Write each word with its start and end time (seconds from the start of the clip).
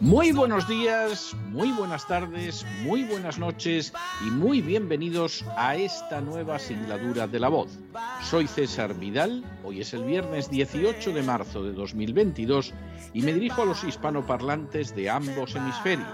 Muy 0.00 0.32
buenos 0.32 0.66
días, 0.66 1.36
muy 1.50 1.72
buenas 1.72 2.06
tardes, 2.06 2.64
muy 2.84 3.04
buenas 3.04 3.38
noches 3.38 3.92
y 4.26 4.30
muy 4.30 4.62
bienvenidos 4.62 5.44
a 5.58 5.76
esta 5.76 6.22
nueva 6.22 6.58
singladura 6.58 7.26
de 7.26 7.38
la 7.38 7.50
voz. 7.50 7.78
Soy 8.22 8.46
César 8.46 8.98
Vidal, 8.98 9.44
hoy 9.62 9.82
es 9.82 9.92
el 9.92 10.04
viernes 10.04 10.48
18 10.48 11.12
de 11.12 11.22
marzo 11.22 11.62
de 11.62 11.74
2022 11.74 12.72
y 13.12 13.20
me 13.20 13.34
dirijo 13.34 13.60
a 13.60 13.66
los 13.66 13.84
hispanoparlantes 13.84 14.96
de 14.96 15.10
ambos 15.10 15.54
hemisferios, 15.54 16.08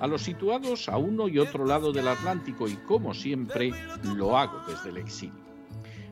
a 0.00 0.06
los 0.06 0.20
situados 0.20 0.90
a 0.90 0.98
uno 0.98 1.26
y 1.26 1.38
otro 1.38 1.64
lado 1.64 1.94
del 1.94 2.08
Atlántico 2.08 2.68
y 2.68 2.76
como 2.76 3.14
siempre 3.14 3.72
lo 4.04 4.36
hago 4.36 4.60
desde 4.68 4.90
el 4.90 4.98
exilio. 4.98 5.40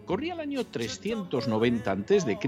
Corría 0.06 0.32
el 0.32 0.40
año 0.40 0.64
390 0.64 1.92
a.C. 1.92 2.38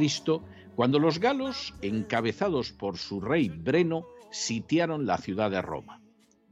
cuando 0.74 0.98
los 0.98 1.18
galos, 1.18 1.74
encabezados 1.82 2.72
por 2.72 2.96
su 2.96 3.20
rey 3.20 3.50
Breno, 3.50 4.06
sitiaron 4.30 5.06
la 5.06 5.18
ciudad 5.18 5.50
de 5.50 5.62
Roma. 5.62 6.02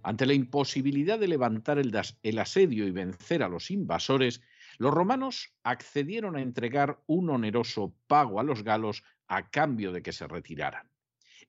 Ante 0.03 0.27
la 0.27 0.35
imposibilidad 0.35 1.19
de 1.19 1.29
levantar 1.29 1.79
el, 1.79 1.93
el, 2.23 2.39
asedio 2.39 2.87
y 2.87 2.91
vencer 2.91 3.43
a 3.43 3.49
los 3.49 3.71
invasores, 3.71 4.41
los 4.79 4.95
romanos 4.95 5.53
accedieron 5.65 6.37
a 6.37 6.43
entregar 6.43 7.03
un 7.07 7.31
oneroso 7.31 7.95
pago 8.07 8.41
a 8.41 8.45
los 8.45 8.63
galos 8.63 9.03
a 9.27 9.51
cambio 9.51 9.93
de 9.93 10.03
que 10.03 10.13
se 10.13 10.27
retiraran. 10.27 10.89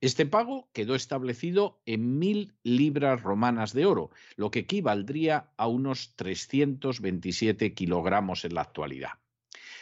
Este 0.01 0.25
pago 0.25 0.69
quedó 0.71 0.95
establecido 0.95 1.81
en 1.85 2.19
mil 2.19 2.53
libras 2.63 3.21
romanas 3.21 3.73
de 3.73 3.85
oro, 3.85 4.11
lo 4.37 4.49
que 4.49 4.59
equivaldría 4.59 5.51
a 5.57 5.67
unos 5.67 6.15
327 6.15 7.73
kilogramos 7.73 8.45
en 8.45 8.55
la 8.55 8.61
actualidad. 8.61 9.11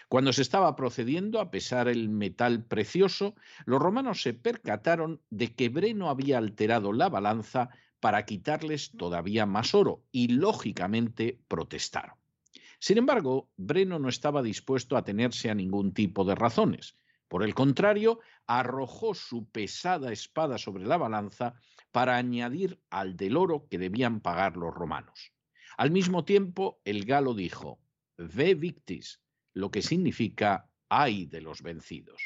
Cuando 0.10 0.32
se 0.32 0.42
estaba 0.42 0.76
procediendo 0.76 1.42
a 1.42 1.52
pesar 1.52 1.90
el 1.90 2.08
metal 2.08 2.64
precioso, 2.64 3.36
los 3.66 3.82
romanos 3.82 4.22
se 4.22 4.34
percataron 4.34 5.22
de 5.30 5.54
que 5.54 5.68
Breno 5.68 6.10
había 6.10 6.38
alterado 6.38 6.94
la 6.94 7.10
balanza 7.10 7.70
para 8.00 8.24
quitarles 8.26 8.92
todavía 8.92 9.46
más 9.46 9.76
oro 9.76 10.04
y, 10.12 10.30
lógicamente, 10.30 11.40
protestaron. 11.50 12.16
Sin 12.80 12.98
embargo, 12.98 13.50
Breno 13.58 14.00
no 14.00 14.08
estaba 14.08 14.42
dispuesto 14.42 14.96
a 14.96 15.04
tenerse 15.04 15.50
a 15.50 15.56
ningún 15.56 15.94
tipo 15.94 16.24
de 16.24 16.36
razones. 16.36 16.96
Por 17.28 17.44
el 17.44 17.54
contrario, 17.54 18.20
arrojó 18.46 19.14
su 19.14 19.50
pesada 19.50 20.14
espada 20.14 20.58
sobre 20.58 20.86
la 20.86 20.96
balanza 20.96 21.56
para 21.92 22.16
añadir 22.16 22.80
al 22.90 23.18
del 23.18 23.36
oro 23.36 23.68
que 23.70 23.78
debían 23.78 24.22
pagar 24.22 24.56
los 24.56 24.74
romanos. 24.74 25.34
Al 25.76 25.92
mismo 25.92 26.24
tiempo, 26.24 26.80
el 26.86 27.04
galo 27.04 27.34
dijo, 27.34 27.80
Ve 28.18 28.56
victis, 28.56 29.22
lo 29.58 29.72
que 29.72 29.82
significa 29.82 30.70
ay 30.88 31.26
de 31.26 31.42
los 31.42 31.62
vencidos. 31.62 32.22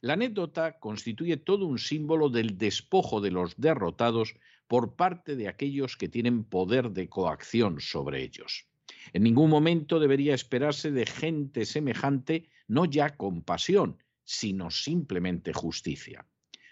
La 0.00 0.14
anécdota 0.14 0.78
constituye 0.78 1.36
todo 1.36 1.66
un 1.66 1.78
símbolo 1.78 2.28
del 2.28 2.58
despojo 2.58 3.20
de 3.20 3.30
los 3.30 3.54
derrotados 3.56 4.34
por 4.66 4.96
parte 4.96 5.36
de 5.36 5.48
aquellos 5.48 5.96
que 5.96 6.08
tienen 6.08 6.44
poder 6.44 6.90
de 6.90 7.08
coacción 7.08 7.80
sobre 7.80 8.22
ellos. 8.22 8.66
En 9.12 9.22
ningún 9.22 9.50
momento 9.50 10.00
debería 10.00 10.34
esperarse 10.34 10.90
de 10.90 11.06
gente 11.06 11.66
semejante 11.66 12.48
no 12.66 12.86
ya 12.86 13.16
compasión, 13.16 13.98
sino 14.24 14.70
simplemente 14.70 15.52
justicia. 15.52 16.26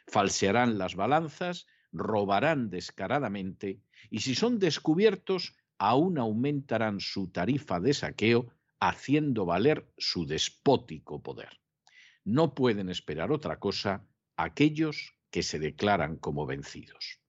Falsearán 0.07 0.79
las 0.79 0.95
balanzas, 0.95 1.67
robarán 1.93 2.71
descaradamente 2.71 3.81
y 4.11 4.21
si 4.21 4.35
son 4.35 4.59
descubiertos, 4.59 5.55
aún 5.79 6.17
aumentarán 6.19 7.01
su 7.01 7.29
tarifa 7.29 7.81
de 7.81 7.93
saqueo 7.93 8.53
haciendo 8.89 9.47
valer 9.47 9.87
su 9.97 10.27
despótico 10.27 11.23
poder. 11.23 11.61
No 12.25 12.53
pueden 12.53 12.89
esperar 12.89 13.31
otra 13.31 13.61
cosa 13.61 14.09
aquellos 14.37 15.15
que 15.31 15.45
se 15.45 15.61
declaran 15.61 16.17
como 16.17 16.47
vencidos. 16.47 17.21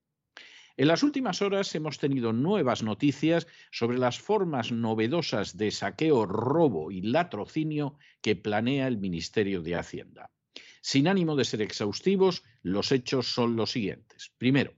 En 0.78 0.88
las 0.88 1.04
últimas 1.04 1.44
horas 1.44 1.76
hemos 1.76 2.00
tenido 2.00 2.34
nuevas 2.34 2.82
noticias 2.82 3.46
sobre 3.72 4.00
las 4.00 4.20
formas 4.20 4.72
novedosas 4.72 5.56
de 5.56 5.70
saqueo, 5.70 6.26
robo 6.26 6.90
y 6.90 7.04
latrocinio 7.04 8.00
que 8.22 8.36
planea 8.36 8.88
el 8.88 8.98
Ministerio 8.98 9.62
de 9.62 9.76
Hacienda. 9.76 10.32
Sin 10.82 11.08
ánimo 11.08 11.36
de 11.36 11.46
ser 11.46 11.62
exhaustivos, 11.62 12.44
los 12.64 12.92
hechos 12.92 13.32
son 13.32 13.56
los 13.56 13.72
siguientes. 13.72 14.34
Primero, 14.40 14.74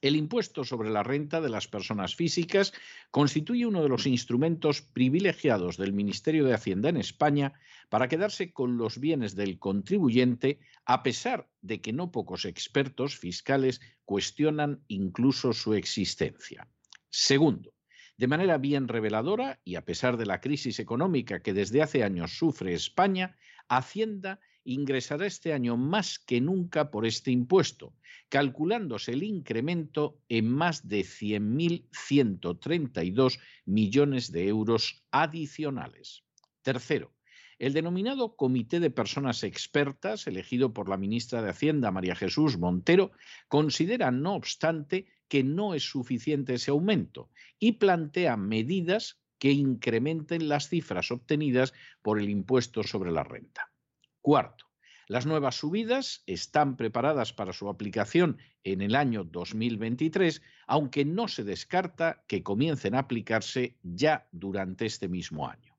el 0.00 0.16
impuesto 0.16 0.64
sobre 0.64 0.90
la 0.90 1.02
renta 1.02 1.40
de 1.40 1.48
las 1.48 1.66
personas 1.66 2.14
físicas 2.14 2.72
constituye 3.10 3.66
uno 3.66 3.82
de 3.82 3.88
los 3.88 4.06
instrumentos 4.06 4.82
privilegiados 4.82 5.76
del 5.76 5.92
Ministerio 5.92 6.44
de 6.44 6.54
Hacienda 6.54 6.88
en 6.88 6.96
España 6.96 7.54
para 7.88 8.08
quedarse 8.08 8.52
con 8.52 8.76
los 8.76 9.00
bienes 9.00 9.34
del 9.34 9.58
contribuyente, 9.58 10.60
a 10.84 11.02
pesar 11.02 11.48
de 11.62 11.80
que 11.80 11.92
no 11.92 12.12
pocos 12.12 12.44
expertos 12.44 13.16
fiscales 13.16 13.80
cuestionan 14.04 14.84
incluso 14.88 15.52
su 15.52 15.74
existencia. 15.74 16.68
Segundo, 17.10 17.74
de 18.16 18.26
manera 18.26 18.58
bien 18.58 18.88
reveladora, 18.88 19.60
y 19.64 19.76
a 19.76 19.84
pesar 19.84 20.16
de 20.16 20.26
la 20.26 20.40
crisis 20.40 20.78
económica 20.80 21.40
que 21.40 21.54
desde 21.54 21.82
hace 21.82 22.04
años 22.04 22.36
sufre 22.36 22.74
España, 22.74 23.36
Hacienda 23.68 24.40
ingresará 24.68 25.26
este 25.26 25.52
año 25.54 25.78
más 25.78 26.18
que 26.18 26.42
nunca 26.42 26.90
por 26.90 27.06
este 27.06 27.30
impuesto, 27.30 27.94
calculándose 28.28 29.12
el 29.12 29.22
incremento 29.22 30.20
en 30.28 30.52
más 30.52 30.86
de 30.86 31.00
100.132 31.00 33.38
millones 33.64 34.30
de 34.30 34.48
euros 34.48 35.06
adicionales. 35.10 36.24
Tercero, 36.60 37.14
el 37.58 37.72
denominado 37.72 38.36
Comité 38.36 38.78
de 38.78 38.90
Personas 38.90 39.42
Expertas, 39.42 40.26
elegido 40.26 40.74
por 40.74 40.90
la 40.90 40.98
ministra 40.98 41.40
de 41.40 41.48
Hacienda, 41.48 41.90
María 41.90 42.14
Jesús 42.14 42.58
Montero, 42.58 43.12
considera, 43.48 44.10
no 44.10 44.34
obstante, 44.34 45.06
que 45.28 45.42
no 45.42 45.72
es 45.72 45.84
suficiente 45.84 46.52
ese 46.54 46.72
aumento 46.72 47.30
y 47.58 47.72
plantea 47.72 48.36
medidas 48.36 49.18
que 49.38 49.50
incrementen 49.50 50.48
las 50.48 50.68
cifras 50.68 51.10
obtenidas 51.10 51.72
por 52.02 52.18
el 52.18 52.28
impuesto 52.28 52.82
sobre 52.82 53.12
la 53.12 53.24
renta. 53.24 53.72
Cuarto, 54.20 54.66
las 55.06 55.24
nuevas 55.24 55.56
subidas 55.56 56.22
están 56.26 56.76
preparadas 56.76 57.32
para 57.32 57.52
su 57.52 57.68
aplicación 57.68 58.38
en 58.62 58.82
el 58.82 58.94
año 58.94 59.24
2023, 59.24 60.42
aunque 60.66 61.04
no 61.04 61.28
se 61.28 61.44
descarta 61.44 62.24
que 62.28 62.42
comiencen 62.42 62.94
a 62.94 63.00
aplicarse 63.00 63.78
ya 63.82 64.28
durante 64.32 64.84
este 64.84 65.08
mismo 65.08 65.48
año. 65.48 65.76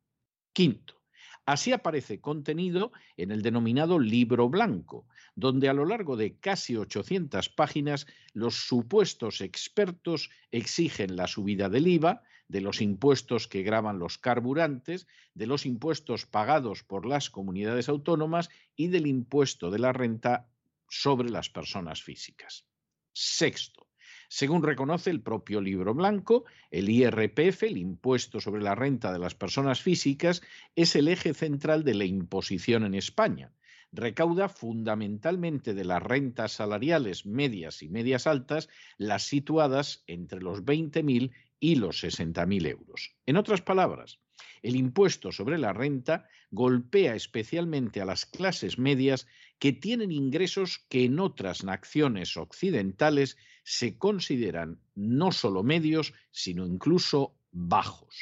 Quinto, 0.53 0.99
Así 1.49 1.71
aparece 1.71 2.21
contenido 2.21 2.91
en 3.17 3.31
el 3.31 3.41
denominado 3.41 3.97
libro 3.97 4.49
blanco, 4.49 5.07
donde 5.33 5.67
a 5.67 5.73
lo 5.73 5.83
largo 5.83 6.15
de 6.15 6.37
casi 6.37 6.75
800 6.75 7.49
páginas 7.49 8.05
los 8.33 8.67
supuestos 8.67 9.41
expertos 9.41 10.29
exigen 10.51 11.15
la 11.15 11.25
subida 11.25 11.67
del 11.67 11.87
IVA, 11.87 12.21
de 12.49 12.61
los 12.61 12.81
impuestos 12.81 13.47
que 13.47 13.63
graban 13.63 13.99
los 13.99 14.17
carburantes, 14.17 15.07
de 15.33 15.47
los 15.47 15.65
impuestos 15.65 16.25
pagados 16.25 16.83
por 16.83 17.05
las 17.05 17.29
comunidades 17.29 17.87
autónomas 17.87 18.49
y 18.75 18.87
del 18.87 19.07
impuesto 19.07 19.71
de 19.71 19.79
la 19.79 19.93
renta 19.93 20.49
sobre 20.89 21.29
las 21.29 21.49
personas 21.49 22.01
físicas. 22.01 22.65
Sexto, 23.13 23.87
según 24.27 24.63
reconoce 24.63 25.11
el 25.11 25.21
propio 25.21 25.61
libro 25.61 25.93
blanco, 25.93 26.45
el 26.71 26.89
IRPF, 26.89 27.63
el 27.63 27.77
impuesto 27.77 28.41
sobre 28.41 28.63
la 28.63 28.75
renta 28.75 29.13
de 29.13 29.19
las 29.19 29.35
personas 29.35 29.81
físicas, 29.81 30.41
es 30.75 30.95
el 30.95 31.07
eje 31.07 31.33
central 31.33 31.83
de 31.83 31.93
la 31.93 32.05
imposición 32.05 32.83
en 32.83 32.95
España, 32.95 33.53
recauda 33.91 34.49
fundamentalmente 34.49 35.73
de 35.73 35.85
las 35.85 36.01
rentas 36.01 36.53
salariales 36.53 37.25
medias 37.25 37.81
y 37.81 37.89
medias 37.89 38.27
altas, 38.27 38.69
las 38.97 39.23
situadas 39.23 40.03
entre 40.07 40.41
los 40.41 40.63
20.000 40.63 41.31
y 41.59 41.75
los 41.75 42.03
60.000 42.03 42.67
euros. 42.67 43.15
En 43.25 43.37
otras 43.37 43.61
palabras, 43.61 44.19
el 44.61 44.75
impuesto 44.75 45.31
sobre 45.31 45.57
la 45.57 45.73
renta 45.73 46.27
golpea 46.51 47.15
especialmente 47.15 48.01
a 48.01 48.05
las 48.05 48.25
clases 48.25 48.79
medias 48.79 49.27
que 49.59 49.73
tienen 49.73 50.11
ingresos 50.11 50.85
que 50.89 51.05
en 51.05 51.19
otras 51.19 51.63
naciones 51.63 52.37
occidentales 52.37 53.37
se 53.63 53.97
consideran 53.97 54.79
no 54.95 55.31
solo 55.31 55.63
medios, 55.63 56.13
sino 56.31 56.65
incluso 56.65 57.35
bajos. 57.51 58.15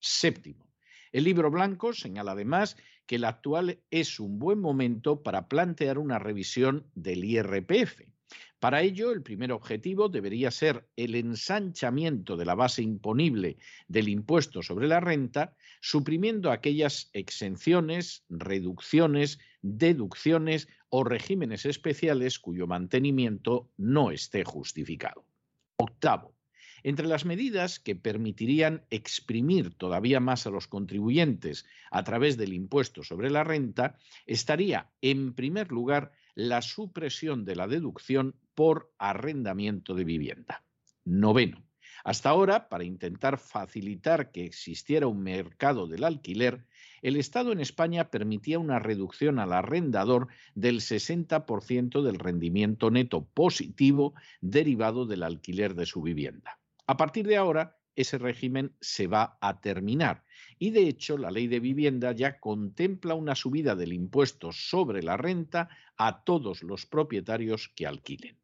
Séptimo, 0.00 0.66
el 1.12 1.24
libro 1.24 1.50
blanco 1.50 1.92
señala 1.92 2.32
además 2.32 2.76
que 3.06 3.16
el 3.16 3.24
actual 3.24 3.78
es 3.90 4.20
un 4.20 4.38
buen 4.38 4.60
momento 4.60 5.22
para 5.22 5.48
plantear 5.48 5.98
una 5.98 6.18
revisión 6.18 6.86
del 6.94 7.24
IRPF. 7.24 8.02
Para 8.58 8.82
ello, 8.82 9.12
el 9.12 9.22
primer 9.22 9.52
objetivo 9.52 10.08
debería 10.08 10.50
ser 10.50 10.88
el 10.96 11.14
ensanchamiento 11.14 12.36
de 12.36 12.46
la 12.46 12.54
base 12.54 12.82
imponible 12.82 13.58
del 13.86 14.08
impuesto 14.08 14.62
sobre 14.62 14.88
la 14.88 14.98
renta, 14.98 15.54
suprimiendo 15.80 16.50
aquellas 16.50 17.10
exenciones, 17.12 18.24
reducciones, 18.28 19.38
deducciones 19.62 20.68
o 20.88 21.04
regímenes 21.04 21.66
especiales 21.66 22.38
cuyo 22.38 22.66
mantenimiento 22.66 23.68
no 23.76 24.10
esté 24.10 24.42
justificado. 24.42 25.24
Octavo, 25.76 26.35
entre 26.86 27.08
las 27.08 27.24
medidas 27.24 27.80
que 27.80 27.96
permitirían 27.96 28.84
exprimir 28.90 29.74
todavía 29.74 30.20
más 30.20 30.46
a 30.46 30.50
los 30.50 30.68
contribuyentes 30.68 31.66
a 31.90 32.04
través 32.04 32.36
del 32.36 32.52
impuesto 32.52 33.02
sobre 33.02 33.28
la 33.28 33.42
renta 33.42 33.98
estaría, 34.24 34.88
en 35.02 35.34
primer 35.34 35.72
lugar, 35.72 36.12
la 36.36 36.62
supresión 36.62 37.44
de 37.44 37.56
la 37.56 37.66
deducción 37.66 38.36
por 38.54 38.92
arrendamiento 38.98 39.96
de 39.96 40.04
vivienda. 40.04 40.62
Noveno. 41.04 41.64
Hasta 42.04 42.30
ahora, 42.30 42.68
para 42.68 42.84
intentar 42.84 43.38
facilitar 43.38 44.30
que 44.30 44.44
existiera 44.44 45.08
un 45.08 45.24
mercado 45.24 45.88
del 45.88 46.04
alquiler, 46.04 46.66
el 47.02 47.16
Estado 47.16 47.50
en 47.50 47.58
España 47.58 48.12
permitía 48.12 48.60
una 48.60 48.78
reducción 48.78 49.40
al 49.40 49.52
arrendador 49.54 50.28
del 50.54 50.76
60% 50.76 52.02
del 52.02 52.20
rendimiento 52.20 52.92
neto 52.92 53.24
positivo 53.24 54.14
derivado 54.40 55.04
del 55.04 55.24
alquiler 55.24 55.74
de 55.74 55.86
su 55.86 56.00
vivienda. 56.00 56.60
A 56.86 56.96
partir 56.96 57.26
de 57.26 57.36
ahora, 57.36 57.78
ese 57.96 58.18
régimen 58.18 58.76
se 58.80 59.06
va 59.06 59.38
a 59.40 59.60
terminar. 59.60 60.24
Y 60.58 60.70
de 60.70 60.86
hecho, 60.86 61.18
la 61.18 61.30
ley 61.30 61.48
de 61.48 61.60
vivienda 61.60 62.12
ya 62.12 62.38
contempla 62.38 63.14
una 63.14 63.34
subida 63.34 63.74
del 63.74 63.92
impuesto 63.92 64.52
sobre 64.52 65.02
la 65.02 65.16
renta 65.16 65.68
a 65.96 66.22
todos 66.24 66.62
los 66.62 66.86
propietarios 66.86 67.72
que 67.74 67.86
alquilen. 67.86 68.38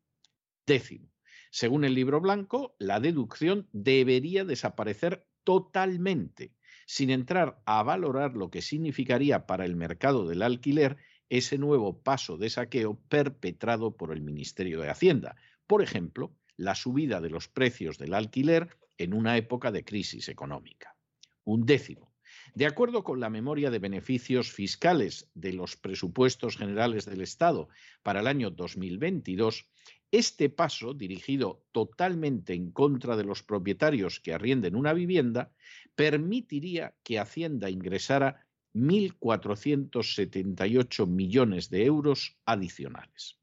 Décimo. 0.66 1.12
Según 1.50 1.84
el 1.84 1.94
libro 1.94 2.20
blanco, 2.20 2.74
la 2.78 2.98
deducción 2.98 3.68
debería 3.72 4.44
desaparecer 4.44 5.26
totalmente, 5.44 6.54
sin 6.86 7.10
entrar 7.10 7.60
a 7.66 7.82
valorar 7.82 8.34
lo 8.34 8.50
que 8.50 8.62
significaría 8.62 9.46
para 9.46 9.66
el 9.66 9.76
mercado 9.76 10.26
del 10.26 10.42
alquiler 10.42 10.96
ese 11.28 11.58
nuevo 11.58 12.02
paso 12.02 12.38
de 12.38 12.48
saqueo 12.48 12.98
perpetrado 13.08 13.96
por 13.96 14.12
el 14.12 14.22
Ministerio 14.22 14.80
de 14.80 14.90
Hacienda. 14.90 15.36
Por 15.66 15.82
ejemplo, 15.82 16.34
la 16.62 16.74
subida 16.74 17.20
de 17.20 17.30
los 17.30 17.48
precios 17.48 17.98
del 17.98 18.14
alquiler 18.14 18.76
en 18.96 19.12
una 19.14 19.36
época 19.36 19.70
de 19.72 19.84
crisis 19.84 20.28
económica. 20.28 20.96
Un 21.44 21.66
décimo. 21.66 22.12
De 22.54 22.66
acuerdo 22.66 23.02
con 23.02 23.18
la 23.20 23.30
memoria 23.30 23.70
de 23.70 23.78
beneficios 23.78 24.52
fiscales 24.52 25.30
de 25.34 25.52
los 25.52 25.76
presupuestos 25.76 26.56
generales 26.56 27.04
del 27.04 27.20
Estado 27.20 27.68
para 28.02 28.20
el 28.20 28.26
año 28.26 28.50
2022, 28.50 29.68
este 30.10 30.48
paso, 30.50 30.94
dirigido 30.94 31.64
totalmente 31.72 32.54
en 32.54 32.70
contra 32.70 33.16
de 33.16 33.24
los 33.24 33.42
propietarios 33.42 34.20
que 34.20 34.32
arrienden 34.34 34.76
una 34.76 34.92
vivienda, 34.92 35.52
permitiría 35.94 36.94
que 37.02 37.18
Hacienda 37.18 37.70
ingresara 37.70 38.46
1.478 38.74 41.06
millones 41.06 41.70
de 41.70 41.86
euros 41.86 42.36
adicionales. 42.44 43.38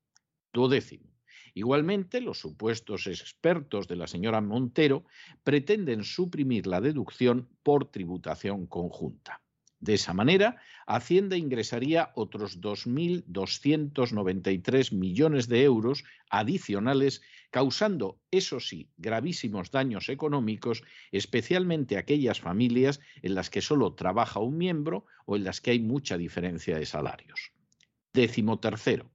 Duodécimo. 0.54 1.19
Igualmente, 1.54 2.22
los 2.22 2.40
supuestos 2.40 3.08
expertos 3.08 3.88
de 3.88 3.96
la 3.96 4.08
señora 4.08 4.42
Montero 4.42 5.06
pretenden 5.44 6.04
suprimir 6.04 6.68
la 6.68 6.82
deducción 6.82 7.50
por 7.64 7.92
tributación 7.92 8.68
conjunta. 8.68 9.42
De 9.80 9.94
esa 9.94 10.14
manera, 10.14 10.58
Hacienda 10.88 11.38
ingresaría 11.38 12.12
otros 12.16 12.60
2.293 12.60 14.94
millones 14.94 15.48
de 15.48 15.64
euros 15.64 16.04
adicionales, 16.30 17.22
causando, 17.50 18.20
eso 18.30 18.60
sí, 18.60 18.90
gravísimos 18.98 19.72
daños 19.72 20.10
económicos, 20.10 20.84
especialmente 21.12 21.96
a 21.96 22.00
aquellas 22.00 22.42
familias 22.42 23.00
en 23.22 23.36
las 23.36 23.50
que 23.50 23.62
solo 23.62 23.94
trabaja 23.94 24.42
un 24.42 24.58
miembro 24.58 25.06
o 25.26 25.38
en 25.38 25.46
las 25.46 25.62
que 25.62 25.72
hay 25.72 25.80
mucha 25.80 26.18
diferencia 26.18 26.78
de 26.78 26.86
salarios. 26.86 27.54
Décimo 28.14 28.60
tercero. 28.60 29.10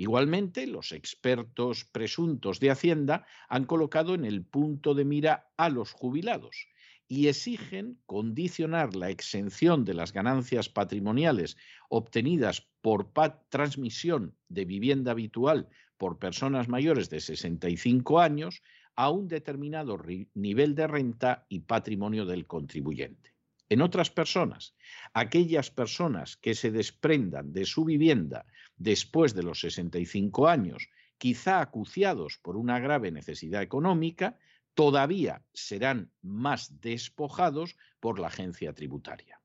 Igualmente, 0.00 0.66
los 0.66 0.92
expertos 0.92 1.84
presuntos 1.84 2.58
de 2.58 2.70
Hacienda 2.70 3.26
han 3.50 3.66
colocado 3.66 4.14
en 4.14 4.24
el 4.24 4.42
punto 4.42 4.94
de 4.94 5.04
mira 5.04 5.52
a 5.58 5.68
los 5.68 5.92
jubilados 5.92 6.68
y 7.06 7.28
exigen 7.28 8.00
condicionar 8.06 8.96
la 8.96 9.10
exención 9.10 9.84
de 9.84 9.92
las 9.92 10.14
ganancias 10.14 10.70
patrimoniales 10.70 11.58
obtenidas 11.90 12.66
por 12.80 13.12
transmisión 13.50 14.34
de 14.48 14.64
vivienda 14.64 15.10
habitual 15.10 15.68
por 15.98 16.18
personas 16.18 16.66
mayores 16.66 17.10
de 17.10 17.20
65 17.20 18.20
años 18.20 18.62
a 18.96 19.10
un 19.10 19.28
determinado 19.28 19.98
nivel 20.32 20.74
de 20.74 20.86
renta 20.86 21.44
y 21.50 21.60
patrimonio 21.60 22.24
del 22.24 22.46
contribuyente. 22.46 23.29
En 23.70 23.82
otras 23.82 24.10
personas, 24.10 24.74
aquellas 25.14 25.70
personas 25.70 26.36
que 26.36 26.56
se 26.56 26.72
desprendan 26.72 27.52
de 27.52 27.64
su 27.64 27.84
vivienda 27.84 28.44
después 28.76 29.32
de 29.32 29.44
los 29.44 29.60
65 29.60 30.48
años, 30.48 30.88
quizá 31.18 31.60
acuciados 31.60 32.38
por 32.38 32.56
una 32.56 32.80
grave 32.80 33.12
necesidad 33.12 33.62
económica, 33.62 34.36
todavía 34.74 35.44
serán 35.54 36.10
más 36.20 36.80
despojados 36.80 37.76
por 38.00 38.18
la 38.18 38.26
agencia 38.26 38.72
tributaria. 38.72 39.40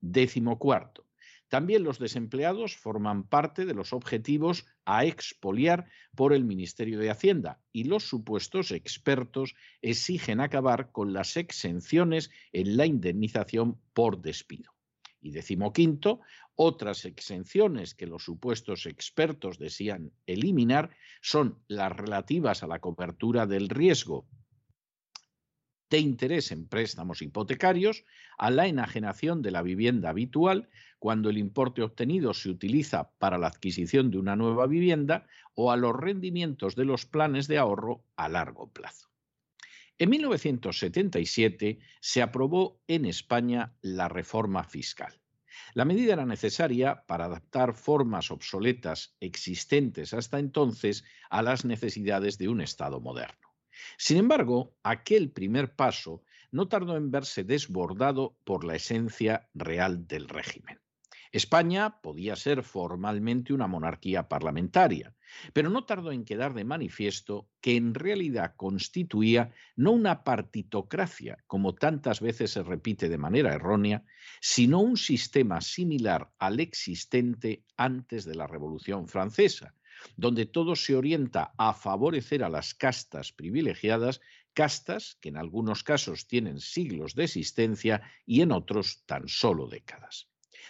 Décimo 0.00 0.58
cuarto. 0.58 1.05
También 1.48 1.84
los 1.84 1.98
desempleados 1.98 2.76
forman 2.76 3.28
parte 3.28 3.66
de 3.66 3.74
los 3.74 3.92
objetivos 3.92 4.66
a 4.84 5.04
expoliar 5.04 5.86
por 6.14 6.32
el 6.32 6.44
Ministerio 6.44 6.98
de 6.98 7.10
Hacienda 7.10 7.60
y 7.72 7.84
los 7.84 8.08
supuestos 8.08 8.72
expertos 8.72 9.54
exigen 9.80 10.40
acabar 10.40 10.90
con 10.90 11.12
las 11.12 11.36
exenciones 11.36 12.30
en 12.52 12.76
la 12.76 12.86
indemnización 12.86 13.80
por 13.92 14.20
despido. 14.20 14.72
Y 15.20 15.30
decimoquinto, 15.30 16.20
otras 16.56 17.04
exenciones 17.04 17.94
que 17.94 18.06
los 18.06 18.24
supuestos 18.24 18.86
expertos 18.86 19.58
desean 19.58 20.12
eliminar 20.26 20.96
son 21.20 21.62
las 21.68 21.92
relativas 21.92 22.62
a 22.62 22.66
la 22.66 22.80
cobertura 22.80 23.46
del 23.46 23.68
riesgo 23.68 24.26
de 25.90 25.98
interés 25.98 26.50
en 26.52 26.66
préstamos 26.66 27.22
hipotecarios, 27.22 28.04
a 28.38 28.50
la 28.50 28.66
enajenación 28.66 29.42
de 29.42 29.50
la 29.50 29.62
vivienda 29.62 30.10
habitual 30.10 30.68
cuando 30.98 31.30
el 31.30 31.38
importe 31.38 31.82
obtenido 31.82 32.34
se 32.34 32.50
utiliza 32.50 33.10
para 33.18 33.38
la 33.38 33.46
adquisición 33.46 34.10
de 34.10 34.18
una 34.18 34.36
nueva 34.36 34.66
vivienda 34.66 35.26
o 35.54 35.70
a 35.70 35.76
los 35.76 35.94
rendimientos 35.94 36.74
de 36.74 36.84
los 36.84 37.06
planes 37.06 37.48
de 37.48 37.58
ahorro 37.58 38.04
a 38.16 38.28
largo 38.28 38.72
plazo. 38.72 39.08
En 39.98 40.10
1977 40.10 41.78
se 42.00 42.22
aprobó 42.22 42.82
en 42.86 43.06
España 43.06 43.74
la 43.80 44.08
reforma 44.08 44.64
fiscal. 44.64 45.20
La 45.72 45.86
medida 45.86 46.12
era 46.12 46.26
necesaria 46.26 47.04
para 47.06 47.26
adaptar 47.26 47.74
formas 47.74 48.30
obsoletas 48.30 49.16
existentes 49.20 50.12
hasta 50.12 50.38
entonces 50.38 51.04
a 51.30 51.42
las 51.42 51.64
necesidades 51.64 52.36
de 52.36 52.48
un 52.48 52.60
Estado 52.60 53.00
moderno. 53.00 53.45
Sin 53.98 54.18
embargo, 54.18 54.76
aquel 54.82 55.30
primer 55.30 55.74
paso 55.74 56.22
no 56.50 56.68
tardó 56.68 56.96
en 56.96 57.10
verse 57.10 57.44
desbordado 57.44 58.36
por 58.44 58.64
la 58.64 58.76
esencia 58.76 59.48
real 59.54 60.06
del 60.06 60.28
régimen. 60.28 60.80
España 61.32 62.00
podía 62.00 62.34
ser 62.36 62.62
formalmente 62.62 63.52
una 63.52 63.66
monarquía 63.66 64.28
parlamentaria, 64.28 65.14
pero 65.52 65.68
no 65.68 65.84
tardó 65.84 66.12
en 66.12 66.24
quedar 66.24 66.54
de 66.54 66.64
manifiesto 66.64 67.50
que 67.60 67.76
en 67.76 67.94
realidad 67.94 68.54
constituía 68.56 69.52
no 69.74 69.92
una 69.92 70.24
partitocracia, 70.24 71.36
como 71.46 71.74
tantas 71.74 72.20
veces 72.20 72.52
se 72.52 72.62
repite 72.62 73.08
de 73.08 73.18
manera 73.18 73.52
errónea, 73.52 74.04
sino 74.40 74.80
un 74.80 74.96
sistema 74.96 75.60
similar 75.60 76.30
al 76.38 76.60
existente 76.60 77.64
antes 77.76 78.24
de 78.24 78.34
la 78.34 78.46
Revolución 78.46 79.08
Francesa, 79.08 79.74
donde 80.16 80.46
todo 80.46 80.76
se 80.76 80.96
orienta 80.96 81.54
a 81.58 81.72
favorecer 81.74 82.42
a 82.42 82.48
las 82.48 82.74
castas 82.74 83.32
privilegiadas, 83.32 84.20
castas 84.54 85.18
que 85.20 85.28
en 85.28 85.36
algunos 85.36 85.82
casos 85.82 86.26
tienen 86.26 86.60
siglos 86.60 87.14
de 87.14 87.24
existencia 87.24 88.02
y 88.24 88.40
en 88.40 88.52
otros 88.52 89.04
tan 89.06 89.28
solo 89.28 89.66
décadas. 89.68 90.28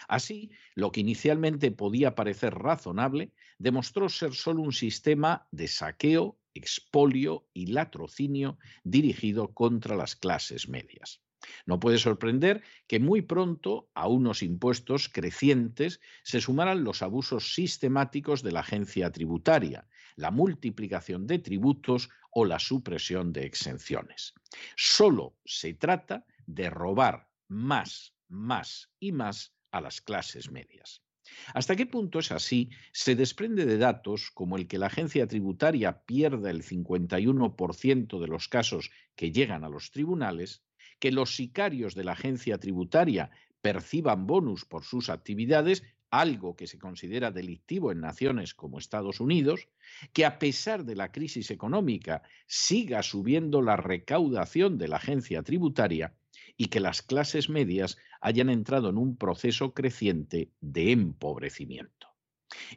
Así, 0.09 0.51
lo 0.75 0.93
que 0.93 1.01
inicialmente 1.01 1.71
podía 1.71 2.15
parecer 2.15 2.55
razonable 2.55 3.33
demostró 3.59 4.09
ser 4.09 4.35
solo 4.35 4.63
un 4.63 4.73
sistema 4.73 5.49
de 5.51 5.69
saqueo, 5.69 6.39
expolio 6.55 7.49
y 7.53 7.67
latrocinio 7.67 8.59
dirigido 8.85 9.53
contra 9.53 9.97
las 9.97 10.17
clases 10.17 10.69
medias. 10.69 11.21
No 11.65 11.81
puede 11.81 11.99
sorprender 11.99 12.63
que 12.87 13.01
muy 13.01 13.23
pronto 13.23 13.91
a 13.95 14.09
unos 14.09 14.43
impuestos 14.43 15.09
crecientes 15.09 16.01
se 16.23 16.41
sumaran 16.41 16.85
los 16.85 17.03
abusos 17.03 17.55
sistemáticos 17.55 18.43
de 18.43 18.53
la 18.53 18.61
agencia 18.61 19.11
tributaria, 19.11 19.87
la 20.17 20.31
multiplicación 20.31 21.27
de 21.27 21.39
tributos 21.39 22.09
o 22.31 22.45
la 22.45 22.59
supresión 22.59 23.33
de 23.33 23.47
exenciones. 23.47 24.35
Solo 24.77 25.37
se 25.45 25.75
trata 25.75 26.27
de 26.47 26.71
robar 26.71 27.29
más, 27.49 28.15
más 28.29 28.91
y 28.99 29.13
más 29.13 29.55
a 29.71 29.81
las 29.81 30.01
clases 30.01 30.51
medias. 30.51 31.03
¿Hasta 31.55 31.77
qué 31.77 31.87
punto 31.87 32.19
es 32.19 32.31
así? 32.31 32.71
Se 32.93 33.15
desprende 33.15 33.67
de 33.67 33.79
datos 33.79 34.31
como 34.31 34.57
el 34.57 34.69
que 34.69 34.79
la 34.79 34.87
agencia 34.87 35.27
tributaria 35.27 36.05
pierda 36.05 36.51
el 36.51 36.63
51% 36.63 38.21
de 38.21 38.29
los 38.29 38.49
casos 38.49 38.91
que 39.17 39.33
llegan 39.33 39.65
a 39.65 39.69
los 39.69 39.91
tribunales, 39.91 40.63
que 40.99 41.13
los 41.13 41.37
sicarios 41.37 41.95
de 41.95 42.05
la 42.05 42.13
agencia 42.13 42.59
tributaria 42.59 43.31
perciban 43.61 44.27
bonus 44.27 44.65
por 44.65 44.85
sus 44.85 45.09
actividades, 45.09 45.83
algo 46.11 46.57
que 46.57 46.67
se 46.67 46.79
considera 46.79 47.31
delictivo 47.31 47.91
en 47.91 48.01
naciones 48.01 48.55
como 48.55 48.79
Estados 48.79 49.21
Unidos, 49.21 49.69
que 50.13 50.25
a 50.25 50.39
pesar 50.39 50.85
de 50.85 50.95
la 50.95 51.11
crisis 51.11 51.51
económica 51.51 52.23
siga 52.47 53.03
subiendo 53.03 53.63
la 53.63 53.77
recaudación 53.77 54.79
de 54.79 54.89
la 54.89 54.97
agencia 54.97 55.43
tributaria 55.43 56.15
y 56.57 56.67
que 56.67 56.81
las 56.81 57.03
clases 57.03 57.49
medias 57.49 57.99
hayan 58.21 58.51
entrado 58.51 58.89
en 58.89 58.99
un 58.99 59.17
proceso 59.17 59.75
creciente 59.75 60.51
de 60.61 60.93
empobrecimiento. 60.93 62.09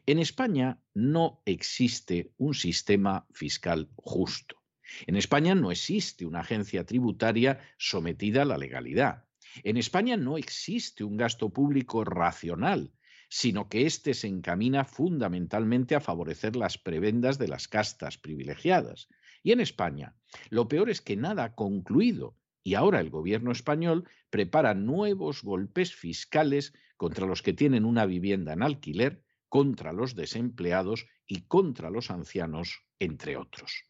En 0.06 0.20
España 0.20 0.82
no 0.94 1.42
existe 1.46 2.32
un 2.38 2.54
sistema 2.54 3.26
fiscal 3.32 3.90
justo. 3.96 4.59
En 5.08 5.16
España 5.16 5.56
no 5.56 5.72
existe 5.72 6.26
una 6.26 6.42
agencia 6.42 6.86
tributaria 6.86 7.60
sometida 7.78 8.44
a 8.44 8.46
la 8.46 8.58
legalidad. 8.58 9.26
En 9.64 9.78
España 9.78 10.18
no 10.18 10.38
existe 10.38 11.04
un 11.04 11.18
gasto 11.18 11.50
público 11.50 12.04
racional, 12.04 12.92
sino 13.30 13.70
que 13.70 13.86
éste 13.86 14.14
se 14.14 14.28
encamina 14.28 14.86
fundamentalmente 14.86 15.96
a 15.96 16.02
favorecer 16.02 16.56
las 16.56 16.78
prebendas 16.78 17.38
de 17.38 17.48
las 17.48 17.68
castas 17.68 18.18
privilegiadas. 18.18 19.08
Y 19.44 19.52
en 19.52 19.62
España, 19.62 20.16
lo 20.50 20.68
peor 20.68 20.90
es 20.90 21.02
que 21.02 21.16
nada 21.16 21.44
ha 21.44 21.56
concluido 21.56 22.36
y 22.64 22.74
ahora 22.74 23.00
el 23.00 23.10
gobierno 23.10 23.52
español 23.52 24.08
prepara 24.30 24.74
nuevos 24.74 25.44
golpes 25.44 25.96
fiscales 25.96 26.74
contra 26.98 27.26
los 27.26 27.42
que 27.42 27.54
tienen 27.54 27.86
una 27.86 28.06
vivienda 28.06 28.54
en 28.54 28.64
alquiler, 28.64 29.24
contra 29.48 29.94
los 29.94 30.16
desempleados 30.16 31.08
y 31.26 31.42
contra 31.48 31.90
los 31.90 32.12
ancianos, 32.12 32.84
entre 33.00 33.38
otros. 33.38 33.86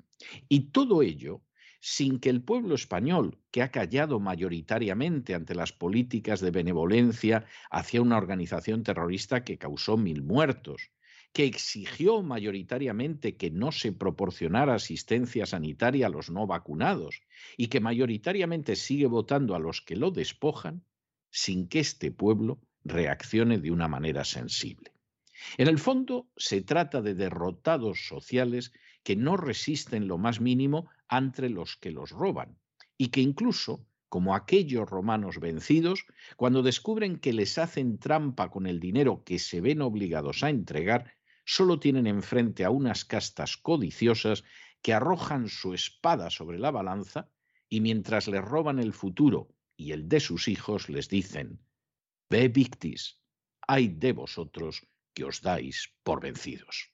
Y 0.47 0.71
todo 0.71 1.01
ello 1.01 1.41
sin 1.81 2.19
que 2.19 2.29
el 2.29 2.43
pueblo 2.43 2.75
español, 2.75 3.39
que 3.51 3.61
ha 3.61 3.71
callado 3.71 4.19
mayoritariamente 4.19 5.33
ante 5.33 5.55
las 5.55 5.71
políticas 5.71 6.41
de 6.41 6.51
benevolencia 6.51 7.45
hacia 7.71 8.01
una 8.01 8.17
organización 8.17 8.83
terrorista 8.83 9.43
que 9.43 9.57
causó 9.57 9.95
mil 9.95 10.21
muertos, 10.21 10.91
que 11.31 11.45
exigió 11.45 12.21
mayoritariamente 12.21 13.37
que 13.37 13.51
no 13.51 13.71
se 13.71 13.91
proporcionara 13.93 14.75
asistencia 14.75 15.45
sanitaria 15.45 16.07
a 16.07 16.09
los 16.09 16.29
no 16.29 16.47
vacunados 16.47 17.21
y 17.55 17.67
que 17.67 17.79
mayoritariamente 17.79 18.75
sigue 18.75 19.05
votando 19.05 19.55
a 19.55 19.59
los 19.59 19.81
que 19.81 19.95
lo 19.95 20.11
despojan, 20.11 20.83
sin 21.29 21.67
que 21.69 21.79
este 21.79 22.11
pueblo 22.11 22.59
reaccione 22.83 23.59
de 23.59 23.71
una 23.71 23.87
manera 23.87 24.25
sensible. 24.25 24.91
En 25.57 25.67
el 25.67 25.79
fondo, 25.79 26.29
se 26.35 26.61
trata 26.61 27.01
de 27.01 27.13
derrotados 27.13 28.07
sociales 28.07 28.73
que 29.09 29.15
no 29.15 29.37
resisten 29.37 30.07
lo 30.07 30.19
más 30.19 30.39
mínimo 30.39 30.87
ante 31.07 31.49
los 31.49 31.77
que 31.77 31.89
los 31.89 32.11
roban 32.11 32.59
y 32.95 33.07
que 33.07 33.21
incluso, 33.21 33.87
como 34.07 34.35
aquellos 34.35 34.87
romanos 34.87 35.39
vencidos, 35.39 36.05
cuando 36.37 36.61
descubren 36.61 37.17
que 37.17 37.33
les 37.33 37.57
hacen 37.57 37.97
trampa 37.97 38.51
con 38.51 38.67
el 38.67 38.79
dinero 38.79 39.23
que 39.23 39.39
se 39.39 39.61
ven 39.61 39.81
obligados 39.81 40.43
a 40.43 40.51
entregar, 40.51 41.15
solo 41.43 41.79
tienen 41.79 42.05
enfrente 42.05 42.63
a 42.65 42.69
unas 42.69 43.03
castas 43.03 43.57
codiciosas 43.57 44.43
que 44.83 44.93
arrojan 44.93 45.49
su 45.49 45.73
espada 45.73 46.29
sobre 46.29 46.59
la 46.59 46.69
balanza 46.69 47.31
y 47.67 47.81
mientras 47.81 48.27
les 48.27 48.43
roban 48.43 48.77
el 48.77 48.93
futuro 48.93 49.55
y 49.75 49.91
el 49.91 50.07
de 50.07 50.19
sus 50.19 50.47
hijos 50.47 50.87
les 50.87 51.09
dicen, 51.09 51.59
Ve 52.29 52.47
victis, 52.47 53.19
hay 53.67 53.87
de 53.87 54.13
vosotros 54.13 54.85
que 55.15 55.23
os 55.23 55.41
dais 55.41 55.91
por 56.03 56.21
vencidos. 56.21 56.93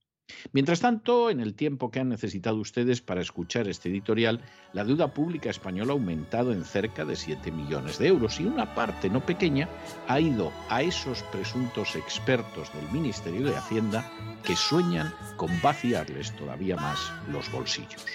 Mientras 0.53 0.79
tanto, 0.79 1.29
en 1.29 1.39
el 1.39 1.53
tiempo 1.53 1.91
que 1.91 1.99
han 1.99 2.09
necesitado 2.09 2.57
ustedes 2.57 3.01
para 3.01 3.21
escuchar 3.21 3.67
este 3.67 3.89
editorial, 3.89 4.41
la 4.73 4.83
deuda 4.83 5.13
pública 5.13 5.49
española 5.49 5.91
ha 5.91 5.95
aumentado 5.95 6.53
en 6.53 6.63
cerca 6.63 7.05
de 7.05 7.15
7 7.15 7.51
millones 7.51 7.97
de 7.97 8.07
euros 8.07 8.39
y 8.39 8.45
una 8.45 8.73
parte 8.73 9.09
no 9.09 9.25
pequeña 9.25 9.67
ha 10.07 10.19
ido 10.19 10.51
a 10.69 10.81
esos 10.81 11.23
presuntos 11.23 11.95
expertos 11.95 12.71
del 12.73 12.91
Ministerio 12.91 13.45
de 13.47 13.55
Hacienda 13.55 14.09
que 14.43 14.55
sueñan 14.55 15.13
con 15.37 15.49
vaciarles 15.61 16.35
todavía 16.35 16.75
más 16.75 17.11
los 17.31 17.51
bolsillos. 17.51 18.05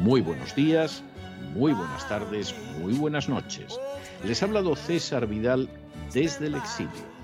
Muy 0.00 0.20
buenos 0.20 0.54
días, 0.54 1.02
muy 1.54 1.72
buenas 1.72 2.08
tardes, 2.08 2.54
muy 2.80 2.94
buenas 2.94 3.28
noches. 3.28 3.78
Les 4.24 4.42
ha 4.42 4.46
hablado 4.46 4.74
César 4.74 5.26
Vidal 5.26 5.68
desde 6.12 6.46
el 6.46 6.56
exilio. 6.56 7.14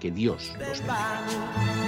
Que 0.00 0.10
Dios 0.10 0.52
los 0.58 0.78
bendiga. 0.78 1.87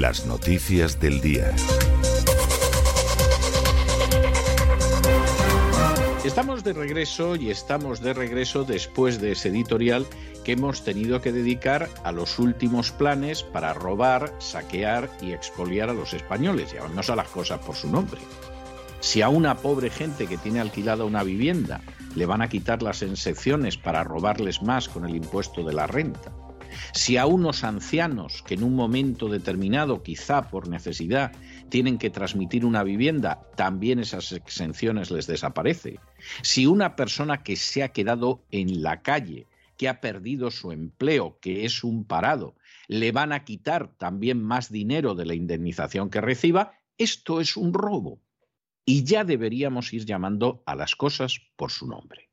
Las 0.00 0.26
noticias 0.26 0.98
del 0.98 1.20
día. 1.20 1.54
Estamos 6.24 6.64
de 6.64 6.72
regreso 6.72 7.36
y 7.36 7.50
estamos 7.50 8.00
de 8.00 8.12
regreso 8.12 8.64
después 8.64 9.20
de 9.20 9.30
ese 9.30 9.50
editorial 9.50 10.04
que 10.42 10.52
hemos 10.52 10.82
tenido 10.82 11.20
que 11.20 11.30
dedicar 11.30 11.88
a 12.02 12.10
los 12.10 12.40
últimos 12.40 12.90
planes 12.90 13.44
para 13.44 13.72
robar, 13.72 14.34
saquear 14.40 15.08
y 15.22 15.30
expoliar 15.30 15.90
a 15.90 15.94
los 15.94 16.12
españoles. 16.12 16.72
Llamamos 16.72 17.08
a 17.08 17.14
las 17.14 17.28
cosas 17.28 17.60
por 17.60 17.76
su 17.76 17.88
nombre. 17.88 18.20
Si 18.98 19.22
a 19.22 19.28
una 19.28 19.58
pobre 19.58 19.90
gente 19.90 20.26
que 20.26 20.38
tiene 20.38 20.58
alquilada 20.58 21.04
una 21.04 21.22
vivienda 21.22 21.82
le 22.16 22.26
van 22.26 22.42
a 22.42 22.48
quitar 22.48 22.82
las 22.82 23.02
excepciones 23.02 23.76
para 23.76 24.02
robarles 24.02 24.60
más 24.60 24.88
con 24.88 25.04
el 25.04 25.14
impuesto 25.14 25.62
de 25.62 25.72
la 25.72 25.86
renta, 25.86 26.32
si 26.92 27.16
a 27.16 27.26
unos 27.26 27.64
ancianos 27.64 28.42
que 28.42 28.54
en 28.54 28.62
un 28.62 28.74
momento 28.74 29.28
determinado, 29.28 30.02
quizá 30.02 30.48
por 30.48 30.68
necesidad, 30.68 31.32
tienen 31.68 31.98
que 31.98 32.10
transmitir 32.10 32.64
una 32.64 32.82
vivienda, 32.82 33.42
también 33.56 33.98
esas 33.98 34.32
exenciones 34.32 35.10
les 35.10 35.26
desaparece. 35.26 35.98
Si 36.42 36.66
una 36.66 36.96
persona 36.96 37.42
que 37.42 37.56
se 37.56 37.82
ha 37.82 37.88
quedado 37.88 38.44
en 38.50 38.82
la 38.82 39.02
calle, 39.02 39.46
que 39.76 39.88
ha 39.88 40.00
perdido 40.00 40.50
su 40.50 40.72
empleo, 40.72 41.38
que 41.40 41.64
es 41.64 41.84
un 41.84 42.04
parado, 42.04 42.54
le 42.88 43.12
van 43.12 43.32
a 43.32 43.44
quitar 43.44 43.88
también 43.96 44.42
más 44.42 44.70
dinero 44.70 45.14
de 45.14 45.26
la 45.26 45.34
indemnización 45.34 46.10
que 46.10 46.20
reciba, 46.20 46.78
esto 46.98 47.40
es 47.40 47.56
un 47.56 47.72
robo. 47.72 48.20
Y 48.84 49.04
ya 49.04 49.24
deberíamos 49.24 49.92
ir 49.92 50.04
llamando 50.04 50.62
a 50.66 50.74
las 50.74 50.94
cosas 50.94 51.40
por 51.56 51.70
su 51.70 51.86
nombre. 51.86 52.30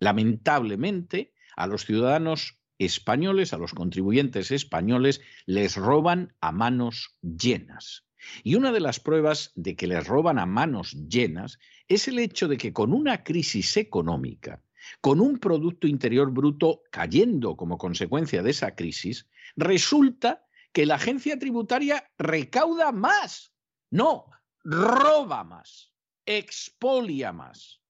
Lamentablemente, 0.00 1.34
a 1.54 1.66
los 1.66 1.84
ciudadanos 1.84 2.58
españoles, 2.78 3.52
a 3.52 3.58
los 3.58 3.74
contribuyentes 3.74 4.50
españoles, 4.50 5.20
les 5.46 5.76
roban 5.76 6.34
a 6.40 6.52
manos 6.52 7.16
llenas. 7.22 8.04
Y 8.44 8.54
una 8.54 8.72
de 8.72 8.80
las 8.80 9.00
pruebas 9.00 9.52
de 9.54 9.74
que 9.74 9.86
les 9.86 10.06
roban 10.06 10.38
a 10.38 10.46
manos 10.46 10.92
llenas 11.08 11.58
es 11.88 12.08
el 12.08 12.18
hecho 12.18 12.48
de 12.48 12.56
que 12.56 12.72
con 12.72 12.92
una 12.92 13.24
crisis 13.24 13.76
económica 13.76 14.62
con 15.00 15.20
un 15.20 15.38
Producto 15.38 15.86
Interior 15.86 16.30
Bruto 16.30 16.82
cayendo 16.90 17.56
como 17.56 17.78
consecuencia 17.78 18.42
de 18.42 18.50
esa 18.50 18.74
crisis, 18.74 19.28
resulta 19.56 20.46
que 20.72 20.86
la 20.86 20.96
agencia 20.96 21.38
tributaria 21.38 22.10
recauda 22.18 22.92
más. 22.92 23.52
No, 23.90 24.26
roba 24.64 25.44
más, 25.44 25.92
expolia 26.24 27.32
más, 27.32 27.80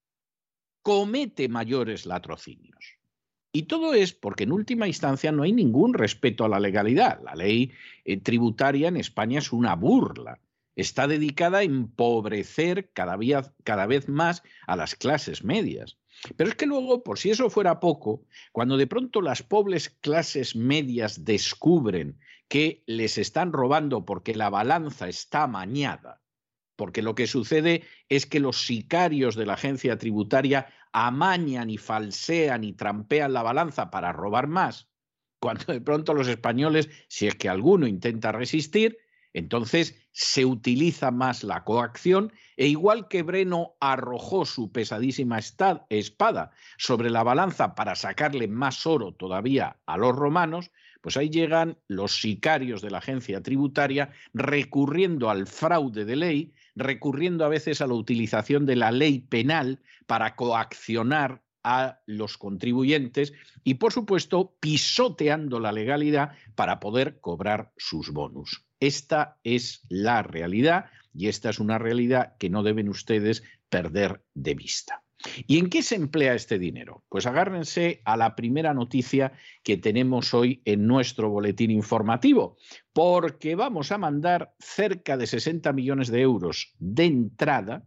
comete 0.83 1.49
mayores 1.49 2.07
latrocinios. 2.07 2.99
Y 3.54 3.64
todo 3.64 3.92
es 3.92 4.14
porque 4.14 4.44
en 4.44 4.52
última 4.52 4.87
instancia 4.87 5.30
no 5.30 5.42
hay 5.42 5.52
ningún 5.52 5.92
respeto 5.92 6.44
a 6.44 6.49
la 6.49 6.59
legalidad. 6.59 7.21
La 7.23 7.35
ley 7.35 7.71
eh, 8.06 8.16
tributaria 8.16 8.88
en 8.88 8.97
España 8.97 9.40
es 9.40 9.52
una 9.52 9.76
burla. 9.76 10.40
Está 10.75 11.06
dedicada 11.06 11.59
a 11.59 11.62
empobrecer 11.62 12.90
cada, 12.94 13.18
cada 13.62 13.87
vez 13.87 14.09
más 14.09 14.42
a 14.66 14.75
las 14.75 14.94
clases 14.94 15.44
medias. 15.44 15.99
Pero 16.37 16.49
es 16.49 16.56
que 16.56 16.64
luego, 16.64 17.02
por 17.02 17.18
si 17.18 17.30
eso 17.30 17.50
fuera 17.50 17.78
poco, 17.78 18.25
cuando 18.52 18.78
de 18.78 18.87
pronto 18.87 19.21
las 19.21 19.42
pobres 19.42 19.90
clases 19.90 20.56
medias 20.56 21.26
descubren 21.26 22.18
que 22.49 22.82
les 22.87 23.18
están 23.18 23.52
robando 23.52 24.06
porque 24.06 24.35
la 24.35 24.49
balanza 24.49 25.09
está 25.09 25.47
mañada, 25.47 26.22
porque 26.83 27.01
lo 27.01 27.15
que 27.15 27.29
sucede 27.29 27.85
es 28.09 28.27
que 28.27 28.41
los 28.41 28.67
sicarios 28.67 29.37
de 29.37 29.47
la 29.47 29.53
agencia 29.53 29.99
tributaria 29.99 30.67
amañan 30.93 31.71
y 31.71 31.79
falsean 31.79 32.65
y 32.65 32.73
trampean 32.73 33.33
la 33.33 33.45
balanza 33.45 33.89
para 33.89 34.11
robar 34.11 34.49
más, 34.49 34.91
cuando 35.41 35.73
de 35.73 35.81
pronto 35.81 36.12
los 36.12 36.27
españoles, 36.27 36.91
si 37.07 37.29
es 37.29 37.37
que 37.37 37.49
alguno 37.49 37.87
intenta 37.87 38.33
resistir, 38.33 38.99
entonces 39.33 40.09
se 40.11 40.45
utiliza 40.45 41.12
más 41.12 41.45
la 41.45 41.62
coacción 41.62 42.33
e 42.57 42.67
igual 42.67 43.07
que 43.07 43.23
Breno 43.23 43.77
arrojó 43.79 44.45
su 44.45 44.73
pesadísima 44.73 45.39
espada 45.39 46.51
sobre 46.79 47.11
la 47.11 47.23
balanza 47.23 47.77
para 47.77 47.95
sacarle 47.95 48.49
más 48.49 48.89
oro 48.89 49.15
todavía 49.15 49.77
a 49.87 49.97
los 49.99 50.17
romanos, 50.17 50.73
pues 51.01 51.17
ahí 51.17 51.31
llegan 51.31 51.79
los 51.87 52.21
sicarios 52.21 52.83
de 52.83 52.91
la 52.91 52.99
agencia 52.99 53.41
tributaria 53.41 54.11
recurriendo 54.35 55.31
al 55.31 55.47
fraude 55.47 56.05
de 56.05 56.17
ley, 56.17 56.53
recurriendo 56.75 57.45
a 57.45 57.49
veces 57.49 57.81
a 57.81 57.87
la 57.87 57.95
utilización 57.95 58.67
de 58.67 58.76
la 58.76 58.91
ley 58.91 59.21
penal 59.21 59.81
para 60.07 60.37
coaccionar 60.37 61.43
a 61.64 62.00
los 62.07 62.38
contribuyentes 62.38 63.33
y, 63.64 63.75
por 63.75 63.93
supuesto, 63.93 64.57
pisoteando 64.61 65.61
la 65.61 65.73
legalidad 65.73 66.33
para 66.55 66.81
poder 66.81 67.21
cobrar 67.21 67.73
sus 67.76 68.11
bonus. 68.11 68.64
Esta 68.81 69.38
es 69.45 69.87
la 69.88 70.23
realidad 70.23 70.87
y 71.14 71.29
esta 71.29 71.50
es 71.50 71.61
una 71.61 71.79
realidad 71.79 72.37
que 72.38 72.50
no 72.50 72.62
deben 72.62 72.88
ustedes 72.88 73.45
perder 73.69 74.25
de 74.35 74.55
vista. 74.55 75.01
¿Y 75.47 75.59
en 75.59 75.69
qué 75.69 75.83
se 75.83 75.95
emplea 75.95 76.35
este 76.35 76.59
dinero? 76.59 77.05
Pues 77.09 77.26
agárrense 77.26 78.02
a 78.05 78.17
la 78.17 78.35
primera 78.35 78.75
noticia 78.75 79.33
que 79.62 79.76
tenemos 79.76 80.35
hoy 80.35 80.62
en 80.64 80.87
nuestro 80.87 81.31
boletín 81.31 81.71
informativo, 81.71 82.57
porque 82.93 83.55
vamos 83.55 83.93
a 83.93 83.99
mandar 83.99 84.55
cerca 84.59 85.17
de 85.17 85.26
60 85.26 85.73
millones 85.73 86.09
de 86.09 86.21
euros 86.21 86.75
de 86.79 87.05
entrada 87.05 87.85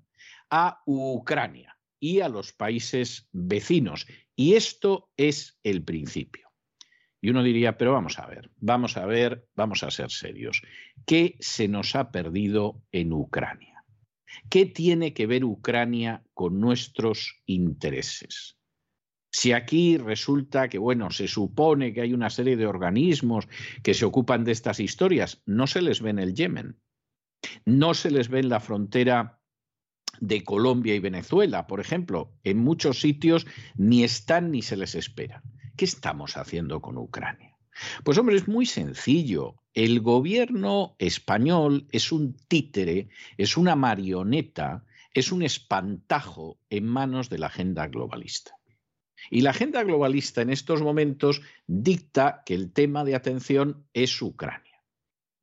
a 0.50 0.82
Ucrania 0.86 1.78
y 2.00 2.22
a 2.22 2.30
los 2.30 2.54
países 2.54 3.28
vecinos. 3.32 4.08
Y 4.36 4.54
esto 4.54 5.10
es 5.18 5.60
el 5.64 5.84
principio. 5.84 6.50
Y 7.22 7.30
uno 7.30 7.42
diría, 7.42 7.78
pero 7.78 7.94
vamos 7.94 8.20
a 8.20 8.28
ver, 8.28 8.52
vamos 8.58 8.98
a 8.98 9.06
ver, 9.06 9.48
vamos 9.56 9.84
a 9.84 9.90
ser 9.90 10.12
serios. 10.12 10.62
¿Qué 11.08 11.38
se 11.40 11.68
nos 11.68 11.96
ha 11.96 12.12
perdido 12.12 12.84
en 12.92 13.14
Ucrania? 13.14 13.75
¿Qué 14.50 14.66
tiene 14.66 15.14
que 15.14 15.28
ver 15.28 15.44
Ucrania 15.44 16.24
con 16.34 16.60
nuestros 16.60 17.42
intereses? 17.46 18.58
Si 19.32 19.52
aquí 19.52 19.98
resulta 19.98 20.70
que, 20.70 20.78
bueno, 20.78 21.12
se 21.12 21.28
supone 21.28 21.94
que 21.94 22.02
hay 22.02 22.14
una 22.14 22.30
serie 22.30 22.56
de 22.56 22.68
organismos 22.68 23.48
que 23.84 23.94
se 23.94 24.06
ocupan 24.06 24.46
de 24.46 24.54
estas 24.54 24.80
historias, 24.80 25.42
no 25.46 25.68
se 25.68 25.82
les 25.82 26.02
ve 26.02 26.12
en 26.12 26.20
el 26.20 26.34
Yemen, 26.34 26.80
no 27.66 27.94
se 27.94 28.12
les 28.12 28.30
ve 28.30 28.40
en 28.40 28.50
la 28.50 28.62
frontera 28.62 29.42
de 30.22 30.44
Colombia 30.44 30.96
y 30.96 31.00
Venezuela, 31.00 31.68
por 31.68 31.80
ejemplo, 31.80 32.34
en 32.44 32.60
muchos 32.60 33.02
sitios 33.02 33.46
ni 33.76 34.04
están 34.04 34.52
ni 34.52 34.62
se 34.62 34.78
les 34.78 34.96
espera. 34.96 35.44
¿Qué 35.76 35.86
estamos 35.86 36.38
haciendo 36.38 36.82
con 36.82 36.98
Ucrania? 36.98 37.58
Pues 38.04 38.18
hombre, 38.18 38.38
es 38.38 38.48
muy 38.48 38.66
sencillo. 38.66 39.56
El 39.76 40.00
gobierno 40.00 40.96
español 41.00 41.86
es 41.92 42.14
un 42.14 42.38
títere, 42.48 43.10
es 43.38 43.58
una 43.58 43.76
marioneta, 43.76 44.86
es 45.14 45.34
un 45.34 45.44
espantajo 45.44 46.58
en 46.70 46.86
manos 46.88 47.30
de 47.30 47.40
la 47.40 47.48
agenda 47.48 47.86
globalista. 47.88 48.56
Y 49.30 49.42
la 49.42 49.50
agenda 49.50 49.84
globalista 49.84 50.42
en 50.42 50.50
estos 50.50 50.82
momentos 50.82 51.42
dicta 51.68 52.44
que 52.46 52.54
el 52.54 52.72
tema 52.72 53.04
de 53.04 53.16
atención 53.16 53.86
es 53.94 54.22
Ucrania. 54.22 54.82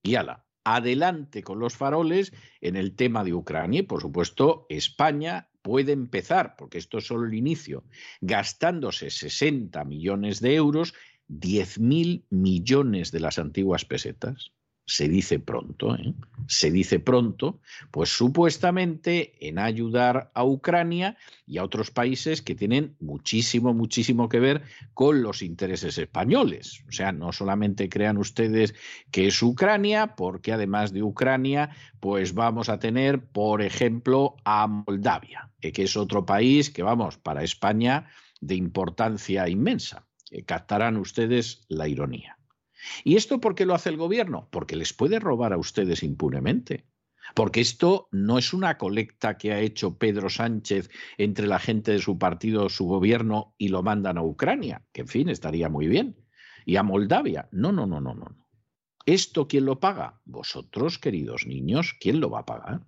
Y 0.03 0.15
ala, 0.15 0.47
adelante 0.65 1.43
con 1.43 1.59
los 1.59 1.77
faroles 1.77 2.33
en 2.63 2.77
el 2.77 2.97
tema 2.97 3.25
de 3.25 3.35
Ucrania. 3.35 3.81
Y 3.81 3.83
por 3.83 4.01
supuesto, 4.01 4.65
España 4.71 5.51
puede 5.61 5.93
empezar, 5.93 6.57
porque 6.57 6.79
esto 6.79 6.99
es 6.99 7.07
solo 7.07 7.27
el 7.27 7.35
inicio, 7.35 7.85
gastándose 8.23 9.11
60 9.11 9.85
millones 9.85 10.41
de 10.41 10.55
euros, 10.55 10.95
10.000 11.41 12.25
millones 12.31 13.13
de 13.13 13.21
las 13.21 13.39
antiguas 13.39 13.85
pesetas 13.85 14.53
se 14.85 15.09
dice 15.09 15.39
pronto, 15.39 15.95
¿eh? 15.95 16.13
se 16.49 16.71
dice 16.71 16.99
pronto, 16.99 17.61
pues 17.91 18.11
supuestamente 18.11 19.33
en 19.47 19.59
ayudar 19.59 20.31
a 20.35 20.45
Ucrania 20.45 21.17
y 21.47 21.59
a 21.59 21.65
otros 21.65 21.91
países 21.91 22.43
que 22.43 22.55
tienen 22.55 22.97
muchísimo, 22.99 23.75
muchísimo 23.75 24.29
que 24.29 24.41
ver 24.41 24.63
con 24.93 25.23
los 25.23 25.43
intereses 25.43 25.99
españoles. 25.99 26.83
O 26.89 26.93
sea, 26.93 27.13
no 27.13 27.33
solamente 27.33 27.89
crean 27.89 28.19
ustedes 28.19 28.75
que 29.11 29.29
es 29.29 29.43
Ucrania, 29.43 30.17
porque 30.17 30.53
además 30.53 30.93
de 30.93 31.03
Ucrania, 31.03 31.71
pues 32.01 32.35
vamos 32.35 32.69
a 32.69 32.79
tener, 32.79 33.25
por 33.25 33.63
ejemplo, 33.63 34.37
a 34.45 34.67
Moldavia, 34.67 35.51
que 35.61 35.85
es 35.85 35.97
otro 35.97 36.27
país 36.27 36.71
que, 36.71 36.83
vamos, 36.83 37.19
para 37.19 37.45
España 37.45 38.09
de 38.41 38.57
importancia 38.57 39.49
inmensa. 39.49 40.05
Captarán 40.47 40.97
ustedes 40.97 41.65
la 41.69 41.89
ironía. 41.89 42.39
¿Y 43.05 43.17
esto 43.17 43.41
por 43.41 43.55
qué 43.55 43.67
lo 43.67 43.75
hace 43.75 43.91
el 43.91 43.97
gobierno? 43.97 44.49
Porque 44.51 44.77
les 44.77 44.93
puede 44.93 45.21
robar 45.21 45.53
a 45.53 45.59
ustedes 45.59 46.03
impunemente. 46.03 46.87
Porque 47.35 47.61
esto 47.61 48.09
no 48.11 48.39
es 48.39 48.53
una 48.53 48.79
colecta 48.79 49.39
que 49.39 49.53
ha 49.53 49.61
hecho 49.61 49.97
Pedro 49.97 50.29
Sánchez 50.29 50.91
entre 51.19 51.47
la 51.47 51.59
gente 51.59 51.93
de 51.93 52.01
su 52.01 52.19
partido, 52.19 52.69
su 52.69 52.87
gobierno, 52.87 53.55
y 53.59 53.69
lo 53.69 53.83
mandan 53.83 54.19
a 54.19 54.23
Ucrania, 54.23 54.85
que 54.93 55.03
en 55.03 55.09
fin, 55.09 55.29
estaría 55.29 55.69
muy 55.69 55.87
bien. 55.87 56.17
Y 56.67 56.77
a 56.77 56.83
Moldavia. 56.83 57.49
No, 57.53 57.73
no, 57.73 57.87
no, 57.87 58.01
no, 58.01 58.15
no. 58.15 58.37
¿Esto 59.07 59.49
quién 59.49 59.65
lo 59.65 59.81
paga? 59.81 60.21
Vosotros, 60.25 60.99
queridos 60.99 61.47
niños, 61.47 61.95
¿quién 62.01 62.21
lo 62.21 62.31
va 62.31 62.41
a 62.41 62.47
pagar? 62.47 62.87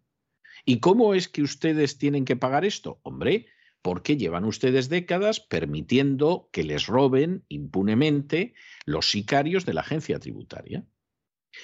¿Y 0.64 0.80
cómo 0.80 1.14
es 1.14 1.28
que 1.28 1.42
ustedes 1.42 1.98
tienen 1.98 2.24
que 2.24 2.36
pagar 2.36 2.64
esto? 2.64 3.00
Hombre, 3.02 3.46
porque 3.84 4.16
llevan 4.16 4.46
ustedes 4.46 4.88
décadas 4.88 5.40
permitiendo 5.40 6.48
que 6.52 6.64
les 6.64 6.86
roben 6.86 7.44
impunemente 7.48 8.54
los 8.86 9.10
sicarios 9.10 9.66
de 9.66 9.74
la 9.74 9.82
agencia 9.82 10.18
tributaria. 10.18 10.86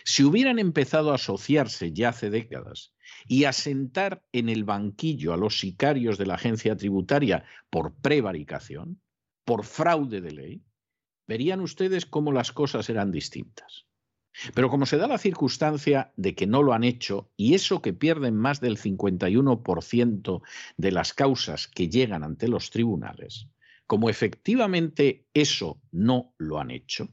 Si 0.05 0.23
hubieran 0.23 0.59
empezado 0.59 1.13
a 1.13 1.15
asociarse 1.15 1.95
ya 1.95 2.11
hace 2.11 2.29
décadas 2.29 2.93
y 3.27 3.45
a 3.45 3.55
sentar 3.55 4.23
en 4.33 4.51
el 4.51 4.65
banquillo 4.65 5.33
a 5.33 5.39
los 5.39 5.61
sicarios 5.61 6.19
de 6.19 6.27
la 6.27 6.35
agencia 6.35 6.77
tributaria 6.77 7.47
por 7.71 7.95
prevaricación, 7.95 9.01
por 9.47 9.65
fraude 9.65 10.21
de 10.21 10.33
ley, 10.33 10.63
verían 11.27 11.63
ustedes 11.63 12.05
cómo 12.05 12.33
las 12.33 12.53
cosas 12.53 12.91
eran 12.91 13.13
distintas. 13.13 13.87
Pero 14.55 14.71
como 14.71 14.87
se 14.87 14.97
da 14.97 15.07
la 15.07 15.19
circunstancia 15.19 16.13
de 16.17 16.35
que 16.35 16.47
no 16.47 16.63
lo 16.63 16.73
han 16.73 16.85
hecho 16.85 17.31
y 17.37 17.55
eso 17.55 17.83
que 17.83 17.93
pierden 17.93 18.37
más 18.37 18.61
del 18.61 18.79
51% 18.79 20.43
de 20.77 20.93
las 20.93 21.13
causas 21.13 21.67
que 21.69 21.89
llegan 21.89 22.23
ante 22.23 22.49
los 22.49 22.71
tribunales, 22.71 23.49
como 23.87 24.09
efectivamente 24.09 25.27
eso 25.35 25.81
no 25.91 26.35
lo 26.39 26.61
han 26.61 26.71
hecho, 26.71 27.09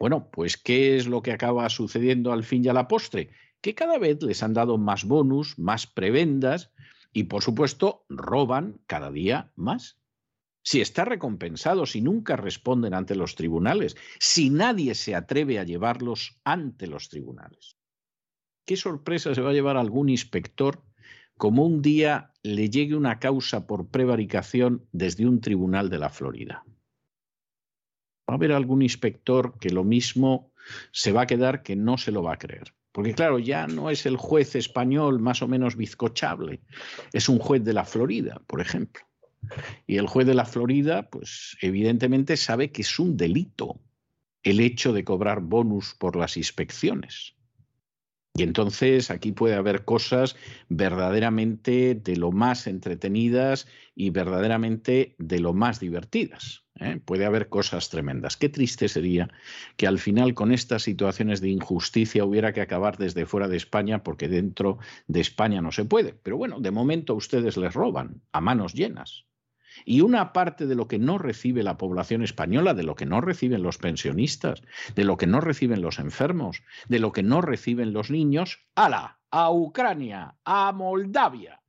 bueno, 0.00 0.30
pues 0.30 0.56
¿qué 0.56 0.96
es 0.96 1.06
lo 1.06 1.22
que 1.22 1.30
acaba 1.30 1.68
sucediendo 1.68 2.32
al 2.32 2.42
fin 2.42 2.64
y 2.64 2.68
a 2.68 2.72
la 2.72 2.88
postre? 2.88 3.30
Que 3.60 3.74
cada 3.74 3.98
vez 3.98 4.22
les 4.22 4.42
han 4.42 4.54
dado 4.54 4.78
más 4.78 5.04
bonus, 5.04 5.58
más 5.58 5.86
prebendas 5.86 6.72
y 7.12 7.24
por 7.24 7.42
supuesto 7.42 8.06
roban 8.08 8.80
cada 8.86 9.10
día 9.10 9.52
más 9.56 10.00
si 10.62 10.80
está 10.80 11.04
recompensado, 11.04 11.86
si 11.86 12.00
nunca 12.00 12.36
responden 12.36 12.94
ante 12.94 13.14
los 13.14 13.34
tribunales, 13.34 13.96
si 14.18 14.50
nadie 14.50 14.94
se 14.94 15.14
atreve 15.14 15.58
a 15.58 15.64
llevarlos 15.64 16.40
ante 16.44 16.86
los 16.86 17.08
tribunales. 17.08 17.76
¿Qué 18.66 18.76
sorpresa 18.76 19.34
se 19.34 19.40
va 19.40 19.50
a 19.50 19.54
llevar 19.54 19.76
algún 19.76 20.08
inspector 20.08 20.84
como 21.36 21.64
un 21.64 21.82
día 21.82 22.32
le 22.42 22.68
llegue 22.68 22.94
una 22.94 23.18
causa 23.18 23.66
por 23.66 23.88
prevaricación 23.88 24.86
desde 24.92 25.26
un 25.26 25.40
tribunal 25.40 25.88
de 25.88 25.98
la 25.98 26.10
Florida? 26.10 26.64
Va 28.28 28.34
a 28.34 28.36
haber 28.36 28.52
algún 28.52 28.82
inspector 28.82 29.58
que 29.58 29.70
lo 29.70 29.82
mismo 29.82 30.52
se 30.92 31.10
va 31.12 31.22
a 31.22 31.26
quedar 31.26 31.62
que 31.62 31.74
no 31.74 31.98
se 31.98 32.12
lo 32.12 32.22
va 32.22 32.34
a 32.34 32.38
creer. 32.38 32.74
Porque 32.92 33.14
claro, 33.14 33.38
ya 33.38 33.66
no 33.66 33.90
es 33.90 34.04
el 34.04 34.16
juez 34.16 34.54
español 34.56 35.20
más 35.20 35.42
o 35.42 35.48
menos 35.48 35.76
bizcochable, 35.76 36.60
es 37.12 37.28
un 37.28 37.38
juez 37.38 37.64
de 37.64 37.72
la 37.72 37.84
Florida, 37.84 38.42
por 38.46 38.60
ejemplo. 38.60 39.09
Y 39.86 39.96
el 39.96 40.06
juez 40.06 40.26
de 40.26 40.34
la 40.34 40.44
Florida, 40.44 41.08
pues 41.10 41.56
evidentemente 41.60 42.36
sabe 42.36 42.70
que 42.70 42.82
es 42.82 42.98
un 42.98 43.16
delito 43.16 43.80
el 44.42 44.60
hecho 44.60 44.92
de 44.92 45.04
cobrar 45.04 45.40
bonus 45.40 45.94
por 45.94 46.16
las 46.16 46.36
inspecciones. 46.36 47.34
Y 48.34 48.42
entonces 48.42 49.10
aquí 49.10 49.32
puede 49.32 49.54
haber 49.54 49.84
cosas 49.84 50.36
verdaderamente 50.68 51.94
de 51.94 52.16
lo 52.16 52.30
más 52.30 52.66
entretenidas 52.66 53.66
y 53.94 54.10
verdaderamente 54.10 55.14
de 55.18 55.40
lo 55.40 55.52
más 55.52 55.80
divertidas. 55.80 56.64
¿eh? 56.76 57.00
Puede 57.04 57.26
haber 57.26 57.48
cosas 57.48 57.90
tremendas. 57.90 58.36
Qué 58.36 58.48
triste 58.48 58.88
sería 58.88 59.28
que 59.76 59.88
al 59.88 59.98
final 59.98 60.34
con 60.34 60.52
estas 60.52 60.84
situaciones 60.84 61.40
de 61.40 61.50
injusticia 61.50 62.24
hubiera 62.24 62.52
que 62.52 62.60
acabar 62.60 62.98
desde 62.98 63.26
fuera 63.26 63.48
de 63.48 63.56
España 63.56 64.04
porque 64.04 64.28
dentro 64.28 64.78
de 65.08 65.20
España 65.20 65.60
no 65.60 65.72
se 65.72 65.84
puede. 65.84 66.14
Pero 66.14 66.36
bueno, 66.36 66.60
de 66.60 66.70
momento 66.70 67.14
ustedes 67.16 67.56
les 67.56 67.74
roban 67.74 68.22
a 68.32 68.40
manos 68.40 68.74
llenas. 68.74 69.26
Y 69.84 70.00
una 70.00 70.32
parte 70.32 70.66
de 70.66 70.74
lo 70.74 70.88
que 70.88 70.98
no 70.98 71.18
recibe 71.18 71.62
la 71.62 71.78
población 71.78 72.22
española, 72.22 72.74
de 72.74 72.82
lo 72.82 72.94
que 72.94 73.06
no 73.06 73.20
reciben 73.20 73.62
los 73.62 73.78
pensionistas, 73.78 74.62
de 74.94 75.04
lo 75.04 75.16
que 75.16 75.26
no 75.26 75.40
reciben 75.40 75.82
los 75.82 75.98
enfermos, 75.98 76.62
de 76.88 76.98
lo 76.98 77.12
que 77.12 77.22
no 77.22 77.40
reciben 77.40 77.92
los 77.92 78.10
niños, 78.10 78.64
ala, 78.74 79.18
a 79.30 79.52
Ucrania, 79.52 80.34
a 80.44 80.72
Moldavia. 80.72 81.60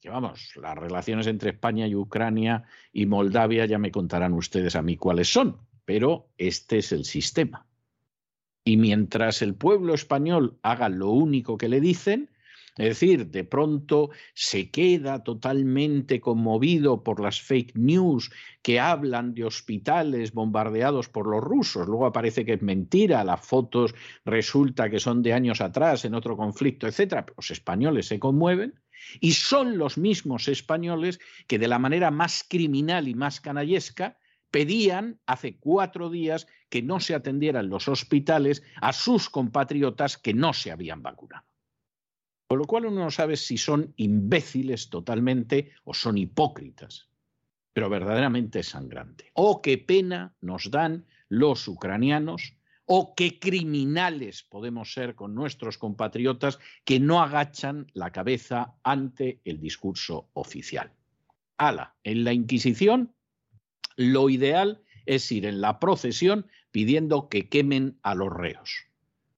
Que 0.00 0.10
vamos, 0.10 0.52
las 0.56 0.76
relaciones 0.76 1.26
entre 1.26 1.50
España 1.50 1.86
y 1.86 1.94
Ucrania 1.94 2.64
y 2.92 3.06
Moldavia 3.06 3.66
ya 3.66 3.78
me 3.78 3.90
contarán 3.90 4.32
ustedes 4.32 4.76
a 4.76 4.82
mí 4.82 4.96
cuáles 4.96 5.32
son, 5.32 5.58
pero 5.84 6.28
este 6.38 6.78
es 6.78 6.92
el 6.92 7.04
sistema. 7.04 7.66
Y 8.64 8.76
mientras 8.76 9.42
el 9.42 9.54
pueblo 9.54 9.94
español 9.94 10.58
haga 10.62 10.88
lo 10.88 11.10
único 11.10 11.56
que 11.56 11.68
le 11.68 11.80
dicen, 11.80 12.30
es 12.78 12.88
decir, 12.90 13.26
de 13.26 13.42
pronto 13.42 14.10
se 14.34 14.70
queda 14.70 15.24
totalmente 15.24 16.20
conmovido 16.20 17.02
por 17.02 17.20
las 17.20 17.40
fake 17.42 17.76
news 17.76 18.30
que 18.62 18.78
hablan 18.78 19.34
de 19.34 19.44
hospitales 19.44 20.32
bombardeados 20.32 21.08
por 21.08 21.26
los 21.26 21.42
rusos. 21.42 21.88
Luego 21.88 22.06
aparece 22.06 22.44
que 22.44 22.52
es 22.52 22.62
mentira, 22.62 23.24
las 23.24 23.44
fotos 23.44 23.94
resulta 24.24 24.88
que 24.88 25.00
son 25.00 25.22
de 25.22 25.32
años 25.32 25.60
atrás 25.60 26.04
en 26.04 26.14
otro 26.14 26.36
conflicto, 26.36 26.86
etcétera. 26.86 27.26
Los 27.36 27.50
españoles 27.50 28.06
se 28.06 28.20
conmueven 28.20 28.80
y 29.20 29.32
son 29.32 29.76
los 29.76 29.98
mismos 29.98 30.46
españoles 30.46 31.18
que 31.48 31.58
de 31.58 31.66
la 31.66 31.80
manera 31.80 32.12
más 32.12 32.44
criminal 32.48 33.08
y 33.08 33.14
más 33.14 33.40
canallesca 33.40 34.18
pedían 34.52 35.20
hace 35.26 35.58
cuatro 35.58 36.10
días 36.10 36.46
que 36.68 36.82
no 36.82 37.00
se 37.00 37.16
atendieran 37.16 37.68
los 37.68 37.88
hospitales 37.88 38.62
a 38.80 38.92
sus 38.92 39.28
compatriotas 39.28 40.16
que 40.16 40.32
no 40.32 40.52
se 40.52 40.70
habían 40.70 41.02
vacunado. 41.02 41.47
Con 42.48 42.60
lo 42.60 42.64
cual 42.64 42.86
uno 42.86 43.04
no 43.04 43.10
sabe 43.10 43.36
si 43.36 43.58
son 43.58 43.92
imbéciles 43.96 44.88
totalmente 44.88 45.72
o 45.84 45.92
son 45.92 46.16
hipócritas, 46.16 47.10
pero 47.74 47.90
verdaderamente 47.90 48.60
es 48.60 48.68
sangrante. 48.68 49.30
Oh, 49.34 49.60
qué 49.60 49.76
pena 49.76 50.34
nos 50.40 50.70
dan 50.70 51.04
los 51.28 51.68
ucranianos, 51.68 52.54
o 52.86 53.00
oh, 53.00 53.14
qué 53.14 53.38
criminales 53.38 54.42
podemos 54.42 54.94
ser 54.94 55.14
con 55.14 55.34
nuestros 55.34 55.76
compatriotas 55.76 56.58
que 56.86 56.98
no 56.98 57.20
agachan 57.20 57.86
la 57.92 58.12
cabeza 58.12 58.76
ante 58.82 59.42
el 59.44 59.60
discurso 59.60 60.30
oficial. 60.32 60.90
Ala, 61.58 61.96
en 62.02 62.24
la 62.24 62.32
Inquisición 62.32 63.14
lo 63.96 64.30
ideal 64.30 64.82
es 65.04 65.30
ir 65.32 65.44
en 65.44 65.60
la 65.60 65.78
procesión 65.78 66.46
pidiendo 66.70 67.28
que 67.28 67.50
quemen 67.50 67.98
a 68.02 68.14
los 68.14 68.32
reos 68.32 68.87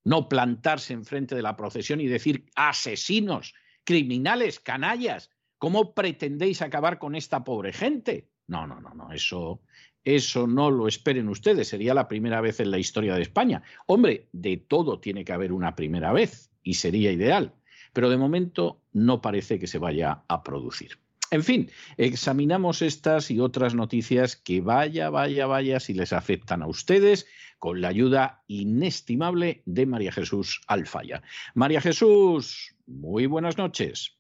no 0.04 0.28
plantarse 0.28 0.92
enfrente 0.92 1.34
de 1.34 1.42
la 1.42 1.56
procesión 1.56 2.00
y 2.00 2.06
decir 2.06 2.46
asesinos, 2.54 3.54
criminales, 3.84 4.60
canallas, 4.60 5.30
¿cómo 5.58 5.94
pretendéis 5.94 6.62
acabar 6.62 6.98
con 6.98 7.14
esta 7.14 7.44
pobre 7.44 7.72
gente? 7.72 8.30
No, 8.46 8.66
no, 8.66 8.80
no, 8.80 8.94
no, 8.94 9.12
eso, 9.12 9.60
eso 10.04 10.46
no 10.46 10.70
lo 10.70 10.88
esperen 10.88 11.28
ustedes, 11.28 11.68
sería 11.68 11.94
la 11.94 12.08
primera 12.08 12.40
vez 12.40 12.60
en 12.60 12.70
la 12.70 12.78
historia 12.78 13.14
de 13.14 13.22
España. 13.22 13.62
Hombre, 13.86 14.28
de 14.32 14.56
todo 14.56 15.00
tiene 15.00 15.24
que 15.24 15.32
haber 15.32 15.52
una 15.52 15.74
primera 15.74 16.12
vez 16.12 16.50
y 16.62 16.74
sería 16.74 17.12
ideal, 17.12 17.54
pero 17.92 18.10
de 18.10 18.16
momento 18.16 18.82
no 18.92 19.20
parece 19.20 19.58
que 19.58 19.66
se 19.66 19.78
vaya 19.78 20.24
a 20.28 20.42
producir. 20.42 20.99
En 21.30 21.44
fin, 21.44 21.70
examinamos 21.96 22.82
estas 22.82 23.30
y 23.30 23.38
otras 23.38 23.74
noticias 23.74 24.34
que 24.34 24.60
vaya, 24.60 25.10
vaya, 25.10 25.46
vaya 25.46 25.78
si 25.78 25.94
les 25.94 26.12
afectan 26.12 26.62
a 26.62 26.66
ustedes 26.66 27.26
con 27.60 27.80
la 27.80 27.88
ayuda 27.88 28.42
inestimable 28.48 29.62
de 29.64 29.86
María 29.86 30.10
Jesús 30.10 30.60
Alfaya. 30.66 31.22
María 31.54 31.80
Jesús, 31.80 32.74
muy 32.86 33.26
buenas 33.26 33.58
noches. 33.58 34.16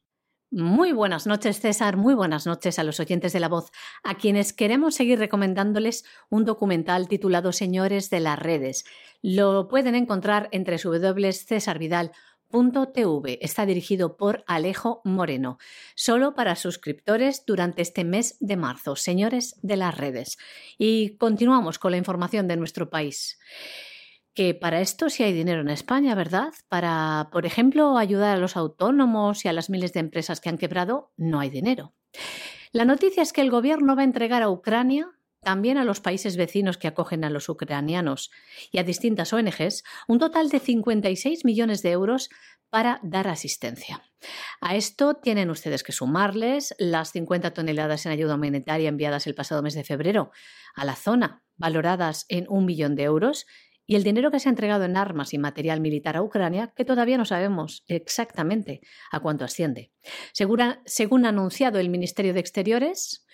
Muy 0.52 0.92
buenas 0.92 1.26
noches, 1.26 1.60
César. 1.60 1.96
Muy 1.96 2.14
buenas 2.14 2.46
noches 2.46 2.78
a 2.78 2.84
los 2.84 2.98
oyentes 3.00 3.32
de 3.32 3.40
la 3.40 3.48
voz, 3.48 3.70
a 4.02 4.16
quienes 4.16 4.52
queremos 4.52 4.96
seguir 4.96 5.18
recomendándoles 5.18 6.04
un 6.28 6.44
documental 6.44 7.08
titulado 7.08 7.52
Señores 7.52 8.10
de 8.10 8.20
las 8.20 8.38
redes. 8.38 8.84
Lo 9.22 9.68
pueden 9.68 9.94
encontrar 9.94 10.48
entre 10.52 10.76
www.cesarvidal.com 10.76 12.29
TV 12.50 13.38
está 13.40 13.66
dirigido 13.66 14.16
por 14.16 14.44
Alejo 14.46 15.00
Moreno, 15.04 15.58
solo 15.94 16.34
para 16.34 16.56
suscriptores 16.56 17.44
durante 17.46 17.82
este 17.82 18.04
mes 18.04 18.36
de 18.40 18.56
marzo, 18.56 18.96
señores 18.96 19.58
de 19.62 19.76
las 19.76 19.96
redes. 19.96 20.38
Y 20.76 21.16
continuamos 21.16 21.78
con 21.78 21.92
la 21.92 21.98
información 21.98 22.48
de 22.48 22.56
nuestro 22.56 22.90
país. 22.90 23.38
Que 24.34 24.54
para 24.54 24.80
esto 24.80 25.10
sí 25.10 25.22
hay 25.22 25.32
dinero 25.32 25.60
en 25.60 25.68
España, 25.68 26.14
¿verdad? 26.14 26.52
Para, 26.68 27.28
por 27.32 27.46
ejemplo, 27.46 27.98
ayudar 27.98 28.36
a 28.36 28.40
los 28.40 28.56
autónomos 28.56 29.44
y 29.44 29.48
a 29.48 29.52
las 29.52 29.70
miles 29.70 29.92
de 29.92 30.00
empresas 30.00 30.40
que 30.40 30.48
han 30.48 30.58
quebrado, 30.58 31.12
no 31.16 31.40
hay 31.40 31.50
dinero. 31.50 31.94
La 32.72 32.84
noticia 32.84 33.22
es 33.22 33.32
que 33.32 33.40
el 33.40 33.50
gobierno 33.50 33.96
va 33.96 34.02
a 34.02 34.04
entregar 34.04 34.42
a 34.42 34.50
Ucrania 34.50 35.10
también 35.42 35.78
a 35.78 35.84
los 35.84 36.00
países 36.00 36.36
vecinos 36.36 36.78
que 36.78 36.88
acogen 36.88 37.24
a 37.24 37.30
los 37.30 37.48
ucranianos 37.48 38.30
y 38.70 38.78
a 38.78 38.84
distintas 38.84 39.32
ONGs 39.32 39.84
un 40.06 40.18
total 40.18 40.48
de 40.50 40.60
56 40.60 41.44
millones 41.44 41.82
de 41.82 41.90
euros 41.90 42.28
para 42.68 43.00
dar 43.02 43.26
asistencia. 43.26 44.02
A 44.60 44.76
esto 44.76 45.14
tienen 45.14 45.50
ustedes 45.50 45.82
que 45.82 45.92
sumarles 45.92 46.74
las 46.78 47.12
50 47.12 47.52
toneladas 47.52 48.06
en 48.06 48.12
ayuda 48.12 48.36
humanitaria 48.36 48.88
enviadas 48.88 49.26
el 49.26 49.34
pasado 49.34 49.62
mes 49.62 49.74
de 49.74 49.84
febrero 49.84 50.30
a 50.74 50.84
la 50.84 50.94
zona, 50.94 51.42
valoradas 51.56 52.26
en 52.28 52.46
un 52.48 52.64
millón 52.64 52.94
de 52.94 53.04
euros, 53.04 53.46
y 53.86 53.96
el 53.96 54.04
dinero 54.04 54.30
que 54.30 54.38
se 54.38 54.48
ha 54.48 54.50
entregado 54.50 54.84
en 54.84 54.96
armas 54.96 55.34
y 55.34 55.38
material 55.38 55.80
militar 55.80 56.16
a 56.16 56.22
Ucrania, 56.22 56.72
que 56.76 56.84
todavía 56.84 57.18
no 57.18 57.24
sabemos 57.24 57.82
exactamente 57.88 58.80
a 59.10 59.18
cuánto 59.18 59.44
asciende. 59.44 59.90
Según, 60.32 60.60
según 60.84 61.26
ha 61.26 61.30
anunciado 61.30 61.80
el 61.80 61.88
Ministerio 61.88 62.32
de 62.32 62.38
Exteriores, 62.38 63.26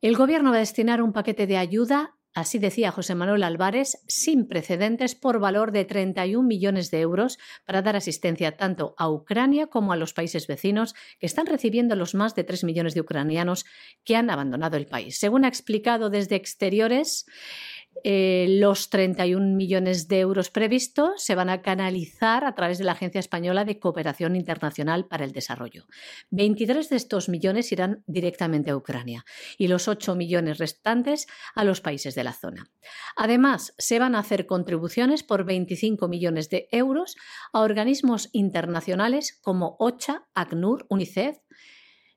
el 0.00 0.16
Gobierno 0.16 0.50
va 0.50 0.56
a 0.56 0.60
destinar 0.60 1.02
un 1.02 1.12
paquete 1.12 1.48
de 1.48 1.56
ayuda, 1.56 2.14
así 2.32 2.60
decía 2.60 2.92
José 2.92 3.16
Manuel 3.16 3.42
Álvarez, 3.42 4.04
sin 4.06 4.46
precedentes 4.46 5.16
por 5.16 5.40
valor 5.40 5.72
de 5.72 5.84
31 5.84 6.46
millones 6.46 6.92
de 6.92 7.00
euros 7.00 7.36
para 7.66 7.82
dar 7.82 7.96
asistencia 7.96 8.56
tanto 8.56 8.94
a 8.96 9.10
Ucrania 9.10 9.66
como 9.66 9.92
a 9.92 9.96
los 9.96 10.12
países 10.12 10.46
vecinos 10.46 10.94
que 11.18 11.26
están 11.26 11.46
recibiendo 11.46 11.96
los 11.96 12.14
más 12.14 12.36
de 12.36 12.44
3 12.44 12.62
millones 12.62 12.94
de 12.94 13.00
ucranianos 13.00 13.64
que 14.04 14.14
han 14.14 14.30
abandonado 14.30 14.76
el 14.76 14.86
país. 14.86 15.18
Según 15.18 15.44
ha 15.44 15.48
explicado 15.48 16.10
desde 16.10 16.36
Exteriores, 16.36 17.26
eh, 18.04 18.46
los 18.48 18.90
31 18.90 19.54
millones 19.56 20.08
de 20.08 20.20
euros 20.20 20.50
previstos 20.50 21.22
se 21.22 21.34
van 21.34 21.50
a 21.50 21.62
canalizar 21.62 22.44
a 22.44 22.54
través 22.54 22.78
de 22.78 22.84
la 22.84 22.92
Agencia 22.92 23.18
Española 23.18 23.64
de 23.64 23.78
Cooperación 23.78 24.36
Internacional 24.36 25.06
para 25.06 25.24
el 25.24 25.32
Desarrollo. 25.32 25.86
23 26.30 26.88
de 26.88 26.96
estos 26.96 27.28
millones 27.28 27.72
irán 27.72 28.02
directamente 28.06 28.70
a 28.70 28.76
Ucrania 28.76 29.24
y 29.56 29.68
los 29.68 29.88
8 29.88 30.14
millones 30.14 30.58
restantes 30.58 31.26
a 31.54 31.64
los 31.64 31.80
países 31.80 32.14
de 32.14 32.24
la 32.24 32.32
zona. 32.32 32.70
Además, 33.16 33.74
se 33.78 33.98
van 33.98 34.14
a 34.14 34.20
hacer 34.20 34.46
contribuciones 34.46 35.22
por 35.22 35.44
25 35.44 36.08
millones 36.08 36.50
de 36.50 36.68
euros 36.72 37.16
a 37.52 37.60
organismos 37.60 38.28
internacionales 38.32 39.38
como 39.42 39.76
OCHA, 39.78 40.28
ACNUR, 40.34 40.86
UNICEF, 40.88 41.38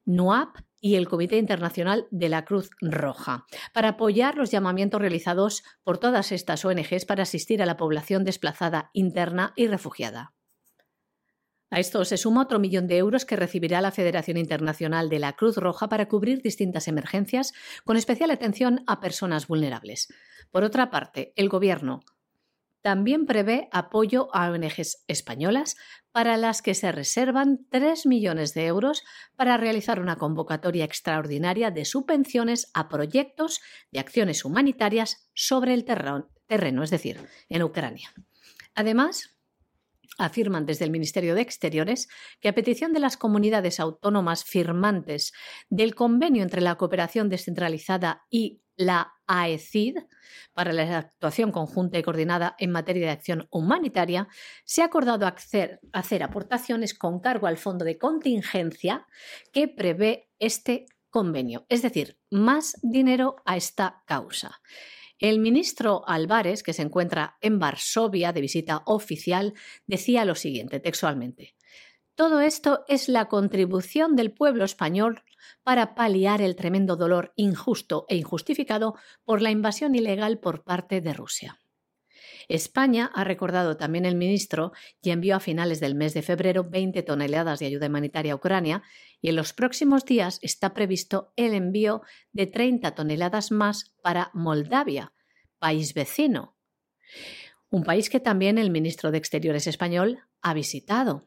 NUAP 0.05 0.57
y 0.81 0.95
el 0.95 1.07
Comité 1.07 1.37
Internacional 1.37 2.07
de 2.11 2.27
la 2.27 2.43
Cruz 2.43 2.71
Roja, 2.81 3.45
para 3.73 3.89
apoyar 3.89 4.35
los 4.35 4.51
llamamientos 4.51 4.99
realizados 4.99 5.63
por 5.83 5.99
todas 5.99 6.31
estas 6.31 6.65
ONGs 6.65 7.05
para 7.05 7.23
asistir 7.23 7.61
a 7.61 7.65
la 7.65 7.77
población 7.77 8.25
desplazada 8.25 8.89
interna 8.93 9.53
y 9.55 9.67
refugiada. 9.67 10.33
A 11.69 11.79
esto 11.79 12.03
se 12.03 12.17
suma 12.17 12.41
otro 12.41 12.59
millón 12.59 12.87
de 12.87 12.97
euros 12.97 13.23
que 13.23 13.37
recibirá 13.37 13.79
la 13.79 13.91
Federación 13.91 14.35
Internacional 14.35 15.07
de 15.07 15.19
la 15.19 15.33
Cruz 15.33 15.55
Roja 15.55 15.87
para 15.87 16.09
cubrir 16.09 16.41
distintas 16.41 16.89
emergencias, 16.89 17.53
con 17.85 17.95
especial 17.95 18.29
atención 18.29 18.83
a 18.87 18.99
personas 18.99 19.47
vulnerables. 19.47 20.09
Por 20.51 20.65
otra 20.65 20.89
parte, 20.89 21.31
el 21.37 21.47
Gobierno 21.47 22.01
también 22.81 23.25
prevé 23.25 23.69
apoyo 23.71 24.29
a 24.33 24.49
ONGs 24.49 25.03
españolas 25.07 25.75
para 26.11 26.37
las 26.37 26.61
que 26.61 26.73
se 26.73 26.91
reservan 26.91 27.65
3 27.69 28.05
millones 28.05 28.53
de 28.53 28.65
euros 28.65 29.03
para 29.35 29.57
realizar 29.57 29.99
una 29.99 30.17
convocatoria 30.17 30.85
extraordinaria 30.85 31.71
de 31.71 31.85
subvenciones 31.85 32.69
a 32.73 32.89
proyectos 32.89 33.61
de 33.91 33.99
acciones 33.99 34.43
humanitarias 34.43 35.29
sobre 35.33 35.73
el 35.73 35.85
terreno, 35.85 36.83
es 36.83 36.89
decir, 36.89 37.19
en 37.49 37.63
Ucrania. 37.63 38.13
Además, 38.75 39.37
afirman 40.17 40.65
desde 40.65 40.85
el 40.85 40.91
Ministerio 40.91 41.35
de 41.35 41.41
Exteriores 41.41 42.07
que 42.39 42.49
a 42.49 42.55
petición 42.55 42.93
de 42.93 42.99
las 42.99 43.17
comunidades 43.17 43.79
autónomas 43.79 44.43
firmantes 44.43 45.33
del 45.69 45.95
convenio 45.95 46.43
entre 46.43 46.61
la 46.61 46.75
cooperación 46.75 47.29
descentralizada 47.29 48.23
y 48.29 48.61
la 48.75 49.13
AECID 49.27 49.97
para 50.53 50.73
la 50.73 50.97
actuación 50.97 51.51
conjunta 51.51 51.97
y 51.97 52.03
coordinada 52.03 52.55
en 52.59 52.71
materia 52.71 53.07
de 53.07 53.11
acción 53.11 53.47
humanitaria, 53.51 54.27
se 54.65 54.81
ha 54.81 54.85
acordado 54.85 55.25
hacer, 55.25 55.79
hacer 55.93 56.23
aportaciones 56.23 56.93
con 56.93 57.19
cargo 57.19 57.47
al 57.47 57.57
fondo 57.57 57.85
de 57.85 57.97
contingencia 57.97 59.05
que 59.51 59.67
prevé 59.67 60.29
este 60.39 60.85
convenio, 61.09 61.65
es 61.69 61.81
decir, 61.81 62.17
más 62.29 62.77
dinero 62.81 63.35
a 63.45 63.57
esta 63.57 64.03
causa. 64.05 64.61
El 65.21 65.37
ministro 65.37 66.03
Álvarez, 66.07 66.63
que 66.63 66.73
se 66.73 66.81
encuentra 66.81 67.37
en 67.41 67.59
Varsovia 67.59 68.33
de 68.33 68.41
visita 68.41 68.81
oficial, 68.87 69.53
decía 69.85 70.25
lo 70.25 70.33
siguiente 70.33 70.79
textualmente. 70.79 71.53
Todo 72.15 72.41
esto 72.41 72.83
es 72.87 73.07
la 73.07 73.29
contribución 73.29 74.15
del 74.15 74.31
pueblo 74.31 74.65
español 74.65 75.21
para 75.61 75.93
paliar 75.93 76.41
el 76.41 76.55
tremendo 76.55 76.95
dolor 76.95 77.33
injusto 77.35 78.05
e 78.09 78.15
injustificado 78.15 78.95
por 79.23 79.43
la 79.43 79.51
invasión 79.51 79.93
ilegal 79.93 80.39
por 80.39 80.63
parte 80.63 81.01
de 81.01 81.13
Rusia. 81.13 81.59
España, 82.55 83.09
ha 83.13 83.23
recordado 83.23 83.77
también 83.77 84.05
el 84.05 84.15
ministro, 84.15 84.73
y 85.01 85.11
envió 85.11 85.37
a 85.37 85.39
finales 85.39 85.79
del 85.79 85.95
mes 85.95 86.13
de 86.13 86.21
febrero 86.21 86.63
20 86.63 87.01
toneladas 87.03 87.59
de 87.59 87.67
ayuda 87.67 87.87
humanitaria 87.87 88.33
a 88.33 88.35
Ucrania 88.35 88.83
y 89.21 89.29
en 89.29 89.35
los 89.35 89.53
próximos 89.53 90.03
días 90.05 90.39
está 90.41 90.73
previsto 90.73 91.31
el 91.35 91.53
envío 91.53 92.01
de 92.33 92.47
30 92.47 92.93
toneladas 92.95 93.51
más 93.51 93.95
para 94.01 94.31
Moldavia, 94.33 95.13
país 95.59 95.93
vecino. 95.93 96.57
Un 97.69 97.83
país 97.83 98.09
que 98.09 98.19
también 98.19 98.57
el 98.57 98.69
ministro 98.69 99.11
de 99.11 99.17
Exteriores 99.17 99.67
español 99.67 100.19
ha 100.41 100.53
visitado. 100.53 101.25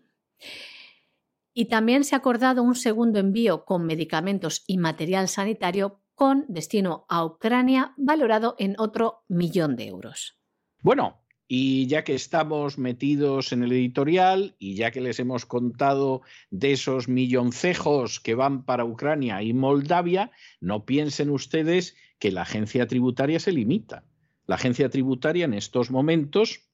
Y 1.55 1.67
también 1.67 2.05
se 2.05 2.15
ha 2.15 2.19
acordado 2.19 2.63
un 2.63 2.75
segundo 2.75 3.19
envío 3.19 3.65
con 3.65 3.87
medicamentos 3.87 4.65
y 4.67 4.77
material 4.77 5.29
sanitario 5.29 6.03
con 6.15 6.45
destino 6.49 7.07
a 7.09 7.25
Ucrania 7.25 7.95
valorado 7.97 8.57
en 8.59 8.75
otro 8.79 9.25
millón 9.29 9.77
de 9.77 9.87
euros. 9.87 10.44
Bueno, 10.85 11.25
y 11.49 11.87
ya 11.87 12.05
que 12.05 12.15
estamos 12.15 12.77
metidos 12.77 13.53
en 13.53 13.63
el 13.63 13.73
editorial 13.73 14.55
y 14.59 14.75
ya 14.75 14.91
que 14.91 15.01
les 15.01 15.19
hemos 15.19 15.47
contado 15.47 16.21
de 16.51 16.73
esos 16.73 17.09
milloncejos 17.09 18.21
que 18.21 18.35
van 18.35 18.67
para 18.67 18.85
Ucrania 18.85 19.43
y 19.43 19.55
Moldavia, 19.55 20.31
no 20.61 20.85
piensen 20.85 21.31
ustedes 21.31 21.97
que 22.19 22.31
la 22.31 22.43
agencia 22.43 22.87
tributaria 22.87 23.41
se 23.41 23.53
limita. 23.53 24.05
La 24.47 24.57
agencia 24.57 24.91
tributaria 24.91 25.47
en 25.47 25.55
estos 25.55 25.91
momentos 25.91 26.69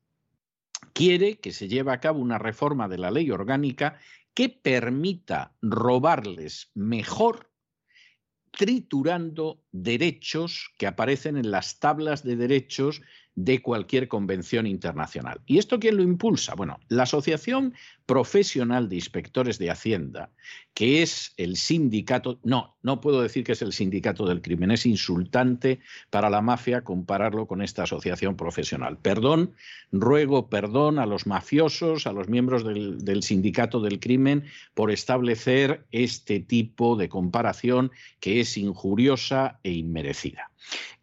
quiere 0.93 1.39
que 1.39 1.53
se 1.53 1.69
lleve 1.69 1.93
a 1.93 2.01
cabo 2.01 2.19
una 2.19 2.39
reforma 2.39 2.89
de 2.89 2.99
la 2.99 3.13
ley 3.13 3.31
orgánica 3.31 4.01
que 4.35 4.49
permita 4.49 5.55
robarles 5.63 6.73
mejor 6.75 7.49
triturando 8.51 9.63
derechos 9.73 10.71
que 10.79 10.87
aparecen 10.87 11.37
en 11.37 11.51
las 11.51 11.79
tablas 11.79 12.25
de 12.25 12.37
derechos 12.37 13.03
de 13.45 13.63
cualquier 13.63 14.09
convención 14.09 14.67
internacional. 14.67 15.41
¿Y 15.47 15.59
esto 15.59 15.79
quién 15.79 15.97
lo 15.97 16.03
impulsa? 16.03 16.55
Bueno, 16.55 16.79
la 16.89 17.05
Asociación 17.05 17.75
Profesional 18.05 18.89
de 18.89 18.97
Inspectores 18.97 19.59
de 19.59 19.71
Hacienda, 19.71 20.31
que 20.75 21.01
es 21.01 21.33
el 21.37 21.57
sindicato, 21.57 22.41
no, 22.43 22.77
no 22.83 23.01
puedo 23.01 23.23
decir 23.23 23.45
que 23.45 23.53
es 23.53 23.63
el 23.63 23.73
sindicato 23.73 24.27
del 24.27 24.43
crimen, 24.43 24.73
es 24.73 24.85
insultante 24.85 25.79
para 26.11 26.29
la 26.29 26.41
mafia 26.41 26.83
compararlo 26.83 27.47
con 27.47 27.63
esta 27.63 27.85
asociación 27.85 28.37
profesional. 28.37 28.99
Perdón, 28.99 29.55
ruego 29.93 30.51
perdón 30.51 30.99
a 30.99 31.07
los 31.07 31.27
mafiosos, 31.27 32.09
a 32.09 32.13
los 32.13 32.29
miembros 32.29 32.65
del, 32.65 33.23
sindicato 33.23 33.81
del 33.81 34.01
crimen 34.01 34.45
por 34.75 34.91
establecer 34.91 35.87
este 35.93 36.41
tipo 36.41 36.97
de 36.97 37.09
comparación 37.09 37.93
que 38.19 38.41
es 38.41 38.57
injuriosa 38.57 39.60
e 39.63 39.73
inmerecida. 39.73 40.51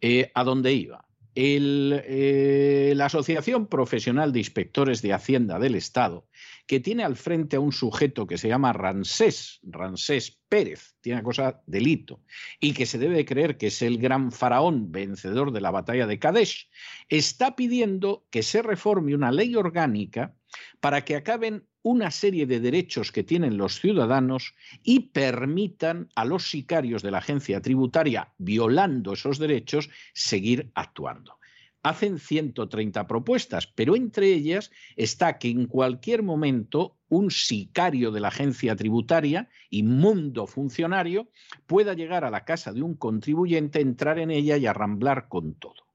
Eh, 0.00 0.30
¿A 0.34 0.44
dónde 0.44 0.72
iba? 0.72 1.08
Eh, 1.40 2.94
la 2.96 3.06
Asociación 3.06 3.68
Profesional 3.68 4.32
de 4.32 4.40
Inspectores 4.40 5.02
de 5.02 5.12
Hacienda 5.12 5.60
del 5.60 5.76
Estado, 5.76 6.26
que 6.66 6.80
tiene 6.80 7.04
al 7.04 7.14
frente 7.14 7.54
a 7.54 7.60
un 7.60 7.70
sujeto 7.70 8.26
que 8.26 8.38
se 8.38 8.48
llama 8.48 8.72
Ransés, 8.72 9.60
Ransés 9.62 10.40
Pérez, 10.48 10.96
tiene 11.00 11.22
cosa 11.22 11.62
delito, 11.64 12.24
y 12.58 12.72
que 12.72 12.86
se 12.86 12.98
debe 12.98 13.24
creer 13.24 13.56
que 13.56 13.68
es 13.68 13.82
el 13.82 13.98
gran 13.98 14.32
faraón 14.32 14.90
vencedor 14.90 15.52
de 15.52 15.60
la 15.60 15.70
batalla 15.70 16.08
de 16.08 16.18
Kadesh, 16.18 16.68
está 17.08 17.54
pidiendo 17.54 18.26
que 18.30 18.42
se 18.42 18.60
reforme 18.60 19.14
una 19.14 19.30
ley 19.30 19.54
orgánica 19.54 20.34
para 20.80 21.04
que 21.04 21.14
acaben 21.14 21.67
una 21.82 22.10
serie 22.10 22.46
de 22.46 22.60
derechos 22.60 23.12
que 23.12 23.24
tienen 23.24 23.56
los 23.56 23.80
ciudadanos 23.80 24.54
y 24.82 25.00
permitan 25.10 26.08
a 26.14 26.24
los 26.24 26.50
sicarios 26.50 27.02
de 27.02 27.10
la 27.10 27.18
agencia 27.18 27.60
tributaria, 27.60 28.32
violando 28.38 29.12
esos 29.12 29.38
derechos, 29.38 29.90
seguir 30.12 30.70
actuando. 30.74 31.38
Hacen 31.82 32.18
130 32.18 33.06
propuestas, 33.06 33.68
pero 33.68 33.94
entre 33.94 34.32
ellas 34.32 34.70
está 34.96 35.38
que 35.38 35.48
en 35.48 35.66
cualquier 35.66 36.22
momento 36.22 36.96
un 37.08 37.30
sicario 37.30 38.10
de 38.10 38.20
la 38.20 38.28
agencia 38.28 38.74
tributaria, 38.76 39.48
inmundo 39.70 40.46
funcionario, 40.46 41.30
pueda 41.66 41.94
llegar 41.94 42.24
a 42.24 42.30
la 42.30 42.44
casa 42.44 42.72
de 42.72 42.82
un 42.82 42.94
contribuyente, 42.94 43.80
entrar 43.80 44.18
en 44.18 44.30
ella 44.30 44.56
y 44.56 44.66
arramblar 44.66 45.28
con 45.28 45.54
todo. 45.54 45.86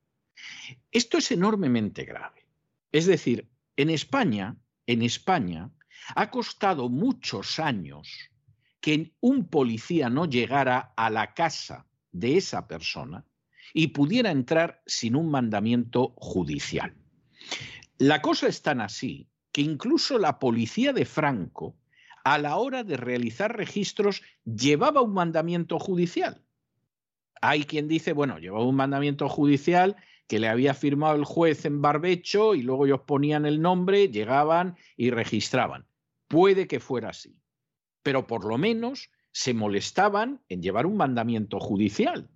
Esto 0.91 1.17
es 1.17 1.31
enormemente 1.31 2.05
grave. 2.05 2.45
Es 2.91 3.05
decir, 3.05 3.47
en 3.75 3.89
España, 3.89 4.55
en 4.87 5.01
España, 5.01 5.71
ha 6.15 6.29
costado 6.29 6.89
muchos 6.89 7.59
años 7.59 8.09
que 8.81 9.13
un 9.21 9.47
policía 9.47 10.09
no 10.09 10.25
llegara 10.25 10.93
a 10.97 11.09
la 11.09 11.33
casa 11.33 11.87
de 12.11 12.37
esa 12.37 12.67
persona 12.67 13.25
y 13.73 13.87
pudiera 13.87 14.31
entrar 14.31 14.81
sin 14.85 15.15
un 15.15 15.31
mandamiento 15.31 16.13
judicial. 16.17 16.93
La 17.97 18.21
cosa 18.21 18.47
es 18.47 18.61
tan 18.61 18.81
así 18.81 19.29
que 19.51 19.61
incluso 19.61 20.19
la 20.19 20.39
policía 20.39 20.91
de 20.93 21.05
Franco, 21.05 21.77
a 22.23 22.37
la 22.37 22.57
hora 22.57 22.83
de 22.83 22.97
realizar 22.97 23.55
registros, 23.55 24.21
llevaba 24.43 25.01
un 25.01 25.13
mandamiento 25.13 25.79
judicial. 25.79 26.43
Hay 27.41 27.63
quien 27.63 27.87
dice, 27.87 28.13
bueno, 28.13 28.39
llevaba 28.39 28.65
un 28.65 28.75
mandamiento 28.75 29.29
judicial 29.29 29.95
que 30.27 30.39
le 30.39 30.47
había 30.47 30.73
firmado 30.73 31.15
el 31.15 31.25
juez 31.25 31.65
en 31.65 31.81
barbecho 31.81 32.55
y 32.55 32.61
luego 32.61 32.85
ellos 32.85 33.01
ponían 33.05 33.45
el 33.45 33.61
nombre, 33.61 34.09
llegaban 34.09 34.77
y 34.95 35.09
registraban. 35.09 35.85
Puede 36.27 36.67
que 36.67 36.79
fuera 36.79 37.09
así, 37.09 37.37
pero 38.01 38.25
por 38.25 38.45
lo 38.45 38.57
menos 38.57 39.11
se 39.31 39.53
molestaban 39.53 40.41
en 40.47 40.61
llevar 40.61 40.85
un 40.85 40.97
mandamiento 40.97 41.59
judicial. 41.59 42.29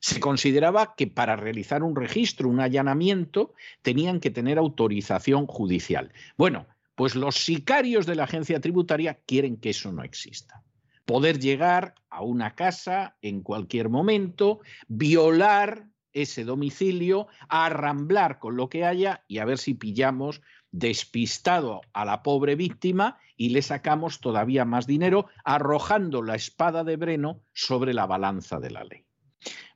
Se 0.00 0.20
consideraba 0.20 0.94
que 0.96 1.08
para 1.08 1.36
realizar 1.36 1.82
un 1.82 1.96
registro, 1.96 2.48
un 2.48 2.60
allanamiento, 2.60 3.54
tenían 3.82 4.20
que 4.20 4.30
tener 4.30 4.58
autorización 4.58 5.46
judicial. 5.46 6.12
Bueno, 6.36 6.66
pues 6.94 7.16
los 7.16 7.36
sicarios 7.36 8.06
de 8.06 8.14
la 8.14 8.24
agencia 8.24 8.60
tributaria 8.60 9.20
quieren 9.26 9.56
que 9.56 9.70
eso 9.70 9.92
no 9.92 10.04
exista. 10.04 10.62
Poder 11.04 11.38
llegar 11.38 11.94
a 12.10 12.22
una 12.22 12.54
casa 12.54 13.16
en 13.22 13.42
cualquier 13.42 13.88
momento, 13.88 14.60
violar 14.86 15.88
ese 16.12 16.44
domicilio, 16.44 17.28
arramblar 17.48 18.38
con 18.38 18.56
lo 18.56 18.68
que 18.68 18.84
haya 18.84 19.24
y 19.28 19.38
a 19.38 19.44
ver 19.44 19.58
si 19.58 19.74
pillamos 19.74 20.40
despistado 20.70 21.80
a 21.92 22.04
la 22.04 22.22
pobre 22.22 22.54
víctima 22.54 23.18
y 23.36 23.50
le 23.50 23.62
sacamos 23.62 24.20
todavía 24.20 24.64
más 24.64 24.86
dinero 24.86 25.28
arrojando 25.44 26.22
la 26.22 26.34
espada 26.34 26.84
de 26.84 26.96
Breno 26.96 27.42
sobre 27.52 27.94
la 27.94 28.06
balanza 28.06 28.58
de 28.58 28.70
la 28.70 28.84
ley. 28.84 29.04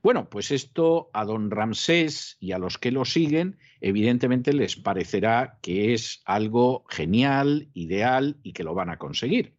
Bueno, 0.02 0.28
pues 0.28 0.50
esto 0.50 1.10
a 1.12 1.24
don 1.24 1.50
Ramsés 1.50 2.36
y 2.40 2.52
a 2.52 2.58
los 2.58 2.76
que 2.76 2.90
lo 2.90 3.04
siguen, 3.04 3.58
evidentemente 3.80 4.52
les 4.52 4.74
parecerá 4.74 5.58
que 5.62 5.94
es 5.94 6.22
algo 6.24 6.84
genial, 6.88 7.68
ideal 7.72 8.36
y 8.42 8.52
que 8.52 8.64
lo 8.64 8.74
van 8.74 8.90
a 8.90 8.98
conseguir. 8.98 9.54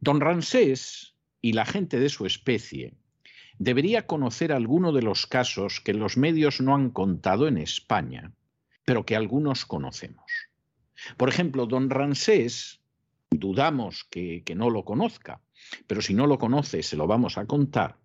Don 0.00 0.20
Ramsés 0.20 1.16
y 1.40 1.54
la 1.54 1.64
gente 1.64 1.98
de 1.98 2.10
su 2.10 2.26
especie 2.26 2.94
debería 3.58 4.06
conocer 4.06 4.52
alguno 4.52 4.92
de 4.92 5.02
los 5.02 5.26
casos 5.26 5.80
que 5.80 5.94
los 5.94 6.16
medios 6.16 6.60
no 6.60 6.74
han 6.74 6.90
contado 6.90 7.48
en 7.48 7.58
España, 7.58 8.32
pero 8.84 9.04
que 9.04 9.16
algunos 9.16 9.66
conocemos. 9.66 10.30
Por 11.16 11.28
ejemplo, 11.28 11.66
don 11.66 11.90
Ramsés, 11.90 12.80
dudamos 13.30 14.04
que, 14.10 14.42
que 14.44 14.54
no 14.54 14.70
lo 14.70 14.84
conozca, 14.84 15.40
pero 15.86 16.02
si 16.02 16.14
no 16.14 16.26
lo 16.26 16.38
conoce, 16.38 16.82
se 16.82 16.96
lo 16.96 17.06
vamos 17.06 17.38
a 17.38 17.46
contar. 17.46 17.98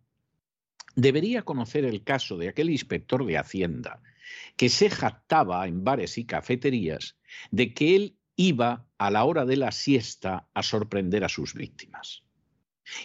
Debería 0.96 1.44
conocer 1.44 1.86
el 1.86 2.04
caso 2.04 2.38
de 2.38 2.50
aquel 2.50 2.70
inspector 2.70 3.26
de 3.26 3.38
Hacienda 3.38 4.02
que 4.56 4.70
se 4.70 4.90
jactaba 4.90 5.68
en 5.68 5.84
bares 5.84 6.18
y 6.18 6.26
cafeterías 6.26 7.18
de 7.52 7.74
que 7.74 7.96
él 7.96 8.18
iba 8.36 8.86
a 8.98 9.12
la 9.12 9.26
hora 9.26 9.46
de 9.46 9.58
la 9.58 9.72
siesta 9.72 10.48
a 10.54 10.64
sorprender 10.64 11.24
a 11.24 11.30
sus 11.30 11.54
víctimas. 11.54 12.23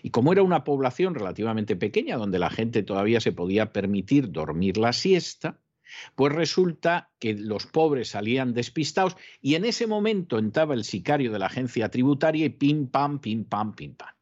Y 0.02 0.10
como 0.10 0.32
era 0.32 0.42
una 0.42 0.64
población 0.64 1.14
relativamente 1.14 1.76
pequeña 1.76 2.16
donde 2.16 2.38
la 2.38 2.50
gente 2.50 2.82
todavía 2.82 3.20
se 3.20 3.32
podía 3.32 3.72
permitir 3.72 4.30
dormir 4.32 4.76
la 4.76 4.92
siesta, 4.92 5.58
Pues 6.14 6.32
resulta 6.32 7.10
que 7.18 7.34
los 7.34 7.66
pobres 7.66 8.10
salían 8.10 8.54
despistados 8.54 9.16
y 9.40 9.54
en 9.54 9.64
ese 9.64 9.86
momento 9.86 10.38
entraba 10.38 10.74
el 10.74 10.84
sicario 10.84 11.32
de 11.32 11.38
la 11.38 11.46
agencia 11.46 11.90
tributaria 11.90 12.46
y 12.46 12.50
pim 12.50 12.88
pam, 12.88 13.18
pim 13.20 13.44
pam, 13.44 13.74
pim 13.74 13.94
pam. 13.94 14.14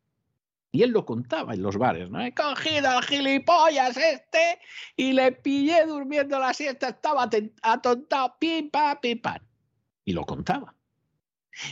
Y 0.73 0.83
él 0.83 0.91
lo 0.91 1.07
contaba 1.07 1.55
en 1.55 1.63
los 1.63 1.79
bares, 1.79 2.11
¿no? 2.11 2.21
He 2.21 2.35
cogido 2.35 2.89
al 2.91 3.03
gilipollas 3.03 3.97
este 3.97 4.59
y 4.97 5.13
le 5.13 5.33
pillé 5.33 5.87
durmiendo 5.87 6.39
la 6.39 6.53
siesta, 6.53 6.91
estaba 6.91 7.31
atontado, 7.63 8.37
pim 8.39 8.71
pam, 8.71 8.99
pim 9.01 9.21
pam. 9.21 9.41
Y 10.05 10.13
lo 10.13 10.25
contaba. 10.25 10.75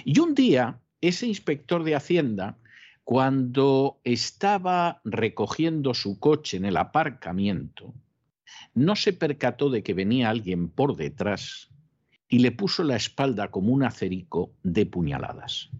Y 0.04 0.18
un 0.18 0.34
día, 0.34 0.80
ese 1.00 1.26
inspector 1.26 1.84
de 1.84 1.94
Hacienda, 1.94 2.56
cuando 3.04 4.00
estaba 4.02 5.02
recogiendo 5.04 5.92
su 5.92 6.18
coche 6.18 6.56
en 6.56 6.64
el 6.64 6.78
aparcamiento, 6.78 7.94
no 8.72 8.96
se 8.96 9.12
percató 9.12 9.68
de 9.68 9.82
que 9.82 9.92
venía 9.92 10.30
alguien 10.30 10.70
por 10.70 10.96
detrás 10.96 11.70
y 12.28 12.38
le 12.38 12.50
puso 12.50 12.82
la 12.82 12.96
espalda 12.96 13.50
como 13.50 13.72
un 13.72 13.84
acerico 13.84 14.54
de 14.62 14.86
puñaladas. 14.86 15.70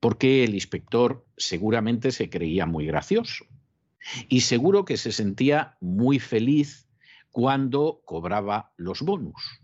Porque 0.00 0.44
el 0.44 0.54
inspector 0.54 1.26
seguramente 1.36 2.12
se 2.12 2.30
creía 2.30 2.66
muy 2.66 2.86
gracioso 2.86 3.44
y 4.28 4.40
seguro 4.40 4.84
que 4.84 4.96
se 4.96 5.12
sentía 5.12 5.76
muy 5.80 6.20
feliz 6.20 6.88
cuando 7.30 8.00
cobraba 8.04 8.72
los 8.76 9.02
bonus. 9.02 9.60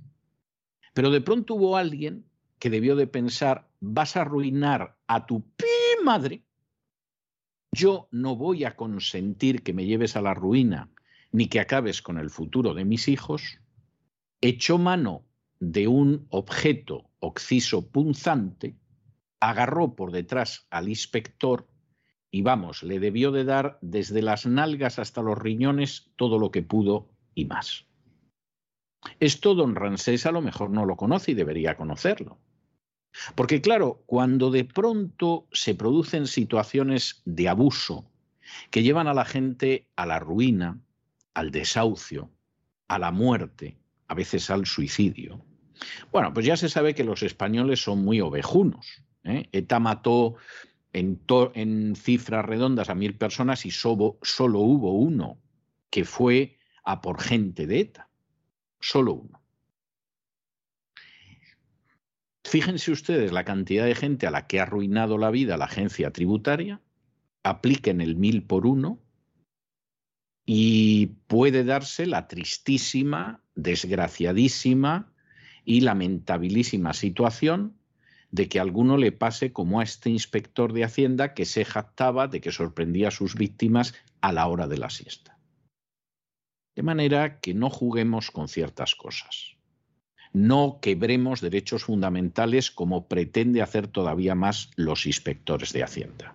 Pero 0.93 1.11
de 1.11 1.21
pronto 1.21 1.55
hubo 1.55 1.77
alguien 1.77 2.25
que 2.59 2.71
debió 2.71 2.97
de 2.97 3.07
pensar, 3.07 3.69
vas 3.81 4.17
a 4.17 4.23
arruinar 4.23 4.97
a 5.07 5.27
tu 5.27 5.45
madre, 6.05 6.43
yo 7.73 8.09
no 8.11 8.37
voy 8.37 8.65
a 8.65 8.77
consentir 8.77 9.63
que 9.63 9.73
me 9.73 9.87
lleves 9.87 10.17
a 10.17 10.23
la 10.23 10.35
ruina 10.35 10.91
ni 11.33 11.47
que 11.47 11.61
acabes 11.61 12.03
con 12.03 12.19
el 12.19 12.31
futuro 12.31 12.75
de 12.75 12.85
mis 12.85 13.09
hijos, 13.09 13.61
echó 14.41 14.79
mano 14.79 15.25
de 15.61 15.89
un 15.89 16.27
objeto 16.31 17.11
oxiso 17.21 17.91
punzante, 17.91 18.77
agarró 19.41 19.95
por 19.95 20.13
detrás 20.13 20.67
al 20.71 20.89
inspector 20.89 21.69
y 22.31 22.43
vamos, 22.43 22.83
le 22.83 23.01
debió 23.01 23.33
de 23.33 23.45
dar 23.45 23.79
desde 23.81 24.23
las 24.23 24.47
nalgas 24.47 24.99
hasta 24.99 25.23
los 25.23 25.39
riñones 25.39 26.11
todo 26.17 26.39
lo 26.39 26.51
que 26.51 26.63
pudo 26.63 27.11
y 27.35 27.47
más. 27.47 27.87
Esto 29.21 29.55
don 29.55 29.75
Ransés 29.75 30.27
a 30.27 30.33
lo 30.33 30.43
mejor 30.43 30.71
no 30.71 30.85
lo 30.85 30.97
conoce 30.97 31.33
y 31.33 31.35
debería 31.35 31.77
conocerlo. 31.77 32.39
Porque 33.35 33.61
claro, 33.61 34.03
cuando 34.07 34.51
de 34.51 34.65
pronto 34.65 35.47
se 35.53 35.75
producen 35.75 36.27
situaciones 36.27 37.23
de 37.25 37.49
abuso 37.49 38.11
que 38.71 38.83
llevan 38.83 39.09
a 39.09 39.15
la 39.15 39.25
gente 39.25 39.89
a 39.97 40.07
la 40.07 40.19
ruina, 40.19 40.81
al 41.35 41.51
desahucio, 41.51 42.31
a 42.87 42.99
la 42.99 43.11
muerte, 43.11 43.79
a 44.07 44.15
veces 44.15 44.51
al 44.51 44.67
suicidio. 44.67 45.45
Bueno, 46.11 46.33
pues 46.33 46.47
ya 46.47 46.57
se 46.57 46.69
sabe 46.69 46.95
que 46.95 47.05
los 47.05 47.23
españoles 47.23 47.83
son 47.83 48.05
muy 48.05 48.21
ovejunos. 48.21 49.05
¿eh? 49.25 49.49
ETA 49.53 49.79
mató 49.79 50.37
en, 50.93 51.95
cifras 51.97 52.45
redondas 52.45 52.89
a 52.89 52.95
mil 52.95 53.17
personas 53.17 53.67
y 53.67 53.71
solo 53.71 54.19
hubo 54.23 54.93
uno 54.93 55.39
que 55.91 56.05
fue 56.05 56.57
a 56.85 57.01
por 57.01 57.21
gente 57.21 57.67
de 57.67 57.81
ETA. 57.81 58.09
Solo 58.81 59.15
uno. 59.15 59.38
Fíjense 62.49 62.91
ustedes 62.91 63.31
la 63.31 63.45
cantidad 63.45 63.85
de 63.85 63.95
gente 63.95 64.27
a 64.27 64.31
la 64.31 64.47
que 64.47 64.59
ha 64.59 64.63
arruinado 64.63 65.19
la 65.19 65.31
vida 65.31 65.59
la 65.59 65.67
agencia 65.67 66.13
tributaria, 66.13 66.81
apliquen 67.43 68.01
el 68.01 68.17
mil 68.17 68.43
por 68.43 68.67
uno 68.67 68.99
y 70.47 71.09
puede 71.27 71.63
darse 71.63 72.07
la 72.07 72.27
tristísima, 72.27 73.43
desgraciadísima 73.55 75.13
y 75.63 75.83
lamentabilísima 75.83 76.95
situación 76.95 77.77
de 78.31 78.49
que 78.49 78.61
alguno 78.61 78.97
le 78.97 79.13
pase 79.13 79.53
como 79.53 79.81
a 79.81 79.83
este 79.83 80.09
inspector 80.09 80.73
de 80.73 80.85
Hacienda 80.85 81.35
que 81.35 81.45
se 81.45 81.67
jactaba 81.67 82.29
de 82.29 82.41
que 82.41 82.51
sorprendía 82.51 83.09
a 83.09 83.11
sus 83.11 83.35
víctimas 83.35 83.95
a 84.23 84.33
la 84.33 84.47
hora 84.47 84.67
de 84.67 84.79
la 84.79 84.89
siesta. 84.89 85.39
De 86.75 86.83
manera 86.83 87.41
que 87.41 87.53
no 87.53 87.69
juguemos 87.69 88.31
con 88.31 88.49
ciertas 88.49 88.95
cosas. 88.95 89.58
No 90.33 90.79
quebremos 90.81 91.41
derechos 91.41 91.85
fundamentales 91.85 92.71
como 92.71 93.09
pretende 93.09 93.63
hacer 93.63 93.89
todavía 93.89 94.35
más 94.35 94.71
los 94.77 95.07
inspectores 95.07 95.73
de 95.73 95.83
Hacienda. 95.83 96.35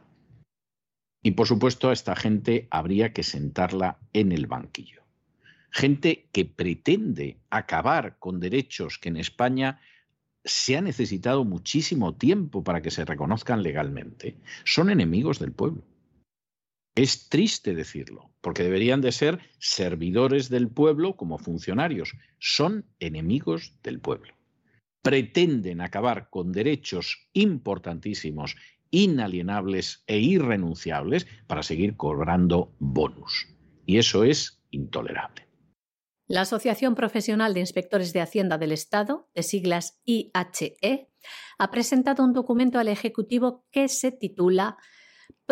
Y 1.22 1.32
por 1.32 1.48
supuesto 1.48 1.90
a 1.90 1.94
esta 1.94 2.16
gente 2.16 2.68
habría 2.70 3.14
que 3.14 3.24
sentarla 3.24 3.98
en 4.12 4.32
el 4.32 4.48
banquillo. 4.48 5.04
Gente 5.72 6.28
que 6.32 6.46
pretende 6.46 7.38
acabar 7.50 8.18
con 8.20 8.40
derechos 8.40 9.00
que 9.00 9.10
en 9.10 9.18
España 9.18 9.80
se 10.44 10.76
ha 10.78 10.82
necesitado 10.82 11.46
muchísimo 11.46 12.16
tiempo 12.16 12.64
para 12.64 12.82
que 12.82 12.92
se 12.92 13.06
reconozcan 13.06 13.64
legalmente, 13.64 14.36
son 14.66 14.90
enemigos 14.90 15.40
del 15.40 15.54
pueblo. 15.54 15.84
Es 16.96 17.28
triste 17.28 17.74
decirlo, 17.74 18.32
porque 18.42 18.64
deberían 18.64 19.02
de 19.02 19.12
ser 19.12 19.40
servidores 19.58 20.50
del 20.50 20.70
pueblo 20.70 21.16
como 21.16 21.40
funcionarios. 21.40 22.16
Son 22.38 22.86
enemigos 23.00 23.76
del 23.82 24.00
pueblo. 24.00 24.36
Pretenden 25.02 25.82
acabar 25.82 26.30
con 26.30 26.52
derechos 26.52 27.30
importantísimos 27.34 28.56
inalienables 28.92 30.04
e 30.06 30.20
irrenunciables 30.20 31.26
para 31.48 31.64
seguir 31.64 31.98
cobrando 31.98 32.76
bonus. 32.78 33.48
Y 33.88 33.98
eso 33.98 34.24
es 34.24 34.62
intolerable. 34.70 35.48
La 36.28 36.42
Asociación 36.42 36.94
Profesional 36.94 37.56
de 37.56 37.62
Inspectores 37.62 38.14
de 38.14 38.22
Hacienda 38.22 38.60
del 38.60 38.72
Estado, 38.72 39.30
de 39.34 39.42
siglas 39.42 40.00
IHE, 40.06 41.10
ha 41.58 41.72
presentado 41.72 42.24
un 42.24 42.34
documento 42.34 42.78
al 42.78 42.88
Ejecutivo 42.88 43.66
que 43.72 43.88
se 43.88 44.12
titula 44.12 44.78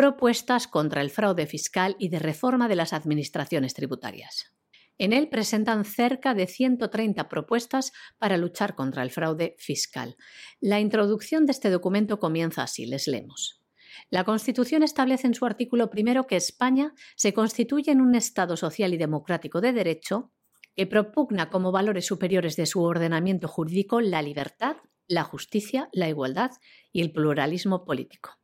Propuestas 0.02 0.66
contra 0.66 1.00
el 1.00 1.10
fraude 1.10 1.46
fiscal 1.46 1.94
y 1.96 2.08
de 2.08 2.18
reforma 2.18 2.66
de 2.66 2.74
las 2.74 2.92
administraciones 2.92 3.72
tributarias. 3.72 4.52
En 4.98 5.12
él 5.12 5.28
presentan 5.28 5.84
cerca 5.84 6.34
de 6.34 6.48
130 6.48 7.28
propuestas 7.28 7.92
para 8.18 8.36
luchar 8.36 8.74
contra 8.74 9.04
el 9.04 9.12
fraude 9.12 9.54
fiscal. 9.60 10.16
La 10.58 10.80
introducción 10.80 11.46
de 11.46 11.52
este 11.52 11.70
documento 11.70 12.18
comienza 12.18 12.64
así, 12.64 12.84
les 12.84 13.06
leemos. 13.06 13.62
La 14.10 14.24
Constitución 14.24 14.82
establece 14.82 15.28
en 15.28 15.34
su 15.34 15.46
artículo 15.46 15.88
primero 15.88 16.26
que 16.26 16.34
España 16.34 16.94
se 17.14 17.32
constituye 17.32 17.92
en 17.92 18.00
un 18.00 18.16
Estado 18.16 18.56
social 18.56 18.92
y 18.94 18.96
democrático 18.96 19.60
de 19.60 19.72
derecho 19.72 20.32
que 20.74 20.88
propugna 20.88 21.48
como 21.48 21.70
valores 21.70 22.06
superiores 22.06 22.56
de 22.56 22.66
su 22.66 22.82
ordenamiento 22.82 23.46
jurídico 23.46 24.00
la 24.00 24.20
libertad, 24.20 24.78
la 25.06 25.22
justicia, 25.22 25.88
la 25.92 26.08
igualdad 26.08 26.50
y 26.90 27.02
el 27.02 27.12
pluralismo 27.12 27.84
político. 27.84 28.41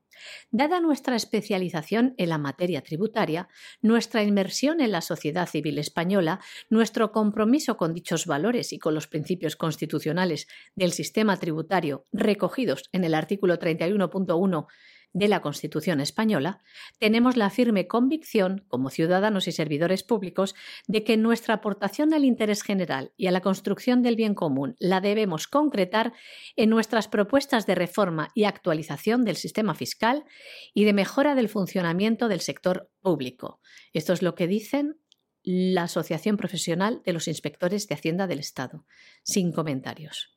Dada 0.50 0.80
nuestra 0.80 1.16
especialización 1.16 2.14
en 2.16 2.28
la 2.28 2.38
materia 2.38 2.82
tributaria, 2.82 3.48
nuestra 3.82 4.22
inmersión 4.22 4.80
en 4.80 4.92
la 4.92 5.00
sociedad 5.00 5.48
civil 5.48 5.78
española, 5.78 6.40
nuestro 6.70 7.12
compromiso 7.12 7.76
con 7.76 7.94
dichos 7.94 8.26
valores 8.26 8.72
y 8.72 8.78
con 8.78 8.94
los 8.94 9.06
principios 9.06 9.56
constitucionales 9.56 10.48
del 10.74 10.92
sistema 10.92 11.36
tributario 11.36 12.06
recogidos 12.12 12.88
en 12.92 13.04
el 13.04 13.14
artículo 13.14 13.58
31.1 13.58 14.66
de 15.12 15.28
la 15.28 15.40
Constitución 15.40 16.00
española, 16.00 16.62
tenemos 16.98 17.36
la 17.36 17.50
firme 17.50 17.86
convicción, 17.86 18.64
como 18.68 18.90
ciudadanos 18.90 19.48
y 19.48 19.52
servidores 19.52 20.02
públicos, 20.02 20.54
de 20.86 21.04
que 21.04 21.16
nuestra 21.16 21.54
aportación 21.54 22.14
al 22.14 22.24
interés 22.24 22.62
general 22.62 23.12
y 23.16 23.26
a 23.26 23.32
la 23.32 23.40
construcción 23.40 24.02
del 24.02 24.16
bien 24.16 24.34
común 24.34 24.76
la 24.78 25.00
debemos 25.00 25.46
concretar 25.46 26.12
en 26.56 26.70
nuestras 26.70 27.08
propuestas 27.08 27.66
de 27.66 27.74
reforma 27.74 28.28
y 28.34 28.44
actualización 28.44 29.24
del 29.24 29.36
sistema 29.36 29.74
fiscal 29.74 30.24
y 30.74 30.84
de 30.84 30.92
mejora 30.92 31.34
del 31.34 31.48
funcionamiento 31.48 32.28
del 32.28 32.40
sector 32.40 32.90
público. 33.00 33.60
Esto 33.92 34.12
es 34.12 34.22
lo 34.22 34.34
que 34.34 34.46
dicen 34.46 35.00
la 35.42 35.84
Asociación 35.84 36.36
Profesional 36.36 37.00
de 37.04 37.12
los 37.12 37.26
Inspectores 37.26 37.88
de 37.88 37.94
Hacienda 37.94 38.26
del 38.26 38.40
Estado. 38.40 38.84
Sin 39.22 39.52
comentarios. 39.52 40.36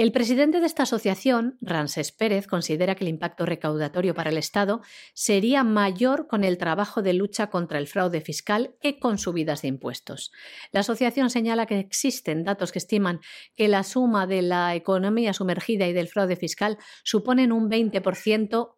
El 0.00 0.12
presidente 0.12 0.60
de 0.60 0.66
esta 0.66 0.84
asociación, 0.84 1.58
Ramsés 1.60 2.10
Pérez, 2.10 2.46
considera 2.46 2.94
que 2.94 3.04
el 3.04 3.10
impacto 3.10 3.44
recaudatorio 3.44 4.14
para 4.14 4.30
el 4.30 4.38
Estado 4.38 4.80
sería 5.12 5.62
mayor 5.62 6.26
con 6.26 6.42
el 6.42 6.56
trabajo 6.56 7.02
de 7.02 7.12
lucha 7.12 7.48
contra 7.48 7.76
el 7.76 7.86
fraude 7.86 8.22
fiscal 8.22 8.78
que 8.80 8.98
con 8.98 9.18
subidas 9.18 9.60
de 9.60 9.68
impuestos. 9.68 10.32
La 10.72 10.80
asociación 10.80 11.28
señala 11.28 11.66
que 11.66 11.78
existen 11.78 12.44
datos 12.44 12.72
que 12.72 12.78
estiman 12.78 13.20
que 13.54 13.68
la 13.68 13.82
suma 13.82 14.26
de 14.26 14.40
la 14.40 14.74
economía 14.74 15.34
sumergida 15.34 15.86
y 15.86 15.92
del 15.92 16.08
fraude 16.08 16.36
fiscal 16.36 16.78
suponen 17.04 17.52
un 17.52 17.68
20% 17.68 18.76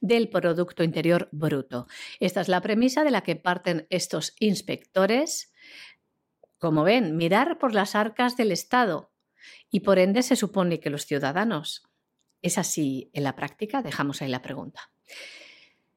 del 0.00 0.28
Producto 0.28 0.82
Interior 0.82 1.28
Bruto. 1.30 1.86
Esta 2.18 2.40
es 2.40 2.48
la 2.48 2.60
premisa 2.60 3.04
de 3.04 3.12
la 3.12 3.20
que 3.20 3.36
parten 3.36 3.86
estos 3.88 4.34
inspectores. 4.40 5.52
Como 6.58 6.82
ven, 6.82 7.16
mirar 7.16 7.56
por 7.60 7.72
las 7.72 7.94
arcas 7.94 8.36
del 8.36 8.50
Estado 8.50 9.12
y 9.70 9.80
por 9.80 9.98
ende 9.98 10.22
se 10.22 10.36
supone 10.36 10.80
que 10.80 10.90
los 10.90 11.06
ciudadanos. 11.06 11.82
¿Es 12.42 12.58
así 12.58 13.10
en 13.12 13.24
la 13.24 13.34
práctica? 13.34 13.82
Dejamos 13.82 14.22
ahí 14.22 14.28
la 14.28 14.42
pregunta. 14.42 14.90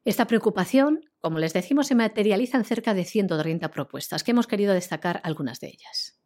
Esta 0.06 0.28
preocupación, 0.28 1.02
como 1.20 1.40
les 1.40 1.54
decimos, 1.54 1.88
se 1.88 1.96
materializa 1.96 2.58
en 2.58 2.66
cerca 2.66 2.94
de 2.94 3.06
130 3.06 3.70
propuestas, 3.70 4.24
que 4.24 4.32
hemos 4.32 4.48
querido 4.48 4.74
destacar 4.74 5.22
algunas 5.24 5.60
de 5.60 5.68
ellas. 5.68 6.20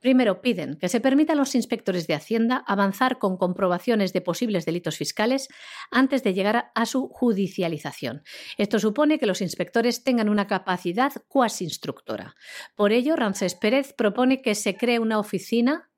Primero, 0.00 0.42
piden 0.42 0.76
que 0.76 0.88
se 0.88 1.00
permita 1.00 1.34
a 1.34 1.36
los 1.36 1.54
inspectores 1.54 2.06
de 2.06 2.14
Hacienda 2.14 2.64
avanzar 2.66 3.18
con 3.18 3.36
comprobaciones 3.36 4.12
de 4.12 4.20
posibles 4.20 4.64
delitos 4.64 4.96
fiscales 4.96 5.48
antes 5.90 6.22
de 6.22 6.34
llegar 6.34 6.72
a 6.74 6.86
su 6.86 7.08
judicialización. 7.08 8.22
Esto 8.58 8.78
supone 8.78 9.18
que 9.18 9.26
los 9.26 9.40
inspectores 9.40 10.02
tengan 10.04 10.28
una 10.28 10.46
capacidad 10.46 11.12
cuasi 11.28 11.64
instructora. 11.64 12.34
Por 12.74 12.92
ello, 12.92 13.14
Ramsés 13.16 13.54
Pérez 13.54 13.92
propone 13.92 14.42
que 14.42 14.54
se 14.54 14.76
cree 14.76 14.98
una 14.98 15.18
oficina 15.18 15.91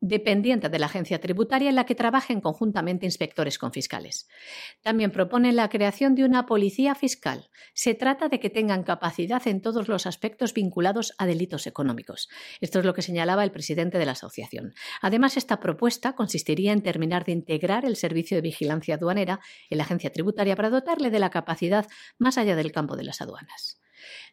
dependiente 0.00 0.68
de 0.68 0.78
la 0.78 0.86
agencia 0.86 1.20
tributaria 1.20 1.68
en 1.68 1.74
la 1.74 1.84
que 1.84 1.94
trabajen 1.94 2.40
conjuntamente 2.40 3.06
inspectores 3.06 3.58
con 3.58 3.72
fiscales. 3.72 4.28
También 4.82 5.10
propone 5.10 5.52
la 5.52 5.68
creación 5.68 6.14
de 6.14 6.24
una 6.24 6.46
policía 6.46 6.94
fiscal. 6.94 7.50
Se 7.74 7.94
trata 7.94 8.28
de 8.28 8.40
que 8.40 8.50
tengan 8.50 8.82
capacidad 8.82 9.46
en 9.46 9.60
todos 9.60 9.88
los 9.88 10.06
aspectos 10.06 10.54
vinculados 10.54 11.14
a 11.18 11.26
delitos 11.26 11.66
económicos. 11.66 12.28
Esto 12.60 12.78
es 12.78 12.84
lo 12.84 12.94
que 12.94 13.02
señalaba 13.02 13.44
el 13.44 13.52
presidente 13.52 13.98
de 13.98 14.06
la 14.06 14.12
asociación. 14.12 14.74
Además, 15.02 15.36
esta 15.36 15.60
propuesta 15.60 16.14
consistiría 16.14 16.72
en 16.72 16.82
terminar 16.82 17.24
de 17.24 17.32
integrar 17.32 17.84
el 17.84 17.96
servicio 17.96 18.36
de 18.36 18.42
vigilancia 18.42 18.94
aduanera 18.94 19.40
en 19.68 19.78
la 19.78 19.84
agencia 19.84 20.10
tributaria 20.10 20.56
para 20.56 20.70
dotarle 20.70 21.10
de 21.10 21.18
la 21.18 21.30
capacidad 21.30 21.86
más 22.18 22.38
allá 22.38 22.56
del 22.56 22.72
campo 22.72 22.96
de 22.96 23.04
las 23.04 23.20
aduanas. 23.20 23.80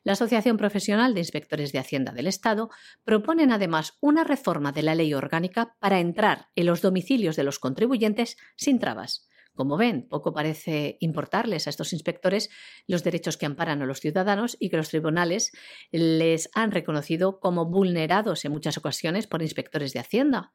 La 0.04 0.14
Asociación 0.14 0.58
Profesional 0.58 1.14
de 1.14 1.22
Inspectores 1.22 1.72
de 1.72 1.80
Hacienda 1.80 2.12
del 2.12 2.28
Estado 2.28 2.70
proponen 3.04 3.52
además 3.52 3.98
una 4.02 4.24
reforma 4.24 4.72
de 4.72 4.84
la 4.84 4.96
ley 4.96 5.14
orgánica 5.14 5.76
para 5.80 6.00
entrar 6.00 6.50
en 6.56 6.66
los 6.66 6.82
domicilios 6.82 7.36
de 7.36 7.44
los 7.44 7.60
contribuyentes 7.60 8.38
sin 8.56 8.80
trabas. 8.80 9.28
Como 9.58 9.76
ven, 9.76 10.08
poco 10.08 10.34
parece 10.34 10.98
importarles 11.00 11.66
a 11.66 11.72
estos 11.72 11.92
inspectores 11.92 12.50
los 12.86 13.04
derechos 13.04 13.38
que 13.38 13.48
amparan 13.48 13.82
a 13.82 13.88
los 13.88 14.00
ciudadanos 14.00 14.56
y 14.60 14.70
que 14.70 14.78
los 14.78 14.90
tribunales 14.90 15.52
les 15.92 16.50
han 16.54 16.72
reconocido 16.72 17.40
como 17.40 17.66
vulnerados 17.66 18.46
en 18.46 18.52
muchas 18.52 18.78
ocasiones 18.78 19.26
por 19.26 19.42
inspectores 19.42 19.94
de 19.94 20.00
Hacienda 20.00 20.54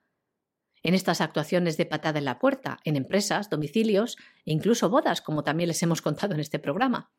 en 0.83 0.95
estas 0.95 1.21
actuaciones 1.21 1.77
de 1.77 1.87
patada 1.87 2.19
en 2.19 2.25
la 2.25 2.39
puerta, 2.39 2.79
en 2.85 2.97
empresas, 2.97 3.51
domicilios 3.51 4.17
e 4.45 4.53
incluso 4.53 4.91
bodas, 4.91 5.21
como 5.21 5.45
también 5.45 5.69
les 5.69 5.83
hemos 5.83 6.03
contado 6.03 6.35
en 6.35 6.41
este 6.41 6.59
programa. 6.59 7.13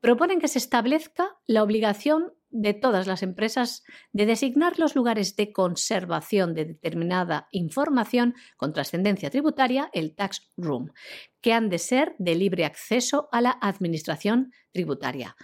Proponen 0.00 0.40
que 0.40 0.48
se 0.48 0.58
establezca 0.58 1.36
la 1.46 1.62
obligación 1.62 2.32
de 2.50 2.74
todas 2.74 3.06
las 3.06 3.22
empresas 3.22 3.84
de 4.12 4.26
designar 4.26 4.78
los 4.78 4.94
lugares 4.94 5.36
de 5.36 5.52
conservación 5.52 6.54
de 6.54 6.64
determinada 6.64 7.48
información 7.50 8.34
con 8.56 8.72
trascendencia 8.72 9.30
tributaria, 9.30 9.90
el 9.92 10.14
tax 10.14 10.50
room, 10.56 10.92
que 11.40 11.52
han 11.52 11.68
de 11.68 11.78
ser 11.78 12.14
de 12.18 12.34
libre 12.34 12.64
acceso 12.64 13.28
a 13.32 13.40
la 13.40 13.58
administración 13.60 14.52
tributaria. 14.72 15.36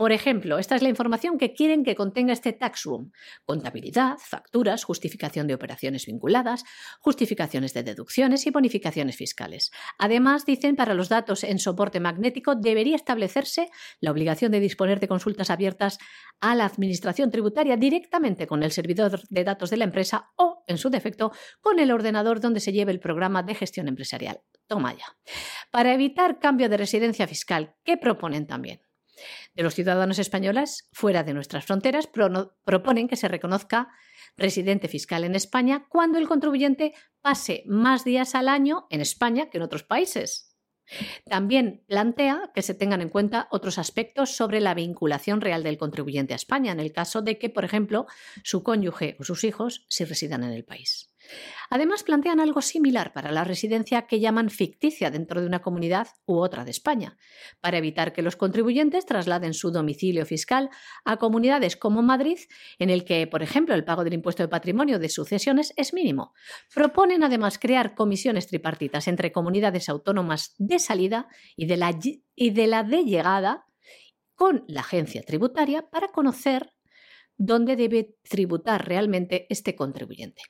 Por 0.00 0.12
ejemplo, 0.12 0.58
esta 0.58 0.76
es 0.76 0.82
la 0.82 0.88
información 0.88 1.36
que 1.36 1.52
quieren 1.52 1.84
que 1.84 1.94
contenga 1.94 2.32
este 2.32 2.54
tax 2.54 2.84
room. 2.84 3.12
Contabilidad, 3.44 4.16
facturas, 4.16 4.82
justificación 4.82 5.46
de 5.46 5.52
operaciones 5.52 6.06
vinculadas, 6.06 6.64
justificaciones 7.00 7.74
de 7.74 7.82
deducciones 7.82 8.46
y 8.46 8.50
bonificaciones 8.50 9.16
fiscales. 9.16 9.70
Además, 9.98 10.46
dicen, 10.46 10.74
para 10.74 10.94
los 10.94 11.10
datos 11.10 11.44
en 11.44 11.58
soporte 11.58 12.00
magnético 12.00 12.54
debería 12.54 12.96
establecerse 12.96 13.68
la 14.00 14.10
obligación 14.10 14.52
de 14.52 14.60
disponer 14.60 15.00
de 15.00 15.08
consultas 15.08 15.50
abiertas 15.50 15.98
a 16.40 16.54
la 16.54 16.64
Administración 16.64 17.30
tributaria 17.30 17.76
directamente 17.76 18.46
con 18.46 18.62
el 18.62 18.72
servidor 18.72 19.20
de 19.28 19.44
datos 19.44 19.68
de 19.68 19.76
la 19.76 19.84
empresa 19.84 20.30
o, 20.36 20.64
en 20.66 20.78
su 20.78 20.88
defecto, 20.88 21.30
con 21.60 21.78
el 21.78 21.90
ordenador 21.90 22.40
donde 22.40 22.60
se 22.60 22.72
lleve 22.72 22.92
el 22.92 23.00
programa 23.00 23.42
de 23.42 23.54
gestión 23.54 23.86
empresarial. 23.86 24.40
Toma 24.66 24.94
ya. 24.94 25.14
Para 25.70 25.92
evitar 25.92 26.38
cambio 26.38 26.70
de 26.70 26.78
residencia 26.78 27.26
fiscal, 27.26 27.74
¿qué 27.84 27.98
proponen 27.98 28.46
también? 28.46 28.80
De 29.54 29.62
los 29.62 29.74
ciudadanos 29.74 30.18
españoles 30.18 30.88
fuera 30.92 31.22
de 31.22 31.34
nuestras 31.34 31.64
fronteras 31.64 32.08
proponen 32.64 33.08
que 33.08 33.16
se 33.16 33.28
reconozca 33.28 33.88
residente 34.36 34.88
fiscal 34.88 35.24
en 35.24 35.34
España 35.34 35.86
cuando 35.88 36.18
el 36.18 36.28
contribuyente 36.28 36.94
pase 37.20 37.62
más 37.66 38.04
días 38.04 38.34
al 38.34 38.48
año 38.48 38.86
en 38.90 39.00
España 39.00 39.50
que 39.50 39.58
en 39.58 39.62
otros 39.62 39.82
países. 39.82 40.50
También 41.24 41.84
plantea 41.86 42.50
que 42.54 42.62
se 42.62 42.74
tengan 42.74 43.00
en 43.00 43.08
cuenta 43.08 43.48
otros 43.50 43.78
aspectos 43.78 44.34
sobre 44.34 44.60
la 44.60 44.74
vinculación 44.74 45.40
real 45.40 45.62
del 45.62 45.78
contribuyente 45.78 46.32
a 46.32 46.36
España, 46.36 46.72
en 46.72 46.80
el 46.80 46.92
caso 46.92 47.22
de 47.22 47.38
que, 47.38 47.48
por 47.48 47.64
ejemplo, 47.64 48.06
su 48.42 48.62
cónyuge 48.62 49.16
o 49.20 49.24
sus 49.24 49.44
hijos 49.44 49.86
sí 49.88 50.04
residan 50.04 50.42
en 50.42 50.50
el 50.50 50.64
país. 50.64 51.14
Además, 51.68 52.02
plantean 52.02 52.40
algo 52.40 52.62
similar 52.62 53.12
para 53.12 53.30
la 53.30 53.44
residencia 53.44 54.02
que 54.02 54.18
llaman 54.18 54.50
ficticia 54.50 55.10
dentro 55.10 55.40
de 55.40 55.46
una 55.46 55.62
comunidad 55.62 56.08
u 56.26 56.38
otra 56.38 56.64
de 56.64 56.72
España, 56.72 57.16
para 57.60 57.78
evitar 57.78 58.12
que 58.12 58.22
los 58.22 58.36
contribuyentes 58.36 59.06
trasladen 59.06 59.54
su 59.54 59.70
domicilio 59.70 60.26
fiscal 60.26 60.70
a 61.04 61.18
comunidades 61.18 61.76
como 61.76 62.02
Madrid, 62.02 62.38
en 62.78 62.90
el 62.90 63.04
que, 63.04 63.26
por 63.26 63.42
ejemplo, 63.42 63.74
el 63.74 63.84
pago 63.84 64.02
del 64.02 64.14
impuesto 64.14 64.42
de 64.42 64.48
patrimonio 64.48 64.98
de 64.98 65.08
sucesiones 65.08 65.72
es 65.76 65.94
mínimo. 65.94 66.34
Proponen 66.74 67.22
además 67.22 67.58
crear 67.58 67.94
comisiones 67.94 68.48
tripartitas 68.48 69.06
entre 69.08 69.32
comunidades 69.32 69.88
autónomas 69.88 70.54
de 70.58 70.78
salida 70.78 71.28
y 71.56 71.66
de 71.66 71.76
la, 71.76 71.96
y 72.34 72.50
de, 72.50 72.66
la 72.66 72.82
de 72.82 73.04
llegada 73.04 73.66
con 74.34 74.64
la 74.68 74.80
agencia 74.80 75.22
tributaria 75.22 75.90
para 75.90 76.08
conocer 76.08 76.72
dónde 77.40 77.74
debe 77.74 78.16
tributar 78.28 78.86
realmente 78.86 79.46
este 79.48 79.74
contribuyente. 79.74 80.42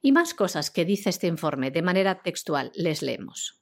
Y 0.00 0.12
más 0.12 0.32
cosas 0.32 0.70
que 0.70 0.84
dice 0.84 1.10
este 1.10 1.26
informe 1.26 1.72
de 1.72 1.82
manera 1.82 2.22
textual, 2.22 2.70
les 2.76 3.02
leemos. 3.02 3.60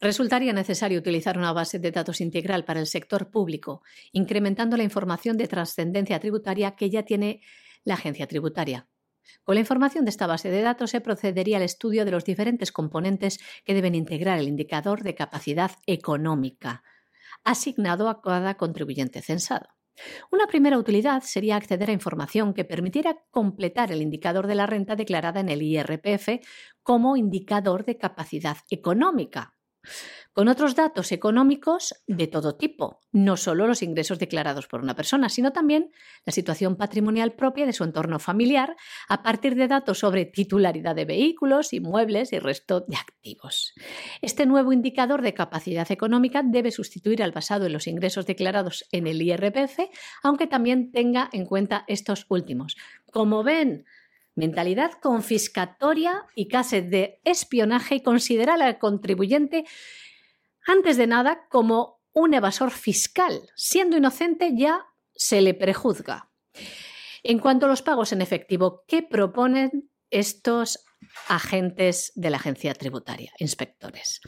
Resultaría 0.00 0.52
necesario 0.52 1.00
utilizar 1.00 1.36
una 1.36 1.52
base 1.52 1.80
de 1.80 1.90
datos 1.90 2.20
integral 2.20 2.64
para 2.64 2.78
el 2.78 2.86
sector 2.86 3.32
público, 3.32 3.82
incrementando 4.12 4.76
la 4.76 4.84
información 4.84 5.36
de 5.36 5.48
trascendencia 5.48 6.20
tributaria 6.20 6.76
que 6.76 6.90
ya 6.90 7.02
tiene 7.02 7.42
la 7.82 7.94
agencia 7.94 8.28
tributaria. 8.28 8.88
Con 9.42 9.56
la 9.56 9.60
información 9.60 10.04
de 10.04 10.10
esta 10.10 10.28
base 10.28 10.50
de 10.50 10.62
datos 10.62 10.90
se 10.90 11.00
procedería 11.00 11.56
al 11.56 11.64
estudio 11.64 12.04
de 12.04 12.12
los 12.12 12.24
diferentes 12.24 12.70
componentes 12.70 13.40
que 13.64 13.74
deben 13.74 13.96
integrar 13.96 14.38
el 14.38 14.46
indicador 14.46 15.02
de 15.02 15.16
capacidad 15.16 15.72
económica 15.86 16.84
asignado 17.42 18.08
a 18.08 18.22
cada 18.22 18.56
contribuyente 18.56 19.22
censado. 19.22 19.77
Una 20.30 20.46
primera 20.46 20.78
utilidad 20.78 21.22
sería 21.22 21.56
acceder 21.56 21.90
a 21.90 21.92
información 21.92 22.54
que 22.54 22.64
permitiera 22.64 23.18
completar 23.30 23.92
el 23.92 24.02
indicador 24.02 24.46
de 24.46 24.54
la 24.54 24.66
renta 24.66 24.96
declarada 24.96 25.40
en 25.40 25.48
el 25.48 25.62
IRPF 25.62 26.40
como 26.82 27.16
indicador 27.16 27.84
de 27.84 27.98
capacidad 27.98 28.56
económica, 28.70 29.57
con 30.32 30.46
otros 30.46 30.76
datos 30.76 31.10
económicos 31.10 31.94
de 32.06 32.28
todo 32.28 32.54
tipo, 32.54 33.00
no 33.10 33.36
solo 33.36 33.66
los 33.66 33.82
ingresos 33.82 34.20
declarados 34.20 34.68
por 34.68 34.80
una 34.80 34.94
persona, 34.94 35.28
sino 35.28 35.52
también 35.52 35.90
la 36.24 36.32
situación 36.32 36.76
patrimonial 36.76 37.32
propia 37.32 37.66
de 37.66 37.72
su 37.72 37.82
entorno 37.82 38.20
familiar, 38.20 38.76
a 39.08 39.24
partir 39.24 39.56
de 39.56 39.66
datos 39.66 39.98
sobre 39.98 40.26
titularidad 40.26 40.94
de 40.94 41.06
vehículos, 41.06 41.72
inmuebles 41.72 42.32
y 42.32 42.38
resto 42.38 42.84
de 42.86 42.96
activos. 42.96 43.74
Este 44.22 44.46
nuevo 44.46 44.72
indicador 44.72 45.22
de 45.22 45.34
capacidad 45.34 45.90
económica 45.90 46.42
debe 46.44 46.70
sustituir 46.70 47.22
al 47.22 47.32
basado 47.32 47.66
en 47.66 47.72
los 47.72 47.88
ingresos 47.88 48.24
declarados 48.24 48.86
en 48.92 49.08
el 49.08 49.20
IRPF, 49.20 49.80
aunque 50.22 50.46
también 50.46 50.92
tenga 50.92 51.28
en 51.32 51.46
cuenta 51.46 51.84
estos 51.88 52.26
últimos. 52.28 52.76
Como 53.10 53.42
ven, 53.42 53.86
mentalidad 54.38 54.92
confiscatoria 54.92 56.24
y 56.34 56.48
casi 56.48 56.80
de 56.80 57.20
espionaje 57.24 57.96
y 57.96 58.02
considera 58.02 58.54
al 58.54 58.78
contribuyente 58.78 59.64
antes 60.66 60.96
de 60.96 61.06
nada 61.06 61.48
como 61.50 62.00
un 62.12 62.34
evasor 62.34 62.70
fiscal. 62.70 63.50
Siendo 63.56 63.96
inocente 63.96 64.52
ya 64.56 64.86
se 65.14 65.40
le 65.40 65.54
prejuzga. 65.54 66.30
En 67.22 67.40
cuanto 67.40 67.66
a 67.66 67.68
los 67.68 67.82
pagos 67.82 68.12
en 68.12 68.22
efectivo, 68.22 68.84
¿qué 68.86 69.02
proponen 69.02 69.90
estos 70.10 70.84
agentes 71.26 72.12
de 72.14 72.30
la 72.30 72.36
agencia 72.36 72.74
tributaria, 72.74 73.32
inspectores? 73.38 74.20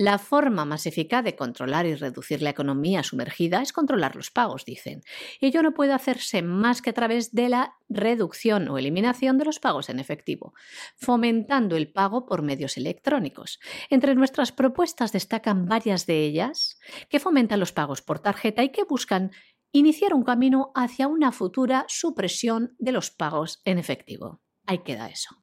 La 0.00 0.18
forma 0.18 0.64
más 0.64 0.86
eficaz 0.86 1.24
de 1.24 1.34
controlar 1.34 1.84
y 1.84 1.96
reducir 1.96 2.40
la 2.40 2.50
economía 2.50 3.02
sumergida 3.02 3.62
es 3.62 3.72
controlar 3.72 4.14
los 4.14 4.30
pagos, 4.30 4.64
dicen. 4.64 5.02
Y 5.40 5.46
ello 5.46 5.60
no 5.60 5.74
puede 5.74 5.92
hacerse 5.92 6.40
más 6.40 6.82
que 6.82 6.90
a 6.90 6.92
través 6.92 7.32
de 7.32 7.48
la 7.48 7.74
reducción 7.88 8.68
o 8.68 8.78
eliminación 8.78 9.38
de 9.38 9.46
los 9.46 9.58
pagos 9.58 9.88
en 9.88 9.98
efectivo, 9.98 10.54
fomentando 10.94 11.74
el 11.74 11.90
pago 11.90 12.26
por 12.26 12.42
medios 12.42 12.76
electrónicos. 12.76 13.58
Entre 13.90 14.14
nuestras 14.14 14.52
propuestas 14.52 15.10
destacan 15.10 15.66
varias 15.66 16.06
de 16.06 16.24
ellas 16.24 16.78
que 17.08 17.18
fomentan 17.18 17.58
los 17.58 17.72
pagos 17.72 18.00
por 18.00 18.20
tarjeta 18.20 18.62
y 18.62 18.68
que 18.68 18.84
buscan 18.84 19.32
iniciar 19.72 20.14
un 20.14 20.22
camino 20.22 20.70
hacia 20.76 21.08
una 21.08 21.32
futura 21.32 21.86
supresión 21.88 22.76
de 22.78 22.92
los 22.92 23.10
pagos 23.10 23.62
en 23.64 23.78
efectivo. 23.78 24.42
Ahí 24.64 24.78
queda 24.78 25.08
eso. 25.08 25.42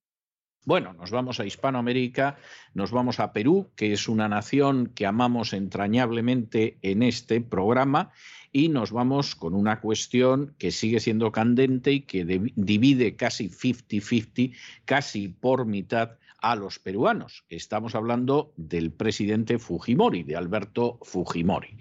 Bueno, 0.66 0.93
nos 0.93 1.11
vamos 1.11 1.39
a 1.39 1.45
Hispanoamérica, 1.45 2.38
nos 2.74 2.89
vamos 2.89 3.20
a 3.20 3.34
Perú, 3.34 3.70
que 3.76 3.93
es 3.93 4.09
una 4.09 4.28
nación 4.28 4.88
que 4.88 5.05
amamos 5.05 5.53
entrañablemente 5.53 6.80
en 6.82 7.03
este 7.03 7.39
programa, 7.39 8.11
y 8.51 8.70
nos 8.70 8.91
vamos 8.91 9.36
con 9.36 9.53
una 9.53 9.80
cuestión 9.80 10.55
que 10.57 10.72
sigue 10.72 10.99
siendo 10.99 11.32
candente 11.32 11.91
y 11.91 12.01
que 12.01 12.26
divide 12.55 13.16
casi 13.16 13.47
50-50, 13.49 14.55
casi 14.86 15.28
por 15.28 15.68
mitad 15.68 16.18
a 16.39 16.55
los 16.55 16.80
peruanos. 16.80 17.45
Estamos 17.47 17.93
hablando 17.93 18.51
del 18.57 18.91
presidente 18.91 19.59
Fujimori, 19.59 20.24
de 20.24 20.36
Alberto 20.36 20.97
Fujimori. 21.03 21.78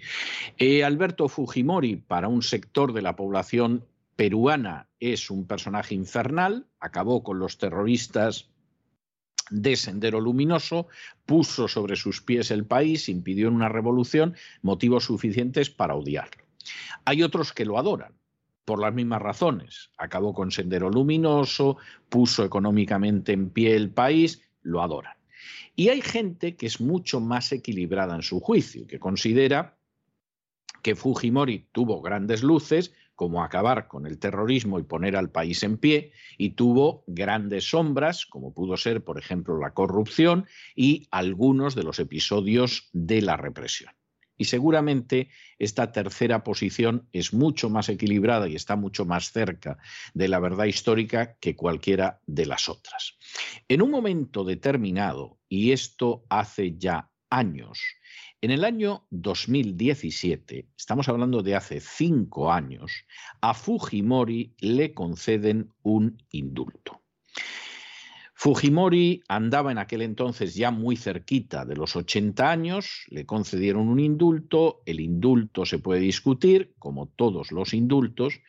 Eh, 0.57 0.83
Alberto 0.83 1.27
Fujimori, 1.27 1.95
para 1.95 2.27
un 2.27 2.43
sector 2.43 2.93
de 2.93 3.01
la 3.01 3.15
población 3.15 3.85
peruana 4.15 4.89
es 4.99 5.31
un 5.31 5.47
personaje 5.47 5.95
infernal, 5.95 6.67
acabó 6.79 7.23
con 7.23 7.39
los 7.39 7.57
terroristas 7.57 8.49
de 9.51 9.75
Sendero 9.75 10.19
Luminoso, 10.19 10.87
puso 11.25 11.67
sobre 11.67 11.95
sus 11.95 12.21
pies 12.21 12.51
el 12.51 12.65
país, 12.65 13.09
impidió 13.09 13.49
una 13.49 13.69
revolución, 13.69 14.35
motivos 14.61 15.05
suficientes 15.05 15.69
para 15.69 15.95
odiarlo. 15.95 16.43
Hay 17.05 17.23
otros 17.23 17.53
que 17.53 17.65
lo 17.65 17.77
adoran, 17.77 18.13
por 18.65 18.81
las 18.81 18.93
mismas 18.93 19.21
razones. 19.21 19.91
Acabó 19.97 20.33
con 20.33 20.51
Sendero 20.51 20.89
Luminoso, 20.89 21.77
puso 22.09 22.43
económicamente 22.43 23.31
en 23.31 23.51
pie 23.51 23.75
el 23.75 23.91
país, 23.91 24.41
lo 24.63 24.81
adoran. 24.81 25.13
Y 25.75 25.89
hay 25.89 26.01
gente 26.01 26.55
que 26.55 26.65
es 26.65 26.81
mucho 26.81 27.19
más 27.19 27.51
equilibrada 27.51 28.15
en 28.15 28.23
su 28.23 28.39
juicio, 28.39 28.87
que 28.87 28.99
considera 28.99 29.77
que 30.81 30.95
Fujimori 30.95 31.67
tuvo 31.71 32.01
grandes 32.01 32.43
luces, 32.43 32.93
como 33.15 33.43
acabar 33.43 33.87
con 33.87 34.05
el 34.05 34.19
terrorismo 34.19 34.79
y 34.79 34.83
poner 34.83 35.15
al 35.15 35.31
país 35.31 35.63
en 35.63 35.77
pie, 35.77 36.11
y 36.37 36.51
tuvo 36.51 37.03
grandes 37.07 37.69
sombras, 37.69 38.25
como 38.25 38.53
pudo 38.53 38.77
ser, 38.77 39.03
por 39.03 39.17
ejemplo, 39.17 39.57
la 39.57 39.73
corrupción 39.73 40.45
y 40.75 41.07
algunos 41.11 41.75
de 41.75 41.83
los 41.83 41.99
episodios 41.99 42.89
de 42.93 43.21
la 43.21 43.37
represión. 43.37 43.93
Y 44.37 44.45
seguramente 44.45 45.29
esta 45.59 45.91
tercera 45.91 46.43
posición 46.43 47.07
es 47.13 47.33
mucho 47.33 47.69
más 47.69 47.87
equilibrada 47.87 48.47
y 48.49 48.55
está 48.55 48.75
mucho 48.75 49.05
más 49.05 49.31
cerca 49.31 49.77
de 50.13 50.27
la 50.27 50.39
verdad 50.39 50.65
histórica 50.65 51.37
que 51.39 51.55
cualquiera 51.55 52.19
de 52.25 52.45
las 52.45 52.67
otras. 52.67 53.17
En 53.69 53.81
un 53.81 53.91
momento 53.91 54.43
determinado, 54.43 55.39
y 55.47 55.71
esto 55.71 56.25
hace 56.29 56.77
ya 56.77 57.09
años, 57.29 57.79
en 58.45 58.51
el 58.51 58.63
año 58.63 59.07
2017, 59.09 60.67
estamos 60.77 61.09
hablando 61.09 61.41
de 61.41 61.55
hace 61.55 61.79
cinco 61.79 62.51
años, 62.51 62.91
a 63.41 63.55
Fujimori 63.55 64.53
le 64.59 64.93
conceden 64.93 65.73
un 65.81 66.21
indulto. 66.29 67.01
Fujimori 68.35 69.23
andaba 69.27 69.71
en 69.71 69.79
aquel 69.79 70.03
entonces 70.03 70.53
ya 70.53 70.69
muy 70.69 70.95
cerquita 70.95 71.65
de 71.65 71.75
los 71.75 71.95
80 71.95 72.51
años, 72.51 73.07
le 73.09 73.25
concedieron 73.25 73.87
un 73.87 73.99
indulto, 73.99 74.83
el 74.85 74.99
indulto 74.99 75.65
se 75.65 75.79
puede 75.79 76.01
discutir, 76.01 76.75
como 76.77 77.07
todos 77.07 77.51
los 77.51 77.73
indultos, 77.73 78.41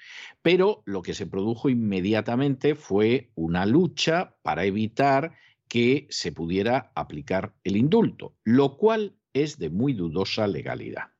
pero 0.42 0.82
lo 0.84 1.00
que 1.00 1.14
se 1.14 1.26
produjo 1.26 1.70
inmediatamente 1.70 2.74
fue 2.74 3.30
una 3.34 3.64
lucha 3.64 4.36
para 4.42 4.66
evitar 4.66 5.32
que 5.68 6.06
se 6.10 6.32
pudiera 6.32 6.92
aplicar 6.94 7.54
el 7.64 7.78
indulto, 7.78 8.34
lo 8.44 8.76
cual 8.76 9.16
es 9.42 9.58
de 9.58 9.70
muy 9.70 9.92
dudosa 9.92 10.46
legalidad. 10.46 11.12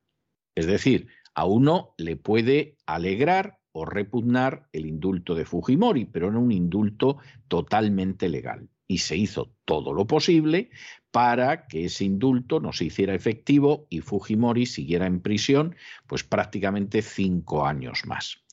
Es 0.55 0.67
decir, 0.67 1.09
a 1.35 1.45
uno 1.45 1.95
le 1.99 2.17
puede 2.17 2.79
alegrar 2.87 3.59
o 3.73 3.85
repugnar 3.85 4.69
el 4.73 4.87
indulto 4.87 5.35
de 5.35 5.45
Fujimori, 5.45 6.07
pero 6.07 6.33
no 6.33 6.41
un 6.41 6.51
indulto 6.51 7.19
totalmente 7.47 8.31
legal. 8.31 8.71
Y 8.89 8.99
se 8.99 9.17
hizo 9.17 9.53
todo 9.67 9.93
lo 9.93 10.07
posible 10.07 10.71
para 11.11 11.67
que 11.67 11.85
ese 11.85 12.05
indulto 12.05 12.61
no 12.61 12.73
se 12.73 12.87
hiciera 12.87 13.15
efectivo 13.15 13.87
y 13.91 14.01
Fujimori 14.01 14.65
siguiera 14.65 15.07
en 15.07 15.21
prisión 15.21 15.77
pues 16.07 16.25
prácticamente 16.25 17.03
cinco 17.03 17.67
años 17.67 18.07
más. 18.07 18.45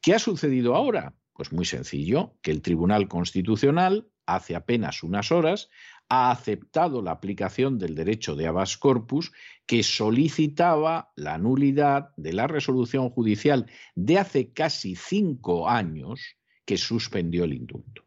¿Qué 0.00 0.14
ha 0.14 0.18
sucedido 0.20 0.76
ahora? 0.76 1.14
Pues 1.32 1.52
muy 1.52 1.64
sencillo, 1.64 2.36
que 2.42 2.52
el 2.52 2.62
Tribunal 2.62 3.08
Constitucional 3.08 4.08
hace 4.26 4.54
apenas 4.54 5.02
unas 5.02 5.32
horas 5.32 5.70
ha 6.08 6.30
aceptado 6.30 7.02
la 7.02 7.10
aplicación 7.10 7.78
del 7.78 7.94
derecho 7.94 8.34
de 8.34 8.46
habeas 8.46 8.78
corpus 8.78 9.32
que 9.66 9.82
solicitaba 9.82 11.12
la 11.16 11.36
nulidad 11.36 12.10
de 12.16 12.32
la 12.32 12.46
resolución 12.46 13.10
judicial 13.10 13.70
de 13.94 14.18
hace 14.18 14.52
casi 14.52 14.96
cinco 14.96 15.68
años 15.68 16.38
que 16.64 16.78
suspendió 16.78 17.44
el 17.44 17.52
indulto. 17.52 18.06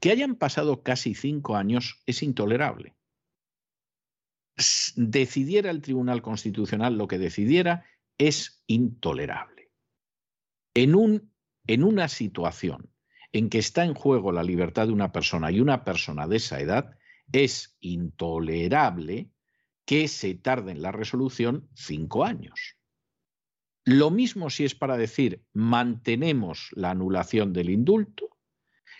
Que 0.00 0.10
hayan 0.10 0.36
pasado 0.36 0.82
casi 0.82 1.14
cinco 1.14 1.56
años 1.56 2.02
es 2.06 2.22
intolerable. 2.22 2.94
Decidiera 4.96 5.70
el 5.70 5.80
Tribunal 5.80 6.20
Constitucional 6.20 6.98
lo 6.98 7.08
que 7.08 7.18
decidiera 7.18 7.86
es 8.18 8.62
intolerable. 8.66 9.70
En, 10.74 10.94
un, 10.94 11.32
en 11.66 11.84
una 11.84 12.08
situación 12.08 12.90
en 13.32 13.48
que 13.48 13.58
está 13.58 13.84
en 13.84 13.94
juego 13.94 14.32
la 14.32 14.42
libertad 14.42 14.86
de 14.86 14.92
una 14.92 15.12
persona 15.12 15.50
y 15.50 15.60
una 15.60 15.84
persona 15.84 16.26
de 16.26 16.36
esa 16.36 16.60
edad, 16.60 16.97
es 17.32 17.76
intolerable 17.80 19.30
que 19.84 20.08
se 20.08 20.34
tarde 20.34 20.72
en 20.72 20.82
la 20.82 20.92
resolución 20.92 21.68
cinco 21.74 22.24
años. 22.24 22.76
Lo 23.84 24.10
mismo 24.10 24.50
si 24.50 24.64
es 24.64 24.74
para 24.74 24.96
decir 24.96 25.44
mantenemos 25.52 26.68
la 26.72 26.90
anulación 26.90 27.52
del 27.52 27.70
indulto, 27.70 28.36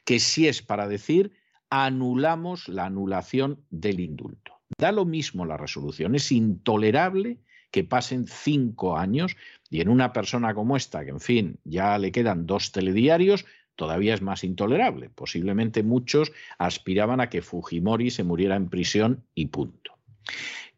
que 0.04 0.18
si 0.18 0.48
es 0.48 0.62
para 0.62 0.88
decir 0.88 1.32
anulamos 1.70 2.68
la 2.68 2.86
anulación 2.86 3.64
del 3.68 4.00
indulto. 4.00 4.54
Da 4.78 4.92
lo 4.92 5.04
mismo 5.04 5.44
la 5.44 5.56
resolución. 5.56 6.14
Es 6.14 6.32
intolerable 6.32 7.40
que 7.70 7.84
pasen 7.84 8.26
cinco 8.26 8.96
años 8.96 9.36
y 9.68 9.80
en 9.80 9.88
una 9.88 10.12
persona 10.12 10.54
como 10.54 10.76
esta, 10.76 11.04
que 11.04 11.10
en 11.10 11.20
fin, 11.20 11.60
ya 11.64 11.98
le 11.98 12.12
quedan 12.12 12.46
dos 12.46 12.72
telediarios, 12.72 13.44
todavía 13.78 14.12
es 14.12 14.22
más 14.22 14.42
intolerable. 14.42 15.08
Posiblemente 15.08 15.84
muchos 15.84 16.32
aspiraban 16.58 17.20
a 17.20 17.30
que 17.30 17.42
Fujimori 17.42 18.10
se 18.10 18.24
muriera 18.24 18.56
en 18.56 18.68
prisión 18.68 19.24
y 19.36 19.46
punto. 19.46 19.92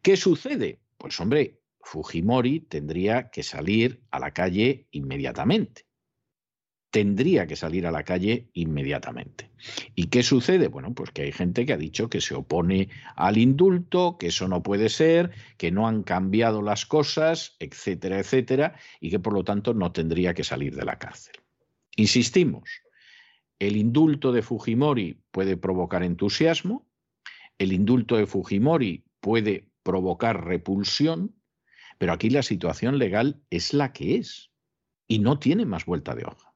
¿Qué 0.03 0.15
sucede? 0.15 0.79
Pues 0.99 1.19
hombre, 1.19 1.59
Fujimori 1.81 2.59
tendría 2.59 3.31
que 3.31 3.41
salir 3.41 4.01
a 4.11 4.19
la 4.19 4.31
calle 4.31 4.85
inmediatamente. 4.91 5.85
Tendría 6.91 7.47
que 7.47 7.55
salir 7.55 7.87
a 7.87 7.91
la 7.91 8.03
calle 8.03 8.49
inmediatamente. 8.53 9.49
¿Y 9.95 10.07
qué 10.07 10.21
sucede? 10.21 10.67
Bueno, 10.67 10.93
pues 10.93 11.09
que 11.09 11.23
hay 11.23 11.31
gente 11.31 11.65
que 11.65 11.73
ha 11.73 11.77
dicho 11.77 12.07
que 12.07 12.21
se 12.21 12.35
opone 12.35 12.89
al 13.15 13.39
indulto, 13.39 14.17
que 14.19 14.27
eso 14.27 14.47
no 14.47 14.61
puede 14.61 14.89
ser, 14.89 15.31
que 15.57 15.71
no 15.71 15.87
han 15.87 16.03
cambiado 16.03 16.61
las 16.61 16.85
cosas, 16.85 17.55
etcétera, 17.57 18.19
etcétera, 18.19 18.75
y 18.99 19.09
que 19.09 19.19
por 19.19 19.33
lo 19.33 19.43
tanto 19.43 19.73
no 19.73 19.91
tendría 19.91 20.35
que 20.35 20.43
salir 20.43 20.75
de 20.75 20.85
la 20.85 20.99
cárcel. 20.99 21.33
Insistimos, 21.95 22.80
el 23.61 23.77
indulto 23.77 24.31
de 24.31 24.41
Fujimori 24.41 25.21
puede 25.29 25.55
provocar 25.55 26.01
entusiasmo, 26.01 26.89
el 27.59 27.73
indulto 27.73 28.17
de 28.17 28.25
Fujimori 28.25 29.05
puede 29.19 29.69
provocar 29.83 30.45
repulsión, 30.45 31.35
pero 31.99 32.11
aquí 32.11 32.31
la 32.31 32.41
situación 32.41 32.97
legal 32.97 33.43
es 33.51 33.75
la 33.75 33.93
que 33.93 34.15
es 34.15 34.49
y 35.07 35.19
no 35.19 35.37
tiene 35.37 35.67
más 35.67 35.85
vuelta 35.85 36.15
de 36.15 36.25
hoja. 36.25 36.55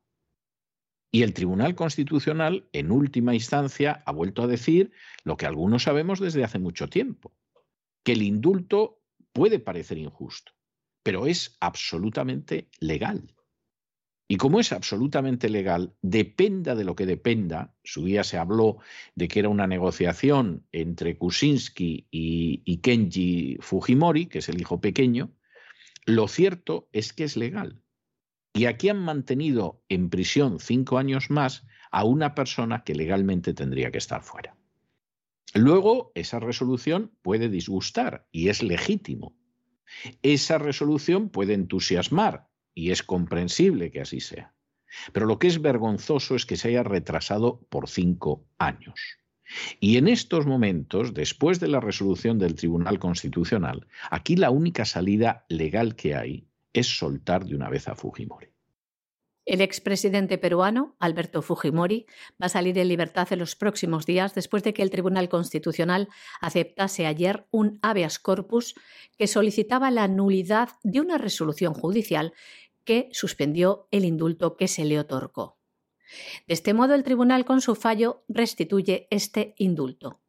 Y 1.12 1.22
el 1.22 1.36
Tribunal 1.36 1.76
Constitucional, 1.76 2.68
en 2.74 2.89
última 2.89 3.36
instancia, 3.36 4.01
ha 4.08 4.12
vuelto 4.12 4.41
a 4.41 4.47
decir 4.47 4.91
lo 5.24 5.38
que 5.38 5.45
algunos 5.45 5.84
sabemos 5.84 6.20
desde 6.20 6.43
hace 6.43 6.58
mucho 6.58 6.89
tiempo, 6.89 7.36
que 8.03 8.14
el 8.14 8.24
indulto 8.24 8.99
puede 9.32 9.60
parecer 9.60 9.99
injusto, 9.99 10.53
pero 11.03 11.28
es 11.28 11.56
absolutamente 11.60 12.68
legal. 12.80 13.34
Y 14.28 14.38
como 14.38 14.59
es 14.59 14.71
absolutamente 14.71 15.49
legal, 15.49 15.93
dependa 16.01 16.73
de 16.73 16.84
lo 16.84 16.95
que 16.95 17.05
dependa, 17.05 17.76
su 17.84 18.05
día 18.05 18.23
se 18.23 18.38
habló 18.38 18.78
de 19.13 19.28
que 19.28 19.39
era 19.39 19.49
una 19.49 19.67
negociación 19.67 20.65
entre 20.71 21.17
Kuczynski 21.17 22.07
y, 22.09 22.63
y 22.65 22.78
Kenji 22.78 23.57
Fujimori, 23.59 24.26
que 24.26 24.39
es 24.39 24.49
el 24.49 24.59
hijo 24.59 24.82
pequeño, 24.82 25.32
lo 26.05 26.28
cierto 26.28 26.89
es 26.91 27.13
que 27.13 27.23
es 27.23 27.38
legal. 27.38 27.82
Y 28.53 28.65
aquí 28.65 28.89
han 28.89 28.99
mantenido 28.99 29.84
en 29.89 30.09
prisión 30.09 30.59
cinco 30.59 30.97
años 30.97 31.30
más 31.30 31.67
a 31.91 32.03
una 32.03 32.34
persona 32.34 32.84
que 32.84 32.95
legalmente 32.95 33.53
tendría 33.53 33.91
que 33.91 33.97
estar 33.99 34.23
fuera. 34.23 34.55
Luego, 35.53 36.11
esa 36.15 36.39
resolución 36.39 37.11
puede 37.21 37.49
disgustar 37.49 38.28
y 38.32 38.49
es 38.49 38.63
legítimo. 38.63 39.36
Esa 40.23 40.57
resolución 40.57 41.30
puede 41.30 41.53
entusiasmar 41.53 42.47
y 42.76 42.91
es 42.91 43.01
comprensible 43.01 43.89
que 43.89 44.01
así 44.01 44.19
sea. 44.19 44.53
Pero 45.11 45.26
lo 45.26 45.39
que 45.39 45.47
es 45.47 45.61
vergonzoso 45.61 46.36
es 46.36 46.45
que 46.45 46.57
se 46.57 46.67
haya 46.67 46.84
retrasado 46.84 47.61
por 47.69 47.89
cinco 47.89 48.45
años. 48.59 48.99
Y 49.80 49.97
en 49.97 50.07
estos 50.07 50.45
momentos, 50.45 51.13
después 51.13 51.59
de 51.59 51.67
la 51.67 51.80
resolución 51.80 52.39
del 52.39 52.55
Tribunal 52.55 52.99
Constitucional, 52.99 53.88
aquí 54.09 54.36
la 54.36 54.51
única 54.51 54.86
salida 54.86 55.45
legal 55.49 55.95
que 55.95 56.15
hay 56.15 56.47
es 56.73 56.97
soltar 56.97 57.45
de 57.45 57.55
una 57.55 57.69
vez 57.69 57.88
a 57.88 57.95
Fujimori. 57.95 58.55
El 59.45 59.61
expresidente 59.61 60.39
peruano, 60.39 60.95
Alberto 60.99 61.43
Fujimori, 61.43 62.07
va 62.41 62.47
a 62.47 62.49
salir 62.49 62.80
en 62.80 62.88
libertad 62.88 63.28
en 63.30 63.38
los 63.38 63.55
próximos 63.55 64.07
días 64.07 64.34
después 64.34 64.63
de 64.63 64.73
que 64.73 64.82
el 64.82 64.89
Tribunal 64.89 65.30
Constitucional 65.30 66.09
aceptase 66.41 67.05
ayer 67.05 67.45
un 67.51 67.78
habeas 67.84 68.17
corpus 68.17 68.73
que 69.19 69.28
solicitaba 69.28 69.91
la 69.91 70.07
nulidad 70.07 70.69
de 70.82 70.99
una 70.99 71.19
resolución 71.19 71.76
judicial 71.76 72.34
que 72.86 73.09
suspendió 73.11 73.88
el 73.91 74.05
indulto 74.05 74.55
que 74.55 74.67
se 74.67 74.86
le 74.86 74.99
otorgó. 74.99 75.59
De 76.47 76.53
este 76.53 76.73
modo, 76.73 76.93
el 76.93 77.03
tribunal 77.03 77.45
con 77.45 77.61
su 77.61 77.75
fallo 77.75 78.23
restituye 78.27 79.07
este 79.09 79.55
indulto. 79.57 80.21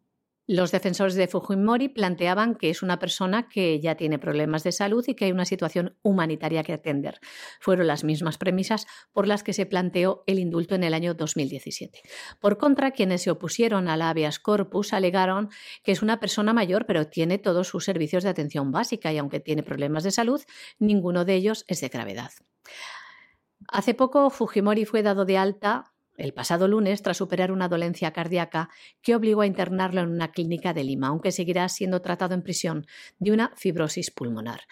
Los 0.49 0.70
defensores 0.70 1.16
de 1.16 1.26
Fujimori 1.26 1.88
planteaban 1.88 2.55
que 2.55 2.70
es 2.70 2.82
una 2.82 3.01
persona 3.01 3.49
que 3.49 3.80
ya 3.80 3.97
tiene 3.97 4.20
problemas 4.20 4.62
de 4.62 4.70
salud 4.70 5.05
y 5.09 5.14
que 5.14 5.24
hay 5.24 5.32
una 5.32 5.44
situación 5.44 5.97
humanitaria 6.03 6.62
que 6.62 6.72
atender. 6.72 7.18
Fueron 7.59 7.88
las 7.88 8.05
mismas 8.05 8.38
premisas 8.38 8.86
por 9.12 9.26
las 9.26 9.42
que 9.42 9.53
se 9.53 9.66
planteó 9.66 10.22
el 10.26 10.38
indulto 10.38 10.76
en 10.76 10.84
el 10.84 10.94
año 10.94 11.14
2017. 11.14 12.01
Por 12.38 12.59
contra, 12.59 12.92
quienes 12.92 13.22
se 13.22 13.32
opusieron 13.32 13.88
al 13.88 14.03
habeas 14.03 14.38
corpus 14.38 14.92
alegaron 14.92 15.51
que 15.82 15.90
es 15.90 16.01
una 16.01 16.20
persona 16.20 16.53
mayor 16.53 16.86
pero 16.86 17.09
tiene 17.09 17.38
todos 17.38 17.66
sus 17.66 17.84
servicios 17.84 18.22
de 18.22 18.30
atención 18.30 18.70
básica 18.70 19.12
y 19.12 19.18
aunque 19.18 19.40
tiene 19.40 19.64
problemas 19.64 20.05
de 20.05 20.12
salud, 20.12 20.40
ninguno 20.78 21.24
de 21.24 21.34
ellos 21.34 21.64
es 21.66 21.80
de 21.80 21.88
gravedad. 21.88 22.30
Hace 23.68 23.94
poco 23.94 24.30
Fujimori 24.30 24.84
fue 24.84 25.03
dado 25.03 25.24
de 25.24 25.38
alta 25.38 25.95
el 26.16 26.32
pasado 26.32 26.68
lunes 26.68 27.02
tras 27.02 27.16
superar 27.16 27.52
una 27.52 27.68
dolencia 27.68 28.12
cardíaca 28.12 28.68
que 29.02 29.14
obligó 29.14 29.42
a 29.42 29.46
internarlo 29.46 30.00
en 30.00 30.10
una 30.10 30.32
clínica 30.32 30.72
de 30.72 30.84
Lima, 30.84 31.08
aunque 31.08 31.32
seguirá 31.32 31.68
siendo 31.68 32.02
tratado 32.02 32.34
en 32.34 32.42
prisión 32.42 32.86
de 33.18 33.32
una 33.32 33.52
fibrosis 33.56 34.10
pulmonar. 34.10 34.62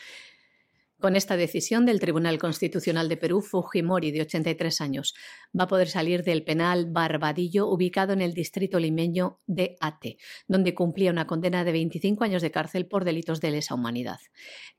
Con 1.04 1.16
esta 1.16 1.36
decisión 1.36 1.84
del 1.84 2.00
Tribunal 2.00 2.38
Constitucional 2.38 3.10
de 3.10 3.18
Perú, 3.18 3.42
Fujimori, 3.42 4.10
de 4.10 4.22
83 4.22 4.80
años, 4.80 5.14
va 5.58 5.64
a 5.64 5.68
poder 5.68 5.88
salir 5.88 6.22
del 6.22 6.44
penal 6.44 6.86
Barbadillo, 6.90 7.66
ubicado 7.68 8.14
en 8.14 8.22
el 8.22 8.32
distrito 8.32 8.78
limeño 8.78 9.38
de 9.46 9.76
Ate, 9.80 10.16
donde 10.48 10.72
cumplía 10.72 11.10
una 11.10 11.26
condena 11.26 11.62
de 11.62 11.72
25 11.72 12.24
años 12.24 12.40
de 12.40 12.50
cárcel 12.50 12.86
por 12.86 13.04
delitos 13.04 13.42
de 13.42 13.50
lesa 13.50 13.74
humanidad. 13.74 14.18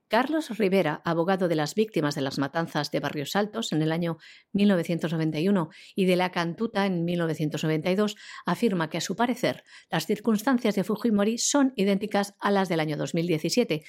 Carlos 0.08 0.56
Rivera, 0.58 1.01
abogado 1.03 1.47
de 1.47 1.56
las 1.56 1.74
víctimas 1.74 2.14
de 2.16 2.22
las 2.22 2.38
matanzas 2.38 2.91
de 2.91 2.99
Barrios 2.99 3.36
Altos 3.36 3.72
en 3.72 3.82
el 3.82 3.91
año 3.91 4.18
1991 4.53 5.70
y 5.95 6.06
de 6.06 6.16
la 6.16 6.32
Cantuta 6.32 6.86
en 6.86 7.06
1992, 7.06 8.16
afirma 8.45 8.89
que, 8.89 8.97
a 8.97 9.01
su 9.01 9.16
parecer, 9.16 9.64
las 9.89 10.06
circunstancias 10.06 10.76
de 10.76 10.84
Fujimori 10.84 11.38
son 11.38 11.74
idénticas 11.76 12.36
a 12.39 12.51
las 12.51 12.70
del 12.70 12.80
año 12.80 12.97
2017 12.97 13.84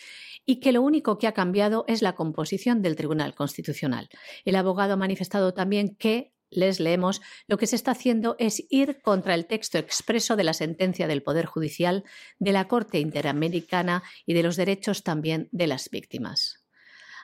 y 0.46 0.60
que 0.60 0.72
lo 0.72 0.82
único 0.82 1.18
que 1.18 1.26
ha 1.26 1.32
cambiado 1.32 1.84
es 1.86 2.00
la 2.00 2.14
composición 2.14 2.80
del 2.80 2.96
Tribunal 2.96 3.34
Constitucional. 3.34 4.08
El 4.44 4.56
abogado 4.56 4.94
ha 4.94 4.96
manifestado 4.96 5.52
también 5.52 5.96
que 5.96 6.32
les 6.50 6.80
leemos, 6.80 7.20
lo 7.46 7.58
que 7.58 7.66
se 7.66 7.76
está 7.76 7.92
haciendo 7.92 8.36
es 8.38 8.64
ir 8.70 9.00
contra 9.02 9.34
el 9.34 9.46
texto 9.46 9.78
expreso 9.78 10.36
de 10.36 10.44
la 10.44 10.54
sentencia 10.54 11.06
del 11.06 11.22
Poder 11.22 11.46
Judicial, 11.46 12.04
de 12.38 12.52
la 12.52 12.68
Corte 12.68 12.98
Interamericana 12.98 14.02
y 14.24 14.34
de 14.34 14.42
los 14.42 14.56
derechos 14.56 15.02
también 15.02 15.48
de 15.52 15.66
las 15.66 15.90
víctimas. 15.90 16.66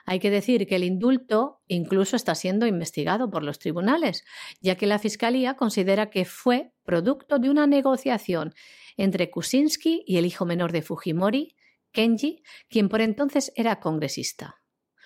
Hay 0.05 0.19
que 0.19 0.29
decir 0.29 0.67
que 0.67 0.75
el 0.75 0.83
indulto 0.83 1.61
incluso 1.67 2.15
está 2.15 2.35
siendo 2.35 2.67
investigado 2.67 3.29
por 3.29 3.43
los 3.43 3.59
tribunales, 3.59 4.25
ya 4.59 4.75
que 4.75 4.85
la 4.85 4.99
Fiscalía 4.99 5.55
considera 5.55 6.09
que 6.09 6.25
fue 6.25 6.73
producto 6.83 7.39
de 7.39 7.49
una 7.49 7.67
negociación 7.67 8.53
entre 8.97 9.31
Kuczynski 9.31 10.03
y 10.05 10.17
el 10.17 10.25
hijo 10.25 10.45
menor 10.45 10.73
de 10.73 10.81
Fujimori, 10.81 11.55
Kenji, 11.93 12.43
quien 12.69 12.89
por 12.89 13.01
entonces 13.01 13.53
era 13.55 13.79
congresista. 13.79 14.61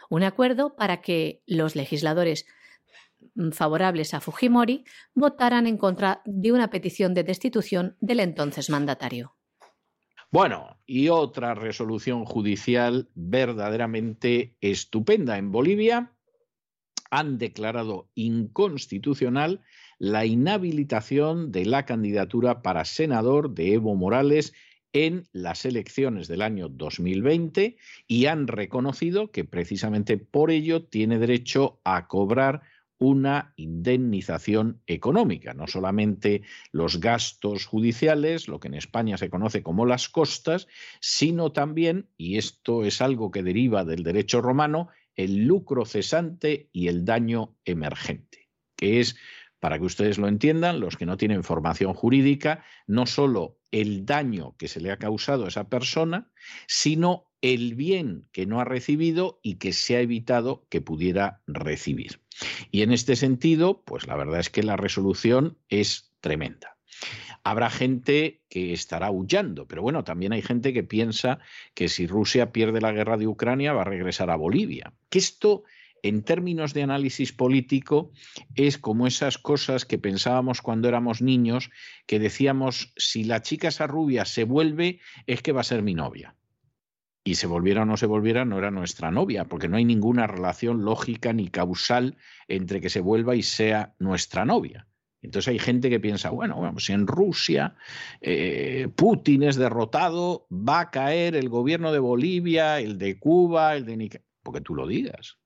Un 0.09 0.23
acuerdo 0.23 0.75
para 0.75 1.01
que 1.01 1.43
los 1.45 1.75
legisladores 1.75 2.45
favorables 3.51 4.13
a 4.13 4.21
Fujimori 4.21 4.85
votaran 5.13 5.67
en 5.67 5.77
contra 5.77 6.21
de 6.25 6.51
una 6.51 6.69
petición 6.69 7.13
de 7.13 7.23
destitución 7.23 7.95
del 7.99 8.19
entonces 8.19 8.69
mandatario. 8.69 9.35
Bueno, 10.29 10.77
y 10.85 11.07
otra 11.07 11.55
resolución 11.55 12.25
judicial 12.25 13.09
verdaderamente 13.15 14.57
estupenda. 14.59 15.37
En 15.37 15.51
Bolivia 15.51 16.11
han 17.09 17.37
declarado 17.37 18.09
inconstitucional 18.15 19.61
la 19.99 20.25
inhabilitación 20.25 21.51
de 21.51 21.65
la 21.65 21.85
candidatura 21.85 22.61
para 22.61 22.83
senador 22.83 23.53
de 23.53 23.73
Evo 23.73 23.95
Morales 23.95 24.53
en 24.93 25.27
las 25.31 25.65
elecciones 25.65 26.27
del 26.27 26.41
año 26.41 26.69
2020 26.69 27.77
y 28.07 28.25
han 28.25 28.47
reconocido 28.47 29.31
que 29.31 29.45
precisamente 29.45 30.17
por 30.17 30.51
ello 30.51 30.83
tiene 30.83 31.19
derecho 31.19 31.79
a 31.83 32.07
cobrar 32.07 32.61
una 32.99 33.53
indemnización 33.57 34.81
económica, 34.87 35.53
no 35.53 35.67
solamente 35.67 36.41
los 36.71 36.99
gastos 36.99 37.65
judiciales, 37.65 38.47
lo 38.47 38.59
que 38.59 38.67
en 38.69 38.73
España 38.73 39.17
se 39.17 39.29
conoce 39.29 39.61
como 39.61 39.85
las 39.85 40.09
costas, 40.09 40.67
sino 40.99 41.51
también, 41.51 42.09
y 42.17 42.37
esto 42.37 42.83
es 42.83 43.01
algo 43.01 43.31
que 43.31 43.43
deriva 43.43 43.85
del 43.85 44.03
derecho 44.03 44.41
romano, 44.41 44.89
el 45.15 45.45
lucro 45.45 45.85
cesante 45.85 46.69
y 46.71 46.87
el 46.87 47.05
daño 47.05 47.55
emergente, 47.65 48.49
que 48.75 48.99
es, 48.99 49.17
para 49.59 49.79
que 49.79 49.85
ustedes 49.85 50.17
lo 50.17 50.27
entiendan, 50.27 50.79
los 50.79 50.97
que 50.97 51.05
no 51.05 51.17
tienen 51.17 51.43
formación 51.43 51.93
jurídica, 51.93 52.63
no 52.85 53.05
solo 53.05 53.56
el 53.71 54.05
daño 54.05 54.55
que 54.57 54.67
se 54.67 54.81
le 54.81 54.91
ha 54.91 54.97
causado 54.97 55.45
a 55.45 55.47
esa 55.49 55.69
persona, 55.69 56.31
sino 56.67 57.27
el 57.41 57.75
bien 57.75 58.27
que 58.31 58.45
no 58.45 58.59
ha 58.59 58.65
recibido 58.65 59.39
y 59.43 59.55
que 59.55 59.73
se 59.73 59.95
ha 59.95 60.01
evitado 60.01 60.65
que 60.69 60.81
pudiera 60.81 61.41
recibir. 61.47 62.21
Y 62.71 62.81
en 62.81 62.91
este 62.91 63.15
sentido, 63.15 63.83
pues 63.83 64.07
la 64.07 64.15
verdad 64.15 64.39
es 64.39 64.49
que 64.49 64.63
la 64.63 64.77
resolución 64.77 65.57
es 65.69 66.13
tremenda. 66.19 66.77
Habrá 67.43 67.69
gente 67.69 68.43
que 68.49 68.73
estará 68.73 69.11
huyendo, 69.11 69.67
pero 69.67 69.81
bueno, 69.81 70.03
también 70.03 70.33
hay 70.33 70.41
gente 70.41 70.73
que 70.73 70.83
piensa 70.83 71.39
que 71.73 71.87
si 71.87 72.07
Rusia 72.07 72.51
pierde 72.51 72.81
la 72.81 72.91
guerra 72.91 73.17
de 73.17 73.27
Ucrania 73.27 73.73
va 73.73 73.81
a 73.81 73.85
regresar 73.85 74.29
a 74.29 74.35
Bolivia. 74.35 74.93
Que 75.09 75.19
esto, 75.19 75.63
en 76.03 76.23
términos 76.23 76.73
de 76.73 76.83
análisis 76.83 77.33
político, 77.33 78.11
es 78.55 78.77
como 78.77 79.07
esas 79.07 79.37
cosas 79.37 79.85
que 79.85 79.97
pensábamos 79.97 80.61
cuando 80.61 80.87
éramos 80.87 81.21
niños, 81.21 81.69
que 82.05 82.19
decíamos, 82.19 82.93
si 82.97 83.23
la 83.23 83.41
chica 83.41 83.67
esa 83.69 83.87
rubia 83.87 84.25
se 84.25 84.43
vuelve, 84.43 84.99
es 85.25 85.41
que 85.41 85.51
va 85.51 85.61
a 85.61 85.65
ser 85.65 85.83
mi 85.83 85.93
novia 85.93 86.35
y 87.27 87.35
se 87.35 87.45
volviera 87.45 87.81
o 87.81 87.85
no 87.85 87.97
se 87.97 88.05
volviera, 88.05 88.45
no 88.45 88.57
era 88.57 88.71
nuestra 88.71 89.11
novia, 89.11 89.43
porque 89.43 89.67
no 89.67 89.75
hay 89.75 89.83
ninguna 89.83 90.27
relación 90.27 90.85
lógica 90.85 91.33
ni 91.33 91.49
causal 91.49 92.15
entre 92.47 92.79
que 92.79 92.89
se 92.89 93.01
vuelva 93.01 93.35
y 93.35 93.43
sea 93.43 93.93
nuestra 93.99 94.45
novia. 94.45 94.87
Entonces 95.21 95.49
hay 95.49 95.59
gente 95.59 95.89
que 95.89 95.99
piensa, 95.99 96.29
bueno, 96.29 96.55
bueno 96.55 96.79
si 96.79 96.93
en 96.93 97.05
Rusia 97.05 97.75
eh, 98.21 98.87
Putin 98.95 99.43
es 99.43 99.57
derrotado, 99.57 100.47
va 100.49 100.79
a 100.79 100.89
caer 100.89 101.35
el 101.35 101.49
gobierno 101.49 101.91
de 101.91 101.99
Bolivia, 101.99 102.79
el 102.79 102.97
de 102.97 103.19
Cuba, 103.19 103.75
el 103.75 103.85
de 103.85 103.97
Nicaragua, 103.97 104.29
porque 104.41 104.61
tú 104.61 104.73
lo 104.73 104.87
digas. 104.87 105.37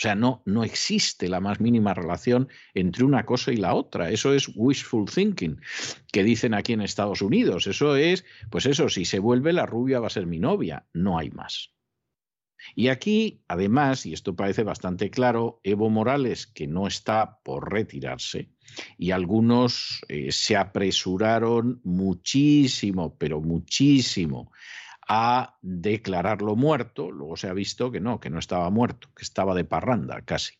O 0.00 0.02
sea, 0.02 0.14
no, 0.14 0.42
no 0.46 0.64
existe 0.64 1.28
la 1.28 1.40
más 1.40 1.60
mínima 1.60 1.92
relación 1.92 2.48
entre 2.72 3.04
una 3.04 3.26
cosa 3.26 3.52
y 3.52 3.58
la 3.58 3.74
otra. 3.74 4.08
Eso 4.08 4.32
es 4.32 4.50
wishful 4.56 5.04
thinking, 5.04 5.60
que 6.10 6.24
dicen 6.24 6.54
aquí 6.54 6.72
en 6.72 6.80
Estados 6.80 7.20
Unidos. 7.20 7.66
Eso 7.66 7.96
es, 7.96 8.24
pues 8.50 8.64
eso, 8.64 8.88
si 8.88 9.04
se 9.04 9.18
vuelve 9.18 9.52
la 9.52 9.66
rubia 9.66 10.00
va 10.00 10.06
a 10.06 10.10
ser 10.10 10.24
mi 10.24 10.38
novia. 10.38 10.86
No 10.94 11.18
hay 11.18 11.30
más. 11.30 11.74
Y 12.74 12.88
aquí, 12.88 13.42
además, 13.46 14.06
y 14.06 14.14
esto 14.14 14.34
parece 14.34 14.62
bastante 14.62 15.10
claro, 15.10 15.60
Evo 15.64 15.90
Morales, 15.90 16.46
que 16.46 16.66
no 16.66 16.86
está 16.86 17.38
por 17.42 17.70
retirarse, 17.70 18.48
y 18.96 19.10
algunos 19.10 20.00
eh, 20.08 20.32
se 20.32 20.56
apresuraron 20.56 21.82
muchísimo, 21.84 23.16
pero 23.18 23.42
muchísimo, 23.42 24.50
a 25.08 25.58
declararlo 25.62 26.56
muerto, 26.56 27.10
luego 27.10 27.36
se 27.36 27.48
ha 27.48 27.52
visto 27.52 27.90
que 27.90 28.00
no, 28.00 28.20
que 28.20 28.30
no 28.30 28.38
estaba 28.38 28.70
muerto, 28.70 29.08
que 29.16 29.22
estaba 29.22 29.54
de 29.54 29.64
parranda 29.64 30.22
casi. 30.22 30.54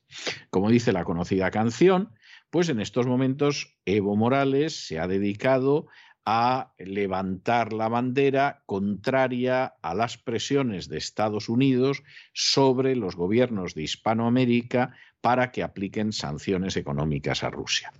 Como 0.50 0.70
dice 0.70 0.92
la 0.92 1.04
conocida 1.04 1.50
canción, 1.50 2.12
pues 2.50 2.68
en 2.68 2.80
estos 2.80 3.06
momentos 3.06 3.78
Evo 3.84 4.16
Morales 4.16 4.86
se 4.86 4.98
ha 4.98 5.06
dedicado 5.06 5.86
a 6.24 6.74
levantar 6.78 7.72
la 7.72 7.88
bandera 7.88 8.62
contraria 8.66 9.74
a 9.82 9.94
las 9.94 10.18
presiones 10.18 10.88
de 10.88 10.98
Estados 10.98 11.48
Unidos 11.48 12.02
sobre 12.32 12.94
los 12.94 13.16
gobiernos 13.16 13.74
de 13.74 13.82
Hispanoamérica 13.82 14.94
para 15.20 15.50
que 15.50 15.62
apliquen 15.62 16.12
sanciones 16.12 16.76
económicas 16.76 17.42
a 17.42 17.50
Rusia. 17.50 17.92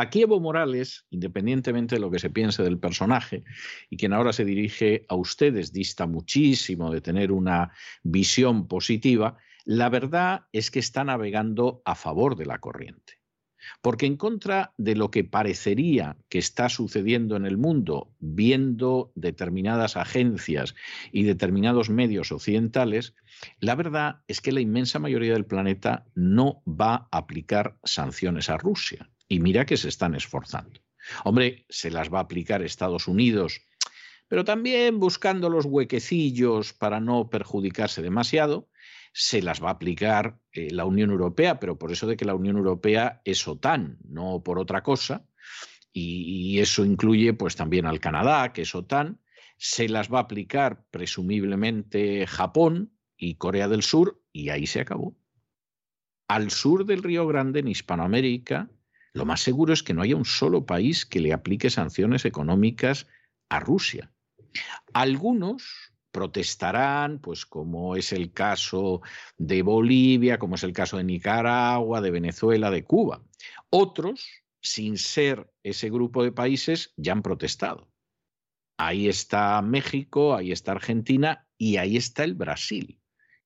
Aquí 0.00 0.22
Evo 0.22 0.40
Morales, 0.40 1.04
independientemente 1.10 1.96
de 1.96 2.00
lo 2.00 2.10
que 2.10 2.18
se 2.18 2.30
piense 2.30 2.62
del 2.62 2.78
personaje, 2.78 3.44
y 3.90 3.98
quien 3.98 4.14
ahora 4.14 4.32
se 4.32 4.46
dirige 4.46 5.04
a 5.10 5.14
ustedes, 5.14 5.74
dista 5.74 6.06
muchísimo 6.06 6.90
de 6.90 7.02
tener 7.02 7.30
una 7.30 7.72
visión 8.02 8.66
positiva, 8.66 9.36
la 9.66 9.90
verdad 9.90 10.46
es 10.52 10.70
que 10.70 10.78
está 10.78 11.04
navegando 11.04 11.82
a 11.84 11.94
favor 11.94 12.34
de 12.36 12.46
la 12.46 12.60
corriente. 12.60 13.20
Porque 13.82 14.06
en 14.06 14.16
contra 14.16 14.72
de 14.78 14.96
lo 14.96 15.10
que 15.10 15.22
parecería 15.22 16.16
que 16.30 16.38
está 16.38 16.70
sucediendo 16.70 17.36
en 17.36 17.44
el 17.44 17.58
mundo, 17.58 18.10
viendo 18.20 19.12
determinadas 19.14 19.98
agencias 19.98 20.74
y 21.12 21.24
determinados 21.24 21.90
medios 21.90 22.32
occidentales, 22.32 23.14
la 23.58 23.74
verdad 23.74 24.22
es 24.28 24.40
que 24.40 24.52
la 24.52 24.62
inmensa 24.62 24.98
mayoría 24.98 25.34
del 25.34 25.44
planeta 25.44 26.06
no 26.14 26.62
va 26.66 27.06
a 27.12 27.18
aplicar 27.18 27.76
sanciones 27.84 28.48
a 28.48 28.56
Rusia. 28.56 29.10
Y 29.30 29.38
mira 29.38 29.64
que 29.64 29.76
se 29.76 29.88
están 29.88 30.16
esforzando. 30.16 30.80
Hombre, 31.24 31.64
se 31.68 31.88
las 31.88 32.12
va 32.12 32.18
a 32.18 32.22
aplicar 32.22 32.62
Estados 32.62 33.06
Unidos, 33.06 33.62
pero 34.26 34.44
también 34.44 34.98
buscando 34.98 35.48
los 35.48 35.66
huequecillos 35.66 36.72
para 36.72 36.98
no 36.98 37.30
perjudicarse 37.30 38.02
demasiado, 38.02 38.68
se 39.12 39.40
las 39.40 39.62
va 39.62 39.68
a 39.68 39.74
aplicar 39.74 40.40
eh, 40.52 40.72
la 40.72 40.84
Unión 40.84 41.10
Europea, 41.10 41.60
pero 41.60 41.78
por 41.78 41.92
eso 41.92 42.08
de 42.08 42.16
que 42.16 42.24
la 42.24 42.34
Unión 42.34 42.56
Europea 42.56 43.22
es 43.24 43.46
OTAN, 43.46 43.98
no 44.04 44.42
por 44.42 44.58
otra 44.58 44.82
cosa. 44.82 45.24
y, 45.92 46.58
eso 46.58 46.84
incluye 46.84 47.32
pues 47.32 47.56
también 47.56 47.86
al 47.86 48.00
Canadá, 48.00 48.52
que 48.52 48.62
es 48.62 48.74
OTAN, 48.74 49.20
se 49.56 49.88
las 49.88 50.12
va 50.12 50.18
a 50.18 50.22
aplicar 50.22 50.84
presumiblemente 50.90 52.26
Japón 52.26 52.92
y 53.16 53.36
Corea 53.36 53.68
del 53.68 53.82
Sur, 53.82 54.20
y 54.32 54.48
ahí 54.48 54.66
se 54.66 54.80
acabó. 54.80 55.16
Al 56.28 56.50
sur 56.50 56.84
del 56.84 57.02
Río 57.02 57.26
Grande, 57.26 57.60
en 57.60 57.68
Hispanoamérica, 57.68 58.70
lo 59.12 59.24
más 59.24 59.40
seguro 59.40 59.72
es 59.72 59.82
que 59.82 59.94
no 59.94 60.02
haya 60.02 60.16
un 60.16 60.24
solo 60.24 60.66
país 60.66 61.04
que 61.04 61.20
le 61.20 61.32
aplique 61.32 61.70
sanciones 61.70 62.24
económicas 62.24 63.06
a 63.48 63.60
Rusia. 63.60 64.12
Algunos 64.92 65.92
protestarán, 66.10 67.20
pues 67.20 67.46
como 67.46 67.96
es 67.96 68.12
el 68.12 68.32
caso 68.32 69.00
de 69.38 69.62
Bolivia, 69.62 70.38
como 70.38 70.56
es 70.56 70.64
el 70.64 70.72
caso 70.72 70.96
de 70.96 71.04
Nicaragua, 71.04 72.00
de 72.00 72.10
Venezuela, 72.10 72.70
de 72.70 72.84
Cuba. 72.84 73.22
Otros, 73.70 74.28
sin 74.60 74.98
ser 74.98 75.52
ese 75.62 75.90
grupo 75.90 76.22
de 76.22 76.32
países, 76.32 76.92
ya 76.96 77.12
han 77.12 77.22
protestado. 77.22 77.88
Ahí 78.76 79.08
está 79.08 79.60
México, 79.62 80.34
ahí 80.34 80.52
está 80.52 80.72
Argentina 80.72 81.46
y 81.58 81.76
ahí 81.76 81.96
está 81.96 82.24
el 82.24 82.34
Brasil. 82.34 82.99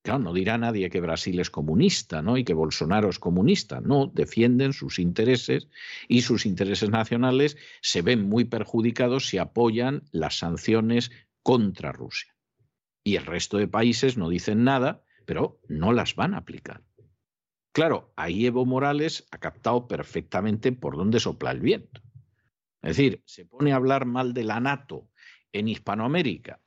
Claro, 0.04 0.18
no 0.18 0.34
dirá 0.34 0.58
nadie 0.58 0.90
que 0.90 1.00
Brasil 1.00 1.40
es 1.40 1.48
comunista, 1.48 2.20
¿no? 2.20 2.36
Y 2.36 2.44
que 2.44 2.52
Bolsonaro 2.52 3.08
es 3.08 3.18
comunista. 3.18 3.80
No, 3.80 4.06
defienden 4.06 4.74
sus 4.74 4.98
intereses 4.98 5.66
y 6.08 6.20
sus 6.20 6.44
intereses 6.44 6.90
nacionales 6.90 7.56
se 7.80 8.02
ven 8.02 8.28
muy 8.28 8.44
perjudicados 8.44 9.28
si 9.28 9.38
apoyan 9.38 10.02
las 10.12 10.36
sanciones 10.36 11.10
contra 11.42 11.90
Rusia. 11.90 12.36
Y 13.02 13.16
el 13.16 13.24
resto 13.24 13.56
de 13.56 13.66
países 13.66 14.18
no 14.18 14.28
dicen 14.28 14.62
nada, 14.62 15.02
pero 15.24 15.58
no 15.68 15.90
las 15.94 16.16
van 16.16 16.34
a 16.34 16.38
aplicar. 16.38 16.82
Claro, 17.72 18.12
ahí 18.14 18.44
Evo 18.44 18.66
Morales 18.66 19.26
ha 19.30 19.38
captado 19.38 19.88
perfectamente 19.88 20.72
por 20.72 20.98
dónde 20.98 21.18
sopla 21.18 21.50
el 21.50 21.60
viento. 21.60 22.02
Es 22.82 22.98
decir, 22.98 23.22
se 23.24 23.46
pone 23.46 23.72
a 23.72 23.76
hablar 23.76 24.04
mal 24.04 24.34
de 24.34 24.44
la 24.44 24.60
NATO 24.60 25.08
en 25.50 25.66
Hispanoamérica 25.68 26.60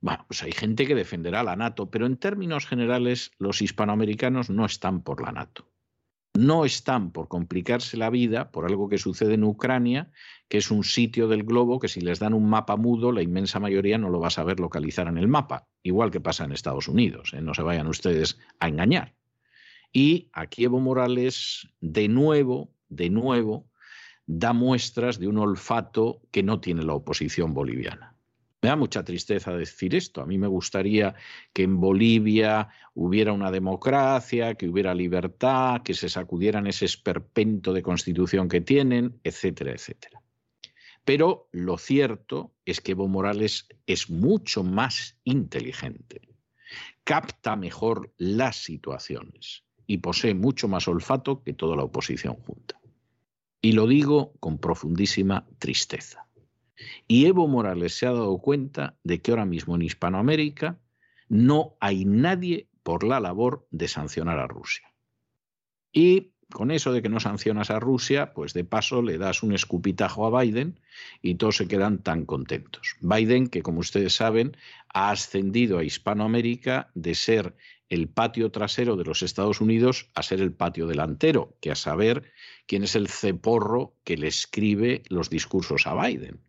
bueno, 0.00 0.24
pues 0.28 0.42
hay 0.42 0.52
gente 0.52 0.86
que 0.86 0.94
defenderá 0.94 1.42
la 1.42 1.56
NATO, 1.56 1.90
pero 1.90 2.06
en 2.06 2.16
términos 2.16 2.66
generales 2.66 3.32
los 3.38 3.62
hispanoamericanos 3.62 4.50
no 4.50 4.64
están 4.64 5.02
por 5.02 5.22
la 5.22 5.32
NATO. 5.32 5.68
No 6.34 6.66
están 6.66 7.12
por 7.12 7.28
complicarse 7.28 7.96
la 7.96 8.10
vida 8.10 8.50
por 8.50 8.66
algo 8.66 8.90
que 8.90 8.98
sucede 8.98 9.34
en 9.34 9.44
Ucrania, 9.44 10.10
que 10.48 10.58
es 10.58 10.70
un 10.70 10.84
sitio 10.84 11.28
del 11.28 11.44
globo 11.44 11.78
que 11.78 11.88
si 11.88 12.02
les 12.02 12.18
dan 12.18 12.34
un 12.34 12.48
mapa 12.48 12.76
mudo, 12.76 13.10
la 13.10 13.22
inmensa 13.22 13.58
mayoría 13.58 13.96
no 13.96 14.10
lo 14.10 14.20
va 14.20 14.26
a 14.26 14.30
saber 14.30 14.60
localizar 14.60 15.08
en 15.08 15.16
el 15.16 15.28
mapa, 15.28 15.66
igual 15.82 16.10
que 16.10 16.20
pasa 16.20 16.44
en 16.44 16.52
Estados 16.52 16.88
Unidos, 16.88 17.32
¿eh? 17.32 17.40
no 17.40 17.54
se 17.54 17.62
vayan 17.62 17.86
ustedes 17.86 18.38
a 18.60 18.68
engañar. 18.68 19.14
Y 19.92 20.28
aquí 20.34 20.64
Evo 20.64 20.78
Morales, 20.78 21.68
de 21.80 22.08
nuevo, 22.08 22.70
de 22.90 23.08
nuevo, 23.08 23.70
da 24.26 24.52
muestras 24.52 25.18
de 25.18 25.28
un 25.28 25.38
olfato 25.38 26.20
que 26.32 26.42
no 26.42 26.60
tiene 26.60 26.82
la 26.82 26.92
oposición 26.92 27.54
boliviana. 27.54 28.15
Me 28.62 28.70
da 28.70 28.76
mucha 28.76 29.04
tristeza 29.04 29.52
decir 29.52 29.94
esto. 29.94 30.22
A 30.22 30.26
mí 30.26 30.38
me 30.38 30.46
gustaría 30.46 31.14
que 31.52 31.62
en 31.62 31.78
Bolivia 31.78 32.68
hubiera 32.94 33.32
una 33.32 33.50
democracia, 33.50 34.54
que 34.54 34.68
hubiera 34.68 34.94
libertad, 34.94 35.82
que 35.82 35.94
se 35.94 36.08
sacudieran 36.08 36.66
ese 36.66 36.84
esperpento 36.84 37.72
de 37.72 37.82
constitución 37.82 38.48
que 38.48 38.60
tienen, 38.60 39.20
etcétera, 39.22 39.72
etcétera. 39.72 40.22
Pero 41.04 41.48
lo 41.52 41.78
cierto 41.78 42.52
es 42.64 42.80
que 42.80 42.92
Evo 42.92 43.06
Morales 43.06 43.68
es 43.86 44.10
mucho 44.10 44.64
más 44.64 45.16
inteligente, 45.22 46.22
capta 47.04 47.54
mejor 47.54 48.12
las 48.18 48.56
situaciones 48.56 49.62
y 49.86 49.98
posee 49.98 50.34
mucho 50.34 50.66
más 50.66 50.88
olfato 50.88 51.44
que 51.44 51.52
toda 51.52 51.76
la 51.76 51.84
oposición 51.84 52.34
junta. 52.34 52.80
Y 53.60 53.72
lo 53.72 53.86
digo 53.86 54.32
con 54.40 54.58
profundísima 54.58 55.46
tristeza. 55.58 56.25
Y 57.06 57.26
Evo 57.26 57.48
Morales 57.48 57.96
se 57.96 58.06
ha 58.06 58.12
dado 58.12 58.38
cuenta 58.38 58.96
de 59.02 59.20
que 59.20 59.30
ahora 59.30 59.44
mismo 59.44 59.74
en 59.74 59.82
Hispanoamérica 59.82 60.78
no 61.28 61.76
hay 61.80 62.04
nadie 62.04 62.68
por 62.82 63.04
la 63.04 63.20
labor 63.20 63.66
de 63.70 63.88
sancionar 63.88 64.38
a 64.38 64.46
Rusia. 64.46 64.92
Y 65.92 66.32
con 66.50 66.70
eso 66.70 66.92
de 66.92 67.02
que 67.02 67.08
no 67.08 67.18
sancionas 67.18 67.70
a 67.70 67.80
Rusia, 67.80 68.32
pues 68.32 68.52
de 68.52 68.64
paso 68.64 69.02
le 69.02 69.18
das 69.18 69.42
un 69.42 69.52
escupitajo 69.52 70.26
a 70.26 70.40
Biden 70.40 70.78
y 71.20 71.34
todos 71.34 71.56
se 71.56 71.66
quedan 71.66 71.98
tan 71.98 72.24
contentos. 72.24 72.96
Biden, 73.00 73.48
que 73.48 73.62
como 73.62 73.80
ustedes 73.80 74.14
saben, 74.14 74.56
ha 74.94 75.10
ascendido 75.10 75.78
a 75.78 75.84
Hispanoamérica 75.84 76.90
de 76.94 77.14
ser 77.14 77.56
el 77.88 78.08
patio 78.08 78.50
trasero 78.50 78.96
de 78.96 79.04
los 79.04 79.22
Estados 79.22 79.60
Unidos 79.60 80.08
a 80.14 80.22
ser 80.22 80.40
el 80.40 80.52
patio 80.52 80.86
delantero, 80.86 81.56
que 81.60 81.70
a 81.70 81.76
saber 81.76 82.32
quién 82.66 82.84
es 82.84 82.94
el 82.96 83.08
ceporro 83.08 83.94
que 84.04 84.16
le 84.16 84.28
escribe 84.28 85.02
los 85.08 85.30
discursos 85.30 85.86
a 85.86 85.94
Biden. 85.94 86.40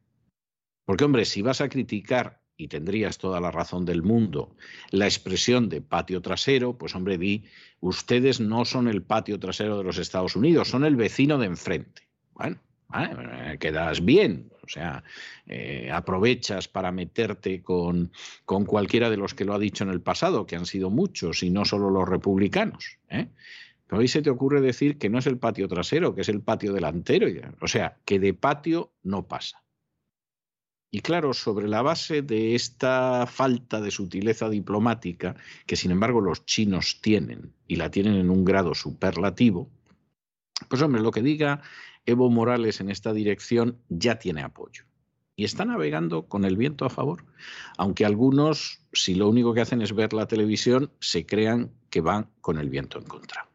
Porque, 0.87 1.03
hombre, 1.03 1.25
si 1.25 1.41
vas 1.41 1.59
a 1.59 1.67
criticar, 1.67 2.39
y 2.55 2.69
tendrías 2.69 3.17
toda 3.17 3.41
la 3.41 3.51
razón 3.51 3.83
del 3.83 4.03
mundo, 4.03 4.55
la 4.89 5.03
expresión 5.03 5.67
de 5.67 5.81
patio 5.81 6.21
trasero, 6.21 6.77
pues, 6.77 6.95
hombre, 6.95 7.17
di, 7.17 7.43
ustedes 7.81 8.39
no 8.39 8.63
son 8.63 8.87
el 8.87 9.03
patio 9.03 9.37
trasero 9.37 9.77
de 9.77 9.83
los 9.83 9.97
Estados 9.97 10.37
Unidos, 10.37 10.69
son 10.69 10.85
el 10.85 10.95
vecino 10.95 11.37
de 11.39 11.47
enfrente. 11.47 12.03
Bueno, 12.33 12.57
quedas 13.59 14.05
bien, 14.05 14.49
o 14.63 14.69
sea, 14.69 15.03
eh, 15.45 15.91
aprovechas 15.91 16.69
para 16.69 16.93
meterte 16.93 17.61
con, 17.61 18.13
con, 18.45 18.63
cualquiera 18.63 19.09
de 19.09 19.17
los 19.17 19.33
que 19.33 19.43
lo 19.43 19.55
ha 19.55 19.59
dicho 19.59 19.83
en 19.83 19.89
el 19.89 19.99
pasado, 19.99 20.45
que 20.45 20.55
han 20.55 20.65
sido 20.65 20.89
muchos 20.89 21.43
y 21.43 21.49
no 21.49 21.65
solo 21.65 21.89
los 21.89 22.07
republicanos. 22.07 22.97
¿eh? 23.09 23.27
Pero 23.87 23.99
hoy 23.99 24.07
se 24.07 24.21
te 24.21 24.29
ocurre 24.29 24.61
decir 24.61 24.97
que 24.97 25.09
no 25.09 25.19
es 25.19 25.27
el 25.27 25.37
patio 25.37 25.67
trasero, 25.67 26.15
que 26.15 26.21
es 26.21 26.29
el 26.29 26.39
patio 26.39 26.71
delantero. 26.71 27.27
O 27.59 27.67
sea, 27.67 27.97
que 28.05 28.19
de 28.19 28.33
patio 28.33 28.93
no 29.03 29.27
pasa. 29.27 29.61
Y 30.89 31.01
claro, 31.01 31.33
sobre 31.33 31.67
la 31.67 31.81
base 31.81 32.21
de 32.21 32.55
esta 32.55 33.25
falta 33.27 33.81
de 33.81 33.91
sutileza 33.91 34.49
diplomática, 34.49 35.35
que 35.65 35.75
sin 35.75 35.91
embargo 35.91 36.21
los 36.21 36.45
chinos 36.45 37.01
tienen, 37.01 37.53
y 37.67 37.75
la 37.75 37.91
tienen 37.91 38.15
en 38.15 38.29
un 38.29 38.45
grado 38.45 38.73
superlativo, 38.73 39.69
pues 40.69 40.81
hombre, 40.81 41.01
lo 41.01 41.11
que 41.11 41.21
diga 41.21 41.61
Evo 42.05 42.29
Morales 42.29 42.79
en 42.79 42.89
esta 42.89 43.13
dirección 43.13 43.77
ya 43.89 44.17
tiene 44.17 44.41
apoyo. 44.41 44.85
Y 45.35 45.43
está 45.43 45.65
navegando 45.65 46.27
con 46.27 46.45
el 46.45 46.57
viento 46.57 46.85
a 46.85 46.89
favor. 46.89 47.25
Aunque 47.77 48.05
algunos, 48.05 48.79
si 48.91 49.13
lo 49.13 49.29
único 49.29 49.53
que 49.53 49.61
hacen 49.61 49.81
es 49.83 49.93
ver 49.93 50.13
la 50.13 50.27
televisión, 50.27 50.91
se 50.99 51.27
crean 51.27 51.69
que 51.91 52.01
van 52.01 52.29
con 52.41 52.57
el 52.57 52.69
viento 52.69 52.97
en 52.97 53.05
contra. 53.05 53.46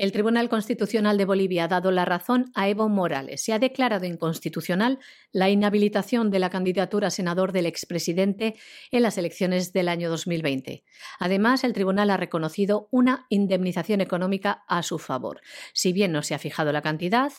El 0.00 0.12
Tribunal 0.12 0.48
Constitucional 0.48 1.18
de 1.18 1.26
Bolivia 1.26 1.64
ha 1.64 1.68
dado 1.68 1.90
la 1.90 2.06
razón 2.06 2.50
a 2.54 2.70
Evo 2.70 2.88
Morales. 2.88 3.44
Se 3.44 3.52
ha 3.52 3.58
declarado 3.58 4.06
inconstitucional 4.06 4.98
la 5.30 5.50
inhabilitación 5.50 6.30
de 6.30 6.38
la 6.38 6.48
candidatura 6.48 7.08
a 7.08 7.10
senador 7.10 7.52
del 7.52 7.66
expresidente 7.66 8.56
en 8.92 9.02
las 9.02 9.18
elecciones 9.18 9.74
del 9.74 9.88
año 9.88 10.08
2020. 10.08 10.84
Además, 11.18 11.64
el 11.64 11.74
tribunal 11.74 12.08
ha 12.08 12.16
reconocido 12.16 12.88
una 12.90 13.26
indemnización 13.28 14.00
económica 14.00 14.64
a 14.68 14.82
su 14.82 14.98
favor. 14.98 15.42
Si 15.74 15.92
bien 15.92 16.12
no 16.12 16.22
se 16.22 16.34
ha 16.34 16.38
fijado 16.38 16.72
la 16.72 16.80
cantidad, 16.80 17.30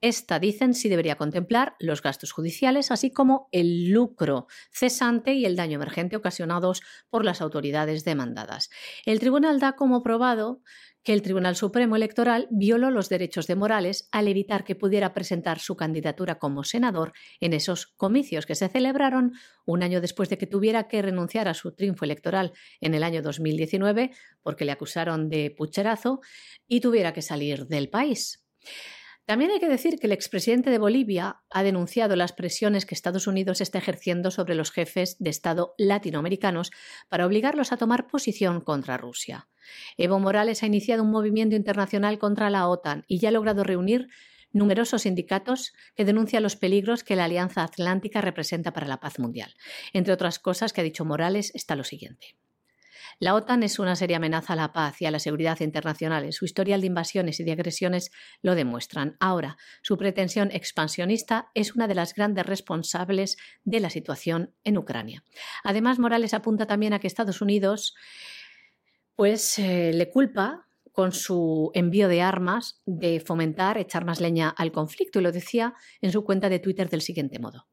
esta, 0.00 0.40
dicen, 0.40 0.74
sí 0.74 0.88
debería 0.88 1.14
contemplar 1.14 1.76
los 1.78 2.02
gastos 2.02 2.32
judiciales, 2.32 2.90
así 2.90 3.12
como 3.12 3.48
el 3.52 3.88
lucro 3.90 4.48
cesante 4.72 5.34
y 5.34 5.44
el 5.44 5.54
daño 5.54 5.76
emergente 5.76 6.16
ocasionados 6.16 6.82
por 7.08 7.24
las 7.24 7.40
autoridades 7.40 8.04
demandadas. 8.04 8.68
El 9.06 9.20
tribunal 9.20 9.60
da 9.60 9.76
como 9.76 10.02
probado 10.02 10.60
que 11.02 11.12
el 11.12 11.22
Tribunal 11.22 11.56
Supremo 11.56 11.96
Electoral 11.96 12.46
violó 12.50 12.90
los 12.90 13.08
derechos 13.08 13.46
de 13.46 13.56
Morales 13.56 14.08
al 14.12 14.28
evitar 14.28 14.64
que 14.64 14.74
pudiera 14.74 15.14
presentar 15.14 15.58
su 15.58 15.76
candidatura 15.76 16.38
como 16.38 16.64
senador 16.64 17.12
en 17.40 17.52
esos 17.52 17.86
comicios 17.86 18.46
que 18.46 18.54
se 18.54 18.68
celebraron 18.68 19.32
un 19.64 19.82
año 19.82 20.00
después 20.00 20.28
de 20.28 20.38
que 20.38 20.46
tuviera 20.46 20.88
que 20.88 21.02
renunciar 21.02 21.48
a 21.48 21.54
su 21.54 21.72
triunfo 21.72 22.04
electoral 22.04 22.52
en 22.80 22.94
el 22.94 23.02
año 23.02 23.22
2019 23.22 24.10
porque 24.42 24.64
le 24.64 24.72
acusaron 24.72 25.28
de 25.28 25.54
pucherazo 25.56 26.20
y 26.66 26.80
tuviera 26.80 27.12
que 27.12 27.22
salir 27.22 27.66
del 27.66 27.88
país. 27.88 28.44
También 29.30 29.52
hay 29.52 29.60
que 29.60 29.68
decir 29.68 30.00
que 30.00 30.08
el 30.08 30.12
expresidente 30.12 30.70
de 30.70 30.78
Bolivia 30.78 31.36
ha 31.50 31.62
denunciado 31.62 32.16
las 32.16 32.32
presiones 32.32 32.84
que 32.84 32.96
Estados 32.96 33.28
Unidos 33.28 33.60
está 33.60 33.78
ejerciendo 33.78 34.32
sobre 34.32 34.56
los 34.56 34.72
jefes 34.72 35.16
de 35.20 35.30
Estado 35.30 35.74
latinoamericanos 35.78 36.72
para 37.08 37.26
obligarlos 37.26 37.70
a 37.70 37.76
tomar 37.76 38.08
posición 38.08 38.60
contra 38.60 38.96
Rusia. 38.96 39.48
Evo 39.96 40.18
Morales 40.18 40.62
ha 40.62 40.66
iniciado 40.66 41.02
un 41.02 41.10
movimiento 41.10 41.56
internacional 41.56 42.18
contra 42.18 42.50
la 42.50 42.68
OTAN 42.68 43.04
y 43.06 43.18
ya 43.18 43.28
ha 43.28 43.32
logrado 43.32 43.64
reunir 43.64 44.08
numerosos 44.52 45.02
sindicatos 45.02 45.72
que 45.94 46.04
denuncian 46.04 46.42
los 46.42 46.56
peligros 46.56 47.04
que 47.04 47.16
la 47.16 47.24
Alianza 47.24 47.62
Atlántica 47.62 48.20
representa 48.20 48.72
para 48.72 48.88
la 48.88 49.00
paz 49.00 49.18
mundial. 49.18 49.54
Entre 49.92 50.12
otras 50.12 50.38
cosas 50.38 50.72
que 50.72 50.80
ha 50.80 50.84
dicho 50.84 51.04
Morales 51.04 51.52
está 51.54 51.76
lo 51.76 51.84
siguiente. 51.84 52.36
La 53.18 53.34
OTAN 53.34 53.62
es 53.62 53.78
una 53.78 53.96
seria 53.96 54.16
amenaza 54.16 54.54
a 54.54 54.56
la 54.56 54.72
paz 54.72 55.02
y 55.02 55.06
a 55.06 55.10
la 55.10 55.18
seguridad 55.18 55.60
internacionales. 55.60 56.36
Su 56.36 56.46
historial 56.46 56.80
de 56.80 56.86
invasiones 56.86 57.38
y 57.38 57.44
de 57.44 57.52
agresiones 57.52 58.10
lo 58.40 58.54
demuestran. 58.54 59.16
Ahora, 59.20 59.58
su 59.82 59.98
pretensión 59.98 60.50
expansionista 60.52 61.50
es 61.54 61.74
una 61.74 61.86
de 61.86 61.94
las 61.94 62.14
grandes 62.14 62.46
responsables 62.46 63.36
de 63.64 63.80
la 63.80 63.90
situación 63.90 64.54
en 64.64 64.78
Ucrania. 64.78 65.22
Además, 65.64 65.98
Morales 65.98 66.32
apunta 66.32 66.66
también 66.66 66.94
a 66.94 66.98
que 66.98 67.08
Estados 67.08 67.42
Unidos 67.42 67.94
pues, 69.20 69.58
eh, 69.58 69.92
le 69.92 70.08
culpa 70.08 70.66
con 70.92 71.12
su 71.12 71.70
envío 71.74 72.08
de 72.08 72.22
armas, 72.22 72.80
de 72.86 73.20
fomentar, 73.20 73.76
echar 73.76 74.06
más 74.06 74.18
leña 74.18 74.48
al 74.48 74.72
conflicto, 74.72 75.18
y 75.18 75.22
lo 75.22 75.30
decía 75.30 75.74
en 76.00 76.10
su 76.10 76.24
cuenta 76.24 76.48
de 76.48 76.58
Twitter 76.58 76.88
del 76.88 77.02
siguiente 77.02 77.38
modo. 77.38 77.68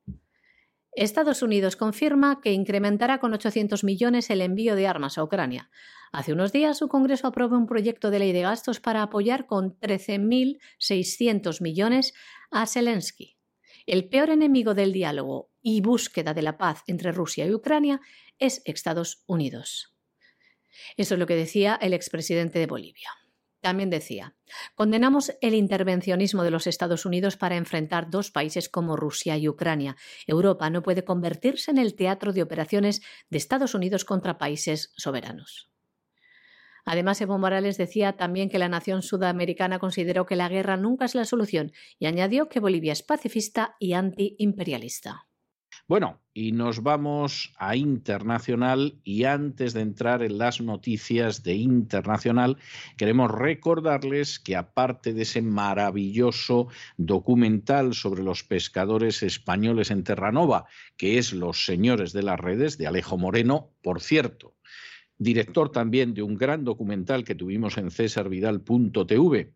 Estados 0.92 1.42
Unidos 1.42 1.78
confirma 1.78 2.42
que 2.42 2.52
incrementará 2.52 3.20
con 3.20 3.34
800 3.34 3.86
millones 3.86 4.30
el 4.30 4.42
envío 4.42 4.76
de 4.76 4.88
armas 4.88 5.18
a 5.18 5.24
Ucrania. 5.24 5.70
Hace 6.12 6.34
unos 6.34 6.52
días 6.52 6.80
su 6.80 6.90
Congreso 6.90 7.28
aprobó 7.28 7.56
un 7.56 7.66
proyecto 7.66 8.12
de 8.12 8.20
ley 8.20 8.34
de 8.34 8.42
gastos 8.42 8.82
para 8.82 9.02
apoyar 9.02 9.46
con 9.46 9.80
13.600 9.80 11.62
millones 11.62 12.14
a 12.52 12.66
Zelensky. 12.66 13.38
El 13.86 14.10
peor 14.10 14.32
enemigo 14.32 14.74
del 14.74 14.92
diálogo 14.92 15.50
y 15.62 15.80
búsqueda 15.80 16.34
de 16.34 16.42
la 16.42 16.58
paz 16.58 16.84
entre 16.88 17.14
Rusia 17.14 17.46
y 17.46 17.54
Ucrania 17.54 18.02
es 18.38 18.62
Estados 18.66 19.24
Unidos. 19.28 19.97
Eso 20.96 21.16
es 21.16 21.20
lo 21.20 21.28
que 21.28 21.36
decía 21.36 21.78
el 21.82 21.94
expresidente 21.94 22.60
de 22.60 22.68
Bolivia. 22.68 23.10
También 23.62 23.90
decía, 23.90 24.36
condenamos 24.76 25.34
el 25.42 25.56
intervencionismo 25.56 26.44
de 26.44 26.52
los 26.52 26.68
Estados 26.68 27.06
Unidos 27.06 27.38
para 27.38 27.58
enfrentar 27.58 28.10
dos 28.10 28.32
países 28.32 28.70
como 28.70 28.96
Rusia 28.96 29.36
y 29.38 29.50
Ucrania. 29.50 29.98
Europa 30.28 30.70
no 30.70 30.84
puede 30.84 31.04
convertirse 31.04 31.72
en 31.72 31.80
el 31.80 31.96
teatro 31.96 32.34
de 32.34 32.44
operaciones 32.44 33.02
de 33.30 33.38
Estados 33.38 33.74
Unidos 33.74 34.06
contra 34.06 34.38
países 34.38 34.94
soberanos. 34.96 35.70
Además, 36.86 37.20
Evo 37.20 37.38
Morales 37.38 37.78
decía 37.78 38.14
también 38.14 38.50
que 38.50 38.60
la 38.60 38.70
nación 38.70 39.02
sudamericana 39.02 39.80
consideró 39.80 40.26
que 40.26 40.38
la 40.38 40.48
guerra 40.48 40.78
nunca 40.78 41.04
es 41.04 41.16
la 41.16 41.26
solución 41.26 41.74
y 42.00 42.06
añadió 42.06 42.48
que 42.48 42.62
Bolivia 42.62 42.94
es 42.94 43.04
pacifista 43.04 43.76
y 43.80 43.92
antiimperialista. 43.92 45.27
Bueno, 45.88 46.20
y 46.34 46.52
nos 46.52 46.84
vamos 46.84 47.54
a 47.58 47.78
internacional 47.78 49.00
y 49.06 49.24
antes 49.24 49.74
de 49.74 49.80
entrar 49.80 50.22
en 50.22 50.38
las 50.38 50.60
noticias 50.60 51.44
de 51.44 51.56
internacional, 51.56 52.58
queremos 52.98 53.32
recordarles 53.32 54.38
que 54.38 54.58
aparte 54.58 55.14
de 55.14 55.22
ese 55.22 55.42
maravilloso 55.42 56.68
documental 56.98 57.94
sobre 57.94 58.22
los 58.22 58.44
pescadores 58.44 59.24
españoles 59.24 59.90
en 59.90 60.04
Terranova, 60.04 60.66
que 60.98 61.18
es 61.18 61.32
Los 61.32 61.64
Señores 61.64 62.12
de 62.12 62.24
las 62.24 62.38
Redes, 62.38 62.78
de 62.78 62.88
Alejo 62.88 63.18
Moreno, 63.18 63.72
por 63.82 64.02
cierto, 64.02 64.56
director 65.18 65.72
también 65.72 66.14
de 66.14 66.22
un 66.22 66.36
gran 66.36 66.66
documental 66.66 67.24
que 67.24 67.36
tuvimos 67.36 67.78
en 67.78 67.92
cesarvidal.tv, 67.92 69.54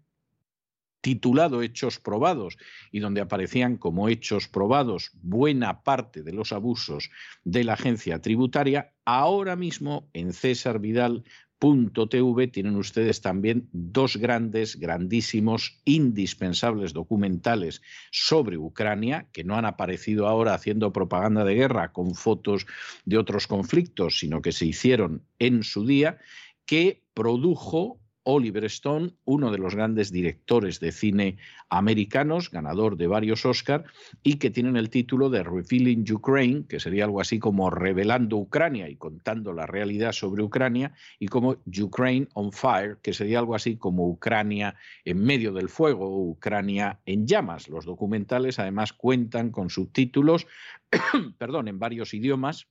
titulado 1.01 1.61
Hechos 1.61 1.99
Probados 1.99 2.57
y 2.91 2.99
donde 2.99 3.21
aparecían 3.21 3.77
como 3.77 4.07
hechos 4.07 4.47
probados 4.47 5.11
buena 5.21 5.83
parte 5.83 6.23
de 6.23 6.31
los 6.31 6.53
abusos 6.53 7.09
de 7.43 7.63
la 7.63 7.73
agencia 7.73 8.21
tributaria, 8.21 8.93
ahora 9.03 9.55
mismo 9.55 10.07
en 10.13 10.31
cesarvidal.tv 10.31 12.47
tienen 12.47 12.75
ustedes 12.75 13.21
también 13.21 13.67
dos 13.71 14.17
grandes, 14.17 14.79
grandísimos, 14.79 15.79
indispensables 15.85 16.93
documentales 16.93 17.81
sobre 18.11 18.57
Ucrania, 18.57 19.27
que 19.31 19.43
no 19.43 19.55
han 19.55 19.65
aparecido 19.65 20.27
ahora 20.27 20.53
haciendo 20.53 20.93
propaganda 20.93 21.43
de 21.43 21.55
guerra 21.55 21.91
con 21.91 22.15
fotos 22.15 22.65
de 23.05 23.17
otros 23.17 23.47
conflictos, 23.47 24.19
sino 24.19 24.41
que 24.41 24.51
se 24.51 24.65
hicieron 24.65 25.23
en 25.39 25.63
su 25.63 25.85
día, 25.85 26.17
que 26.65 27.03
produjo 27.13 28.00
Oliver 28.23 28.65
Stone, 28.65 29.13
uno 29.25 29.51
de 29.51 29.57
los 29.57 29.75
grandes 29.75 30.11
directores 30.11 30.79
de 30.79 30.91
cine 30.91 31.37
americanos, 31.69 32.51
ganador 32.51 32.97
de 32.97 33.07
varios 33.07 33.45
Oscars, 33.45 33.85
y 34.21 34.35
que 34.35 34.51
tienen 34.51 34.77
el 34.77 34.89
título 34.89 35.29
de 35.29 35.43
Revealing 35.43 36.05
Ukraine, 36.11 36.65
que 36.67 36.79
sería 36.79 37.05
algo 37.05 37.21
así 37.21 37.39
como 37.39 37.69
Revelando 37.69 38.37
Ucrania 38.37 38.89
y 38.89 38.95
contando 38.95 39.53
la 39.53 39.65
realidad 39.65 40.11
sobre 40.11 40.43
Ucrania, 40.43 40.93
y 41.19 41.27
como 41.27 41.57
Ukraine 41.65 42.27
on 42.33 42.51
Fire, 42.51 42.97
que 43.01 43.13
sería 43.13 43.39
algo 43.39 43.55
así 43.55 43.77
como 43.77 44.07
Ucrania 44.07 44.75
en 45.03 45.23
medio 45.23 45.51
del 45.53 45.69
fuego 45.69 46.23
Ucrania 46.29 46.99
en 47.05 47.25
llamas. 47.25 47.69
Los 47.69 47.85
documentales 47.85 48.59
además 48.59 48.93
cuentan 48.93 49.49
con 49.49 49.69
subtítulos, 49.69 50.47
perdón, 51.37 51.67
en 51.67 51.79
varios 51.79 52.13
idiomas 52.13 52.67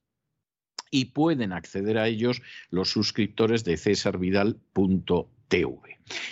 y 0.91 1.07
pueden 1.07 1.53
acceder 1.53 1.99
a 1.99 2.09
ellos 2.09 2.43
los 2.71 2.91
suscriptores 2.91 3.65
de 3.65 3.77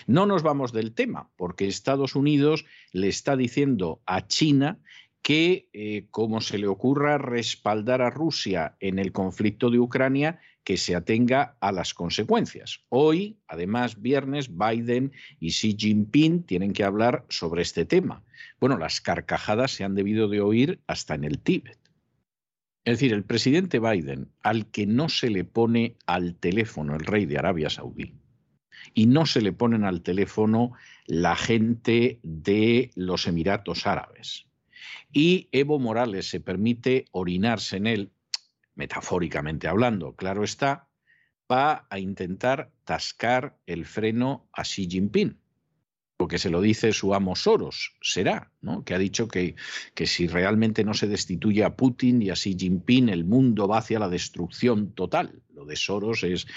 no 0.06 0.26
nos 0.26 0.42
vamos 0.42 0.72
del 0.72 0.92
tema, 0.92 1.30
porque 1.36 1.66
Estados 1.66 2.14
Unidos 2.14 2.64
le 2.92 3.08
está 3.08 3.36
diciendo 3.36 4.00
a 4.06 4.26
China 4.26 4.78
que, 5.22 5.68
eh, 5.72 6.06
como 6.10 6.40
se 6.40 6.58
le 6.58 6.68
ocurra 6.68 7.18
respaldar 7.18 8.00
a 8.02 8.10
Rusia 8.10 8.76
en 8.80 8.98
el 8.98 9.12
conflicto 9.12 9.70
de 9.70 9.78
Ucrania, 9.78 10.40
que 10.64 10.76
se 10.76 10.94
atenga 10.94 11.56
a 11.60 11.72
las 11.72 11.94
consecuencias. 11.94 12.84
Hoy, 12.88 13.38
además, 13.46 14.00
viernes, 14.00 14.50
Biden 14.56 15.12
y 15.40 15.50
Xi 15.50 15.76
Jinping 15.78 16.44
tienen 16.44 16.72
que 16.72 16.84
hablar 16.84 17.24
sobre 17.28 17.62
este 17.62 17.84
tema. 17.84 18.22
Bueno, 18.60 18.76
las 18.76 19.00
carcajadas 19.00 19.72
se 19.72 19.84
han 19.84 19.94
debido 19.94 20.28
de 20.28 20.40
oír 20.40 20.80
hasta 20.86 21.14
en 21.14 21.24
el 21.24 21.38
Tíbet. 21.38 21.78
Es 22.84 22.94
decir, 22.94 23.12
el 23.12 23.24
presidente 23.24 23.80
Biden, 23.80 24.28
al 24.42 24.70
que 24.70 24.86
no 24.86 25.08
se 25.08 25.30
le 25.30 25.44
pone 25.44 25.96
al 26.06 26.36
teléfono 26.36 26.94
el 26.94 27.04
rey 27.04 27.26
de 27.26 27.38
Arabia 27.38 27.70
Saudí, 27.70 28.14
y 28.94 29.06
no 29.06 29.26
se 29.26 29.40
le 29.40 29.52
ponen 29.52 29.84
al 29.84 30.02
teléfono 30.02 30.72
la 31.06 31.36
gente 31.36 32.20
de 32.22 32.90
los 32.94 33.26
Emiratos 33.26 33.86
Árabes. 33.86 34.46
Y 35.12 35.48
Evo 35.52 35.78
Morales 35.78 36.28
se 36.28 36.40
permite 36.40 37.06
orinarse 37.12 37.76
en 37.76 37.86
él, 37.86 38.12
metafóricamente 38.74 39.68
hablando, 39.68 40.14
claro 40.14 40.44
está, 40.44 40.88
va 41.50 41.86
a 41.90 41.98
intentar 41.98 42.70
tascar 42.84 43.56
el 43.66 43.86
freno 43.86 44.48
a 44.52 44.62
Xi 44.62 44.88
Jinping 44.88 45.36
porque 46.18 46.38
se 46.38 46.50
lo 46.50 46.60
dice 46.60 46.92
su 46.92 47.14
amo 47.14 47.36
Soros, 47.36 47.94
será, 48.02 48.50
¿no? 48.60 48.84
que 48.84 48.92
ha 48.92 48.98
dicho 48.98 49.28
que, 49.28 49.54
que, 49.94 50.06
si 50.08 50.26
realmente 50.26 50.82
no 50.82 50.92
se 50.92 51.06
destituye 51.06 51.62
a 51.62 51.76
Putin 51.76 52.20
y 52.20 52.30
a 52.30 52.34
Xi 52.34 52.56
Jinping, 52.58 53.08
el 53.08 53.24
mundo 53.24 53.68
va 53.68 53.78
hacia 53.78 54.00
la 54.00 54.08
destrucción 54.08 54.90
total. 54.94 55.42
Lo 55.54 55.64
de 55.64 55.76
Soros 55.76 56.24
es 56.24 56.48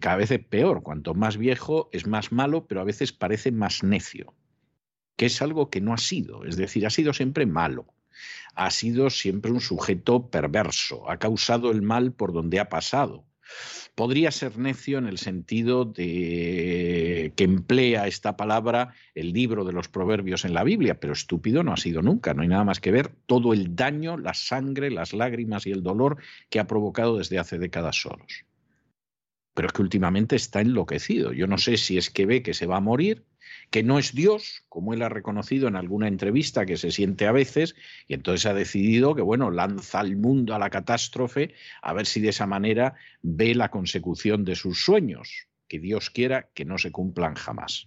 cada 0.00 0.16
vez 0.16 0.30
peor, 0.48 0.82
cuanto 0.82 1.12
más 1.12 1.36
viejo 1.36 1.90
es 1.92 2.06
más 2.06 2.32
malo, 2.32 2.66
pero 2.66 2.80
a 2.80 2.84
veces 2.84 3.12
parece 3.12 3.52
más 3.52 3.82
necio, 3.82 4.32
que 5.16 5.26
es 5.26 5.42
algo 5.42 5.68
que 5.68 5.82
no 5.82 5.92
ha 5.92 5.98
sido, 5.98 6.46
es 6.46 6.56
decir, 6.56 6.86
ha 6.86 6.90
sido 6.90 7.12
siempre 7.12 7.44
malo. 7.44 7.92
Ha 8.54 8.70
sido 8.70 9.10
siempre 9.10 9.52
un 9.52 9.60
sujeto 9.60 10.30
perverso, 10.30 11.10
ha 11.10 11.18
causado 11.18 11.70
el 11.70 11.82
mal 11.82 12.12
por 12.12 12.32
donde 12.32 12.58
ha 12.58 12.70
pasado 12.70 13.29
Podría 13.94 14.30
ser 14.30 14.58
necio 14.58 14.98
en 14.98 15.06
el 15.06 15.18
sentido 15.18 15.84
de 15.84 17.32
que 17.36 17.44
emplea 17.44 18.06
esta 18.06 18.36
palabra 18.36 18.94
el 19.14 19.32
libro 19.32 19.64
de 19.64 19.72
los 19.72 19.88
proverbios 19.88 20.44
en 20.44 20.54
la 20.54 20.64
Biblia, 20.64 20.98
pero 21.00 21.12
estúpido 21.12 21.62
no 21.62 21.72
ha 21.72 21.76
sido 21.76 22.02
nunca, 22.02 22.32
no 22.34 22.42
hay 22.42 22.48
nada 22.48 22.64
más 22.64 22.80
que 22.80 22.92
ver 22.92 23.10
todo 23.26 23.52
el 23.52 23.76
daño, 23.76 24.16
la 24.16 24.34
sangre, 24.34 24.90
las 24.90 25.12
lágrimas 25.12 25.66
y 25.66 25.72
el 25.72 25.82
dolor 25.82 26.18
que 26.48 26.60
ha 26.60 26.66
provocado 26.66 27.18
desde 27.18 27.38
hace 27.38 27.58
décadas 27.58 28.00
solos. 28.00 28.44
Pero 29.54 29.66
es 29.66 29.72
que 29.72 29.82
últimamente 29.82 30.36
está 30.36 30.60
enloquecido. 30.60 31.32
Yo 31.32 31.46
no 31.46 31.58
sé 31.58 31.76
si 31.76 31.98
es 31.98 32.10
que 32.10 32.26
ve 32.26 32.42
que 32.42 32.54
se 32.54 32.66
va 32.66 32.76
a 32.76 32.80
morir 32.80 33.24
que 33.70 33.82
no 33.84 33.98
es 33.98 34.14
Dios, 34.14 34.64
como 34.68 34.92
él 34.92 35.02
ha 35.02 35.08
reconocido 35.08 35.68
en 35.68 35.76
alguna 35.76 36.08
entrevista 36.08 36.66
que 36.66 36.76
se 36.76 36.90
siente 36.90 37.26
a 37.26 37.32
veces, 37.32 37.76
y 38.08 38.14
entonces 38.14 38.46
ha 38.46 38.54
decidido 38.54 39.14
que, 39.14 39.22
bueno, 39.22 39.50
lanza 39.50 40.00
al 40.00 40.16
mundo 40.16 40.54
a 40.54 40.58
la 40.58 40.70
catástrofe 40.70 41.54
a 41.80 41.92
ver 41.92 42.06
si 42.06 42.20
de 42.20 42.30
esa 42.30 42.46
manera 42.46 42.94
ve 43.22 43.54
la 43.54 43.70
consecución 43.70 44.44
de 44.44 44.56
sus 44.56 44.84
sueños, 44.84 45.46
que 45.68 45.78
Dios 45.78 46.10
quiera 46.10 46.48
que 46.52 46.64
no 46.64 46.78
se 46.78 46.90
cumplan 46.90 47.36
jamás. 47.36 47.86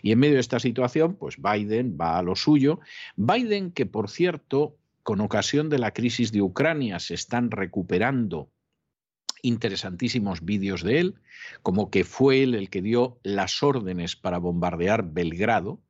Y 0.00 0.12
en 0.12 0.20
medio 0.20 0.34
de 0.34 0.40
esta 0.40 0.60
situación, 0.60 1.16
pues 1.16 1.36
Biden 1.38 1.98
va 2.00 2.18
a 2.18 2.22
lo 2.22 2.36
suyo. 2.36 2.80
Biden, 3.16 3.72
que 3.72 3.84
por 3.84 4.08
cierto, 4.08 4.76
con 5.02 5.20
ocasión 5.20 5.68
de 5.68 5.78
la 5.78 5.92
crisis 5.92 6.32
de 6.32 6.40
Ucrania, 6.40 6.98
se 6.98 7.14
están 7.14 7.50
recuperando 7.50 8.50
interesantísimos 9.46 10.44
vídeos 10.44 10.82
de 10.82 11.00
él, 11.00 11.14
como 11.62 11.90
que 11.90 12.04
fue 12.04 12.42
él 12.42 12.54
el 12.54 12.70
que 12.70 12.82
dio 12.82 13.18
las 13.22 13.62
órdenes 13.62 14.16
para 14.16 14.38
bombardear 14.38 15.12
Belgrado, 15.12 15.82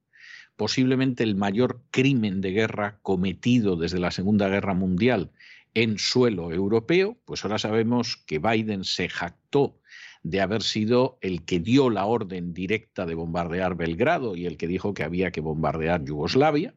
posiblemente 0.57 1.23
el 1.23 1.37
mayor 1.37 1.83
crimen 1.91 2.41
de 2.41 2.53
guerra 2.53 2.99
cometido 3.03 3.77
desde 3.77 3.99
la 3.99 4.11
Segunda 4.11 4.49
Guerra 4.49 4.75
Mundial 4.75 5.31
en 5.75 5.99
suelo 5.99 6.53
europeo, 6.53 7.19
pues 7.25 7.45
ahora 7.45 7.59
sabemos 7.59 8.17
que 8.27 8.39
Biden 8.39 8.85
se 8.85 9.09
jactó 9.09 9.79
de 10.23 10.41
haber 10.41 10.63
sido 10.63 11.19
el 11.21 11.45
que 11.45 11.61
dio 11.61 11.91
la 11.91 12.07
orden 12.07 12.55
directa 12.55 13.07
de 13.07 13.15
bombardear 13.15 13.77
Belgrado 13.77 14.35
y 14.35 14.47
el 14.47 14.57
que 14.57 14.67
dijo 14.67 14.95
que 14.95 15.05
había 15.05 15.31
que 15.31 15.41
bombardear 15.41 16.05
Yugoslavia, 16.05 16.75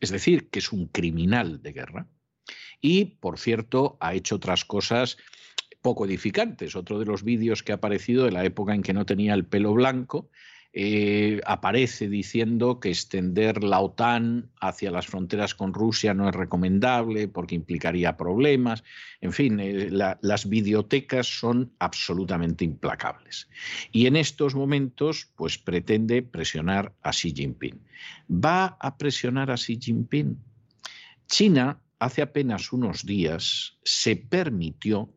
es 0.00 0.10
decir, 0.10 0.48
que 0.48 0.58
es 0.60 0.72
un 0.72 0.86
criminal 0.86 1.62
de 1.62 1.72
guerra. 1.72 2.06
Y, 2.80 3.16
por 3.20 3.38
cierto, 3.38 3.98
ha 4.00 4.14
hecho 4.14 4.36
otras 4.36 4.64
cosas 4.64 5.18
poco 5.88 6.04
edificantes. 6.04 6.76
Otro 6.76 6.98
de 6.98 7.06
los 7.06 7.24
vídeos 7.24 7.62
que 7.62 7.72
ha 7.72 7.76
aparecido 7.76 8.26
de 8.26 8.30
la 8.30 8.44
época 8.44 8.74
en 8.74 8.82
que 8.82 8.92
no 8.92 9.06
tenía 9.06 9.32
el 9.32 9.46
pelo 9.46 9.72
blanco, 9.72 10.28
eh, 10.74 11.40
aparece 11.46 12.10
diciendo 12.10 12.78
que 12.78 12.90
extender 12.90 13.64
la 13.64 13.80
OTAN 13.80 14.50
hacia 14.60 14.90
las 14.90 15.06
fronteras 15.06 15.54
con 15.54 15.72
Rusia 15.72 16.12
no 16.12 16.28
es 16.28 16.34
recomendable 16.34 17.26
porque 17.26 17.54
implicaría 17.54 18.18
problemas. 18.18 18.84
En 19.22 19.32
fin, 19.32 19.60
eh, 19.60 19.88
las 19.90 20.46
videotecas 20.46 21.26
son 21.26 21.72
absolutamente 21.78 22.66
implacables. 22.66 23.48
Y 23.90 24.04
en 24.04 24.16
estos 24.16 24.54
momentos, 24.54 25.32
pues 25.36 25.56
pretende 25.56 26.20
presionar 26.20 26.92
a 27.00 27.12
Xi 27.12 27.32
Jinping. 27.34 27.80
¿Va 28.28 28.76
a 28.78 28.98
presionar 28.98 29.50
a 29.50 29.56
Xi 29.56 29.78
Jinping? 29.80 30.36
China 31.28 31.80
hace 31.98 32.22
apenas 32.22 32.72
unos 32.72 33.04
días 33.04 33.78
se 33.82 34.16
permitió 34.16 35.08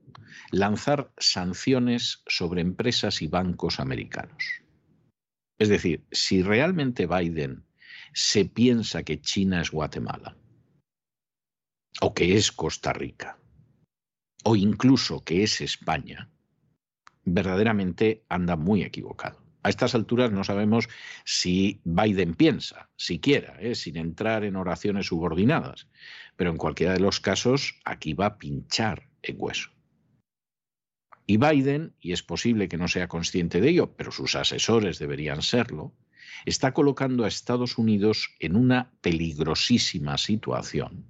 lanzar 0.51 1.12
sanciones 1.18 2.24
sobre 2.28 2.62
empresas 2.62 3.22
y 3.22 3.28
bancos 3.28 3.80
americanos. 3.80 4.62
Es 5.59 5.70
decir, 5.70 6.03
si 6.12 6.41
realmente 6.41 7.07
Biden 7.07 7.66
se 8.14 8.45
piensa 8.45 9.03
que 9.03 9.22
China 9.22 9.62
es 9.62 9.72
Guatemala, 9.72 10.36
o 12.01 12.14
que 12.14 12.36
es 12.36 12.51
Costa 12.51 12.93
Rica, 12.93 13.38
o 14.43 14.55
incluso 14.55 15.24
que 15.24 15.43
es 15.43 15.62
España, 15.62 16.30
verdaderamente 17.24 18.26
anda 18.28 18.55
muy 18.55 18.84
equivocado. 18.84 19.41
A 19.64 19.70
estas 19.70 19.93
alturas 19.93 20.32
no 20.32 20.43
sabemos 20.43 20.89
si 21.24 21.82
Biden 21.84 22.34
piensa, 22.34 22.89
siquiera, 22.95 23.57
¿eh? 23.59 23.76
sin 23.76 23.97
entrar 23.97 24.43
en 24.43 24.55
oraciones 24.55 25.07
subordinadas, 25.07 25.88
pero 26.36 26.49
en 26.49 26.57
cualquiera 26.57 26.93
de 26.93 26.99
los 26.99 27.20
casos 27.20 27.80
aquí 27.86 28.14
va 28.14 28.26
a 28.26 28.38
pinchar 28.39 29.07
en 29.22 29.36
hueso. 29.38 29.70
Y 31.32 31.38
Biden, 31.38 31.95
y 32.01 32.11
es 32.11 32.23
posible 32.23 32.67
que 32.67 32.75
no 32.75 32.89
sea 32.89 33.07
consciente 33.07 33.61
de 33.61 33.69
ello, 33.69 33.95
pero 33.95 34.11
sus 34.11 34.36
asesores 34.36 34.99
deberían 34.99 35.41
serlo, 35.41 35.93
está 36.45 36.73
colocando 36.73 37.23
a 37.23 37.29
Estados 37.29 37.77
Unidos 37.77 38.36
en 38.41 38.57
una 38.57 38.91
peligrosísima 38.99 40.17
situación 40.17 41.05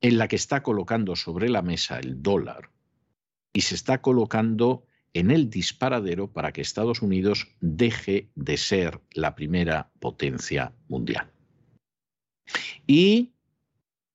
en 0.00 0.16
la 0.16 0.28
que 0.28 0.36
está 0.36 0.62
colocando 0.62 1.14
sobre 1.14 1.50
la 1.50 1.60
mesa 1.60 1.98
el 1.98 2.22
dólar 2.22 2.70
y 3.52 3.60
se 3.60 3.74
está 3.74 4.00
colocando 4.00 4.86
en 5.12 5.30
el 5.30 5.50
disparadero 5.50 6.32
para 6.32 6.52
que 6.52 6.62
Estados 6.62 7.02
Unidos 7.02 7.48
deje 7.60 8.30
de 8.34 8.56
ser 8.56 8.98
la 9.12 9.34
primera 9.34 9.90
potencia 10.00 10.72
mundial. 10.88 11.30
Y 12.86 13.34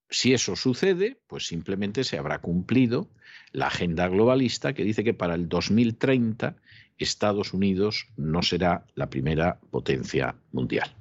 si 0.09 0.33
eso 0.33 0.55
sucede, 0.55 1.21
pues 1.27 1.45
simplemente 1.45 2.03
se 2.03 2.17
habrá 2.17 2.41
cumplido 2.41 3.11
la 3.53 3.67
agenda 3.67 4.07
globalista 4.09 4.73
que 4.73 4.83
dice 4.83 5.03
que 5.03 5.13
para 5.13 5.35
el 5.35 5.47
2030 5.47 6.55
Estados 6.97 7.53
Unidos 7.53 8.07
no 8.17 8.41
será 8.41 8.85
la 8.95 9.09
primera 9.09 9.59
potencia 9.71 10.35
mundial. 10.51 10.95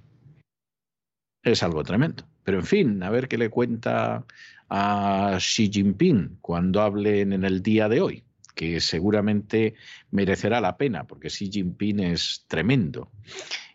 Es 1.42 1.62
algo 1.62 1.82
tremendo. 1.82 2.24
Pero 2.44 2.59
en 2.59 2.66
fin, 2.66 3.03
a 3.03 3.11
ver 3.11 3.28
qué 3.28 3.38
le 3.38 3.50
cuenta 3.50 4.24
a 4.68 5.36
Xi 5.38 5.70
Jinping 5.72 6.38
cuando 6.40 6.80
hablen 6.80 7.32
en 7.32 7.44
el 7.44 7.62
día 7.62 7.88
de 7.88 8.00
hoy, 8.00 8.24
que 8.55 8.80
seguramente 8.80 9.74
merecerá 10.11 10.61
la 10.61 10.76
pena, 10.76 11.05
porque 11.05 11.28
Xi 11.28 11.50
Jinping 11.50 12.00
es 12.00 12.44
tremendo. 12.48 13.11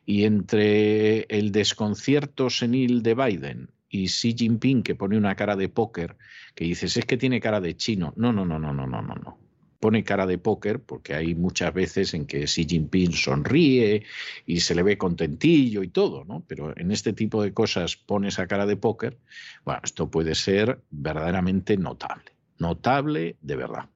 Y 0.06 0.24
entre 0.24 1.22
el 1.30 1.52
desconcierto 1.52 2.50
senil 2.50 3.04
de 3.04 3.16
Biden 3.16 3.70
y 3.90 4.08
Xi 4.08 4.36
Jinping 4.38 4.84
que 4.84 4.96
pone 4.96 5.18
una 5.18 5.36
cara 5.36 5.56
de 5.56 5.70
póker, 5.70 6.18
que 6.58 6.66
dices, 6.66 6.98
es 6.98 7.06
que 7.06 7.18
tiene 7.18 7.40
cara 7.40 7.62
de 7.62 7.78
chino. 7.78 8.14
No, 8.16 8.34
no, 8.34 8.44
no, 8.44 8.58
no, 8.58 8.74
no, 8.74 8.88
no, 8.88 9.00
no, 9.04 9.14
no. 9.14 9.38
Pone 9.80 10.04
cara 10.04 10.26
de 10.26 10.40
póker 10.40 10.82
porque 10.82 11.14
hay 11.14 11.36
muchas 11.36 11.72
veces 11.72 12.16
en 12.16 12.26
que 12.26 12.46
Xi 12.46 12.66
Jinping 12.68 13.14
sonríe 13.14 14.04
y 14.48 14.60
se 14.62 14.74
le 14.74 14.82
ve 14.82 14.98
contentillo 14.98 15.84
y 15.84 15.90
todo, 15.90 16.26
¿no? 16.26 16.44
Pero 16.48 16.76
en 16.76 16.92
este 16.92 17.14
tipo 17.14 17.44
de 17.44 17.54
cosas 17.54 17.96
pone 17.96 18.30
esa 18.30 18.48
cara 18.48 18.66
de 18.66 18.76
póker. 18.76 19.20
Bueno, 19.66 19.82
esto 19.84 20.10
puede 20.10 20.34
ser 20.34 20.82
verdaderamente 20.90 21.78
notable. 21.78 22.32
Notable 22.58 23.38
de 23.40 23.56
verdad. 23.56 23.92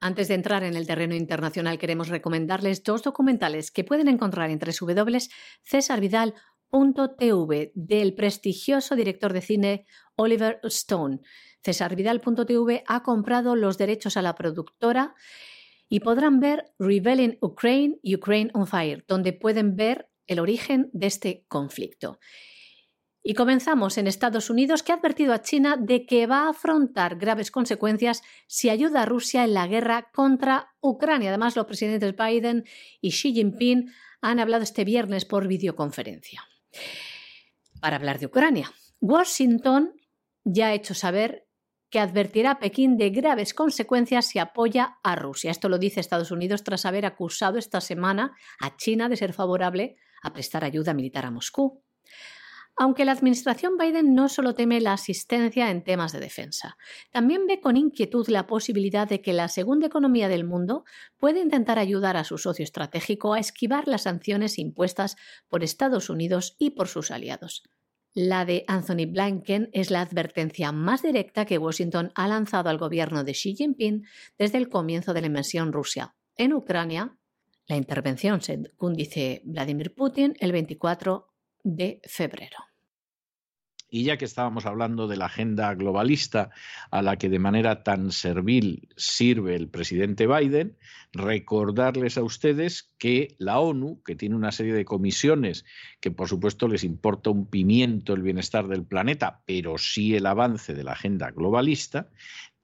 Antes 0.00 0.28
de 0.28 0.34
entrar 0.34 0.62
en 0.62 0.76
el 0.76 0.86
terreno 0.86 1.14
internacional, 1.14 1.78
queremos 1.78 2.08
recomendarles 2.08 2.84
dos 2.84 3.02
documentales 3.02 3.70
que 3.70 3.82
pueden 3.82 4.08
encontrar 4.08 4.50
en 4.50 4.58
www.cesarvidal.com 4.58 6.34
.tv 7.18 7.72
del 7.74 8.14
prestigioso 8.14 8.96
director 8.96 9.32
de 9.32 9.40
cine 9.40 9.86
Oliver 10.16 10.58
Stone. 10.64 11.20
Cesarvidal.tv 11.64 12.84
ha 12.86 13.02
comprado 13.02 13.56
los 13.56 13.78
derechos 13.78 14.16
a 14.16 14.22
la 14.22 14.34
productora 14.34 15.14
y 15.88 16.00
podrán 16.00 16.40
ver 16.40 16.72
Rebelling 16.78 17.38
Ukraine 17.40 17.98
y 18.02 18.14
Ukraine 18.16 18.50
on 18.54 18.66
Fire, 18.66 19.04
donde 19.08 19.32
pueden 19.32 19.76
ver 19.76 20.10
el 20.26 20.40
origen 20.40 20.90
de 20.92 21.06
este 21.06 21.44
conflicto. 21.48 22.18
Y 23.26 23.32
comenzamos 23.32 23.96
en 23.96 24.06
Estados 24.06 24.50
Unidos, 24.50 24.82
que 24.82 24.92
ha 24.92 24.96
advertido 24.96 25.32
a 25.32 25.40
China 25.40 25.78
de 25.80 26.04
que 26.04 26.26
va 26.26 26.44
a 26.44 26.50
afrontar 26.50 27.16
graves 27.16 27.50
consecuencias 27.50 28.22
si 28.46 28.68
ayuda 28.68 29.02
a 29.02 29.06
Rusia 29.06 29.44
en 29.44 29.54
la 29.54 29.66
guerra 29.66 30.10
contra 30.12 30.74
Ucrania. 30.80 31.30
Además, 31.30 31.56
los 31.56 31.64
presidentes 31.64 32.14
Biden 32.14 32.64
y 33.00 33.12
Xi 33.12 33.32
Jinping 33.32 33.90
han 34.20 34.40
hablado 34.40 34.62
este 34.62 34.84
viernes 34.84 35.24
por 35.24 35.48
videoconferencia. 35.48 36.44
Para 37.80 37.96
hablar 37.96 38.18
de 38.18 38.26
Ucrania, 38.26 38.70
Washington 39.00 39.94
ya 40.44 40.68
ha 40.68 40.74
hecho 40.74 40.92
saber 40.92 41.43
que 41.94 42.00
advertirá 42.00 42.50
a 42.50 42.58
Pekín 42.58 42.96
de 42.96 43.10
graves 43.10 43.54
consecuencias 43.54 44.26
si 44.26 44.40
apoya 44.40 44.98
a 45.04 45.14
Rusia. 45.14 45.52
Esto 45.52 45.68
lo 45.68 45.78
dice 45.78 46.00
Estados 46.00 46.32
Unidos 46.32 46.64
tras 46.64 46.86
haber 46.86 47.06
acusado 47.06 47.56
esta 47.56 47.80
semana 47.80 48.32
a 48.58 48.76
China 48.76 49.08
de 49.08 49.16
ser 49.16 49.32
favorable 49.32 49.94
a 50.20 50.32
prestar 50.32 50.64
ayuda 50.64 50.92
militar 50.92 51.24
a 51.24 51.30
Moscú 51.30 51.84
aunque 52.76 53.04
la 53.04 53.12
administración 53.12 53.76
Biden 53.78 54.16
no 54.16 54.28
solo 54.28 54.56
teme 54.56 54.80
la 54.80 54.94
asistencia 54.94 55.70
en 55.70 55.84
temas 55.84 56.10
de 56.10 56.18
defensa, 56.18 56.76
también 57.12 57.46
ve 57.46 57.60
con 57.60 57.76
inquietud 57.76 58.26
la 58.26 58.48
posibilidad 58.48 59.06
de 59.06 59.22
que 59.22 59.32
la 59.32 59.46
segunda 59.46 59.86
economía 59.86 60.28
del 60.28 60.42
mundo 60.42 60.84
pueda 61.16 61.38
intentar 61.38 61.78
ayudar 61.78 62.16
a 62.16 62.24
su 62.24 62.36
socio 62.36 62.64
estratégico 62.64 63.32
a 63.32 63.38
esquivar 63.38 63.86
las 63.86 64.02
sanciones 64.02 64.58
impuestas 64.58 65.14
por 65.48 65.62
Estados 65.62 66.10
Unidos 66.10 66.56
y 66.58 66.70
por 66.70 66.88
sus 66.88 67.12
aliados. 67.12 67.62
La 68.14 68.44
de 68.44 68.64
Anthony 68.68 69.06
Blinken 69.08 69.70
es 69.72 69.90
la 69.90 70.00
advertencia 70.00 70.70
más 70.70 71.02
directa 71.02 71.44
que 71.44 71.58
Washington 71.58 72.12
ha 72.14 72.28
lanzado 72.28 72.70
al 72.70 72.78
gobierno 72.78 73.24
de 73.24 73.32
Xi 73.32 73.56
Jinping 73.56 74.06
desde 74.38 74.58
el 74.58 74.68
comienzo 74.68 75.12
de 75.12 75.20
la 75.20 75.26
invasión 75.26 75.72
rusa 75.72 76.14
en 76.36 76.52
Ucrania. 76.52 77.18
La 77.66 77.76
intervención, 77.76 78.40
según 78.40 78.94
dice 78.94 79.42
Vladimir 79.44 79.94
Putin, 79.96 80.36
el 80.38 80.52
24 80.52 81.26
de 81.64 82.00
febrero. 82.04 82.58
Y 83.94 84.02
ya 84.02 84.16
que 84.16 84.24
estábamos 84.24 84.66
hablando 84.66 85.06
de 85.06 85.16
la 85.16 85.26
agenda 85.26 85.72
globalista 85.76 86.50
a 86.90 87.00
la 87.00 87.16
que 87.16 87.28
de 87.28 87.38
manera 87.38 87.84
tan 87.84 88.10
servil 88.10 88.88
sirve 88.96 89.54
el 89.54 89.68
presidente 89.68 90.26
Biden, 90.26 90.76
recordarles 91.12 92.18
a 92.18 92.24
ustedes 92.24 92.92
que 92.98 93.36
la 93.38 93.60
ONU, 93.60 94.02
que 94.02 94.16
tiene 94.16 94.34
una 94.34 94.50
serie 94.50 94.74
de 94.74 94.84
comisiones 94.84 95.64
que 96.00 96.10
por 96.10 96.28
supuesto 96.28 96.66
les 96.66 96.82
importa 96.82 97.30
un 97.30 97.46
pimiento 97.46 98.14
el 98.14 98.22
bienestar 98.22 98.66
del 98.66 98.82
planeta, 98.82 99.42
pero 99.46 99.78
sí 99.78 100.16
el 100.16 100.26
avance 100.26 100.74
de 100.74 100.82
la 100.82 100.94
agenda 100.94 101.30
globalista, 101.30 102.08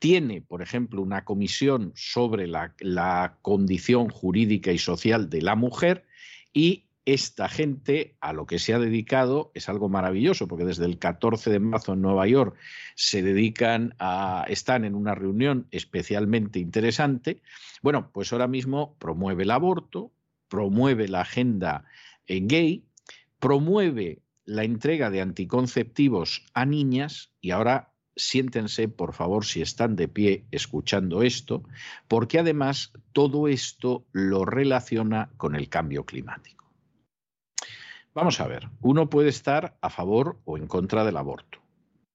tiene, 0.00 0.42
por 0.42 0.62
ejemplo, 0.62 1.00
una 1.00 1.24
comisión 1.24 1.92
sobre 1.94 2.48
la, 2.48 3.38
condición 3.40 4.08
jurídica 4.08 4.72
y 4.72 4.78
social 4.78 5.30
de 5.30 5.42
la 5.42 5.54
mujer 5.54 6.06
y 6.52 6.86
esta 7.12 7.48
gente 7.48 8.16
a 8.20 8.32
lo 8.32 8.46
que 8.46 8.58
se 8.58 8.72
ha 8.72 8.78
dedicado 8.78 9.50
es 9.54 9.68
algo 9.68 9.88
maravilloso, 9.88 10.46
porque 10.46 10.64
desde 10.64 10.84
el 10.84 10.98
14 10.98 11.50
de 11.50 11.58
marzo 11.58 11.94
en 11.94 12.02
Nueva 12.02 12.26
York 12.26 12.56
se 12.94 13.22
dedican 13.22 13.94
a, 13.98 14.44
están 14.48 14.84
en 14.84 14.94
una 14.94 15.14
reunión 15.14 15.66
especialmente 15.70 16.58
interesante. 16.58 17.42
Bueno, 17.82 18.11
pues 18.12 18.32
ahora 18.32 18.46
mismo 18.46 18.96
promueve 18.98 19.42
el 19.42 19.50
aborto, 19.50 20.12
promueve 20.48 21.08
la 21.08 21.22
agenda 21.22 21.84
gay, 22.28 22.84
promueve 23.40 24.22
la 24.44 24.64
entrega 24.64 25.11
de 25.11 25.20
anticonceptivos 25.20 26.46
a 26.54 26.64
niñas 26.64 27.32
y 27.40 27.50
ahora 27.50 27.92
siéntense, 28.16 28.88
por 28.88 29.14
favor, 29.14 29.44
si 29.44 29.62
están 29.62 29.96
de 29.96 30.06
pie 30.06 30.44
escuchando 30.50 31.22
esto, 31.22 31.64
porque 32.06 32.38
además 32.38 32.92
todo 33.12 33.48
esto 33.48 34.04
lo 34.12 34.44
relaciona 34.44 35.30
con 35.36 35.56
el 35.56 35.68
cambio 35.68 36.04
climático. 36.04 36.59
Vamos 38.12 38.40
a 38.40 38.48
ver, 38.48 38.68
uno 38.80 39.08
puede 39.08 39.28
estar 39.28 39.76
a 39.80 39.88
favor 39.88 40.40
o 40.44 40.58
en 40.58 40.66
contra 40.66 41.04
del 41.04 41.16
aborto. 41.16 41.61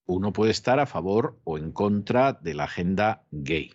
Uno 0.05 0.33
puede 0.33 0.51
estar 0.51 0.79
a 0.79 0.85
favor 0.85 1.39
o 1.45 1.57
en 1.57 1.71
contra 1.71 2.33
de 2.33 2.53
la 2.53 2.65
agenda 2.65 3.23
gay. 3.31 3.73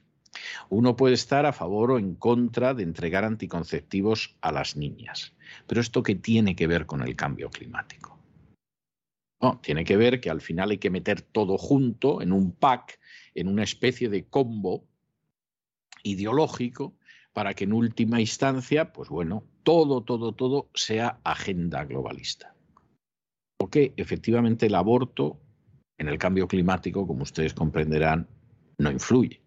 Uno 0.68 0.96
puede 0.96 1.14
estar 1.14 1.46
a 1.46 1.54
favor 1.54 1.92
o 1.92 1.98
en 1.98 2.14
contra 2.14 2.74
de 2.74 2.82
entregar 2.82 3.24
anticonceptivos 3.24 4.36
a 4.42 4.52
las 4.52 4.76
niñas. 4.76 5.34
Pero 5.66 5.80
esto 5.80 6.02
qué 6.02 6.14
tiene 6.14 6.54
que 6.54 6.66
ver 6.66 6.84
con 6.84 7.02
el 7.02 7.16
cambio 7.16 7.48
climático? 7.48 8.18
No, 9.40 9.58
tiene 9.62 9.84
que 9.84 9.96
ver 9.96 10.20
que 10.20 10.28
al 10.28 10.42
final 10.42 10.72
hay 10.72 10.78
que 10.78 10.90
meter 10.90 11.22
todo 11.22 11.56
junto 11.56 12.20
en 12.20 12.32
un 12.32 12.52
pack, 12.52 13.00
en 13.34 13.48
una 13.48 13.62
especie 13.62 14.10
de 14.10 14.28
combo 14.28 14.84
ideológico 16.02 16.94
para 17.32 17.54
que 17.54 17.64
en 17.64 17.72
última 17.72 18.20
instancia, 18.20 18.92
pues 18.92 19.08
bueno, 19.08 19.44
todo, 19.62 20.02
todo, 20.02 20.32
todo 20.32 20.68
sea 20.74 21.20
agenda 21.24 21.84
globalista. 21.84 22.54
Porque 23.58 23.92
efectivamente 23.96 24.66
el 24.66 24.74
aborto 24.74 25.38
en 25.98 26.08
el 26.08 26.18
cambio 26.18 26.48
climático, 26.48 27.06
como 27.06 27.22
ustedes 27.22 27.54
comprenderán, 27.54 28.26
no 28.78 28.90
influye. 28.90 29.42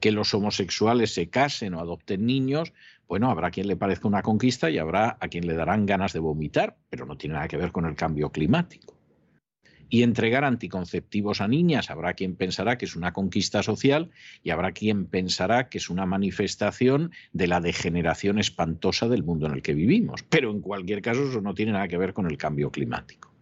Que 0.00 0.12
los 0.12 0.32
homosexuales 0.32 1.12
se 1.12 1.28
casen 1.28 1.74
o 1.74 1.80
adopten 1.80 2.24
niños, 2.24 2.72
bueno, 3.06 3.30
habrá 3.30 3.50
quien 3.50 3.66
le 3.66 3.76
parezca 3.76 4.08
una 4.08 4.22
conquista 4.22 4.70
y 4.70 4.78
habrá 4.78 5.18
a 5.20 5.28
quien 5.28 5.46
le 5.46 5.54
darán 5.54 5.86
ganas 5.86 6.12
de 6.12 6.20
vomitar, 6.20 6.76
pero 6.88 7.04
no 7.04 7.16
tiene 7.16 7.34
nada 7.34 7.48
que 7.48 7.56
ver 7.56 7.72
con 7.72 7.84
el 7.84 7.96
cambio 7.96 8.30
climático 8.30 8.97
y 9.88 10.02
entregar 10.02 10.44
anticonceptivos 10.44 11.40
a 11.40 11.48
niñas. 11.48 11.90
Habrá 11.90 12.14
quien 12.14 12.36
pensará 12.36 12.78
que 12.78 12.84
es 12.84 12.96
una 12.96 13.12
conquista 13.12 13.62
social 13.62 14.10
y 14.42 14.50
habrá 14.50 14.72
quien 14.72 15.06
pensará 15.06 15.68
que 15.68 15.78
es 15.78 15.90
una 15.90 16.06
manifestación 16.06 17.12
de 17.32 17.46
la 17.46 17.60
degeneración 17.60 18.38
espantosa 18.38 19.08
del 19.08 19.24
mundo 19.24 19.46
en 19.46 19.54
el 19.54 19.62
que 19.62 19.74
vivimos. 19.74 20.22
Pero 20.28 20.50
en 20.50 20.60
cualquier 20.60 21.02
caso 21.02 21.28
eso 21.28 21.40
no 21.40 21.54
tiene 21.54 21.72
nada 21.72 21.88
que 21.88 21.98
ver 21.98 22.12
con 22.12 22.26
el 22.26 22.36
cambio 22.36 22.70
climático. 22.70 23.32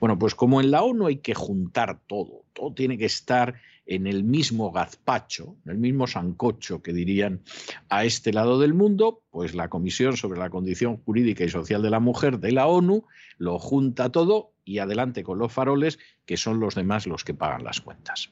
Bueno, 0.00 0.18
pues 0.18 0.34
como 0.34 0.60
en 0.60 0.70
la 0.70 0.82
ONU 0.82 1.06
hay 1.06 1.16
que 1.16 1.34
juntar 1.34 1.98
todo, 2.06 2.44
todo 2.52 2.72
tiene 2.72 2.98
que 2.98 3.06
estar 3.06 3.54
en 3.86 4.06
el 4.06 4.24
mismo 4.24 4.72
gazpacho, 4.72 5.56
en 5.64 5.72
el 5.72 5.78
mismo 5.78 6.06
sancocho 6.06 6.82
que 6.82 6.92
dirían 6.92 7.42
a 7.88 8.04
este 8.04 8.32
lado 8.32 8.58
del 8.58 8.74
mundo, 8.74 9.22
pues 9.30 9.54
la 9.54 9.68
Comisión 9.68 10.16
sobre 10.16 10.38
la 10.38 10.50
Condición 10.50 10.96
Jurídica 10.98 11.44
y 11.44 11.48
Social 11.48 11.82
de 11.82 11.90
la 11.90 12.00
Mujer 12.00 12.40
de 12.40 12.52
la 12.52 12.66
ONU 12.66 13.04
lo 13.38 13.58
junta 13.58 14.10
todo 14.10 14.52
y 14.64 14.78
adelante 14.78 15.22
con 15.22 15.38
los 15.38 15.52
faroles, 15.52 15.98
que 16.24 16.36
son 16.36 16.60
los 16.60 16.74
demás 16.74 17.06
los 17.06 17.24
que 17.24 17.34
pagan 17.34 17.64
las 17.64 17.80
cuentas. 17.80 18.30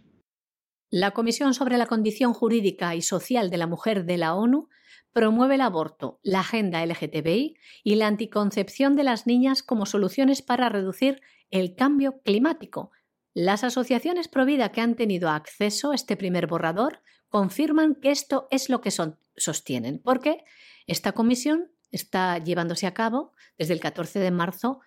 La 0.91 1.13
Comisión 1.13 1.55
sobre 1.55 1.79
la 1.79 1.87
Condición 1.87 2.35
Jurídica 2.35 2.95
y 2.95 3.03
Social 3.03 3.51
de 3.51 3.57
la 3.57 3.67
Mujer 3.67 4.05
de 4.05 4.19
la 4.19 4.35
ONU 4.35 4.69
promueve 5.13 5.55
el 5.55 5.61
aborto, 5.61 6.19
la 6.23 6.41
agenda 6.41 6.85
LGTBI 6.85 7.57
y 7.85 7.95
la 7.95 8.09
anticoncepción 8.09 8.97
de 8.97 9.05
las 9.05 9.27
niñas 9.27 9.63
como 9.63 9.87
soluciones 9.87 10.43
para 10.43 10.69
reducir 10.69 11.21
el 11.51 11.75
cambio 11.77 12.21
climático. 12.23 12.91
Las 13.35 13.65
asociaciones 13.65 14.29
pro 14.29 14.47
vida 14.47 14.71
que 14.71 14.81
han 14.81 14.95
tenido 14.95 15.29
acceso 15.29 15.91
a 15.91 15.97
este 15.97 16.17
primer 16.17 16.47
borrador 16.47 17.03
confirman 17.29 17.97
que 17.97 18.13
esto 18.13 18.47
es 18.53 18.69
lo 18.69 18.81
que 18.81 18.93
sostienen, 19.37 20.01
porque 20.03 20.45
esta 20.87 21.13
comisión 21.13 21.73
está 21.91 22.39
llevándose 22.39 22.87
a 22.87 22.95
cabo 22.95 23.33
desde 23.59 23.75
el 23.75 23.81
14 23.81 24.21
de 24.21 24.31
marzo 24.31 24.81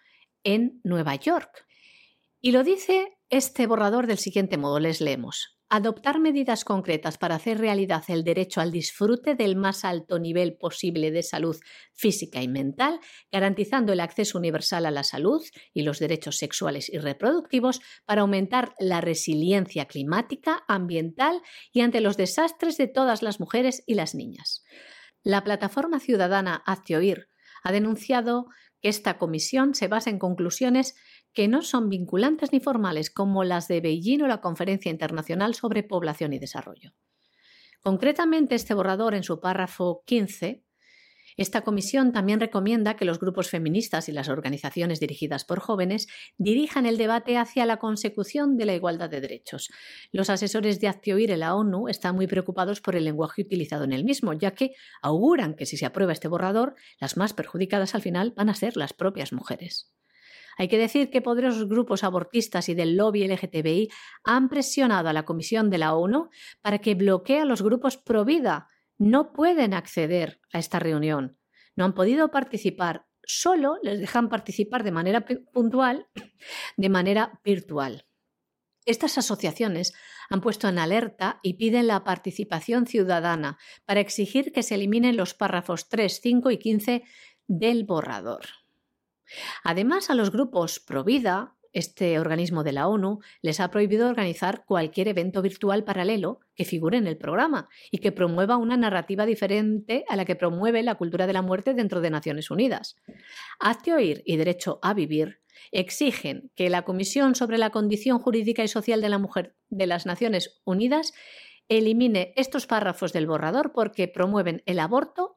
en 0.46 0.80
Nueva 0.86 1.16
York. 1.16 1.66
Y 2.40 2.54
lo 2.54 2.64
dice 2.64 3.18
este 3.30 3.68
borrador 3.68 4.08
del 4.08 4.18
siguiente 4.18 4.58
modo, 4.58 4.80
les 4.80 5.02
leemos. 5.02 5.57
Adoptar 5.70 6.22
medidas 6.22 6.64
concretas 6.64 7.18
para 7.18 7.36
hacer 7.36 7.58
realidad 7.58 8.02
el 8.08 8.24
derecho 8.24 8.62
al 8.62 8.72
disfrute 8.72 9.36
del 9.36 9.58
más 9.58 9.84
alto 9.84 10.18
nivel 10.18 10.56
posible 10.56 11.12
de 11.12 11.24
salud 11.24 11.58
física 11.92 12.42
y 12.42 12.48
mental, 12.48 13.02
garantizando 13.34 13.92
el 13.92 14.00
acceso 14.00 14.38
universal 14.38 14.86
a 14.86 14.92
la 14.92 15.04
salud 15.04 15.44
y 15.74 15.82
los 15.82 16.00
derechos 16.00 16.38
sexuales 16.38 16.88
y 16.88 17.00
reproductivos 17.00 17.82
para 18.06 18.22
aumentar 18.22 18.76
la 18.80 19.02
resiliencia 19.02 19.88
climática, 19.88 20.64
ambiental 20.70 21.42
y 21.74 21.82
ante 21.82 22.00
los 22.00 22.16
desastres 22.16 22.78
de 22.78 22.88
todas 22.88 23.22
las 23.22 23.42
mujeres 23.42 23.84
y 23.86 23.96
las 23.96 24.16
niñas. 24.16 24.64
La 25.22 25.44
plataforma 25.44 26.00
ciudadana 26.00 26.64
Hazte 26.66 26.96
Oír 26.96 27.28
ha 27.62 27.74
denunciado 27.74 28.46
que 28.82 28.88
esta 28.88 29.18
comisión 29.18 29.76
se 29.76 29.90
basa 29.90 30.10
en 30.10 30.20
conclusiones 30.20 30.96
que 31.38 31.48
no 31.48 31.62
son 31.62 31.88
vinculantes 31.88 32.52
ni 32.52 32.60
formales, 32.60 33.12
como 33.12 33.44
las 33.44 33.68
de 33.68 33.80
Beijing 33.80 34.24
o 34.24 34.28
la 34.28 34.42
Conferencia 34.42 34.90
Internacional 34.90 35.54
sobre 35.54 35.84
Población 35.84 36.34
y 36.34 36.40
Desarrollo. 36.40 36.96
Concretamente, 37.84 38.56
este 38.56 38.74
borrador, 38.74 39.14
en 39.14 39.22
su 39.22 39.40
párrafo 39.40 40.02
15, 40.08 40.66
esta 41.36 41.62
comisión 41.62 42.12
también 42.12 42.40
recomienda 42.40 42.96
que 42.96 43.06
los 43.06 43.20
grupos 43.20 43.52
feministas 43.52 44.10
y 44.10 44.14
las 44.14 44.30
organizaciones 44.30 45.00
dirigidas 45.00 45.46
por 45.46 45.60
jóvenes 45.60 46.08
dirijan 46.40 46.88
el 46.88 46.98
debate 46.98 47.38
hacia 47.38 47.68
la 47.68 47.78
consecución 47.78 48.58
de 48.58 48.66
la 48.66 48.74
igualdad 48.74 49.12
de 49.12 49.22
derechos. 49.22 49.70
Los 50.12 50.32
asesores 50.32 50.80
de 50.80 50.88
Actioir 50.88 51.30
en 51.30 51.42
la 51.42 51.54
ONU 51.54 51.88
están 51.88 52.16
muy 52.16 52.26
preocupados 52.26 52.82
por 52.82 52.96
el 52.96 53.04
lenguaje 53.04 53.44
utilizado 53.44 53.84
en 53.84 53.94
el 53.94 54.06
mismo, 54.06 54.34
ya 54.34 54.56
que 54.56 54.74
auguran 55.04 55.54
que 55.54 55.68
si 55.68 55.78
se 55.78 55.86
aprueba 55.86 56.14
este 56.14 56.30
borrador, 56.30 56.74
las 57.00 57.16
más 57.16 57.34
perjudicadas 57.34 57.94
al 57.94 58.02
final 58.02 58.34
van 58.36 58.50
a 58.50 58.56
ser 58.56 58.76
las 58.76 58.94
propias 58.94 59.32
mujeres. 59.32 59.94
Hay 60.58 60.68
que 60.68 60.78
decir 60.78 61.10
que 61.10 61.22
poderosos 61.22 61.70
grupos 61.70 62.04
abortistas 62.04 62.68
y 62.68 62.74
del 62.74 62.98
lobby 62.98 63.28
LGTBI 63.28 63.90
han 64.24 64.50
presionado 64.50 65.08
a 65.10 65.14
la 65.14 65.24
Comisión 65.24 65.70
de 65.70 65.78
la 65.78 65.94
ONU 65.94 66.30
para 66.62 66.80
que 66.80 66.96
bloquee 66.96 67.40
a 67.40 67.46
los 67.46 67.62
grupos 67.62 67.98
pro 67.98 68.26
vida 68.26 68.68
no 68.98 69.32
pueden 69.34 69.74
acceder 69.74 70.42
a 70.52 70.60
esta 70.60 70.80
reunión, 70.80 71.38
no 71.76 71.86
han 71.86 71.94
podido 71.94 72.32
participar, 72.32 73.06
solo 73.24 73.78
les 73.84 74.00
dejan 74.00 74.30
participar 74.30 74.84
de 74.84 74.92
manera 74.92 75.26
puntual, 75.54 76.08
de 76.78 76.90
manera 76.90 77.40
virtual. 77.44 78.08
Estas 78.86 79.18
asociaciones 79.18 79.94
han 80.30 80.42
puesto 80.42 80.68
en 80.68 80.80
alerta 80.80 81.40
y 81.44 81.56
piden 81.56 81.88
la 81.88 82.04
participación 82.04 82.88
ciudadana 82.88 83.58
para 83.86 84.00
exigir 84.00 84.52
que 84.52 84.64
se 84.64 84.76
eliminen 84.76 85.18
los 85.18 85.34
párrafos 85.34 85.90
3, 85.90 86.20
5 86.22 86.52
y 86.52 86.58
15 86.58 87.04
del 87.48 87.84
borrador. 87.84 88.46
Además, 89.64 90.10
a 90.10 90.16
los 90.16 90.32
grupos 90.32 90.80
Provida, 90.80 91.56
este 91.74 92.18
organismo 92.20 92.64
de 92.64 92.72
la 92.72 92.88
ONU 92.88 93.20
les 93.42 93.60
ha 93.60 93.70
prohibido 93.70 94.10
organizar 94.10 94.66
cualquier 94.66 95.10
evento 95.10 95.42
virtual 95.42 95.84
paralelo 95.84 96.40
que 96.56 96.66
figure 96.66 96.98
en 96.98 97.08
el 97.08 97.18
programa 97.18 97.70
y 97.92 98.00
que 98.00 98.12
promueva 98.12 98.58
una 98.58 98.78
narrativa 98.78 99.26
diferente 99.26 100.04
a 100.10 100.16
la 100.16 100.26
que 100.26 100.36
promueve 100.36 100.82
la 100.82 100.96
cultura 100.96 101.28
de 101.28 101.34
la 101.34 101.42
muerte 101.42 101.74
dentro 101.74 102.02
de 102.02 102.10
Naciones 102.10 102.50
Unidas. 102.50 102.96
Hazte 103.60 103.94
oír 103.94 104.24
y 104.26 104.38
derecho 104.38 104.80
a 104.82 104.94
vivir 104.94 105.42
exigen 105.72 106.52
que 106.56 106.70
la 106.70 106.84
Comisión 106.84 107.36
sobre 107.36 107.58
la 107.58 107.70
Condición 107.70 108.20
Jurídica 108.20 108.64
y 108.64 108.68
Social 108.68 109.02
de 109.02 109.10
la 109.10 109.20
Mujer 109.20 109.56
de 109.70 109.88
las 109.88 110.06
Naciones 110.06 110.62
Unidas 110.66 111.14
elimine 111.70 112.34
estos 112.36 112.66
párrafos 112.66 113.14
del 113.14 113.28
borrador 113.28 113.74
porque 113.74 114.08
promueven 114.08 114.64
el 114.66 114.80
aborto 114.80 115.37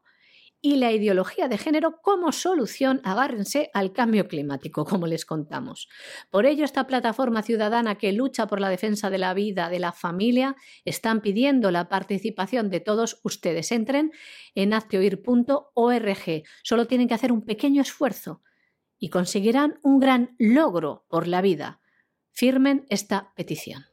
y 0.63 0.77
la 0.77 0.93
ideología 0.93 1.49
de 1.49 1.59
género 1.59 2.01
como 2.03 2.33
solución, 2.33 3.01
agárrense 3.05 3.71
al 3.73 3.93
cambio 3.93 4.29
climático, 4.29 4.85
como 4.85 5.07
les 5.07 5.25
contamos. 5.25 5.89
Por 6.31 6.47
ello, 6.47 6.65
esta 6.65 6.87
plataforma 6.87 7.43
ciudadana 7.43 7.97
que 7.97 8.13
lucha 8.13 8.47
por 8.47 8.61
la 8.61 8.69
defensa 8.69 9.11
de 9.11 9.19
la 9.19 9.33
vida, 9.35 9.71
de 9.71 9.79
la 9.79 9.93
familia, 9.93 10.57
están 10.85 11.21
pidiendo 11.23 11.71
la 11.71 11.89
participación 11.89 12.69
de 12.71 12.81
todos 12.81 13.21
ustedes. 13.23 13.73
Entren 13.73 14.13
en 14.55 14.75
hazteoir.org. 14.75 16.43
Solo 16.63 16.87
tienen 16.87 17.09
que 17.09 17.15
hacer 17.15 17.33
un 17.33 17.43
pequeño 17.43 17.81
esfuerzo 17.83 18.43
y 18.99 19.09
conseguirán 19.09 19.79
un 19.83 19.99
gran 19.99 20.37
logro 20.39 21.07
por 21.09 21.27
la 21.27 21.41
vida. 21.41 21.81
Firmen 22.33 22.87
esta 22.91 23.33
petición. 23.35 23.90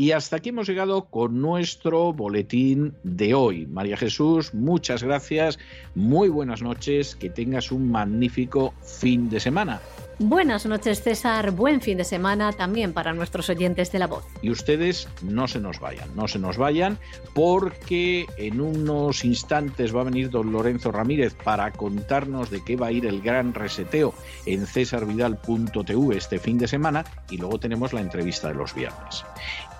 Y 0.00 0.12
hasta 0.12 0.36
aquí 0.36 0.50
hemos 0.50 0.68
llegado 0.68 1.06
con 1.06 1.42
nuestro 1.42 2.12
boletín 2.12 2.94
de 3.02 3.34
hoy. 3.34 3.66
María 3.66 3.96
Jesús, 3.96 4.54
muchas 4.54 5.02
gracias, 5.02 5.58
muy 5.96 6.28
buenas 6.28 6.62
noches, 6.62 7.16
que 7.16 7.30
tengas 7.30 7.72
un 7.72 7.90
magnífico 7.90 8.74
fin 8.80 9.28
de 9.28 9.40
semana. 9.40 9.80
Buenas 10.20 10.66
noches 10.66 11.02
César, 11.02 11.52
buen 11.52 11.80
fin 11.80 11.98
de 11.98 12.04
semana 12.04 12.52
también 12.52 12.92
para 12.92 13.12
nuestros 13.12 13.48
oyentes 13.50 13.92
de 13.92 14.00
la 14.00 14.08
voz. 14.08 14.24
Y 14.42 14.50
ustedes 14.50 15.08
no 15.22 15.46
se 15.46 15.60
nos 15.60 15.78
vayan, 15.78 16.14
no 16.16 16.26
se 16.26 16.40
nos 16.40 16.56
vayan 16.58 16.98
porque 17.34 18.26
en 18.36 18.60
unos 18.60 19.24
instantes 19.24 19.94
va 19.94 20.00
a 20.00 20.04
venir 20.04 20.30
don 20.30 20.50
Lorenzo 20.50 20.90
Ramírez 20.90 21.34
para 21.34 21.70
contarnos 21.72 22.50
de 22.50 22.64
qué 22.64 22.74
va 22.74 22.88
a 22.88 22.92
ir 22.92 23.06
el 23.06 23.20
gran 23.20 23.54
reseteo 23.54 24.12
en 24.44 24.66
cesarvidal.tv 24.66 26.16
este 26.16 26.40
fin 26.40 26.58
de 26.58 26.66
semana 26.66 27.04
y 27.30 27.36
luego 27.36 27.60
tenemos 27.60 27.92
la 27.92 28.00
entrevista 28.00 28.48
de 28.48 28.54
los 28.54 28.74
viernes. 28.74 29.24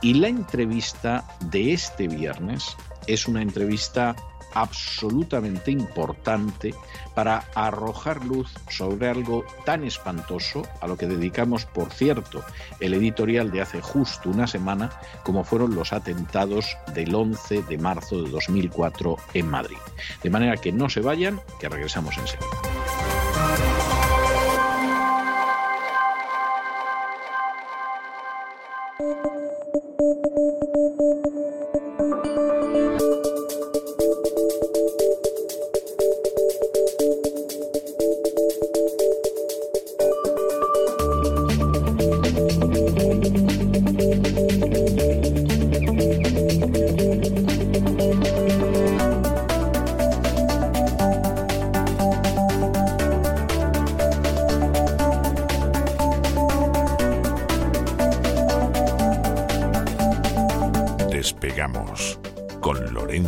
Y 0.01 0.15
la 0.15 0.29
entrevista 0.29 1.25
de 1.51 1.73
este 1.73 2.09
viernes 2.09 2.77
es 3.07 3.27
una 3.27 3.43
entrevista 3.43 4.15
absolutamente 4.55 5.71
importante 5.71 6.75
para 7.15 7.45
arrojar 7.55 8.25
luz 8.25 8.53
sobre 8.69 9.09
algo 9.09 9.45
tan 9.65 9.85
espantoso 9.85 10.63
a 10.81 10.87
lo 10.87 10.97
que 10.97 11.07
dedicamos, 11.07 11.67
por 11.67 11.93
cierto, 11.93 12.43
el 12.81 12.95
editorial 12.95 13.51
de 13.51 13.61
hace 13.61 13.81
justo 13.81 14.31
una 14.31 14.47
semana, 14.47 14.91
como 15.23 15.45
fueron 15.45 15.75
los 15.75 15.93
atentados 15.93 16.77
del 16.95 17.15
11 17.15 17.63
de 17.63 17.79
marzo 17.79 18.23
de 18.23 18.31
2004 18.31 19.17
en 19.35 19.49
Madrid. 19.49 19.79
De 20.23 20.31
manera 20.31 20.57
que 20.57 20.73
no 20.73 20.89
se 20.89 21.01
vayan, 21.01 21.41
que 21.61 21.69
regresamos 21.69 22.17
enseguida. 22.17 22.47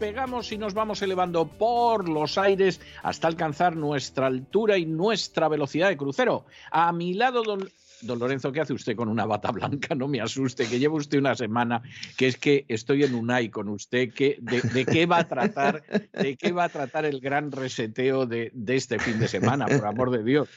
despegamos 0.00 0.50
y 0.50 0.56
nos 0.56 0.72
vamos 0.72 1.02
elevando 1.02 1.46
por 1.46 2.08
los 2.08 2.38
aires 2.38 2.80
hasta 3.02 3.28
alcanzar 3.28 3.76
nuestra 3.76 4.28
altura 4.28 4.78
y 4.78 4.86
nuestra 4.86 5.46
velocidad 5.46 5.90
de 5.90 5.98
crucero. 5.98 6.46
A 6.70 6.90
mi 6.90 7.12
lado, 7.12 7.42
don 7.42 7.70
Don 8.00 8.18
Lorenzo, 8.18 8.50
¿qué 8.50 8.62
hace 8.62 8.72
usted 8.72 8.96
con 8.96 9.10
una 9.10 9.26
bata 9.26 9.50
blanca? 9.52 9.94
No 9.94 10.08
me 10.08 10.22
asuste, 10.22 10.66
que 10.66 10.78
lleva 10.78 10.94
usted 10.94 11.18
una 11.18 11.34
semana, 11.34 11.82
que 12.16 12.28
es 12.28 12.38
que 12.38 12.64
estoy 12.68 13.04
en 13.04 13.14
UNAI 13.14 13.50
con 13.50 13.68
usted, 13.68 14.14
que 14.14 14.38
de, 14.40 14.86
qué 14.86 15.04
va 15.04 15.18
a 15.18 15.28
tratar, 15.28 15.82
de 16.14 16.34
qué 16.34 16.50
va 16.52 16.64
a 16.64 16.68
tratar 16.70 17.04
el 17.04 17.20
gran 17.20 17.52
reseteo 17.52 18.24
de, 18.24 18.52
este 18.68 18.98
fin 18.98 19.18
de 19.18 19.28
semana, 19.28 19.66
por 19.66 19.86
amor 19.86 20.10
de 20.12 20.24
Dios. 20.24 20.48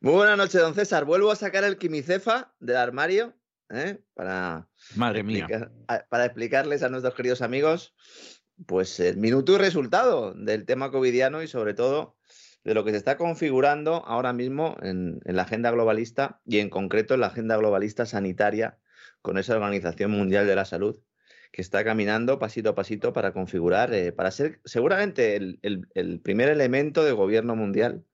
Muy 0.00 0.14
buenas 0.14 0.36
noches, 0.36 0.60
don 0.60 0.74
César. 0.74 1.04
Vuelvo 1.04 1.30
a 1.30 1.36
sacar 1.36 1.62
el 1.62 1.78
quimicefa 1.78 2.52
del 2.58 2.76
armario 2.76 3.32
¿eh? 3.70 4.00
para, 4.14 4.68
Madre 4.96 5.22
mía. 5.22 5.46
para 6.08 6.24
explicarles 6.24 6.82
a 6.82 6.88
nuestros 6.88 7.14
queridos 7.14 7.42
amigos 7.42 7.94
pues 8.66 8.98
el 9.00 9.16
minuto 9.16 9.54
y 9.54 9.58
resultado 9.58 10.34
del 10.34 10.64
tema 10.64 10.90
covidiano 10.90 11.42
y 11.42 11.48
sobre 11.48 11.74
todo 11.74 12.16
de 12.64 12.74
lo 12.74 12.84
que 12.84 12.90
se 12.90 12.96
está 12.96 13.16
configurando 13.16 14.04
ahora 14.06 14.32
mismo 14.32 14.76
en, 14.82 15.20
la 15.24 15.42
agenda 15.42 15.70
globalista 15.70 16.40
y 16.44 16.58
en 16.58 16.70
concreto 16.70 17.14
en 17.14 17.20
la 17.20 17.28
agenda 17.28 17.56
globalista 17.56 18.04
sanitaria 18.04 18.78
con 19.22 19.38
esa 19.38 19.54
Organización 19.54 20.10
Mundial 20.10 20.46
de 20.46 20.54
la 20.54 20.64
Salud 20.64 21.00
que 21.52 21.62
está 21.62 21.82
caminando 21.82 22.38
pasito 22.38 22.70
a 22.70 22.74
pasito 22.74 23.14
para 23.14 23.32
configurar, 23.32 23.94
eh, 23.94 24.12
para 24.12 24.30
ser 24.30 24.60
seguramente 24.64 25.36
el, 25.36 26.20
primer 26.22 26.50
elemento 26.50 27.04
de 27.04 27.12
gobierno 27.12 27.56
mundial 27.56 28.04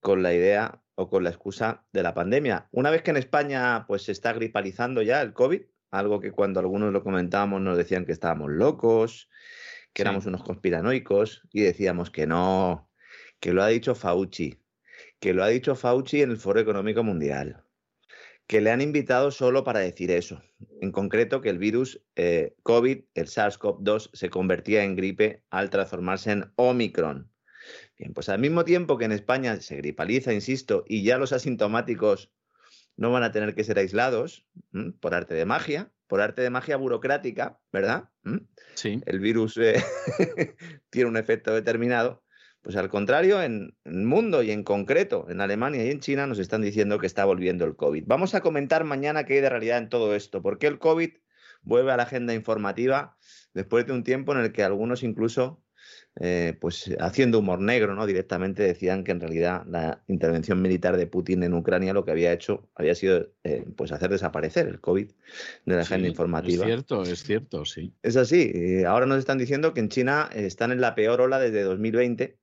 con 0.00 0.22
la 0.22 0.32
idea 0.32 0.80
o 0.94 1.08
con 1.10 1.24
la 1.24 1.30
excusa 1.30 1.84
de 1.92 2.04
la 2.04 2.14
pandemia. 2.14 2.68
Una 2.70 2.90
vez 2.90 3.02
que 3.02 3.10
en 3.10 3.16
España 3.16 3.84
pues 3.88 4.02
se 4.02 4.12
está 4.12 4.32
gripalizando 4.32 5.02
ya 5.02 5.20
el 5.22 5.32
COVID, 5.32 5.62
algo 5.90 6.20
que 6.20 6.30
cuando 6.30 6.60
algunos 6.60 6.92
lo 6.92 7.02
comentábamos 7.02 7.60
nos 7.60 7.76
decían 7.76 8.04
que 8.04 8.12
estábamos 8.12 8.52
locos, 8.52 9.28
que 9.98 10.02
éramos 10.02 10.26
unos 10.26 10.44
conspiranoicos 10.44 11.42
y 11.52 11.62
decíamos 11.62 12.08
que 12.12 12.24
no, 12.28 12.88
que 13.40 13.52
lo 13.52 13.64
ha 13.64 13.66
dicho 13.66 13.96
Fauci, 13.96 14.62
que 15.18 15.34
lo 15.34 15.42
ha 15.42 15.48
dicho 15.48 15.74
Fauci 15.74 16.22
en 16.22 16.30
el 16.30 16.36
Foro 16.36 16.60
Económico 16.60 17.02
Mundial, 17.02 17.64
que 18.46 18.60
le 18.60 18.70
han 18.70 18.80
invitado 18.80 19.32
solo 19.32 19.64
para 19.64 19.80
decir 19.80 20.12
eso. 20.12 20.40
En 20.80 20.92
concreto, 20.92 21.40
que 21.40 21.48
el 21.50 21.58
virus 21.58 22.00
eh, 22.14 22.54
COVID, 22.62 23.06
el 23.14 23.26
SARS-CoV-2, 23.26 24.10
se 24.12 24.30
convertía 24.30 24.84
en 24.84 24.94
gripe 24.94 25.42
al 25.50 25.68
transformarse 25.68 26.30
en 26.30 26.52
Omicron. 26.54 27.32
Bien, 27.98 28.14
pues 28.14 28.28
al 28.28 28.38
mismo 28.38 28.64
tiempo 28.64 28.98
que 28.98 29.06
en 29.06 29.12
España 29.12 29.60
se 29.60 29.78
gripaliza, 29.78 30.32
insisto, 30.32 30.84
y 30.86 31.02
ya 31.02 31.18
los 31.18 31.32
asintomáticos 31.32 32.30
no 32.98 33.12
van 33.12 33.22
a 33.22 33.30
tener 33.30 33.54
que 33.54 33.64
ser 33.64 33.78
aislados 33.78 34.44
por 35.00 35.14
arte 35.14 35.34
de 35.34 35.46
magia, 35.46 35.90
por 36.08 36.20
arte 36.20 36.42
de 36.42 36.50
magia 36.50 36.76
burocrática, 36.76 37.60
¿verdad? 37.72 38.10
Sí. 38.74 39.00
El 39.06 39.20
virus 39.20 39.56
eh, 39.56 39.82
tiene 40.90 41.08
un 41.08 41.16
efecto 41.16 41.54
determinado. 41.54 42.24
Pues 42.60 42.74
al 42.74 42.88
contrario, 42.88 43.40
en 43.40 43.76
el 43.84 44.04
mundo 44.04 44.42
y 44.42 44.50
en 44.50 44.64
concreto 44.64 45.26
en 45.30 45.40
Alemania 45.40 45.84
y 45.84 45.90
en 45.90 46.00
China 46.00 46.26
nos 46.26 46.40
están 46.40 46.60
diciendo 46.60 46.98
que 46.98 47.06
está 47.06 47.24
volviendo 47.24 47.64
el 47.64 47.76
COVID. 47.76 48.04
Vamos 48.06 48.34
a 48.34 48.40
comentar 48.40 48.82
mañana 48.82 49.24
qué 49.24 49.34
hay 49.34 49.40
de 49.42 49.48
realidad 49.48 49.78
en 49.78 49.88
todo 49.88 50.16
esto, 50.16 50.42
por 50.42 50.58
qué 50.58 50.66
el 50.66 50.80
COVID 50.80 51.10
vuelve 51.62 51.92
a 51.92 51.96
la 51.96 52.02
agenda 52.02 52.34
informativa 52.34 53.16
después 53.54 53.86
de 53.86 53.92
un 53.92 54.02
tiempo 54.02 54.32
en 54.32 54.40
el 54.40 54.52
que 54.52 54.64
algunos 54.64 55.04
incluso, 55.04 55.62
eh, 56.20 56.56
pues 56.60 56.90
haciendo 57.00 57.38
humor 57.38 57.60
negro, 57.60 57.94
¿no? 57.94 58.06
Directamente 58.06 58.62
decían 58.62 59.04
que 59.04 59.12
en 59.12 59.20
realidad 59.20 59.64
la 59.66 60.02
intervención 60.08 60.60
militar 60.60 60.96
de 60.96 61.06
Putin 61.06 61.42
en 61.42 61.54
Ucrania 61.54 61.92
lo 61.92 62.04
que 62.04 62.10
había 62.10 62.32
hecho 62.32 62.68
había 62.74 62.94
sido 62.94 63.30
eh, 63.44 63.64
pues 63.76 63.92
hacer 63.92 64.10
desaparecer 64.10 64.66
el 64.66 64.80
COVID 64.80 65.10
de 65.64 65.76
la 65.76 65.82
agenda 65.82 66.08
informativa. 66.08 66.64
Es 66.64 66.68
cierto, 66.68 67.02
es 67.02 67.22
cierto, 67.22 67.64
sí. 67.64 67.92
Es 68.02 68.16
así. 68.16 68.82
Ahora 68.84 69.06
nos 69.06 69.18
están 69.18 69.38
diciendo 69.38 69.74
que 69.74 69.80
en 69.80 69.88
China 69.88 70.28
están 70.34 70.72
en 70.72 70.80
la 70.80 70.94
peor 70.94 71.20
ola 71.20 71.38
desde 71.38 71.62
2020 71.62 72.38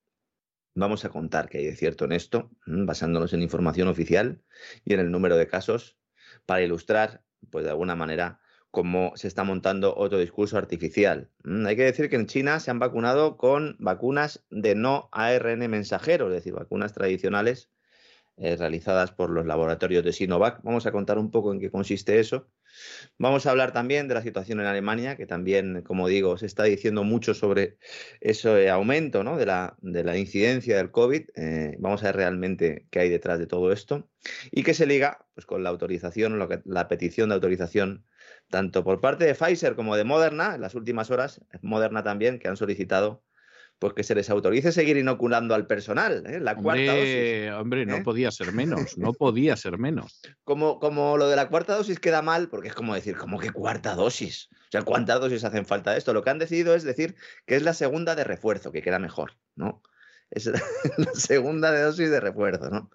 Vamos 0.78 1.06
a 1.06 1.10
contar 1.10 1.48
qué 1.48 1.60
hay 1.60 1.66
de 1.68 1.76
cierto 1.78 2.04
en 2.04 2.12
esto, 2.12 2.52
basándonos 2.66 3.32
en 3.32 3.42
información 3.42 3.88
oficial 3.88 4.44
y 4.84 4.94
en 4.94 5.00
el 5.00 5.10
número 5.10 5.38
de 5.38 5.48
casos, 5.48 5.98
para 6.46 6.64
ilustrar, 6.64 7.24
pues 7.50 7.64
de 7.64 7.72
alguna 7.72 7.96
manera, 7.96 8.42
cómo 8.76 9.14
se 9.16 9.30
está 9.30 9.46
montando 9.46 9.96
otro 9.96 10.20
discurso 10.20 10.58
artificial. 10.58 11.30
Hay 11.66 11.78
que 11.78 11.86
decir 11.86 12.10
que 12.10 12.18
en 12.18 12.28
China 12.28 12.60
se 12.60 12.72
han 12.72 12.78
vacunado 12.78 13.38
con 13.38 13.78
vacunas 13.80 14.44
de 14.50 14.76
no 14.76 15.08
ARN 15.14 15.60
mensajero, 15.70 16.28
es 16.28 16.34
decir, 16.34 16.52
vacunas 16.52 16.92
tradicionales 16.92 17.70
eh, 18.36 18.58
realizadas 18.58 19.14
por 19.14 19.30
los 19.30 19.46
laboratorios 19.46 20.04
de 20.04 20.12
Sinovac. 20.12 20.62
Vamos 20.62 20.86
a 20.86 20.92
contar 20.92 21.18
un 21.18 21.32
poco 21.32 21.54
en 21.54 21.62
qué 21.62 21.72
consiste 21.72 22.20
eso. 22.20 22.50
Vamos 23.18 23.46
a 23.46 23.52
hablar 23.52 23.72
también 23.72 24.10
de 24.10 24.14
la 24.14 24.22
situación 24.22 24.60
en 24.60 24.66
Alemania, 24.66 25.16
que 25.16 25.26
también, 25.26 25.82
como 25.84 26.10
digo, 26.10 26.38
se 26.38 26.46
está 26.46 26.66
diciendo 26.66 27.06
mucho 27.06 27.34
sobre 27.34 27.78
ese 28.20 28.70
aumento 28.70 29.24
¿no? 29.24 29.38
de, 29.38 29.46
la, 29.46 29.78
de, 29.80 30.04
la, 30.04 30.18
incidencia 30.18 30.76
del 30.76 30.92
COVID. 30.92 31.30
Eh, 31.36 31.78
vamos 31.80 32.04
a 32.04 32.08
ver 32.08 32.18
realmente 32.18 32.88
qué 32.92 33.00
hay 33.00 33.10
detrás 33.10 33.40
de 33.40 33.48
todo 33.48 33.72
esto 33.72 34.10
y 34.52 34.64
qué 34.64 34.74
se 34.74 34.86
liga 34.86 35.26
pues, 35.34 35.46
con 35.46 35.64
la 35.64 35.70
autorización, 35.70 36.38
la 36.66 36.88
petición 36.90 37.30
de 37.30 37.36
autorización 37.36 38.04
tanto 38.50 38.84
por 38.84 39.02
parte 39.02 39.26
de 39.26 39.36
Pfizer 39.36 39.76
como 39.76 39.96
de 39.96 40.04
Moderna 40.04 40.56
en 40.56 40.62
las 40.62 40.76
últimas 40.76 41.12
horas, 41.12 41.42
Moderna 41.62 42.04
también, 42.04 42.40
que 42.40 42.48
han 42.48 42.58
solicitado 42.58 43.24
pues 43.80 43.94
que 43.94 44.04
se 44.04 44.16
les 44.16 44.30
autorice 44.30 44.72
seguir 44.72 44.98
inoculando 44.98 45.54
al 45.54 45.68
personal. 45.68 46.24
¿eh? 46.28 46.40
La 46.40 46.56
cuarta 46.56 46.96
dosis. 46.96 47.52
Hombre, 47.52 47.86
no 47.86 47.98
¿eh? 47.98 48.04
podía 48.04 48.32
ser 48.32 48.54
menos, 48.54 48.98
no 48.98 49.14
podía 49.14 49.56
ser 49.58 49.78
menos. 49.78 50.22
Como, 50.44 50.80
como 50.80 51.18
lo 51.18 51.28
de 51.28 51.36
la 51.36 51.50
cuarta 51.50 51.76
dosis 51.76 52.00
queda 52.00 52.22
mal, 52.22 52.50
porque 52.50 52.70
es 52.70 52.74
como 52.74 52.96
decir, 52.96 53.18
¿cómo 53.18 53.40
que 53.40 53.52
cuarta 53.52 53.96
dosis? 53.96 54.50
O 54.52 54.72
sea, 54.72 54.82
¿cuántas 54.84 55.20
dosis 55.20 55.44
hacen 55.44 55.66
falta 55.66 55.92
de 55.92 55.98
esto? 55.98 56.14
Lo 56.14 56.24
que 56.24 56.30
han 56.30 56.40
decidido 56.40 56.76
es 56.76 56.84
decir 56.84 57.16
que 57.46 57.56
es 57.56 57.64
la 57.64 57.74
segunda 57.74 58.16
de 58.16 58.24
refuerzo, 58.24 58.72
que 58.72 58.82
queda 58.82 59.00
mejor, 59.00 59.34
¿no? 59.56 59.82
Es 60.32 60.46
la 60.98 61.14
segunda 61.14 61.72
de 61.72 61.82
dosis 61.82 62.10
de 62.10 62.20
refuerzo, 62.20 62.70
¿no? 62.70 62.90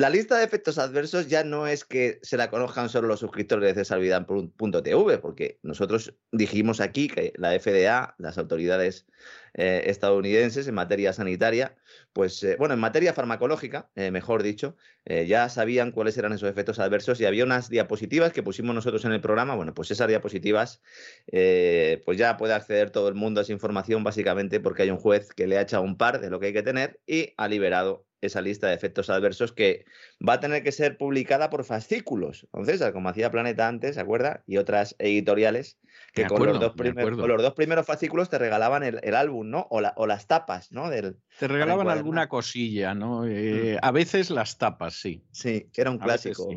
La 0.00 0.08
lista 0.08 0.38
de 0.38 0.44
efectos 0.44 0.78
adversos 0.78 1.28
ya 1.28 1.44
no 1.44 1.66
es 1.66 1.84
que 1.84 2.20
se 2.22 2.38
la 2.38 2.48
conozcan 2.48 2.88
solo 2.88 3.06
los 3.06 3.20
suscriptores 3.20 3.66
de 3.66 3.74
cesarvidal.tv, 3.74 5.18
porque 5.18 5.58
nosotros 5.62 6.14
dijimos 6.32 6.80
aquí 6.80 7.06
que 7.06 7.34
la 7.36 7.50
FDA, 7.60 8.14
las 8.16 8.38
autoridades 8.38 9.04
eh, 9.52 9.82
estadounidenses 9.88 10.66
en 10.66 10.74
materia 10.74 11.12
sanitaria, 11.12 11.76
pues 12.14 12.42
eh, 12.44 12.56
bueno, 12.58 12.72
en 12.72 12.80
materia 12.80 13.12
farmacológica, 13.12 13.90
eh, 13.94 14.10
mejor 14.10 14.42
dicho, 14.42 14.74
ya 15.04 15.50
sabían 15.50 15.92
cuáles 15.92 16.16
eran 16.16 16.32
esos 16.32 16.48
efectos 16.48 16.78
adversos 16.78 17.20
y 17.20 17.26
había 17.26 17.44
unas 17.44 17.68
diapositivas 17.68 18.32
que 18.32 18.42
pusimos 18.42 18.74
nosotros 18.74 19.04
en 19.04 19.12
el 19.12 19.20
programa. 19.20 19.54
Bueno, 19.54 19.74
pues 19.74 19.90
esas 19.90 20.08
diapositivas, 20.08 20.80
pues 21.26 22.16
ya 22.16 22.38
puede 22.38 22.54
acceder 22.54 22.88
todo 22.88 23.08
el 23.08 23.16
mundo 23.16 23.40
a 23.40 23.42
esa 23.42 23.52
información 23.52 24.02
básicamente 24.02 24.60
porque 24.60 24.84
hay 24.84 24.90
un 24.90 24.98
juez 24.98 25.28
que 25.34 25.46
le 25.46 25.58
ha 25.58 25.60
echado 25.60 25.82
un 25.82 25.98
par 25.98 26.22
de 26.22 26.30
lo 26.30 26.40
que 26.40 26.46
hay 26.46 26.52
que 26.54 26.62
tener 26.62 27.00
y 27.06 27.34
ha 27.36 27.48
liberado 27.48 28.06
esa 28.20 28.40
lista 28.40 28.68
de 28.68 28.74
efectos 28.74 29.10
adversos 29.10 29.52
que 29.52 29.84
va 30.26 30.34
a 30.34 30.40
tener 30.40 30.62
que 30.62 30.72
ser 30.72 30.96
publicada 30.96 31.50
por 31.50 31.64
fascículos. 31.64 32.46
Entonces, 32.52 32.90
como 32.92 33.08
hacía 33.08 33.30
Planeta 33.30 33.68
antes, 33.68 33.94
¿se 33.94 34.00
acuerda? 34.00 34.42
Y 34.46 34.58
otras 34.58 34.96
editoriales 34.98 35.78
que 36.12 36.26
con, 36.26 36.44
los 36.44 36.58
dos 36.58 36.74
los, 36.76 37.42
dos 37.42 37.54
primeros 37.54 37.86
fascículos 37.86 38.28
te 38.28 38.38
regalaban 38.38 38.82
el, 38.82 39.14
álbum, 39.14 39.48
¿no? 39.48 39.66
O, 39.70 39.80
o, 39.96 40.06
las 40.06 40.26
tapas, 40.26 40.72
¿no? 40.72 40.90
Del, 40.90 41.16
te 41.38 41.46
regalaban 41.46 41.88
alguna 41.88 42.28
cosilla, 42.28 42.94
¿no? 42.94 43.26
Eh, 43.26 43.76
mm. 43.76 43.78
A 43.84 43.90
veces 43.92 44.30
las 44.30 44.58
tapas, 44.58 44.94
sí. 44.94 45.22
Sí, 45.30 45.68
que 45.72 45.80
era 45.80 45.90
un 45.90 45.98
clásico. 45.98 46.48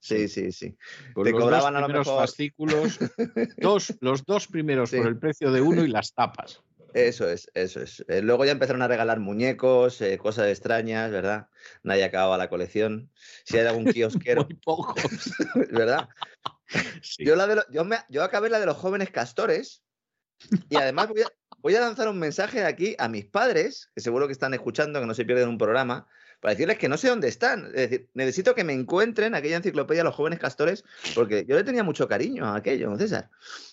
Sí, 0.00 0.28
sí, 0.28 0.52
sí. 0.52 0.76
te 1.22 1.32
cobraban 1.32 1.76
a 1.76 1.80
lo 1.80 1.88
mejor... 1.88 2.20
fascículos, 2.20 2.98
dos, 3.58 3.96
los 4.00 4.24
dos 4.24 4.46
primeros 4.48 4.90
por 4.90 5.06
el 5.06 5.18
precio 5.18 5.52
de 5.52 5.60
uno 5.60 5.84
y 5.84 5.88
las 5.88 6.12
tapas. 6.12 6.62
Eso 6.96 7.28
es, 7.28 7.50
eso 7.52 7.82
es. 7.82 8.02
Eh, 8.08 8.22
luego 8.22 8.46
ya 8.46 8.52
empezaron 8.52 8.80
a 8.80 8.88
regalar 8.88 9.20
muñecos, 9.20 10.00
eh, 10.00 10.16
cosas 10.16 10.48
extrañas, 10.48 11.10
¿verdad? 11.10 11.48
Nadie 11.82 12.04
acababa 12.04 12.38
la 12.38 12.48
colección. 12.48 13.12
Si 13.44 13.58
hay 13.58 13.66
algún 13.66 13.84
kiosquero. 13.84 14.44
Muy 14.48 14.54
pocos. 14.54 14.94
¿Verdad? 15.72 16.08
Yo, 17.18 17.36
la 17.36 17.46
de 17.46 17.62
yo, 17.70 17.84
me, 17.84 17.98
yo 18.08 18.22
acabé 18.22 18.48
la 18.48 18.58
de 18.60 18.64
los 18.64 18.78
jóvenes 18.78 19.10
castores. 19.10 19.84
Y 20.70 20.76
además 20.76 21.08
voy 21.08 21.20
a, 21.20 21.26
voy 21.58 21.74
a 21.74 21.80
lanzar 21.80 22.08
un 22.08 22.18
mensaje 22.18 22.64
aquí 22.64 22.96
a 22.98 23.08
mis 23.08 23.26
padres, 23.26 23.90
que 23.94 24.00
seguro 24.00 24.26
que 24.26 24.32
están 24.32 24.54
escuchando, 24.54 24.98
que 24.98 25.06
no 25.06 25.14
se 25.14 25.26
pierden 25.26 25.50
un 25.50 25.58
programa, 25.58 26.08
para 26.46 26.54
decirles 26.54 26.78
que 26.78 26.88
no 26.88 26.96
sé 26.96 27.08
dónde 27.08 27.26
están. 27.26 27.66
Es 27.74 27.90
decir, 27.90 28.08
necesito 28.14 28.54
que 28.54 28.62
me 28.62 28.72
encuentren 28.72 29.34
aquella 29.34 29.56
enciclopedia 29.56 30.04
los 30.04 30.14
jóvenes 30.14 30.38
castores, 30.38 30.84
porque 31.12 31.44
yo 31.44 31.56
le 31.56 31.64
tenía 31.64 31.82
mucho 31.82 32.06
cariño 32.06 32.44
a 32.44 32.54
aquello, 32.54 32.96
César. 32.96 33.30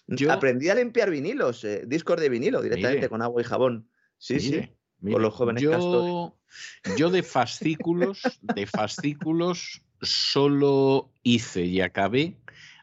Yo... 0.08 0.32
Aprendí 0.32 0.70
a 0.70 0.74
limpiar 0.74 1.12
vinilos, 1.12 1.64
eh, 1.66 1.84
discos 1.86 2.20
de 2.20 2.30
vinilo 2.30 2.64
directamente 2.64 3.10
con 3.10 3.22
agua 3.22 3.44
y 3.44 3.46
jabón. 3.46 3.88
Sí, 4.18 4.40
sí. 4.40 4.72
Con 5.04 5.22
los 5.22 5.36
jóvenes 5.36 5.62
yo, 5.62 5.70
castores. 5.70 6.98
Yo 6.98 7.12
de 7.12 7.22
fascículos, 7.22 8.24
de 8.42 8.66
fascículos 8.66 9.84
solo 10.02 11.12
hice 11.22 11.66
y 11.66 11.80
acabé, 11.80 12.40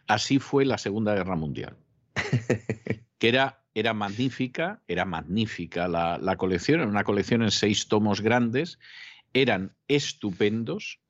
así 0.07 0.39
fue 0.39 0.67
la 0.67 0.79
Segunda 0.79 1.17
Guerra 1.17 1.35
Mundial, 1.35 1.77
que 3.19 3.29
era, 3.29 3.65
era 3.75 3.93
magnífica, 3.93 4.83
era 4.87 5.05
magnífica 5.05 5.89
la, 5.89 6.17
la 6.19 6.37
colección, 6.37 6.79
era 6.79 6.89
una 6.89 7.03
colección 7.03 7.43
en 7.43 7.51
seis 7.51 7.89
tomos 7.89 8.21
grandes, 8.21 8.79
eran 9.35 9.77
estupendos, 9.89 11.01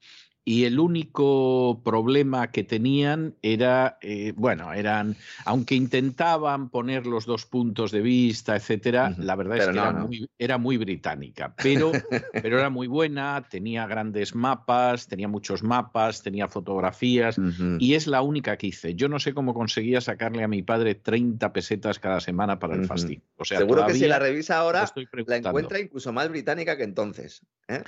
y 0.45 0.65
el 0.65 0.81
único 0.81 1.83
problema 1.85 2.51
que 2.51 2.65
tenían 2.65 3.35
era, 3.43 3.99
eh, 4.01 4.33
bueno, 4.35 4.73
eran, 4.73 5.17
aunque 5.45 5.75
intentaban 5.75 6.71
poner 6.71 7.07
los 7.07 7.27
dos 7.27 7.47
puntos 7.47 7.93
de 7.93 8.01
vista, 8.01 8.57
etcétera, 8.57 9.15
la 9.19 9.37
verdad 9.37 9.59
es 9.59 9.65
que 9.69 10.27
era, 10.39 10.59
Muy, 10.59 10.77
británica, 10.77 11.55
pero, 11.63 11.93
pero 12.33 12.59
era 12.59 12.71
muy 12.71 12.87
buena, 12.87 13.47
tenía 13.49 13.87
grandes 13.87 14.35
mapas, 14.35 15.09
tenía 15.09 15.29
muchos 15.29 15.63
mapas, 15.63 16.23
tenía 16.23 16.49
fotografías, 16.49 17.37
y 17.79 17.95
es 17.95 18.07
la 18.07 18.23
única 18.23 18.57
que 18.57 18.69
hice. 18.69 18.95
Yo 18.95 19.09
no 19.09 19.19
sé 19.19 19.35
cómo 19.35 19.53
conseguía 19.53 20.01
sacarle 20.01 20.43
a 20.43 20.49
mi 20.49 20.63
padre 20.63 20.95
30 20.95 21.53
pesetas 21.53 21.99
cada 21.99 22.21
semana 22.21 22.59
para 22.59 22.75
el 22.75 22.87
fasting. 22.87 23.23
O 23.37 23.45
sea, 23.45 23.59
Seguro 23.59 23.87
que 23.87 23.95
si 23.95 24.07
la 24.07 24.19
revisa 24.19 24.59
ahora, 24.59 24.91
la 25.27 25.37
encuentra 25.37 25.79
incluso 25.79 26.13
más 26.13 26.29
británica 26.29 26.77
que 26.77 26.85
entonces. 26.85 27.43
¿eh? 27.69 27.83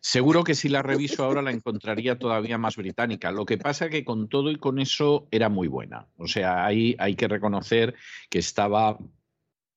Seguro 0.00 0.44
que 0.44 0.54
si 0.54 0.68
la 0.68 0.82
reviso 0.82 1.24
ahora 1.24 1.42
la 1.42 1.50
encontraría 1.50 2.18
todavía 2.18 2.58
más 2.58 2.76
británica. 2.76 3.30
Lo 3.32 3.46
que 3.46 3.58
pasa 3.58 3.88
que 3.88 4.04
con 4.04 4.28
todo 4.28 4.50
y 4.50 4.56
con 4.56 4.78
eso 4.78 5.28
era 5.30 5.48
muy 5.48 5.68
buena. 5.68 6.08
O 6.16 6.26
sea, 6.26 6.66
ahí 6.66 6.96
hay 6.98 7.14
que 7.14 7.28
reconocer 7.28 7.94
que 8.30 8.38
estaba, 8.38 8.98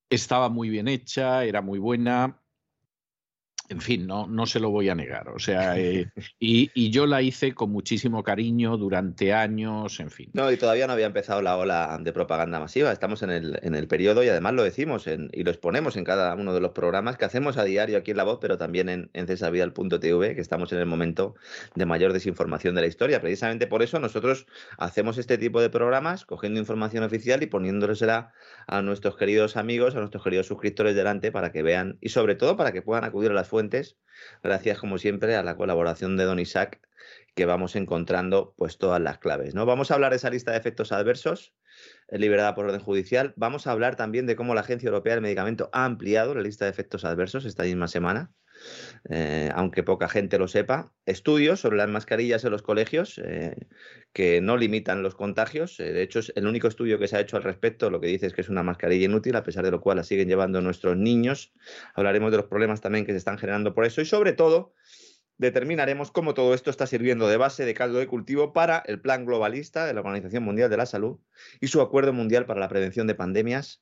estaba 0.10 0.50
muy 0.50 0.70
bien 0.70 0.88
hecha, 0.88 1.46
era 1.46 1.62
muy 1.62 1.80
buena 1.80 2.41
en 3.72 3.80
fin, 3.80 4.06
no, 4.06 4.28
no 4.28 4.46
se 4.46 4.60
lo 4.60 4.70
voy 4.70 4.90
a 4.90 4.96
negar. 4.96 5.30
O 5.30 5.40
sea, 5.40 5.80
eh, 5.80 6.10
y, 6.40 6.92
yo 6.92 7.06
la 7.06 7.22
hice 7.22 7.54
con 7.54 7.72
muchísimo 7.72 8.22
cariño 8.22 8.76
durante 8.76 9.32
años, 9.32 9.98
en 10.02 10.12
fin. 10.12 10.30
No, 10.34 10.52
y 10.52 10.58
todavía 10.58 10.88
no 10.88 10.94
había 10.94 11.06
empezado 11.06 11.42
la 11.42 11.56
ola 11.56 11.98
de 12.02 12.12
propaganda 12.12 12.60
masiva. 12.60 12.92
Estamos 12.92 13.24
en 13.24 13.30
el, 13.30 13.60
en 13.64 13.74
el 13.74 13.88
periodo 13.88 14.26
y 14.26 14.28
además 14.28 14.56
lo 14.56 14.64
decimos 14.64 15.08
y 15.08 15.44
lo 15.44 15.52
exponemos 15.52 15.96
en 15.96 16.04
cada 16.04 16.36
uno 16.36 16.54
de 16.54 16.60
los 16.60 16.72
programas 16.72 17.16
que 17.16 17.24
hacemos 17.24 17.56
a 17.58 17.64
diario 17.64 17.98
aquí 17.98 18.12
en 18.12 18.18
La 18.18 18.26
Voz, 18.26 18.40
pero 18.42 18.58
también 18.58 18.90
en, 18.90 19.10
en 19.14 19.26
cesavidal.tv, 19.26 20.36
que 20.36 20.42
estamos 20.42 20.74
en 20.74 20.80
el 20.80 20.86
momento 20.86 21.36
de 21.76 21.86
mayor 21.86 22.12
desinformación 22.12 22.76
de 22.76 22.82
la 22.82 22.88
historia. 22.88 23.22
Precisamente 23.22 23.68
por 23.68 23.84
eso 23.84 24.00
nosotros 24.00 24.48
hacemos 24.80 25.18
este 25.18 25.38
tipo 25.38 25.62
de 25.62 25.70
programas, 25.70 26.26
cogiendo 26.26 26.60
información 26.60 27.06
oficial 27.06 27.42
y 27.42 27.46
poniéndolesela 27.46 28.34
a 28.68 28.82
nuestros 28.82 29.16
queridos 29.16 29.56
amigos, 29.56 29.96
a 29.96 30.00
nuestros 30.00 30.26
queridos 30.26 30.48
suscriptores 30.48 30.94
delante 30.94 31.32
para 31.32 31.54
que 31.54 31.64
vean 31.64 31.98
y 32.02 32.10
sobre 32.10 32.36
todo 32.36 32.58
para 32.58 32.74
que 32.74 32.82
puedan 32.82 33.06
acudir 33.06 33.32
a 33.32 33.34
las 33.34 33.48
fuentes 33.48 33.61
gracias 34.44 34.80
como 34.80 34.98
siempre 34.98 35.36
a 35.36 35.44
la 35.44 35.56
colaboración 35.56 36.18
de 36.18 36.24
Don 36.24 36.40
Isaac, 36.40 36.82
que 37.36 37.46
vamos 37.46 37.76
encontrando 37.76 38.54
pues 38.58 38.78
todas 38.78 39.02
las 39.02 39.20
claves. 39.20 39.56
¿no? 39.56 39.66
Vamos 39.66 39.92
a 39.92 39.96
hablar 39.96 40.12
de 40.12 40.18
esa 40.18 40.30
lista 40.30 40.52
de 40.52 40.58
efectos 40.58 40.92
adversos 40.92 41.54
eh, 42.08 42.20
liberada 42.20 42.56
por 42.56 42.66
orden 42.66 42.82
judicial. 42.82 43.34
Vamos 43.36 43.68
a 43.68 43.72
hablar 43.72 43.96
también 43.96 44.26
de 44.26 44.36
cómo 44.36 44.54
la 44.56 44.62
Agencia 44.62 44.88
Europea 44.88 45.14
del 45.14 45.22
Medicamento 45.22 45.70
ha 45.74 45.86
ampliado 45.86 46.36
la 46.36 46.42
lista 46.42 46.66
de 46.66 46.72
efectos 46.72 47.06
adversos 47.06 47.46
esta 47.46 47.64
misma 47.64 47.88
semana. 47.88 48.32
Eh, 49.10 49.50
aunque 49.54 49.84
poca 49.84 50.08
gente 50.08 50.38
lo 50.38 50.48
sepa, 50.48 50.94
estudios 51.06 51.60
sobre 51.60 51.78
las 51.78 51.90
mascarillas 51.90 52.44
en 52.44 52.52
los 52.52 52.62
colegios 52.62 53.20
eh, 53.24 53.56
que 54.14 54.42
no 54.42 54.58
limitan 54.58 55.04
los 55.04 55.16
contagios. 55.16 55.80
Eh, 55.80 55.92
de 55.92 56.04
hecho, 56.04 56.20
es 56.20 56.32
el 56.36 56.48
único 56.48 56.68
estudio 56.68 57.00
que 57.00 57.08
se 57.08 57.18
ha 57.18 57.20
hecho 57.20 57.38
al 57.38 57.44
respecto 57.44 57.90
lo 57.90 58.00
que 58.00 58.08
dice 58.08 58.28
es 58.28 58.34
que 58.34 58.42
es 58.42 58.50
una 58.50 58.64
mascarilla 58.64 59.06
inútil, 59.06 59.36
a 59.36 59.44
pesar 59.44 59.64
de 59.64 59.72
lo 59.72 59.82
cual 59.82 59.98
la 59.98 60.04
siguen 60.04 60.28
llevando 60.28 60.62
nuestros 60.62 60.98
niños. 60.98 61.54
Hablaremos 61.96 62.32
de 62.32 62.38
los 62.38 62.48
problemas 62.48 62.82
también 62.82 63.06
que 63.06 63.12
se 63.12 63.18
están 63.18 63.38
generando 63.38 63.74
por 63.74 63.86
eso 63.86 64.02
y 64.02 64.06
sobre 64.06 64.34
todo 64.34 64.74
determinaremos 65.42 66.12
cómo 66.12 66.36
todo 66.36 66.54
esto 66.54 66.70
está 66.70 66.86
sirviendo 66.86 67.28
de 67.28 67.36
base 67.36 67.66
de 67.66 67.74
caldo 67.74 67.98
de 67.98 68.06
cultivo 68.06 68.54
para 68.54 68.84
el 68.86 69.02
plan 69.02 69.26
globalista 69.26 69.88
de 69.88 69.94
la 69.96 70.02
Organización 70.02 70.44
Mundial 70.44 70.70
de 70.70 70.78
la 70.78 70.86
Salud 70.86 71.18
y 71.60 71.68
su 71.68 71.82
acuerdo 71.82 72.14
mundial 72.14 72.46
para 72.46 72.60
la 72.60 72.70
prevención 72.70 73.08
de 73.08 73.16
pandemias, 73.16 73.82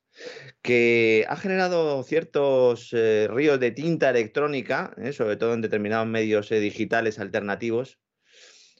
que 0.62 1.26
ha 1.28 1.36
generado 1.36 2.02
ciertos 2.04 2.92
eh, 2.94 3.28
ríos 3.30 3.60
de 3.60 3.72
tinta 3.72 4.10
electrónica, 4.10 4.94
eh, 4.96 5.12
sobre 5.12 5.36
todo 5.36 5.54
en 5.54 5.60
determinados 5.60 6.08
medios 6.08 6.50
eh, 6.54 6.62
digitales 6.62 7.20
alternativos, 7.20 8.00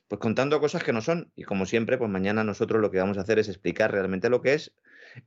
pues 0.08 0.22
contando 0.22 0.62
cosas 0.62 0.82
que 0.82 0.94
no 0.94 1.02
son. 1.02 1.34
Y 1.36 1.44
como 1.44 1.66
siempre, 1.66 1.98
pues 1.98 2.10
mañana 2.10 2.46
nosotros 2.46 2.82
lo 2.82 2.92
que 2.92 3.00
vamos 3.00 3.18
a 3.18 3.22
hacer 3.22 3.40
es 3.40 3.50
explicar 3.50 3.92
realmente 3.92 4.30
lo 4.30 4.42
que 4.42 4.54
es. 4.54 4.74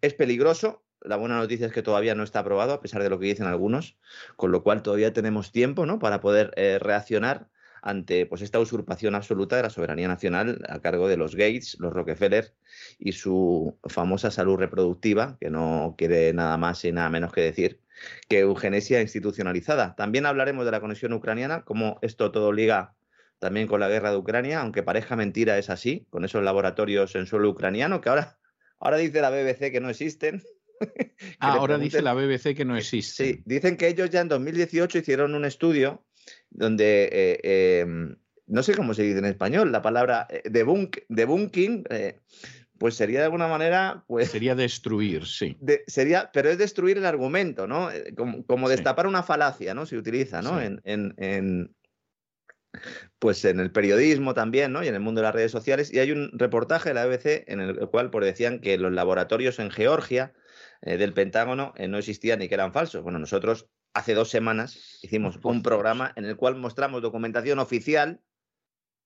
Es 0.01 0.15
peligroso, 0.15 0.87
la 1.05 1.17
buena 1.17 1.37
noticia 1.37 1.67
es 1.67 1.73
que 1.73 1.83
todavía 1.83 2.15
no 2.15 2.23
está 2.23 2.41
aprobado, 2.41 2.73
a 2.73 2.81
pesar 2.81 3.03
de 3.03 3.11
lo 3.11 3.19
que 3.19 3.27
dicen 3.27 3.47
algunos, 3.47 3.97
con 4.37 4.53
lo 4.53 4.63
cual 4.63 4.83
todavía 4.83 5.13
tenemos 5.13 5.53
tiempo 5.53 5.87
¿no? 5.87 5.99
para 5.99 6.21
poder 6.21 6.53
eh, 6.57 6.79
reaccionar 6.81 7.49
ante 7.83 8.27
pues, 8.27 8.43
esta 8.43 8.61
usurpación 8.61 9.15
absoluta 9.15 9.57
de 9.57 9.63
la 9.63 9.71
soberanía 9.71 10.09
nacional 10.09 10.65
a 10.69 10.81
cargo 10.81 11.09
de 11.09 11.17
los 11.17 11.35
Gates, 11.35 11.77
los 11.81 11.93
Rockefeller 11.93 12.55
y 12.99 13.13
su 13.13 13.77
famosa 13.85 14.31
salud 14.31 14.57
reproductiva, 14.57 15.37
que 15.41 15.51
no 15.51 15.97
quiere 15.99 16.33
nada 16.33 16.57
más 16.57 16.85
y 16.85 16.93
nada 16.93 17.11
menos 17.11 17.33
que 17.33 17.41
decir 17.41 17.81
que 18.29 18.41
eugenesia 18.41 19.01
institucionalizada. 19.01 19.95
También 19.97 20.27
hablaremos 20.27 20.65
de 20.65 20.71
la 20.71 20.81
conexión 20.81 21.13
ucraniana, 21.13 21.63
cómo 21.65 21.99
esto 22.03 22.31
todo 22.31 22.53
liga 22.53 22.95
también 23.39 23.67
con 23.67 23.81
la 23.81 23.89
guerra 23.89 24.13
de 24.13 24.17
Ucrania, 24.17 24.61
aunque 24.61 24.85
parezca 24.85 25.17
mentira, 25.17 25.59
es 25.59 25.69
así, 25.69 26.07
con 26.11 26.25
esos 26.25 26.45
laboratorios 26.45 27.17
en 27.17 27.27
suelo 27.27 27.51
ucraniano, 27.51 28.01
que 28.01 28.09
ahora, 28.09 28.39
ahora 28.79 28.99
dice 28.99 29.21
la 29.21 29.31
BBC 29.31 29.73
que 29.73 29.81
no 29.81 29.91
existen, 29.91 30.45
Ah, 31.39 31.55
ahora 31.55 31.79
dice 31.79 32.03
la 32.03 32.15
BBC 32.15 32.55
que 32.55 32.65
no 32.65 32.77
existe. 32.77 33.25
Sí, 33.25 33.43
dicen 33.45 33.77
que 33.77 33.89
ellos 33.89 34.11
ya 34.11 34.21
en 34.21 34.29
2018 34.29 34.99
hicieron 34.99 35.35
un 35.35 35.45
estudio 35.45 36.05
donde, 36.51 37.09
eh, 37.13 37.81
em, 37.81 38.17
no 38.47 38.63
sé 38.63 38.75
cómo 38.75 38.95
se 38.95 39.03
dice 39.03 39.19
en 39.19 39.25
español, 39.25 39.73
la 39.73 39.83
palabra 39.83 40.27
eh, 40.31 40.43
debunk, 40.51 40.99
debunking, 41.09 41.85
eh, 41.91 42.19
pues 42.79 42.97
sería 42.97 43.21
de 43.21 43.27
alguna 43.27 43.47
manera, 43.47 44.05
pues... 44.09 44.31
Sería 44.31 44.55
destruir, 44.55 45.27
sí. 45.27 45.57
sería, 45.87 46.31
pero 46.33 46.51
es 46.51 46.59
destruir 46.59 46.99
el 46.99 47.07
argumento, 47.07 47.69
¿no? 47.69 47.91
Como, 48.47 48.69
destapar 48.69 49.07
una 49.07 49.23
falacia, 49.23 49.75
¿no? 49.75 49.87
Se 49.87 49.97
utiliza, 49.97 50.43
¿no? 50.43 50.61
En, 50.61 50.81
en, 50.85 51.75
pues 53.19 53.45
en 53.45 53.61
el 53.61 53.71
periodismo 53.71 54.35
también, 54.35 54.73
¿no? 54.73 54.83
Y 54.83 54.89
en 54.89 54.95
el 54.95 55.01
mundo 55.01 55.21
de 55.21 55.27
las 55.27 55.35
redes 55.35 55.53
sociales. 55.53 55.93
Y 55.93 55.99
hay 55.99 56.11
un 56.11 56.31
reportaje 56.33 56.89
de 56.91 56.95
la 56.95 57.07
BBC 57.07 57.45
en 57.47 57.61
el 57.61 57.89
cual 57.89 58.11
pues, 58.11 58.25
decían 58.25 58.61
que 58.61 58.79
los 58.79 58.93
laboratorios 58.93 59.59
en 59.59 59.71
Georgia 59.71 60.33
eh, 60.83 60.97
del 60.97 61.15
Pentágono 61.15 61.73
eh, 61.77 61.89
no 61.89 61.99
existían 61.99 62.41
ni 62.41 62.49
que 62.49 62.55
eran 62.55 62.73
falsos. 62.73 63.03
Bueno, 63.03 63.19
nosotros 63.19 63.69
hace 63.95 64.15
dos 64.15 64.31
semanas 64.31 64.99
hicimos 65.03 65.39
un 65.43 65.63
programa 65.63 66.13
en 66.17 66.25
el 66.25 66.37
cual 66.37 66.57
mostramos 66.57 67.03
documentación 67.03 67.59
oficial 67.59 68.21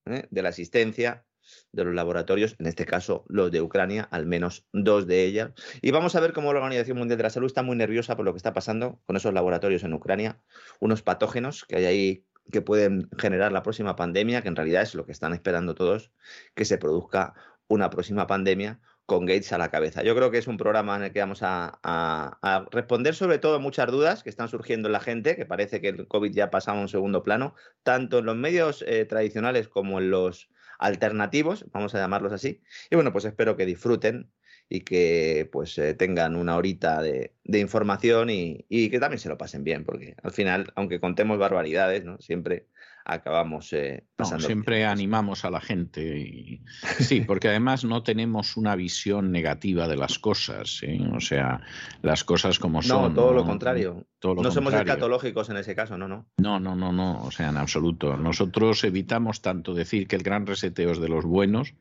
¿eh? 0.06 0.26
de 0.30 0.42
la 0.42 0.48
asistencia 0.48 1.24
de 1.72 1.84
los 1.84 1.94
laboratorios, 1.94 2.56
en 2.58 2.66
este 2.66 2.86
caso 2.86 3.24
los 3.28 3.52
de 3.52 3.60
Ucrania, 3.60 4.08
al 4.10 4.26
menos 4.26 4.66
dos 4.72 5.06
de 5.06 5.24
ellas. 5.24 5.52
Y 5.82 5.90
vamos 5.90 6.16
a 6.16 6.20
ver 6.20 6.32
cómo 6.32 6.52
la 6.52 6.58
Organización 6.60 6.98
Mundial 6.98 7.18
de 7.18 7.24
la 7.24 7.30
Salud 7.30 7.46
está 7.46 7.62
muy 7.62 7.76
nerviosa 7.76 8.16
por 8.16 8.24
lo 8.24 8.32
que 8.32 8.38
está 8.38 8.52
pasando 8.52 9.00
con 9.06 9.16
esos 9.16 9.32
laboratorios 9.32 9.84
en 9.84 9.92
Ucrania, 9.92 10.40
unos 10.80 11.02
patógenos 11.02 11.64
que 11.64 11.76
hay 11.76 11.84
ahí 11.84 12.26
que 12.50 12.62
pueden 12.62 13.08
generar 13.18 13.52
la 13.52 13.62
próxima 13.62 13.96
pandemia, 13.96 14.42
que 14.42 14.48
en 14.48 14.56
realidad 14.56 14.82
es 14.82 14.94
lo 14.94 15.04
que 15.04 15.12
están 15.12 15.32
esperando 15.34 15.74
todos, 15.74 16.12
que 16.54 16.64
se 16.64 16.78
produzca 16.78 17.34
una 17.68 17.90
próxima 17.90 18.26
pandemia 18.26 18.80
con 19.06 19.24
Gates 19.24 19.52
a 19.52 19.58
la 19.58 19.70
cabeza. 19.70 20.02
Yo 20.02 20.14
creo 20.16 20.30
que 20.30 20.38
es 20.38 20.48
un 20.48 20.56
programa 20.56 20.96
en 20.96 21.04
el 21.04 21.12
que 21.12 21.20
vamos 21.20 21.40
a, 21.42 22.66
responder 22.72 23.14
sobre 23.14 23.38
todo 23.38 23.60
muchas 23.60 23.90
dudas 23.90 24.22
que 24.22 24.30
están 24.30 24.48
surgiendo 24.48 24.88
en 24.88 24.92
la 24.92 25.00
gente, 25.00 25.36
que 25.36 25.46
parece 25.46 25.80
que 25.80 25.88
el 25.88 26.08
COVID 26.08 26.32
ya 26.32 26.44
ha 26.44 26.50
pasado 26.50 26.78
a 26.78 26.80
un 26.80 26.88
segundo 26.88 27.22
plano, 27.22 27.54
tanto 27.84 28.18
en 28.18 28.26
los 28.26 28.36
medios 28.36 28.84
eh, 28.86 29.04
tradicionales 29.04 29.68
como 29.68 30.00
en 30.00 30.10
los 30.10 30.50
alternativos, 30.78 31.64
vamos 31.72 31.94
a 31.94 31.98
llamarlos 31.98 32.32
así. 32.32 32.62
Y 32.90 32.96
bueno, 32.96 33.12
pues 33.12 33.24
espero 33.24 33.56
que 33.56 33.64
disfruten 33.64 34.30
y 34.68 34.80
que 34.80 35.48
pues 35.52 35.78
eh, 35.78 35.94
tengan 35.94 36.34
una 36.34 36.56
horita 36.56 37.00
de, 37.00 37.32
información 37.44 38.30
y, 38.30 38.66
y, 38.68 38.90
que 38.90 38.98
también 38.98 39.20
se 39.20 39.28
lo 39.28 39.38
pasen 39.38 39.62
bien, 39.62 39.84
porque 39.84 40.16
al 40.22 40.32
final, 40.32 40.72
aunque 40.74 40.98
contemos 41.00 41.38
barbaridades, 41.38 42.04
¿no? 42.04 42.18
Siempre 42.18 42.66
acabamos 43.06 43.72
eh, 43.72 44.04
pasando. 44.16 44.44
siempre 44.44 44.84
animamos 44.84 45.44
a 45.44 45.50
la 45.50 45.60
gente. 45.60 46.18
Y... 46.18 46.62
Sí, 46.98 47.20
porque 47.20 47.48
además 47.48 47.84
no 47.84 48.02
tenemos 48.02 48.56
una 48.56 48.74
visión 48.74 49.30
negativa 49.30 49.86
de 49.86 49.96
las 49.96 50.18
cosas. 50.18 50.80
¿eh? 50.82 51.00
O 51.14 51.20
sea, 51.20 51.60
las 52.02 52.24
cosas 52.24 52.58
como 52.58 52.82
son. 52.82 53.02
No, 53.02 53.14
todo 53.14 53.32
lo 53.32 53.44
contrario. 53.44 54.06
no 54.22 54.50
somos 54.50 54.74
escatológicos 54.74 55.48
en 55.50 55.58
ese 55.58 55.74
caso, 55.76 55.96
no, 55.96 56.08
no. 56.08 56.26
No, 56.36 56.58
no, 56.58 56.74
no, 56.74 56.92
no. 56.92 57.22
O 57.22 57.30
sea, 57.30 57.50
en 57.50 57.56
absoluto. 57.56 58.16
Nosotros 58.16 58.82
evitamos 58.82 59.40
tanto 59.40 59.72
decir 59.72 60.08
que 60.08 60.16
el 60.16 60.22
gran 60.22 60.46
reseteo 60.46 60.90
es 60.90 61.00
de 61.00 61.08
los 61.08 61.24
buenos, 61.24 61.74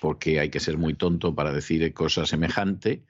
porque 0.00 0.40
hay 0.40 0.50
que 0.50 0.60
ser 0.60 0.78
muy 0.78 0.94
tonto 0.94 1.34
para 1.34 1.52
decir 1.52 1.92
cosas 1.94 2.28
semejante 2.28 3.04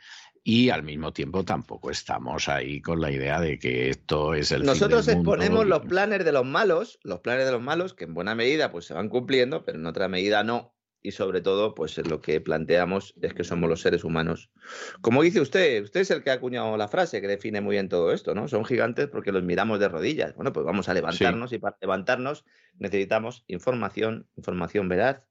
y 0.45 0.71
al 0.71 0.83
mismo 0.83 1.13
tiempo 1.13 1.45
tampoco 1.45 1.91
estamos 1.91 2.49
ahí 2.49 2.81
con 2.81 3.01
la 3.01 3.11
idea 3.11 3.41
de 3.41 3.59
que 3.59 3.91
esto 3.91 4.35
es 4.35 4.51
el 4.51 4.65
Nosotros 4.65 5.05
fin 5.05 5.15
del 5.15 5.17
mundo 5.19 5.35
exponemos 5.35 5.67
los 5.67 5.83
planes 5.83 6.25
de 6.25 6.33
los 6.33 6.45
malos, 6.45 6.99
los 7.05 7.21
planes 7.21 7.47
de 7.47 7.53
los 7.53 7.63
malos 7.63 7.95
que 7.95 8.05
en 8.05 8.15
buena 8.15 8.35
medida 8.35 8.73
pues 8.73 8.87
se 8.87 8.95
van 8.95 9.09
cumpliendo, 9.09 9.65
pero 9.65 9.79
en 9.79 9.87
otra 9.87 10.09
medida 10.09 10.43
no. 10.43 10.75
Y 11.05 11.11
sobre 11.11 11.41
todo, 11.41 11.75
pues 11.75 11.99
lo 12.07 12.21
que 12.21 12.41
planteamos 12.41 13.15
es 13.21 13.35
que 13.35 13.43
somos 13.43 13.69
los 13.69 13.81
seres 13.81 14.05
humanos. 14.05 14.53
Como 15.01 15.23
dice 15.23 15.41
usted, 15.41 15.83
usted 15.83 16.01
es 16.01 16.13
el 16.13 16.23
que 16.23 16.31
ha 16.31 16.35
acuñado 16.35 16.77
la 16.77 16.87
frase 16.87 17.21
que 17.21 17.27
define 17.27 17.61
muy 17.61 17.75
bien 17.75 17.89
todo 17.89 18.13
esto, 18.13 18.37
¿no? 18.37 18.47
Son 18.47 18.65
gigantes 18.65 19.09
porque 19.09 19.33
los 19.33 19.43
miramos 19.43 19.81
de 19.81 19.89
rodillas. 19.89 20.33
Bueno, 20.37 20.53
pues 20.53 20.65
vamos 20.65 20.89
a 20.89 20.95
levantarnos 20.95 21.53
y 21.53 21.59
para 21.59 21.77
levantarnos 21.81 22.45
necesitamos 22.79 23.43
información, 23.49 24.29
información 24.37 24.89
veraz, 24.89 25.23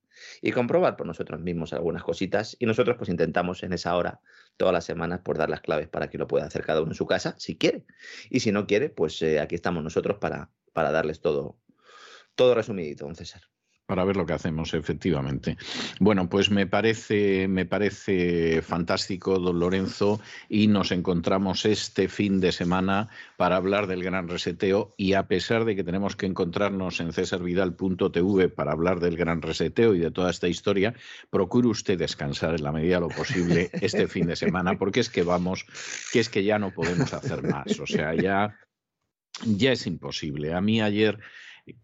y 0.41 0.51
comprobar 0.51 0.97
por 0.97 1.07
nosotros 1.07 1.39
mismos 1.41 1.73
algunas 1.73 2.03
cositas. 2.03 2.55
Y 2.59 2.65
nosotros 2.65 2.97
pues 2.97 3.09
intentamos 3.09 3.63
en 3.63 3.73
esa 3.73 3.95
hora, 3.95 4.21
todas 4.61 4.73
las 4.73 4.85
semanas, 4.85 5.21
por 5.21 5.39
dar 5.39 5.49
las 5.49 5.61
claves 5.61 5.87
para 5.87 6.07
que 6.07 6.19
lo 6.19 6.27
pueda 6.27 6.45
hacer 6.45 6.63
cada 6.63 6.81
uno 6.81 6.91
en 6.91 6.95
su 6.95 7.07
casa, 7.07 7.33
si 7.39 7.57
quiere. 7.57 7.83
Y 8.29 8.41
si 8.41 8.51
no 8.51 8.67
quiere, 8.67 8.89
pues 8.89 9.19
eh, 9.23 9.39
aquí 9.39 9.55
estamos 9.55 9.83
nosotros 9.83 10.19
para, 10.19 10.51
para 10.71 10.91
darles 10.91 11.19
todo, 11.19 11.57
todo 12.35 12.53
resumidito, 12.53 13.05
don 13.05 13.15
César 13.15 13.50
para 13.91 14.05
ver 14.05 14.15
lo 14.15 14.25
que 14.25 14.31
hacemos, 14.31 14.73
efectivamente. 14.73 15.57
Bueno, 15.99 16.29
pues 16.29 16.49
me 16.49 16.65
parece, 16.65 17.49
me 17.49 17.65
parece 17.65 18.61
fantástico, 18.61 19.37
don 19.37 19.59
Lorenzo, 19.59 20.21
y 20.47 20.67
nos 20.67 20.93
encontramos 20.93 21.65
este 21.65 22.07
fin 22.07 22.39
de 22.39 22.53
semana 22.53 23.09
para 23.35 23.57
hablar 23.57 23.87
del 23.87 24.01
gran 24.01 24.29
reseteo. 24.29 24.93
Y 24.95 25.11
a 25.11 25.27
pesar 25.27 25.65
de 25.65 25.75
que 25.75 25.83
tenemos 25.83 26.15
que 26.15 26.25
encontrarnos 26.25 27.01
en 27.01 27.11
cesarvidal.tv 27.11 28.47
para 28.47 28.71
hablar 28.71 29.01
del 29.01 29.17
gran 29.17 29.41
reseteo 29.41 29.93
y 29.93 29.99
de 29.99 30.11
toda 30.11 30.31
esta 30.31 30.47
historia, 30.47 30.93
procure 31.29 31.67
usted 31.67 31.99
descansar 31.99 32.55
en 32.55 32.63
la 32.63 32.71
medida 32.71 32.95
de 32.95 33.01
lo 33.01 33.09
posible 33.09 33.71
este 33.73 34.07
fin 34.07 34.27
de 34.27 34.37
semana, 34.37 34.77
porque 34.77 35.01
es 35.01 35.09
que 35.09 35.23
vamos, 35.23 35.65
que 36.13 36.21
es 36.21 36.29
que 36.29 36.45
ya 36.45 36.57
no 36.57 36.71
podemos 36.71 37.13
hacer 37.13 37.43
más. 37.43 37.77
O 37.77 37.85
sea, 37.85 38.15
ya, 38.15 38.57
ya 39.45 39.73
es 39.73 39.85
imposible. 39.85 40.53
A 40.53 40.61
mí 40.61 40.81
ayer 40.81 41.19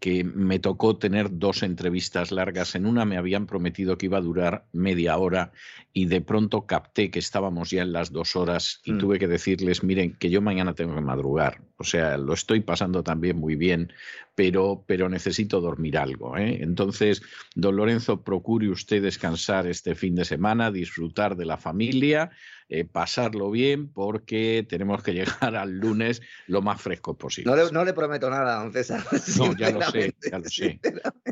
que 0.00 0.24
me 0.24 0.58
tocó 0.58 0.96
tener 0.98 1.38
dos 1.38 1.62
entrevistas 1.62 2.32
largas. 2.32 2.74
En 2.74 2.86
una 2.86 3.04
me 3.04 3.16
habían 3.16 3.46
prometido 3.46 3.98
que 3.98 4.06
iba 4.06 4.18
a 4.18 4.22
durar 4.22 4.66
media 4.72 5.16
hora 5.18 5.52
y 5.92 6.06
de 6.06 6.20
pronto 6.20 6.66
capté 6.66 7.10
que 7.10 7.18
estábamos 7.18 7.70
ya 7.70 7.82
en 7.82 7.92
las 7.92 8.12
dos 8.12 8.36
horas 8.36 8.80
y 8.84 8.92
mm. 8.92 8.98
tuve 8.98 9.18
que 9.18 9.28
decirles, 9.28 9.82
miren, 9.82 10.14
que 10.14 10.30
yo 10.30 10.42
mañana 10.42 10.74
tengo 10.74 10.94
que 10.94 11.00
madrugar. 11.00 11.60
O 11.78 11.84
sea, 11.84 12.18
lo 12.18 12.34
estoy 12.34 12.60
pasando 12.60 13.02
también 13.02 13.38
muy 13.38 13.54
bien, 13.54 13.92
pero, 14.34 14.84
pero 14.86 15.08
necesito 15.08 15.60
dormir 15.60 15.96
algo. 15.96 16.36
¿eh? 16.36 16.58
Entonces, 16.60 17.22
don 17.54 17.76
Lorenzo, 17.76 18.22
procure 18.22 18.68
usted 18.68 19.02
descansar 19.02 19.66
este 19.66 19.94
fin 19.94 20.14
de 20.14 20.24
semana, 20.24 20.70
disfrutar 20.70 21.36
de 21.36 21.44
la 21.44 21.56
familia 21.56 22.30
eh, 22.70 22.84
pasarlo 22.84 23.50
bien 23.50 23.88
porque 23.88 24.66
tenemos 24.68 25.02
que 25.02 25.14
llegar 25.14 25.56
al 25.56 25.78
lunes 25.78 26.20
lo 26.48 26.60
más 26.60 26.82
fresco 26.82 27.16
posible. 27.16 27.50
No 27.72 27.84
le, 27.84 27.94
prometo 27.94 28.28
nada, 28.28 28.62
don 28.62 28.72
César. 28.74 29.02
No, 29.38 29.56
ya 29.56 29.70
lo 29.70 29.80
sé, 29.82 30.14
ya 30.30 30.38
lo 30.38 30.48
sé. 30.50 30.80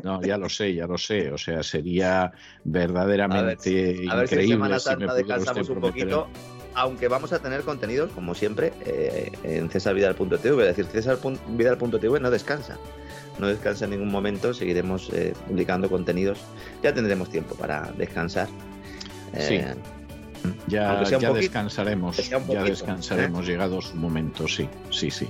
No, 0.03 0.21
ya 0.23 0.37
lo 0.37 0.49
sé, 0.49 0.73
ya 0.73 0.87
lo 0.87 0.97
sé. 0.97 1.31
O 1.31 1.37
sea, 1.37 1.61
sería 1.61 2.31
verdaderamente 2.63 3.69
increíble. 3.69 4.11
A 4.11 4.15
ver 4.15 4.29
si 4.29 4.47
Semana 4.47 4.79
Santa 4.79 5.13
descansamos 5.13 5.69
un 5.69 5.79
poquito 5.79 6.27
aunque 6.73 7.07
vamos 7.07 7.33
a 7.33 7.39
tener 7.39 7.61
contenidos, 7.61 8.11
como 8.11 8.35
siempre, 8.35 8.73
eh, 8.85 9.31
en 9.43 9.69
cesarvidal.tv. 9.69 10.69
Es 10.69 10.75
decir, 10.77 10.85
cesarvidal.tv 10.85 12.19
no 12.19 12.31
descansa. 12.31 12.77
No 13.39 13.47
descansa 13.47 13.85
en 13.85 13.91
ningún 13.91 14.11
momento. 14.11 14.53
Seguiremos 14.53 15.09
eh, 15.13 15.33
publicando 15.47 15.89
contenidos. 15.89 16.39
Ya 16.83 16.93
tendremos 16.93 17.29
tiempo 17.29 17.55
para 17.55 17.91
descansar. 17.97 18.47
sí. 19.39 19.59
Ya, 20.67 20.99
descansaremos, 21.33 22.17
ya 22.29 22.63
descansaremos, 22.63 23.45
¿eh? 23.45 23.51
llegado 23.51 23.81
su 23.81 23.95
momento, 23.95 24.47
sí, 24.47 24.67
sí, 24.89 25.11
sí. 25.11 25.27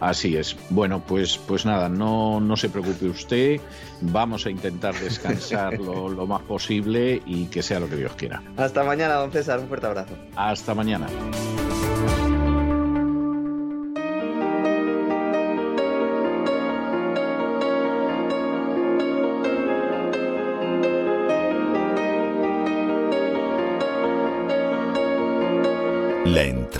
Así 0.00 0.36
es. 0.36 0.56
Bueno, 0.70 1.02
pues, 1.06 1.38
pues 1.38 1.64
nada, 1.64 1.88
no, 1.88 2.40
no 2.40 2.56
se 2.56 2.68
preocupe 2.68 3.06
usted, 3.06 3.60
vamos 4.00 4.46
a 4.46 4.50
intentar 4.50 4.94
descansar 4.98 5.78
lo, 5.78 6.08
lo 6.20 6.26
más 6.26 6.42
posible 6.42 7.22
y 7.24 7.46
que 7.46 7.62
sea 7.62 7.80
lo 7.80 7.88
que 7.88 7.96
Dios 7.96 8.12
quiera. 8.16 8.42
Hasta 8.56 8.84
mañana, 8.84 9.14
don 9.14 9.30
César, 9.30 9.60
un 9.60 9.68
fuerte 9.68 9.86
abrazo. 9.86 10.14
Hasta 10.36 10.74
mañana. 10.74 11.06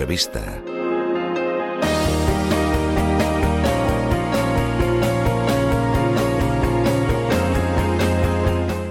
Entrevista. 0.00 0.79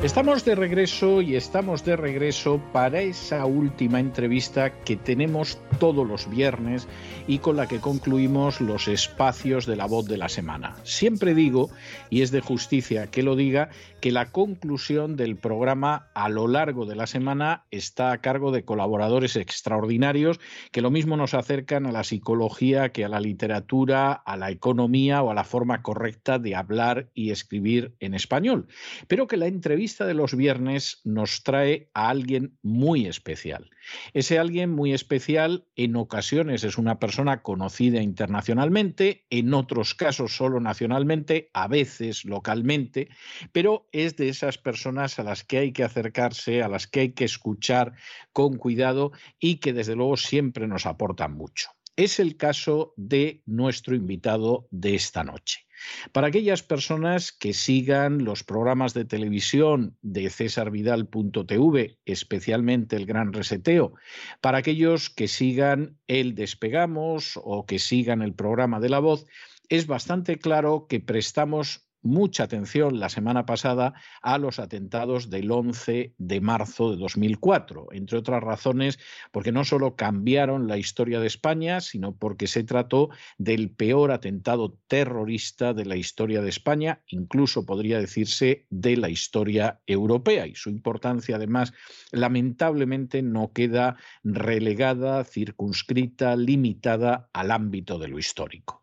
Estamos 0.09 0.43
de 0.43 0.55
regreso 0.55 1.21
y 1.21 1.35
estamos 1.35 1.85
de 1.85 1.95
regreso 1.95 2.59
para 2.73 2.99
esa 2.99 3.45
última 3.45 3.99
entrevista 3.99 4.81
que 4.81 4.95
tenemos 4.95 5.59
todos 5.79 6.05
los 6.05 6.27
viernes 6.27 6.87
y 7.27 7.37
con 7.37 7.55
la 7.55 7.67
que 7.67 7.79
concluimos 7.79 8.59
los 8.59 8.87
espacios 8.87 9.67
de 9.67 9.75
la 9.75 9.85
voz 9.85 10.07
de 10.07 10.17
la 10.17 10.27
semana. 10.27 10.75
Siempre 10.83 11.35
digo, 11.35 11.69
y 12.09 12.23
es 12.23 12.31
de 12.31 12.41
justicia 12.41 13.05
que 13.05 13.21
lo 13.21 13.35
diga, 13.35 13.69
que 14.01 14.11
la 14.11 14.31
conclusión 14.31 15.15
del 15.15 15.35
programa 15.35 16.07
a 16.15 16.27
lo 16.27 16.47
largo 16.47 16.87
de 16.87 16.95
la 16.95 17.05
semana 17.05 17.65
está 17.69 18.11
a 18.11 18.17
cargo 18.17 18.51
de 18.51 18.65
colaboradores 18.65 19.35
extraordinarios 19.35 20.39
que 20.71 20.81
lo 20.81 20.89
mismo 20.89 21.17
nos 21.17 21.35
acercan 21.35 21.85
a 21.85 21.91
la 21.91 22.03
psicología 22.03 22.89
que 22.89 23.05
a 23.05 23.09
la 23.09 23.19
literatura, 23.19 24.13
a 24.13 24.37
la 24.37 24.49
economía 24.49 25.21
o 25.21 25.29
a 25.29 25.35
la 25.35 25.43
forma 25.43 25.83
correcta 25.83 26.39
de 26.39 26.55
hablar 26.55 27.09
y 27.13 27.29
escribir 27.29 27.93
en 27.99 28.15
español. 28.15 28.67
Pero 29.07 29.27
que 29.27 29.37
la 29.37 29.45
entrevista 29.45 29.98
de 30.05 30.13
los 30.13 30.35
viernes 30.35 31.01
nos 31.03 31.43
trae 31.43 31.89
a 31.93 32.09
alguien 32.09 32.57
muy 32.61 33.05
especial. 33.05 33.69
Ese 34.13 34.39
alguien 34.39 34.69
muy 34.69 34.93
especial 34.93 35.65
en 35.75 35.95
ocasiones 35.95 36.63
es 36.63 36.77
una 36.77 36.99
persona 36.99 37.41
conocida 37.41 38.01
internacionalmente, 38.01 39.25
en 39.29 39.53
otros 39.53 39.95
casos 39.95 40.35
solo 40.35 40.59
nacionalmente, 40.59 41.49
a 41.53 41.67
veces 41.67 42.25
localmente, 42.25 43.09
pero 43.51 43.87
es 43.91 44.15
de 44.15 44.29
esas 44.29 44.57
personas 44.57 45.19
a 45.19 45.23
las 45.23 45.43
que 45.43 45.57
hay 45.57 45.71
que 45.71 45.83
acercarse, 45.83 46.61
a 46.61 46.67
las 46.67 46.87
que 46.87 47.01
hay 47.01 47.13
que 47.13 47.25
escuchar 47.25 47.93
con 48.33 48.57
cuidado 48.57 49.11
y 49.39 49.57
que 49.57 49.73
desde 49.73 49.95
luego 49.95 50.17
siempre 50.17 50.67
nos 50.67 50.85
aportan 50.85 51.33
mucho. 51.33 51.69
Es 51.99 52.17
el 52.21 52.37
caso 52.37 52.93
de 52.95 53.43
nuestro 53.45 53.93
invitado 53.93 54.69
de 54.71 54.95
esta 54.95 55.25
noche. 55.25 55.65
Para 56.13 56.27
aquellas 56.27 56.63
personas 56.63 57.33
que 57.33 57.51
sigan 57.51 58.23
los 58.23 58.45
programas 58.45 58.93
de 58.93 59.03
televisión 59.03 59.97
de 60.01 60.29
cesarvidal.tv, 60.29 61.99
especialmente 62.05 62.95
el 62.95 63.05
Gran 63.05 63.33
Reseteo, 63.33 63.95
para 64.39 64.59
aquellos 64.59 65.09
que 65.09 65.27
sigan 65.27 65.97
el 66.07 66.35
Despegamos 66.35 67.37
o 67.43 67.65
que 67.65 67.79
sigan 67.79 68.21
el 68.21 68.33
programa 68.33 68.79
de 68.79 68.87
la 68.87 68.99
voz, 68.99 69.25
es 69.67 69.85
bastante 69.85 70.39
claro 70.39 70.87
que 70.87 71.01
prestamos 71.01 71.88
mucha 72.01 72.43
atención 72.43 72.99
la 72.99 73.09
semana 73.09 73.45
pasada 73.45 73.93
a 74.21 74.37
los 74.37 74.59
atentados 74.59 75.29
del 75.29 75.51
11 75.51 76.13
de 76.17 76.41
marzo 76.41 76.91
de 76.91 76.97
2004, 76.97 77.87
entre 77.91 78.17
otras 78.17 78.41
razones 78.41 78.99
porque 79.31 79.51
no 79.51 79.65
solo 79.65 79.95
cambiaron 79.95 80.67
la 80.67 80.77
historia 80.77 81.19
de 81.19 81.27
España, 81.27 81.81
sino 81.81 82.15
porque 82.15 82.47
se 82.47 82.63
trató 82.63 83.09
del 83.37 83.69
peor 83.69 84.11
atentado 84.11 84.77
terrorista 84.87 85.73
de 85.73 85.85
la 85.85 85.95
historia 85.95 86.41
de 86.41 86.49
España, 86.49 87.01
incluso 87.07 87.65
podría 87.65 87.99
decirse 87.99 88.65
de 88.69 88.97
la 88.97 89.09
historia 89.09 89.79
europea. 89.87 90.47
Y 90.47 90.55
su 90.55 90.69
importancia, 90.69 91.35
además, 91.35 91.73
lamentablemente 92.11 93.21
no 93.21 93.51
queda 93.53 93.97
relegada, 94.23 95.23
circunscrita, 95.23 96.35
limitada 96.35 97.29
al 97.33 97.51
ámbito 97.51 97.99
de 97.99 98.07
lo 98.07 98.19
histórico. 98.19 98.78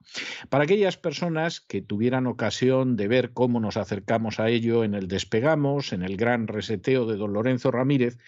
Para 0.49 0.65
aquellas 0.65 0.97
personas 0.97 1.61
que 1.61 1.83
tuvieran 1.83 2.27
ocasión 2.27 2.97
de 2.97 3.09
ver 3.09 3.33
cómo 3.33 3.61
nos 3.61 3.77
acercamos 3.77 4.41
a 4.41 4.49
ello 4.49 4.85
en 4.85 4.95
el 4.95 5.09
Despegamos, 5.09 5.93
en 5.93 6.03
el 6.03 6.17
gran 6.17 6.47
reseteo 6.47 7.07
de 7.07 7.17
don 7.17 7.33
Lorenzo 7.33 7.71
Ramírez, 7.71 8.19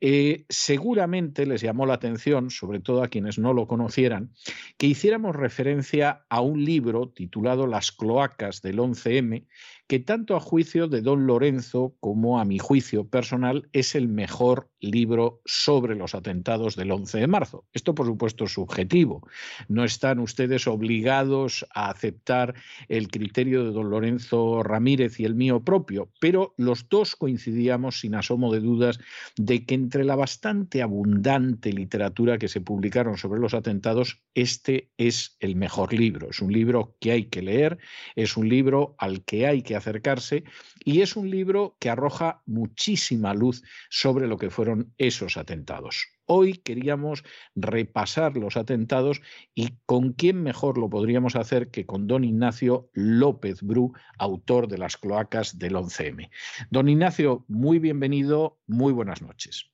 eh, 0.00 0.44
seguramente 0.48 1.46
les 1.46 1.60
llamó 1.60 1.86
la 1.86 1.94
atención, 1.94 2.50
sobre 2.50 2.80
todo 2.80 3.02
a 3.02 3.08
quienes 3.08 3.38
no 3.38 3.52
lo 3.52 3.66
conocieran, 3.66 4.32
que 4.76 4.86
hiciéramos 4.86 5.36
referencia 5.36 6.24
a 6.28 6.40
un 6.40 6.64
libro 6.64 7.08
titulado 7.08 7.66
Las 7.66 7.92
cloacas 7.92 8.62
del 8.62 8.78
11M, 8.78 9.46
que 9.90 9.98
tanto 9.98 10.36
a 10.36 10.40
juicio 10.40 10.86
de 10.86 11.00
don 11.02 11.26
Lorenzo 11.26 11.96
como 11.98 12.38
a 12.38 12.44
mi 12.44 12.60
juicio 12.60 13.08
personal 13.08 13.68
es 13.72 13.96
el 13.96 14.06
mejor 14.06 14.70
libro 14.78 15.40
sobre 15.44 15.96
los 15.96 16.14
atentados 16.14 16.76
del 16.76 16.92
11 16.92 17.18
de 17.18 17.26
marzo. 17.26 17.64
Esto, 17.72 17.92
por 17.92 18.06
supuesto, 18.06 18.44
es 18.44 18.52
subjetivo. 18.52 19.26
No 19.66 19.82
están 19.82 20.20
ustedes 20.20 20.68
obligados 20.68 21.66
a 21.74 21.90
aceptar 21.90 22.54
el 22.88 23.08
criterio 23.08 23.64
de 23.64 23.72
don 23.72 23.90
Lorenzo 23.90 24.62
Ramírez 24.62 25.18
y 25.18 25.24
el 25.24 25.34
mío 25.34 25.64
propio, 25.64 26.12
pero 26.20 26.54
los 26.56 26.88
dos 26.88 27.16
coincidíamos 27.16 27.98
sin 27.98 28.14
asomo 28.14 28.52
de 28.52 28.60
dudas 28.60 29.00
de 29.36 29.66
que 29.66 29.74
entre 29.74 30.04
la 30.04 30.14
bastante 30.14 30.82
abundante 30.82 31.72
literatura 31.72 32.38
que 32.38 32.46
se 32.46 32.60
publicaron 32.60 33.16
sobre 33.16 33.40
los 33.40 33.54
atentados, 33.54 34.22
este 34.36 34.92
es 34.98 35.36
el 35.40 35.56
mejor 35.56 35.92
libro. 35.92 36.30
Es 36.30 36.40
un 36.40 36.52
libro 36.52 36.94
que 37.00 37.10
hay 37.10 37.24
que 37.24 37.42
leer, 37.42 37.78
es 38.14 38.36
un 38.36 38.48
libro 38.48 38.94
al 38.96 39.24
que 39.24 39.48
hay 39.48 39.62
que 39.62 39.79
acercarse 39.80 40.44
y 40.84 41.00
es 41.00 41.16
un 41.16 41.30
libro 41.30 41.76
que 41.80 41.90
arroja 41.90 42.42
muchísima 42.46 43.34
luz 43.34 43.62
sobre 43.90 44.26
lo 44.26 44.36
que 44.36 44.50
fueron 44.50 44.94
esos 44.98 45.36
atentados. 45.36 46.06
Hoy 46.26 46.58
queríamos 46.58 47.24
repasar 47.56 48.36
los 48.36 48.56
atentados 48.56 49.20
y 49.54 49.70
con 49.84 50.12
quién 50.12 50.42
mejor 50.42 50.78
lo 50.78 50.88
podríamos 50.88 51.34
hacer 51.34 51.70
que 51.70 51.86
con 51.86 52.06
don 52.06 52.22
Ignacio 52.22 52.88
López 52.92 53.62
Bru, 53.62 53.92
autor 54.16 54.68
de 54.68 54.78
las 54.78 54.96
cloacas 54.96 55.58
del 55.58 55.74
11M. 55.74 56.30
Don 56.70 56.88
Ignacio, 56.88 57.44
muy 57.48 57.80
bienvenido, 57.80 58.60
muy 58.68 58.92
buenas 58.92 59.22
noches. 59.22 59.70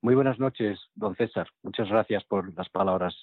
Muy 0.00 0.14
buenas 0.14 0.38
noches, 0.38 0.78
don 0.94 1.16
César. 1.16 1.48
Muchas 1.62 1.88
gracias 1.88 2.24
por 2.24 2.54
las 2.56 2.68
palabras 2.70 3.14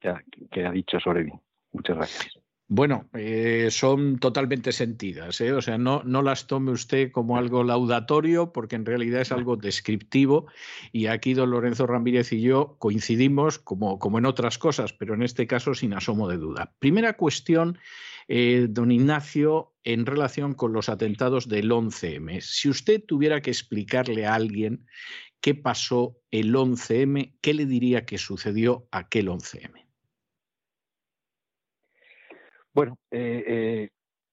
que 0.00 0.64
ha, 0.64 0.72
dicho 0.72 0.98
sobre 0.98 1.24
mí. 1.24 1.32
Muchas 1.72 1.96
gracias. 1.96 2.49
Bueno, 2.72 3.10
eh, 3.14 3.66
son 3.72 4.20
totalmente 4.20 4.70
sentidas, 4.70 5.40
¿eh? 5.40 5.52
o 5.52 5.60
sea, 5.60 5.76
no, 5.76 6.04
no 6.04 6.22
las 6.22 6.46
tome 6.46 6.70
usted 6.70 7.10
como 7.10 7.36
algo 7.36 7.64
laudatorio, 7.64 8.52
porque 8.52 8.76
en 8.76 8.86
realidad 8.86 9.22
es 9.22 9.32
algo 9.32 9.56
descriptivo, 9.56 10.46
y 10.92 11.06
aquí 11.06 11.34
don 11.34 11.50
Lorenzo 11.50 11.88
Ramírez 11.88 12.32
y 12.32 12.42
yo 12.42 12.76
coincidimos 12.78 13.58
como, 13.58 13.98
como 13.98 14.18
en 14.18 14.24
otras 14.24 14.56
cosas, 14.56 14.92
pero 14.92 15.14
en 15.14 15.24
este 15.24 15.48
caso 15.48 15.74
sin 15.74 15.94
asomo 15.94 16.28
de 16.28 16.36
duda. 16.36 16.72
Primera 16.78 17.16
cuestión, 17.16 17.76
eh, 18.28 18.68
don 18.70 18.92
Ignacio, 18.92 19.72
en 19.82 20.06
relación 20.06 20.54
con 20.54 20.72
los 20.72 20.88
atentados 20.88 21.48
del 21.48 21.72
11M. 21.72 22.40
Si 22.40 22.68
usted 22.68 23.02
tuviera 23.04 23.42
que 23.42 23.50
explicarle 23.50 24.26
a 24.26 24.34
alguien 24.34 24.86
qué 25.40 25.56
pasó 25.56 26.20
el 26.30 26.54
11M, 26.54 27.34
¿qué 27.40 27.52
le 27.52 27.66
diría 27.66 28.06
que 28.06 28.16
sucedió 28.16 28.86
aquel 28.92 29.26
11M? 29.26 29.79
Bueno, 32.72 32.98
eh, 33.10 33.44
eh, 33.46 33.90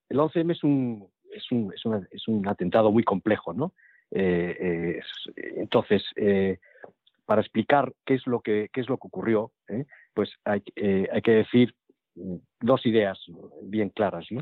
el 0.10 0.18
11M 0.18 0.52
es 0.52 0.64
un, 0.64 1.08
es 1.32 1.52
un, 1.52 1.74
es, 1.74 1.82
es 2.12 2.28
un 2.28 2.48
atentado 2.48 2.92
muy 2.92 3.04
complejo, 3.04 3.54
¿no? 3.54 3.74
Eh, 4.12 5.00
entonces, 5.36 6.04
para 7.26 7.42
explicar 7.42 7.94
qué 8.06 8.14
es 8.16 8.26
lo 8.26 8.40
que, 8.40 8.70
es 8.74 8.90
lo 8.90 8.98
que 8.98 9.08
ocurrió, 9.08 9.52
pues 10.14 10.30
hay, 10.46 10.64
hay, 11.12 11.22
que 11.22 11.32
decir 11.32 11.76
dos 12.62 12.86
ideas 12.86 13.20
bien 13.64 13.90
claras. 13.90 14.26
¿no? 14.32 14.42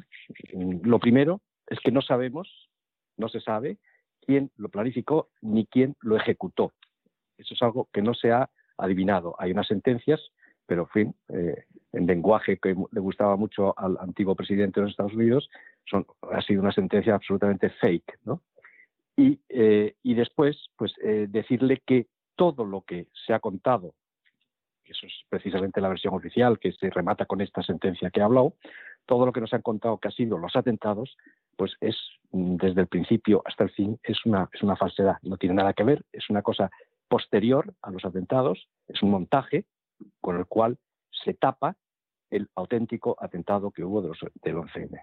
Lo 0.84 1.00
primero 1.00 1.42
es 1.68 1.80
que 1.80 1.92
no 1.92 2.02
sabemos, 2.02 2.70
no 3.18 3.28
se 3.28 3.42
sabe 3.42 3.80
quién 4.22 4.52
lo 4.58 4.70
planificó 4.70 5.30
ni 5.42 5.66
quién 5.66 5.96
lo 6.02 6.16
ejecutó. 6.16 6.74
Eso 7.38 7.56
es 7.56 7.62
algo 7.64 7.90
que 7.92 8.04
no 8.04 8.14
se 8.14 8.32
ha 8.32 8.50
adivinado. 8.78 9.36
Hay 9.40 9.52
unas 9.52 9.68
sentencias 9.68 10.22
pero 10.66 10.84
en 10.84 10.90
fin, 10.90 11.16
en 11.96 12.06
lenguaje 12.06 12.58
que 12.58 12.76
le 12.92 13.00
gustaba 13.00 13.36
mucho 13.36 13.78
al 13.78 13.98
antiguo 14.00 14.36
presidente 14.36 14.80
de 14.80 14.86
los 14.86 14.92
Estados 14.92 15.14
Unidos, 15.14 15.50
son, 15.86 16.06
ha 16.32 16.42
sido 16.42 16.62
una 16.62 16.72
sentencia 16.72 17.16
absolutamente 17.16 17.70
fake, 17.70 18.20
¿no? 18.26 18.42
Y, 19.18 19.40
eh, 19.50 19.96
y 20.04 20.14
después, 20.14 20.68
pues 20.76 20.94
eh, 21.04 21.28
decirle 21.30 21.82
que 21.86 22.08
todo 22.36 22.66
lo 22.66 22.82
que 22.82 23.08
se 23.26 23.34
ha 23.34 23.40
contado, 23.40 23.94
eso 24.84 25.08
es 25.08 25.14
precisamente 25.30 25.82
la 25.82 25.90
versión 25.90 26.14
oficial 26.14 26.60
que 26.60 26.74
se 26.74 26.90
remata 26.90 27.26
con 27.26 27.42
esta 27.42 27.64
sentencia 27.64 28.10
que 28.10 28.20
he 28.20 28.24
hablado, 28.24 28.56
todo 29.06 29.26
lo 29.26 29.32
que 29.32 29.42
nos 29.42 29.54
han 29.54 29.62
contado 29.62 30.00
que 30.00 30.10
ha 30.10 30.12
sido 30.12 30.38
los 30.38 30.56
atentados, 30.56 31.16
pues 31.56 31.76
es 31.80 31.96
mm, 32.32 32.56
desde 32.58 32.82
el 32.82 32.88
principio 32.88 33.42
hasta 33.46 33.64
el 33.64 33.70
fin 33.72 34.00
es 34.04 34.26
una, 34.26 34.50
es 34.52 34.62
una 34.62 34.76
falsedad, 34.76 35.18
no 35.22 35.38
tiene 35.38 35.56
nada 35.56 35.74
que 35.74 35.84
ver, 35.84 36.04
es 36.12 36.30
una 36.30 36.42
cosa 36.42 36.70
posterior 37.08 37.74
a 37.82 37.92
los 37.92 38.04
atentados, 38.04 38.68
es 38.88 39.02
un 39.02 39.12
montaje 39.12 39.66
con 40.20 40.38
el 40.38 40.46
cual 40.46 40.78
se 41.24 41.34
tapa 41.34 41.78
el 42.30 42.50
auténtico 42.56 43.16
atentado 43.20 43.72
que 43.72 43.84
hubo 43.84 44.02
de 44.02 44.10
los, 44.10 44.20
del 44.42 44.56
11M. 44.56 45.02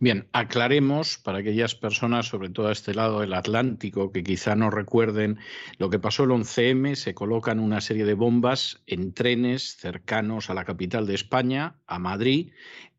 Bien, 0.00 0.28
aclaremos 0.32 1.18
para 1.18 1.38
aquellas 1.38 1.76
personas, 1.76 2.26
sobre 2.26 2.50
todo 2.50 2.68
a 2.68 2.72
este 2.72 2.94
lado 2.94 3.20
del 3.20 3.34
Atlántico, 3.34 4.10
que 4.10 4.24
quizá 4.24 4.56
no 4.56 4.68
recuerden 4.68 5.38
lo 5.78 5.90
que 5.90 6.00
pasó 6.00 6.24
el 6.24 6.30
11M, 6.30 6.96
se 6.96 7.14
colocan 7.14 7.60
una 7.60 7.80
serie 7.80 8.04
de 8.04 8.14
bombas 8.14 8.82
en 8.86 9.12
trenes 9.12 9.76
cercanos 9.76 10.50
a 10.50 10.54
la 10.54 10.64
capital 10.64 11.06
de 11.06 11.14
España, 11.14 11.76
a 11.86 12.00
Madrid, 12.00 12.52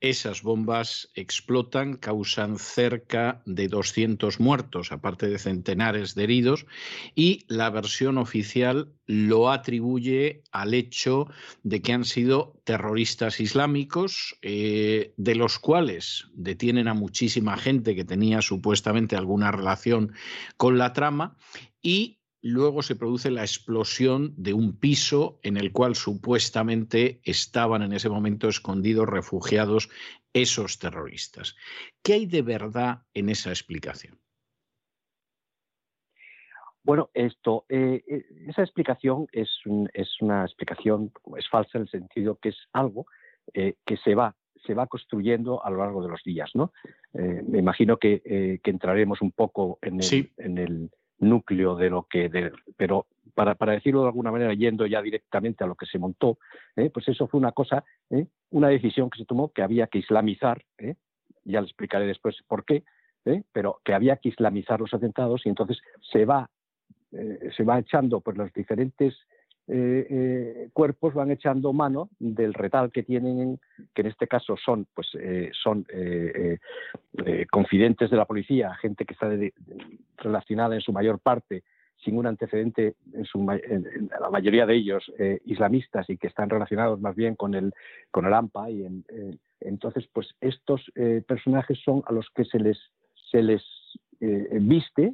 esas 0.04 0.44
bombas 0.44 1.10
explotan, 1.16 1.96
causan 1.96 2.60
cerca 2.60 3.42
de 3.46 3.70
200 3.70 4.42
muertos, 4.42 4.92
aparte 4.92 5.30
de 5.30 5.40
centenares 5.40 6.14
de 6.14 6.26
heridos, 6.26 6.66
y 7.16 7.46
la 7.48 7.70
versión 7.70 8.18
oficial 8.18 8.92
lo 9.06 9.50
atribuye 9.50 10.44
al 10.52 10.74
hecho 10.74 11.30
de 11.64 11.82
que 11.82 11.94
han 11.94 12.04
sido 12.04 12.60
terroristas 12.66 13.40
islámicos, 13.40 14.38
eh, 14.42 15.14
de 15.16 15.36
los 15.36 15.58
cuales 15.58 16.28
detienen 16.34 16.90
a 16.90 16.94
muchísima 16.94 17.56
gente 17.56 17.96
que 17.96 18.04
tenía 18.04 18.42
supuestamente 18.42 19.16
alguna 19.16 19.54
relación 19.54 20.12
con 20.58 20.78
la 20.78 20.92
trama 20.92 21.38
y 21.82 22.20
luego 22.44 22.84
se 22.84 22.96
produce 22.96 23.32
la 23.32 23.42
explosión 23.42 24.34
de 24.36 24.54
un 24.54 24.78
piso 24.78 25.40
en 25.44 25.56
el 25.56 25.72
cual 25.72 25.96
supuestamente 25.96 27.22
estaban 27.24 27.82
en 27.82 27.94
ese 27.94 28.10
momento 28.10 28.50
escondidos, 28.50 29.08
refugiados, 29.08 29.90
esos 30.34 30.78
terroristas. 30.78 31.56
¿Qué 32.04 32.14
hay 32.14 32.26
de 32.26 32.42
verdad 32.42 33.04
en 33.14 33.30
esa 33.30 33.50
explicación? 33.50 34.20
Bueno, 36.84 37.12
esto, 37.14 37.66
eh, 37.70 38.04
eh, 38.06 38.26
esa 38.50 38.62
explicación 38.62 39.28
es, 39.32 39.50
una 40.20 40.44
explicación, 40.44 41.14
es 41.38 41.48
falsa 41.50 41.78
en 41.78 41.84
el 41.84 41.90
sentido 41.90 42.40
que 42.42 42.50
es 42.50 42.58
algo 42.74 43.06
eh, 43.54 43.76
que 43.86 43.96
se 43.96 44.16
va, 44.16 44.36
se 44.66 44.74
va 44.74 44.88
construyendo 44.88 45.64
a 45.64 45.70
lo 45.70 45.78
largo 45.78 46.04
de 46.04 46.10
los 46.10 46.22
días, 46.24 46.52
¿no? 46.56 46.74
me 47.14 47.60
imagino 47.60 47.98
que, 47.98 48.60
entraremos 48.66 49.22
un 49.22 49.32
poco 49.32 49.78
en 49.82 50.00
en 50.38 50.58
el 50.58 50.90
núcleo 51.30 51.76
de 51.76 51.90
lo 51.90 52.04
que, 52.04 52.52
pero 52.78 53.08
para, 53.34 53.56
para, 53.56 53.74
decirlo 53.74 54.02
de 54.02 54.08
alguna 54.08 54.32
manera, 54.32 54.54
yendo 54.54 54.86
ya 54.86 55.02
directamente 55.02 55.64
a 55.64 55.68
lo 55.68 55.76
que 55.76 55.86
se 55.86 56.00
montó, 56.00 56.38
¿eh? 56.76 56.90
pues 56.90 57.08
eso 57.08 57.28
fue 57.28 57.40
una 57.40 57.52
cosa, 57.52 57.84
¿eh? 58.10 58.28
una 58.52 58.70
decisión 58.70 59.10
que 59.10 59.20
se 59.20 59.26
tomó 59.26 59.52
que 59.52 59.64
había 59.64 59.88
que 59.88 60.00
islamizar, 60.00 60.64
¿eh? 60.78 60.96
ya 61.44 61.62
le 61.62 61.68
explicaré 61.68 62.06
después 62.06 62.36
por 62.48 62.66
qué, 62.66 62.84
pero 63.52 63.80
que 63.86 63.94
había 63.94 64.18
que 64.18 64.30
islamizar 64.30 64.82
los 64.82 64.94
atentados 64.94 65.46
y 65.46 65.50
entonces 65.50 65.80
se 66.12 66.26
va, 66.26 66.50
se 67.12 67.64
va 67.64 67.80
echando 67.80 68.20
por 68.20 68.38
los 68.38 68.52
diferentes 68.52 69.16
eh, 69.66 70.08
eh, 70.10 70.70
cuerpos 70.74 71.14
van 71.14 71.32
echando 71.32 71.72
mano 71.72 72.10
del 72.20 72.54
retal 72.54 72.92
que 72.92 73.02
tienen, 73.02 73.62
que 73.94 74.02
en 74.02 74.08
este 74.08 74.28
caso 74.28 74.58
son, 74.58 74.88
pues, 74.94 75.08
eh, 75.18 75.52
son 75.54 75.86
confidentes 77.50 78.10
de 78.12 78.18
la 78.18 78.26
policía, 78.26 78.74
gente 78.76 79.06
que 79.06 79.14
está 79.14 79.30
relacionada 80.18 80.76
en 80.76 80.82
su 80.82 80.92
mayor 80.92 81.20
parte 81.20 81.64
sin 82.04 82.18
un 82.18 82.28
antecedente, 82.28 82.96
en, 83.14 83.24
su, 83.24 83.40
la 84.20 84.30
mayoría 84.30 84.66
de 84.66 84.76
ellos 84.76 85.10
islamistas 85.46 86.10
y 86.10 86.18
que 86.18 86.28
están 86.28 86.50
relacionados 86.50 87.00
más 87.00 87.16
bien 87.16 87.36
con 87.36 87.54
el, 87.54 87.74
con 88.12 88.26
el 88.26 88.34
AMPA. 88.34 88.70
Y 88.70 88.86
entonces, 89.62 90.10
pues 90.12 90.28
estos 90.42 90.92
personajes 91.26 91.80
son 91.86 92.04
a 92.06 92.12
los 92.12 92.30
que 92.32 92.44
se 92.44 92.60
les, 92.60 92.78
se 93.32 93.42
les 93.42 93.64
viste 94.20 95.14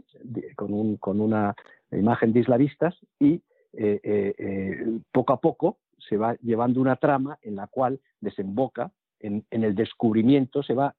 con, 0.56 0.74
un, 0.74 0.98
con 0.98 1.22
una 1.22 1.54
imagen 1.92 2.34
de 2.34 2.40
islamistas 2.40 2.96
y 3.20 3.44
eh, 3.74 4.00
eh, 4.04 4.36
eh, 4.38 5.00
poco 5.12 5.34
a 5.34 5.40
poco 5.40 5.78
se 5.98 6.18
va 6.18 6.36
llevando 6.42 6.82
una 6.82 6.96
trama 6.96 7.38
en 7.42 7.56
la 7.56 7.68
cual 7.68 8.00
desemboca 8.20 8.92
en, 9.20 9.46
el 9.52 9.76
descubrimiento, 9.76 10.64
se 10.64 10.74
va 10.74 10.96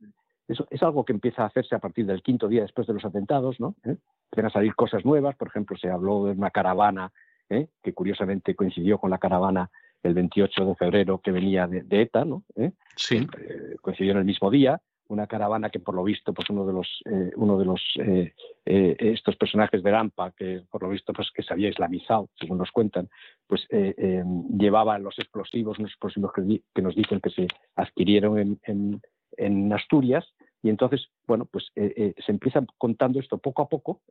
eso 0.46 0.66
es 0.70 0.82
algo 0.82 1.04
que 1.04 1.12
empieza 1.12 1.42
a 1.42 1.46
hacerse 1.46 1.74
a 1.74 1.78
partir 1.78 2.06
del 2.06 2.22
quinto 2.22 2.48
día 2.48 2.62
después 2.62 2.86
de 2.86 2.92
los 2.92 3.04
atentados, 3.04 3.60
¿no? 3.60 3.76
Empiezan 3.84 4.46
a 4.46 4.50
salir 4.50 4.74
cosas 4.74 5.04
nuevas, 5.04 5.36
por 5.36 5.48
ejemplo, 5.48 5.76
se 5.78 5.88
habló 5.88 6.24
de 6.24 6.32
una 6.32 6.50
caravana 6.50 7.12
que 7.48 7.94
curiosamente 7.94 8.54
coincidió 8.54 8.98
con 8.98 9.10
la 9.10 9.18
caravana 9.18 9.70
el 10.02 10.14
28 10.14 10.64
de 10.64 10.74
febrero 10.74 11.18
que 11.18 11.30
venía 11.30 11.66
de, 11.66 12.02
ETA, 12.02 12.24
¿no? 12.24 12.44
Sí. 12.96 13.26
coincidió 13.80 14.12
en 14.12 14.18
el 14.18 14.24
mismo 14.24 14.50
día 14.50 14.80
una 15.10 15.26
caravana 15.26 15.70
que 15.70 15.80
por 15.80 15.94
lo 15.94 16.04
visto 16.04 16.32
pues 16.32 16.48
uno 16.50 16.64
de 16.64 16.72
los 16.72 17.02
eh, 17.04 17.32
uno 17.36 17.58
de 17.58 17.64
los 17.64 17.82
eh, 17.96 18.32
eh, 18.64 18.96
estos 18.98 19.36
personajes 19.36 19.82
de 19.82 19.90
Rampa 19.90 20.32
que 20.32 20.62
por 20.70 20.82
lo 20.82 20.88
visto 20.88 21.12
pues 21.12 21.30
que 21.34 21.42
se 21.42 21.52
había 21.52 21.68
islamizado 21.68 22.28
según 22.38 22.58
nos 22.58 22.70
cuentan 22.70 23.08
pues 23.46 23.66
llevaba 23.70 24.98
los 24.98 25.18
explosivos 25.18 25.78
unos 25.78 25.90
explosivos 25.90 26.32
que, 26.32 26.82
nos 26.82 26.94
dicen 26.94 27.20
que 27.20 27.30
se 27.30 27.48
adquirieron 27.74 28.58
en, 28.62 29.00
en, 29.36 29.72
Asturias 29.72 30.24
y 30.62 30.68
entonces 30.68 31.08
bueno 31.26 31.44
pues 31.46 31.70
se 31.74 32.14
empieza 32.28 32.64
contando 32.78 33.18
esto 33.18 33.38
poco 33.38 33.62
a 33.62 33.68
poco 33.68 34.02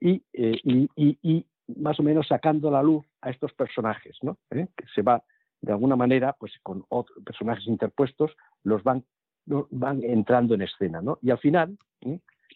y, 0.00 0.22
y, 0.32 0.88
y, 0.94 1.46
más 1.76 1.98
o 1.98 2.02
menos 2.04 2.28
sacando 2.28 2.70
la 2.70 2.82
luz 2.82 3.04
a 3.22 3.30
estos 3.30 3.52
personajes 3.54 4.16
¿no? 4.22 4.38
que 4.50 4.68
se 4.94 5.02
va 5.02 5.24
de 5.60 5.72
alguna 5.72 5.96
manera 5.96 6.36
pues 6.38 6.52
con 6.62 6.84
otros 6.88 7.18
personajes 7.24 7.66
interpuestos 7.66 8.36
los 8.62 8.84
van 8.84 9.04
van 9.46 10.02
entrando 10.02 10.54
en 10.54 10.62
escena, 10.62 11.00
¿no? 11.00 11.18
Y 11.22 11.30
al 11.30 11.38
final, 11.38 11.78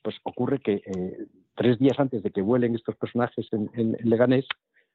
pues 0.02 0.16
ocurre 0.24 0.58
que 0.60 0.82
eh, 0.84 1.26
tres 1.54 1.78
días 1.78 1.98
antes 1.98 2.22
de 2.22 2.30
que 2.30 2.42
vuelen 2.42 2.74
estos 2.74 2.96
personajes 2.96 3.46
en, 3.52 3.96
Leganés, 4.02 4.46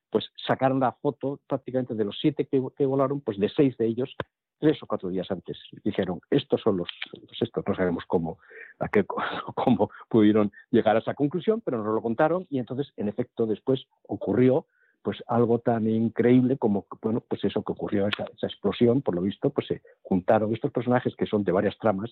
pues 0.10 0.32
sacaron 0.48 0.80
la 0.80 0.94
foto 0.94 1.40
prácticamente 1.48 1.96
de 1.96 2.06
los 2.06 2.18
siete 2.20 2.46
que, 2.46 2.86
volaron, 2.86 3.22
pues 3.22 3.38
de 3.38 3.50
seis 3.50 3.76
de 3.78 3.88
ellos, 3.88 4.16
tres 4.60 4.82
o 4.82 4.88
cuatro 4.88 5.10
días 5.10 5.30
antes. 5.30 5.58
Dijeron, 5.84 6.20
estos 6.30 6.62
son 6.62 6.78
los, 6.78 6.88
pues 7.12 7.42
estos, 7.42 7.64
no 7.68 7.76
sabemos 7.76 8.04
cómo, 8.08 8.40
a 8.80 8.88
qué, 8.88 9.06
cómo 9.56 9.90
pudieron 10.10 10.52
llegar 10.72 10.96
a 10.96 11.00
esa 11.00 11.14
conclusión, 11.14 11.62
pero 11.62 11.84
nos 11.84 11.94
lo 11.94 12.02
contaron 12.02 12.46
y 12.50 12.60
entonces, 12.60 12.92
en 12.98 13.10
efecto, 13.10 13.46
después 13.46 13.86
ocurrió 14.04 14.66
pues 15.06 15.24
algo 15.28 15.60
tan 15.60 15.88
increíble 15.88 16.58
como 16.58 16.88
bueno 17.00 17.22
pues 17.22 17.44
eso 17.44 17.62
que 17.62 17.74
ocurrió 17.74 18.08
esa, 18.08 18.26
explosión 18.42 19.04
por 19.04 19.14
lo 19.14 19.22
visto 19.22 19.52
pues 19.52 19.68
se 19.68 19.84
juntaron 20.02 20.52
estos 20.52 20.72
personajes 20.72 21.16
que 21.16 21.28
son 21.28 21.44
de 21.44 21.52
varias 21.52 21.78
tramas 21.78 22.10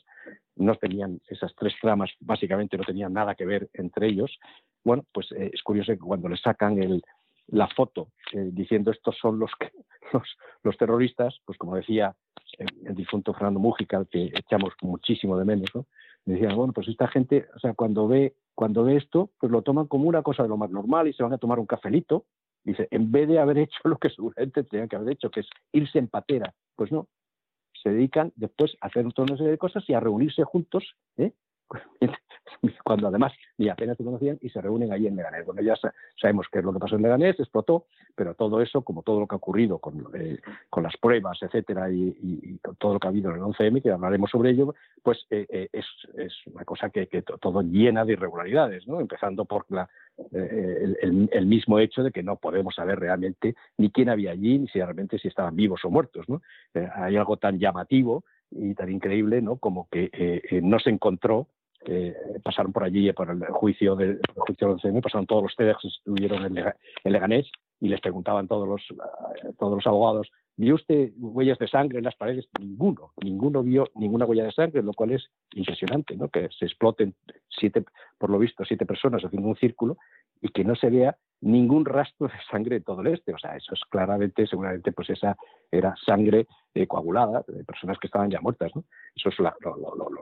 no 0.55 0.75
tenían 0.75 1.19
esas 1.27 1.55
tres 1.55 1.73
tramas 1.81 2.11
básicamente 2.19 2.77
no 2.77 2.83
tenían 2.83 3.11
nada 3.11 3.33
que 3.33 3.47
ver 3.47 3.67
entre 3.73 4.09
ellos 4.09 4.37
bueno 4.83 5.05
pues 5.11 5.31
eh, 5.31 5.49
es 5.51 5.63
curioso 5.63 5.91
que 5.91 5.97
cuando 5.97 6.29
le 6.29 6.37
sacan 6.37 6.77
el, 6.77 7.01
la 7.47 7.67
foto 7.67 8.09
eh, 8.31 8.51
diciendo 8.51 8.91
estos 8.91 9.17
son 9.17 9.39
los 9.39 9.49
los, 10.63 10.77
terroristas 10.77 11.35
pues 11.45 11.57
como 11.57 11.75
decía 11.75 12.15
el, 12.59 12.93
difunto 12.93 13.33
Fernando 13.33 13.59
Mújica 13.59 14.05
que 14.05 14.25
echamos 14.25 14.73
muchísimo 14.83 15.35
de 15.35 15.45
menos 15.45 15.69
¿no? 15.73 15.87
decían 16.25 16.55
bueno 16.55 16.73
pues 16.73 16.87
esta 16.89 17.07
gente 17.07 17.47
o 17.55 17.59
sea 17.59 17.73
cuando 17.73 18.07
ve 18.07 18.35
cuando 18.53 18.83
ve 18.83 18.97
esto 18.97 19.31
pues 19.39 19.51
lo 19.51 19.63
toman 19.63 19.87
como 19.87 20.07
una 20.07 20.21
cosa 20.21 20.43
de 20.43 20.49
lo 20.49 20.57
más 20.57 20.69
normal 20.69 21.07
y 21.07 21.13
se 21.13 21.23
van 21.23 21.33
a 21.33 21.39
tomar 21.39 21.57
un 21.57 21.65
cafelito 21.65 22.27
Dice, 22.63 22.87
en 22.91 23.11
vez 23.11 23.27
de 23.27 23.39
haber 23.39 23.57
hecho 23.59 23.79
lo 23.83 23.97
que 23.97 24.09
seguramente 24.09 24.63
tenían 24.63 24.89
que 24.89 24.95
haber 24.95 25.13
hecho, 25.13 25.29
que 25.29 25.41
es 25.41 25.49
irse 25.71 25.99
en 25.99 26.07
patera, 26.07 26.53
pues 26.75 26.91
no, 26.91 27.07
se 27.81 27.89
dedican 27.89 28.31
después 28.35 28.75
a 28.81 28.87
hacer 28.87 29.11
toda 29.13 29.27
una 29.27 29.37
serie 29.37 29.51
de 29.51 29.57
cosas 29.57 29.83
y 29.87 29.93
a 29.93 29.99
reunirse 29.99 30.43
juntos, 30.43 30.95
¿eh? 31.17 31.33
cuando 32.83 33.07
además 33.07 33.33
ni 33.57 33.69
apenas 33.69 33.97
se 33.97 34.03
conocían 34.03 34.37
y 34.41 34.49
se 34.49 34.61
reúnen 34.61 34.91
ahí 34.91 35.07
en 35.07 35.15
Leganés. 35.15 35.45
Bueno, 35.45 35.61
ya 35.61 35.75
sabemos 36.19 36.47
qué 36.51 36.59
es 36.59 36.65
lo 36.65 36.73
que 36.73 36.79
pasó 36.79 36.95
en 36.95 37.03
Leganés, 37.03 37.39
explotó, 37.39 37.85
pero 38.15 38.35
todo 38.35 38.61
eso, 38.61 38.81
como 38.83 39.03
todo 39.03 39.19
lo 39.19 39.27
que 39.27 39.35
ha 39.35 39.37
ocurrido 39.37 39.79
con, 39.79 40.05
eh, 40.13 40.39
con 40.69 40.83
las 40.83 40.95
pruebas, 40.97 41.37
etcétera, 41.41 41.91
y, 41.91 42.15
y, 42.21 42.59
todo 42.79 42.93
lo 42.93 42.99
que 42.99 43.07
ha 43.07 43.09
habido 43.09 43.31
en 43.31 43.37
el 43.37 43.43
11M, 43.43 43.81
que 43.81 43.91
hablaremos 43.91 44.29
sobre 44.29 44.51
ello, 44.51 44.73
pues 45.01 45.25
eh, 45.29 45.45
eh, 45.49 45.69
es, 45.71 45.85
es, 46.15 46.33
una 46.47 46.65
cosa 46.65 46.89
que, 46.89 47.07
que, 47.07 47.21
todo 47.21 47.61
llena 47.61 48.05
de 48.05 48.13
irregularidades, 48.13 48.87
¿no? 48.87 48.99
empezando 48.99 49.45
por 49.45 49.65
la, 49.69 49.89
el, 50.31 51.29
el, 51.31 51.45
mismo 51.45 51.79
hecho 51.79 52.03
de 52.03 52.11
que 52.11 52.23
no 52.23 52.37
podemos 52.37 52.75
saber 52.75 52.99
realmente 52.99 53.55
ni 53.77 53.91
quién 53.91 54.09
había 54.09 54.31
allí, 54.31 54.59
ni 54.59 54.67
si 54.67 54.79
realmente 54.79 55.17
si 55.17 55.27
estaban 55.27 55.55
vivos 55.55 55.83
o 55.83 55.89
muertos. 55.89 56.27
¿no? 56.29 56.41
hay 56.95 57.15
algo 57.15 57.37
tan 57.37 57.59
llamativo 57.59 58.23
y 58.51 58.75
tan 58.75 58.91
increíble 58.91 59.41
¿no? 59.41 59.57
como 59.57 59.87
que 59.89 60.41
no 60.61 60.79
se 60.79 60.91
encontró 60.91 61.47
que 61.83 62.15
pasaron 62.43 62.71
por 62.71 62.83
allí 62.83 63.11
por 63.13 63.29
el 63.29 63.43
juicio 63.47 63.95
del 63.95 64.19
juicio 64.35 64.69
del 64.69 64.79
CM, 64.79 65.01
pasaron 65.01 65.25
todos 65.25 65.43
los 65.43 65.55
TEDx 65.55 65.81
que 65.81 65.87
estuvieron 65.87 66.57
en, 66.57 66.73
Leganés 67.03 67.49
y 67.79 67.89
les 67.89 68.01
preguntaban 68.01 68.47
todos 68.47 68.67
los, 68.67 68.81
todos 69.57 69.75
los 69.75 69.87
abogados, 69.87 70.29
¿vio 70.55 70.75
usted 70.75 71.11
huellas 71.17 71.57
de 71.59 71.67
sangre 71.67 71.99
en 71.99 72.05
las 72.05 72.15
paredes? 72.15 72.47
Ninguno, 72.59 73.11
ninguno 73.23 73.63
vio 73.63 73.87
ninguna 73.95 74.25
huella 74.25 74.45
de 74.45 74.51
sangre, 74.51 74.83
lo 74.83 74.93
cual 74.93 75.11
es 75.11 75.29
impresionante, 75.53 76.15
¿no? 76.15 76.29
que 76.29 76.49
se 76.57 76.65
exploten 76.65 77.15
siete, 77.49 77.83
por 78.17 78.29
lo 78.29 78.39
visto, 78.39 78.63
siete 78.65 78.85
personas 78.85 79.23
haciendo 79.23 79.47
un 79.47 79.55
círculo 79.55 79.97
y 80.41 80.49
que 80.49 80.63
no 80.63 80.75
se 80.75 80.89
vea 80.89 81.15
ningún 81.43 81.85
rastro 81.85 82.27
de 82.27 82.33
sangre 82.49 82.77
en 82.77 82.83
todo 82.83 83.01
el 83.01 83.07
este. 83.07 83.33
O 83.33 83.37
sea, 83.37 83.55
eso 83.55 83.73
es 83.73 83.81
claramente, 83.89 84.47
seguramente, 84.47 84.91
pues 84.91 85.09
esa 85.09 85.35
era 85.71 85.95
sangre 86.05 86.47
eh, 86.73 86.87
coagulada 86.87 87.43
de 87.47 87.63
personas 87.63 87.97
que 87.99 88.07
estaban 88.07 88.29
ya 88.29 88.41
muertas, 88.41 88.71
¿no? 88.75 88.83
Eso 89.15 89.29
es 89.29 89.39
lo, 89.39 89.53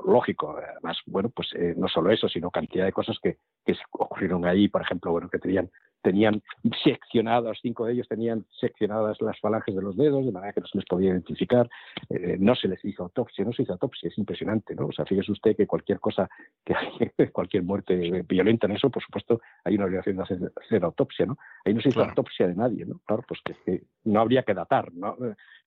lógico. 0.05 0.57
Además, 0.57 0.97
bueno, 1.05 1.29
pues 1.29 1.49
eh, 1.55 1.73
no 1.77 1.87
solo 1.87 2.11
eso, 2.11 2.27
sino 2.27 2.49
cantidad 2.49 2.85
de 2.85 2.91
cosas 2.91 3.17
que, 3.21 3.37
que 3.65 3.75
ocurrieron 3.91 4.45
ahí, 4.45 4.67
por 4.67 4.81
ejemplo, 4.81 5.11
bueno, 5.11 5.29
que 5.29 5.39
tenían 5.39 5.69
tenían 6.01 6.41
seccionadas, 6.83 7.57
cinco 7.61 7.85
de 7.85 7.93
ellos 7.93 8.07
tenían 8.07 8.45
seccionadas 8.59 9.21
las 9.21 9.39
falanges 9.39 9.75
de 9.75 9.81
los 9.81 9.95
dedos, 9.95 10.25
de 10.25 10.31
manera 10.31 10.53
que 10.53 10.61
no 10.61 10.67
se 10.67 10.77
les 10.77 10.85
podía 10.85 11.11
identificar, 11.11 11.69
eh, 12.09 12.37
no 12.39 12.55
se 12.55 12.67
les 12.67 12.83
hizo 12.85 13.03
autopsia, 13.03 13.45
no 13.45 13.53
se 13.53 13.63
hizo 13.63 13.73
autopsia, 13.73 14.09
es 14.09 14.17
impresionante, 14.17 14.75
¿no? 14.75 14.87
O 14.87 14.91
sea, 14.91 15.05
fíjese 15.05 15.31
usted 15.31 15.55
que 15.55 15.67
cualquier 15.67 15.99
cosa, 15.99 16.29
que 16.65 16.73
hay, 16.75 16.89
cualquier 17.31 17.63
muerte 17.63 18.23
violenta 18.27 18.67
en 18.67 18.73
eso, 18.73 18.89
por 18.89 19.03
supuesto, 19.03 19.41
hay 19.63 19.75
una 19.75 19.85
obligación 19.85 20.17
de 20.17 20.23
hacer, 20.23 20.83
autopsia, 20.83 21.25
¿no? 21.25 21.37
Ahí 21.65 21.73
no 21.73 21.81
se 21.81 21.89
hizo 21.89 21.99
claro. 21.99 22.09
autopsia 22.11 22.47
de 22.47 22.55
nadie, 22.55 22.85
¿no? 22.85 22.99
Claro, 23.05 23.23
pues 23.27 23.39
que, 23.43 23.55
que 23.65 23.83
no 24.05 24.21
habría 24.21 24.43
que 24.43 24.53
datar, 24.53 24.91
¿no? 24.93 25.15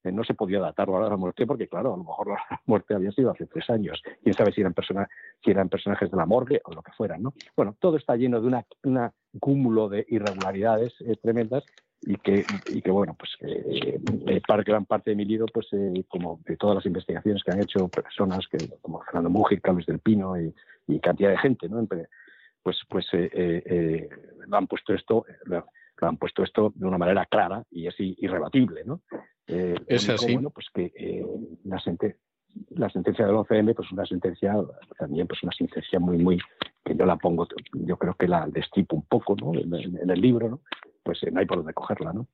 Eh, 0.04 0.12
no 0.12 0.22
se 0.22 0.34
podía 0.34 0.60
datar 0.60 0.88
la 0.88 1.16
muerte 1.16 1.46
porque, 1.46 1.68
claro, 1.68 1.94
a 1.94 1.96
lo 1.96 2.04
mejor 2.04 2.28
la 2.28 2.38
muerte 2.66 2.94
había 2.94 3.10
sido 3.12 3.30
hace 3.30 3.46
tres 3.46 3.68
años. 3.70 4.02
Quién 4.22 4.34
sabe 4.34 4.52
si 4.52 4.60
eran, 4.60 4.74
persona, 4.74 5.08
si 5.42 5.50
eran 5.50 5.68
personajes 5.68 6.10
de 6.10 6.16
la 6.16 6.26
morgue 6.26 6.60
o 6.64 6.72
lo 6.72 6.82
que 6.82 6.92
fueran, 6.92 7.22
¿no? 7.22 7.32
Bueno, 7.56 7.76
todo 7.78 7.96
está 7.96 8.16
lleno 8.16 8.40
de 8.40 8.46
una, 8.46 8.66
una 8.84 9.12
cúmulo 9.40 9.88
de 9.88 10.06
irregularidades 10.24 10.94
eh, 11.00 11.16
tremendas 11.22 11.64
y 12.02 12.16
que, 12.16 12.44
y 12.68 12.82
que 12.82 12.90
bueno, 12.90 13.16
pues 13.18 13.30
eh, 13.40 13.98
para 14.46 14.62
gran 14.62 14.84
parte 14.84 15.10
de 15.10 15.16
mi 15.16 15.24
libro, 15.24 15.46
pues 15.52 15.68
eh, 15.72 16.04
como 16.08 16.40
de 16.44 16.56
todas 16.56 16.76
las 16.76 16.86
investigaciones 16.86 17.42
que 17.42 17.50
han 17.50 17.62
hecho 17.62 17.88
personas 17.88 18.46
que, 18.48 18.58
como 18.82 19.00
Fernando 19.02 19.30
Mújica, 19.30 19.72
Luis 19.72 19.86
del 19.86 20.00
Pino 20.00 20.38
y, 20.38 20.54
y 20.86 21.00
cantidad 21.00 21.30
de 21.30 21.38
gente, 21.38 21.68
¿no? 21.68 21.86
Pues, 22.62 22.80
pues 22.88 23.06
lo 23.12 24.56
han 24.56 24.66
puesto 24.66 24.94
esto, 24.94 25.24
lo, 25.44 25.66
han 26.00 26.16
puesto 26.16 26.42
esto 26.42 26.72
de 26.74 26.86
una 26.86 26.98
manera 26.98 27.26
clara 27.26 27.62
y 27.70 27.86
es 27.86 27.94
irrebatible, 27.98 28.84
¿no? 28.84 29.02
es 29.46 30.08
así. 30.08 30.34
Bueno, 30.34 30.50
pues 30.50 30.68
que 30.72 31.24
la, 31.64 31.78
sente, 31.78 32.16
la 32.70 32.90
sentencia 32.90 33.26
del 33.26 33.34
11M, 33.34 33.74
pues 33.74 33.90
una 33.92 34.06
sentencia, 34.06 34.56
también 34.98 35.26
pues 35.26 35.42
una 35.42 35.52
sentencia 35.52 35.98
muy, 35.98 36.18
muy, 36.18 36.38
que 36.84 36.96
yo 36.96 37.06
la 37.06 37.16
pongo, 37.16 37.46
yo 37.72 37.96
creo 37.96 38.14
que 38.14 38.28
la 38.28 38.46
destripo 38.46 38.96
un 38.96 39.06
poco, 39.06 39.36
¿no? 39.36 39.54
En, 39.54 39.72
en 39.74 40.10
el 40.10 40.20
libro, 40.20 40.48
¿no? 40.48 40.60
pues 41.04 41.20
no 41.30 41.38
hay 41.38 41.46
por 41.46 41.58
dónde 41.58 41.74
cogerla, 41.74 42.12
¿no? 42.12 42.26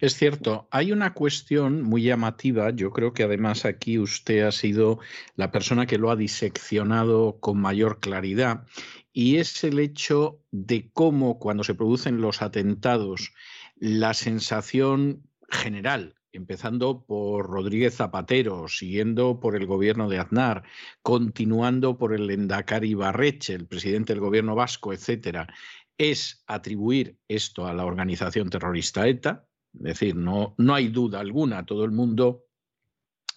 Es 0.00 0.16
cierto, 0.16 0.66
hay 0.70 0.92
una 0.92 1.14
cuestión 1.14 1.82
muy 1.82 2.02
llamativa, 2.02 2.70
yo 2.70 2.90
creo 2.90 3.12
que 3.12 3.22
además 3.22 3.64
aquí 3.64 3.98
usted 3.98 4.42
ha 4.42 4.52
sido 4.52 4.98
la 5.36 5.52
persona 5.52 5.86
que 5.86 5.98
lo 5.98 6.10
ha 6.10 6.16
diseccionado 6.16 7.38
con 7.38 7.60
mayor 7.60 8.00
claridad, 8.00 8.66
y 9.12 9.36
es 9.36 9.62
el 9.62 9.78
hecho 9.78 10.40
de 10.50 10.90
cómo 10.92 11.38
cuando 11.38 11.64
se 11.64 11.74
producen 11.74 12.20
los 12.20 12.42
atentados, 12.42 13.32
la 13.76 14.14
sensación 14.14 15.22
general 15.48 16.14
empezando 16.32 17.04
por 17.04 17.50
Rodríguez 17.50 17.96
Zapatero, 17.96 18.66
siguiendo 18.68 19.38
por 19.38 19.54
el 19.54 19.66
gobierno 19.66 20.08
de 20.08 20.18
Aznar, 20.18 20.64
continuando 21.02 21.98
por 21.98 22.14
el 22.14 22.30
Endacari 22.30 22.94
Barreche, 22.94 23.54
el 23.54 23.66
presidente 23.66 24.12
del 24.12 24.20
gobierno 24.20 24.54
vasco, 24.54 24.92
etcétera, 24.92 25.52
es 25.98 26.42
atribuir 26.46 27.18
esto 27.28 27.66
a 27.66 27.74
la 27.74 27.84
organización 27.84 28.48
terrorista 28.48 29.06
ETA, 29.06 29.46
es 29.74 29.82
decir, 29.82 30.16
no, 30.16 30.54
no 30.58 30.74
hay 30.74 30.88
duda 30.88 31.20
alguna, 31.20 31.64
todo 31.66 31.84
el 31.84 31.92
mundo 31.92 32.46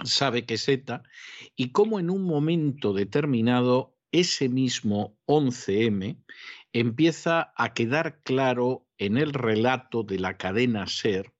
sabe 0.04 0.46
que 0.46 0.56
es 0.56 0.68
ETA, 0.68 1.04
y 1.56 1.72
cómo 1.72 2.00
en 2.00 2.10
un 2.10 2.24
momento 2.24 2.94
determinado 2.94 3.98
ese 4.12 4.48
mismo 4.48 5.18
11M 5.26 6.24
empieza 6.72 7.54
a 7.56 7.74
quedar 7.74 8.22
claro 8.24 8.88
en 8.98 9.18
el 9.18 9.34
relato 9.34 10.04
de 10.04 10.20
la 10.20 10.38
cadena 10.38 10.88
SER 10.88 11.35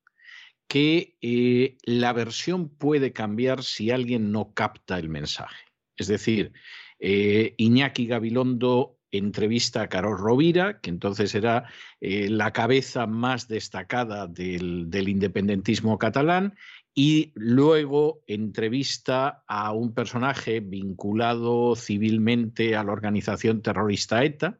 que 0.68 1.16
eh, 1.20 1.76
la 1.84 2.12
versión 2.12 2.68
puede 2.68 3.12
cambiar 3.12 3.62
si 3.62 3.90
alguien 3.90 4.32
no 4.32 4.52
capta 4.52 4.98
el 4.98 5.08
mensaje. 5.08 5.64
Es 5.96 6.08
decir, 6.08 6.52
eh, 6.98 7.54
Iñaki 7.56 8.06
Gabilondo 8.06 8.96
entrevista 9.12 9.82
a 9.82 9.88
Carol 9.88 10.18
Rovira, 10.18 10.80
que 10.80 10.90
entonces 10.90 11.34
era 11.34 11.64
eh, 12.00 12.28
la 12.28 12.52
cabeza 12.52 13.06
más 13.06 13.48
destacada 13.48 14.26
del, 14.26 14.90
del, 14.90 15.08
independentismo 15.08 15.98
catalán, 15.98 16.54
y 16.94 17.32
luego 17.34 18.22
entrevista 18.26 19.44
a 19.46 19.72
un 19.72 19.94
personaje 19.94 20.60
vinculado 20.60 21.76
civilmente 21.76 22.74
a 22.74 22.84
la 22.84 22.92
organización 22.92 23.62
terrorista 23.62 24.24
ETA, 24.24 24.58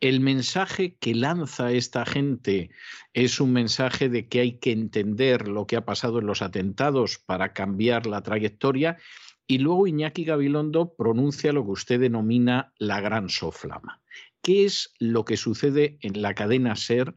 el 0.00 0.20
mensaje 0.20 0.96
que 0.96 1.14
lanza 1.14 1.72
esta 1.72 2.04
gente 2.04 2.70
es 3.14 3.40
un 3.40 3.52
mensaje 3.52 4.08
de 4.08 4.28
que 4.28 4.40
hay 4.40 4.58
que 4.58 4.72
entender 4.72 5.48
lo 5.48 5.66
que 5.66 5.76
ha 5.76 5.84
pasado 5.84 6.18
en 6.18 6.26
los 6.26 6.42
atentados 6.42 7.18
para 7.18 7.52
cambiar 7.52 8.06
la 8.06 8.22
trayectoria 8.22 8.98
y 9.46 9.58
luego 9.58 9.86
Iñaki 9.86 10.24
Gabilondo 10.24 10.94
pronuncia 10.94 11.52
lo 11.52 11.64
que 11.64 11.70
usted 11.70 12.00
denomina 12.00 12.72
la 12.78 13.00
gran 13.00 13.28
soflama. 13.28 14.02
¿Qué 14.42 14.64
es 14.64 14.92
lo 14.98 15.24
que 15.24 15.36
sucede 15.36 15.98
en 16.02 16.20
la 16.20 16.34
cadena 16.34 16.76
SER 16.76 17.14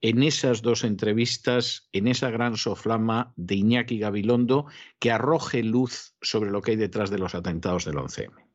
en 0.00 0.22
esas 0.22 0.62
dos 0.62 0.84
entrevistas, 0.84 1.88
en 1.92 2.06
esa 2.06 2.30
gran 2.30 2.56
soflama 2.56 3.32
de 3.36 3.56
Iñaki 3.56 3.98
Gabilondo 3.98 4.66
que 4.98 5.10
arroje 5.10 5.62
luz 5.62 6.14
sobre 6.20 6.50
lo 6.50 6.62
que 6.62 6.72
hay 6.72 6.76
detrás 6.76 7.10
de 7.10 7.18
los 7.18 7.34
atentados 7.34 7.84
del 7.84 7.96
11M? 7.96 8.47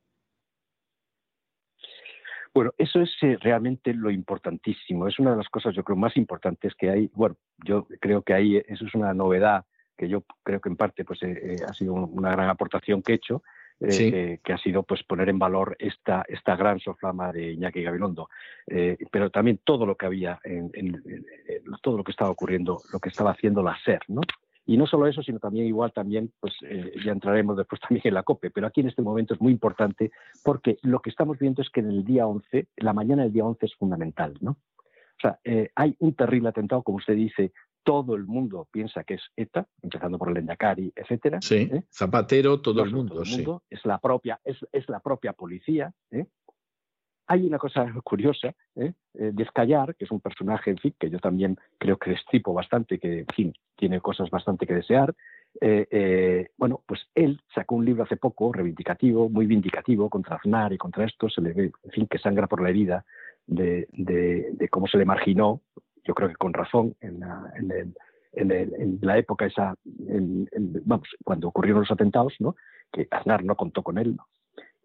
Bueno, 2.54 2.72
eso 2.78 3.02
es 3.02 3.12
eh, 3.22 3.38
realmente 3.42 3.94
lo 3.94 4.12
importantísimo. 4.12 5.08
Es 5.08 5.18
una 5.18 5.32
de 5.32 5.38
las 5.38 5.50
cosas, 5.50 5.76
yo 5.76 5.84
creo, 5.84 5.98
más 5.98 6.16
importantes 6.18 6.76
que 6.76 6.90
hay. 6.90 7.10
Bueno, 7.14 7.36
yo 7.66 7.88
creo 8.00 8.22
que 8.22 8.34
ahí 8.34 8.58
eso 8.68 8.86
es 8.86 8.94
una 8.94 9.14
novedad 9.14 9.66
que 9.98 10.08
yo 10.08 10.24
creo 10.44 10.62
que 10.62 10.70
en 10.70 10.76
parte 10.76 11.04
pues, 11.04 11.22
eh, 11.24 11.32
eh, 11.42 11.56
ha 11.68 11.74
sido 11.74 11.94
una 11.94 12.32
gran 12.32 12.50
aportación 12.50 13.02
que 13.02 13.14
he 13.14 13.16
hecho. 13.16 13.42
que 13.80 14.54
ha 14.54 14.58
sido 14.60 14.84
pues 14.84 15.04
poner 15.04 15.28
en 15.28 15.40
valor 15.40 15.76
esta, 15.78 16.24
esta 16.30 16.56
gran 16.56 16.80
soflama 16.80 17.34
de 17.34 17.52
Iñaki 17.52 17.84
Gabilondo, 17.84 18.30
pero 19.12 19.30
también 19.30 19.60
todo 19.62 19.86
lo 19.86 19.98
que 19.98 20.06
había, 20.06 20.40
en, 20.46 20.72
todo 21.82 21.98
lo 21.98 22.04
que 22.04 22.12
estaba 22.12 22.30
ocurriendo, 22.30 22.80
lo 22.94 23.00
que 23.00 23.10
estaba 23.10 23.32
haciendo 23.32 23.62
la 23.62 23.78
SER, 23.84 24.00
¿no? 24.08 24.22
Y 24.66 24.78
no 24.78 24.88
solo 24.88 25.08
eso, 25.08 25.22
sino 25.22 25.40
también 25.40 25.66
igual 25.66 25.92
también, 25.92 26.32
pues 26.40 26.54
eh, 26.64 26.94
ya 27.04 27.12
entraremos 27.12 27.58
después 27.58 27.82
también 27.88 28.02
en 28.06 28.14
la 28.14 28.24
COPE, 28.24 28.52
pero 28.52 28.68
aquí 28.68 28.82
en 28.82 28.88
este 28.88 29.02
momento 29.02 29.34
es 29.34 29.42
muy 29.42 29.52
importante 29.52 30.12
porque 30.44 30.78
lo 30.82 31.02
que 31.02 31.10
estamos 31.10 31.38
viendo 31.38 31.62
es 31.62 31.70
que 31.70 31.82
en 31.82 31.90
el 31.90 32.04
día 32.04 32.28
11, 32.28 32.68
la 32.78 32.94
mañana 32.94 33.24
del 33.24 33.34
día 33.34 33.46
11 33.46 33.66
es 33.66 33.76
fundamental, 33.76 34.34
¿no? 34.42 34.52
O 34.52 35.22
sea, 35.22 35.40
eh, 35.44 35.70
hay 35.76 35.96
un 36.00 36.16
terrible 36.16 36.50
atentado, 36.50 36.84
como 36.84 36.98
usted 36.98 37.16
dice, 37.16 37.54
todo 37.84 38.16
el 38.16 38.26
mundo 38.26 38.68
piensa 38.72 39.04
que 39.04 39.16
es 39.16 39.22
ETA, 39.36 39.68
empezando 39.82 40.18
por 40.18 40.30
el 40.30 40.38
Endacari, 40.38 40.92
etcétera. 40.96 41.42
Sí, 41.42 41.70
¿eh? 41.72 41.84
Zapatero, 41.92 42.62
todo, 42.62 42.84
el 42.84 42.92
mundo, 42.92 43.16
todo 43.16 43.24
el 43.24 43.30
mundo. 43.30 43.64
Es 43.70 43.86
la 43.86 44.00
propia, 44.00 44.40
es, 44.44 44.58
es 44.72 44.88
la 44.90 45.00
propia 45.00 45.34
policía, 45.34 45.94
¿eh? 46.12 46.26
Hay 47.34 47.48
una 47.48 47.58
cosa 47.58 47.92
curiosa, 48.04 48.54
¿eh? 48.76 48.94
eh 49.16 49.32
Descallar, 49.34 49.96
que 49.96 50.06
es 50.06 50.12
un 50.12 50.20
personaje, 50.20 50.70
en 50.70 50.78
fin, 50.78 50.94
que 51.00 51.10
yo 51.10 51.18
también 51.18 51.58
creo 51.80 51.98
que 51.98 52.12
destripo 52.12 52.54
bastante, 52.54 53.00
que, 53.00 53.22
en 53.22 53.34
fin, 53.36 53.54
tiene 53.76 54.00
cosas 54.02 54.30
bastante 54.30 54.68
que 54.68 54.76
desear. 54.76 55.16
Eh, 55.60 55.88
eh, 55.90 56.50
bueno, 56.58 56.84
pues 56.86 57.02
él 57.16 57.42
sacó 57.56 57.74
un 57.74 57.86
libro 57.86 58.04
hace 58.04 58.18
poco, 58.18 58.54
reivindicativo, 58.54 59.30
muy 59.30 59.48
vindicativo 59.48 60.12
contra 60.12 60.36
Aznar 60.36 60.74
y 60.74 60.78
contra 60.78 61.06
esto, 61.06 61.28
se 61.28 61.42
le 61.42 61.54
ve, 61.54 61.72
en 61.84 61.92
fin, 61.92 62.06
que 62.08 62.20
sangra 62.20 62.46
por 62.46 62.62
la 62.62 62.70
herida 62.70 63.04
de, 63.48 63.88
cómo 64.70 64.86
se 64.86 65.00
le 65.00 65.06
marginó, 65.06 65.62
yo 66.04 66.14
creo 66.14 66.30
que 66.30 66.36
con 66.36 66.54
razón, 66.54 66.96
en 67.02 67.20
la, 67.20 67.52
en 68.34 69.00
la 69.02 69.18
época 69.18 69.48
esa, 69.48 69.74
vamos, 70.86 71.08
cuando 71.24 71.48
ocurrieron 71.48 71.82
los 71.82 71.92
atentados, 71.92 72.36
¿no? 72.38 72.56
que 72.92 73.08
Aznar 73.10 73.44
no 73.44 73.56
contó 73.56 73.82
con 73.82 73.98
él, 73.98 74.16
¿no? 74.16 74.28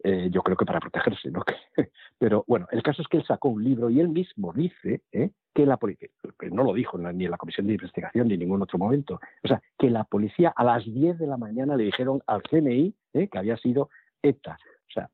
Eh, 0.01 0.29
yo 0.31 0.41
creo 0.43 0.55
que 0.55 0.65
para 0.65 0.79
protegerse, 0.79 1.29
¿no? 1.29 1.43
Pero 2.17 2.45
bueno, 2.47 2.67
el 2.71 2.81
caso 2.81 3.01
es 3.01 3.07
que 3.09 3.17
él 3.17 3.25
sacó 3.25 3.49
un 3.49 3.63
libro 3.63 3.89
y 3.89 3.99
él 3.99 4.07
mismo 4.07 4.53
dice 4.53 5.01
¿eh? 5.11 5.31
que 5.53 5.65
la 5.65 5.75
policía, 5.75 6.07
no 6.51 6.63
lo 6.63 6.73
dijo 6.73 6.97
ni 6.97 7.25
en 7.25 7.31
la 7.31 7.37
comisión 7.37 7.67
de 7.67 7.73
investigación 7.73 8.29
ni 8.29 8.35
en 8.35 8.39
ningún 8.39 8.61
otro 8.61 8.77
momento, 8.77 9.19
o 9.43 9.47
sea, 9.47 9.61
que 9.77 9.89
la 9.89 10.05
policía 10.05 10.53
a 10.55 10.63
las 10.63 10.85
10 10.85 11.19
de 11.19 11.27
la 11.27 11.35
mañana 11.35 11.75
le 11.75 11.83
dijeron 11.83 12.21
al 12.27 12.41
CNI 12.43 12.93
¿eh? 13.13 13.27
que 13.27 13.37
había 13.37 13.57
sido 13.57 13.89
ETA. 14.21 14.57
O 14.87 14.91
sea, 14.91 15.09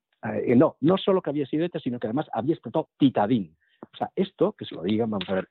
no, 0.56 0.76
no 0.82 0.98
solo 0.98 1.22
que 1.22 1.32
había 1.32 1.48
sido 1.48 1.66
ETA, 1.66 1.80
sino 1.80 2.00
que 2.00 2.06
además 2.06 2.28
había 2.32 2.54
explotado 2.54 2.90
Titadín. 3.00 3.56
O 3.92 3.98
sea, 3.98 4.12
esto, 4.16 4.54
que 4.54 4.66
se 4.66 4.76
lo 4.76 4.84
digan, 4.84 5.10
vamos 5.10 5.30
a 5.30 5.36
ver, 5.36 5.50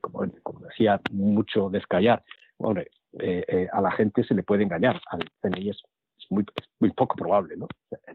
como, 0.00 0.26
decía 0.60 1.00
mucho 1.12 1.70
descallar, 1.70 2.24
hombre, 2.56 2.90
a 3.72 3.80
la 3.80 3.90
gente 3.92 4.24
se 4.24 4.34
le 4.34 4.42
puede 4.42 4.64
engañar, 4.64 5.00
al 5.10 5.20
CNI 5.40 5.70
es 5.70 5.82
muy, 6.30 6.44
poco 6.90 7.16
probable, 7.16 7.56
¿no? 7.56 7.68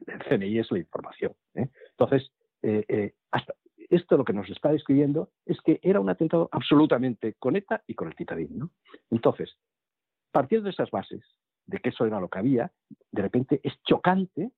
El 0.07 0.19
CNI 0.23 0.59
es 0.59 0.71
la 0.71 0.79
información. 0.79 1.33
¿eh? 1.55 1.67
Entonces, 1.91 2.31
eh, 2.61 2.85
eh, 2.87 3.13
esto 3.89 4.17
lo 4.17 4.25
que 4.25 4.33
nos 4.33 4.49
está 4.49 4.71
describiendo 4.71 5.29
es 5.45 5.59
que 5.61 5.79
era 5.83 5.99
un 5.99 6.09
atentado 6.09 6.49
absolutamente 6.51 7.35
con 7.39 7.55
ETA 7.55 7.83
y 7.87 7.95
con 7.95 8.07
el 8.07 8.15
Titadín, 8.15 8.57
¿no? 8.57 8.71
Entonces, 9.11 9.57
partiendo 10.31 10.65
de 10.65 10.71
esas 10.71 10.91
bases, 10.91 11.21
de 11.65 11.79
que 11.79 11.89
eso 11.89 12.05
era 12.05 12.19
lo 12.19 12.29
que 12.29 12.39
había, 12.39 12.71
de 13.11 13.21
repente 13.21 13.61
es 13.63 13.73
chocante 13.83 14.51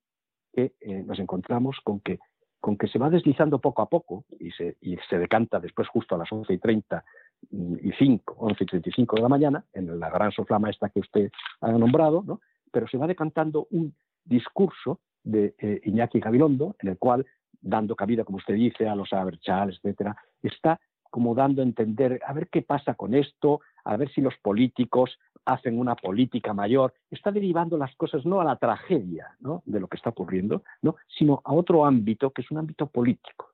que 0.52 0.72
nos 1.04 1.18
encontramos 1.18 1.76
con 1.84 2.00
que, 2.00 2.18
con 2.60 2.78
que 2.78 2.88
se 2.88 2.98
va 2.98 3.10
deslizando 3.10 3.60
poco 3.60 3.82
a 3.82 3.88
poco 3.88 4.24
y 4.40 4.50
se, 4.52 4.76
y 4.80 4.96
se 5.08 5.18
decanta 5.18 5.60
después 5.60 5.86
justo 5.88 6.14
a 6.14 6.18
las 6.18 6.32
11 6.32 6.54
y 6.54 6.58
30 6.58 7.04
y 7.50 7.92
5, 7.92 8.36
11 8.38 8.64
y 8.64 8.66
35 8.66 9.16
de 9.16 9.22
la 9.22 9.28
mañana, 9.28 9.64
en 9.74 10.00
la 10.00 10.10
gran 10.10 10.32
soflama 10.32 10.70
esta 10.70 10.88
que 10.88 11.00
usted 11.00 11.30
ha 11.60 11.72
nombrado, 11.72 12.24
¿no? 12.26 12.40
Pero 12.76 12.88
se 12.88 12.98
va 12.98 13.06
decantando 13.06 13.68
un 13.70 13.94
discurso 14.22 15.00
de 15.24 15.54
eh, 15.56 15.80
Iñaki 15.84 16.20
Gabilondo, 16.20 16.76
en 16.80 16.90
el 16.90 16.98
cual, 16.98 17.24
dando 17.58 17.96
cabida, 17.96 18.22
como 18.22 18.36
usted 18.36 18.52
dice, 18.52 18.86
a 18.86 18.94
los 18.94 19.14
Aberchals, 19.14 19.76
etcétera, 19.76 20.14
está 20.42 20.78
como 21.08 21.34
dando 21.34 21.62
a 21.62 21.64
entender, 21.64 22.20
a 22.26 22.34
ver 22.34 22.48
qué 22.48 22.60
pasa 22.60 22.92
con 22.92 23.14
esto, 23.14 23.62
a 23.82 23.96
ver 23.96 24.12
si 24.12 24.20
los 24.20 24.36
políticos 24.42 25.18
hacen 25.46 25.78
una 25.78 25.96
política 25.96 26.52
mayor, 26.52 26.92
está 27.10 27.32
derivando 27.32 27.78
las 27.78 27.96
cosas 27.96 28.26
no 28.26 28.42
a 28.42 28.44
la 28.44 28.56
tragedia 28.56 29.34
de 29.64 29.80
lo 29.80 29.88
que 29.88 29.96
está 29.96 30.10
ocurriendo, 30.10 30.62
¿no? 30.82 30.96
sino 31.08 31.40
a 31.44 31.54
otro 31.54 31.86
ámbito, 31.86 32.30
que 32.30 32.42
es 32.42 32.50
un 32.50 32.58
ámbito 32.58 32.88
político. 32.88 33.52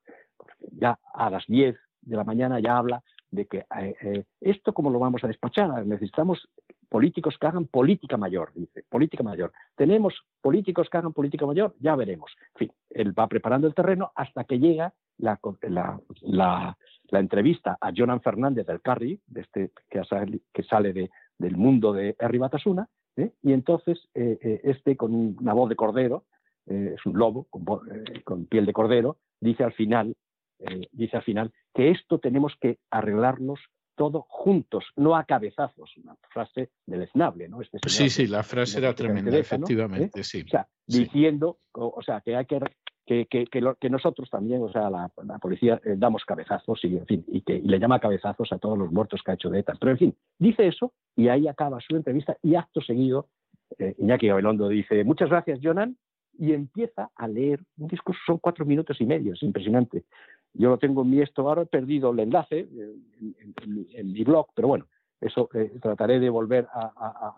Ya 0.72 0.98
a 1.14 1.30
las 1.30 1.46
10 1.46 1.76
de 2.00 2.16
la 2.16 2.24
mañana 2.24 2.58
ya 2.58 2.76
habla 2.76 3.04
de 3.30 3.46
que 3.46 3.58
eh, 3.58 3.94
eh, 4.02 4.24
esto 4.40 4.74
cómo 4.74 4.90
lo 4.90 4.98
vamos 4.98 5.22
a 5.22 5.28
despachar, 5.28 5.86
necesitamos 5.86 6.48
políticos 6.92 7.38
que 7.40 7.46
hagan 7.46 7.64
política 7.64 8.18
mayor, 8.18 8.52
dice, 8.54 8.84
política 8.90 9.22
mayor. 9.22 9.50
¿Tenemos 9.74 10.12
políticos 10.42 10.90
que 10.90 10.98
hagan 10.98 11.14
política 11.14 11.46
mayor? 11.46 11.74
Ya 11.80 11.96
veremos. 11.96 12.30
En 12.54 12.58
fin, 12.58 12.72
él 12.90 13.18
va 13.18 13.28
preparando 13.28 13.66
el 13.66 13.74
terreno 13.74 14.12
hasta 14.14 14.44
que 14.44 14.58
llega 14.58 14.92
la, 15.16 15.38
entrevista 17.12 17.78
a 17.80 17.92
Jonan 17.96 18.20
Fernández 18.20 18.66
del 18.66 18.82
Carri, 18.82 19.18
de 19.26 19.40
este, 19.40 19.70
que, 19.88 20.04
sale, 20.04 20.92
de, 20.92 21.10
del 21.38 21.56
mundo 21.56 21.94
de 21.94 22.14
Herri 22.18 22.36
Batasuna, 22.36 22.86
¿eh? 23.16 23.32
y 23.42 23.54
entonces 23.54 24.10
eh, 24.12 24.38
eh, 24.42 24.60
este 24.64 24.94
con 24.94 25.14
una 25.14 25.54
voz 25.54 25.70
de 25.70 25.76
cordero, 25.76 26.24
es 26.66 27.04
un 27.06 27.18
lobo 27.18 27.46
con, 27.48 27.64
con, 28.22 28.46
piel 28.46 28.66
de 28.66 28.72
cordero, 28.74 29.16
dice 29.40 29.64
al 29.64 29.72
final, 29.72 30.14
dice 30.92 31.16
al 31.16 31.24
final 31.24 31.52
que 31.74 31.90
esto 31.90 32.20
tenemos 32.20 32.54
que 32.60 32.78
arreglarnos 32.88 33.58
todo 33.96 34.26
juntos, 34.28 34.84
no 34.96 35.16
a 35.16 35.24
cabezazos. 35.24 35.96
Una 36.02 36.16
frase 36.30 36.70
deleznable, 36.86 37.48
¿no? 37.48 37.60
Este 37.60 37.78
sí, 37.88 38.08
sí, 38.08 38.26
la 38.26 38.42
frase 38.42 38.78
era 38.78 38.94
tremenda, 38.94 39.36
efectivamente, 39.36 40.20
¿Eh? 40.20 40.24
sí. 40.24 40.42
O 40.46 40.48
sea, 40.48 40.66
diciendo, 40.86 41.58
o, 41.72 42.02
sea, 42.02 42.20
que 42.20 42.36
hay 42.36 42.46
que 42.46 42.60
que, 43.04 43.26
que, 43.26 43.46
que, 43.80 43.90
nosotros 43.90 44.30
también, 44.30 44.62
o 44.62 44.70
sea, 44.70 44.88
la, 44.88 45.10
policía 45.40 45.80
eh, 45.84 45.94
damos 45.96 46.24
cabezazos 46.24 46.84
y, 46.84 46.96
en 46.96 47.06
fin, 47.06 47.24
y 47.28 47.42
que 47.42 47.60
le 47.60 47.78
llama 47.78 47.98
cabezazos 47.98 48.52
a 48.52 48.58
todos 48.58 48.78
los 48.78 48.92
muertos 48.92 49.20
que 49.24 49.32
ha 49.32 49.34
hecho 49.34 49.50
de 49.50 49.58
ETA. 49.58 49.74
Pero, 49.78 49.92
en 49.92 49.98
fin, 49.98 50.16
dice 50.38 50.66
eso 50.68 50.92
y 51.16 51.28
ahí 51.28 51.48
acaba 51.48 51.80
su 51.80 51.96
entrevista 51.96 52.36
y 52.42 52.54
acto 52.54 52.80
seguido, 52.80 53.28
eh, 53.78 53.94
Iñaki 53.98 54.28
Gabelondo 54.28 54.68
dice, 54.68 55.04
muchas 55.04 55.30
gracias, 55.30 55.58
Jonan, 55.62 55.96
y 56.38 56.52
empieza 56.52 57.10
a 57.14 57.28
leer 57.28 57.60
un 57.78 57.88
discurso, 57.88 58.20
son 58.24 58.38
cuatro 58.38 58.64
minutos 58.64 59.00
y 59.00 59.06
medio, 59.06 59.34
es 59.34 59.42
impresionante. 59.42 60.04
Yo 60.54 60.68
lo 60.68 60.78
tengo 60.78 61.02
en 61.02 61.10
mi 61.10 61.20
esto, 61.20 61.48
ahora 61.48 61.62
he 61.62 61.66
perdido 61.66 62.10
el 62.10 62.20
enlace 62.20 62.60
eh, 62.60 62.94
en, 63.94 64.12
mi 64.12 64.22
blog, 64.22 64.48
pero 64.54 64.68
bueno, 64.68 64.86
eso 65.20 65.48
eh, 65.54 65.72
trataré 65.80 66.20
de 66.20 66.28
volver 66.28 66.68
a, 66.72 67.34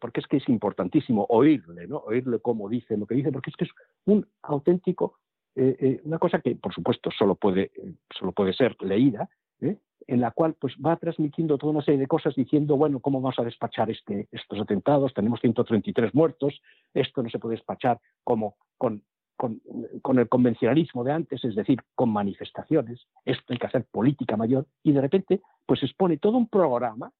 porque 0.00 0.20
es 0.20 0.26
que 0.26 0.38
es 0.38 0.48
importantísimo 0.48 1.26
oírle, 1.28 1.86
¿no? 1.86 1.98
Oírle 1.98 2.38
cómo 2.40 2.68
dice 2.68 2.96
lo 2.96 3.06
que 3.06 3.14
dice, 3.14 3.32
porque 3.32 3.50
es 3.50 3.56
que 3.56 3.64
es 3.64 3.70
un 4.06 4.26
auténtico, 4.42 5.18
eh, 5.54 6.00
una 6.04 6.18
cosa 6.18 6.40
que 6.40 6.56
por 6.56 6.72
supuesto 6.72 7.10
solo 7.10 7.34
puede, 7.34 7.72
solo 8.10 8.32
puede 8.32 8.54
ser 8.54 8.76
leída, 8.80 9.28
en 9.60 10.20
la 10.20 10.30
cual 10.30 10.54
pues 10.58 10.74
va 10.84 10.96
transmitiendo 10.96 11.58
toda 11.58 11.72
una 11.72 11.84
serie 11.84 12.00
de 12.00 12.06
cosas 12.06 12.34
diciendo, 12.34 12.76
bueno, 12.76 13.00
¿cómo 13.00 13.20
vamos 13.20 13.38
a 13.38 13.44
despachar 13.44 13.90
este, 13.90 14.28
estos 14.32 14.60
atentados? 14.60 15.14
Tenemos 15.14 15.40
133 15.40 16.14
muertos, 16.14 16.60
esto 16.94 17.22
no 17.22 17.30
se 17.30 17.38
puede 17.38 17.56
despachar 17.56 18.00
como 18.24 18.56
con 18.78 19.02
con, 19.36 20.18
el 20.18 20.28
convencionalismo 20.28 21.04
de 21.04 21.12
antes, 21.12 21.44
es 21.44 21.54
decir, 21.54 21.80
con 21.94 22.10
manifestaciones, 22.10 23.06
esto 23.24 23.52
hay 23.52 23.58
que 23.58 23.66
hacer 23.66 23.84
política 23.90 24.36
mayor, 24.36 24.66
y 24.82 24.92
de 24.92 25.00
repente 25.00 25.40
pues 25.66 25.82
expone 25.82 26.18
todo 26.18 26.36
un 26.36 26.48
programa 26.48 27.12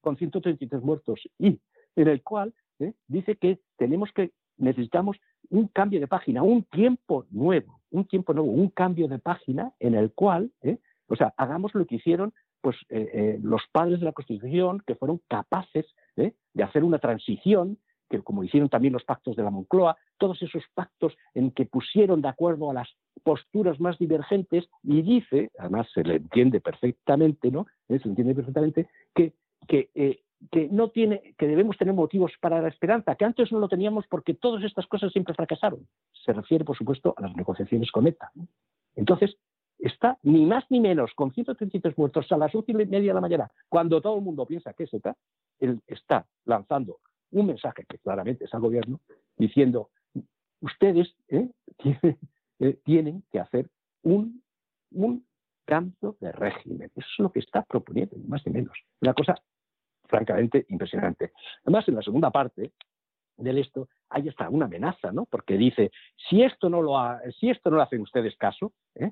con 0.00 0.16
133 0.16 0.82
muertos 0.82 1.20
y 1.38 1.60
en 1.96 2.08
el 2.08 2.22
cual 2.22 2.54
¿eh? 2.78 2.94
dice 3.08 3.36
que 3.36 3.60
tenemos 3.76 4.10
que 4.12 4.30
necesitamos 4.56 5.16
un 5.50 5.68
cambio 5.68 6.00
de 6.00 6.06
página, 6.06 6.42
un 6.42 6.64
tiempo 6.64 7.26
nuevo, 7.30 7.80
un 7.90 8.06
tiempo 8.06 8.32
nuevo, 8.32 8.50
un 8.50 8.68
cambio 8.68 9.08
de 9.08 9.18
página 9.18 9.72
en 9.80 9.94
el 9.94 10.12
cual, 10.12 10.50
¿eh? 10.62 10.78
o 11.08 11.16
sea, 11.16 11.34
hagamos 11.36 11.74
lo 11.74 11.86
que 11.86 11.96
hicieron 11.96 12.32
pues 12.62 12.76
eh, 12.90 13.38
los 13.42 13.62
padres 13.72 14.00
de 14.00 14.04
la 14.04 14.12
Constitución 14.12 14.82
que 14.86 14.94
fueron 14.94 15.22
capaces 15.28 15.86
de 16.14 16.34
hacer 16.62 16.84
una 16.84 16.98
transición 16.98 17.78
que 18.10 18.20
como 18.20 18.44
hicieron 18.44 18.68
también 18.68 18.92
los 18.92 19.04
pactos 19.04 19.36
de 19.36 19.44
la 19.44 19.50
Moncloa, 19.50 19.96
todos 20.18 20.42
esos 20.42 20.64
pactos 20.74 21.16
en 21.32 21.52
que 21.52 21.64
pusieron 21.64 22.20
de 22.20 22.28
acuerdo 22.28 22.70
a 22.70 22.74
las 22.74 22.88
posturas 23.22 23.80
más 23.80 23.98
divergentes 23.98 24.68
y 24.82 25.00
dice, 25.02 25.50
además 25.58 25.86
se 25.94 26.02
le 26.02 26.16
entiende 26.16 26.60
perfectamente, 26.60 27.50
¿no? 27.50 27.66
Eh, 27.88 28.00
se 28.00 28.08
entiende 28.08 28.34
perfectamente 28.34 28.88
que, 29.14 29.32
que, 29.68 29.90
eh, 29.94 30.22
que 30.50 30.68
no 30.70 30.90
tiene, 30.90 31.34
que 31.38 31.46
debemos 31.46 31.78
tener 31.78 31.94
motivos 31.94 32.32
para 32.40 32.60
la 32.60 32.68
esperanza, 32.68 33.14
que 33.14 33.24
antes 33.24 33.52
no 33.52 33.60
lo 33.60 33.68
teníamos 33.68 34.06
porque 34.08 34.34
todas 34.34 34.64
estas 34.64 34.86
cosas 34.86 35.12
siempre 35.12 35.34
fracasaron. 35.34 35.86
Se 36.24 36.32
refiere, 36.32 36.64
por 36.64 36.76
supuesto, 36.76 37.14
a 37.16 37.22
las 37.22 37.36
negociaciones 37.36 37.92
con 37.92 38.06
ETA. 38.06 38.32
Entonces, 38.96 39.36
está 39.78 40.18
ni 40.24 40.44
más 40.46 40.64
ni 40.68 40.80
menos 40.80 41.12
con 41.14 41.32
133 41.32 41.96
muertos 41.96 42.30
a 42.32 42.36
las 42.36 42.54
11 42.54 42.72
y 42.72 42.74
media 42.74 42.98
de 42.98 43.14
la 43.14 43.20
mañana, 43.20 43.50
cuando 43.68 44.00
todo 44.00 44.16
el 44.16 44.22
mundo 44.22 44.46
piensa 44.46 44.72
que 44.72 44.84
es 44.84 44.92
ETA, 44.92 45.16
él 45.60 45.80
está 45.86 46.26
lanzando 46.44 46.98
un 47.32 47.46
mensaje 47.46 47.84
que 47.88 47.98
claramente 47.98 48.44
es 48.44 48.54
al 48.54 48.60
gobierno 48.60 49.00
diciendo, 49.36 49.90
ustedes 50.60 51.14
¿eh? 51.28 51.48
Eh, 52.62 52.78
tienen, 52.84 53.24
que 53.32 53.40
hacer 53.40 53.70
un, 54.02 54.42
un 54.90 55.24
cambio 55.64 56.16
de 56.20 56.30
régimen. 56.30 56.90
Eso 56.94 57.08
es 57.10 57.18
lo 57.18 57.32
que 57.32 57.38
está 57.38 57.62
proponiendo, 57.62 58.18
ni 58.18 58.26
más 58.26 58.46
ni 58.46 58.52
menos. 58.52 58.78
Una 59.00 59.14
cosa 59.14 59.34
francamente 60.04 60.66
impresionante. 60.68 61.32
Además, 61.64 61.88
en 61.88 61.94
la 61.94 62.02
segunda 62.02 62.30
parte, 62.30 62.72
del 63.38 63.58
esto, 63.58 63.88
hay 64.10 64.28
hasta 64.28 64.50
una 64.50 64.66
amenaza, 64.66 65.10
¿no? 65.10 65.24
Porque 65.24 65.56
dice, 65.56 65.90
si 66.28 66.42
esto 66.42 66.68
no 66.68 66.82
lo, 66.82 66.98
ha, 66.98 67.20
si 67.38 67.48
esto 67.48 67.70
no 67.70 67.76
lo 67.76 67.82
hacen 67.82 68.02
ustedes 68.02 68.36
caso, 68.36 68.72
¿eh? 68.94 69.10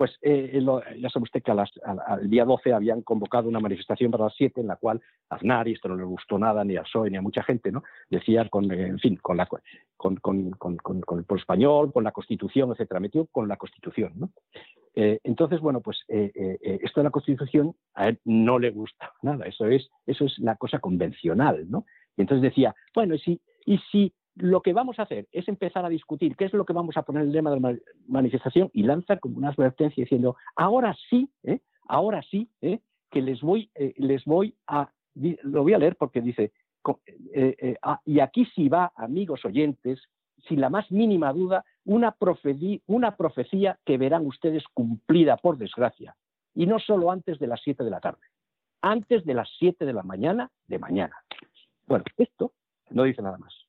Pues 0.00 0.16
eh, 0.22 0.58
ya 0.98 1.10
sabe 1.10 1.24
usted 1.24 1.42
que 1.42 1.50
al 1.50 2.30
día 2.30 2.46
12 2.46 2.72
habían 2.72 3.02
convocado 3.02 3.50
una 3.50 3.60
manifestación 3.60 4.10
para 4.10 4.24
las 4.24 4.34
7 4.34 4.62
en 4.62 4.68
la 4.68 4.76
cual 4.76 5.02
Aznar, 5.28 5.68
y 5.68 5.72
esto 5.72 5.90
no 5.90 5.96
le 5.96 6.04
gustó 6.04 6.38
nada 6.38 6.64
ni 6.64 6.74
al 6.74 6.84
PSOE 6.84 7.10
ni 7.10 7.18
a 7.18 7.20
mucha 7.20 7.42
gente, 7.42 7.70
¿no? 7.70 7.82
decían, 8.08 8.48
con, 8.48 8.72
en 8.72 8.98
fin, 8.98 9.16
con, 9.16 9.36
la, 9.36 9.46
con, 9.98 10.14
el 10.16 10.56
pueblo 10.56 11.36
español, 11.36 11.92
con 11.92 12.02
la 12.02 12.12
Constitución, 12.12 12.72
etcétera, 12.72 12.98
metió 12.98 13.26
con 13.26 13.46
la 13.46 13.58
Constitución. 13.58 14.14
¿no? 14.16 14.30
Eh, 14.94 15.20
entonces, 15.22 15.60
bueno, 15.60 15.82
pues 15.82 15.98
esto 16.08 17.00
de 17.00 17.04
la 17.04 17.10
Constitución 17.10 17.74
a 17.92 18.08
él 18.08 18.18
no 18.24 18.58
le 18.58 18.70
gusta 18.70 19.12
nada, 19.20 19.44
eso 19.44 19.66
es, 19.66 19.90
eso 20.06 20.24
es 20.24 20.38
la 20.38 20.56
cosa 20.56 20.78
convencional. 20.78 21.68
¿no? 21.68 21.84
Y 22.16 22.22
entonces 22.22 22.40
decía, 22.40 22.74
bueno, 22.94 23.16
y 23.66 23.78
si 23.92 24.14
lo 24.36 24.62
que 24.62 24.72
vamos 24.72 24.98
a 24.98 25.02
hacer 25.02 25.28
es 25.32 25.48
empezar 25.48 25.84
a 25.84 25.88
discutir 25.88 26.36
qué 26.36 26.44
es 26.44 26.52
lo 26.52 26.64
que 26.64 26.72
vamos 26.72 26.96
a 26.96 27.02
poner 27.02 27.22
en 27.22 27.28
el 27.28 27.34
lema 27.34 27.50
de 27.50 27.60
la 27.60 27.76
manifestación 28.06 28.70
y 28.72 28.82
lanza 28.82 29.18
como 29.18 29.38
una 29.38 29.48
advertencia 29.48 30.02
diciendo, 30.02 30.36
ahora 30.56 30.96
sí, 31.08 31.28
¿eh? 31.42 31.60
ahora 31.88 32.22
sí, 32.22 32.48
¿eh? 32.62 32.80
que 33.10 33.22
les 33.22 33.40
voy, 33.40 33.70
eh, 33.74 33.94
les 33.96 34.24
voy 34.24 34.54
a, 34.66 34.90
lo 35.42 35.62
voy 35.62 35.74
a 35.74 35.78
leer 35.78 35.96
porque 35.96 36.20
dice, 36.20 36.52
ah, 37.82 38.00
y 38.04 38.20
aquí 38.20 38.46
sí 38.54 38.68
va, 38.68 38.92
amigos 38.96 39.44
oyentes, 39.44 40.00
sin 40.48 40.60
la 40.60 40.70
más 40.70 40.90
mínima 40.90 41.32
duda, 41.32 41.64
una 41.84 42.12
profecía, 42.12 42.78
una 42.86 43.16
profecía 43.16 43.78
que 43.84 43.98
verán 43.98 44.26
ustedes 44.26 44.64
cumplida, 44.72 45.36
por 45.36 45.58
desgracia, 45.58 46.16
y 46.54 46.66
no 46.66 46.78
solo 46.78 47.10
antes 47.10 47.38
de 47.38 47.46
las 47.46 47.60
7 47.62 47.84
de 47.84 47.90
la 47.90 48.00
tarde, 48.00 48.22
antes 48.80 49.24
de 49.24 49.34
las 49.34 49.50
7 49.58 49.84
de 49.84 49.92
la 49.92 50.02
mañana 50.02 50.50
de 50.66 50.78
mañana. 50.78 51.16
Bueno, 51.86 52.04
esto 52.16 52.52
no 52.90 53.02
dice 53.02 53.22
nada 53.22 53.38
más. 53.38 53.59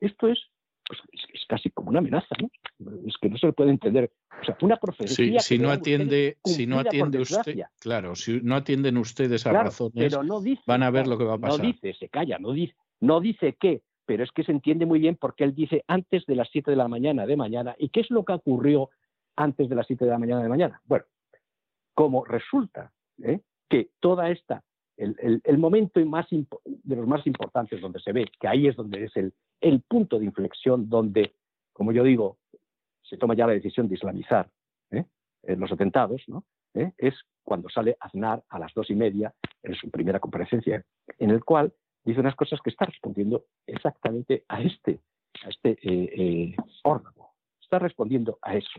Esto 0.00 0.28
es, 0.28 0.38
pues, 0.86 1.00
es, 1.12 1.44
casi 1.48 1.70
como 1.70 1.90
una 1.90 1.98
amenaza, 1.98 2.34
¿no? 2.40 2.50
Es 3.06 3.16
que 3.20 3.28
no 3.28 3.38
se 3.38 3.46
le 3.46 3.52
puede 3.52 3.70
entender. 3.70 4.10
O 4.40 4.44
sea, 4.44 4.56
una 4.62 4.76
profecía. 4.76 5.40
si 5.40 5.58
no 5.58 5.70
atiende, 5.70 6.38
si 6.44 6.66
no 6.66 6.78
atiende 6.78 7.20
usted, 7.20 7.62
claro, 7.80 8.14
si 8.14 8.40
no 8.42 8.54
atienden 8.56 8.96
ustedes 8.96 9.46
a 9.46 9.52
razones, 9.52 10.16
van 10.66 10.82
a 10.82 10.90
ver 10.90 11.06
lo 11.06 11.18
que 11.18 11.24
va 11.24 11.34
a 11.34 11.38
pasar. 11.38 11.60
No 11.60 11.66
dice, 11.66 11.94
se 11.94 12.08
calla, 12.08 12.38
no 12.38 12.52
dice, 12.52 12.74
no 13.00 13.20
dice 13.20 13.56
qué, 13.58 13.82
pero 14.06 14.24
es 14.24 14.30
que 14.32 14.44
se 14.44 14.52
entiende 14.52 14.86
muy 14.86 15.00
bien 15.00 15.16
porque 15.16 15.44
él 15.44 15.54
dice 15.54 15.84
antes 15.88 16.24
de 16.26 16.36
las 16.36 16.48
7 16.50 16.70
de 16.70 16.76
la 16.76 16.88
mañana 16.88 17.26
de 17.26 17.36
mañana. 17.36 17.74
¿Y 17.78 17.88
qué 17.88 18.00
es 18.00 18.10
lo 18.10 18.24
que 18.24 18.32
ocurrió 18.32 18.90
antes 19.36 19.68
de 19.68 19.74
las 19.74 19.86
7 19.86 20.04
de 20.04 20.10
la 20.10 20.18
mañana 20.18 20.42
de 20.42 20.48
mañana? 20.48 20.80
Bueno, 20.84 21.04
como 21.94 22.24
resulta 22.24 22.92
¿eh? 23.22 23.40
que 23.68 23.90
toda 24.00 24.30
esta 24.30 24.62
el, 24.98 25.58
momento 25.58 26.04
más 26.06 26.26
de 26.30 26.96
los 26.96 27.06
más 27.06 27.26
importantes 27.26 27.80
donde 27.80 28.00
se 28.00 28.12
ve, 28.12 28.26
que 28.40 28.48
ahí 28.48 28.66
es 28.66 28.76
donde 28.76 29.04
es 29.04 29.16
el, 29.16 29.32
el 29.60 29.82
punto 29.82 30.18
de 30.18 30.24
inflexión, 30.24 30.88
donde, 30.88 31.34
como 31.72 31.92
yo 31.92 32.04
digo, 32.04 32.38
se 33.02 33.16
toma 33.16 33.34
ya 33.34 33.46
la 33.46 33.54
decisión 33.54 33.88
de 33.88 33.94
islamizar 33.94 34.50
¿eh? 34.90 35.04
los 35.56 35.72
atentados, 35.72 36.22
¿no? 36.28 36.44
¿Eh? 36.74 36.92
es 36.98 37.14
cuando 37.42 37.68
sale 37.70 37.96
Aznar 37.98 38.44
a 38.50 38.58
las 38.58 38.74
dos 38.74 38.90
y 38.90 38.94
media 38.94 39.34
en 39.62 39.74
su 39.74 39.90
primera 39.90 40.20
comparecencia, 40.20 40.84
en 41.18 41.30
el 41.30 41.42
cual 41.44 41.72
dice 42.04 42.20
unas 42.20 42.36
cosas 42.36 42.60
que 42.62 42.70
está 42.70 42.84
respondiendo 42.84 43.46
exactamente 43.66 44.44
a 44.48 44.60
este, 44.60 45.00
a 45.44 45.48
este 45.48 45.78
eh, 45.82 46.54
órgano. 46.84 47.30
Está 47.60 47.78
respondiendo 47.78 48.38
a 48.42 48.54
eso. 48.54 48.70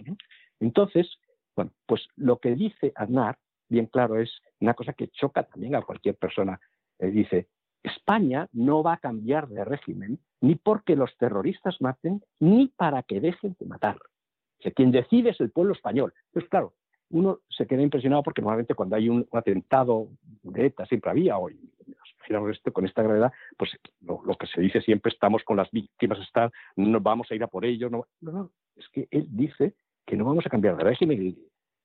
Entonces, 0.60 1.07
bueno, 1.56 1.72
pues 1.88 2.07
lo 2.15 2.38
que 2.38 2.56
dice 2.56 2.91
Aznar 2.95 3.38
bien 3.69 3.88
claro 3.88 4.19
es 4.19 4.31
una 4.60 4.73
cosa 4.73 4.93
que 4.93 5.10
choca 5.10 5.43
también 5.43 5.76
a 5.76 5.81
cualquier 5.81 6.15
persona. 6.15 6.60
Eh, 6.99 7.07
dice, 7.07 7.47
España 7.84 8.47
no 8.51 8.84
va 8.84 8.93
a 8.93 8.97
cambiar 8.97 9.47
de 9.47 9.64
régimen 9.64 10.19
ni 10.41 10.56
porque 10.56 10.95
los 10.95 11.15
terroristas 11.18 11.81
maten, 11.81 12.22
ni 12.39 12.68
para 12.68 13.03
que 13.03 13.19
dejen 13.19 13.56
de 13.60 13.65
matar. 13.65 13.97
O 14.65 14.72
quien 14.72 14.91
decide 14.91 15.30
es 15.30 15.39
el 15.39 15.51
pueblo 15.51 15.73
español. 15.73 16.14
Pues 16.31 16.47
claro, 16.49 16.73
uno 17.10 17.39
se 17.49 17.65
queda 17.65 17.81
impresionado 17.81 18.23
porque 18.23 18.41
normalmente 18.41 18.76
cuando 18.76 18.95
hay 18.95 19.10
un, 19.10 19.27
atentado 19.31 20.10
de 20.43 20.68
ETA, 20.68 20.85
siempre 20.85 21.11
había, 21.11 21.38
hoy, 21.38 21.60
esto 22.51 22.72
con 22.72 22.85
esta 22.85 23.01
gravedad, 23.01 23.31
pues 23.57 23.72
lo, 24.01 24.22
que 24.35 24.47
se 24.47 24.61
dice 24.61 24.81
siempre, 24.81 25.11
estamos 25.11 25.43
con 25.43 25.57
las 25.57 25.72
víctimas, 25.72 26.19
estar, 26.19 26.51
no 26.76 26.99
vamos 26.99 27.31
a 27.31 27.35
ir 27.35 27.43
a 27.43 27.47
por 27.47 27.65
ellos. 27.65 27.91
No, 27.91 28.06
no, 28.22 28.31
no, 28.31 28.51
es 28.76 28.88
que 28.89 29.07
él 29.11 29.27
dice 29.30 29.73
que 30.06 30.15
no 30.15 30.26
vamos 30.26 30.45
a 30.45 30.49
cambiar 30.49 30.77
de 30.77 30.84
régimen 30.84 31.38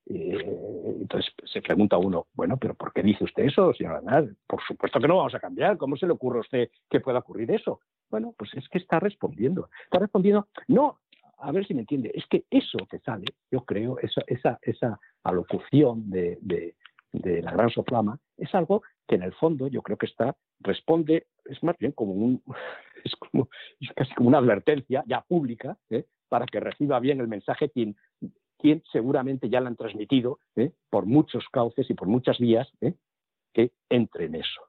entonces 0.07 1.33
se 1.45 1.63
pregunta 1.63 1.97
uno, 1.97 2.27
bueno, 2.35 2.57
pero 2.59 2.75
¿por 2.75 2.93
qué 2.93 3.03
dice 3.03 3.25
usted 3.25 3.45
eso, 3.45 3.73
señor 3.73 3.97
Aznar? 3.97 4.29
Por 4.47 4.63
supuesto 4.63 5.01
que 5.01 5.09
no 5.09 5.17
vamos 5.17 5.35
a 5.35 5.41
cambiar. 5.41 5.79
¿Cómo 5.79 5.97
se 5.97 6.07
le 6.07 6.13
ocurre 6.13 6.39
a 6.39 6.43
usted 6.43 6.69
que 6.91 7.01
pueda 7.01 7.21
ocurrir 7.21 7.51
eso? 7.51 7.81
Bueno, 8.11 8.35
pues 8.37 8.53
es 8.55 8.69
que 8.69 8.79
está 8.79 9.01
respondiendo. 9.01 9.71
Está 9.85 9.99
respondiendo, 9.99 10.49
no, 10.69 11.01
a 11.39 11.53
ver 11.53 11.67
si 11.67 11.75
me 11.75 11.81
entiende, 11.81 12.11
es 12.15 12.27
que 12.27 12.45
eso 12.51 12.79
que 12.91 12.99
sale, 13.01 13.27
yo 13.51 13.65
creo, 13.65 13.99
esa, 13.99 14.23
esa, 14.27 14.59
esa 14.63 14.99
alocución 15.23 16.09
de, 16.11 16.39
de, 16.41 16.75
la 17.43 17.53
gran 17.53 17.71
soflama, 17.71 18.19
es 18.37 18.53
algo 18.55 18.83
que 19.07 19.15
en 19.15 19.23
el 19.23 19.33
fondo 19.35 19.69
yo 19.69 19.83
creo 19.83 19.97
que 19.97 20.07
está, 20.07 20.37
responde, 20.61 21.27
es 21.45 21.63
más 21.63 21.77
bien 21.79 21.93
como 21.93 22.13
un, 22.13 22.43
es 23.05 23.15
como, 23.17 23.49
es 23.81 23.91
casi 23.95 24.13
como 24.15 24.29
una 24.29 24.39
advertencia 24.39 25.05
ya 25.07 25.21
pública, 25.23 25.77
¿eh? 25.91 26.07
para 26.29 26.47
que 26.47 26.61
reciba 26.61 26.99
bien 26.99 27.21
el 27.21 27.29
mensaje 27.29 27.71
quien 27.71 27.97
quien 28.65 28.83
seguramente 28.91 29.51
ya 29.51 29.61
la 29.61 29.69
han 29.69 29.77
transmitido 29.77 30.39
¿eh? 30.57 30.73
por 30.89 31.05
muchos 31.05 31.45
cauces 31.53 31.91
y 31.91 31.93
por 31.93 32.09
muchas 32.09 32.39
vías, 32.39 32.67
¿eh? 32.81 32.95
que 33.53 33.73
entre 33.91 34.25
en 34.25 34.37
eso. 34.37 34.63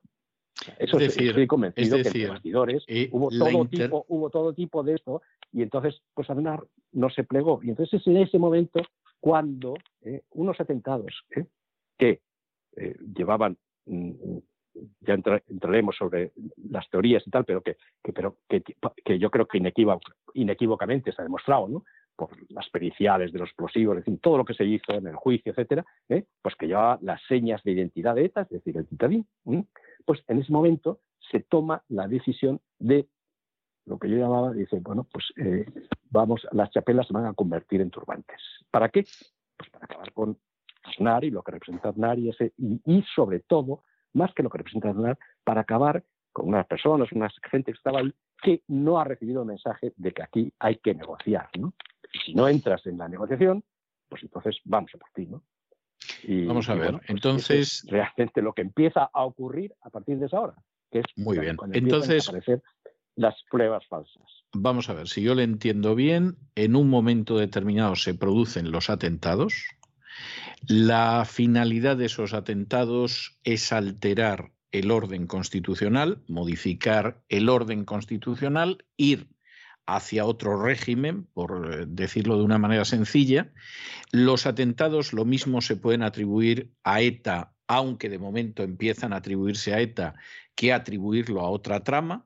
Eso 0.77 0.97
es 0.97 1.15
decir, 1.15 1.30
estoy 1.30 1.47
convencido 1.47 1.95
que 2.03 2.23
en 2.23 2.27
bastidores 2.27 2.84
eh, 2.89 3.07
hubo, 3.13 3.30
todo 3.30 3.65
tipo, 3.69 4.05
hubo 4.09 4.30
todo 4.30 4.53
tipo 4.53 4.84
de 4.84 4.95
esto 4.95 5.22
y 5.53 5.61
entonces 5.61 6.01
pues 6.13 6.30
Aznar 6.30 6.61
no 6.91 7.09
se 7.09 7.23
plegó. 7.23 7.61
Y 7.63 7.69
entonces 7.69 8.01
es 8.01 8.07
en 8.07 8.17
ese 8.17 8.38
momento 8.38 8.81
cuando 9.22 9.76
unos 10.31 10.59
atentados 10.59 11.23
que 11.97 12.19
llevaban 13.15 13.57
mm, 13.85 14.39
ya 14.99 15.13
entraremos 15.47 15.95
sobre 15.95 16.34
las 16.69 16.89
teorías 16.89 17.26
y 17.26 17.30
tal, 17.30 17.45
pero 17.45 17.61
que, 17.61 17.77
pero 18.13 18.39
que, 18.49 18.61
que, 18.61 19.19
yo 19.19 19.31
creo 19.31 19.47
que 19.47 19.57
inequívocamente 20.34 21.13
se 21.13 21.22
ha 21.22 21.23
demostrado, 21.23 21.69
¿no? 21.69 21.85
Por 22.16 22.30
las 22.52 22.70
periciales 22.70 23.32
de 23.32 23.40
los 23.40 23.50
explosivos, 23.50 23.98
es 23.98 24.06
decir, 24.06 24.20
todo 24.22 24.38
lo 24.38 24.46
que 24.46 24.54
se 24.54 24.66
hizo 24.66 24.94
en 24.94 25.08
el 25.08 25.16
juicio, 25.16 25.52
etcétera, 25.52 25.86
¿eh? 26.10 26.26
pues 26.42 26.56
que 26.56 26.68
llevaba 26.68 27.00
las 27.02 27.22
señas 27.28 27.62
de 27.64 27.72
identidad 27.72 28.16
de 28.16 28.26
ETA, 28.26 28.42
es 28.42 28.50
decir, 28.50 28.78
el 28.78 28.88
titadín, 28.88 29.28
pues 30.06 30.24
en 30.28 30.40
ese 30.40 30.52
momento 30.52 31.00
se 31.32 31.40
toma 31.42 31.84
la 31.90 32.08
decisión 32.08 32.62
de 32.80 33.08
lo 33.86 34.00
que 34.00 34.10
yo 34.10 34.18
llamaba, 34.18 34.52
dice, 34.52 34.80
bueno, 34.82 35.08
pues 35.12 35.26
eh, 35.38 35.66
vamos, 36.10 36.46
las 36.52 36.72
chapelas 36.72 37.08
se 37.08 37.14
van 37.14 37.26
a 37.26 37.34
convertir 37.34 37.82
en 37.82 37.92
turbantes. 37.92 38.42
¿Para 38.72 38.90
qué? 38.90 39.06
Pues 39.58 39.70
para 39.70 39.86
acabar 39.86 40.12
con 40.14 40.38
Aznar 40.84 41.24
y 41.24 41.32
lo 41.32 41.44
que 41.44 41.52
representa 41.52 41.90
Aznar 41.90 42.18
y, 42.20 42.30
ese, 42.30 42.54
y, 42.58 43.04
sobre 43.16 43.42
todo, 43.42 43.84
más 44.14 44.34
que 44.34 44.44
lo 44.44 44.50
que 44.50 44.58
representa 44.58 44.90
Aznar, 44.90 45.18
para 45.44 45.62
acabar 45.62 46.04
con 46.32 46.48
unas 46.48 46.66
personas, 46.68 47.12
una 47.12 47.30
gente 47.50 47.72
que 47.72 47.78
estaba 47.78 48.00
ahí, 48.00 48.14
que 48.42 48.64
no 48.68 49.00
ha 49.00 49.04
recibido 49.04 49.42
el 49.42 49.48
mensaje 49.48 49.94
de 49.96 50.12
que 50.12 50.24
aquí 50.24 50.54
hay 50.60 50.78
que 50.78 50.94
negociar, 50.94 51.50
¿no? 51.58 51.74
Y 52.16 52.20
si 52.20 52.34
no 52.34 52.48
entras 52.48 52.86
en 52.86 52.98
la 52.98 53.10
negociación, 53.10 53.64
pues 54.08 54.24
entonces 54.24 54.58
vamos 54.64 54.92
a 54.96 54.98
partir, 54.98 55.30
¿no? 55.30 55.44
Y, 56.24 56.46
vamos 56.46 56.70
a 56.70 56.76
ver, 56.76 56.92
pues 56.92 57.10
entonces... 57.10 57.84
Es 57.84 57.92
realmente 57.92 58.42
lo 58.42 58.54
que 58.54 58.62
empieza 58.62 59.10
a 59.12 59.26
ocurrir 59.26 59.74
a 59.82 59.90
partir 59.90 60.18
de 60.18 60.28
esa 60.28 60.40
hora, 60.40 60.56
que 60.92 61.00
es 61.00 61.06
muy 61.18 61.40
bien. 61.40 61.58
Entonces, 61.74 62.28
aparecer 62.30 62.62
las 63.16 63.36
pruebas 63.50 63.86
falsas. 63.88 64.24
Vamos 64.54 64.90
a 64.90 64.94
ver, 64.94 65.08
si 65.08 65.24
yo 65.24 65.36
le 65.36 65.44
entiendo 65.44 65.96
bien, 65.96 66.38
en 66.56 66.76
un 66.76 66.90
momento 66.90 67.38
determinado 67.38 67.96
se 67.96 68.14
producen 68.14 68.72
los 68.72 68.90
atentados. 68.90 69.66
La 70.68 71.26
finalidad 71.26 71.98
de 71.98 72.06
esos 72.06 72.34
atentados 72.34 73.40
es 73.44 73.74
alterar 73.74 74.52
el 74.72 74.92
orden 74.92 75.28
constitucional, 75.28 76.24
modificar 76.28 77.24
el 77.30 77.50
orden 77.50 77.86
constitucional, 77.86 78.86
ir 78.98 79.28
hacia 79.88 80.26
otro 80.26 80.62
régimen, 80.62 81.28
por 81.34 81.74
eh, 81.74 81.86
decirlo 81.88 82.38
de 82.38 82.44
una 82.44 82.57
manera 82.57 82.86
sencilla. 82.86 83.52
Los 84.12 84.45
atentados 84.45 85.14
lo 85.14 85.26
mismo 85.26 85.62
se 85.62 85.76
pueden 85.76 86.03
atribuir 86.03 86.72
a 86.84 87.02
ETA, 87.02 87.53
aunque 87.68 88.10
de 88.10 88.20
momento 88.20 88.64
empiezan 88.64 89.14
a 89.14 89.18
atribuirse 89.18 89.74
a 89.74 89.82
ETA, 89.82 90.16
que 90.56 90.74
atribuirlo 90.74 91.41
a 91.41 91.49
otra 91.49 91.84
trama. 91.84 92.26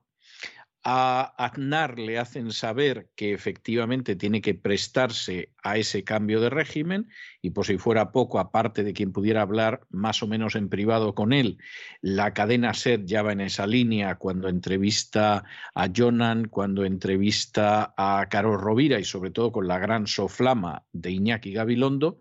A 0.82 1.34
Aznar 1.36 1.98
le 1.98 2.18
hacen 2.18 2.52
saber 2.52 3.10
que 3.14 3.34
efectivamente 3.34 4.16
tiene 4.16 4.40
que 4.40 4.54
prestarse 4.54 5.52
a 5.62 5.76
ese 5.76 6.04
cambio 6.04 6.40
de 6.40 6.48
régimen 6.48 7.10
y 7.42 7.50
por 7.50 7.66
si 7.66 7.76
fuera 7.76 8.12
poco, 8.12 8.38
aparte 8.38 8.82
de 8.82 8.94
quien 8.94 9.12
pudiera 9.12 9.42
hablar 9.42 9.82
más 9.90 10.22
o 10.22 10.26
menos 10.26 10.54
en 10.54 10.70
privado 10.70 11.14
con 11.14 11.34
él, 11.34 11.58
la 12.00 12.32
cadena 12.32 12.72
SER 12.72 13.04
ya 13.04 13.22
va 13.22 13.32
en 13.32 13.42
esa 13.42 13.66
línea 13.66 14.14
cuando 14.14 14.48
entrevista 14.48 15.44
a 15.74 15.88
Jonan, 15.94 16.48
cuando 16.48 16.86
entrevista 16.86 17.92
a 17.98 18.26
Carol 18.30 18.58
Rovira 18.58 18.98
y 18.98 19.04
sobre 19.04 19.30
todo 19.30 19.52
con 19.52 19.68
la 19.68 19.78
gran 19.78 20.06
soflama 20.06 20.86
de 20.92 21.10
Iñaki 21.10 21.52
Gabilondo, 21.52 22.20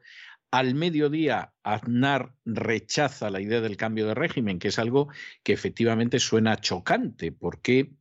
al 0.51 0.73
mediodía, 0.73 1.53
Aznar 1.63 2.33
rechaza 2.43 3.29
la 3.29 3.39
idea 3.39 3.61
del 3.61 3.77
cambio 3.77 4.07
de 4.07 4.15
régimen, 4.15 4.57
que 4.59 4.69
es 4.69 4.79
algo 4.79 5.09
que 5.43 5.53
efectivamente 5.53 6.19
suena 6.19 6.57
chocante, 6.57 7.31
porque 7.31 7.91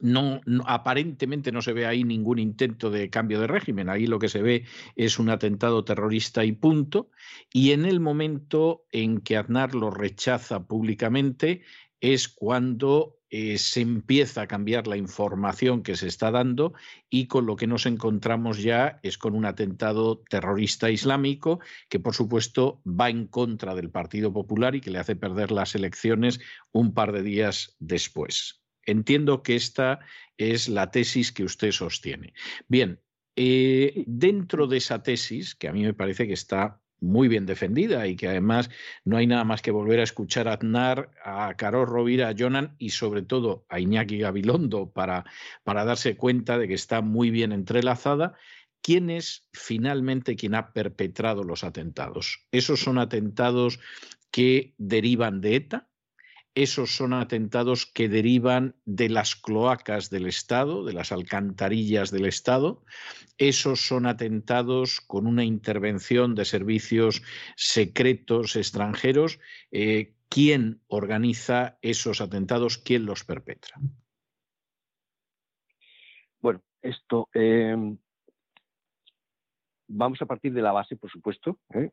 no, 0.00 0.40
aparentemente 0.66 1.52
no 1.52 1.62
se 1.62 1.72
ve 1.72 1.86
ahí 1.86 2.04
ningún 2.04 2.38
intento 2.38 2.90
de 2.90 3.10
cambio 3.10 3.40
de 3.40 3.46
régimen. 3.46 3.88
Ahí 3.88 4.06
lo 4.06 4.18
que 4.18 4.28
se 4.28 4.42
ve 4.42 4.64
es 4.96 5.18
un 5.18 5.28
atentado 5.28 5.84
terrorista 5.84 6.44
y 6.44 6.52
punto. 6.52 7.10
Y 7.52 7.72
en 7.72 7.84
el 7.84 8.00
momento 8.00 8.84
en 8.90 9.20
que 9.20 9.36
Aznar 9.36 9.74
lo 9.74 9.90
rechaza 9.90 10.66
públicamente 10.66 11.62
es 12.00 12.28
cuando 12.28 13.18
eh, 13.30 13.56
se 13.56 13.80
empieza 13.80 14.42
a 14.42 14.46
cambiar 14.46 14.86
la 14.86 14.96
información 14.96 15.82
que 15.82 15.96
se 15.96 16.06
está 16.06 16.30
dando 16.30 16.74
y 17.08 17.28
con 17.28 17.46
lo 17.46 17.56
que 17.56 17.66
nos 17.66 17.86
encontramos 17.86 18.58
ya 18.58 18.98
es 19.02 19.16
con 19.16 19.34
un 19.34 19.46
atentado 19.46 20.22
terrorista 20.28 20.90
islámico 20.90 21.60
que 21.88 21.98
por 21.98 22.14
supuesto 22.14 22.82
va 22.84 23.08
en 23.08 23.26
contra 23.26 23.74
del 23.74 23.88
Partido 23.88 24.32
Popular 24.32 24.74
y 24.74 24.82
que 24.82 24.90
le 24.90 24.98
hace 24.98 25.16
perder 25.16 25.50
las 25.50 25.74
elecciones 25.74 26.40
un 26.72 26.92
par 26.92 27.12
de 27.12 27.22
días 27.22 27.74
después. 27.78 28.61
Entiendo 28.86 29.42
que 29.42 29.56
esta 29.56 30.00
es 30.36 30.68
la 30.68 30.90
tesis 30.90 31.32
que 31.32 31.44
usted 31.44 31.72
sostiene. 31.72 32.34
Bien, 32.68 33.00
eh, 33.36 34.04
dentro 34.06 34.66
de 34.66 34.78
esa 34.78 35.02
tesis, 35.02 35.54
que 35.54 35.68
a 35.68 35.72
mí 35.72 35.82
me 35.82 35.94
parece 35.94 36.26
que 36.26 36.34
está 36.34 36.82
muy 37.02 37.26
bien 37.28 37.46
defendida 37.46 38.06
y 38.06 38.14
que 38.16 38.28
además 38.28 38.70
no 39.04 39.16
hay 39.16 39.26
nada 39.26 39.44
más 39.44 39.60
que 39.60 39.72
volver 39.72 39.98
a 40.00 40.04
escuchar 40.04 40.46
a 40.48 40.54
Aznar, 40.54 41.10
a 41.24 41.54
Carol 41.56 41.86
Rovira, 41.86 42.28
a 42.28 42.34
Jonan 42.38 42.76
y 42.78 42.90
sobre 42.90 43.22
todo 43.22 43.66
a 43.68 43.80
Iñaki 43.80 44.18
Gabilondo 44.18 44.92
para, 44.92 45.24
para 45.64 45.84
darse 45.84 46.16
cuenta 46.16 46.58
de 46.58 46.68
que 46.68 46.74
está 46.74 47.00
muy 47.00 47.30
bien 47.30 47.52
entrelazada. 47.52 48.34
¿Quién 48.82 49.10
es 49.10 49.48
finalmente 49.52 50.36
quien 50.36 50.54
ha 50.54 50.72
perpetrado 50.72 51.42
los 51.42 51.64
atentados? 51.64 52.46
¿Esos 52.52 52.80
son 52.80 52.98
atentados 52.98 53.80
que 54.30 54.74
derivan 54.78 55.40
de 55.40 55.56
ETA? 55.56 55.88
Esos 56.54 56.94
son 56.94 57.14
atentados 57.14 57.86
que 57.86 58.08
derivan 58.08 58.76
de 58.84 59.08
las 59.08 59.36
cloacas 59.36 60.10
del 60.10 60.26
Estado, 60.26 60.84
de 60.84 60.92
las 60.92 61.10
alcantarillas 61.10 62.10
del 62.10 62.26
Estado. 62.26 62.84
Esos 63.38 63.80
son 63.80 64.06
atentados 64.06 65.00
con 65.00 65.26
una 65.26 65.44
intervención 65.44 66.34
de 66.34 66.44
servicios 66.44 67.22
secretos 67.56 68.56
extranjeros. 68.56 69.40
Eh, 69.70 70.14
¿Quién 70.28 70.82
organiza 70.88 71.78
esos 71.82 72.20
atentados? 72.20 72.78
¿Quién 72.78 73.06
los 73.06 73.24
perpetra? 73.24 73.78
Bueno, 76.40 76.62
esto 76.82 77.28
eh, 77.34 77.76
vamos 79.92 80.20
a 80.22 80.26
partir 80.26 80.52
de 80.52 80.62
la 80.62 80.72
base, 80.72 80.96
por 80.96 81.10
supuesto, 81.10 81.58
¿eh? 81.74 81.90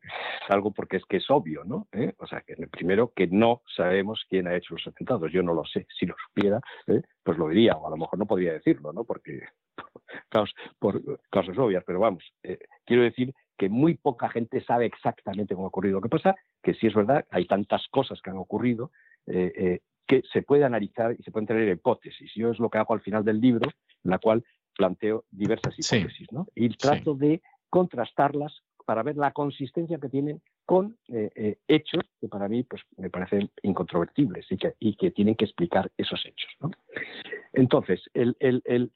algo 0.48 0.72
porque 0.72 0.96
es 0.96 1.04
que 1.04 1.18
es 1.18 1.30
obvio, 1.30 1.64
¿no? 1.64 1.88
¿Eh? 1.92 2.14
O 2.18 2.26
sea, 2.26 2.40
que 2.40 2.54
primero 2.68 3.12
que 3.14 3.26
no 3.26 3.62
sabemos 3.76 4.24
quién 4.28 4.48
ha 4.48 4.56
hecho 4.56 4.74
los 4.74 4.86
atentados. 4.86 5.30
Yo 5.32 5.42
no 5.42 5.54
lo 5.54 5.64
sé. 5.64 5.86
Si 5.98 6.06
lo 6.06 6.14
supiera, 6.26 6.60
¿eh? 6.86 7.02
pues 7.22 7.38
lo 7.38 7.48
diría, 7.48 7.76
o 7.76 7.86
a 7.86 7.90
lo 7.90 7.96
mejor 7.96 8.18
no 8.18 8.26
podría 8.26 8.52
decirlo, 8.52 8.92
¿no? 8.92 9.04
Porque 9.04 9.42
por 10.78 11.20
causas 11.30 11.58
obvias, 11.58 11.84
pero 11.86 12.00
vamos, 12.00 12.24
quiero 12.84 13.02
decir 13.02 13.34
que 13.56 13.68
muy 13.68 13.94
poca 13.94 14.30
gente 14.30 14.64
sabe 14.64 14.86
exactamente 14.86 15.54
cómo 15.54 15.66
ha 15.66 15.68
ocurrido. 15.68 15.96
Lo 15.96 16.02
que 16.02 16.08
pasa 16.08 16.34
que 16.62 16.74
si 16.74 16.86
es 16.86 16.94
verdad, 16.94 17.26
hay 17.30 17.46
tantas 17.46 17.86
cosas 17.88 18.20
que 18.22 18.30
han 18.30 18.38
ocurrido 18.38 18.90
que 19.26 20.22
se 20.32 20.42
puede 20.42 20.64
analizar 20.64 21.14
y 21.16 21.22
se 21.22 21.30
pueden 21.30 21.46
tener 21.46 21.68
hipótesis. 21.68 22.32
Yo 22.34 22.50
es 22.50 22.58
lo 22.58 22.68
que 22.68 22.78
hago 22.78 22.94
al 22.94 23.00
final 23.00 23.24
del 23.24 23.40
libro, 23.40 23.70
en 24.02 24.10
la 24.10 24.18
cual 24.18 24.42
planteo 24.76 25.24
diversas 25.30 25.74
hipótesis, 25.78 26.32
¿no? 26.32 26.46
Y 26.54 26.70
trato 26.70 27.14
de 27.14 27.42
contrastarlas 27.70 28.62
para 28.84 29.02
ver 29.02 29.16
la 29.16 29.30
consistencia 29.30 29.98
que 29.98 30.08
tienen 30.08 30.42
con 30.66 30.96
eh, 31.08 31.30
eh, 31.34 31.58
hechos 31.68 32.02
que 32.20 32.28
para 32.28 32.48
mí 32.48 32.64
pues, 32.64 32.82
me 32.96 33.10
parecen 33.10 33.50
incontrovertibles 33.62 34.46
y 34.50 34.56
que, 34.56 34.74
y 34.78 34.96
que 34.96 35.10
tienen 35.10 35.36
que 35.36 35.44
explicar 35.44 35.90
esos 35.96 36.24
hechos. 36.26 36.50
Entonces, 37.52 38.02
el, 38.14 38.36
el, 38.40 38.62
el, 38.66 38.92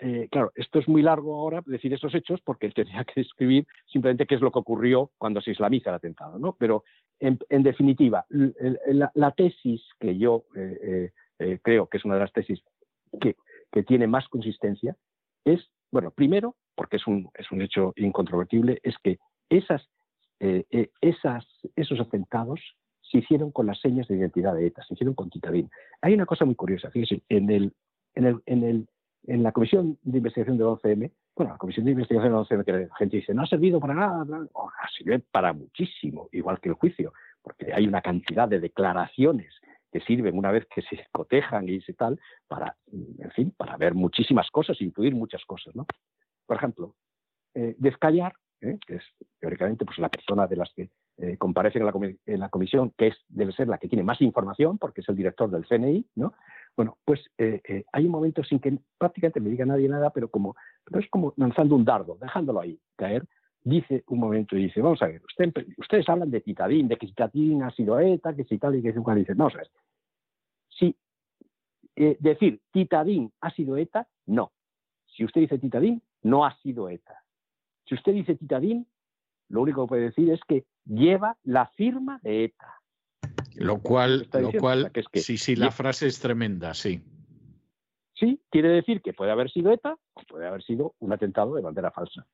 eh, 0.00 0.28
claro, 0.30 0.52
esto 0.54 0.78
es 0.78 0.88
muy 0.88 1.02
largo 1.02 1.36
ahora 1.36 1.62
decir 1.66 1.92
esos 1.92 2.14
hechos 2.14 2.40
porque 2.42 2.70
tendría 2.74 3.04
que 3.04 3.20
describir 3.20 3.66
simplemente 3.86 4.26
qué 4.26 4.34
es 4.34 4.40
lo 4.40 4.50
que 4.50 4.58
ocurrió 4.58 5.10
cuando 5.18 5.40
se 5.40 5.50
islamiza 5.50 5.90
el 5.90 5.96
atentado, 5.96 6.38
¿no? 6.38 6.56
Pero 6.58 6.84
en, 7.18 7.38
definitiva, 7.62 8.24
la, 8.30 9.10
la, 9.12 9.30
tesis 9.32 9.82
que 9.98 10.16
yo 10.16 10.44
creo 11.62 11.86
que 11.86 11.98
es 11.98 12.04
una 12.06 12.14
de 12.14 12.20
las 12.20 12.32
tesis 12.32 12.62
que, 13.20 13.36
que 13.70 13.82
tiene 13.82 14.06
más 14.06 14.26
consistencia 14.28 14.96
es, 15.44 15.70
bueno, 15.90 16.10
primero, 16.10 16.56
porque 16.74 16.96
es 16.96 17.06
un, 17.06 17.28
es 17.34 17.50
un 17.50 17.62
hecho 17.62 17.92
incontrovertible, 17.96 18.80
es 18.82 18.96
que 19.02 19.18
esas, 19.48 19.82
eh, 20.38 20.64
eh, 20.70 20.90
esas, 21.00 21.46
esos 21.76 22.00
atentados 22.00 22.60
se 23.02 23.18
hicieron 23.18 23.50
con 23.50 23.66
las 23.66 23.80
señas 23.80 24.06
de 24.08 24.16
identidad 24.16 24.54
de 24.54 24.66
ETA, 24.66 24.84
se 24.84 24.94
hicieron 24.94 25.14
con 25.14 25.30
Titadín. 25.30 25.68
Hay 26.00 26.14
una 26.14 26.26
cosa 26.26 26.44
muy 26.44 26.54
curiosa, 26.54 26.90
fíjese, 26.90 27.22
en, 27.28 27.50
el, 27.50 27.72
en, 28.14 28.26
el, 28.26 28.42
en, 28.46 28.64
el, 28.64 28.88
en 29.26 29.42
la 29.42 29.52
Comisión 29.52 29.98
de 30.02 30.18
Investigación 30.18 30.58
del 30.58 30.68
11M, 30.68 31.10
bueno, 31.34 31.52
la 31.52 31.58
Comisión 31.58 31.84
de 31.86 31.92
Investigación 31.92 32.32
del 32.32 32.42
11M, 32.42 32.64
que 32.64 32.72
la 32.72 32.96
gente 32.96 33.16
dice, 33.16 33.34
no 33.34 33.42
ha 33.42 33.46
servido 33.46 33.80
para 33.80 33.94
nada, 33.94 34.24
oh, 34.52 34.70
sirve 34.96 35.18
para 35.18 35.52
muchísimo, 35.52 36.28
igual 36.32 36.60
que 36.60 36.68
el 36.68 36.76
juicio, 36.76 37.12
porque 37.42 37.72
hay 37.72 37.86
una 37.86 38.00
cantidad 38.00 38.48
de 38.48 38.60
declaraciones 38.60 39.52
que 39.90 40.00
sirven 40.00 40.36
una 40.36 40.50
vez 40.50 40.66
que 40.74 40.82
se 40.82 41.06
cotejan 41.12 41.68
y 41.68 41.80
se 41.80 41.94
tal, 41.94 42.20
para, 42.48 42.76
en 42.92 43.30
fin, 43.32 43.54
para 43.56 43.76
ver 43.76 43.94
muchísimas 43.94 44.50
cosas, 44.50 44.80
incluir 44.80 45.14
muchas 45.14 45.44
cosas, 45.44 45.74
¿no? 45.74 45.86
Por 46.46 46.56
ejemplo, 46.56 46.94
eh, 47.54 47.74
Descallar, 47.78 48.32
¿eh? 48.60 48.78
que 48.86 48.96
es 48.96 49.04
teóricamente 49.40 49.84
pues, 49.84 49.98
la 49.98 50.08
persona 50.08 50.46
de 50.46 50.56
las 50.56 50.72
que 50.74 50.90
eh, 51.18 51.36
comparecen 51.36 51.82
en 52.26 52.40
la, 52.40 52.48
comisión, 52.48 52.92
que 52.96 53.08
es, 53.08 53.16
debe 53.28 53.52
ser 53.52 53.68
la 53.68 53.78
que 53.78 53.88
tiene 53.88 54.04
más 54.04 54.20
información, 54.20 54.78
porque 54.78 55.00
es 55.00 55.08
el 55.08 55.16
director 55.16 55.50
del 55.50 55.66
CNI, 55.66 56.06
¿no? 56.14 56.32
Bueno, 56.76 56.98
pues 57.04 57.20
eh, 57.36 57.84
hay 57.92 58.06
un 58.06 58.12
momento 58.12 58.42
sin 58.44 58.60
que 58.60 58.78
prácticamente 58.96 59.40
me 59.40 59.50
diga 59.50 59.66
nadie 59.66 59.88
nada, 59.88 60.10
pero 60.10 60.30
como 60.30 60.54
pero 60.84 61.00
es 61.00 61.10
como 61.10 61.34
lanzando 61.36 61.74
un 61.74 61.84
dardo, 61.84 62.16
dejándolo 62.20 62.60
ahí 62.60 62.78
caer, 62.96 63.26
dice 63.62 64.04
un 64.08 64.18
momento 64.18 64.56
y 64.56 64.64
dice, 64.64 64.80
vamos 64.80 65.02
a 65.02 65.06
ver, 65.06 65.22
ustedes 65.76 66.08
hablan 66.08 66.30
de 66.30 66.40
Titadín, 66.40 66.88
de 66.88 66.96
que 66.96 67.06
Titadín 67.06 67.62
ha 67.62 67.70
sido 67.70 67.98
ETA, 67.98 68.34
que 68.34 68.44
si 68.44 68.58
tal 68.58 68.76
y 68.76 68.82
que 68.82 68.92
si 68.92 69.00
cual, 69.00 69.18
dice, 69.18 69.34
vamos 69.34 69.54
a 69.54 69.58
ver, 69.58 69.70
si 70.68 70.96
decir 72.18 72.60
Titadín 72.72 73.32
ha 73.40 73.50
sido 73.50 73.76
ETA, 73.76 74.08
no. 74.26 74.52
Si 75.06 75.24
usted 75.24 75.42
dice 75.42 75.58
Titadín, 75.58 76.02
no 76.22 76.44
ha 76.44 76.56
sido 76.58 76.88
ETA. 76.88 77.24
Si 77.86 77.94
usted 77.94 78.12
dice 78.12 78.36
Titadín, 78.36 78.86
lo 79.48 79.62
único 79.62 79.84
que 79.84 79.88
puede 79.88 80.02
decir 80.04 80.30
es 80.30 80.40
que 80.46 80.64
lleva 80.84 81.36
la 81.42 81.66
firma 81.76 82.20
de 82.22 82.44
ETA. 82.44 82.80
Lo 83.56 83.80
cual, 83.80 84.28
lo 84.32 84.52
cual 84.52 84.92
sí, 85.14 85.36
sí, 85.36 85.56
la 85.56 85.70
frase 85.70 86.06
es 86.06 86.20
tremenda, 86.20 86.72
sí. 86.72 87.02
Sí, 88.14 88.40
quiere 88.50 88.68
decir 88.68 89.02
que 89.02 89.12
puede 89.12 89.32
haber 89.32 89.50
sido 89.50 89.72
ETA 89.72 89.96
o 90.14 90.22
puede 90.28 90.46
haber 90.46 90.62
sido 90.62 90.94
un 91.00 91.12
atentado 91.12 91.54
de 91.54 91.62
bandera 91.62 91.90
falsa, 91.90 92.26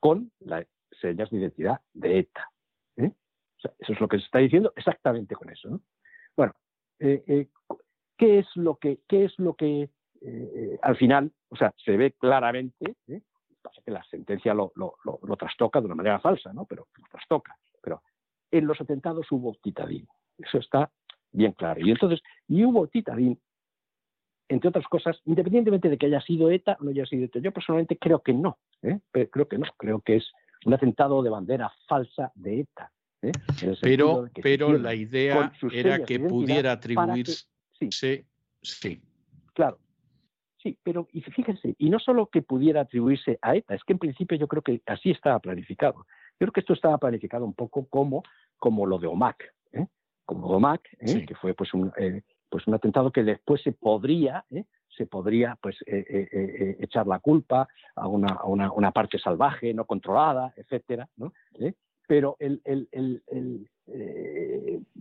con 0.00 0.32
las 0.40 0.66
señas 1.08 1.30
de 1.30 1.38
identidad 1.38 1.80
de 1.92 2.18
ETA. 2.20 2.50
¿eh? 2.96 3.12
eso 3.78 3.92
es 3.92 4.00
lo 4.00 4.08
que 4.08 4.18
se 4.18 4.24
está 4.24 4.38
diciendo 4.38 4.72
exactamente 4.76 5.34
con 5.34 5.50
eso. 5.50 5.80
Bueno, 6.36 6.52
eh, 6.98 7.22
eh, 7.26 7.48
¿qué 8.16 8.40
es 8.40 8.46
lo 8.56 8.76
que, 8.76 9.00
qué 9.08 9.24
es 9.24 9.38
lo 9.38 9.54
que 9.54 9.90
al 10.80 10.96
final, 10.96 11.30
o 11.50 11.56
sea, 11.56 11.74
se 11.76 11.98
ve 11.98 12.12
claramente 12.12 12.96
pasa 13.64 13.82
que 13.82 13.90
la 13.90 14.04
sentencia 14.04 14.54
lo, 14.54 14.72
trastoca 15.38 15.80
de 15.80 15.86
una 15.86 15.94
manera 15.94 16.20
falsa, 16.20 16.52
¿no? 16.52 16.66
Pero 16.66 16.86
lo 16.96 17.04
trastoca. 17.10 17.56
Pero 17.80 18.02
en 18.50 18.66
los 18.66 18.80
atentados 18.80 19.26
hubo 19.32 19.56
titadín. 19.62 20.06
Eso 20.38 20.58
está 20.58 20.90
bien 21.32 21.52
claro. 21.52 21.80
Y 21.80 21.90
entonces, 21.90 22.20
y 22.46 22.64
hubo 22.64 22.86
titadín, 22.86 23.40
entre 24.48 24.68
otras 24.68 24.86
cosas, 24.86 25.20
independientemente 25.24 25.88
de 25.88 25.96
que 25.96 26.06
haya 26.06 26.20
sido 26.20 26.50
ETA 26.50 26.76
o 26.78 26.84
no 26.84 26.90
haya 26.90 27.06
sido 27.06 27.24
ETA. 27.24 27.38
Yo 27.40 27.52
personalmente 27.52 27.98
creo 27.98 28.20
que 28.20 28.34
no. 28.34 28.58
¿eh? 28.82 29.00
Creo 29.10 29.48
que 29.48 29.58
no. 29.58 29.66
Creo 29.78 30.00
que 30.00 30.16
es 30.16 30.30
un 30.66 30.74
atentado 30.74 31.22
de 31.22 31.30
bandera 31.30 31.72
falsa 31.86 32.32
de 32.34 32.60
ETA. 32.60 32.92
¿eh? 33.22 33.32
Pero, 33.80 34.28
pero 34.42 34.76
la 34.76 34.94
idea 34.94 35.52
era 35.72 36.04
que 36.04 36.20
pudiera 36.20 36.72
atribuirse. 36.72 37.46
sí, 37.78 38.24
sí. 38.62 39.00
Claro, 39.54 39.78
Sí, 40.64 40.78
pero 40.82 41.06
y 41.12 41.20
fíjense, 41.20 41.76
y 41.78 41.90
no 41.90 41.98
solo 41.98 42.28
que 42.28 42.40
pudiera 42.40 42.80
atribuirse 42.80 43.38
a 43.42 43.54
ETA, 43.54 43.74
es 43.74 43.84
que 43.84 43.92
en 43.92 43.98
principio 43.98 44.38
yo 44.38 44.48
creo 44.48 44.62
que 44.62 44.80
así 44.86 45.10
estaba 45.10 45.38
planificado. 45.38 46.06
Yo 46.40 46.46
creo 46.46 46.52
que 46.52 46.60
esto 46.60 46.72
estaba 46.72 46.96
planificado 46.96 47.44
un 47.44 47.52
poco 47.52 47.86
como, 47.86 48.22
como 48.56 48.86
lo 48.86 48.98
de 48.98 49.06
OMAC, 49.06 49.44
¿eh? 49.72 49.86
como 50.24 50.46
OMAC, 50.46 50.80
¿eh? 51.00 51.26
que 51.26 51.34
fue 51.34 51.52
pues 51.52 51.74
un, 51.74 51.92
eh, 51.98 52.22
pues 52.48 52.66
un 52.66 52.72
atentado 52.72 53.12
que 53.12 53.22
después 53.22 53.60
se 53.62 53.72
podría, 53.72 54.46
se 54.96 55.06
podría 55.06 55.56
pues 55.60 55.76
echar 55.86 57.06
la 57.06 57.18
culpa 57.18 57.68
a 57.94 58.08
una, 58.08 58.28
a 58.28 58.46
una, 58.46 58.72
una, 58.72 58.92
parte 58.92 59.18
salvaje, 59.18 59.74
no 59.74 59.84
controlada, 59.84 60.52
etcétera, 60.56 61.08
¿no? 61.16 61.32
Pero 62.06 62.36
el, 62.38 62.60
el, 62.64 62.88
el, 62.92 63.62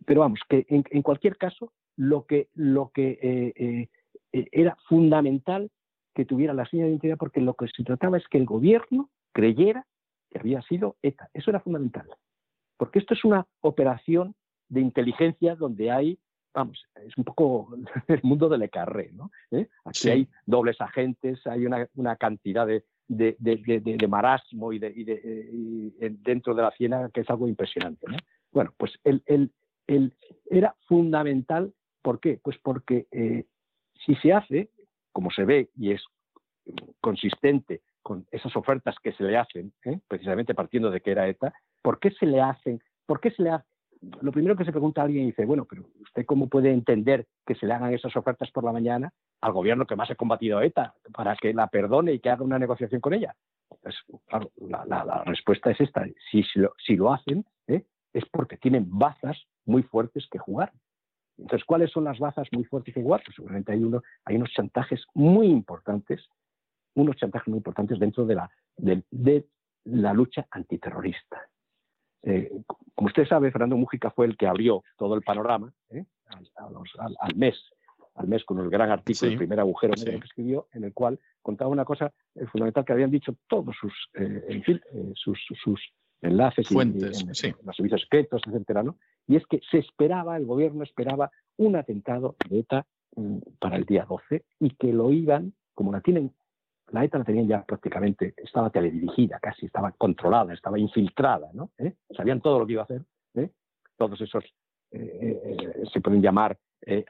pero 0.06 0.22
vamos, 0.22 0.40
que 0.48 0.66
en, 0.70 0.84
en, 0.90 1.02
cualquier 1.02 1.38
caso, 1.38 1.74
lo 1.96 2.26
que, 2.26 2.48
lo 2.54 2.92
que 2.94 3.90
eh, 4.34 4.48
era 4.52 4.76
fundamental 4.88 5.70
que 6.14 6.26
tuviera 6.26 6.54
la 6.54 6.66
señal 6.66 6.86
de 6.86 6.92
identidad 6.92 7.18
porque 7.18 7.42
lo 7.42 7.54
que 7.54 7.68
se 7.68 7.84
trataba 7.84 8.18
es 8.18 8.28
que 8.28 8.38
el 8.38 8.46
gobierno 8.46 9.10
creyera 9.32 9.86
que 10.30 10.40
había 10.40 10.62
sido 10.64 10.98
ETA. 11.02 11.30
Eso 11.34 11.52
era 11.52 11.60
fundamental. 11.60 12.08
Porque 12.78 13.00
esto 13.00 13.14
es 13.14 13.24
una 13.24 13.46
operación 13.62 14.36
de 14.70 14.82
inteligencia 14.82 15.56
donde 15.56 15.92
hay 15.92 16.20
vamos, 16.54 16.86
es 16.96 17.18
un 17.18 17.24
poco 17.24 17.70
el 18.08 18.20
mundo 18.24 18.50
del 18.50 18.70
Carré, 18.70 19.12
¿no? 19.14 19.32
¿Eh? 19.52 19.68
Aquí 19.86 20.10
hay 20.10 20.28
dobles 20.46 20.80
agentes, 20.80 21.46
hay 21.48 21.66
una, 21.66 22.16
cantidad 22.16 22.68
de, 22.68 22.84
de, 23.08 24.08
marasmo 24.08 24.74
y, 24.74 24.80
de, 24.80 25.92
dentro 26.22 26.54
de 26.54 26.62
la 26.62 26.72
ciénaga 26.72 27.10
que 27.10 27.22
es 27.22 27.30
algo 27.30 27.48
impresionante, 27.48 28.06
¿no? 28.10 28.18
Bueno, 28.52 28.74
pues 28.78 28.94
el, 29.04 29.24
el, 29.26 30.14
era 30.50 30.76
fundamental, 30.88 31.74
¿por 32.02 32.20
qué? 32.20 32.40
Pues 32.42 32.58
porque 32.62 33.08
eh, 33.12 33.46
si 34.06 34.16
se 34.16 34.34
hace, 34.34 34.70
como 35.12 35.32
se 35.32 35.44
ve 35.44 35.70
y 35.76 35.92
es 35.92 36.04
consistente 37.02 37.82
con 38.02 38.28
esas 38.32 38.56
ofertas 38.56 38.96
que 39.02 39.14
se 39.14 39.24
le 39.24 39.38
hacen, 39.38 39.74
¿eh? 39.86 40.00
precisamente 40.08 40.54
partiendo 40.54 40.92
de 40.92 41.02
que 41.02 41.12
era 41.12 41.28
ETA, 41.28 41.54
¿por 41.82 42.00
qué 42.00 42.12
se 42.12 42.26
le 42.26 42.42
hacen? 42.42 42.82
¿Por 43.06 43.20
qué 43.20 43.32
se 43.32 43.44
le 43.44 43.52
Lo 44.22 44.32
primero 44.32 44.56
que 44.56 44.66
se 44.66 44.72
pregunta 44.72 45.02
alguien 45.02 45.26
dice, 45.26 45.46
bueno, 45.46 45.66
pero 45.70 45.86
¿usted 46.02 46.26
cómo 46.26 46.48
puede 46.48 46.72
entender 46.72 47.28
que 47.46 47.56
se 47.56 47.66
le 47.66 47.74
hagan 47.74 47.94
esas 47.94 48.16
ofertas 48.16 48.52
por 48.52 48.64
la 48.64 48.72
mañana 48.72 49.14
al 49.42 49.54
gobierno 49.54 49.86
que 49.86 49.96
más 49.96 50.10
ha 50.12 50.16
combatido 50.16 50.58
a 50.58 50.66
ETA 50.66 50.94
para 51.14 51.36
que 51.36 51.54
la 51.54 51.68
perdone 51.68 52.14
y 52.14 52.20
que 52.20 52.30
haga 52.30 52.44
una 52.44 52.60
negociación 52.60 53.02
con 53.02 53.14
ella? 53.14 53.36
Pues, 53.82 53.96
claro, 54.28 54.52
la, 54.58 55.24
respuesta 55.26 55.72
es 55.72 55.82
esta. 55.82 56.06
Si, 56.32 56.44
si, 56.44 56.96
lo, 56.96 57.14
hacen, 57.14 57.46
¿eh? 57.68 57.86
es 58.14 58.26
porque 58.32 58.58
tienen 58.58 58.86
bazas 58.88 59.38
muy 59.66 59.84
fuertes 59.84 60.28
que 60.30 60.40
jugar. 60.40 60.72
Entonces, 61.38 61.66
¿cuáles 61.66 61.92
son 61.92 62.04
las 62.04 62.20
bazas 62.20 62.48
muy 62.52 62.64
fuertes 62.64 62.94
que 62.94 63.02
jugar? 63.02 63.22
Pues 63.26 63.36
seguramente 63.36 63.72
hay, 63.72 63.84
uno, 63.84 64.02
hay 64.26 64.36
unos 64.36 64.52
chantajes 64.52 65.04
muy 65.14 65.48
importantes, 65.48 66.28
unos 66.94 67.16
chantajes 67.16 67.48
muy 67.48 67.58
importantes 67.58 68.00
dentro 68.00 68.26
de 68.26 68.36
la, 68.36 68.52
de, 68.78 69.48
la 69.86 70.14
lucha 70.14 70.46
antiterrorista. 70.52 71.42
Eh, 73.14 73.22
usted 73.22 73.28
sabe, 73.28 73.52
Fernando 73.52 73.78
Mújica 73.78 74.12
fue 74.12 74.26
el 74.26 74.38
que 74.38 74.48
abrió 74.48 74.84
todo 74.98 75.16
el 75.16 75.22
panorama 75.22 75.74
¿eh? 75.90 76.06
al, 77.20 77.36
mes, 77.36 77.56
al 78.16 78.28
mes 78.28 78.44
con 78.44 78.60
el 78.60 78.70
gran 78.70 78.92
artículo, 78.92 79.32
el 79.32 79.38
primer 79.38 79.60
agujero 79.60 79.94
que 79.94 80.16
escribió, 80.16 80.68
en 80.74 80.84
el 80.84 80.94
cual 80.94 81.20
contaba 81.42 81.70
una 81.70 81.86
cosa 81.86 82.12
eh, 82.36 82.46
fundamental 82.48 82.86
que 82.86 82.94
habían 82.94 83.12
dicho 83.12 83.36
todos 83.48 83.76
sus, 83.80 83.94
en 84.14 84.64
fin, 84.64 84.82
sus, 85.16 85.40
sus 85.64 85.80
enlaces 86.22 86.68
Fuentes, 86.68 87.22
y, 87.22 87.26
los 87.66 87.76
servicios 87.76 88.02
secretos, 88.02 88.42
etcétera, 88.48 88.82
¿no? 88.82 88.98
Y 89.28 89.36
es 89.36 89.46
que 89.48 89.60
se 89.70 89.78
esperaba, 89.78 90.38
el 90.38 90.46
gobierno 90.46 90.84
esperaba 90.84 91.32
un 91.58 91.76
atentado 91.76 92.36
de 92.50 92.60
ETA 92.60 92.86
mm, 93.16 93.38
para 93.60 93.76
el 93.76 93.86
día 93.86 94.06
12 94.06 94.44
y 94.60 94.72
que 94.72 94.92
lo 94.92 95.12
iban, 95.12 95.54
como 95.74 95.92
la 95.92 96.02
tienen, 96.02 96.34
la 96.94 97.04
ETA 97.04 97.18
la 97.18 97.24
tenían 97.24 97.48
ya 97.48 97.64
prácticamente, 97.64 98.36
estaba 98.38 98.70
teledirigida 98.70 99.40
casi, 99.40 99.66
estaba 99.66 99.92
controlada, 99.94 100.54
estaba 100.54 100.78
infiltrada, 100.78 101.50
¿no? 101.54 101.72
¿Eh? 101.80 101.96
Sabían 102.16 102.40
todo 102.40 102.60
lo 102.60 102.68
que 102.68 102.74
iba 102.74 102.84
a 102.84 102.86
hacer, 102.86 103.02
¿eh? 103.34 103.50
Todos 103.98 104.22
esos 104.22 104.44
eh, 104.92 105.66
se 105.92 106.02
pueden 106.02 106.22
llamar 106.22 106.58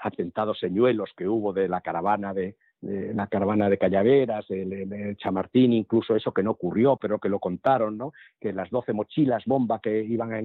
atentados 0.01 0.59
señuelos 0.59 1.09
que 1.17 1.27
hubo 1.27 1.51
de 1.51 1.67
la 1.67 1.81
caravana 1.81 2.31
de, 2.31 2.55
la 2.81 3.25
caravana 3.27 3.69
de 3.69 3.79
Callaveras, 3.79 4.45
el, 4.49 5.17
Chamartín, 5.17 5.73
incluso 5.73 6.15
eso 6.15 6.31
que 6.31 6.43
no 6.43 6.51
ocurrió, 6.51 6.95
pero 6.95 7.17
que 7.19 7.27
lo 7.27 7.39
contaron, 7.39 7.97
¿no? 7.97 8.13
Que 8.39 8.53
las 8.53 8.69
12 8.69 8.93
mochilas 8.93 9.43
bomba 9.45 9.79
que 9.81 10.03
iban 10.03 10.31
a, 10.31 10.39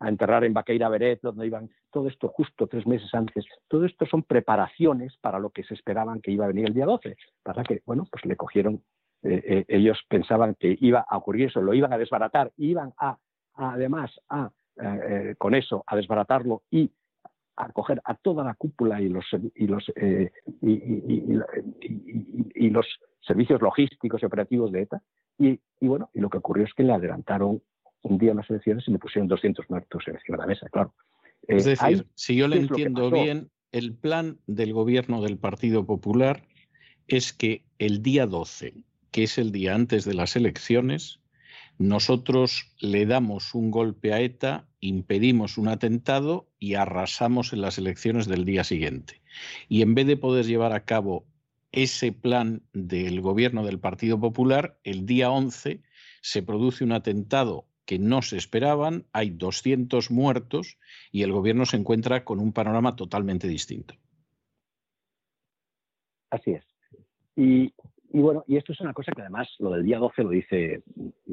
enterrar 0.00 0.44
en 0.44 0.52
Baqueira 0.52 0.88
Beret, 0.88 1.20
donde 1.22 1.46
iban, 1.46 1.70
todo 1.90 2.08
esto 2.08 2.28
justo 2.28 2.66
tres 2.66 2.86
meses 2.86 3.12
antes, 3.14 3.44
todo 3.68 3.84
esto 3.84 4.06
son 4.06 4.22
preparaciones 4.22 5.16
para 5.20 5.38
lo 5.38 5.50
que 5.50 5.64
se 5.64 5.74
esperaban 5.74 6.20
que 6.20 6.30
iba 6.30 6.44
a 6.44 6.48
venir 6.48 6.68
el 6.68 6.74
día 6.74 6.86
12. 6.86 7.16
Para 7.42 7.64
que, 7.64 7.82
bueno, 7.86 8.06
pues 8.10 8.24
le 8.26 8.36
cogieron, 8.36 8.82
eh, 9.22 9.42
eh, 9.46 9.64
ellos 9.68 9.98
pensaban 10.08 10.56
que 10.58 10.76
iba 10.80 11.04
a 11.08 11.16
ocurrir 11.16 11.46
eso, 11.46 11.62
lo 11.62 11.74
iban 11.74 11.92
a 11.92 11.98
desbaratar, 11.98 12.52
iban 12.56 12.92
a, 12.98 13.16
además, 13.54 14.10
a, 14.28 14.50
eh, 14.82 15.34
con 15.38 15.54
eso, 15.54 15.82
a 15.86 15.96
desbaratarlo 15.96 16.62
y 16.70 16.90
acoger 17.56 18.02
a 18.04 18.14
toda 18.14 18.44
la 18.44 18.54
cúpula 18.54 19.00
y 19.00 19.08
los, 19.08 19.24
y 19.54 19.66
los, 19.66 19.90
y, 20.60 21.32
los 22.68 22.86
servicios 23.20 23.62
logísticos 23.62 24.22
y 24.22 24.26
operativos 24.26 24.70
de 24.72 24.82
ETA. 24.82 25.02
Y, 25.38 25.58
bueno, 25.80 26.10
y 26.12 26.20
lo 26.20 26.28
que 26.28 26.38
ocurrió 26.38 26.66
es 26.66 26.74
que 26.74 26.82
le 26.82 26.92
adelantaron 26.92 27.62
un 28.02 28.18
día 28.18 28.34
las 28.34 28.48
elecciones 28.50 28.84
y 28.86 28.92
le 28.92 28.98
pusieron 28.98 29.28
200 29.28 29.68
muertos 29.68 30.04
encima 30.06 30.36
de 30.36 30.42
la 30.42 30.46
mesa, 30.46 30.68
claro. 30.70 30.94
es 31.48 31.64
decir, 31.64 32.00
eh, 32.00 32.04
si 32.14 32.36
yo 32.36 32.48
le 32.48 32.58
entiendo 32.58 33.10
bien, 33.10 33.50
el 33.72 33.94
plan 33.94 34.38
del 34.46 34.72
gobierno 34.72 35.22
del 35.22 35.38
Partido 35.38 35.84
Popular 35.84 36.42
es 37.08 37.32
que 37.32 37.64
el 37.78 38.02
día 38.02 38.26
12, 38.26 38.84
que 39.10 39.24
es 39.24 39.38
el 39.38 39.52
día 39.52 39.74
antes 39.74 40.04
de 40.04 40.14
las 40.14 40.36
elecciones, 40.36 41.20
nosotros 41.78 42.72
le 42.78 43.04
damos 43.04 43.54
un 43.54 43.70
golpe 43.70 44.12
a 44.12 44.20
ETA, 44.20 44.66
impedimos 44.80 45.58
un 45.58 45.68
atentado 45.68 46.48
y 46.58 46.74
arrasamos 46.74 47.52
en 47.52 47.60
las 47.60 47.76
elecciones 47.76 48.26
del 48.26 48.44
día 48.44 48.64
siguiente. 48.64 49.20
Y 49.68 49.82
en 49.82 49.94
vez 49.94 50.06
de 50.06 50.16
poder 50.16 50.46
llevar 50.46 50.72
a 50.72 50.84
cabo 50.84 51.26
ese 51.72 52.12
plan 52.12 52.62
del 52.72 53.20
gobierno 53.20 53.64
del 53.64 53.78
Partido 53.78 54.18
Popular, 54.18 54.78
el 54.84 55.04
día 55.04 55.30
11 55.30 55.82
se 56.22 56.42
produce 56.42 56.82
un 56.82 56.92
atentado 56.92 57.66
que 57.86 57.98
no 57.98 58.20
se 58.20 58.36
esperaban, 58.36 59.04
hay 59.12 59.30
200 59.30 60.10
muertos 60.10 60.78
y 61.12 61.22
el 61.22 61.32
gobierno 61.32 61.64
se 61.64 61.76
encuentra 61.76 62.24
con 62.24 62.40
un 62.40 62.52
panorama 62.52 62.96
totalmente 62.96 63.48
distinto. 63.48 63.94
Así 66.30 66.50
es. 66.50 66.64
Y, 67.36 67.72
y 68.12 68.20
bueno, 68.20 68.44
y 68.46 68.56
esto 68.56 68.72
es 68.72 68.80
una 68.80 68.92
cosa 68.92 69.12
que 69.12 69.20
además 69.20 69.48
lo 69.58 69.70
del 69.70 69.84
día 69.84 69.98
12 69.98 70.22
lo 70.22 70.30
dice, 70.30 70.82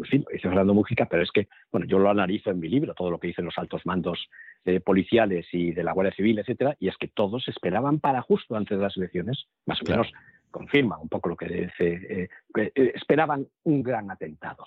sí, 0.09 0.17
lo 0.19 0.25
dice 0.31 0.47
Fernando 0.49 0.73
Mújica, 0.73 1.07
pero 1.09 1.23
es 1.23 1.31
que, 1.31 1.47
bueno, 1.71 1.87
yo 1.87 1.97
lo 1.97 2.09
analizo 2.09 2.51
en 2.51 2.59
mi 2.59 2.69
libro, 2.69 2.93
todo 2.93 3.09
lo 3.09 3.19
que 3.19 3.27
dicen 3.27 3.45
los 3.45 3.57
altos 3.57 3.85
mandos 3.85 4.29
eh, 4.65 4.79
policiales 4.79 5.47
y 5.51 5.71
de 5.71 5.83
la 5.83 5.93
Guardia 5.93 6.15
Civil, 6.15 6.39
etcétera, 6.39 6.75
y 6.79 6.87
es 6.87 6.97
que 6.97 7.07
todos 7.07 7.47
esperaban 7.47 7.99
para 7.99 8.21
justo 8.21 8.55
antes 8.55 8.77
de 8.77 8.83
las 8.83 8.97
elecciones, 8.97 9.47
más 9.65 9.81
o 9.81 9.89
menos 9.89 10.11
confirma 10.51 10.99
un 10.99 11.09
poco 11.09 11.29
lo 11.29 11.35
que 11.35 11.47
dice, 11.47 11.93
eh, 12.23 12.29
eh, 12.57 12.91
esperaban 12.95 13.47
un 13.63 13.81
gran 13.81 14.11
atentado. 14.11 14.65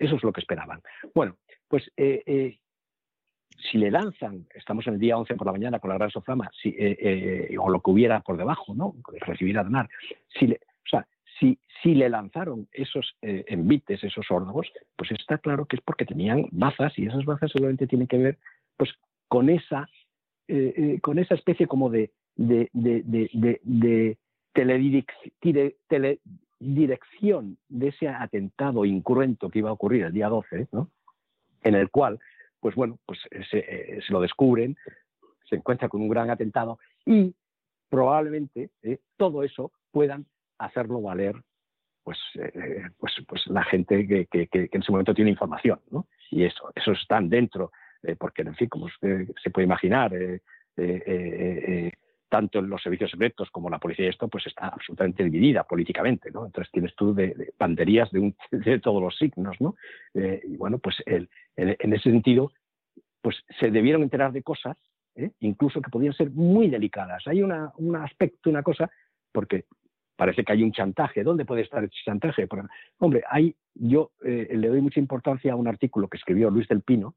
Eso 0.00 0.16
es 0.16 0.22
lo 0.24 0.32
que 0.32 0.40
esperaban. 0.40 0.82
Bueno, 1.14 1.36
pues 1.68 1.88
si 1.94 3.78
le 3.78 3.90
lanzan, 3.90 4.46
estamos 4.54 4.86
en 4.88 4.94
el 4.94 5.00
día 5.00 5.16
11 5.16 5.36
por 5.36 5.46
la 5.46 5.52
mañana 5.52 5.78
con 5.78 5.90
la 5.90 5.98
gran 5.98 6.10
sofama, 6.10 6.50
si, 6.60 6.74
o 7.56 7.70
lo 7.70 7.80
que 7.80 7.90
hubiera 7.90 8.20
por 8.20 8.36
debajo, 8.36 8.74
¿no? 8.74 8.96
Recibir 9.20 9.58
a 9.58 9.64
donar, 9.64 9.88
si 10.28 10.48
le, 10.48 10.58
si, 11.82 11.94
le 11.94 12.08
lanzaron 12.08 12.68
esos 12.72 13.16
eh, 13.22 13.44
envites, 13.48 14.04
esos 14.04 14.30
órdagos, 14.30 14.70
pues 14.96 15.10
está 15.12 15.38
claro 15.38 15.66
que 15.66 15.76
es 15.76 15.82
porque 15.82 16.04
tenían 16.04 16.46
bazas 16.50 16.98
y 16.98 17.06
esas 17.06 17.24
bazas 17.24 17.50
seguramente 17.52 17.86
tienen 17.86 18.06
que 18.06 18.18
ver 18.18 18.38
pues, 18.76 18.90
con, 19.28 19.48
esa, 19.48 19.88
eh, 20.48 20.74
eh, 20.76 21.00
con 21.00 21.18
esa 21.18 21.34
especie 21.34 21.66
como 21.66 21.88
de, 21.88 22.10
de, 22.36 22.68
de 22.72 24.18
ese 27.88 28.08
atentado 28.08 28.84
incruento 28.84 29.48
que 29.48 29.60
iba 29.60 29.70
a 29.70 29.74
ocurrir 29.74 30.04
el 30.04 30.12
día 30.12 30.28
12, 30.28 30.68
¿no? 30.72 30.90
en 31.62 31.74
el 31.74 31.90
cual, 31.90 32.18
pues 32.60 32.74
bueno, 32.74 32.98
pues 33.06 33.18
se, 33.50 34.00
se 34.06 34.12
lo 34.12 34.20
descubren, 34.20 34.76
se 35.48 35.56
encuentra 35.56 35.88
con 35.88 36.00
un 36.00 36.08
gran 36.08 36.30
atentado 36.30 36.78
y 37.04 37.34
probablemente 37.88 38.70
todo 39.16 39.42
eso 39.42 39.72
puedan 39.90 40.26
hacerlo 40.58 41.00
valer 41.02 41.34
pues, 42.02 42.18
eh, 42.34 42.88
pues, 42.98 43.12
pues 43.28 43.46
la 43.46 43.62
gente 43.64 44.06
que, 44.06 44.26
que, 44.26 44.46
que, 44.48 44.68
en 44.72 44.82
ese 44.82 44.92
momento 44.92 45.14
tiene 45.14 45.30
información. 45.30 45.80
¿no? 45.90 46.06
Y 46.30 46.44
eso, 46.44 46.72
eso 46.74 46.92
están 46.92 47.28
dentro, 47.28 47.72
eh, 48.02 48.16
porque, 48.18 48.42
en 48.42 48.54
fin, 48.54 48.68
como 48.68 48.86
usted 48.86 49.28
se 49.42 49.50
puede 49.50 49.66
imaginar, 49.66 50.12
eh, 50.14 50.40
tanto 52.30 52.60
en 52.60 52.70
los 52.70 52.82
servicios 52.82 53.10
secretos 53.10 53.50
como 53.50 53.68
la 53.68 53.78
policía 53.78 54.06
y 54.06 54.08
esto, 54.08 54.28
pues 54.28 54.46
está 54.46 54.68
absolutamente 54.68 55.24
dividida 55.24 55.64
políticamente, 55.64 56.30
¿no? 56.30 56.46
Entonces 56.46 56.72
tienes 56.72 56.94
tú 56.94 57.14
de, 57.14 57.52
banderías 57.58 58.10
de, 58.10 58.20
un, 58.20 58.36
de, 58.50 58.78
todos 58.78 59.02
los 59.02 59.16
signos, 59.18 59.60
¿no? 59.60 59.74
y 60.14 60.56
bueno, 60.56 60.78
pues 60.78 60.96
el, 61.04 61.28
en, 61.56 61.92
ese 61.92 62.10
sentido, 62.10 62.52
pues 63.20 63.36
se 63.58 63.70
debieron 63.70 64.02
enterar 64.02 64.32
de 64.32 64.42
cosas, 64.42 64.78
incluso 65.40 65.82
que 65.82 65.90
podían 65.90 66.14
ser 66.14 66.30
muy 66.30 66.70
delicadas. 66.70 67.26
Hay 67.26 67.42
una, 67.42 67.72
un 67.76 67.96
aspecto, 67.96 68.48
una 68.48 68.62
cosa, 68.62 68.90
porque 69.32 69.66
parece 70.20 70.44
que 70.44 70.52
hay 70.52 70.62
un 70.62 70.72
chantaje. 70.72 71.22
¿Dónde 71.22 71.46
puede 71.46 71.62
estar 71.62 71.82
ese 71.82 71.94
chantaje? 72.04 72.46
hombre, 72.98 73.22
hay, 73.30 73.56
yo 73.74 74.10
eh, 74.22 74.48
le 74.54 74.68
doy 74.68 74.82
mucha 74.82 75.00
importancia 75.00 75.54
a 75.54 75.56
un 75.56 75.66
artículo 75.66 76.08
que 76.08 76.18
escribió 76.18 76.50
Luis 76.50 76.68
del 76.68 76.82
Pino, 76.82 77.14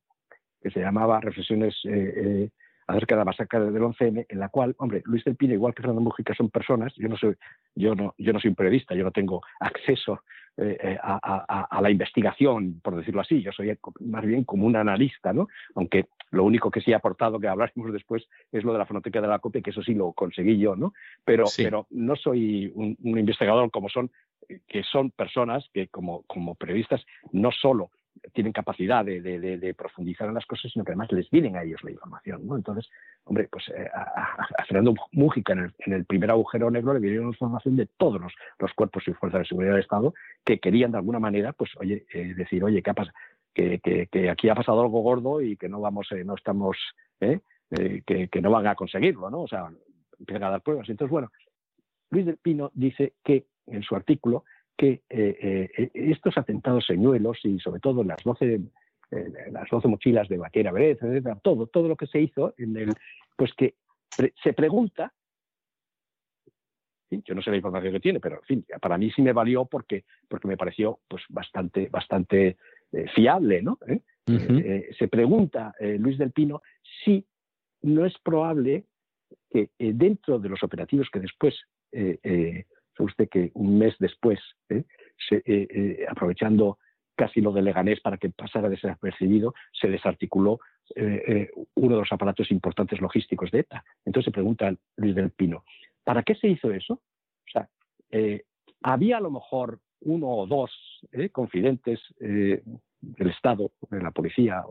que 0.62 0.72
se 0.72 0.80
llamaba 0.80 1.20
Reflexiones 1.20 1.76
eh, 1.84 2.14
eh, 2.16 2.50
acerca 2.88 3.16
de 3.16 3.20
la 3.20 3.26
masacre 3.26 3.60
del 3.60 3.82
11M, 3.82 4.26
en 4.28 4.40
la 4.40 4.50
cual, 4.50 4.76
hombre, 4.78 5.02
Luis 5.06 5.24
del 5.24 5.36
Pino, 5.36 5.54
igual 5.54 5.74
que 5.74 5.82
Fernando 5.82 6.02
Mujica, 6.02 6.34
son 6.34 6.50
personas, 6.50 6.94
yo 6.96 7.08
no 7.08 7.18
soy, 7.18 7.36
yo 7.76 7.96
no, 7.96 8.14
yo 8.18 8.34
no 8.34 8.40
soy 8.40 8.50
un 8.50 8.56
periodista, 8.56 8.96
yo 8.96 9.04
no 9.04 9.12
tengo 9.12 9.42
acceso 9.60 10.22
eh, 10.56 10.78
eh, 10.80 10.98
a, 11.02 11.80
la 11.82 11.90
investigación, 11.90 12.80
por 12.84 12.96
decirlo 12.96 13.22
así, 13.22 13.42
yo 13.42 13.52
soy 13.52 13.76
más 14.02 14.24
bien 14.24 14.44
como 14.44 14.68
un 14.68 14.76
analista, 14.76 15.34
¿no? 15.34 15.48
Aunque 15.74 16.06
lo 16.30 16.44
único 16.44 16.70
que 16.70 16.82
sí 16.82 16.94
ha 16.94 16.98
aportado, 16.98 17.40
que 17.40 17.48
hablaremos 17.48 17.92
después, 17.94 18.28
es 18.52 18.64
lo 18.64 18.72
de 18.72 18.80
la 18.80 18.86
fonoteca 18.86 19.20
de 19.20 19.28
la 19.28 19.40
copia, 19.40 19.62
que 19.62 19.72
eso 19.72 19.82
sí 19.82 19.96
lo 19.96 20.12
conseguí 20.14 20.60
yo, 20.60 20.76
¿no? 20.76 20.94
Pero, 21.26 21.46
pero 21.58 21.88
no 21.90 22.16
soy 22.16 22.72
un, 22.76 22.96
un 23.02 23.18
investigador 23.18 23.72
como 23.72 23.90
son, 23.90 24.12
que 24.68 24.84
son 24.84 25.10
personas 25.10 25.68
que 25.74 25.88
como, 25.88 26.24
como 26.28 26.54
periodistas 26.54 27.04
no 27.32 27.52
solo 27.52 27.90
tienen 28.34 28.54
capacidad 28.54 29.04
de, 29.04 29.76
profundizar 29.78 30.28
en 30.28 30.36
las 30.36 30.46
cosas, 30.46 30.72
sino 30.72 30.86
que 30.86 30.92
además 30.92 31.12
les 31.12 31.30
vienen 31.30 31.56
a 31.56 31.64
ellos 31.64 31.84
la 31.84 31.92
información. 31.92 32.46
¿no? 32.46 32.56
Entonces, 32.56 32.90
hombre, 33.26 33.48
pues 33.52 33.68
eh, 33.70 33.90
a, 33.94 34.64
Fernando 34.66 34.94
Mújica 35.12 35.54
en 35.54 35.94
el, 35.94 36.06
primer 36.06 36.32
agujero 36.32 36.72
negro 36.72 36.94
le 36.94 37.00
vinieron 37.00 37.28
información 37.28 37.76
de 37.76 37.88
todos 37.98 38.22
los, 38.22 38.74
cuerpos 38.74 39.04
y 39.08 39.14
fuerzas 39.14 39.42
de 39.42 39.48
seguridad 39.48 39.74
del 39.74 39.82
Estado 39.82 40.14
que 40.46 40.60
querían 40.60 40.92
de 40.92 40.98
alguna 40.98 41.20
manera, 41.20 41.54
pues, 41.54 41.72
oye, 41.80 42.06
eh, 42.14 42.34
decir, 42.36 42.64
oye, 42.64 42.82
¿qué? 42.82 42.94
Que, 43.54 44.30
aquí 44.30 44.50
ha 44.50 44.56
pasado 44.56 44.82
algo 44.82 45.02
gordo 45.02 45.42
y 45.42 45.58
que 45.58 45.70
no 45.70 45.80
vamos, 45.80 46.12
eh, 46.12 46.24
no 46.24 46.36
estamos, 46.36 46.78
que, 47.20 47.42
que, 48.06 48.42
no 48.42 48.50
van 48.50 48.68
a 48.68 48.76
conseguirlo, 48.76 49.30
¿no? 49.30 49.42
O 49.42 49.48
sea, 49.48 49.70
empiezan 50.20 50.44
a 50.44 50.50
dar 50.50 50.62
pruebas. 50.62 50.90
Entonces, 50.90 51.12
bueno, 51.12 51.32
Luis 52.10 52.26
del 52.26 52.38
Pino 52.38 52.72
dice 52.74 53.14
que 53.24 53.46
en 53.68 53.84
su 53.84 53.96
artículo 53.96 54.44
que 54.78 55.04
eh, 55.10 55.70
eh, 55.78 55.92
estos 55.94 56.38
atentados 56.38 56.86
señuelos 56.86 57.40
y 57.44 57.60
sobre 57.60 57.80
todo 57.80 58.04
las 58.04 58.24
12, 58.24 58.62
eh, 59.12 59.34
las 59.52 59.70
12 59.70 59.88
mochilas 59.88 60.28
de 60.28 60.38
Vaquera 60.38 60.72
Beret, 60.72 61.00
todo, 61.42 61.68
todo 61.68 61.88
lo 61.88 61.96
que 61.96 62.08
se 62.08 62.20
hizo 62.20 62.54
en 62.58 62.78
el, 62.78 62.94
pues 63.36 63.54
que 63.54 63.76
se 64.44 64.54
pregunta, 64.54 65.14
yo 67.10 67.36
no 67.36 67.42
sé 67.42 67.52
la 67.52 67.58
información 67.58 67.94
que 67.94 68.00
tiene, 68.00 68.20
pero 68.20 68.38
en 68.38 68.44
fin, 68.44 68.66
para 68.82 68.98
mí 68.98 69.12
sí 69.12 69.22
me 69.22 69.34
valió 69.34 69.66
porque, 69.66 70.06
porque 70.28 70.48
me 70.48 70.58
pareció 70.58 71.00
pues 71.08 71.24
bastante, 71.30 71.90
bastante 71.90 72.58
fiable, 73.16 73.62
¿no? 73.62 73.80
se 74.26 75.08
pregunta 75.08 75.74
Luis 75.98 76.18
del 76.18 76.32
Pino 76.32 76.62
si 77.04 77.26
no 77.82 78.06
es 78.06 78.18
probable 78.20 78.86
que 79.50 79.70
dentro 79.78 80.40
de 80.40 80.50
los 80.50 80.64
operativos 80.64 81.10
que 81.12 81.20
después 81.20 81.56
Sabe 82.96 83.08
usted 83.08 83.30
que 83.30 83.52
un 83.54 83.78
mes 83.78 83.96
después, 84.00 84.40
¿eh? 84.70 84.84
Eh, 85.32 85.42
eh, 85.46 86.06
aprovechando 86.10 86.78
casi 87.16 87.42
lo 87.42 87.52
de 87.52 87.62
Leganés 87.62 88.02
para 88.02 88.18
que 88.18 88.30
pasara 88.30 88.70
desapercibido, 88.70 89.54
se 89.72 89.88
desarticuló 89.88 90.60
uno 91.76 91.96
de 91.96 92.02
los 92.02 92.12
aparatos 92.12 92.52
importantes 92.52 93.00
logísticos 93.00 93.52
de 93.52 93.60
ETA. 93.60 93.84
Entonces 94.04 94.26
se 94.26 94.32
pregunta 94.32 94.74
Luis 94.98 95.16
del 95.16 95.32
Pino, 95.32 95.64
¿para 96.04 96.24
qué 96.24 96.36
se 96.36 96.48
hizo 96.48 96.72
eso? 96.72 96.96
O 96.96 97.52
sea, 97.52 97.70
había 98.82 99.18
a 99.18 99.22
lo 99.22 99.32
mejor 99.32 99.80
uno 100.02 100.28
o 100.28 100.48
dos 100.48 100.72
confidentes 101.32 102.02
del 102.20 103.30
Estado, 103.30 103.72
de 103.90 104.02
la 104.02 104.12
policía, 104.12 104.64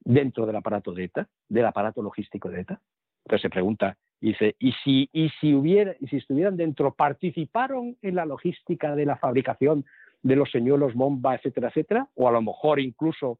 dentro 0.00 0.46
del 0.46 0.56
aparato 0.56 0.92
de 0.92 1.04
ETA, 1.04 1.28
del 1.48 1.66
aparato 1.66 2.02
logístico 2.02 2.48
de 2.50 2.60
ETA. 2.60 2.80
Entonces 3.24 3.42
se 3.42 3.50
pregunta, 3.50 3.96
Dice, 4.20 4.56
y 4.58 4.72
si, 4.84 5.08
y 5.12 5.28
si 5.40 5.54
hubiera, 5.54 5.94
si 6.08 6.16
estuvieran 6.16 6.56
dentro, 6.56 6.94
participaron 6.94 7.96
en 8.02 8.14
la 8.14 8.24
logística 8.24 8.96
de 8.96 9.04
la 9.04 9.16
fabricación 9.16 9.84
de 10.22 10.36
los 10.36 10.50
señuelos 10.50 10.94
bomba, 10.94 11.34
etcétera, 11.34 11.68
etcétera, 11.68 12.08
o 12.14 12.28
a 12.28 12.32
lo 12.32 12.42
mejor 12.42 12.80
incluso 12.80 13.38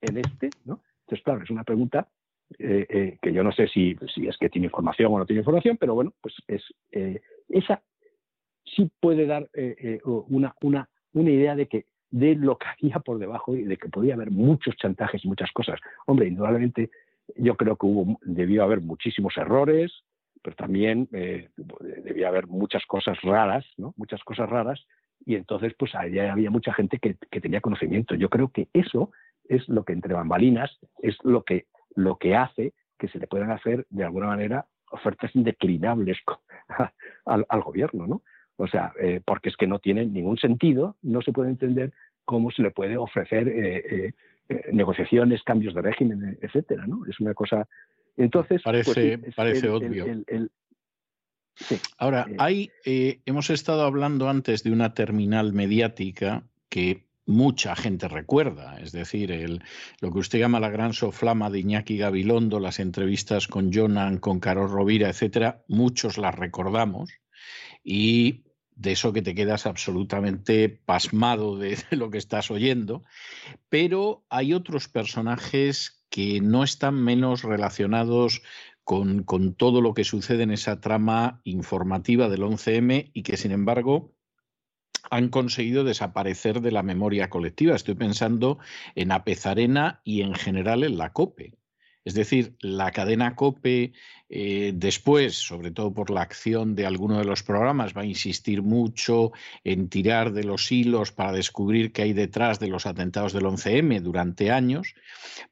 en 0.00 0.18
este, 0.18 0.50
¿no? 0.64 0.80
Entonces, 1.00 1.24
claro, 1.24 1.42
es 1.42 1.50
una 1.50 1.64
pregunta 1.64 2.08
eh, 2.58 2.86
eh, 2.88 3.18
que 3.22 3.32
yo 3.32 3.42
no 3.42 3.52
sé 3.52 3.68
si, 3.68 3.96
si, 4.14 4.26
es 4.26 4.36
que 4.36 4.50
tiene 4.50 4.66
información 4.66 5.12
o 5.12 5.18
no 5.18 5.26
tiene 5.26 5.40
información, 5.40 5.76
pero 5.78 5.94
bueno, 5.94 6.12
pues 6.20 6.34
es 6.46 6.62
eh, 6.92 7.20
esa 7.48 7.82
sí 8.64 8.90
puede 9.00 9.26
dar 9.26 9.48
una, 10.04 10.54
una, 10.62 10.88
una 11.12 11.30
idea 11.30 11.54
de 11.54 11.68
que 11.68 11.86
de 12.10 12.36
lo 12.36 12.56
que 12.56 12.66
había 12.66 13.00
por 13.00 13.18
debajo 13.18 13.56
y 13.56 13.64
de 13.64 13.76
que 13.76 13.88
podía 13.88 14.14
haber 14.14 14.30
muchos 14.30 14.76
chantajes 14.76 15.24
y 15.24 15.28
muchas 15.28 15.50
cosas. 15.52 15.80
Hombre, 16.06 16.28
indudablemente 16.28 16.90
yo 17.36 17.56
creo 17.56 17.76
que 17.76 17.86
hubo, 17.86 18.18
debió 18.22 18.62
haber 18.64 18.80
muchísimos 18.80 19.36
errores, 19.36 19.92
pero 20.42 20.56
también 20.56 21.08
eh, 21.12 21.48
debía 22.04 22.28
haber 22.28 22.46
muchas 22.46 22.84
cosas 22.86 23.20
raras, 23.22 23.64
¿no? 23.76 23.94
Muchas 23.96 24.22
cosas 24.24 24.48
raras, 24.48 24.84
y 25.24 25.36
entonces 25.36 25.74
pues 25.78 25.94
allá 25.94 26.32
había 26.32 26.50
mucha 26.50 26.72
gente 26.72 26.98
que, 26.98 27.14
tenía 27.40 27.60
conocimiento. 27.60 28.14
Yo 28.14 28.28
creo 28.28 28.48
que 28.48 28.68
eso 28.72 29.10
es 29.48 29.68
lo 29.68 29.84
que 29.84 29.92
entre 29.92 30.14
bambalinas 30.14 30.70
es 31.02 31.16
lo 31.22 31.44
que, 31.44 31.66
lo 31.94 32.16
que 32.16 32.34
hace 32.34 32.72
que 32.98 33.08
se 33.08 33.18
le 33.18 33.26
puedan 33.26 33.50
hacer 33.50 33.86
de 33.90 34.04
alguna 34.04 34.26
manera 34.26 34.66
ofertas 34.90 35.34
indeclinables 35.34 36.18
al, 37.26 37.62
gobierno, 37.62 38.06
¿no? 38.06 38.22
O 38.56 38.68
sea, 38.68 38.92
eh, 39.00 39.20
porque 39.24 39.48
es 39.48 39.56
que 39.56 39.66
no 39.66 39.80
tiene 39.80 40.06
ningún 40.06 40.38
sentido, 40.38 40.96
no 41.02 41.22
se 41.22 41.32
puede 41.32 41.50
entender 41.50 41.92
cómo 42.24 42.50
se 42.50 42.62
le 42.62 42.70
puede 42.70 42.96
ofrecer 42.96 43.48
eh, 43.48 43.76
eh, 43.76 44.12
negociaciones, 44.72 45.42
cambios 45.42 45.74
de 45.74 45.82
régimen, 45.82 46.38
etcétera, 46.40 46.86
¿no? 46.86 47.06
Es 47.06 47.20
una 47.20 47.34
cosa. 47.34 47.66
Entonces. 48.16 48.62
Pues 48.62 48.84
parece, 48.84 49.18
parece 49.34 49.68
obvio. 49.68 50.06
Ahora, 51.98 52.26
eh, 52.28 52.36
hay, 52.38 52.70
eh, 52.84 53.20
hemos 53.26 53.50
estado 53.50 53.82
hablando 53.82 54.28
antes 54.28 54.62
de 54.64 54.72
una 54.72 54.94
terminal 54.94 55.52
mediática 55.52 56.44
que 56.68 57.06
mucha 57.26 57.74
gente 57.74 58.08
recuerda, 58.08 58.78
es 58.80 58.92
decir, 58.92 59.32
el, 59.32 59.62
lo 60.00 60.12
que 60.12 60.18
usted 60.18 60.38
llama 60.38 60.60
la 60.60 60.68
gran 60.68 60.92
soflama 60.92 61.48
de 61.48 61.60
Iñaki 61.60 61.96
Gabilondo, 61.96 62.60
las 62.60 62.80
entrevistas 62.80 63.48
con 63.48 63.72
Jonan, 63.72 64.18
con 64.18 64.40
Carol 64.40 64.70
Rovira, 64.70 65.08
etcétera, 65.08 65.62
muchos 65.66 66.18
las 66.18 66.34
recordamos 66.34 67.10
y 67.82 68.42
de 68.76 68.92
eso 68.92 69.12
que 69.12 69.22
te 69.22 69.34
quedas 69.34 69.66
absolutamente 69.66 70.68
pasmado 70.68 71.56
de, 71.58 71.78
lo 71.90 72.10
que 72.10 72.18
estás 72.18 72.50
oyendo, 72.50 73.04
pero 73.68 74.24
hay 74.28 74.52
otros 74.52 74.88
personajes 74.88 76.04
que 76.10 76.40
no 76.40 76.62
están 76.62 76.94
menos 76.94 77.42
relacionados 77.42 78.42
con, 78.84 79.24
con, 79.24 79.54
todo 79.54 79.80
lo 79.80 79.94
que 79.94 80.04
sucede 80.04 80.42
en 80.42 80.50
esa 80.50 80.80
trama 80.80 81.40
informativa 81.44 82.28
del 82.28 82.42
11M 82.42 83.10
y 83.14 83.22
que, 83.22 83.36
sin 83.36 83.50
embargo, 83.50 84.14
han 85.10 85.28
conseguido 85.28 85.84
desaparecer 85.84 86.60
de 86.60 86.72
la 86.72 86.82
memoria 86.82 87.30
colectiva. 87.30 87.74
Estoy 87.74 87.94
pensando 87.94 88.58
en 88.94 89.12
Apezarena 89.12 90.00
y 90.04 90.22
en 90.22 90.34
general 90.34 90.84
en 90.84 90.98
la 90.98 91.12
COPE. 91.12 91.54
Es 92.04 92.14
decir, 92.14 92.54
la 92.60 92.90
cadena 92.90 93.34
COPE 93.34 93.92
eh, 94.28 94.72
después, 94.74 95.36
sobre 95.36 95.70
todo 95.70 95.94
por 95.94 96.10
la 96.10 96.20
acción 96.20 96.74
de 96.74 96.84
alguno 96.84 97.18
de 97.18 97.24
los 97.24 97.42
programas, 97.42 97.96
va 97.96 98.02
a 98.02 98.06
insistir 98.06 98.62
mucho 98.62 99.32
en 99.64 99.88
tirar 99.88 100.32
de 100.32 100.44
los 100.44 100.70
hilos 100.70 101.12
para 101.12 101.32
descubrir 101.32 101.92
qué 101.92 102.02
hay 102.02 102.12
detrás 102.12 102.60
de 102.60 102.68
los 102.68 102.84
atentados 102.84 103.32
del 103.32 103.44
11M 103.44 104.00
durante 104.02 104.50
años, 104.50 104.94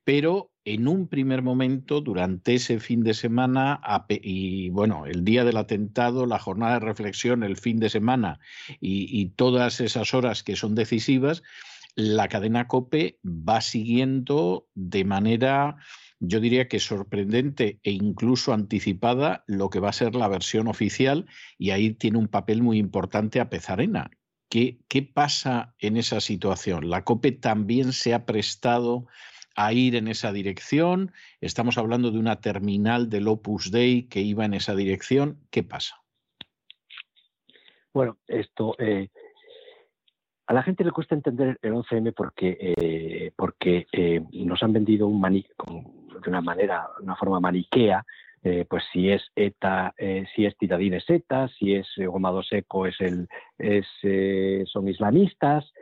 pero 0.05 0.51
en 0.65 0.87
un 0.87 1.09
primer 1.09 1.43
momento, 1.43 2.01
durante 2.01 2.55
ese 2.55 2.79
fin 2.79 3.03
de 3.03 3.15
semana, 3.15 3.81
y 4.09 4.71
bueno, 4.71 5.07
el 5.07 5.25
día 5.25 5.45
del 5.45 5.57
atentado, 5.57 6.25
la 6.27 6.39
jornada 6.39 6.75
de 6.75 6.87
reflexión, 6.87 7.43
el 7.43 7.57
fin 7.57 7.81
de 7.81 7.91
semana 7.91 8.39
y 8.79 9.27
todas 9.31 9.81
esas 9.81 10.15
horas 10.15 10.45
que 10.45 10.55
son 10.55 10.77
decisivas, 10.77 11.43
la 11.95 12.29
cadena 12.29 12.69
COPE 12.69 13.19
va 13.25 13.61
siguiendo 13.61 14.67
de 14.75 15.05
manera 15.05 15.77
yo 16.25 16.39
diría 16.39 16.69
que 16.69 16.79
sorprendente 16.79 17.81
e 17.83 17.91
incluso 17.91 18.53
anticipada 18.53 19.43
lo 19.49 19.71
que 19.71 19.81
va 19.81 19.89
a 19.89 19.93
ser 19.93 20.15
la 20.15 20.29
versión 20.29 20.69
oficial 20.69 21.27
y 21.59 21.71
ahí 21.71 21.95
tiene 21.95 22.19
un 22.19 22.29
papel 22.29 22.63
muy 22.63 22.79
importante 22.79 23.41
a 23.41 23.51
Pezarena. 23.51 24.11
¿Qué, 24.49 24.79
¿Qué 24.87 25.03
pasa 25.03 25.75
en 25.81 25.97
esa 25.97 26.21
situación? 26.21 26.89
¿La 26.91 27.03
COPE 27.03 27.33
también 27.33 27.93
se 27.93 28.15
ha 28.15 28.25
prestado 28.25 29.07
a 29.57 29.73
ir 29.73 29.97
en 29.97 30.07
esa 30.07 30.33
dirección? 30.33 31.11
Estamos 31.41 31.77
hablando 31.77 32.13
de 32.13 32.21
una 32.21 32.41
terminal 32.41 33.11
del 33.11 33.27
Opus 33.27 33.73
Dei 33.73 34.05
que 34.05 34.21
iba 34.21 34.45
en 34.45 34.55
esa 34.55 34.77
dirección. 34.77 35.41
¿Qué 35.51 35.65
pasa? 35.65 35.97
Bueno, 37.93 38.19
esto 38.29 38.77
eh, 38.79 39.09
a 40.47 40.55
la 40.55 40.63
gente 40.63 40.85
le 40.85 40.93
cuesta 40.93 41.17
entender 41.17 41.59
el 41.63 41.73
11M 41.73 42.15
porque, 42.15 42.57
eh, 42.61 43.33
porque 43.35 43.87
eh, 43.91 44.23
nos 44.33 44.63
han 44.63 44.73
vendido 44.73 45.09
un 45.09 45.21
maní 45.21 45.45
de 46.23 46.31
una 46.31 46.41
manera, 46.41 46.89
una 47.01 47.17
forma 47.17 47.41
maniquea, 47.41 48.05
eh, 48.45 48.65
pues 48.69 48.83
si 48.93 49.11
es 49.11 49.23
ETA, 49.37 49.95
si 50.35 50.47
es 50.47 50.57
Titadín 50.57 50.95
es 50.95 51.09
ETA, 51.09 51.49
si 51.49 51.75
es 51.75 51.87
Gomado 51.97 52.43
Seco 52.43 52.87
es 52.87 53.01
el, 53.01 53.29
es, 53.57 53.87
son 54.69 54.89
islamistas, 54.89 55.73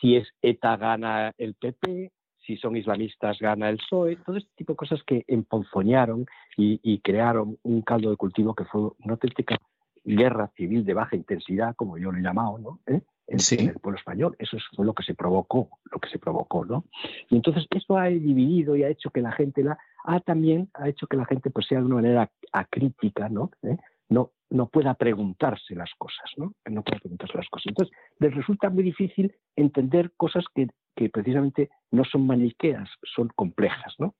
si 0.00 0.16
es 0.16 0.28
ETA 0.42 0.76
gana 0.76 1.32
el 1.38 1.54
PP, 1.54 2.12
si 2.46 2.56
son 2.58 2.76
islamistas 2.76 3.38
gana 3.38 3.70
el 3.70 3.78
PSOE, 3.78 4.16
todo 4.16 4.36
este 4.36 4.50
tipo 4.54 4.74
de 4.74 4.76
cosas 4.76 5.02
que 5.04 5.24
emponzoñaron 5.26 6.26
y, 6.56 6.78
y 6.82 6.98
crearon 7.00 7.58
un 7.62 7.82
caldo 7.82 8.10
de 8.10 8.16
cultivo 8.16 8.54
que 8.54 8.66
fue 8.66 8.82
una 9.02 9.14
auténtica 9.14 9.56
guerra 10.04 10.50
civil 10.56 10.84
de 10.84 10.94
baja 10.94 11.16
intensidad, 11.16 11.74
como 11.74 11.96
yo 11.96 12.12
lo 12.12 12.18
he 12.18 12.22
llamado, 12.22 12.58
¿no? 12.58 12.80
En, 13.26 13.68
el 13.68 13.78
pueblo 13.80 13.98
español. 13.98 14.36
Eso 14.38 14.56
fue 14.74 14.86
lo 14.86 14.94
que 14.94 15.02
se 15.02 15.14
provocó, 15.14 15.68
lo 15.90 15.98
que 15.98 16.08
se 16.08 16.18
provocó, 16.18 16.64
¿no? 16.64 16.84
Y 17.30 17.36
entonces 17.36 17.66
eso 17.70 17.96
ha 17.96 18.06
dividido 18.06 18.76
y 18.76 18.84
ha 18.84 18.88
hecho 18.88 19.10
que 19.10 19.20
la 19.20 19.32
gente 19.32 19.62
la 19.62 19.78
ha 20.04 20.20
también 20.20 20.68
ha 20.74 20.88
hecho 20.88 21.06
que 21.06 21.16
la 21.16 21.24
gente 21.24 21.50
pues 21.50 21.66
sea 21.66 21.78
de 21.78 21.86
una 21.86 21.96
manera 21.96 22.30
acrítica, 22.52 23.28
¿no? 23.28 23.50
¿Eh? 23.62 23.76
No, 24.08 24.32
no 24.50 24.68
pueda 24.68 24.94
preguntarse 24.94 25.74
las 25.74 25.90
cosas, 25.96 26.30
¿no? 26.36 26.54
No 26.70 26.82
pueda 26.82 27.00
preguntarse 27.00 27.36
las 27.38 27.48
cosas. 27.48 27.66
Entonces, 27.68 27.96
les 28.18 28.34
resulta 28.34 28.68
muy 28.68 28.82
difícil 28.82 29.34
entender 29.56 30.12
cosas 30.16 30.44
que, 30.54 30.68
que 30.94 31.08
precisamente 31.08 31.70
no 31.90 32.04
son 32.04 32.26
maniqueas, 32.26 32.88
son 33.14 33.28
complejas, 33.34 33.94
¿no? 33.98 34.14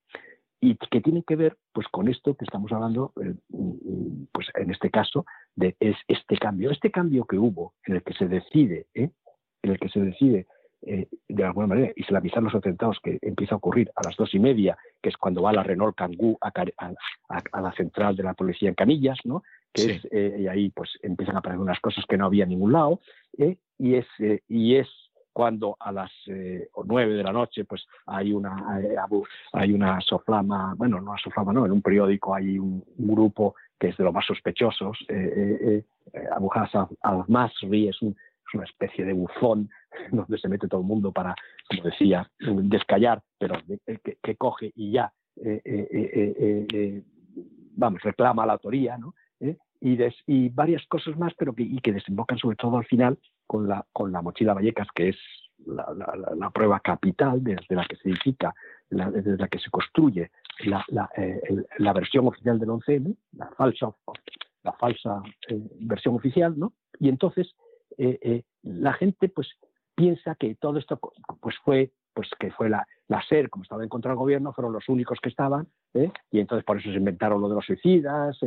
Y 0.64 0.76
que 0.90 1.02
tiene 1.02 1.22
que 1.22 1.36
ver 1.36 1.58
pues 1.72 1.86
con 1.88 2.08
esto 2.08 2.34
que 2.34 2.46
estamos 2.46 2.72
hablando 2.72 3.12
eh, 3.22 3.34
pues 4.32 4.48
en 4.54 4.70
este 4.70 4.90
caso 4.90 5.26
de 5.54 5.76
es 5.78 5.96
este 6.08 6.38
cambio 6.38 6.70
este 6.70 6.90
cambio 6.90 7.26
que 7.26 7.38
hubo 7.38 7.74
en 7.84 7.96
el 7.96 8.02
que 8.02 8.14
se 8.14 8.26
decide 8.26 8.86
¿eh? 8.94 9.10
en 9.62 9.70
el 9.70 9.78
que 9.78 9.90
se 9.90 10.00
decide 10.00 10.46
eh, 10.86 11.06
de 11.28 11.44
alguna 11.44 11.66
manera 11.66 11.92
islamizar 11.96 12.42
los 12.42 12.54
atentados 12.54 12.98
que 13.02 13.18
empieza 13.20 13.54
a 13.54 13.58
ocurrir 13.58 13.90
a 13.96 14.02
las 14.04 14.16
dos 14.16 14.34
y 14.34 14.38
media, 14.38 14.76
que 15.00 15.08
es 15.08 15.16
cuando 15.16 15.40
va 15.40 15.50
la 15.50 15.62
Renault 15.62 15.96
Kangoo 15.96 16.36
a, 16.42 16.52
la 17.62 17.72
central 17.72 18.16
de 18.16 18.22
la 18.22 18.34
policía 18.34 18.68
en 18.68 18.74
Canillas, 18.74 19.18
¿no? 19.24 19.42
Que 19.72 19.92
es, 19.92 20.08
eh, 20.10 20.36
y 20.40 20.46
ahí 20.46 20.68
pues 20.68 20.90
empiezan 21.02 21.36
a 21.36 21.38
aparecer 21.38 21.62
unas 21.62 21.80
cosas 21.80 22.04
que 22.06 22.18
no 22.18 22.26
había 22.26 22.44
en 22.44 22.50
ningún 22.50 22.72
lado, 22.72 23.00
y 23.78 23.94
es 23.94 24.06
y 24.46 24.76
es 24.76 24.88
cuando 25.34 25.76
a 25.78 25.92
las 25.92 26.10
nueve 26.84 27.12
de 27.12 27.22
la 27.22 27.32
noche 27.32 27.66
pues 27.66 27.86
hay 28.06 28.32
una 28.32 28.80
hay 29.52 29.72
una 29.72 30.00
soflama, 30.00 30.74
bueno, 30.78 31.00
no 31.00 31.10
una 31.10 31.20
soflama, 31.20 31.52
no, 31.52 31.66
en 31.66 31.72
un 31.72 31.82
periódico 31.82 32.34
hay 32.34 32.58
un, 32.58 32.82
grupo 32.96 33.54
que 33.78 33.88
es 33.88 33.96
de 33.98 34.04
los 34.04 34.14
más 34.14 34.24
sospechosos, 34.24 34.96
Abu 36.34 36.50
Hassan 36.54 36.88
al-Masri 37.02 37.88
es 37.88 38.00
un 38.00 38.16
es 38.46 38.54
una 38.54 38.64
especie 38.64 39.04
de 39.04 39.12
bufón 39.12 39.70
donde 40.12 40.38
se 40.38 40.48
mete 40.48 40.68
todo 40.68 40.80
el 40.80 40.86
mundo 40.86 41.12
para, 41.12 41.34
como 41.68 41.82
decía, 41.82 42.28
descallar, 42.38 43.22
pero 43.38 43.56
que, 44.22 44.36
coge 44.36 44.72
y 44.74 44.92
ya, 44.92 45.12
eh, 45.36 45.60
eh, 45.64 46.66
eh, 46.72 47.02
vamos, 47.76 48.02
reclama 48.02 48.46
la 48.46 48.54
autoría, 48.54 48.98
¿no? 48.98 49.14
Y, 49.84 49.98
y, 50.26 50.48
varias 50.48 50.82
cosas 50.86 51.14
más, 51.18 51.34
pero 51.34 51.54
que, 51.54 51.62
y 51.62 51.78
que 51.80 51.92
desembocan 51.92 52.38
sobre 52.38 52.56
todo 52.56 52.78
al 52.78 52.86
final 52.86 53.18
con 53.46 53.68
la, 53.68 53.84
con 53.92 54.10
la 54.12 54.22
mochila 54.22 54.54
Vallecas, 54.54 54.88
que 54.94 55.10
es 55.10 55.16
la, 55.66 56.50
prueba 56.54 56.80
capital 56.80 57.44
desde 57.44 57.74
la 57.74 57.84
que 57.84 57.96
se 57.96 58.08
edifica, 58.08 58.54
desde 58.88 59.36
la 59.36 59.46
que 59.48 59.58
se 59.58 59.70
construye 59.70 60.30
la, 60.64 61.92
versión 61.92 62.26
oficial 62.26 62.58
del 62.58 62.70
11M, 62.70 63.14
la 63.32 63.50
falsa, 63.56 63.94
la 64.62 64.72
falsa 64.72 65.22
versión 65.80 66.14
oficial, 66.14 66.58
¿no? 66.58 66.72
Y 66.98 67.10
entonces 67.10 67.54
eh, 67.98 68.18
eh, 68.22 68.42
la 68.62 68.94
gente 68.94 69.28
pues 69.28 69.48
piensa 69.94 70.34
que 70.34 70.54
todo 70.54 70.78
esto 70.78 70.98
pues 71.40 71.56
fue 71.62 71.92
pues 72.14 72.28
que 72.38 72.52
fue 72.52 72.70
la, 72.70 72.86
la 73.08 73.22
SER, 73.28 73.50
como 73.50 73.64
estaba 73.64 73.82
en 73.82 73.88
contra 73.88 74.12
del 74.12 74.18
gobierno, 74.18 74.52
fueron 74.52 74.72
los 74.72 74.88
únicos 74.88 75.18
que 75.20 75.28
estaban, 75.28 75.66
¿eh? 75.94 76.12
y 76.30 76.38
entonces 76.38 76.64
por 76.64 76.78
eso 76.78 76.88
se 76.90 76.96
inventaron 76.96 77.40
lo 77.40 77.48
de 77.48 77.56
los 77.56 77.66
suicidas, 77.66 78.38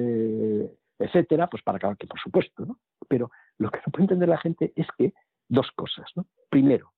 etcétera, 1.00 1.48
pues 1.48 1.64
para 1.64 1.78
acabar 1.78 1.98
que 1.98 2.08
por 2.08 2.20
supuesto, 2.20 2.66
¿no? 2.66 2.80
Pero 3.08 3.32
lo 3.58 3.70
que 3.70 3.80
no 3.86 3.92
puede 3.92 4.04
entender 4.04 4.30
la 4.30 4.38
gente 4.38 4.74
es 4.76 4.88
que 4.98 5.14
dos 5.48 5.72
cosas, 5.76 6.10
¿no? 6.16 6.26
Primero, 6.50 6.94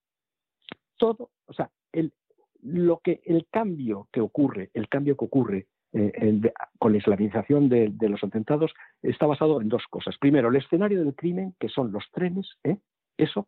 todo, 0.97 1.31
o 1.45 1.53
sea, 1.53 1.69
el, 1.91 2.13
lo 2.61 2.99
que 2.99 3.21
el 3.25 3.47
cambio 3.49 4.07
que 4.11 4.21
ocurre, 4.21 4.69
el 4.73 4.87
cambio 4.89 5.15
que 5.17 5.25
ocurre 5.25 5.67
eh, 5.91 6.41
con 6.77 6.91
la 6.91 6.99
islamización 6.99 7.67
de, 7.67 7.91
los 8.01 8.23
atentados 8.23 8.71
está 9.01 9.25
basado 9.25 9.59
en 9.59 9.69
dos 9.69 9.83
cosas. 9.89 10.15
Primero, 10.19 10.49
el 10.49 10.55
escenario 10.55 11.03
del 11.03 11.15
crimen, 11.15 11.55
que 11.59 11.69
son 11.69 11.91
los 11.91 12.05
trenes, 12.11 12.47
¿eh? 12.63 12.77
eso, 13.17 13.47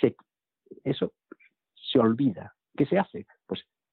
se, 0.00 0.16
eso 0.84 1.12
se 1.74 1.98
olvida. 1.98 2.54
¿Qué 2.76 2.86
se 2.86 2.98
hace? 2.98 3.26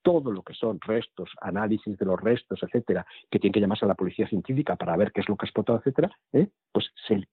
Todo 0.06 0.32
lo 0.32 0.44
que 0.44 0.54
son 0.54 0.80
restos, 0.82 1.32
análisis 1.42 1.98
de 1.98 2.06
los 2.06 2.22
restos, 2.22 2.62
etcétera, 2.62 3.08
que 3.32 3.40
tiene 3.40 3.56
que 3.56 3.60
llamarse 3.60 3.86
a 3.86 3.88
la 3.88 3.96
policía 3.96 4.28
científica 4.28 4.76
para 4.76 4.96
ver 4.96 5.12
qué 5.12 5.22
es 5.22 5.28
lo 5.28 5.36
que 5.36 5.46
ha 5.46 5.48
explotado, 5.48 5.80
etcétera, 5.80 6.12
¿eh? 6.32 6.48
pues 6.72 6.92
se, 7.08 7.28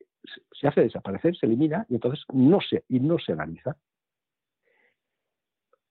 hace 0.67 0.81
desaparecer, 0.81 1.37
se 1.37 1.45
elimina 1.45 1.85
y 1.91 1.97
entonces 1.97 2.25
no 2.33 2.63
se, 2.63 2.85
y 2.89 2.99
no 2.99 3.19
se 3.19 3.33
analiza. 3.33 3.77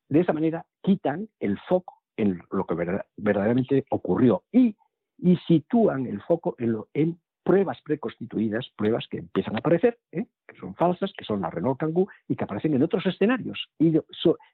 De 0.10 0.22
esa 0.22 0.34
manera 0.34 0.66
quitan 0.82 1.30
el 1.40 1.60
foco 1.70 2.02
en 2.18 2.41
lo 2.49 2.66
que 2.66 2.74
verdaderamente 3.16 3.86
ocurrió 3.91 4.44
y, 4.52 4.76
y 5.20 5.38
sitúan 5.48 6.08
el 6.08 6.20
foco 6.24 6.56
en, 6.58 7.20
pruebas 7.43 7.80
preconstituidas, 7.84 8.69
pruebas 8.76 9.07
que 9.09 9.18
empiezan 9.18 9.55
a 9.55 9.59
aparecer, 9.59 9.99
¿eh? 10.11 10.26
que 10.47 10.55
son 10.57 10.76
falsas, 10.76 11.11
que 11.18 11.26
son 11.26 11.41
la 11.41 11.49
Renault 11.49 11.80
Kangoo 11.80 12.07
y 12.27 12.35
que 12.35 12.43
aparecen 12.43 12.73
en 12.73 12.84
otros 12.84 13.05
escenarios. 13.05 13.69
Y 13.80 13.99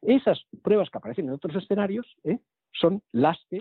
esas 0.02 0.46
pruebas 0.62 0.90
que 0.90 0.98
aparecen 0.98 1.26
en 1.26 1.34
otros 1.34 1.56
escenarios 1.56 2.06
¿eh? 2.24 2.40
son 2.72 3.02
las 3.12 3.38
que 3.50 3.60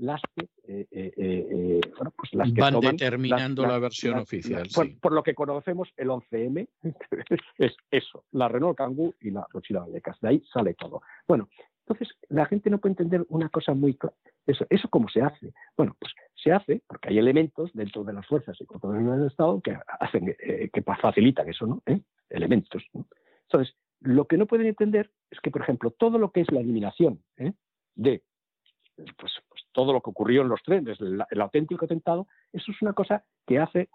las 0.00 0.22
que, 0.36 0.48
eh, 0.68 1.80
pues 2.16 2.32
las 2.32 2.52
que 2.52 2.60
van 2.60 2.78
determinando 2.78 3.66
la, 3.66 3.80
versión 3.80 4.16
oficial. 4.18 4.68
Por, 5.00 5.12
lo 5.12 5.24
que 5.24 5.34
conocemos 5.34 5.88
el 5.96 6.08
11M 6.08 6.68
es 7.58 7.76
eso, 7.90 8.24
la 8.30 8.46
Renault 8.46 8.78
Kangoo 8.78 9.14
y 9.20 9.32
la 9.32 9.44
mochila 9.52 9.80
Vallecas. 9.80 10.20
De 10.20 10.28
ahí 10.28 10.44
sale 10.52 10.74
todo. 10.74 11.02
Bueno, 11.26 11.48
entonces, 11.88 12.16
la 12.28 12.44
gente 12.44 12.68
no 12.68 12.78
puede 12.78 12.92
entender 12.92 13.24
una 13.28 13.48
cosa 13.48 13.72
muy 13.72 13.94
clara. 13.94 14.14
Eso, 14.46 14.66
¿Eso 14.68 14.88
cómo 14.88 15.08
se 15.08 15.22
hace? 15.22 15.52
Bueno, 15.76 15.96
pues 15.98 16.12
se 16.34 16.52
hace 16.52 16.82
porque 16.86 17.08
hay 17.08 17.18
elementos 17.18 17.70
dentro 17.72 18.04
de 18.04 18.12
las 18.12 18.26
fuerzas 18.26 18.60
y 18.60 18.66
control 18.66 19.04
del 19.18 19.26
Estado 19.26 19.60
que 19.62 19.76
hacen, 20.00 20.36
eh, 20.38 20.68
que 20.72 20.82
facilitan 20.82 21.48
eso, 21.48 21.66
¿no? 21.66 21.82
¿Eh? 21.86 22.00
Elementos. 22.28 22.84
Entonces, 23.42 23.74
lo 24.00 24.26
que 24.26 24.36
no 24.36 24.46
pueden 24.46 24.66
entender 24.66 25.10
es 25.30 25.40
que, 25.40 25.50
por 25.50 25.62
ejemplo, 25.62 25.90
todo 25.90 26.18
lo 26.18 26.30
que 26.30 26.42
es 26.42 26.52
la 26.52 26.60
eliminación 26.60 27.22
¿eh? 27.38 27.54
de 27.94 28.22
pues, 28.96 29.32
pues, 29.48 29.62
todo 29.72 29.92
lo 29.92 30.02
que 30.02 30.10
ocurrió 30.10 30.42
en 30.42 30.48
los 30.48 30.62
trenes, 30.62 31.00
el, 31.00 31.22
el, 31.30 31.40
auténtico 31.40 31.86
atentado, 31.86 32.26
eso 32.52 32.70
es 32.70 32.82
una 32.82 32.92
cosa 32.92 33.24
que 33.46 33.58
hace 33.58 33.88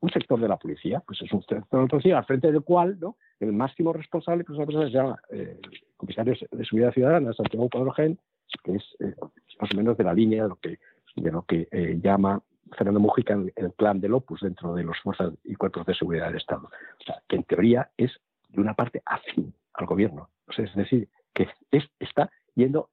un 0.00 0.10
sector 0.10 0.40
de 0.40 0.48
la 0.48 0.56
policía, 0.56 1.02
pues 1.06 1.20
es 1.22 1.32
un 1.32 1.42
sector 1.42 1.66
de 1.70 1.82
la 1.82 1.86
policía 1.86 2.18
al 2.18 2.24
frente 2.24 2.50
del 2.50 2.62
cual 2.62 2.98
¿no? 2.98 3.16
el 3.38 3.52
máximo 3.52 3.92
responsable 3.92 4.44
pues, 4.44 4.58
se 4.58 4.90
llama 4.90 5.20
eh, 5.30 5.58
el 5.62 5.80
comisario 5.96 6.34
de 6.50 6.64
seguridad 6.64 6.92
ciudadana, 6.92 7.32
Santiago 7.32 7.68
Pedro 7.68 7.92
que 7.94 8.74
es 8.74 8.82
eh, 9.00 9.14
más 9.60 9.72
o 9.72 9.76
menos 9.76 9.96
de 9.96 10.04
la 10.04 10.14
línea 10.14 10.44
de 10.44 10.48
lo 10.48 10.56
que, 10.56 10.78
de 11.16 11.30
lo 11.30 11.42
que 11.42 11.68
eh, 11.70 11.98
llama 12.02 12.42
Fernando 12.76 13.00
Mujica 13.00 13.34
el, 13.34 13.72
plan 13.72 14.00
del 14.00 14.14
Opus 14.14 14.40
dentro 14.40 14.74
de 14.74 14.84
las 14.84 14.98
fuerzas 15.00 15.32
y 15.44 15.54
cuerpos 15.54 15.86
de 15.86 15.94
seguridad 15.94 16.26
del 16.26 16.36
Estado. 16.36 16.68
O 17.00 17.04
sea, 17.04 17.22
que 17.28 17.36
en 17.36 17.44
teoría 17.44 17.90
es 17.96 18.12
de 18.48 18.60
una 18.60 18.74
parte 18.74 19.02
afín 19.04 19.52
al 19.74 19.86
gobierno. 19.86 20.28
Es 20.56 20.74
decir, 20.74 21.08
que 21.34 21.48
es, 21.70 21.84
está 21.98 22.30
yendo 22.54 22.90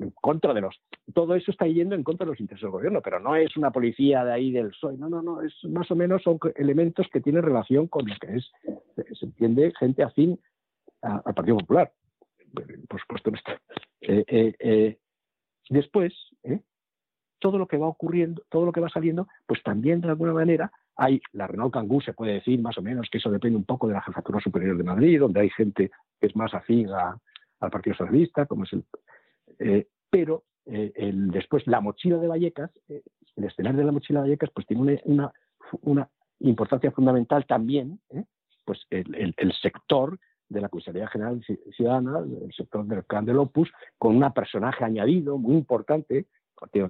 en 0.00 0.10
contra 0.10 0.54
de 0.54 0.62
los. 0.62 0.80
Todo 1.14 1.34
eso 1.34 1.50
está 1.50 1.66
yendo 1.66 1.94
en 1.94 2.02
contra 2.02 2.24
de 2.24 2.32
los 2.32 2.40
intereses 2.40 2.62
del 2.62 2.72
gobierno, 2.72 3.00
pero 3.02 3.20
no 3.20 3.36
es 3.36 3.56
una 3.56 3.70
policía 3.70 4.24
de 4.24 4.32
ahí 4.32 4.50
del 4.50 4.70
PSOE, 4.70 4.96
no, 4.96 5.08
no, 5.08 5.22
no, 5.22 5.42
es 5.42 5.52
más 5.64 5.90
o 5.90 5.96
menos 5.96 6.22
son 6.22 6.38
elementos 6.56 7.06
que 7.12 7.20
tienen 7.20 7.42
relación 7.42 7.86
con 7.86 8.06
lo 8.08 8.14
que 8.20 8.36
es, 8.36 8.50
se 9.18 9.26
entiende, 9.26 9.72
gente 9.78 10.02
afín 10.02 10.38
al 11.02 11.34
Partido 11.34 11.58
Popular. 11.58 11.92
Por 12.88 13.00
supuesto, 13.00 13.30
no 13.30 13.36
está. 13.36 13.60
Eh, 14.00 14.24
eh, 14.26 14.54
eh, 14.58 14.98
después, 15.68 16.12
todo 17.38 17.58
lo 17.58 17.66
que 17.66 17.76
va 17.76 17.86
ocurriendo, 17.86 18.42
todo 18.48 18.66
lo 18.66 18.72
que 18.72 18.80
va 18.80 18.88
saliendo, 18.88 19.28
pues 19.46 19.62
también 19.62 20.00
de 20.00 20.08
alguna 20.08 20.32
manera 20.32 20.72
hay 20.96 21.22
la 21.32 21.46
Renault 21.46 21.72
Kangoo, 21.72 22.00
se 22.00 22.12
puede 22.12 22.34
decir 22.34 22.60
más 22.60 22.76
o 22.76 22.82
menos 22.82 23.08
que 23.10 23.18
eso 23.18 23.30
depende 23.30 23.56
un 23.56 23.64
poco 23.64 23.86
de 23.86 23.94
la 23.94 24.02
Jefatura 24.02 24.40
Superior 24.40 24.76
de 24.76 24.84
Madrid, 24.84 25.20
donde 25.20 25.40
hay 25.40 25.50
gente 25.50 25.90
que 26.20 26.26
es 26.26 26.36
más 26.36 26.52
afín 26.52 26.88
al 26.90 27.70
Partido 27.70 27.96
Socialista, 27.96 28.46
como 28.46 28.64
es 28.64 28.72
el, 28.72 28.84
eh, 29.60 29.86
pero 30.10 30.44
eh, 30.66 30.92
el, 30.94 31.30
después 31.30 31.66
la 31.66 31.80
mochila 31.80 32.16
de 32.16 32.26
Vallecas, 32.26 32.70
eh, 32.88 33.02
el 33.36 33.44
escenario 33.44 33.78
de 33.78 33.86
la 33.86 33.92
mochila 33.92 34.20
de 34.20 34.28
Vallecas, 34.28 34.50
pues 34.54 34.66
tiene 34.66 35.00
una, 35.04 35.32
una, 35.82 36.08
importancia 36.42 36.90
fundamental 36.90 37.44
también, 37.46 38.00
pues 38.64 38.80
el, 38.88 39.34
el, 39.36 39.52
sector 39.60 40.18
de 40.48 40.62
la 40.62 40.70
Comisaría 40.70 41.06
General 41.06 41.44
Ciudadana, 41.76 42.20
el 42.20 42.52
sector 42.54 42.86
del 42.86 43.04
clan 43.04 43.26
del 43.26 43.38
Opus, 43.38 43.70
con 43.98 44.16
un 44.16 44.32
personaje 44.32 44.82
añadido 44.82 45.36
muy 45.36 45.54
importante, 45.54 46.26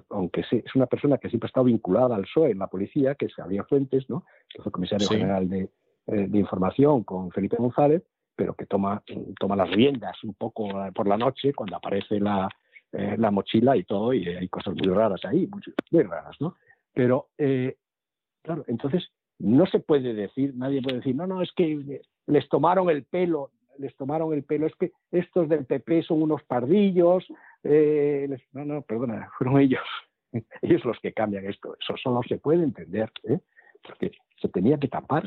aunque 0.09 0.45
es 0.49 0.75
una 0.75 0.85
persona 0.85 1.17
que 1.17 1.27
siempre 1.27 1.47
ha 1.47 1.49
estado 1.49 1.65
vinculada 1.65 2.15
al 2.15 2.21
PSOE 2.21 2.51
en 2.51 2.59
la 2.59 2.67
policía, 2.67 3.15
que 3.15 3.25
es 3.25 3.35
Javier 3.35 3.65
Fuentes, 3.67 4.09
¿no? 4.09 4.23
que 4.47 4.61
fue 4.61 4.71
comisario 4.71 5.05
general 5.09 5.49
de, 5.49 5.69
de, 6.05 6.39
información 6.39 7.03
con 7.03 7.29
Felipe 7.31 7.57
González, 7.57 8.03
pero 8.37 8.53
que 8.53 8.65
toma, 8.65 9.03
toma 9.37 9.57
las 9.57 9.69
riendas 9.69 10.23
un 10.23 10.33
poco 10.33 10.69
por 10.95 11.07
la 11.07 11.17
noche 11.17 11.53
cuando 11.53 11.75
aparece 11.75 12.21
la, 12.21 12.49
eh, 12.93 13.15
la 13.17 13.31
mochila 13.31 13.77
y 13.77 13.83
todo, 13.83 14.13
y 14.13 14.27
hay 14.27 14.47
cosas 14.49 14.75
muy 14.75 14.93
raras 14.93 15.23
ahí, 15.23 15.47
muy, 15.47 16.03
raras, 16.03 16.35
¿no? 16.39 16.55
Pero, 16.93 17.29
eh, 17.37 17.77
claro, 18.41 18.65
entonces 18.67 19.09
no 19.39 19.65
se 19.65 19.79
puede 19.79 20.13
decir, 20.13 20.53
nadie 20.55 20.81
puede 20.81 20.97
decir, 20.97 21.15
no, 21.15 21.25
no, 21.25 21.41
es 21.41 21.51
que 21.53 22.01
les 22.27 22.49
tomaron 22.49 22.89
el 22.89 23.05
pelo, 23.05 23.51
les 23.77 23.95
tomaron 23.95 24.33
el 24.33 24.43
pelo, 24.43 24.67
es 24.67 24.75
que 24.75 24.91
estos 25.11 25.47
del 25.47 25.65
PP 25.65 26.03
son 26.03 26.21
unos 26.21 26.43
pardillos, 26.43 27.25
eh, 27.63 28.27
no, 28.51 28.65
no, 28.65 28.81
perdona, 28.81 29.29
fueron 29.37 29.59
ellos, 29.59 29.83
ellos 30.61 30.83
los 30.83 30.99
que 30.99 31.13
cambian 31.13 31.45
esto, 31.45 31.75
eso 31.79 31.95
solo 31.95 32.21
se 32.27 32.39
puede 32.39 32.63
entender, 32.63 33.09
porque 33.83 34.11
se 34.41 34.49
tenía 34.49 34.77
que 34.77 34.89
tapar 34.89 35.23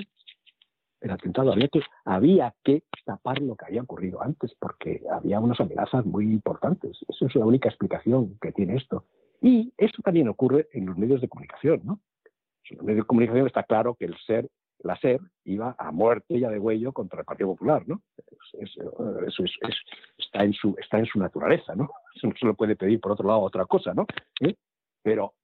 el 1.04 1.10
atentado, 1.10 1.52
había 1.52 1.68
que, 1.68 1.82
había 2.04 2.54
que 2.64 2.82
tapar 3.04 3.40
lo 3.40 3.56
que 3.56 3.66
había 3.66 3.82
ocurrido 3.82 4.22
antes, 4.22 4.54
porque 4.58 5.02
había 5.12 5.38
unas 5.38 5.60
amenazas 5.60 6.06
muy 6.06 6.24
importantes. 6.24 6.98
Esa 7.08 7.26
es 7.26 7.34
la 7.34 7.44
única 7.44 7.68
explicación 7.68 8.38
que 8.40 8.52
tiene 8.52 8.76
esto. 8.76 9.04
Y 9.42 9.72
esto 9.76 10.00
también 10.02 10.28
ocurre 10.28 10.68
en 10.72 10.86
los 10.86 10.96
medios 10.96 11.20
de 11.20 11.28
comunicación, 11.28 11.82
¿no? 11.84 12.00
En 12.70 12.78
los 12.78 12.86
medios 12.86 13.04
de 13.04 13.06
comunicación 13.06 13.46
está 13.46 13.64
claro 13.64 13.94
que 13.94 14.06
el 14.06 14.16
ser, 14.26 14.48
la 14.78 14.96
SER 14.96 15.20
iba 15.44 15.76
a 15.78 15.92
muerte 15.92 16.38
y 16.38 16.44
a 16.44 16.50
degüello 16.50 16.92
contra 16.92 17.20
el 17.20 17.26
Partido 17.26 17.50
Popular, 17.50 17.86
¿no? 17.86 18.02
eso 19.26 19.44
está, 20.18 20.44
en 20.44 20.52
su, 20.54 20.74
está 20.78 20.98
en 20.98 21.06
su 21.06 21.18
naturaleza, 21.18 21.74
¿no? 21.74 21.90
Eso 22.14 22.28
no 22.28 22.34
se 22.38 22.46
lo 22.46 22.54
puede 22.54 22.76
pedir 22.76 23.00
por 23.00 23.12
otro 23.12 23.26
lado 23.26 23.40
otra 23.40 23.66
cosa, 23.66 23.92
¿no? 23.92 24.06
Pero 25.02 25.34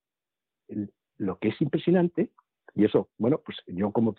lo 1.19 1.39
que 1.39 1.49
es 1.49 1.61
impresionante 1.61 2.31
y 2.75 2.85
eso, 2.85 3.09
bueno, 3.19 3.41
pues 3.45 3.59
yo 3.67 3.91
como 3.91 4.15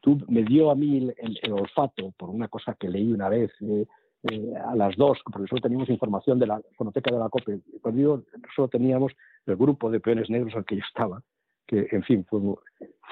tú 0.00 0.18
me 0.28 0.42
dio 0.42 0.70
a 0.70 0.74
mí 0.74 1.12
el, 1.16 1.52
olfato 1.52 2.12
por 2.16 2.30
una 2.30 2.48
cosa 2.48 2.74
que 2.78 2.88
leí 2.88 3.12
una 3.12 3.28
vez, 3.28 3.50
eh, 3.60 3.86
eh, 4.30 4.52
a 4.54 4.76
las 4.76 4.96
dos, 4.96 5.18
porque 5.24 5.48
solo 5.48 5.62
teníamos 5.62 5.88
información 5.88 6.38
de 6.38 6.46
la 6.46 6.60
fonoteca 6.76 7.10
de 7.10 7.18
la 7.18 7.30
COPE. 7.30 7.60
Cuando 7.80 7.98
digo, 7.98 8.22
solo 8.54 8.68
teníamos 8.68 9.12
el 9.46 9.56
grupo 9.56 9.90
de 9.90 9.98
peones 10.00 10.28
negros 10.28 10.54
al 10.54 10.66
que 10.66 10.76
yo 10.76 10.82
estaba, 10.86 11.22
que, 11.66 11.88
en 11.90 12.02
fin, 12.02 12.26
fue, 12.28 12.38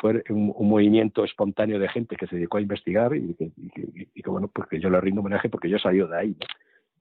fue 0.03 0.23
un, 0.29 0.69
movimiento 0.69 1.25
espontáneo 1.25 1.79
de 1.79 1.89
gente 1.89 2.15
que 2.17 2.27
se 2.27 2.37
dedicó 2.37 2.59
a 2.59 2.61
investigar 2.61 3.17
y 3.17 3.35
que, 3.35 4.31
bueno, 4.31 4.49
pues 4.49 4.69
que 4.69 4.81
yo 4.81 4.91
le 4.91 5.01
rindo 5.01 5.23
homenaje 5.23 5.49
porque 5.49 5.71
yo 5.71 5.79
salí 5.79 5.99
de 5.99 6.17
ahí. 6.17 6.37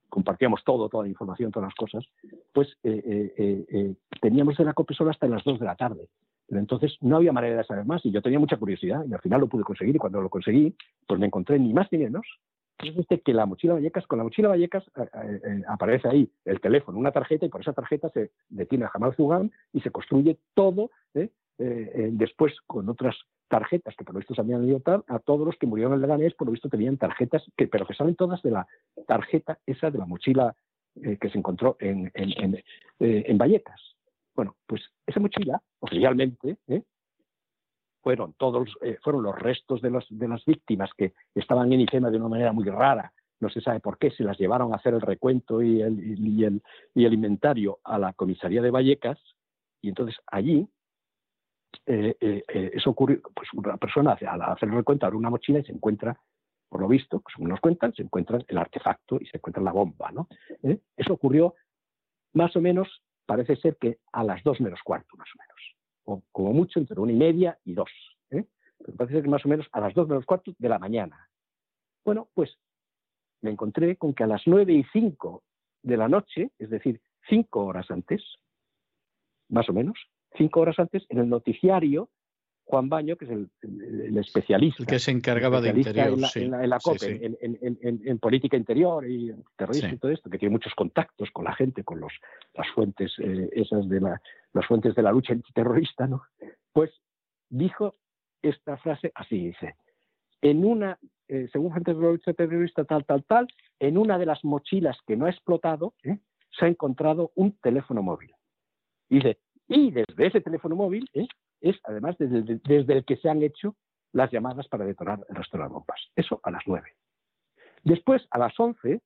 Compartíamos 0.08 0.64
todo, 0.64 0.88
toda 0.88 1.02
la 1.02 1.10
información, 1.10 1.52
todas 1.52 1.66
las 1.66 1.74
cosas. 1.74 2.02
Pues 2.54 2.78
eh, 2.84 3.34
eh, 3.36 3.94
teníamos 4.22 4.56
de 4.56 4.64
la 4.64 4.72
COPE 4.72 4.94
solo 4.94 5.10
hasta 5.10 5.26
las 5.26 5.44
dos 5.44 5.58
de 5.60 5.66
la 5.66 5.76
tarde. 5.76 6.08
Pero 6.48 6.60
entonces 6.60 6.96
no 7.02 7.16
había 7.16 7.32
manera 7.32 7.58
de 7.58 7.64
saber 7.64 7.84
más 7.84 8.04
y 8.04 8.10
yo 8.10 8.22
tenía 8.22 8.38
mucha 8.38 8.56
curiosidad 8.56 9.04
y 9.06 9.12
al 9.12 9.20
final 9.20 9.40
lo 9.42 9.48
pude 9.48 9.64
conseguir 9.64 9.94
y 9.94 9.98
cuando 9.98 10.20
lo 10.20 10.30
conseguí, 10.30 10.74
pues 11.06 11.20
me 11.20 11.26
encontré 11.26 11.58
ni 11.58 11.72
más 11.74 11.88
ni 11.92 11.98
menos 11.98 12.26
es 12.78 13.22
que 13.22 13.34
la 13.34 13.46
mochila 13.46 13.74
Vallecas, 13.74 14.06
con 14.06 14.18
la 14.18 14.24
mochila 14.24 14.48
Vallecas 14.48 14.84
eh, 14.96 15.02
eh, 15.02 15.40
eh, 15.44 15.62
aparece 15.68 16.08
ahí 16.08 16.30
el 16.44 16.60
teléfono, 16.60 16.98
una 16.98 17.12
tarjeta, 17.12 17.44
y 17.46 17.48
por 17.48 17.60
esa 17.60 17.72
tarjeta 17.72 18.08
se 18.10 18.30
detiene 18.48 18.84
a 18.84 18.88
Jamal 18.88 19.14
Zugán 19.16 19.50
y 19.72 19.80
se 19.80 19.90
construye 19.90 20.38
todo, 20.54 20.90
después 21.58 22.54
con 22.66 22.88
otras 22.88 23.16
tarjetas 23.48 23.94
que 23.96 24.04
por 24.04 24.14
lo 24.14 24.20
visto 24.20 24.34
se 24.34 24.40
habían 24.40 24.64
ido 24.64 24.80
a 25.08 25.18
todos 25.18 25.44
los 25.44 25.56
que 25.56 25.66
murieron 25.66 25.94
en 25.94 26.02
Leganés, 26.02 26.34
por 26.34 26.46
lo 26.46 26.52
visto 26.52 26.68
tenían 26.68 26.96
tarjetas, 26.98 27.42
que, 27.56 27.66
pero 27.66 27.86
que 27.86 27.94
salen 27.94 28.14
todas 28.14 28.40
de 28.42 28.52
la 28.52 28.66
tarjeta 29.06 29.58
esa 29.66 29.90
de 29.90 29.98
la 29.98 30.06
mochila 30.06 30.54
que 30.94 31.30
se 31.30 31.38
encontró 31.38 31.76
en, 31.80 32.10
en, 32.14 32.62
en 33.00 33.38
Vallecas. 33.38 33.80
Bueno, 34.38 34.54
pues 34.68 34.80
esa 35.04 35.18
mochila, 35.18 35.60
oficialmente, 35.80 36.58
fueron 38.00 38.34
todos 38.34 38.68
eh, 38.82 38.96
fueron 39.02 39.24
los 39.24 39.36
restos 39.36 39.82
de, 39.82 39.90
de 40.10 40.28
las 40.28 40.44
víctimas 40.44 40.90
que 40.96 41.12
estaban 41.34 41.72
en 41.72 41.80
IFEMA 41.80 42.08
de 42.08 42.18
una 42.18 42.28
manera 42.28 42.52
muy 42.52 42.62
rara. 42.66 43.12
No 43.40 43.50
se 43.50 43.60
sabe 43.60 43.80
por 43.80 43.98
qué, 43.98 44.12
se 44.12 44.22
las 44.22 44.38
llevaron 44.38 44.72
a 44.72 44.76
hacer 44.76 44.94
el 44.94 45.00
recuento 45.00 45.60
y 45.60 45.82
el, 45.82 45.98
y 46.24 46.44
el, 46.44 46.62
y 46.94 47.04
el 47.04 47.14
inventario 47.14 47.80
a 47.82 47.98
la 47.98 48.12
comisaría 48.12 48.62
de 48.62 48.70
Vallecas, 48.70 49.18
y 49.82 49.88
entonces 49.88 50.16
allí 50.28 50.68
eh, 51.86 52.16
eh, 52.20 52.70
eso 52.74 52.90
ocurrió, 52.90 53.20
pues 53.34 53.48
una 53.54 53.76
persona 53.76 54.16
al 54.24 54.42
hacer 54.42 54.68
el 54.68 54.76
recuento 54.76 55.04
abre 55.04 55.18
una 55.18 55.30
mochila 55.30 55.58
y 55.58 55.64
se 55.64 55.72
encuentra, 55.72 56.16
por 56.68 56.80
lo 56.80 56.86
visto, 56.86 57.18
pues 57.18 57.36
nos 57.40 57.58
cuentan, 57.58 57.92
se 57.92 58.02
encuentra 58.02 58.38
el 58.46 58.58
artefacto 58.58 59.18
y 59.20 59.26
se 59.26 59.38
encuentra 59.38 59.64
la 59.64 59.72
bomba, 59.72 60.12
¿no? 60.12 60.28
Eso 60.96 61.12
ocurrió 61.12 61.56
más 62.34 62.54
o 62.54 62.60
menos, 62.60 63.02
parece 63.28 63.56
ser 63.56 63.76
que 63.76 63.98
a 64.10 64.24
las 64.24 64.42
dos 64.42 64.58
menos 64.60 64.80
cuarto, 64.82 65.14
más 65.18 65.28
o 65.34 65.38
menos 65.38 65.58
o 66.08 66.22
como 66.32 66.54
mucho 66.54 66.78
entre 66.80 66.98
una 66.98 67.12
y 67.12 67.16
media 67.16 67.58
y 67.64 67.74
dos. 67.74 67.90
¿eh? 68.30 68.44
Pero 68.78 68.96
parece 68.96 69.22
que 69.22 69.28
más 69.28 69.44
o 69.44 69.48
menos 69.48 69.66
a 69.72 69.80
las 69.80 69.94
dos 69.94 70.08
menos 70.08 70.24
cuarto 70.24 70.54
de 70.58 70.68
la 70.68 70.78
mañana. 70.78 71.28
Bueno, 72.04 72.28
pues 72.32 72.56
me 73.42 73.50
encontré 73.50 73.96
con 73.96 74.14
que 74.14 74.24
a 74.24 74.26
las 74.26 74.42
nueve 74.46 74.72
y 74.72 74.84
cinco 74.84 75.44
de 75.82 75.98
la 75.98 76.08
noche, 76.08 76.50
es 76.58 76.70
decir, 76.70 77.00
cinco 77.28 77.66
horas 77.66 77.90
antes, 77.90 78.24
más 79.50 79.68
o 79.68 79.74
menos, 79.74 79.98
cinco 80.36 80.60
horas 80.60 80.78
antes, 80.78 81.04
en 81.10 81.18
el 81.18 81.28
noticiario 81.28 82.08
Juan 82.68 82.90
Baño, 82.90 83.16
que 83.16 83.24
es 83.24 83.30
el, 83.30 84.18
especialista. 84.18 84.82
El 84.82 84.86
que 84.86 84.98
se 84.98 85.10
encargaba 85.10 85.62
de 85.62 85.70
interior, 85.70 86.08
en 86.08 86.20
la, 86.20 86.28
sí. 86.28 86.42
en 86.42 86.68
la, 86.68 86.78
COPE, 86.78 87.38
En, 87.40 88.18
política 88.18 88.58
interior 88.58 89.08
y 89.08 89.34
terrorismo 89.56 89.94
y 89.94 89.96
todo 89.96 90.10
esto, 90.10 90.28
que 90.28 90.36
tiene 90.36 90.52
muchos 90.52 90.74
contactos 90.74 91.30
con 91.30 91.46
la 91.46 91.54
gente, 91.54 91.82
con 91.82 91.98
los, 91.98 92.12
las 92.52 92.68
fuentes 92.74 93.14
eh, 93.20 93.48
esas 93.52 93.88
de 93.88 94.02
la, 94.02 94.20
las 94.52 94.66
fuentes 94.66 94.94
de 94.94 95.02
la 95.02 95.12
lucha 95.12 95.32
antiterrorista, 95.32 96.06
¿no? 96.06 96.24
Pues 96.74 96.90
dijo 97.48 97.94
esta 98.42 98.76
frase 98.76 99.12
así, 99.14 99.46
dice, 99.46 99.76
en 100.42 100.62
una, 100.66 100.98
eh, 101.26 101.48
según 101.50 101.70
fuentes 101.70 101.96
de 101.96 102.02
la 102.02 102.10
lucha 102.10 102.34
terrorista 102.34 102.84
tal, 102.84 103.06
tal, 103.06 103.24
tal, 103.24 103.48
en 103.80 103.96
una 103.96 104.18
de 104.18 104.26
las 104.26 104.44
mochilas 104.44 104.98
que 105.06 105.16
no 105.16 105.24
ha 105.24 105.30
explotado, 105.30 105.94
¿eh? 106.02 106.18
se 106.50 106.66
ha 106.66 106.68
encontrado 106.68 107.32
un 107.34 107.56
teléfono 107.62 108.02
móvil. 108.02 108.34
dice, 109.08 109.38
y 109.68 109.90
desde 109.90 110.26
ese 110.26 110.42
teléfono 110.42 110.76
móvil, 110.76 111.08
¿eh? 111.14 111.26
Es 111.60 111.76
además 111.84 112.16
desde, 112.18 112.92
el 112.92 113.04
que 113.04 113.16
se 113.16 113.28
han 113.28 113.42
hecho 113.42 113.76
las 114.12 114.30
llamadas 114.30 114.68
para 114.68 114.84
detonar 114.84 115.24
el 115.28 115.36
resto 115.36 115.56
de 115.56 115.64
las 115.64 115.72
bombas. 115.72 116.00
Eso 116.16 116.40
a 116.42 116.50
las 116.50 116.62
9. 116.66 116.88
Después, 117.84 118.26
a 118.30 118.38
las 118.38 118.58
11, 118.58 119.00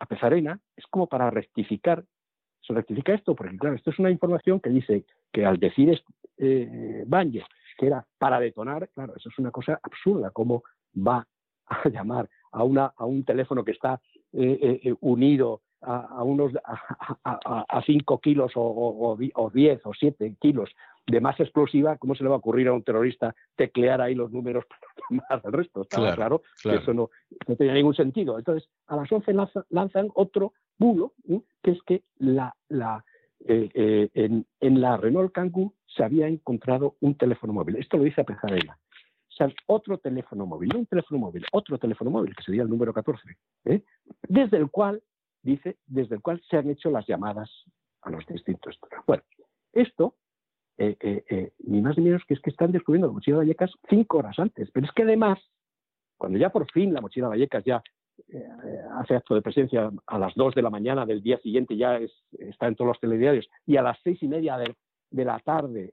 a 0.00 0.06
Pesarena, 0.06 0.60
es 0.76 0.86
como 0.86 1.06
para 1.06 1.30
rectificar. 1.30 2.04
Se 2.60 2.72
rectifica 2.72 3.14
esto 3.14 3.34
porque, 3.34 3.56
claro, 3.56 3.76
esto 3.76 3.90
es 3.90 3.98
una 3.98 4.10
información 4.10 4.60
que 4.60 4.70
dice 4.70 5.04
que 5.32 5.46
al 5.46 5.58
decir 5.58 6.02
eh, 6.38 7.04
que 7.78 7.86
era 7.86 8.06
para 8.18 8.40
detonar, 8.40 8.88
claro, 8.90 9.14
eso 9.16 9.28
es 9.28 9.38
una 9.38 9.50
cosa 9.50 9.78
absurda, 9.82 10.30
cómo 10.30 10.64
va 10.96 11.26
a 11.66 11.88
llamar 11.88 12.28
a, 12.52 12.64
una, 12.64 12.92
a 12.96 13.04
un 13.04 13.24
teléfono 13.24 13.64
que 13.64 13.72
está 13.72 14.00
eh, 14.32 14.58
eh, 14.60 14.80
eh 14.82 14.94
unido 15.00 15.62
a, 15.82 16.22
unos 16.24 16.52
a 17.22 17.82
5 17.84 18.18
kilos 18.20 18.52
o 18.56 19.16
10 19.52 19.80
o 19.84 19.94
7 19.94 20.36
kilos 20.40 20.70
de 21.06 21.20
masa 21.20 21.44
explosiva, 21.44 21.96
¿cómo 21.98 22.14
se 22.14 22.24
le 22.24 22.28
va 22.28 22.36
a 22.36 22.38
ocurrir 22.38 22.68
a 22.68 22.72
un 22.72 22.82
terrorista 22.82 23.34
teclear 23.54 24.00
ahí 24.00 24.14
los 24.14 24.32
números 24.32 24.64
para 25.28 25.40
tomar 25.40 25.40
el 25.44 25.52
resto? 25.52 25.82
Estaba 25.82 26.14
claro, 26.14 26.42
que 26.62 26.74
eso 26.74 26.92
no, 26.92 27.10
no, 27.46 27.56
tenía 27.56 27.74
ningún 27.74 27.94
sentido. 27.94 28.38
Entonces, 28.38 28.68
a 28.86 28.96
las 28.96 29.10
11 29.10 29.32
lanzan, 29.70 30.10
otro 30.14 30.52
bulo, 30.78 31.12
que 31.62 31.70
es 31.70 31.82
que 31.82 32.02
la, 32.18 32.54
la, 32.68 33.04
eh, 33.40 33.70
eh, 33.74 34.10
en, 34.14 34.46
en, 34.60 34.80
la 34.80 34.96
Renault 34.96 35.32
Kangoo 35.32 35.74
se 35.86 36.02
había 36.02 36.26
encontrado 36.26 36.96
un 37.00 37.14
teléfono 37.16 37.52
móvil. 37.52 37.76
Esto 37.76 37.96
lo 37.96 38.04
dice 38.04 38.24
Pejarela. 38.24 38.78
O 39.30 39.34
sea, 39.36 39.52
otro 39.66 39.98
teléfono 39.98 40.46
móvil, 40.46 40.70
no 40.70 40.78
un 40.78 40.86
teléfono 40.86 41.20
móvil, 41.20 41.44
otro 41.52 41.76
teléfono 41.78 42.10
móvil, 42.10 42.34
que 42.34 42.42
sería 42.42 42.62
el 42.62 42.70
número 42.70 42.94
14, 42.94 43.22
¿eh? 43.66 43.82
desde 44.26 44.56
el 44.56 44.70
cual, 44.70 45.02
dice, 45.42 45.76
desde 45.86 46.14
el 46.14 46.22
cual 46.22 46.42
se 46.48 46.56
han 46.56 46.70
hecho 46.70 46.90
las 46.90 47.06
llamadas 47.06 47.50
a 48.00 48.10
los 48.10 48.24
distintos. 48.26 48.78
Bueno, 49.06 49.22
esto 49.74 50.14
eh, 50.78 50.96
eh, 51.00 51.24
eh, 51.30 51.52
ni 51.60 51.80
más 51.80 51.96
ni 51.96 52.04
menos 52.04 52.22
que 52.26 52.34
es 52.34 52.40
que 52.40 52.50
están 52.50 52.70
descubriendo 52.70 53.06
la 53.06 53.14
mochila 53.14 53.38
Vallecas 53.38 53.72
cinco 53.88 54.18
horas 54.18 54.38
antes. 54.38 54.70
Pero 54.72 54.86
es 54.86 54.92
que 54.92 55.02
además, 55.02 55.38
cuando 56.18 56.38
ya 56.38 56.50
por 56.50 56.70
fin 56.70 56.92
la 56.92 57.00
mochila 57.00 57.28
Vallecas 57.28 57.64
ya 57.64 57.82
hace 58.98 59.14
acto 59.14 59.34
de 59.34 59.42
presencia 59.42 59.90
a 60.06 60.18
las 60.18 60.34
dos 60.34 60.54
de 60.54 60.62
la 60.62 60.70
mañana 60.70 61.04
del 61.04 61.22
día 61.22 61.38
siguiente, 61.38 61.76
ya 61.76 62.00
está 62.38 62.66
en 62.66 62.74
todos 62.74 62.88
los 62.88 63.00
telediarios, 63.00 63.46
y 63.66 63.76
a 63.76 63.82
las 63.82 63.98
seis 64.02 64.22
y 64.22 64.26
media 64.26 64.56
de, 64.56 64.74
la 65.24 65.38
tarde 65.40 65.92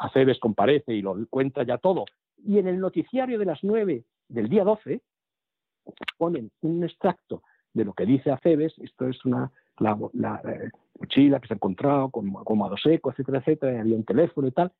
Aceves 0.00 0.40
comparece 0.40 0.92
y 0.92 1.02
lo 1.02 1.14
cuenta 1.30 1.62
ya 1.62 1.78
todo, 1.78 2.04
y 2.36 2.58
en 2.58 2.66
el 2.66 2.80
noticiario 2.80 3.38
de 3.38 3.44
las 3.44 3.62
nueve 3.62 4.04
del 4.28 4.48
día 4.48 4.64
12 4.64 5.02
ponen 6.18 6.50
un 6.62 6.82
extracto 6.82 7.44
de 7.74 7.84
lo 7.84 7.92
que 7.92 8.06
dice 8.06 8.32
Aceves, 8.32 8.76
esto 8.80 9.06
es 9.06 9.24
una 9.24 9.52
mochila 11.00 11.40
que 11.40 11.48
se 11.48 11.54
ha 11.54 11.56
encontrado 11.56 12.10
con, 12.10 12.30
con 12.32 12.76
seco, 12.78 13.10
etcétera, 13.10 13.38
etcétera, 13.38 13.72
y 13.74 13.78
había 13.78 13.96
un 13.96 14.04
teléfono 14.04 14.46
y 14.46 14.52
tal. 14.52 14.72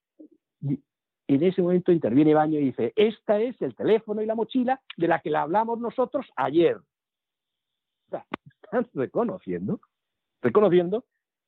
Y 0.60 1.34
en 1.34 1.42
ese 1.42 1.62
momento 1.62 1.92
interviene 1.92 2.34
Baño 2.34 2.58
y 2.58 2.66
dice, 2.66 2.92
esta 2.96 3.38
es 3.40 3.60
el 3.62 3.74
teléfono 3.74 4.20
y 4.20 4.26
la 4.26 4.34
mochila 4.34 4.80
de 4.96 5.08
la 5.08 5.20
que 5.20 5.30
le 5.30 5.36
hablamos 5.36 5.78
nosotros 5.78 6.26
ayer. 6.36 6.76
O 6.76 8.10
sea, 8.10 8.26
están 8.62 8.88
reconociendo, 8.94 9.80
reconociendo 10.42 11.04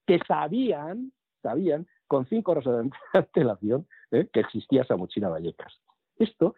que 0.07 0.21
sabían, 0.27 1.13
sabían 1.43 1.87
con 2.07 2.27
cinco 2.27 2.53
horas 2.53 2.65
de 2.65 2.91
antelación 3.13 3.87
¿eh? 4.13 4.29
que 4.33 4.41
existía 4.41 4.83
esa 4.83 4.97
mochila 4.97 5.29
Vallecas. 5.29 5.81
Esto 6.17 6.55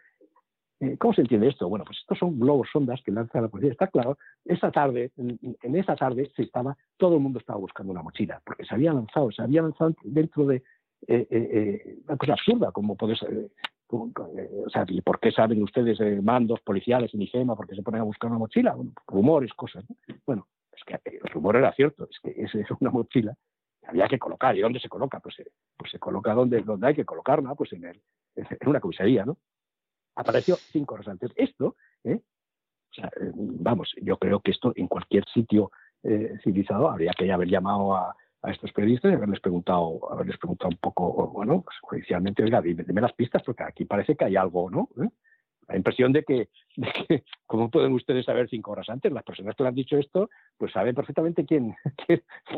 ¿Cómo 0.99 1.13
se 1.13 1.21
entiende 1.21 1.47
esto? 1.47 1.69
Bueno, 1.69 1.85
pues 1.85 1.99
estos 1.99 2.17
son 2.17 2.37
globos 2.37 2.67
sondas 2.71 3.01
que 3.03 3.11
lanza 3.11 3.39
la 3.39 3.47
policía. 3.47 3.71
Está 3.71 3.87
claro, 3.87 4.17
esa 4.43 4.71
tarde, 4.71 5.11
en, 5.15 5.55
esa 5.75 5.95
tarde 5.95 6.29
se 6.35 6.43
estaba, 6.43 6.75
todo 6.97 7.15
el 7.15 7.21
mundo 7.21 7.39
estaba 7.39 7.59
buscando 7.59 7.93
una 7.93 8.03
mochila, 8.03 8.41
porque 8.45 8.65
se 8.65 8.75
había 8.75 8.91
lanzado, 8.91 9.31
se 9.31 9.41
había 9.41 9.61
lanzado 9.61 9.95
dentro 10.03 10.45
de 10.45 10.57
eh, 11.07 11.27
eh, 11.29 11.97
una 12.07 12.17
cosa 12.17 12.33
absurda, 12.33 12.71
como 12.71 12.97
puede 12.97 13.15
ser, 13.15 13.49
o 13.89 14.69
sea, 14.69 14.85
¿por 15.03 15.19
qué 15.19 15.31
saben 15.31 15.61
ustedes 15.63 15.99
mandos 16.23 16.59
policiales 16.61 17.13
en 17.13 17.21
IFEMA? 17.21 17.55
¿Por 17.55 17.67
qué 17.67 17.75
se 17.75 17.83
ponen 17.83 18.01
a 18.01 18.05
buscar 18.05 18.29
una 18.29 18.39
mochila? 18.39 18.73
Bueno, 18.73 18.91
rumores, 19.07 19.53
cosas. 19.53 19.85
Bueno, 20.25 20.47
es 20.71 20.83
que 20.83 20.99
el 21.09 21.29
rumor 21.31 21.55
era 21.55 21.71
cierto, 21.73 22.07
es 22.09 22.19
que 22.19 22.41
es 22.41 22.71
una 22.79 22.89
mochila 22.89 23.35
que 23.79 23.87
había 23.87 24.07
que 24.07 24.19
colocar. 24.19 24.57
¿Y 24.57 24.61
dónde 24.61 24.79
se 24.79 24.89
coloca? 24.89 25.19
Pues, 25.19 25.35
pues 25.77 25.91
se 25.91 25.99
coloca 25.99 26.33
donde, 26.33 26.61
donde 26.61 26.87
hay 26.87 26.95
que 26.95 27.05
colocarla, 27.05 27.53
pues 27.55 27.73
en, 27.73 27.85
el, 27.85 28.01
en 28.35 28.67
una 28.67 28.79
comisaría, 28.79 29.25
¿no? 29.25 29.37
Apareció 30.15 30.55
cinco 30.55 30.95
horas 30.95 31.07
antes. 31.07 31.31
Esto, 31.35 31.75
¿eh? 32.03 32.19
eh, 32.97 33.31
vamos, 33.33 33.93
yo 34.01 34.17
creo 34.17 34.39
que 34.39 34.51
esto 34.51 34.73
en 34.75 34.87
cualquier 34.87 35.25
sitio 35.33 35.71
eh, 36.03 36.37
civilizado 36.43 36.89
habría 36.89 37.11
que 37.17 37.31
haber 37.31 37.49
llamado 37.49 37.95
a, 37.95 38.15
estos 38.47 38.71
periodistas 38.73 39.11
y 39.11 39.15
haberles 39.15 39.39
preguntado, 39.39 39.99
haberles 40.11 40.37
preguntado 40.37 40.69
un 40.69 40.77
poco, 40.77 41.29
bueno, 41.29 41.63
pues, 41.63 41.77
judicialmente, 41.81 42.43
oiga, 42.43 42.61
dime, 42.61 43.01
las 43.01 43.13
pistas, 43.13 43.41
porque 43.41 43.63
aquí 43.63 43.85
parece 43.85 44.15
que 44.15 44.25
hay 44.25 44.35
algo, 44.35 44.69
¿no? 44.69 44.87
La 45.67 45.75
impresión 45.75 46.13
de 46.13 46.23
que, 46.23 46.49
de 46.77 47.23
¿cómo 47.47 47.71
pueden 47.71 47.93
ustedes 47.93 48.23
saber 48.23 48.47
cinco 48.47 48.73
horas 48.73 48.87
antes? 48.89 49.11
Las 49.11 49.23
personas 49.23 49.55
que 49.55 49.63
le 49.63 49.69
han 49.69 49.73
dicho 49.73 49.97
esto, 49.97 50.29
pues 50.59 50.71
saben 50.73 50.93
perfectamente 50.93 51.43
quién, 51.47 51.73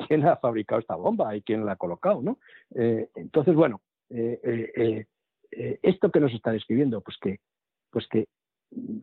quién, 0.09 0.27
ha 0.27 0.35
fabricado 0.35 0.81
esta 0.81 0.95
bomba 0.95 1.33
y 1.37 1.41
quién 1.41 1.65
la 1.65 1.71
ha 1.71 1.77
colocado, 1.77 2.21
¿no? 2.21 2.37
entonces, 2.75 3.55
bueno, 3.55 3.79
esto 5.51 6.11
que 6.11 6.19
nos 6.19 6.33
está 6.33 6.51
describiendo, 6.51 7.01
pues 7.01 7.17
que 7.21 7.39
pues 7.89 8.07
que 8.07 8.27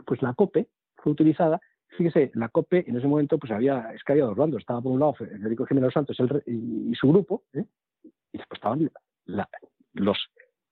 pues 0.07 0.23
la 0.23 0.35
COPE 0.35 0.69
fue 0.97 1.13
utilizada 1.13 1.61
fíjese, 1.97 2.31
la 2.35 2.49
COPE 2.49 2.85
en 2.87 2.97
ese 2.97 3.07
momento 3.07 3.39
pues 3.39 3.53
había, 3.53 3.93
es 3.95 4.03
que 4.05 4.13
estaba 4.59 4.81
por 4.81 4.93
un 4.93 5.01
lado 5.01 5.15
Federico 5.15 5.67
Jiménez 5.67 5.93
Santos 5.93 6.17
y, 6.47 6.95
su 6.95 7.09
grupo, 7.09 7.45
¿eh? 7.53 7.65
y 8.33 8.39
después 8.39 8.59
estaban 8.59 8.91
los, 9.95 10.19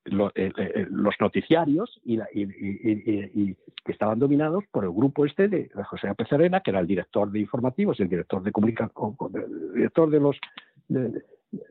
eh, 0.05 0.53
eh, 0.57 0.86
los, 0.90 1.15
noticiarios 1.20 2.01
y, 2.05 2.19
que 3.85 3.93
estaban 3.93 4.19
dominados 4.19 4.65
por 4.70 4.85
el 4.85 4.90
grupo 4.90 5.27
este 5.27 5.49
de, 5.49 5.70
José 5.85 6.09
López 6.09 6.32
Arena, 6.32 6.61
que 6.61 6.70
era 6.70 6.81
el 6.81 6.86
director 6.86 7.31
de 7.31 7.40
informativos, 7.40 7.99
el 8.01 8.09
director 8.09 8.43
de 8.43 8.53
comunicación, 8.53 9.16
el 9.35 9.74
director 9.74 10.11
de 10.11 10.20
los, 10.20 10.39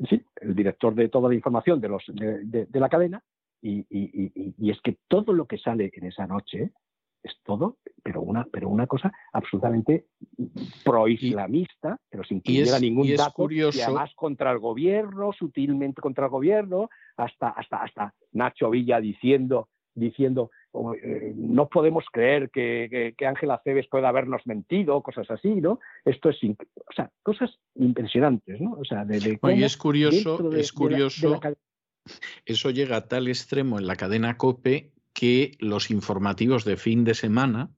sí, 0.10 0.24
el 0.42 0.56
director 0.56 0.96
de 0.96 1.10
toda 1.10 1.30
la 1.30 1.36
información 1.36 1.80
de 1.82 1.90
los 1.90 2.04
de, 2.08 2.68
la 2.74 2.90
cadena, 2.90 3.22
y, 3.62 4.72
es 4.72 4.82
que 4.82 4.98
todo 5.08 5.34
lo 5.34 5.46
que 5.46 5.58
sale 5.58 5.92
en 5.94 6.06
esa 6.06 6.28
noche 6.28 6.72
es 7.24 7.36
todo, 7.44 7.78
pero 8.02 8.22
una, 8.22 8.48
pero 8.52 8.68
una 8.68 8.88
cosa 8.88 9.12
absolutamente 9.32 10.08
proislamista, 10.84 12.00
pero 12.10 12.24
sin 12.24 12.42
que 12.42 12.52
hubiera 12.52 12.80
ningún 12.80 13.16
dato, 13.16 13.48
y 13.52 13.62
además 13.82 14.12
contra 14.16 14.52
el 14.52 14.58
gobierno, 14.58 15.32
sutilmente 15.32 16.02
contra 16.02 16.26
el 16.26 16.32
gobierno, 16.32 16.90
hasta, 17.18 17.50
hasta, 17.50 17.84
hasta 17.84 18.14
Nacho 18.32 18.72
Villa 18.72 19.00
diciendo, 19.00 19.70
diciendo 19.94 20.50
eh, 21.04 21.34
no 21.36 21.68
podemos 21.68 22.06
creer 22.12 22.50
que, 22.50 23.14
que, 23.18 23.28
Ángela 23.28 23.62
Cebes 23.64 23.88
pueda 23.90 24.08
habernos 24.08 24.42
mentido, 24.48 25.04
cosas 25.04 25.30
así, 25.30 25.56
¿no? 25.56 25.80
Esto 26.06 26.30
es, 26.30 26.38
o 26.44 26.94
sea, 26.96 27.12
cosas 27.24 27.52
impresionantes, 27.76 28.62
¿no? 28.62 28.78
O 28.80 28.86
sea, 28.86 29.04
de, 29.04 29.18
y 29.18 29.64
es 29.64 29.76
curioso, 29.76 30.52
es 30.54 30.72
curioso, 30.72 31.42
eso 32.46 32.70
llega 32.70 32.98
a 32.98 33.08
tal 33.08 33.28
extremo 33.28 33.80
en 33.80 33.88
la 33.88 33.96
cadena 33.96 34.38
COPE 34.38 34.94
que 35.14 35.58
los 35.60 35.92
informativos 35.92 36.66
de 36.66 36.78
fin 36.78 37.04
de 37.04 37.14
semana 37.14 37.72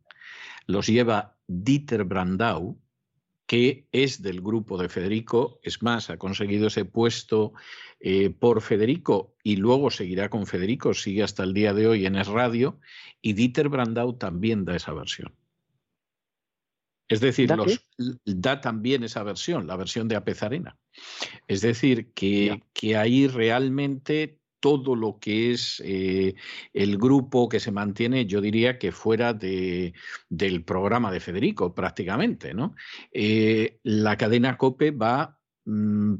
los 0.65 0.87
lleva 0.87 1.37
Dieter 1.47 2.03
Brandau, 2.03 2.79
que 3.45 3.87
es 3.91 4.21
del 4.21 4.41
grupo 4.41 4.77
de 4.77 4.87
Federico, 4.87 5.59
es 5.63 5.81
más, 5.81 6.09
ha 6.09 6.17
conseguido 6.17 6.67
ese 6.67 6.85
puesto 6.85 7.53
eh, 7.99 8.29
por 8.29 8.61
Federico 8.61 9.35
y 9.43 9.57
luego 9.57 9.91
seguirá 9.91 10.29
con 10.29 10.47
Federico, 10.47 10.93
sigue 10.93 11.23
hasta 11.23 11.43
el 11.43 11.53
día 11.53 11.73
de 11.73 11.87
hoy 11.87 12.05
en 12.05 12.15
Es 12.15 12.27
Radio, 12.27 12.79
y 13.21 13.33
Dieter 13.33 13.69
Brandau 13.69 14.17
también 14.17 14.63
da 14.63 14.75
esa 14.75 14.93
versión. 14.93 15.35
Es 17.09 17.19
decir, 17.19 17.51
¿Da, 18.25 18.61
también 18.61 19.03
esa 19.03 19.23
versión, 19.23 19.67
la 19.67 19.75
versión 19.75 20.07
de 20.07 20.15
Apezarena. 20.15 20.77
Es 21.47 21.61
decir, 21.61 22.11
que, 22.13 22.63
que 22.73 22.97
ahí 22.97 23.27
realmente 23.27 24.39
todo 24.63 24.95
lo 24.95 25.19
que 25.19 25.51
es 25.51 25.83
eh, 25.85 26.35
el 26.71 26.97
grupo 26.97 27.49
que 27.49 27.59
se 27.59 27.71
mantiene, 27.71 28.25
yo 28.25 28.39
diría 28.39 28.79
que 28.79 28.93
fuera 28.93 29.33
de, 29.33 29.93
del 30.29 30.63
programa 30.63 31.11
de 31.11 31.19
Federico 31.19 31.75
prácticamente. 31.75 32.53
¿no? 32.53 32.73
Eh, 33.11 33.79
la 33.83 34.15
cadena 34.15 34.57
COPE 34.57 34.91
va 34.91 35.37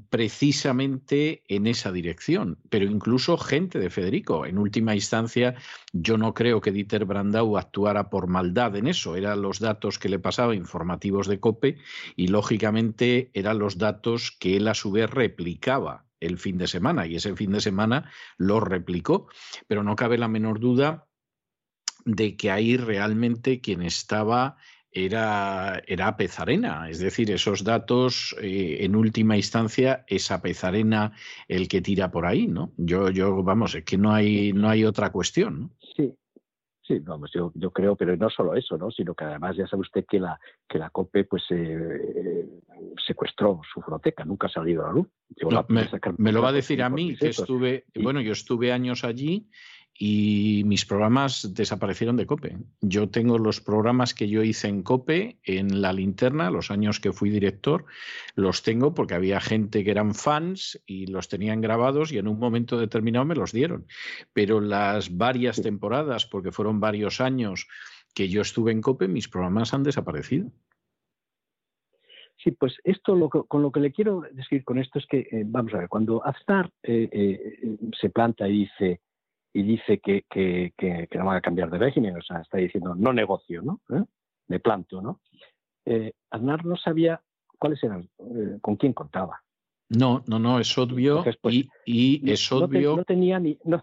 precisamente 0.09 1.43
en 1.49 1.67
esa 1.67 1.91
dirección, 1.91 2.59
pero 2.69 2.85
incluso 2.85 3.37
gente 3.37 3.77
de 3.77 3.89
Federico. 3.89 4.45
En 4.45 4.57
última 4.57 4.95
instancia, 4.95 5.55
yo 5.91 6.17
no 6.17 6.33
creo 6.33 6.61
que 6.61 6.71
Dieter 6.71 7.03
Brandau 7.03 7.57
actuara 7.57 8.09
por 8.09 8.27
maldad 8.27 8.75
en 8.77 8.87
eso, 8.87 9.17
eran 9.17 9.41
los 9.41 9.59
datos 9.59 9.99
que 9.99 10.07
le 10.07 10.19
pasaba 10.19 10.55
informativos 10.55 11.27
de 11.27 11.41
COPE 11.41 11.77
y 12.15 12.27
lógicamente 12.27 13.31
eran 13.33 13.59
los 13.59 13.77
datos 13.77 14.31
que 14.31 14.55
él 14.55 14.67
a 14.69 14.75
su 14.75 14.91
vez 14.91 15.09
replicaba 15.09 16.05
el 16.21 16.37
fin 16.37 16.57
de 16.57 16.67
semana 16.67 17.05
y 17.05 17.17
ese 17.17 17.35
fin 17.35 17.51
de 17.51 17.59
semana 17.59 18.09
lo 18.37 18.61
replicó. 18.61 19.27
Pero 19.67 19.83
no 19.83 19.97
cabe 19.97 20.17
la 20.17 20.29
menor 20.29 20.61
duda 20.61 21.05
de 22.05 22.37
que 22.37 22.49
ahí 22.49 22.77
realmente 22.77 23.59
quien 23.59 23.81
estaba 23.81 24.57
era, 24.93 25.81
era 25.87 26.15
Pezarena, 26.15 26.89
es 26.89 26.99
decir, 26.99 27.31
esos 27.31 27.63
datos 27.63 28.35
eh, 28.41 28.77
en 28.81 28.95
última 28.95 29.35
instancia 29.35 30.05
es 30.07 30.31
a 30.31 30.41
Pezarena 30.41 31.13
el 31.47 31.67
que 31.67 31.81
tira 31.81 32.11
por 32.11 32.25
ahí, 32.25 32.47
¿no? 32.47 32.71
Yo, 32.77 33.09
yo 33.09 33.43
vamos, 33.43 33.75
es 33.75 33.83
que 33.83 33.97
no 33.97 34.13
hay, 34.13 34.53
no 34.53 34.69
hay 34.69 34.85
otra 34.85 35.11
cuestión. 35.11 35.61
¿no? 35.61 35.69
Sí, 35.95 36.15
Sí, 36.85 36.99
vamos, 36.99 37.31
yo, 37.33 37.53
yo 37.55 37.71
creo, 37.71 37.95
pero 37.95 38.17
no 38.17 38.29
solo 38.29 38.55
eso, 38.55 38.77
¿no? 38.77 38.91
sino 38.91 39.15
que 39.15 39.23
además 39.23 39.55
ya 39.55 39.65
sabe 39.67 39.81
usted 39.81 40.05
que 40.05 40.19
la, 40.19 40.37
que 40.67 40.77
la 40.77 40.89
COPE 40.89 41.23
pues 41.23 41.43
eh, 41.51 42.45
secuestró 43.07 43.61
su 43.73 43.81
floteca, 43.81 44.25
nunca 44.25 44.47
ha 44.47 44.49
salido 44.49 44.83
a 44.83 44.87
la 44.87 44.93
luz. 44.95 45.07
me, 46.17 46.31
lo 46.33 46.41
va 46.41 46.49
a 46.49 46.51
decir 46.51 46.83
a 46.83 46.89
mí, 46.89 47.15
que 47.15 47.29
estuve, 47.29 47.85
bueno, 47.95 48.19
yo 48.19 48.33
estuve 48.33 48.73
años 48.73 49.05
allí 49.05 49.47
y 49.97 50.63
mis 50.65 50.85
programas 50.85 51.53
desaparecieron 51.53 52.17
de 52.17 52.25
COPE. 52.25 52.57
Yo 52.81 53.09
tengo 53.09 53.37
los 53.37 53.61
programas 53.61 54.13
que 54.13 54.27
yo 54.27 54.41
hice 54.41 54.67
en 54.67 54.81
COPE, 54.81 55.37
en 55.43 55.81
la 55.81 55.93
linterna, 55.93 56.49
los 56.49 56.71
años 56.71 56.99
que 56.99 57.13
fui 57.13 57.29
director, 57.29 57.85
los 58.35 58.63
tengo 58.63 58.93
porque 58.93 59.13
había 59.13 59.39
gente 59.39 59.83
que 59.83 59.91
eran 59.91 60.15
fans 60.15 60.81
y 60.85 61.07
los 61.07 61.29
tenían 61.29 61.61
grabados 61.61 62.11
y 62.11 62.17
en 62.17 62.27
un 62.27 62.39
momento 62.39 62.79
determinado 62.79 63.25
me 63.25 63.35
los 63.35 63.51
dieron. 63.51 63.85
Pero 64.33 64.61
las 64.61 65.15
varias 65.15 65.61
temporadas, 65.61 66.25
porque 66.25 66.51
fueron 66.51 66.79
varios 66.79 67.21
años 67.21 67.67
que 68.15 68.29
yo 68.29 68.41
estuve 68.41 68.71
en 68.71 68.81
COPE, 68.81 69.07
mis 69.07 69.27
programas 69.27 69.73
han 69.73 69.83
desaparecido. 69.83 70.51
Sí, 72.43 72.51
pues 72.51 72.75
esto 72.83 73.15
lo 73.15 73.29
con 73.29 73.61
lo 73.61 73.71
que 73.71 73.79
le 73.79 73.91
quiero 73.91 74.23
decir 74.31 74.65
con 74.65 74.77
esto 74.77 74.99
es 74.99 75.05
que, 75.05 75.19
eh, 75.19 75.43
vamos 75.45 75.73
a 75.73 75.77
ver, 75.77 75.87
cuando 75.87 76.25
Aznar 76.25 76.69
eh, 76.81 77.07
eh, 77.11 77.77
se 77.99 78.09
planta 78.09 78.49
y 78.49 78.63
dice 78.63 78.99
y 79.53 79.61
dice 79.61 79.99
que, 79.99 80.25
que, 80.30 80.73
que, 80.77 81.07
no 81.13 81.25
van 81.25 81.38
a 81.38 81.41
cambiar 81.41 81.69
de 81.69 81.77
régimen, 81.77 82.17
o 82.17 82.21
sea, 82.21 82.39
está 82.39 82.57
diciendo 82.57 82.95
no 82.95 83.13
negocio, 83.13 83.61
¿no? 83.61 83.81
¿Eh? 83.95 84.03
Me 84.47 84.59
planto, 84.59 85.01
¿no? 85.01 85.21
Eh, 85.85 86.13
Aznar 86.31 86.65
no 86.65 86.75
sabía 86.75 87.21
cuáles 87.59 87.84
eran, 87.84 88.09
eh, 88.19 88.57
con 88.61 88.75
quién 88.75 88.93
contaba. 88.93 89.41
No, 89.89 90.23
no, 90.27 90.39
no, 90.39 90.59
es 90.59 90.75
obvio 90.77 91.23
pues, 91.23 91.38
y, 91.53 91.69
y, 91.85 92.31
es 92.31 92.51
obvio. 92.51 92.97
No, 92.97 93.03
tenía 93.03 93.39
ni, 93.39 93.59
no, 93.63 93.80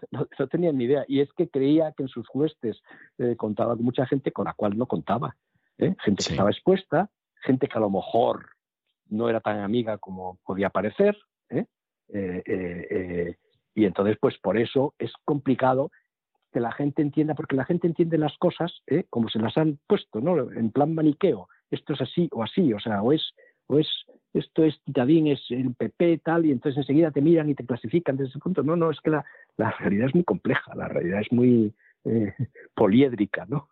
tenía 0.49 0.73
ni 0.73 0.83
idea 0.83 1.05
y 1.07 1.21
es 1.21 1.31
que 1.33 1.47
creía 1.47 1.93
que 1.93 2.03
en 2.03 2.09
sus 2.09 2.27
huestes 2.33 2.81
eh, 3.17 3.35
contaba 3.37 3.75
con 3.75 3.85
mucha 3.85 4.05
gente 4.05 4.31
con 4.33 4.45
la 4.45 4.53
cual 4.53 4.77
no 4.77 4.87
contaba. 4.87 5.37
Gente 5.77 6.23
que 6.23 6.33
estaba 6.33 6.51
expuesta, 6.51 7.09
gente 7.41 7.67
que 7.67 7.77
a 7.77 7.81
lo 7.81 7.89
mejor 7.89 8.49
no 9.07 9.29
era 9.29 9.39
tan 9.39 9.61
amiga 9.61 9.97
como 9.97 10.37
podía 10.43 10.69
parecer. 10.69 11.17
¿eh? 11.49 11.65
Y 13.73 13.85
entonces, 13.85 14.17
pues 14.19 14.37
por 14.39 14.57
eso 14.57 14.93
es 14.99 15.11
complicado 15.25 15.91
que 16.51 16.59
la 16.59 16.71
gente 16.71 17.01
entienda, 17.01 17.33
porque 17.33 17.55
la 17.55 17.65
gente 17.65 17.87
entiende 17.87 18.17
las 18.17 18.37
cosas 18.37 18.81
¿eh? 18.87 19.05
como 19.09 19.29
se 19.29 19.39
las 19.39 19.57
han 19.57 19.79
puesto, 19.87 20.19
¿no? 20.19 20.51
En 20.51 20.71
plan 20.71 20.93
maniqueo. 20.93 21.47
Esto 21.69 21.93
es 21.93 22.01
así 22.01 22.27
o 22.33 22.43
así, 22.43 22.73
o 22.73 22.79
sea, 22.79 23.01
o 23.01 23.13
es, 23.13 23.31
o 23.67 23.79
es, 23.79 23.87
esto 24.33 24.63
es 24.63 24.81
Titadín, 24.83 25.27
es 25.27 25.39
el 25.49 25.73
PP, 25.73 26.19
tal, 26.19 26.45
y 26.45 26.51
entonces 26.51 26.79
enseguida 26.79 27.11
te 27.11 27.21
miran 27.21 27.49
y 27.49 27.55
te 27.55 27.65
clasifican 27.65 28.17
desde 28.17 28.31
ese 28.31 28.39
punto. 28.39 28.63
No, 28.63 28.75
no, 28.75 28.91
es 28.91 28.99
que 28.99 29.11
la, 29.11 29.25
la 29.55 29.71
realidad 29.71 30.09
es 30.09 30.15
muy 30.15 30.25
compleja, 30.25 30.75
la 30.75 30.89
realidad 30.89 31.21
es 31.21 31.31
muy 31.31 31.73
eh, 32.03 32.33
poliédrica, 32.75 33.45
¿no? 33.47 33.69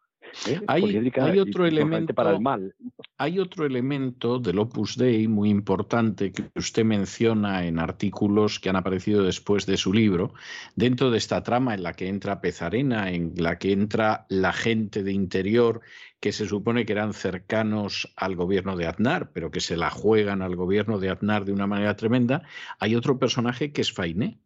¿Eh? 0.48 0.62
Hay, 0.68 1.40
otro 1.40 1.66
elemento 1.66 2.14
para 2.14 2.32
el 2.32 2.40
mal. 2.40 2.74
Hay 3.18 3.40
otro 3.40 3.66
elemento 3.66 4.40
del 4.40 4.60
Opus 4.60 4.98
Dei 4.98 5.28
muy 5.28 5.50
importante 5.50 6.32
que 6.32 6.50
usted 6.56 6.86
menciona 6.86 7.66
en 7.66 7.80
artículos 7.80 8.60
que 8.60 8.70
han 8.70 8.76
aparecido 8.76 9.24
después 9.24 9.66
de 9.66 9.78
su 9.78 9.94
libro, 9.94 10.34
dentro 10.76 11.12
de 11.12 11.18
esta 11.18 11.44
trama 11.44 11.74
en 11.74 11.84
la 11.84 11.94
que 11.94 12.08
entra 12.08 12.42
Pezarena, 12.42 13.12
en 13.12 13.34
la 13.38 13.58
que 13.58 13.72
entra 13.72 14.26
la 14.30 14.54
gente 14.54 15.04
de 15.04 15.12
interior 15.12 15.82
que 16.20 16.32
se 16.32 16.48
supone 16.48 16.86
que 16.86 16.94
eran 16.94 17.14
cercanos 17.14 18.14
al 18.16 18.36
gobierno 18.36 18.76
de 18.76 18.88
Aznar, 18.88 19.32
pero 19.32 19.52
que 19.52 19.62
se 19.62 19.78
la 19.78 19.90
juegan 19.90 20.42
al 20.42 20.56
gobierno 20.56 21.00
de 21.00 21.10
Aznar 21.10 21.46
de 21.46 21.54
una 21.54 21.68
manera 21.68 21.96
tremenda, 21.96 22.44
hay 22.80 22.96
otro 22.96 23.20
personaje 23.20 23.72
que 23.72 23.82
es 23.82 23.94
Fainé 23.94 24.40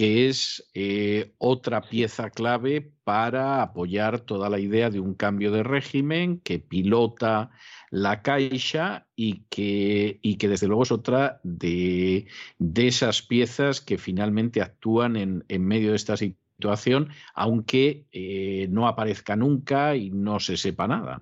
que 0.00 0.28
es 0.28 0.66
eh, 0.72 1.34
otra 1.36 1.82
pieza 1.82 2.30
clave 2.30 2.90
para 3.04 3.60
apoyar 3.60 4.20
toda 4.20 4.48
la 4.48 4.58
idea 4.58 4.88
de 4.88 4.98
un 4.98 5.12
cambio 5.12 5.52
de 5.52 5.62
régimen 5.62 6.40
que 6.40 6.58
pilota 6.58 7.50
la 7.90 8.22
Caixa 8.22 9.06
y 9.14 9.42
que, 9.50 10.18
y 10.22 10.38
que 10.38 10.48
desde 10.48 10.68
luego 10.68 10.84
es 10.84 10.90
otra 10.90 11.38
de, 11.44 12.28
de 12.58 12.86
esas 12.86 13.20
piezas 13.20 13.82
que 13.82 13.98
finalmente 13.98 14.62
actúan 14.62 15.16
en, 15.16 15.44
en 15.48 15.66
medio 15.66 15.90
de 15.90 15.96
esta 15.96 16.16
situación, 16.16 17.10
aunque 17.34 18.06
eh, 18.10 18.68
no 18.70 18.88
aparezca 18.88 19.36
nunca 19.36 19.96
y 19.96 20.08
no 20.08 20.40
se 20.40 20.56
sepa 20.56 20.88
nada. 20.88 21.20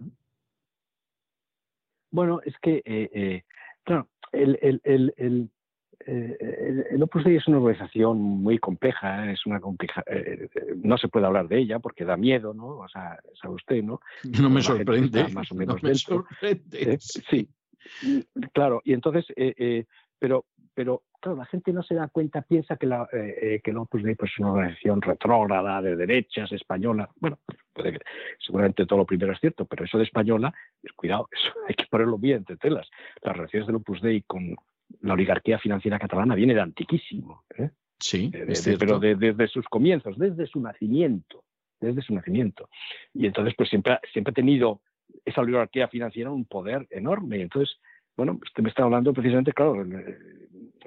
Bueno, 2.12 2.40
es 2.44 2.54
que, 2.62 2.80
eh, 2.84 3.42
claro, 3.82 4.08
el, 4.30 5.50
eh, 6.06 6.86
el 6.90 7.02
Opus 7.02 7.24
Dei 7.24 7.36
es 7.36 7.46
una 7.48 7.58
organización 7.58 8.18
muy 8.18 8.58
compleja, 8.58 9.30
es 9.30 9.44
una 9.46 9.60
compleja, 9.60 10.02
eh, 10.06 10.48
eh, 10.54 10.74
no 10.76 10.96
se 10.96 11.08
puede 11.08 11.26
hablar 11.26 11.48
de 11.48 11.58
ella 11.58 11.80
porque 11.80 12.04
da 12.04 12.16
miedo, 12.16 12.54
¿no? 12.54 12.78
O 12.78 12.88
sea, 12.88 13.18
sabe 13.40 13.54
usted, 13.54 13.82
¿no? 13.82 14.00
No 14.40 14.48
me 14.48 14.62
sorprende. 14.62 15.28
Más 15.28 15.50
o 15.50 15.54
menos 15.54 15.82
no 15.82 15.88
me 15.88 15.94
sorprende. 15.94 16.98
sí, 17.00 17.48
claro. 18.52 18.80
Y 18.84 18.92
entonces, 18.92 19.26
pero, 20.18 20.46
pero 20.72 21.02
claro, 21.20 21.38
la 21.38 21.46
gente 21.46 21.72
no 21.72 21.82
se 21.82 21.94
da 21.94 22.08
cuenta, 22.08 22.42
piensa 22.42 22.76
que, 22.76 22.86
la, 22.86 23.08
que 23.10 23.60
el 23.64 23.76
Opus 23.76 24.02
Dei 24.02 24.14
pues, 24.14 24.30
es 24.32 24.38
una 24.38 24.52
organización 24.52 25.02
retrógrada 25.02 25.82
de 25.82 25.96
derechas 25.96 26.52
española. 26.52 27.10
Bueno, 27.16 27.38
seguramente 28.38 28.86
todo 28.86 29.00
lo 29.00 29.06
primero 29.06 29.32
es 29.32 29.40
cierto, 29.40 29.64
pero 29.64 29.84
eso 29.84 29.98
de 29.98 30.04
española, 30.04 30.54
pues, 30.80 30.92
cuidado, 30.94 31.28
eso 31.32 31.52
hay 31.68 31.74
que 31.74 31.86
ponerlo 31.90 32.18
bien 32.18 32.38
entre 32.38 32.56
telas. 32.56 32.88
Las 33.22 33.36
relaciones 33.36 33.66
del 33.66 33.76
Opus 33.76 34.00
Dei 34.00 34.22
con 34.22 34.56
la 35.00 35.14
oligarquía 35.14 35.58
financiera 35.58 35.98
catalana 35.98 36.34
viene 36.34 36.54
de 36.54 36.60
antiquísimo. 36.60 37.44
¿eh? 37.56 37.70
Sí, 37.98 38.30
pero 38.78 38.98
desde 38.98 39.48
sus 39.48 39.66
comienzos, 39.66 40.18
desde 40.18 40.46
su 40.46 40.60
nacimiento, 40.60 41.44
desde 41.80 42.02
su 42.02 42.14
nacimiento. 42.14 42.68
Y 43.12 43.26
entonces, 43.26 43.54
pues 43.56 43.68
siempre, 43.68 43.98
siempre 44.12 44.30
ha 44.30 44.34
tenido 44.34 44.80
esa 45.24 45.40
oligarquía 45.40 45.88
financiera 45.88 46.30
un 46.30 46.44
poder 46.44 46.86
enorme. 46.90 47.40
Entonces, 47.40 47.78
bueno, 48.16 48.38
usted 48.42 48.62
me 48.62 48.68
está 48.68 48.84
hablando 48.84 49.12
precisamente, 49.12 49.52
claro, 49.52 49.84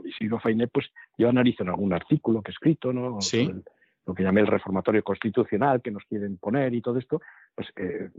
Isidro 0.04 0.40
Fainé, 0.40 0.68
pues 0.68 0.88
yo 1.18 1.30
analizo 1.30 1.64
en 1.64 1.70
algún 1.70 1.94
artículo 1.94 2.42
que 2.42 2.52
he 2.52 2.54
escrito, 2.54 2.92
¿no? 2.94 3.20
lo 4.06 4.16
que 4.16 4.24
llamé 4.24 4.42
el 4.42 4.48
reformatorio 4.48 5.04
constitucional 5.04 5.82
que 5.82 5.92
nos 5.92 6.04
quieren 6.06 6.38
poner 6.38 6.74
y 6.74 6.82
todo 6.82 6.98
esto, 6.98 7.22
pues 7.56 7.68
eh, 7.76 8.10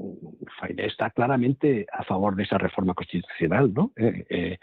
Fainé 0.59 0.87
está 0.87 1.11
claramente 1.11 1.87
a 1.93 2.05
favor 2.05 2.37
de 2.37 2.45
esa 2.45 2.59
reforma 2.59 2.95
constitucional, 2.95 3.73
¿no? 3.73 3.93
Eh, 3.97 4.25
eh, 4.29 4.59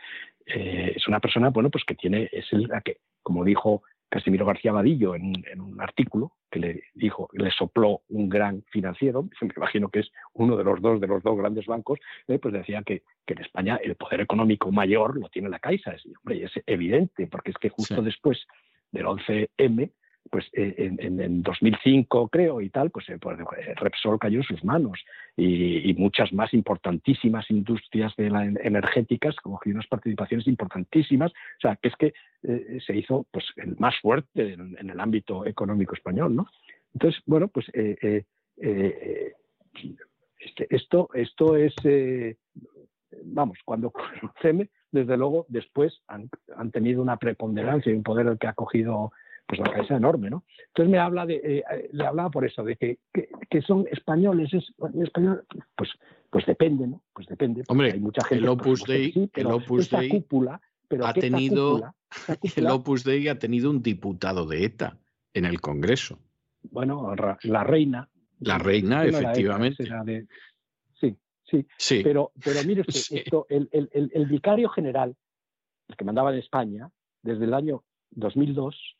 eh, 0.49 0.93
es 0.95 1.07
una 1.07 1.19
persona, 1.19 1.49
bueno, 1.49 1.69
pues 1.69 1.83
que 1.85 1.95
tiene, 1.95 2.29
es 2.31 2.51
el, 2.51 2.69
que, 2.83 2.97
como 3.21 3.43
dijo 3.43 3.83
Casimiro 4.09 4.45
García 4.45 4.71
Vadillo 4.71 5.13
en, 5.13 5.33
un 5.59 5.79
artículo 5.79 6.31
que 6.49 6.59
le 6.59 6.83
dijo, 6.95 7.29
le 7.33 7.51
sopló 7.51 8.01
un 8.09 8.27
gran 8.27 8.63
financiero, 8.71 9.23
me 9.41 9.53
imagino 9.55 9.89
que 9.89 9.99
es 9.99 10.11
uno 10.33 10.57
de 10.57 10.63
los 10.63 10.81
dos 10.81 10.99
de 10.99 11.07
los 11.07 11.21
dos 11.21 11.37
grandes 11.37 11.67
bancos, 11.67 11.99
eh, 12.27 12.39
pues 12.39 12.53
decía 12.53 12.81
que, 12.83 13.03
en 13.27 13.41
España 13.41 13.79
el 13.83 13.95
poder 13.95 14.21
económico 14.21 14.71
mayor 14.71 15.15
lo 15.15 15.29
tiene 15.29 15.49
la 15.49 15.59
Caixa. 15.59 15.91
Es, 15.91 16.03
hombre, 16.07 16.43
es 16.43 16.51
evidente, 16.65 17.27
porque 17.27 17.51
es 17.51 17.57
que 17.57 17.69
justo 17.69 18.01
después 18.01 18.43
del 18.91 19.05
11M, 19.05 19.91
pues 20.29 20.45
eh, 20.53 20.75
en, 20.77 21.19
en, 21.19 21.41
2005 21.41 22.29
creo 22.29 22.61
y 22.61 22.69
tal, 22.69 22.91
pues, 22.91 23.09
eh, 23.09 23.17
pues 23.19 23.39
eh, 23.39 23.73
Repsol 23.75 24.19
cayó 24.19 24.37
en 24.37 24.43
sus 24.43 24.63
manos 24.63 24.99
y, 25.35 25.93
muchas 25.97 26.31
más 26.31 26.53
importantísimas 26.53 27.49
industrias 27.49 28.15
de 28.15 28.29
la, 28.29 28.45
energéticas 28.45 29.35
cogieron 29.37 29.77
unas 29.77 29.87
participaciones 29.87 30.47
importantísimas, 30.47 31.31
o 31.31 31.61
sea, 31.61 31.75
que 31.75 31.89
es 31.89 31.95
que 31.95 32.13
se 32.85 32.95
hizo 32.95 33.25
pues 33.31 33.45
el 33.57 33.75
más 33.77 33.95
fuerte 33.99 34.53
en, 34.53 34.89
el 34.89 34.99
ámbito 34.99 35.45
económico 35.45 35.93
español, 35.95 36.35
¿no? 36.35 36.47
Entonces, 36.93 37.21
bueno, 37.25 37.49
pues 37.49 37.67
este, 37.73 38.25
esto, 40.69 41.09
esto 41.13 41.57
es, 41.57 41.75
vamos, 43.25 43.57
cuando 43.65 43.91
CEME, 44.41 44.69
desde 44.91 45.17
luego, 45.17 45.45
después 45.49 46.01
han, 46.07 46.29
tenido 46.71 47.01
una 47.01 47.17
preponderancia 47.17 47.91
y 47.91 47.95
un 47.95 48.03
poder 48.03 48.37
que 48.37 48.47
ha 48.47 48.53
cogido 48.53 49.11
pues 49.49 49.59
la 49.59 49.71
cabeza 49.71 49.95
enorme, 49.95 50.29
¿no? 50.29 50.43
Entonces 50.67 50.91
me 50.91 50.99
habla 50.99 51.25
de, 51.25 51.37
eh, 51.37 51.63
eh, 51.71 51.89
le 51.91 52.05
hablaba 52.05 52.29
por 52.29 52.45
eso, 52.45 52.63
de 52.63 52.75
que, 52.75 52.99
que, 53.49 53.61
son 53.63 53.87
españoles, 53.91 54.53
es 54.53 54.71
español, 55.03 55.43
pues, 55.75 55.89
pues 56.29 56.45
depende, 56.45 56.85
¿no? 56.85 57.01
Pues 57.11 57.25
depende. 57.25 57.63
Hombre, 57.67 57.93
hay 57.93 57.99
mucha 57.99 58.23
gente. 58.23 58.43
El 58.43 58.47
Opus 58.47 58.83
Dei, 58.83 59.11
el 59.33 59.47
Opus 59.47 59.89
Dei 59.89 60.07
cúpula, 60.07 60.61
pero 60.87 61.07
ha 61.07 61.13
tenido, 61.15 61.81
el 62.55 62.67
Opus 62.67 63.03
Dei 63.03 63.27
ha 63.27 63.39
tenido 63.39 63.71
un 63.71 63.81
diputado 63.81 64.45
de 64.45 64.65
ETA 64.65 64.99
en 65.33 65.45
el 65.45 65.59
Congreso. 65.59 66.19
Bueno, 66.61 67.15
la 67.41 67.63
reina. 67.63 68.07
La 68.41 68.59
reina, 68.59 69.03
efectivamente. 69.03 69.83
sí, 70.93 71.17
sí, 71.43 71.65
sí, 71.75 72.01
Pero, 72.03 72.33
pero 72.43 72.63
mire 72.67 72.81
usted, 72.81 73.17
esto, 73.25 73.47
el, 73.49 73.67
el, 73.71 73.89
el 74.13 74.25
vicario 74.27 74.69
general, 74.69 75.15
el 75.87 75.95
que 75.95 76.05
mandaba 76.05 76.31
en 76.31 76.37
España, 76.37 76.87
desde 77.23 77.45
el 77.45 77.55
año 77.55 77.83
2002, 78.11 78.75
¿eh? 78.75 78.98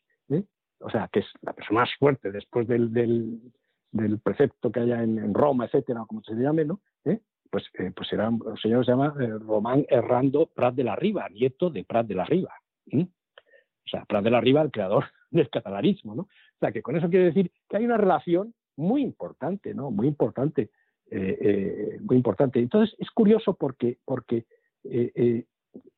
O 0.80 0.90
sea, 0.90 1.08
que 1.12 1.20
es 1.20 1.26
la 1.42 1.52
persona 1.52 1.80
más 1.80 1.90
fuerte 1.98 2.30
después 2.30 2.66
del, 2.66 2.92
del, 2.92 4.18
precepto 4.20 4.72
que 4.72 4.80
haya 4.80 5.02
en, 5.02 5.34
Roma, 5.34 5.66
etcétera, 5.66 6.04
como 6.06 6.22
se 6.22 6.34
llame, 6.34 6.64
¿no? 6.64 6.80
¿Eh? 7.04 7.20
Pues, 7.50 7.64
eh, 7.78 7.92
pues 7.94 8.12
era, 8.12 8.28
el 8.28 8.58
señor 8.60 8.84
se 8.84 8.92
llama 8.92 9.14
Román 9.40 9.84
Errando 9.88 10.46
Prat 10.46 10.74
de 10.74 10.84
la 10.84 10.96
Riva, 10.96 11.28
nieto 11.28 11.70
de 11.70 11.84
Prat 11.84 12.06
de 12.06 12.14
la 12.14 12.24
Riva. 12.24 12.54
O 12.92 13.88
sea, 13.90 14.04
Prat 14.04 14.24
de 14.24 14.30
la 14.30 14.40
Riva, 14.40 14.62
el 14.62 14.70
creador 14.70 15.04
del 15.30 15.50
catalanismo, 15.50 16.14
¿no? 16.14 16.22
O 16.22 16.58
sea, 16.60 16.72
que 16.72 16.82
con 16.82 16.96
eso 16.96 17.08
quiere 17.08 17.26
decir 17.26 17.50
que 17.68 17.76
hay 17.76 17.84
una 17.84 17.96
relación 17.96 18.54
muy 18.76 19.02
importante, 19.02 19.74
¿no? 19.74 19.90
Muy 19.90 20.06
importante, 20.06 20.70
muy 21.10 22.16
importante. 22.16 22.60
Entonces, 22.60 22.96
es 22.98 23.10
curioso 23.10 23.54
porque, 23.54 23.98
porque 24.04 24.46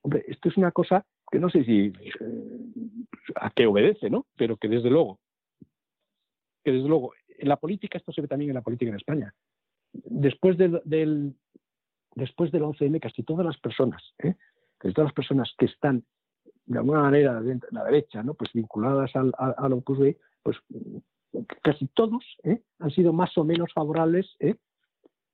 hombre, 0.00 0.24
esto 0.26 0.48
es 0.48 0.56
una 0.56 0.72
cosa 0.72 1.04
que 1.30 1.38
no 1.38 1.48
sé 1.48 1.64
si 1.64 1.92
a 3.36 3.50
qué 3.50 3.66
obedece, 3.66 4.10
¿no? 4.10 4.26
Pero 4.36 4.56
que 4.56 4.68
desde 4.68 4.90
luego, 4.90 5.18
que 6.64 6.72
desde 6.72 6.88
luego, 6.88 7.12
en 7.28 7.48
la 7.48 7.56
política, 7.56 7.98
esto 7.98 8.12
se 8.12 8.20
ve 8.20 8.28
también 8.28 8.50
en 8.50 8.54
la 8.54 8.62
política 8.62 8.90
en 8.90 8.96
España. 8.96 9.34
Después 9.92 10.56
del, 10.56 11.34
después 12.14 12.52
del 12.52 12.62
11M, 12.62 13.00
casi 13.00 13.22
todas 13.22 13.44
las 13.44 13.58
personas, 13.58 14.02
¿eh? 14.18 14.34
casi 14.78 14.94
todas 14.94 15.08
las 15.08 15.14
personas 15.14 15.54
que 15.58 15.66
están 15.66 16.04
de 16.66 16.78
alguna 16.78 17.02
manera 17.02 17.38
en 17.38 17.60
la 17.70 17.84
derecha, 17.84 18.22
¿no? 18.22 18.34
Pues 18.34 18.52
vinculadas 18.52 19.14
al, 19.16 19.32
al, 19.36 19.82
Dei, 19.98 20.16
pues 20.42 20.56
casi 21.62 21.88
todos 21.88 22.24
¿eh? 22.44 22.62
han 22.78 22.90
sido 22.90 23.12
más 23.12 23.36
o 23.36 23.44
menos 23.44 23.72
favorables, 23.72 24.36
¿eh? 24.38 24.56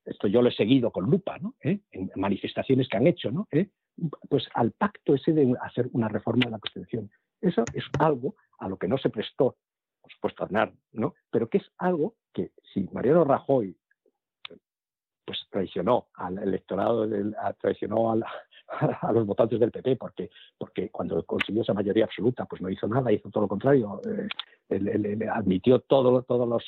esto 0.04 0.26
yo 0.26 0.42
lo 0.42 0.48
he 0.48 0.52
seguido 0.52 0.90
con 0.90 1.10
lupa, 1.10 1.38
¿no? 1.38 1.54
¿Eh? 1.62 1.80
En 1.90 2.10
manifestaciones 2.16 2.88
que 2.88 2.96
han 2.96 3.06
hecho, 3.06 3.30
¿no? 3.30 3.46
¿Eh? 3.50 3.68
pues 4.28 4.48
al 4.54 4.72
pacto 4.72 5.14
ese 5.14 5.32
de 5.32 5.54
hacer 5.60 5.88
una 5.92 6.08
reforma 6.08 6.44
de 6.44 6.52
la 6.52 6.58
Constitución. 6.58 7.10
Eso 7.40 7.64
es 7.72 7.84
algo 7.98 8.34
a 8.58 8.68
lo 8.68 8.76
que 8.76 8.88
no 8.88 8.98
se 8.98 9.10
prestó, 9.10 9.56
por 10.00 10.12
supuesto, 10.12 10.44
Aznar, 10.44 10.72
¿no? 10.92 11.14
Pero 11.30 11.48
que 11.48 11.58
es 11.58 11.70
algo 11.78 12.14
que 12.32 12.52
si 12.72 12.88
Mariano 12.92 13.24
Rajoy 13.24 13.76
pues 15.28 15.46
traicionó 15.50 16.06
al 16.14 16.38
electorado, 16.38 17.06
traicionó 17.60 18.12
a, 19.02 19.12
los 19.12 19.26
votantes 19.26 19.60
del 19.60 19.70
PP, 19.70 19.96
porque, 19.96 20.30
porque 20.56 20.88
cuando 20.88 21.22
consiguió 21.26 21.60
esa 21.60 21.74
mayoría 21.74 22.06
absoluta, 22.06 22.46
pues 22.46 22.62
no 22.62 22.70
hizo 22.70 22.88
nada, 22.88 23.12
hizo 23.12 23.28
todo 23.28 23.42
lo 23.42 23.48
contrario, 23.48 24.00
eh, 24.08 25.28
admitió 25.30 25.80
todo, 25.80 26.22
todos 26.22 26.48
los, 26.48 26.64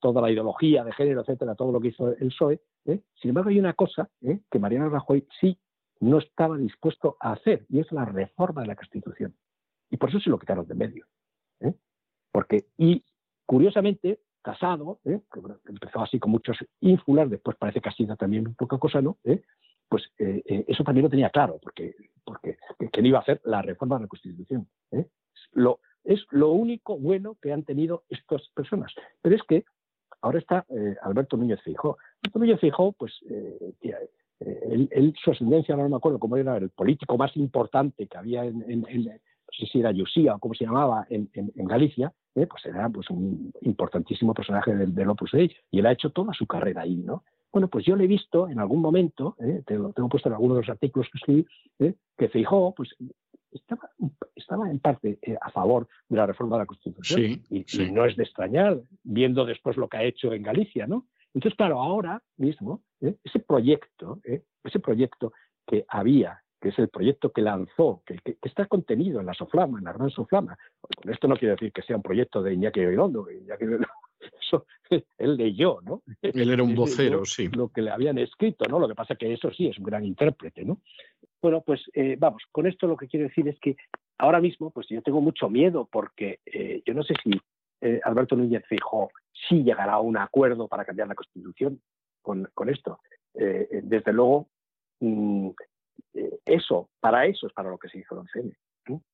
toda 0.00 0.22
la 0.22 0.30
ideología 0.30 0.82
de 0.82 0.92
género, 0.92 1.20
etcétera, 1.20 1.54
todo 1.54 1.72
lo 1.72 1.80
que 1.80 1.88
hizo 1.88 2.08
el 2.08 2.28
PSOE. 2.28 2.62
¿eh? 2.86 3.00
Sin 3.20 3.28
embargo, 3.28 3.50
hay 3.50 3.58
una 3.58 3.74
cosa 3.74 4.08
¿eh? 4.22 4.40
que 4.50 4.58
Mariano 4.58 4.88
Rajoy 4.88 5.26
sí 5.38 5.58
no 6.00 6.18
estaba 6.18 6.56
dispuesto 6.56 7.18
a 7.20 7.32
hacer, 7.32 7.66
y 7.68 7.80
es 7.80 7.92
la 7.92 8.06
reforma 8.06 8.62
de 8.62 8.68
la 8.68 8.76
Constitución. 8.76 9.34
Y 9.92 9.98
por 9.98 10.08
eso 10.08 10.18
se 10.20 10.30
lo 10.30 10.38
quitaron 10.38 10.66
de 10.66 10.74
medio. 10.74 11.06
¿eh? 11.60 11.74
Porque, 12.32 12.64
y 12.78 13.04
curiosamente, 13.46 14.20
Casado, 14.40 14.98
¿eh? 15.04 15.20
que 15.32 15.40
empezó 15.70 16.00
así 16.00 16.18
con 16.18 16.32
muchos 16.32 16.56
ínfulas, 16.80 17.30
después 17.30 17.56
parece 17.58 17.80
que 17.80 17.90
ha 17.90 17.92
sido 17.92 18.16
también 18.16 18.48
un 18.48 18.54
poco 18.56 18.80
cosa, 18.80 19.00
¿no? 19.00 19.18
¿Eh? 19.22 19.42
Pues 19.88 20.02
eso 20.16 20.82
también 20.82 21.04
lo 21.04 21.10
tenía 21.10 21.28
claro, 21.28 21.60
porque, 21.62 21.94
porque 22.24 22.56
que, 22.90 23.00
iba 23.02 23.18
a 23.18 23.20
hacer 23.20 23.40
la 23.44 23.60
reforma 23.60 23.96
de 23.96 24.02
la 24.02 24.08
Constitución. 24.08 24.66
Lo, 25.52 25.80
es 26.02 26.24
lo 26.30 26.50
único 26.52 26.98
bueno 26.98 27.36
que 27.40 27.52
han 27.52 27.62
tenido 27.62 28.04
estas 28.08 28.48
personas. 28.48 28.92
Pero 29.20 29.36
es 29.36 29.42
que 29.42 29.64
ahora 30.22 30.38
está 30.38 30.64
Alberto 31.02 31.36
Núñez 31.36 31.60
Fijó. 31.60 31.98
Alberto 32.22 32.38
Núñez 32.38 32.58
Fijó, 32.58 32.92
pues, 32.92 33.12
él, 34.40 35.14
su 35.22 35.30
ascendencia, 35.30 35.76
no 35.76 35.88
me 35.88 35.96
acuerdo 35.96 36.18
cómo 36.18 36.38
era, 36.38 36.56
el 36.56 36.70
político 36.70 37.18
más 37.18 37.36
importante 37.36 38.06
que 38.06 38.16
había 38.18 38.46
en, 38.46 38.84
no 39.52 39.66
sé 39.66 39.70
si 39.70 39.80
era 39.80 39.92
Yusía 39.92 40.34
o 40.34 40.38
cómo 40.38 40.54
se 40.54 40.64
llamaba 40.64 41.06
en, 41.10 41.28
Galicia, 41.54 42.12
eh, 42.34 42.46
pues 42.46 42.64
era 42.64 42.88
pues, 42.88 43.10
un 43.10 43.52
importantísimo 43.62 44.34
personaje 44.34 44.74
del, 44.74 44.94
del, 44.94 45.10
Opus 45.10 45.32
Dei 45.32 45.54
y 45.70 45.78
él 45.78 45.86
ha 45.86 45.92
hecho 45.92 46.10
toda 46.10 46.32
su 46.32 46.46
carrera 46.46 46.82
ahí, 46.82 46.96
¿no? 46.96 47.24
Bueno, 47.52 47.68
pues 47.68 47.84
yo 47.84 47.96
le 47.96 48.04
he 48.04 48.08
visto 48.08 48.48
en 48.48 48.58
algún 48.58 48.80
momento, 48.80 49.36
eh, 49.38 49.62
tengo, 49.66 49.92
puesto 50.08 50.30
en 50.30 50.34
algunos 50.34 50.56
de 50.56 50.62
los 50.62 50.70
artículos 50.70 51.08
que 51.12 51.18
escribí, 51.18 51.46
eh, 51.80 51.94
que 52.16 52.30
Feijó, 52.30 52.74
pues 52.74 52.88
estaba, 53.50 53.90
estaba 54.34 54.70
en 54.70 54.78
parte 54.78 55.18
a 55.38 55.50
favor 55.50 55.86
de 56.08 56.16
la 56.16 56.26
reforma 56.26 56.56
de 56.56 56.62
la 56.62 56.66
Constitución. 56.66 57.42
y, 57.50 57.64
no 57.92 58.06
es 58.06 58.16
de 58.16 58.22
extrañar, 58.22 58.80
viendo 59.02 59.44
después 59.44 59.76
lo 59.76 59.88
que 59.88 59.98
ha 59.98 60.02
hecho 60.02 60.32
en 60.32 60.42
Galicia, 60.42 60.86
¿no? 60.86 61.06
Entonces, 61.34 61.56
claro, 61.56 61.78
ahora 61.78 62.22
mismo, 62.38 62.82
ese 63.00 63.40
proyecto, 63.40 64.20
ese 64.64 64.80
proyecto 64.80 65.32
que 65.66 65.84
había 65.88 66.42
que 66.62 66.68
es 66.68 66.78
el 66.78 66.88
proyecto 66.88 67.32
que 67.32 67.42
lanzó, 67.42 68.02
que, 68.06 68.20
está 68.40 68.66
contenido 68.66 69.18
en 69.18 69.26
la 69.26 69.34
Soflama, 69.34 69.78
en 69.78 69.84
la 69.84 69.92
gran 69.92 70.10
Soflama. 70.10 70.56
Con 70.80 71.12
esto 71.12 71.26
no 71.26 71.36
quiere 71.36 71.56
decir 71.56 71.72
que 71.72 71.82
sea 71.82 71.96
un 71.96 72.02
proyecto 72.02 72.40
de 72.40 72.54
Iñaki 72.54 72.80
Oirondo, 72.80 73.28
Iñaki 73.28 73.64
eso, 74.40 74.66
él 75.18 75.36
leyó, 75.36 75.80
¿no? 75.82 76.02
Él 76.22 76.50
era 76.50 76.62
un 76.62 76.74
vocero, 76.76 77.24
sí. 77.24 77.48
Lo 77.48 77.68
que 77.68 77.82
le 77.82 77.90
habían 77.90 78.16
escrito, 78.18 78.64
¿no? 78.68 78.78
Lo 78.78 78.86
que 78.86 78.94
pasa 78.94 79.16
que 79.16 79.32
eso 79.32 79.50
sí 79.50 79.66
es 79.66 79.76
un 79.76 79.84
gran 79.84 80.04
intérprete, 80.04 80.64
¿no? 80.64 80.78
Bueno, 81.42 81.62
pues 81.62 81.82
eh, 81.94 82.14
vamos, 82.16 82.44
con 82.52 82.68
esto 82.68 82.86
lo 82.86 82.96
que 82.96 83.08
quiero 83.08 83.26
decir 83.26 83.48
es 83.48 83.58
que 83.58 83.76
ahora 84.18 84.40
mismo, 84.40 84.70
pues 84.70 84.86
yo 84.88 85.02
tengo 85.02 85.20
mucho 85.20 85.50
miedo 85.50 85.88
porque 85.90 86.38
eh, 86.46 86.80
yo 86.86 86.94
no 86.94 87.02
sé 87.02 87.14
si 87.24 87.32
eh, 87.80 88.00
Alberto 88.04 88.36
Núñez 88.36 88.64
Fijo 88.68 89.10
sí 89.48 89.64
llegará 89.64 89.94
a 89.94 90.00
un 90.00 90.16
acuerdo 90.16 90.68
para 90.68 90.84
cambiar 90.84 91.08
la 91.08 91.16
Constitución 91.16 91.80
con, 92.22 92.46
esto. 92.68 93.00
desde 93.34 94.12
luego, 94.12 94.46
mm, 95.00 95.50
eh, 96.14 96.38
eso, 96.44 96.90
para 97.00 97.26
eso 97.26 97.46
es 97.46 97.52
para 97.52 97.70
lo 97.70 97.78
que 97.78 97.88
se 97.88 97.98
hizo 97.98 98.14
el 98.14 98.20
11 98.20 98.56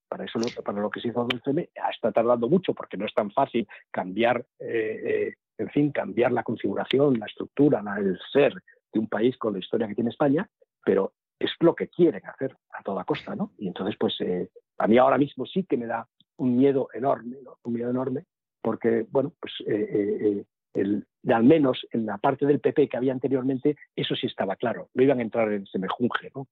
Para 0.09 0.25
eso, 0.25 0.41
para 0.65 0.81
lo 0.81 0.91
que 0.91 1.01
se 1.01 1.09
hizo 1.09 1.27
el 1.31 1.41
11 1.47 1.71
está 1.91 2.13
tardando 2.13 2.49
mucho 2.49 2.75
porque 2.75 2.97
no 2.97 3.07
es 3.07 3.15
tan 3.15 3.31
fácil 3.31 3.67
cambiar 3.91 4.45
eh, 4.59 5.35
en 5.59 5.71
fin, 5.71 5.91
cambiar 5.91 6.33
la 6.33 6.45
configuración, 6.45 7.19
la 7.19 7.27
estructura, 7.27 7.83
el 7.99 8.19
ser 8.33 8.55
de 8.93 8.99
un 8.99 9.09
país 9.09 9.37
con 9.37 9.53
la 9.53 9.59
historia 9.59 9.89
que 9.89 9.95
tiene 9.95 10.11
España, 10.11 10.49
pero 10.85 11.13
es 11.39 11.51
lo 11.61 11.75
que 11.75 11.89
quieren 11.89 12.25
hacer 12.27 12.57
a 12.73 12.83
toda 12.83 13.05
costa, 13.05 13.35
¿no? 13.35 13.53
Y 13.59 13.67
entonces, 13.69 13.97
pues, 13.99 14.15
eh, 14.21 14.49
a 14.79 14.87
mí 14.87 14.99
ahora 14.99 15.19
mismo 15.19 15.47
sí 15.47 15.65
que 15.65 15.77
me 15.77 15.87
da 15.87 16.09
un 16.37 16.57
miedo 16.57 16.89
enorme, 16.95 17.39
¿no? 17.43 17.59
un 17.65 17.73
miedo 17.73 17.91
enorme, 17.91 18.25
porque, 18.63 19.07
bueno, 19.11 19.33
pues, 19.41 19.53
eh, 19.67 20.45
al 20.75 21.45
menos 21.45 21.85
en 21.91 22.07
la 22.07 22.19
parte 22.19 22.47
del 22.47 22.61
PP 22.61 22.89
que 22.89 22.97
había 22.97 23.13
anteriormente, 23.13 23.77
eso 23.97 24.15
sí 24.15 24.27
estaba 24.27 24.57
claro, 24.57 24.89
no 24.95 25.03
iban 25.03 25.19
a 25.19 25.23
entrar 25.23 25.53
en 25.53 25.65
ese 25.65 25.79
mejunje, 25.79 26.31
¿no? 26.35 26.47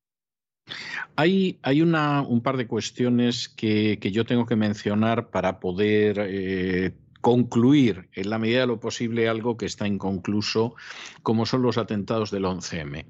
Hay, 1.16 1.58
un 1.82 2.40
par 2.42 2.56
de 2.56 2.66
cuestiones 2.66 3.48
que, 3.48 3.98
que, 4.00 4.12
yo 4.12 4.24
tengo 4.24 4.46
que 4.46 4.56
mencionar 4.56 5.30
para 5.30 5.60
poder 5.60 6.18
eh, 6.20 6.92
concluir 7.20 8.08
en 8.12 8.30
la 8.30 8.38
medida 8.38 8.60
de 8.60 8.66
lo 8.68 8.78
posible 8.78 9.28
algo 9.28 9.56
que 9.56 9.66
está 9.66 9.86
inconcluso, 9.86 10.74
como 11.22 11.44
son 11.44 11.62
los 11.62 11.78
atentados 11.78 12.30
del 12.30 12.44
11M. 12.44 13.04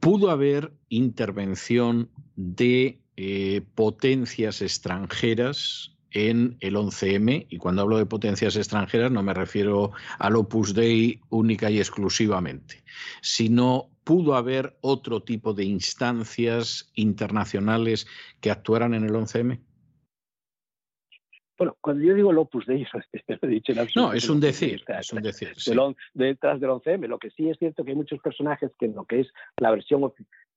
Pudo 0.00 0.30
haber 0.30 0.72
intervención 0.88 2.08
de 2.34 2.98
eh, 3.16 3.62
potencias 3.74 4.62
extranjeras 4.62 5.92
en 6.10 6.56
el 6.60 6.76
11M, 6.76 7.46
y 7.48 7.58
cuando 7.58 7.82
hablo 7.82 7.98
de 7.98 8.06
potencias 8.06 8.56
extranjeras 8.56 9.12
no 9.12 9.22
me 9.22 9.34
refiero 9.34 9.92
al 10.18 10.36
Opus 10.36 10.74
Dei 10.74 11.20
única 11.28 11.70
y 11.70 11.78
exclusivamente, 11.78 12.82
sino 13.20 13.90
pudo 14.08 14.36
haber 14.36 14.78
otro 14.80 15.22
tipo 15.22 15.52
de 15.52 15.66
instancias 15.66 16.90
internacionales 16.94 18.06
que 18.40 18.50
actuaran 18.50 18.94
en 18.94 19.04
el 19.04 19.12
11M. 19.12 19.60
Bueno, 21.58 21.76
cuando 21.82 22.02
yo 22.02 22.14
digo 22.14 22.30
el 22.30 22.38
Opus 22.38 22.64
Dei, 22.64 22.86
he 23.42 23.46
dicho 23.46 23.72
en 23.72 23.86
No, 23.94 24.14
es 24.14 24.30
un 24.30 24.40
decir, 24.40 24.82
es 24.98 25.12
un 25.12 25.20
decir. 25.20 25.52
Detrás 26.14 26.58
del 26.58 26.70
11M, 26.70 27.06
lo 27.06 27.18
que 27.18 27.28
sí 27.28 27.50
es 27.50 27.58
cierto 27.58 27.84
que 27.84 27.90
hay 27.90 27.96
muchos 27.96 28.18
personajes 28.20 28.70
que 28.78 28.86
en 28.86 28.94
lo 28.94 29.04
que 29.04 29.20
es 29.20 29.28
la 29.58 29.72
versión 29.72 30.10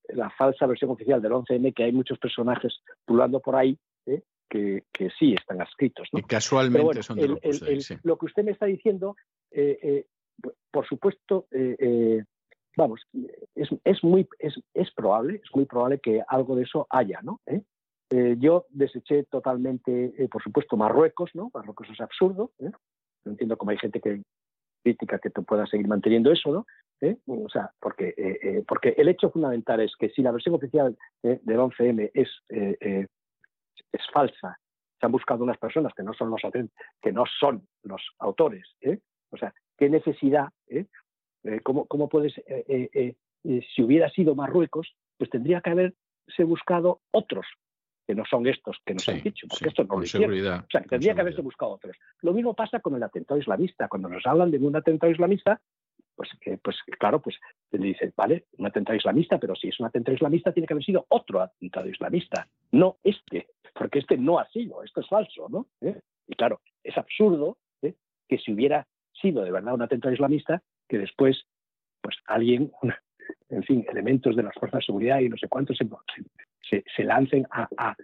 la 0.08 0.30
falsa 0.30 0.66
versión 0.66 0.92
oficial 0.92 1.22
del 1.22 1.34
11M, 1.34 1.74
que 1.74 1.84
hay 1.84 1.92
muchos 1.92 2.20
personajes 2.20 2.82
pulando 3.04 3.42
por 3.42 3.58
ahí, 3.58 3.78
¿eh? 4.06 4.22
que, 4.50 4.84
sí 5.20 5.34
están 5.34 5.60
adscritos. 5.60 6.08
¿no? 6.14 6.22
casualmente 6.22 7.04
son 7.04 7.18
de 7.18 7.28
Lo 8.04 8.18
que 8.18 8.26
usted 8.28 8.46
me 8.46 8.52
está 8.52 8.66
diciendo, 8.66 9.18
eh, 9.52 9.78
eh, 9.84 10.06
por 10.72 10.88
supuesto, 10.88 11.48
vamos, 12.78 13.02
es, 13.56 13.70
es 13.84 14.04
muy 14.04 14.28
es, 14.40 14.60
es, 14.74 14.92
probable, 14.94 15.42
es 15.44 15.56
muy 15.56 15.66
probable 15.66 16.00
que 16.00 16.22
algo 16.28 16.56
de 16.56 16.64
eso 16.64 16.88
haya, 16.90 17.20
¿no? 17.22 17.40
yo 18.40 18.66
deseché 18.72 19.24
totalmente, 19.24 20.14
por 20.30 20.44
supuesto, 20.44 20.76
Marruecos, 20.76 21.32
¿no? 21.34 21.50
Marruecos 21.54 21.88
es 21.90 22.02
absurdo, 22.02 22.52
no 22.60 23.32
entiendo 23.32 23.56
cómo 23.58 23.72
hay 23.72 23.78
gente 23.78 24.02
que 24.02 24.22
crítica 24.84 25.18
que 25.20 25.30
te 25.30 25.42
pueda 25.42 25.66
seguir 25.66 25.88
manteniendo 25.88 26.30
eso, 26.30 26.52
¿no? 26.52 26.66
O 27.28 27.50
sea, 27.50 27.72
porque, 27.80 28.64
porque 28.68 28.96
el 28.98 29.08
hecho 29.08 29.32
fundamental 29.32 29.80
es 29.80 29.96
que 29.98 30.10
si 30.10 30.22
la 30.22 30.34
versión 30.34 30.56
oficial 30.56 30.98
del 31.24 31.58
11M 31.58 32.12
es 32.14 32.30
es 33.92 34.02
falsa. 34.14 34.58
Se 35.00 35.06
han 35.06 35.12
buscado 35.12 35.44
unas 35.44 35.58
personas 35.58 35.94
que 35.96 36.04
no 36.04 36.14
son 36.14 36.30
los, 36.30 36.42
que 37.02 37.12
no 37.12 37.24
son 37.40 37.68
los 37.84 38.02
autores. 38.20 38.68
¿eh? 38.82 39.00
O 39.32 39.38
sea, 39.38 39.54
¿qué 39.78 39.90
necesidad? 39.90 40.50
Eh? 41.44 41.56
eh 41.56 41.60
¿Cómo, 41.62 41.86
¿Cómo, 41.86 42.10
puedes, 42.10 42.34
eh, 42.46 43.16
si 43.44 43.82
hubiera 43.82 44.10
sido 44.10 44.36
Marruecos, 44.36 44.96
pues 45.18 45.30
tendría 45.30 45.62
que 45.62 45.70
haberse 45.70 46.44
buscado 46.44 47.02
otros 47.12 47.46
que 48.08 48.16
no 48.16 48.24
son 48.26 48.48
estos 48.48 48.78
que 48.86 48.96
nos 48.96 49.08
han 49.08 49.22
dicho, 49.22 49.48
porque 49.48 49.70
estos 49.70 49.88
no 49.88 49.98
lo 49.98 50.04
hicieron. 50.04 50.32
O 50.32 50.66
sea, 50.70 50.82
tendría 50.82 51.14
que 51.14 51.22
haberse 51.22 51.42
buscado 51.42 51.74
otros. 51.74 51.96
Lo 52.22 52.34
mismo 52.34 52.54
pasa 52.54 52.80
con 52.80 52.96
el 52.96 53.04
atentado 53.04 53.40
islamista. 53.40 53.88
Cuando 53.88 54.10
nos 54.10 54.26
hablan 54.26 54.50
de 54.52 54.58
un 54.58 54.76
atentado 54.76 55.12
islamista, 55.12 55.62
pues, 56.16 56.30
pues 56.64 56.78
claro, 57.00 57.22
pues 57.22 57.38
le 57.72 57.80
dice, 57.80 58.12
vale, 58.16 58.46
un 58.58 58.66
atentado 58.66 58.98
islamista, 58.98 59.38
pero 59.38 59.56
si 59.56 59.70
es 59.70 59.80
un 59.80 59.86
atentado 59.86 60.16
islamista 60.16 60.52
tiene 60.52 60.68
que 60.68 60.74
haber 60.74 60.84
sido 60.84 61.06
otro 61.10 61.42
atentado 61.42 61.88
islamista, 61.88 62.48
no 62.72 62.98
este 63.04 63.48
porque 63.74 64.00
este 64.00 64.18
no 64.18 64.40
ha 64.40 64.48
sido, 64.50 64.84
esto 64.84 65.02
es 65.02 65.08
falso, 65.08 65.48
¿no? 65.50 65.68
¿Eh? 65.82 66.00
Y 66.28 66.36
claro, 66.36 66.62
es 66.84 66.98
absurdo 66.98 67.58
¿eh? 67.82 67.96
que 68.28 68.38
si 68.38 68.54
hubiera 68.54 68.88
sido 69.14 69.44
de 69.44 69.52
verdad 69.52 69.74
un 69.74 69.82
atentado 69.82 70.14
islamista, 70.14 70.62
que 70.92 70.98
después, 70.98 71.46
pues 72.02 72.18
alguien, 72.26 72.70
en 73.50 73.64
fin, 73.64 73.86
elementos 73.90 74.36
de 74.36 74.44
las 74.44 74.54
fuerzas 74.56 74.80
de 74.80 74.86
seguridad 74.88 75.22
y 75.22 75.30
no 75.30 75.38
sé 75.38 75.48
cuántos 75.48 75.78
se, 75.78 77.04
lancen 77.06 77.48
a, 77.50 77.96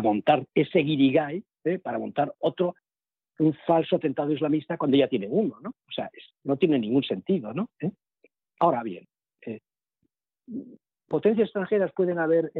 montar 0.00 0.46
ese 0.54 0.78
guirigay 0.78 1.44
¿eh? 1.64 1.78
para 1.78 1.98
montar 1.98 2.34
otro, 2.38 2.74
un 3.38 3.52
falso 3.66 3.96
atentado 3.96 4.32
islamista 4.32 4.78
cuando 4.78 4.96
ya 4.96 5.06
tienen 5.06 5.28
uno, 5.32 5.58
¿no? 5.60 5.70
O 5.70 5.92
sea, 5.94 6.10
no 6.44 6.56
tiene 6.56 6.78
ningún 6.78 7.02
sentido, 7.02 7.52
¿no? 7.52 7.68
Ahora 8.58 8.82
bien, 8.82 9.06
potencias 11.08 11.48
extranjeras 11.48 11.92
pueden 11.92 12.18
haber 12.18 12.50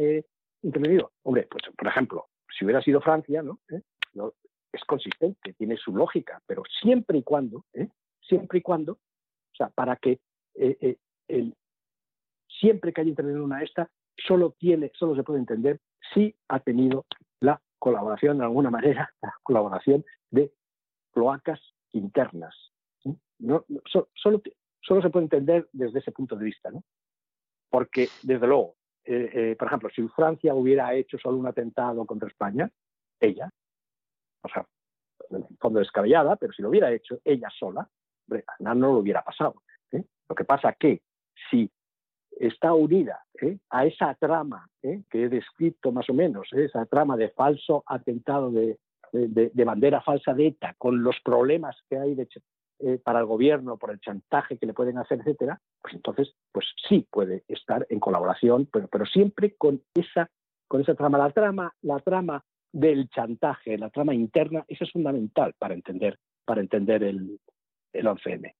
intervenido? 0.61 1.11
Hombre, 1.23 1.47
pues 1.49 1.63
por 1.75 1.87
ejemplo, 1.87 2.27
si 2.55 2.65
hubiera 2.65 2.83
sido 2.83 3.01
Francia, 3.01 3.41
¿Eh? 3.69 3.81
¿no? 4.13 4.33
es 4.71 4.83
consistente, 4.83 5.53
tiene 5.53 5.75
su 5.75 5.95
lógica, 5.95 6.39
pero 6.45 6.61
siempre 6.81 7.17
y 7.17 7.23
cuando, 7.23 7.65
¿eh? 7.73 7.87
Siempre 8.27 8.59
y 8.59 8.61
cuando, 8.61 8.93
o 8.93 9.55
sea, 9.55 9.69
para 9.69 9.95
que 9.95 10.19
eh, 10.55 10.97
el, 11.27 11.55
siempre 12.59 12.93
que 12.93 13.01
haya 13.01 13.09
intervenido 13.09 13.43
una 13.43 13.63
esta, 13.63 13.89
solo 14.17 14.51
tiene, 14.57 14.91
solo 14.95 15.15
se 15.15 15.23
puede 15.23 15.39
entender 15.39 15.79
si 16.13 16.35
ha 16.47 16.59
tenido 16.59 17.05
la 17.39 17.61
colaboración 17.79 18.37
de 18.37 18.45
alguna 18.45 18.69
manera, 18.69 19.13
la 19.21 19.33
colaboración 19.43 20.05
de 20.31 20.51
cloacas 21.11 21.59
internas. 21.91 22.55
Solo, 23.87 24.41
solo 24.81 25.01
se 25.01 25.09
puede 25.09 25.25
entender 25.25 25.67
desde 25.73 25.99
ese 25.99 26.11
punto 26.11 26.35
de 26.35 26.45
vista, 26.45 26.71
¿no? 26.71 26.83
Porque, 27.69 28.07
desde 28.23 28.47
luego, 28.47 28.75
eh, 29.03 29.29
eh, 29.33 29.55
por 29.57 29.67
ejemplo, 29.67 29.89
si 29.93 30.07
Francia 30.09 30.53
hubiera 30.53 30.93
hecho 30.93 31.17
solo 31.17 31.37
un 31.37 31.47
atentado 31.47 32.05
contra 32.05 32.27
España, 32.27 32.71
ella, 33.19 33.49
o 34.41 34.47
sea, 34.47 34.65
en 35.29 35.37
el 35.37 35.57
fondo 35.59 35.79
descabellada, 35.79 36.35
pero 36.37 36.53
si 36.53 36.61
lo 36.61 36.69
hubiera 36.69 36.91
hecho 36.91 37.19
ella 37.23 37.49
sola, 37.57 37.89
no 38.59 38.75
lo 38.75 38.97
hubiera 38.99 39.23
pasado. 39.23 39.61
¿eh? 39.91 40.03
Lo 40.27 40.35
que 40.35 40.45
pasa 40.45 40.73
que 40.73 41.01
si 41.49 41.69
está 42.39 42.73
unida 42.73 43.23
a 43.69 43.85
esa 43.85 44.13
trama 44.15 44.67
que 44.81 45.23
he 45.23 45.29
descrito 45.29 45.91
más 45.91 46.09
o 46.09 46.13
menos, 46.13 46.47
esa 46.53 46.85
trama 46.85 47.17
de 47.17 47.29
falso 47.29 47.83
atentado 47.87 48.51
de, 48.51 48.77
de, 49.11 49.63
bandera 49.63 50.01
falsa 50.01 50.33
de 50.33 50.47
ETA, 50.47 50.75
con 50.77 51.03
los 51.03 51.15
problemas 51.23 51.75
que 51.89 51.97
hay 51.97 52.15
eh, 52.79 52.99
para 53.03 53.19
el 53.19 53.25
gobierno 53.25 53.77
por 53.77 53.91
el 53.91 53.99
chantaje 53.99 54.57
que 54.57 54.65
le 54.65 54.73
pueden 54.73 54.97
hacer, 54.97 55.19
etcétera, 55.19 55.59
pues 55.81 55.93
entonces, 55.93 56.35
pues 56.51 56.65
sí 56.87 57.07
puede 57.09 57.43
estar 57.47 57.85
en 57.89 57.99
colaboración, 57.99 58.67
pero, 58.71 58.87
pero 58.87 59.05
siempre 59.05 59.55
con 59.55 59.81
esa, 59.93 60.29
con 60.67 60.81
esa 60.81 60.95
trama. 60.95 61.17
La 61.17 61.31
trama, 61.31 61.73
la 61.81 61.99
trama 61.99 62.43
del 62.71 63.07
chantaje, 63.09 63.77
la 63.77 63.89
trama 63.89 64.13
interna, 64.13 64.65
esa 64.67 64.83
es 64.83 64.91
fundamental 64.91 65.53
para 65.57 65.73
entender, 65.73 66.19
para 66.43 66.61
entender 66.61 67.03
el, 67.03 67.39
el 67.95 68.05
11M. 68.05 68.53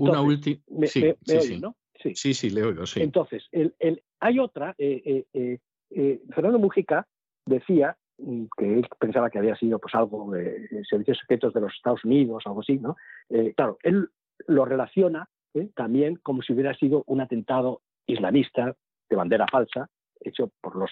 Una 0.00 0.22
última. 0.22 0.60
Sí, 0.86 1.14
sí, 1.24 1.60
¿no? 1.60 1.76
sí, 1.94 2.14
sí, 2.14 2.34
sí, 2.34 2.50
le 2.50 2.62
oigo, 2.62 2.86
sí. 2.86 3.02
Entonces, 3.02 3.46
el, 3.52 3.74
el, 3.78 4.02
hay 4.20 4.38
otra. 4.38 4.74
Eh, 4.78 5.26
eh, 5.32 6.20
Fernando 6.34 6.58
Mujica 6.58 7.06
decía 7.46 7.96
que 8.16 8.78
él 8.78 8.86
pensaba 8.98 9.30
que 9.30 9.38
había 9.38 9.56
sido 9.56 9.78
pues 9.78 9.94
algo 9.94 10.32
de 10.32 10.68
servicios 10.88 11.18
secretos 11.18 11.52
de 11.52 11.60
los 11.60 11.74
Estados 11.74 12.04
Unidos, 12.04 12.42
algo 12.46 12.60
así, 12.60 12.78
¿no? 12.78 12.96
Eh, 13.28 13.52
claro, 13.56 13.78
él 13.82 14.08
lo 14.46 14.64
relaciona 14.64 15.28
¿eh? 15.54 15.68
también 15.74 16.16
como 16.16 16.42
si 16.42 16.52
hubiera 16.52 16.74
sido 16.74 17.04
un 17.06 17.20
atentado 17.20 17.82
islamista 18.06 18.76
de 19.08 19.16
bandera 19.16 19.46
falsa 19.50 19.88
hecho 20.20 20.50
por 20.60 20.76
los 20.76 20.90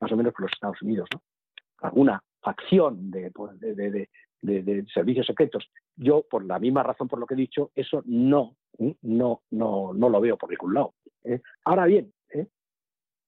más 0.00 0.10
o 0.12 0.16
menos 0.16 0.32
por 0.32 0.42
los 0.42 0.52
Estados 0.52 0.80
Unidos, 0.82 1.08
¿no? 1.12 1.22
Alguna 1.78 2.22
facción 2.40 3.10
de, 3.10 3.30
pues, 3.30 3.58
de, 3.60 4.08
de, 4.42 4.84
servicios 4.92 5.26
secretos. 5.26 5.70
Yo, 5.96 6.22
por 6.28 6.44
la 6.44 6.58
misma 6.58 6.82
razón 6.82 7.08
por 7.08 7.18
lo 7.18 7.26
que 7.26 7.34
he 7.34 7.36
dicho, 7.36 7.70
eso 7.74 8.02
no, 8.04 8.56
¿eh? 8.78 8.94
no, 9.02 9.42
no, 9.50 9.92
no 9.94 10.08
lo 10.08 10.20
veo 10.20 10.36
por 10.36 10.50
ningún 10.50 10.74
lado. 10.74 10.94
Ahora 11.64 11.86
bien, 11.86 12.12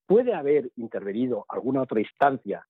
puede 0.06 0.34
haber 0.34 0.70
intervenido 0.76 1.46
alguna 1.48 1.82
otra 1.82 2.00
instancia 2.00 2.66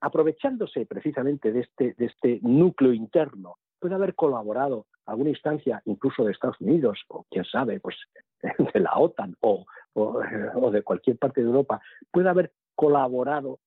aprovechándose 0.00 0.86
precisamente 0.86 1.52
de 1.52 1.60
este, 1.60 1.94
de 1.96 2.06
este 2.06 2.40
núcleo 2.42 2.92
interno, 2.92 3.56
puede 3.78 3.94
haber 3.94 4.14
colaborado 4.14 4.86
alguna 5.06 5.30
instancia 5.30 5.82
incluso 5.84 6.24
de 6.24 6.32
Estados 6.32 6.60
Unidos 6.60 6.98
o 7.08 7.26
quién 7.30 7.44
sabe, 7.44 7.80
pues 7.80 7.96
de 8.74 8.80
la 8.80 8.96
OTAN 8.96 9.36
o, 9.40 9.66
o, 9.94 10.70
de 10.70 10.82
cualquier 10.82 11.18
parte 11.18 11.40
de 11.40 11.48
Europa, 11.48 11.80
puede 12.10 12.28
haber 12.28 12.52
colaborado 12.74 13.58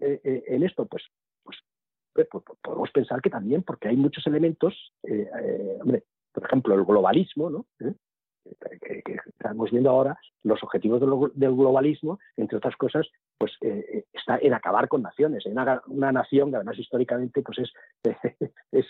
eh, 0.00 0.20
eh, 0.22 0.44
en 0.48 0.62
esto, 0.62 0.86
pues, 0.86 1.04
pues, 2.12 2.28
pues, 2.30 2.44
podemos 2.62 2.90
pensar 2.90 3.20
que 3.20 3.30
también, 3.30 3.62
porque 3.62 3.88
hay 3.88 3.96
muchos 3.96 4.26
elementos, 4.26 4.92
eh, 5.02 5.28
hombre, 5.80 6.04
por 6.32 6.44
ejemplo, 6.44 6.74
el 6.74 6.84
globalismo, 6.84 7.50
¿no? 7.50 7.66
que, 8.80 9.02
estamos 9.26 9.70
viendo 9.70 9.90
ahora, 9.90 10.18
los 10.42 10.62
objetivos 10.62 11.00
del, 11.00 11.54
globalismo, 11.54 12.18
entre 12.36 12.58
otras 12.58 12.76
cosas, 12.76 13.06
pues 13.38 13.52
eh, 13.60 13.84
eh, 13.92 14.04
está 14.12 14.38
en 14.38 14.54
acabar 14.54 14.88
con 14.88 15.02
naciones, 15.02 15.46
en 15.46 15.56
una, 15.86 16.12
nación 16.12 16.50
que 16.50 16.56
además 16.56 16.78
históricamente 16.78 17.42
pues 17.42 17.58
es, 18.72 18.86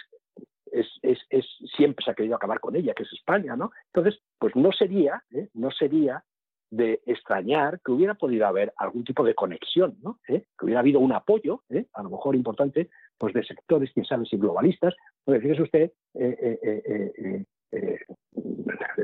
es, 0.73 1.19
es, 1.29 1.47
siempre 1.77 2.05
se 2.05 2.11
ha 2.11 2.15
querido 2.15 2.37
acabar 2.37 2.61
con 2.61 2.77
ella, 2.77 2.95
que 2.95 3.03
es 3.03 3.13
España, 3.13 3.57
¿no? 3.57 3.73
Entonces, 3.93 4.21
pues 4.39 4.57
no 4.57 4.73
sería, 4.73 5.23
¿eh? 5.31 5.49
no 5.55 5.71
sería 5.71 6.25
de 6.73 7.03
extrañar 7.05 7.81
que 7.85 7.93
hubiera 7.93 8.15
podido 8.15 8.47
haber 8.47 8.73
algún 8.79 9.05
tipo 9.05 9.23
de 9.25 9.35
conexión, 9.35 9.99
¿no? 10.01 10.21
¿Eh? 10.27 10.47
que 10.59 10.65
hubiera 10.65 10.81
habido 10.81 11.01
un 11.01 11.13
apoyo, 11.13 11.63
¿eh? 11.69 11.87
a 11.93 12.03
lo 12.03 12.09
mejor 12.09 12.35
importante, 12.35 12.89
pues 13.23 13.35
de 13.35 13.45
sectores, 13.45 13.93
quién 13.95 14.05
sabe 14.05 14.27
si 14.27 14.37
globalistas. 14.37 14.97
Pues 15.25 15.41
fíjese 15.41 15.63
usted, 15.63 15.93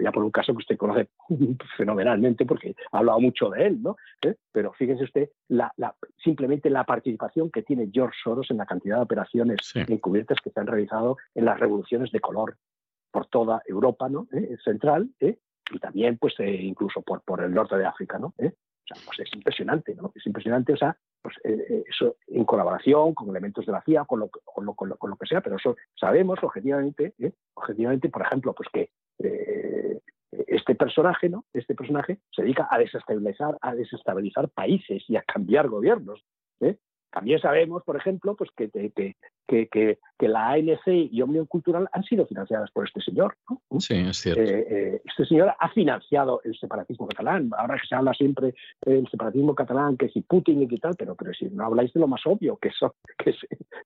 ya 0.03 0.11
por 0.11 0.25
un 0.25 0.33
caso 0.33 0.53
que 0.55 0.59
usted 0.59 0.77
conoce 0.77 1.09
fenomenalmente 1.77 2.45
porque 2.45 2.75
ha 2.91 2.99
hablado 2.99 3.21
mucho 3.21 3.49
de 3.51 3.69
él, 3.69 3.81
¿no? 3.81 3.95
Pero 4.51 4.73
fíjese 4.73 5.05
usted 5.05 5.29
la, 5.47 5.73
simplemente 6.17 6.69
la 6.69 6.83
participación 6.83 7.49
que 7.53 7.63
tiene 7.63 7.91
George 7.93 8.17
Soros 8.25 8.51
en 8.51 8.57
la 8.57 8.67
cantidad 8.67 8.97
de 8.97 9.03
operaciones 9.05 9.59
encubiertas 9.77 10.39
que 10.43 10.51
se 10.51 10.59
han 10.59 10.67
realizado 10.67 11.17
en 11.37 11.45
las 11.45 11.61
revoluciones 11.61 12.11
de 12.11 12.19
color 12.19 12.57
por 13.13 13.27
toda 13.27 13.63
Europa 13.67 14.09
¿no? 14.09 14.27
central, 14.65 15.11
¿eh? 15.21 15.39
y 15.71 15.79
también 15.79 16.19
pues 16.19 16.35
eh, 16.41 16.51
incluso 16.61 17.03
por, 17.03 17.23
por 17.23 17.41
el 17.45 17.55
norte 17.55 17.77
de 17.77 17.87
África, 17.87 18.19
¿no? 18.19 18.35
¿Eh? 18.39 18.53
O 18.53 18.95
sea, 18.95 18.97
pues 19.07 19.21
es 19.21 19.33
impresionante, 19.33 19.95
¿no? 19.95 20.11
Es 20.13 20.27
impresionante, 20.27 20.73
o 20.73 20.77
sea, 20.77 20.99
pues 21.23 21.37
eh, 21.45 21.85
eso 21.89 22.17
en 22.27 22.45
colaboración 22.45 23.15
con 23.15 23.29
elementos 23.31 23.67
de 23.67 23.73
la 23.73 23.83
CIA, 23.83 24.05
con 24.05 24.21
lo, 24.21 24.29
con 24.29 24.65
lo, 24.65 24.75
con 24.75 24.89
lo, 24.89 25.17
que 25.17 25.27
sea, 25.27 25.41
pero 25.41 25.57
eso 25.57 25.77
sabemos 25.95 26.39
objetivamente, 26.43 27.15
objetivamente, 27.55 28.09
por 28.09 28.23
ejemplo, 28.23 28.55
pues 28.55 28.69
que 28.73 28.91
este 30.69 30.75
personaje, 30.75 31.29
¿no? 31.29 31.45
Este 31.55 31.75
personaje 31.75 32.19
se 32.31 32.43
dedica 32.43 32.69
a 32.71 32.79
desestabilizar, 32.79 33.57
a 33.63 33.75
desestabilizar 33.75 34.49
países 34.51 35.03
y 35.09 35.17
a 35.17 35.23
cambiar 35.23 35.69
gobiernos. 35.69 36.23
¿eh? 36.61 36.77
También 37.11 37.41
sabemos, 37.41 37.83
por 37.85 37.97
ejemplo, 37.97 38.37
pues 38.37 38.51
que, 38.57 38.69
que, 39.49 39.99
la 40.21 40.51
ANC 40.51 40.87
y 40.87 41.23
Omnium 41.23 41.47
Cultural 41.47 41.89
han 41.93 42.05
sido 42.05 42.27
financiadas 42.27 42.71
por 42.71 42.87
este 42.87 43.01
señor. 43.01 43.37
Sí, 43.79 43.95
es 43.95 44.19
cierto. 44.19 44.43
Eh, 44.43 44.67
eh, 44.69 45.03
este 45.05 45.25
señor 45.27 45.55
ha 45.59 45.69
financiado 45.71 46.41
el 46.45 46.57
separatismo 46.59 47.07
catalán. 47.09 47.51
Ahora 47.57 47.79
que 47.81 47.87
se 47.87 47.95
habla 47.95 48.13
siempre 48.13 48.55
del 48.85 49.09
separatismo 49.09 49.55
catalán, 49.55 49.97
que 49.97 50.09
si 50.11 50.21
Putin 50.21 50.63
y 50.63 50.69
qué 50.69 50.79
tal, 50.79 50.95
pero, 50.97 51.15
pero 51.15 51.33
si 51.33 51.47
no 51.47 51.65
habláis 51.65 51.93
de 51.93 52.01
lo 52.01 52.09
más 52.09 52.21
obvio, 52.27 52.57
que, 52.59 52.69
eso, 52.69 52.97
que, 53.17 53.31
es, 53.31 53.37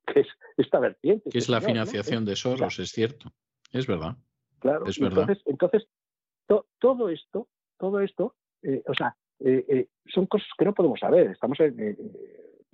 que 0.07 0.21
es 0.21 0.27
esta 0.57 0.81
vertiente. 0.81 1.31
Que 1.31 1.39
es 1.39 1.45
este 1.45 1.53
la 1.53 1.61
financiación 1.61 2.25
de 2.25 2.35
Soros, 2.35 2.79
es 2.79 2.91
cierto. 2.91 3.31
Es 3.71 3.87
verdad. 3.87 4.17
Claro, 4.59 4.87
es 4.87 4.99
verdad. 4.99 5.29
Entonces, 5.29 5.45
entonces 5.47 5.89
todo 6.79 7.09
esto, 7.09 7.49
todo 7.79 8.01
esto, 8.01 8.35
eh, 8.63 8.83
o 8.87 8.95
sea, 8.95 9.17
son 10.13 10.27
cosas 10.27 10.49
que 10.57 10.65
no 10.65 10.75
podemos 10.75 11.01
saber. 11.01 11.29
Estamos 11.29 11.59
en 11.61 11.97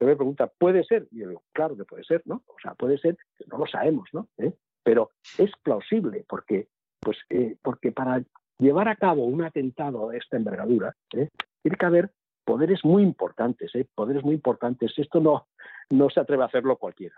me 0.07 0.17
pregunta, 0.17 0.47
¿puede 0.47 0.85
ser? 0.85 1.09
Y 1.11 1.21
yo 1.21 1.29
digo, 1.29 1.43
claro 1.53 1.77
que 1.77 1.85
puede 1.85 2.05
ser, 2.05 2.23
¿no? 2.25 2.43
O 2.47 2.57
sea, 2.63 2.75
puede 2.75 2.99
ser, 2.99 3.17
no 3.51 3.59
lo 3.59 3.67
sabemos, 3.67 4.09
¿no? 4.13 4.29
¿Eh? 4.39 4.53
Pero 4.83 5.11
es 5.39 5.51
plausible 5.63 6.25
porque, 6.29 6.69
pues, 7.01 7.19
eh, 7.31 7.57
porque 7.63 7.93
para 7.93 8.23
llevar 8.59 8.89
a 8.89 8.97
cabo 8.97 9.25
un 9.25 9.43
atentado 9.43 10.09
de 10.09 10.19
esta 10.19 10.37
envergadura, 10.37 10.95
¿eh? 11.13 11.29
tiene 11.63 11.77
que 11.77 11.87
haber 11.87 12.11
poderes 12.45 12.85
muy 12.85 13.03
importantes, 13.03 13.75
¿eh? 13.75 13.87
poderes 13.95 14.23
muy 14.23 14.35
importantes. 14.35 14.93
Esto 14.97 15.21
no, 15.21 15.49
no 15.91 16.11
se 16.11 16.21
atreve 16.21 16.45
a 16.45 16.47
hacerlo 16.47 16.77
cualquiera. 16.77 17.17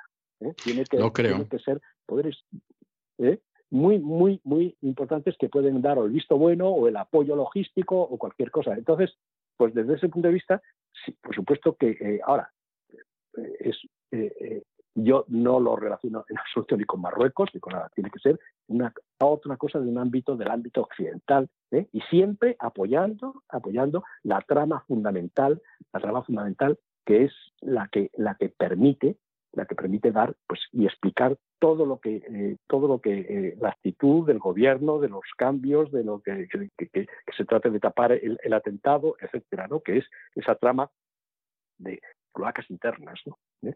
Tiene, 0.65 0.85
que, 0.85 0.97
creo. 1.13 1.47
que 1.47 1.59
ser 1.59 1.83
poderes 2.07 2.43
muy, 3.69 3.99
muy, 3.99 4.41
muy 4.43 4.75
importantes 4.81 5.37
que 5.39 5.51
pueden 5.51 5.83
dar 5.83 5.99
o 5.99 6.07
el 6.07 6.13
visto 6.13 6.39
bueno 6.39 6.69
o 6.69 6.89
el 6.89 6.97
apoyo 6.97 7.37
logístico 7.37 8.01
o 8.01 8.17
cualquier 8.17 8.51
cosa. 8.51 8.73
Entonces, 8.73 9.15
pues 9.59 9.75
desde 9.75 9.97
ese 9.97 10.09
punto 10.09 10.29
de 10.29 10.35
vista, 10.35 10.63
sí, 11.05 11.15
por 11.21 11.35
supuesto 11.35 11.77
que 11.77 12.21
ahora, 12.25 12.51
es, 13.61 13.77
eh, 14.11 14.33
eh, 14.41 14.63
yo 14.95 15.25
no 15.29 15.61
lo 15.61 15.77
relaciono 15.77 16.25
en 16.29 16.39
absoluto 16.39 16.77
ni 16.77 16.85
con 16.85 17.01
Marruecos 17.01 17.51
ni 17.55 17.61
con 17.61 17.75
nada. 17.75 17.91
Tiene 17.95 18.11
que 18.11 18.19
ser 18.19 18.39
una 18.69 18.93
otra 19.19 19.57
cosa 19.57 19.79
de 19.79 19.89
un 19.89 19.99
ámbito 19.99 20.37
del 20.37 20.51
ámbito 20.51 20.83
occidental 20.83 21.49
¿eh? 21.71 21.87
y 21.93 22.01
siempre 22.03 22.57
apoyando 22.59 23.43
apoyando 23.49 24.05
la 24.23 24.41
trama 24.41 24.85
fundamental 24.87 25.63
la 25.93 26.01
trama 26.01 26.23
fundamental 26.23 26.79
que 27.05 27.25
es 27.25 27.33
la 27.61 27.89
que 27.89 28.11
la 28.17 28.35
que 28.35 28.49
permite 28.49 29.17
la 29.53 29.67
que 29.67 29.75
permite 29.75 30.11
dar 30.11 30.35
pues 30.47 30.61
y 30.73 30.87
explicar 30.87 31.37
todo 31.59 31.87
lo 31.87 32.01
que 32.01 32.57
todo 32.67 32.89
lo 32.89 33.01
que 33.01 33.57
la 33.61 33.71
actitud 33.71 34.27
del 34.27 34.39
gobierno 34.39 34.99
de 34.99 35.09
los 35.09 35.23
cambios 35.37 35.91
de 35.93 36.05
lo 36.05 36.21
que, 36.21 36.49
que, 36.77 37.07
se 37.37 37.45
trate 37.45 37.71
de 37.71 37.81
tapar 37.81 38.13
el, 38.13 38.39
el, 38.43 38.53
atentado 38.53 39.17
etcétera 39.21 39.69
no 39.69 39.81
que 39.81 39.99
es 39.99 40.07
esa 40.35 40.55
trama 40.55 40.91
de, 41.79 42.01
cloacas 42.33 42.71
internas. 42.71 43.21
¿Eh? 43.63 43.75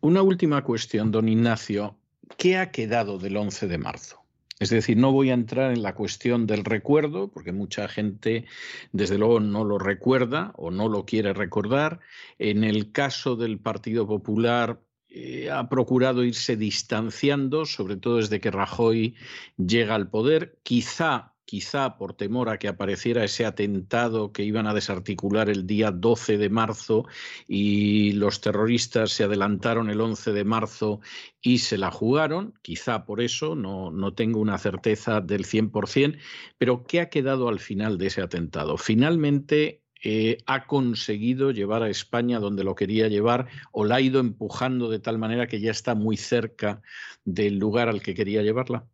Una 0.00 0.22
última 0.22 0.62
cuestión, 0.62 1.10
don 1.10 1.28
Ignacio. 1.28 1.96
¿Qué 2.36 2.56
ha 2.56 2.70
quedado 2.70 3.18
del 3.18 3.36
11 3.36 3.66
de 3.66 3.78
marzo? 3.78 4.20
Es 4.60 4.68
decir, 4.68 4.98
no 4.98 5.10
voy 5.10 5.30
a 5.30 5.34
entrar 5.34 5.72
en 5.72 5.82
la 5.82 5.94
cuestión 5.94 6.46
del 6.46 6.64
recuerdo, 6.64 7.28
porque 7.28 7.50
mucha 7.50 7.88
gente, 7.88 8.44
desde 8.92 9.16
luego, 9.16 9.40
no 9.40 9.64
lo 9.64 9.78
recuerda 9.78 10.52
o 10.56 10.70
no 10.70 10.88
lo 10.88 11.06
quiere 11.06 11.32
recordar. 11.32 12.00
En 12.38 12.62
el 12.62 12.92
caso 12.92 13.36
del 13.36 13.58
Partido 13.58 14.06
Popular, 14.06 14.78
eh, 15.08 15.50
ha 15.50 15.68
procurado 15.68 16.24
irse 16.24 16.56
distanciando, 16.56 17.64
sobre 17.64 17.96
todo 17.96 18.18
desde 18.18 18.38
que 18.38 18.50
Rajoy 18.50 19.16
llega 19.56 19.94
al 19.94 20.10
poder. 20.10 20.58
Quizá 20.62 21.32
quizá 21.50 21.96
por 21.98 22.14
temor 22.14 22.48
a 22.48 22.58
que 22.58 22.68
apareciera 22.68 23.24
ese 23.24 23.44
atentado 23.44 24.30
que 24.30 24.44
iban 24.44 24.68
a 24.68 24.72
desarticular 24.72 25.50
el 25.50 25.66
día 25.66 25.90
12 25.90 26.38
de 26.38 26.48
marzo 26.48 27.08
y 27.48 28.12
los 28.12 28.40
terroristas 28.40 29.10
se 29.10 29.24
adelantaron 29.24 29.90
el 29.90 30.00
11 30.00 30.30
de 30.30 30.44
marzo 30.44 31.00
y 31.42 31.58
se 31.58 31.76
la 31.76 31.90
jugaron, 31.90 32.54
quizá 32.62 33.04
por 33.04 33.20
eso, 33.20 33.56
no, 33.56 33.90
no 33.90 34.14
tengo 34.14 34.38
una 34.38 34.58
certeza 34.58 35.20
del 35.20 35.44
100%, 35.44 36.18
pero 36.56 36.84
¿qué 36.84 37.00
ha 37.00 37.10
quedado 37.10 37.48
al 37.48 37.58
final 37.58 37.98
de 37.98 38.06
ese 38.06 38.22
atentado? 38.22 38.76
Finalmente 38.76 39.82
eh, 40.04 40.38
ha 40.46 40.68
conseguido 40.68 41.50
llevar 41.50 41.82
a 41.82 41.90
España 41.90 42.38
donde 42.38 42.62
lo 42.62 42.76
quería 42.76 43.08
llevar 43.08 43.48
o 43.72 43.84
la 43.84 43.96
ha 43.96 44.00
ido 44.00 44.20
empujando 44.20 44.88
de 44.88 45.00
tal 45.00 45.18
manera 45.18 45.48
que 45.48 45.58
ya 45.58 45.72
está 45.72 45.96
muy 45.96 46.16
cerca 46.16 46.80
del 47.24 47.58
lugar 47.58 47.88
al 47.88 48.02
que 48.02 48.14
quería 48.14 48.42
llevarla? 48.42 48.86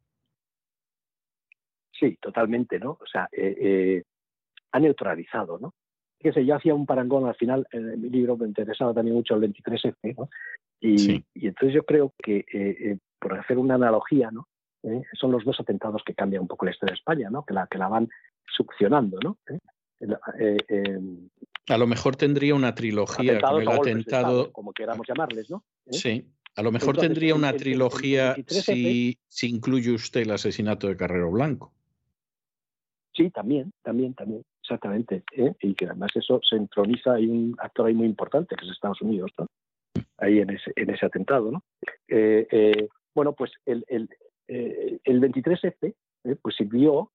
Sí, 1.99 2.19
totalmente, 2.21 2.79
¿no? 2.79 2.99
O 3.01 3.07
sea, 3.11 3.29
eh, 3.33 3.57
eh, 3.61 4.03
ha 4.73 4.81
neutralizado, 4.81 5.59
¿no? 5.59 5.75
Fíjese, 6.19 6.45
yo 6.45 6.57
hacía 6.57 6.75
un 6.75 6.87
parangón 6.87 7.27
al 7.27 7.35
final, 7.35 7.67
en 7.71 8.01
mi 8.01 8.11
libro 8.11 8.37
me 8.37 8.47
interesaba 8.47 8.95
también 8.95 9.17
mucho 9.17 9.35
el 9.35 9.43
23F, 9.43 10.17
¿no? 10.17 10.29
Y, 10.81 11.25
entonces 11.35 11.75
yo 11.75 11.85
creo 11.85 12.13
que, 12.23 12.45
eh, 12.53 12.99
por 13.19 13.39
hacer 13.39 13.59
una 13.59 13.75
analogía, 13.75 14.31
¿no? 14.31 14.49
son 15.15 15.33
los 15.33 15.45
dos 15.45 15.59
atentados 15.59 16.03
que 16.07 16.15
cambian 16.15 16.43
un 16.43 16.47
poco 16.47 16.65
la 16.65 16.71
historia 16.71 16.93
de 16.93 16.99
España, 16.99 17.29
¿no? 17.29 17.45
Que 17.45 17.55
la, 17.55 17.67
que 17.67 17.77
la 17.77 17.89
van 17.89 18.09
succionando, 18.47 19.19
¿no? 19.21 19.37
a 21.69 21.79
lo 21.79 21.87
mejor 21.89 22.15
tendría 22.15 22.55
una 22.55 22.73
trilogía 22.73 23.41
con 23.41 23.63
el 23.63 23.69
atentado. 23.69 24.53
como 24.53 24.73
queramos 24.73 25.05
llamarles, 25.09 25.51
¿no? 25.51 25.65
Sí, 25.91 26.25
a 26.57 26.63
lo 26.63 26.73
mejor 26.73 26.97
tendría 26.97 27.35
una 27.35 27.53
trilogía 27.53 28.35
si, 28.47 29.19
si, 29.29 29.49
incluye 29.49 29.93
usted 29.93 30.23
el 30.23 30.31
asesinato 30.31 30.89
de 30.89 30.97
Carrero 30.97 31.31
Blanco. 31.31 31.76
Sí, 33.17 33.31
también, 33.31 33.73
también, 33.83 34.15
también, 34.15 34.43
exactamente. 34.63 35.25
¿eh? 35.33 35.55
Y 35.61 35.75
que 35.75 35.87
además 35.87 36.11
eso 36.15 36.41
se 36.49 36.57
entroniza, 36.57 37.15
hay 37.15 37.27
un 37.27 37.57
actor 37.59 37.87
ahí 37.87 37.95
muy 37.95 38.07
importante, 38.07 38.55
que 38.57 38.65
es 38.65 38.71
Estados 38.71 39.01
Unidos, 39.01 39.31
¿no? 39.39 39.47
ahí 40.19 40.41
en 40.41 40.51
ese, 40.51 40.73
en 40.77 40.91
ese 40.91 41.07
atentado. 41.07 41.51
¿no? 41.51 41.63
Eh, 42.09 42.47
eh, 42.51 42.89
bueno, 43.15 43.33
pues 43.33 43.53
el, 43.65 43.85
el, 43.89 44.09
el 44.47 45.21
23F 45.21 45.95
pues 46.43 46.57
sirvió 46.57 47.11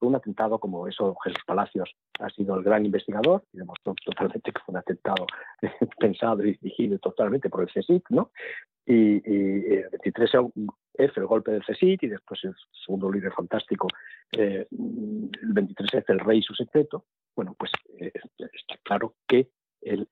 un 0.00 0.14
atentado 0.14 0.58
como 0.58 0.86
eso, 0.86 1.16
Jesús 1.24 1.42
Palacios 1.46 1.94
ha 2.18 2.28
sido 2.30 2.56
el 2.56 2.62
gran 2.62 2.84
investigador 2.84 3.44
y 3.52 3.58
demostró 3.58 3.94
totalmente 4.04 4.52
que 4.52 4.60
fue 4.64 4.74
un 4.74 4.78
atentado 4.78 5.26
pensado 5.98 6.44
y 6.44 6.52
dirigido 6.58 6.98
totalmente 6.98 7.48
por 7.48 7.62
el 7.62 7.68
CSIC, 7.68 8.10
¿no? 8.10 8.30
Y, 8.84 9.22
el 9.26 9.90
23F, 10.96 11.12
el 11.16 11.26
golpe 11.26 11.52
del 11.52 11.64
CSIC 11.64 12.02
y 12.04 12.08
después 12.08 12.42
el 12.44 12.54
segundo 12.84 13.10
líder 13.10 13.32
fantástico, 13.32 13.88
eh, 14.32 14.66
el 14.70 15.54
23F, 15.54 16.04
el 16.08 16.20
rey 16.20 16.38
y 16.38 16.42
su 16.42 16.54
secreto. 16.54 17.04
Bueno, 17.34 17.54
pues 17.58 17.70
eh, 17.98 18.12
está 18.38 18.76
claro 18.82 19.14
que 19.28 19.50
el, 19.82 20.08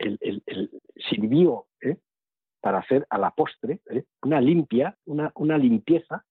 sirvió 1.08 1.66
¿eh? 1.80 1.96
para 2.60 2.78
hacer 2.78 3.06
a 3.10 3.18
la 3.18 3.30
postre 3.30 3.80
una 4.22 4.40
limpia, 4.40 4.96
una, 5.06 5.32
una 5.34 5.58
limpieza, 5.58 6.24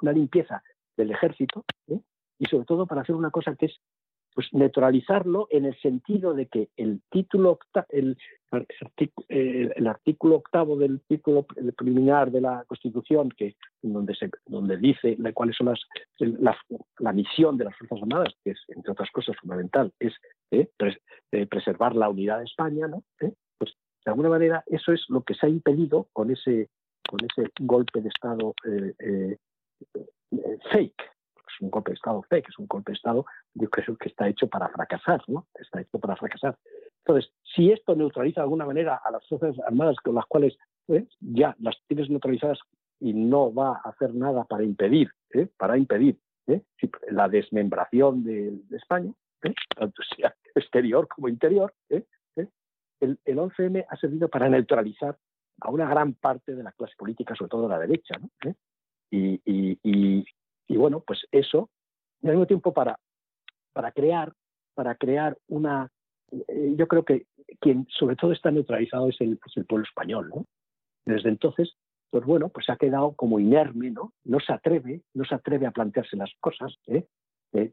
una 0.00 0.12
limpieza 0.12 0.62
del 0.96 1.10
ejército 1.10 1.64
y 2.38 2.46
sobre 2.46 2.66
todo 2.66 2.86
para 2.86 3.02
hacer 3.02 3.14
una 3.14 3.30
cosa 3.30 3.56
que 3.56 3.66
es 3.66 3.80
pues 4.34 4.48
neutralizarlo 4.52 5.46
en 5.50 5.64
el 5.64 5.80
sentido 5.80 6.34
de 6.34 6.46
que 6.46 6.68
el 6.76 7.02
título 7.10 7.58
el, 7.90 8.18
el, 9.28 9.86
artículo 9.86 10.36
octavo 10.36 10.76
del 10.76 11.00
título 11.02 11.46
preliminar 11.76 12.30
de 12.30 12.40
la 12.40 12.64
Constitución 12.66 13.30
que 13.30 13.56
donde 13.82 14.14
se 14.14 14.30
donde 14.46 14.76
dice 14.76 15.16
cuáles 15.34 15.56
son 15.56 15.74
las 16.18 16.56
la, 16.98 17.12
misión 17.12 17.56
de 17.56 17.64
las 17.64 17.76
fuerzas 17.76 18.00
armadas 18.02 18.34
que 18.42 18.50
es 18.52 18.60
entre 18.68 18.92
otras 18.92 19.10
cosas 19.10 19.36
fundamental 19.36 19.92
es 19.98 20.14
eh, 20.50 20.68
eh, 21.32 21.46
preservar 21.46 21.94
la 21.94 22.08
unidad 22.08 22.38
de 22.38 22.44
España 22.44 22.88
no 22.88 23.02
eh, 23.20 23.32
pues 23.58 23.72
de 24.04 24.10
alguna 24.10 24.28
manera 24.28 24.64
eso 24.66 24.92
es 24.92 25.04
lo 25.08 25.22
que 25.22 25.34
se 25.34 25.46
ha 25.46 25.48
impedido 25.48 26.08
con 26.12 26.30
ese 26.30 26.68
con 27.08 27.20
ese 27.24 27.50
golpe 27.60 28.00
de 28.00 28.08
estado 28.08 28.54
fake, 30.72 31.14
es 31.54 31.60
un 31.60 31.70
golpe 31.70 31.92
de 31.92 31.94
Estado 31.94 32.22
fake, 32.28 32.48
es 32.48 32.58
un 32.58 32.66
golpe 32.66 32.92
de 32.92 32.96
Estado, 32.96 33.24
yo 33.54 33.70
creo 33.70 33.96
que 33.96 34.08
está 34.08 34.28
hecho 34.28 34.48
para 34.48 34.68
fracasar, 34.68 35.22
¿no? 35.28 35.46
Está 35.54 35.80
hecho 35.80 35.98
para 35.98 36.16
fracasar. 36.16 36.56
Entonces, 37.06 37.30
si 37.54 37.70
esto 37.70 37.94
neutraliza 37.94 38.40
de 38.40 38.44
alguna 38.44 38.64
manera 38.64 39.00
a 39.04 39.10
las 39.10 39.26
fuerzas 39.28 39.56
armadas 39.66 39.96
con 40.02 40.14
las 40.14 40.24
cuales 40.26 40.56
¿eh? 40.88 41.06
ya 41.20 41.54
las 41.60 41.76
tienes 41.86 42.08
neutralizadas 42.08 42.58
y 43.00 43.12
no 43.12 43.52
va 43.52 43.80
a 43.84 43.90
hacer 43.90 44.14
nada 44.14 44.44
para 44.44 44.64
impedir, 44.64 45.10
¿eh? 45.34 45.48
para 45.58 45.76
impedir 45.76 46.18
¿eh? 46.46 46.62
la 47.10 47.28
desmembración 47.28 48.24
de, 48.24 48.58
España, 48.70 49.12
tanto 49.76 50.02
sea 50.16 50.34
exterior 50.54 51.06
como 51.08 51.28
interior, 51.28 51.74
el, 51.90 53.18
el, 53.24 53.36
11M 53.36 53.84
ha 53.86 53.96
servido 53.96 54.28
para 54.28 54.48
neutralizar 54.48 55.18
a 55.60 55.70
una 55.70 55.88
gran 55.88 56.14
parte 56.14 56.54
de 56.54 56.62
la 56.62 56.72
clase 56.72 56.94
política, 56.96 57.34
sobre 57.34 57.50
todo 57.50 57.62
de 57.64 57.68
la 57.68 57.78
derecha. 57.78 58.14
Y, 59.10 59.40
y, 59.44 60.76
bueno, 60.76 61.00
pues 61.06 61.26
eso, 61.30 61.70
y 62.22 62.28
al 62.28 62.32
mismo 62.32 62.46
tiempo 62.46 62.72
para, 62.72 62.98
para, 63.72 63.92
crear, 63.92 64.32
para 64.74 64.94
crear 64.94 65.36
una... 65.48 65.90
yo 66.76 66.88
creo 66.88 67.04
que 67.04 67.26
quien 67.60 67.86
sobre 67.90 68.16
todo 68.16 68.32
está 68.32 68.50
neutralizado 68.50 69.08
es 69.08 69.20
el, 69.20 69.38
es 69.46 69.56
el 69.56 69.66
pueblo 69.66 69.84
español. 69.84 70.30
¿no? 70.34 70.46
Desde 71.04 71.28
entonces, 71.28 71.74
pues 72.10 72.24
bueno, 72.24 72.48
pues 72.48 72.68
ha 72.70 72.76
quedado 72.76 73.12
como 73.12 73.40
inerme, 73.40 73.90
¿no? 73.90 74.12
No 74.24 74.40
se 74.40 74.52
atreve, 74.52 75.02
no 75.14 75.24
se 75.24 75.34
atreve 75.34 75.66
a 75.66 75.72
plantearse 75.72 76.16
las 76.16 76.30
cosas. 76.40 76.74
¿eh? 76.86 77.04
Eh, 77.52 77.72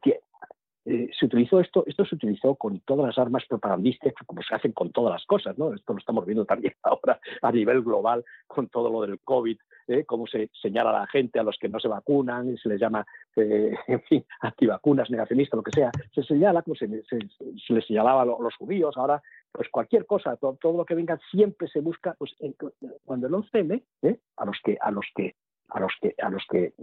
eh, 0.85 1.09
se 1.17 1.25
utilizó 1.25 1.59
esto, 1.59 1.83
esto 1.85 2.05
se 2.05 2.15
utilizó 2.15 2.55
con 2.55 2.79
todas 2.81 3.05
las 3.05 3.17
armas 3.19 3.43
propagandísticas, 3.47 4.25
como 4.25 4.41
se 4.41 4.55
hacen 4.55 4.71
con 4.71 4.91
todas 4.91 5.13
las 5.13 5.25
cosas, 5.25 5.57
¿no? 5.57 5.73
Esto 5.73 5.93
lo 5.93 5.99
estamos 5.99 6.25
viendo 6.25 6.45
también 6.45 6.73
ahora 6.83 7.19
a 7.41 7.51
nivel 7.51 7.83
global 7.83 8.25
con 8.47 8.67
todo 8.67 8.89
lo 8.89 9.01
del 9.01 9.19
COVID, 9.19 9.57
cómo 10.05 10.27
se 10.27 10.49
señala 10.61 10.89
a 10.91 10.99
la 11.01 11.07
gente, 11.07 11.39
a 11.39 11.43
los 11.43 11.57
que 11.57 11.69
no 11.69 11.79
se 11.79 11.87
vacunan, 11.87 12.49
y 12.49 12.57
se 12.57 12.69
les 12.69 12.79
llama, 12.79 13.05
eh, 13.35 13.75
en 13.87 14.01
fin, 14.03 14.25
antivacunas, 14.39 15.09
negacionistas, 15.09 15.57
lo 15.57 15.63
que 15.63 15.71
sea. 15.71 15.91
Se 16.13 16.23
señala, 16.23 16.61
como 16.61 16.75
se, 16.75 16.87
les 16.87 17.85
señalaba 17.85 18.23
a 18.23 18.25
los 18.25 18.55
judíos, 18.55 18.95
ahora, 18.97 19.21
pues 19.51 19.69
cualquier 19.69 20.05
cosa, 20.05 20.35
todo, 20.37 20.77
lo 20.77 20.85
que 20.85 20.95
venga, 20.95 21.19
siempre 21.31 21.67
se 21.67 21.81
busca, 21.81 22.15
pues 22.17 22.35
cuando 23.05 23.27
el 23.27 23.33
11M, 23.33 23.83
¿eh? 24.03 24.19
a 24.37 24.45
los 24.45 24.57
que, 24.63 24.77
a 24.79 24.91
los 24.91 25.05
que, 25.15 25.35
a 25.69 25.79
los 25.79 25.91
que, 26.01 26.15
a 26.21 26.29
los 26.29 26.43
que 26.49 26.73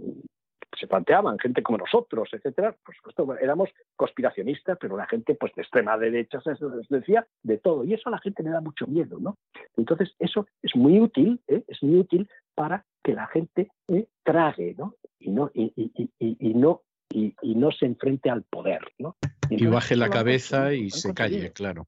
se 0.78 0.86
planteaban, 0.86 1.38
gente 1.38 1.62
como 1.62 1.78
nosotros, 1.78 2.28
etcétera, 2.32 2.74
por 2.84 2.94
supuesto, 2.94 3.38
éramos 3.38 3.70
conspiracionistas, 3.96 4.78
pero 4.80 4.96
la 4.96 5.06
gente 5.06 5.34
pues 5.34 5.54
de 5.54 5.62
extrema 5.62 5.96
derecha 5.96 6.40
se 6.40 6.52
decía 6.88 7.26
de 7.42 7.58
todo, 7.58 7.84
y 7.84 7.94
eso 7.94 8.08
a 8.08 8.12
la 8.12 8.18
gente 8.18 8.42
le 8.42 8.50
da 8.50 8.60
mucho 8.60 8.86
miedo, 8.86 9.18
¿no? 9.18 9.36
Entonces, 9.76 10.14
eso 10.18 10.46
es 10.62 10.74
muy 10.76 11.00
útil, 11.00 11.40
¿eh? 11.48 11.64
es 11.66 11.82
muy 11.82 12.00
útil 12.00 12.28
para 12.58 12.84
que 13.04 13.12
la 13.12 13.28
gente 13.28 13.70
¿eh? 13.86 14.08
trague, 14.24 14.74
¿no? 14.76 14.96
Y 15.20 15.30
no, 15.30 15.48
y, 15.54 15.72
y, 16.18 16.54
no 16.54 16.82
y, 17.08 17.32
no 17.54 17.70
se 17.70 17.86
enfrente 17.86 18.30
al 18.30 18.42
poder, 18.42 18.80
¿no? 18.98 19.16
Y, 19.48 19.64
baje 19.66 19.94
la 19.94 20.10
cabeza 20.10 20.74
y 20.74 20.90
se 20.90 21.14
calle, 21.14 21.52
claro. 21.52 21.86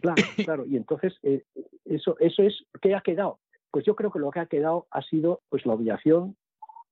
Claro, 0.00 0.16
claro. 0.44 0.66
Y 0.66 0.76
entonces, 0.76 1.14
eh, 1.22 1.44
eso, 1.84 2.16
eso 2.18 2.42
es, 2.42 2.64
¿qué 2.80 2.96
ha 2.96 3.02
quedado? 3.02 3.38
Pues 3.70 3.84
yo 3.84 3.94
creo 3.94 4.10
que 4.10 4.18
lo 4.18 4.32
que 4.32 4.40
ha 4.40 4.46
quedado 4.46 4.88
ha 4.90 5.00
sido 5.02 5.42
pues 5.48 5.64
la 5.64 5.74
obligación 5.74 6.36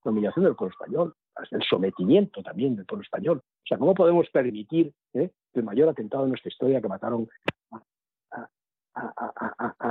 la 0.04 0.12
humillación 0.12 0.44
del 0.44 0.54
pueblo 0.54 0.72
español, 0.72 1.14
el 1.50 1.62
sometimiento 1.68 2.42
también 2.42 2.76
del 2.76 2.86
pueblo 2.86 3.02
español. 3.02 3.42
O 3.44 3.66
sea, 3.66 3.78
¿cómo 3.78 3.94
podemos 3.94 4.30
permitir 4.30 4.94
eh, 5.12 5.30
el 5.52 5.62
mayor 5.62 5.88
atentado 5.88 6.22
de 6.22 6.30
nuestra 6.30 6.48
historia 6.48 6.80
que 6.80 6.88
mataron 6.88 7.28
a, 8.30 8.48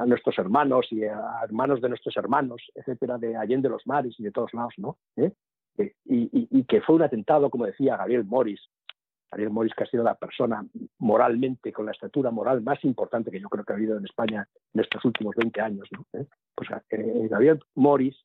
nuestros 0.06 0.38
hermanos 0.38 0.88
y 0.92 1.04
a 1.04 1.42
hermanos 1.44 1.82
de 1.82 1.90
nuestros 1.90 2.16
hermanos, 2.18 2.62
etcétera, 2.76 3.18
de 3.18 3.36
Allende 3.36 3.70
los 3.70 3.86
Mares 3.88 4.16
y 4.20 4.24
de 4.24 4.32
todos 4.32 4.54
lados, 4.54 4.74
¿no? 4.78 4.98
¿Eh? 5.16 5.32
Eh, 5.78 5.94
y, 6.06 6.64
que 6.66 6.82
fue 6.82 6.96
un 6.96 7.04
atentado, 7.04 7.50
como 7.50 7.66
decía 7.66 7.98
Gabriel 7.98 8.26
Morris, 8.26 8.62
Gabriel 9.32 9.52
Morris, 9.52 9.74
que 9.76 9.84
ha 9.84 9.88
sido 9.88 10.04
la 10.04 10.16
persona 10.16 10.66
moralmente, 10.98 11.72
con 11.72 11.86
la 11.86 11.92
estatura 11.92 12.32
moral 12.32 12.62
más 12.62 12.84
importante 12.84 13.32
que 13.32 13.40
yo 13.40 13.48
creo 13.48 13.64
que 13.64 13.74
ha 13.74 13.76
habido 13.76 13.98
en 13.98 14.06
España 14.06 14.48
en 14.74 14.82
estos 14.82 15.06
últimos 15.06 15.36
20 15.36 15.62
años. 15.62 15.88
¿no? 15.92 16.06
Pues 16.56 16.70
Gabriel 17.30 17.60
Morris 17.76 18.18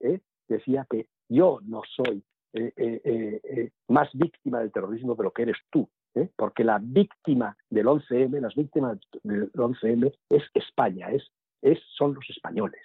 decía 0.49 0.87
que 0.91 1.07
yo 1.29 1.61
no 1.63 1.83
soy 1.95 2.25
eh, 2.57 2.73
eh, 2.77 3.41
eh, 3.43 3.71
más 3.89 4.09
víctima 4.13 4.61
del 4.61 4.71
terrorismo 4.71 5.17
de 5.17 5.25
lo 5.25 5.33
que 5.33 5.43
eres 5.43 5.57
tú, 5.71 5.89
porque 6.37 6.65
la 6.65 6.79
víctima 6.81 7.57
del 7.71 7.87
11M, 7.87 8.41
las 8.41 8.55
víctimas 8.55 8.99
del 9.23 9.51
11M 9.53 10.13
es 10.31 10.43
España, 10.55 11.11
es, 11.11 11.31
es, 11.63 11.79
son 11.97 12.15
los 12.15 12.29
españoles. 12.31 12.83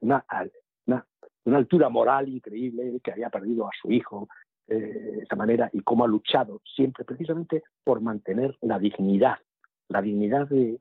una, 0.00 0.24
una, 0.86 1.56
altura 1.56 1.88
moral 1.88 2.28
increíble 2.28 3.00
que 3.02 3.12
había 3.12 3.30
perdido 3.30 3.66
a 3.66 3.70
su 3.80 3.90
hijo 3.90 4.28
de 4.66 5.20
esa 5.22 5.36
manera 5.36 5.68
y 5.72 5.80
cómo 5.80 6.04
ha 6.04 6.08
luchado 6.08 6.60
siempre 6.64 7.04
precisamente 7.04 7.62
por 7.84 8.00
mantener 8.00 8.56
la 8.60 8.78
dignidad, 8.78 9.38
la 9.88 10.00
dignidad 10.00 10.48
de, 10.48 10.78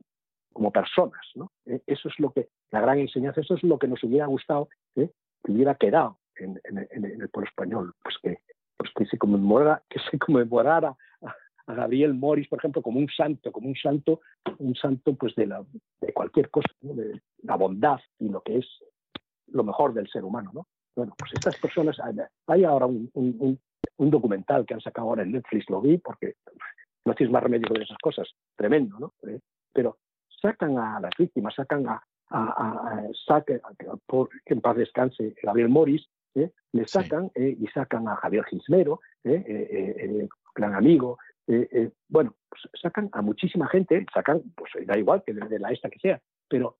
como 0.53 0.71
personas. 0.71 1.21
¿no? 1.35 1.51
Eso 1.65 2.09
es 2.09 2.19
lo 2.19 2.31
que, 2.31 2.49
la 2.71 2.81
gran 2.81 2.99
enseñanza, 2.99 3.41
eso 3.41 3.55
es 3.55 3.63
lo 3.63 3.77
que 3.77 3.87
nos 3.87 4.03
hubiera 4.03 4.25
gustado 4.27 4.69
que 4.95 5.51
hubiera 5.51 5.75
quedado 5.75 6.19
en, 6.35 6.59
el 6.67 7.29
pueblo 7.29 7.49
español, 7.49 7.93
pues 8.01 8.15
que, 8.21 8.39
pues 8.81 8.93
que 8.95 9.05
se 9.05 9.17
conmemorara, 9.17 9.81
que 9.89 9.99
se 10.09 10.17
conmemorara 10.17 10.95
a, 11.21 11.35
Gabriel 11.73 12.13
Morris, 12.13 12.47
por 12.49 12.59
ejemplo, 12.59 12.81
como 12.81 12.99
un 12.99 13.07
santo, 13.07 13.51
como 13.51 13.69
un 13.69 13.75
santo, 13.75 14.21
un 14.57 14.75
santo 14.75 15.15
pues 15.15 15.33
de, 15.35 15.45
la, 15.47 15.63
de 16.01 16.11
cualquier 16.11 16.49
cosa, 16.49 16.67
de 16.81 17.21
la 17.43 17.55
bondad 17.55 17.99
y 18.19 18.27
lo 18.29 18.41
que 18.41 18.57
es 18.57 18.67
lo 19.47 19.63
mejor 19.63 19.93
del 19.93 20.09
ser 20.09 20.23
humano, 20.23 20.51
¿no? 20.53 20.67
Bueno, 20.95 21.13
pues 21.17 21.31
estas 21.33 21.57
personas, 21.57 21.97
hay 22.47 22.63
ahora 22.65 22.85
un, 22.85 23.09
un, 23.13 23.59
un 23.97 24.09
documental 24.09 24.65
que 24.65 24.73
han 24.73 24.81
sacado 24.81 25.09
ahora 25.09 25.23
en 25.23 25.31
Netflix, 25.31 25.69
lo 25.69 25.79
vi, 25.81 25.97
porque 25.97 26.35
no 27.05 27.13
tienes 27.13 27.31
más 27.31 27.43
remedio 27.43 27.67
con 27.67 27.81
esas 27.81 27.97
cosas, 27.99 28.27
tremendo, 28.55 28.99
¿no? 28.99 29.13
Eh, 29.29 29.39
pero 29.71 29.97
sacan 30.41 30.77
a 30.77 30.99
las 30.99 31.11
víctimas, 31.17 31.55
sacan 31.55 31.87
a, 31.87 32.03
a, 32.29 32.99
a, 32.99 33.47
por, 34.05 34.29
que 34.45 34.53
en 34.53 34.61
paz 34.61 34.75
descanse 34.75 35.35
Gabriel 35.41 35.69
Morris, 35.69 36.05
¿eh? 36.35 36.51
le 36.71 36.87
sacan 36.87 37.31
eh, 37.35 37.55
y 37.59 37.67
sacan 37.67 38.07
a 38.07 38.15
Javier 38.15 38.45
Gismero, 38.45 39.01
¿eh? 39.23 40.27
gran 40.55 40.75
amigo, 40.75 41.17
bueno, 42.07 42.35
pues 42.49 42.61
sacan 42.81 43.09
a 43.11 43.21
muchísima 43.21 43.67
gente, 43.67 44.05
sacan, 44.13 44.41
pues 44.55 44.71
da 44.85 44.97
igual 44.97 45.23
que 45.25 45.33
de, 45.33 45.59
la 45.59 45.71
esta 45.71 45.89
que 45.89 45.99
sea, 45.99 46.21
pero, 46.47 46.77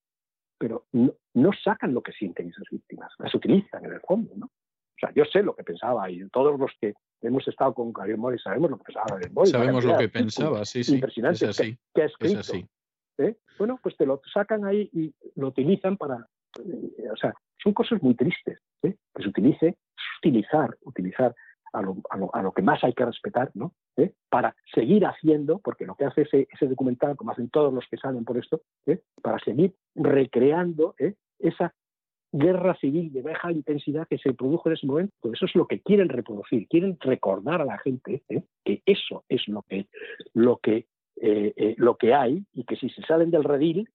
pero 0.58 0.86
no, 0.94 1.52
sacan 1.64 1.94
lo 1.94 2.02
que 2.02 2.14
sienten 2.14 2.50
esas 2.50 2.68
víctimas, 2.72 3.12
las 3.20 3.34
utilizan 3.36 3.84
en 3.86 3.94
el 3.94 4.02
fondo, 4.02 4.34
¿no? 4.36 4.46
O 4.46 5.00
sea, 5.02 5.12
yo 5.14 5.26
sé 5.26 5.42
lo 5.42 5.56
que 5.56 5.64
pensaba 5.64 6.10
y 6.12 6.30
todos 6.30 6.60
los 6.60 6.72
que 6.80 6.94
hemos 7.22 7.46
estado 7.48 7.74
con 7.74 7.92
Javier 7.92 8.18
Morris 8.18 8.44
sabemos 8.44 8.70
lo 8.70 8.78
que 8.78 8.84
pensaba 8.84 9.08
Javier 9.10 9.32
Morris. 9.32 9.52
Sabemos 9.52 9.84
lo 9.84 9.98
que 9.98 10.10
pensaba, 10.10 10.64
sí, 10.64 10.84
sí. 10.84 10.96
Impresionante, 10.96 11.46
es 11.46 11.60
así, 11.60 11.78
que, 11.94 12.04
ha 12.04 12.06
escrito. 12.06 12.70
Bueno, 13.58 13.80
pues 13.82 13.98
te 13.98 14.06
lo 14.06 14.22
sacan 14.32 14.64
ahí 14.66 14.90
y 14.94 15.14
lo 15.36 15.48
utilizan 15.48 15.98
para, 15.98 16.28
o 16.58 17.16
sea, 17.18 17.34
son 17.64 17.74
cosas 17.74 18.02
muy 18.02 18.16
tristes. 18.16 18.60
¿eh? 18.84 18.96
que 19.14 19.24
se 19.24 19.30
utilice, 19.30 19.78
utilizar, 20.20 20.78
utilizar 20.84 21.36
a 21.74 21.82
lo, 21.82 22.52
que 22.54 22.62
más 22.62 22.84
hay 22.84 22.94
que 22.94 23.06
respetar, 23.06 23.50
¿no? 23.54 23.74
¿Eh? 23.96 24.12
Para 24.30 24.54
seguir 24.76 25.06
haciendo, 25.06 25.60
porque 25.60 25.86
lo 25.86 25.96
que 25.96 26.04
hace 26.04 26.24
ese, 26.24 26.68
documental, 26.68 27.16
como 27.16 27.32
hacen 27.32 27.50
todos 27.50 27.74
los 27.74 27.86
que 27.90 27.96
salen 27.96 28.26
por 28.26 28.38
esto, 28.38 28.62
¿eh? 28.88 29.00
para 29.22 29.40
seguir 29.40 29.74
recreando 29.96 30.96
esa 31.40 31.74
guerra 32.34 32.76
civil 32.76 33.14
de 33.14 33.22
baja 33.22 33.54
intensidad 33.54 34.06
que 34.10 34.18
se 34.18 34.34
produjo 34.34 34.68
en 34.68 34.76
ese 34.76 34.86
momento. 34.86 35.32
Eso 35.32 35.46
es 35.46 35.56
lo 35.56 35.66
que 35.66 35.80
quieren 35.80 36.10
reproducir, 36.10 36.68
quieren 36.68 36.98
recordar 37.00 37.62
a 37.62 37.66
la 37.66 37.78
gente 37.78 38.22
que 38.66 38.82
eso 38.86 39.24
es 39.30 39.48
lo 39.48 39.62
que, 39.64 39.88
lo 40.34 40.58
que, 40.58 40.88
lo 41.78 41.96
que 41.96 42.14
hay 42.14 42.44
y 42.54 42.66
que 42.66 42.76
si 42.76 42.90
se 42.90 43.02
salen 43.04 43.32
del 43.32 43.46
redil, 43.46 43.90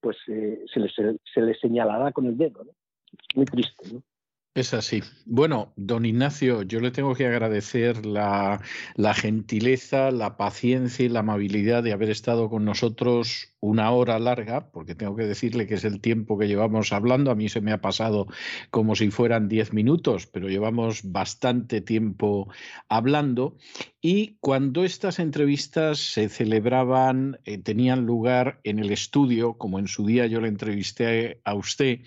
pues 0.00 0.18
se 0.26 0.80
les, 0.80 0.94
se, 0.94 1.40
les, 1.40 1.60
señalará 1.60 2.12
con 2.12 2.26
el 2.26 2.36
dedo. 2.36 2.62
Muy 3.34 3.44
triste. 3.44 3.92
¿no? 3.92 4.02
Es 4.56 4.72
así. 4.72 5.02
Bueno, 5.26 5.74
don 5.76 6.06
Ignacio, 6.06 6.62
yo 6.62 6.80
le 6.80 6.90
tengo 6.90 7.14
que 7.14 7.26
agradecer 7.26 8.06
la, 8.06 8.62
la, 8.94 9.12
gentileza, 9.12 10.10
la 10.10 10.38
paciencia 10.38 11.04
y 11.04 11.10
la 11.10 11.20
amabilidad 11.20 11.82
de 11.82 11.92
haber 11.92 12.08
estado 12.08 12.48
con 12.48 12.64
nosotros 12.64 13.54
una 13.60 13.90
hora 13.90 14.18
larga, 14.18 14.70
porque 14.70 14.94
tengo 14.94 15.14
que 15.14 15.24
decirle 15.24 15.66
que 15.66 15.74
es 15.74 15.84
el 15.84 16.00
tiempo 16.00 16.38
que 16.38 16.48
llevamos 16.48 16.94
hablando. 16.94 17.30
A 17.30 17.34
mí 17.34 17.50
se 17.50 17.60
me 17.60 17.70
ha 17.70 17.82
pasado 17.82 18.28
como 18.70 18.96
si 18.96 19.10
fueran 19.10 19.48
diez 19.48 19.74
minutos, 19.74 20.26
pero 20.26 20.48
llevamos 20.48 21.02
bastante 21.04 21.82
tiempo 21.82 22.48
hablando. 22.88 23.58
Y 24.08 24.36
cuando 24.38 24.84
estas 24.84 25.18
entrevistas 25.18 25.98
se 25.98 26.28
celebraban, 26.28 27.40
eh, 27.44 27.58
tenían 27.58 28.06
lugar 28.06 28.60
en 28.62 28.78
el 28.78 28.92
estudio, 28.92 29.54
como 29.54 29.80
en 29.80 29.88
su 29.88 30.06
día 30.06 30.26
yo 30.26 30.40
le 30.40 30.46
entrevisté 30.46 31.40
a 31.42 31.54
usted, 31.54 32.02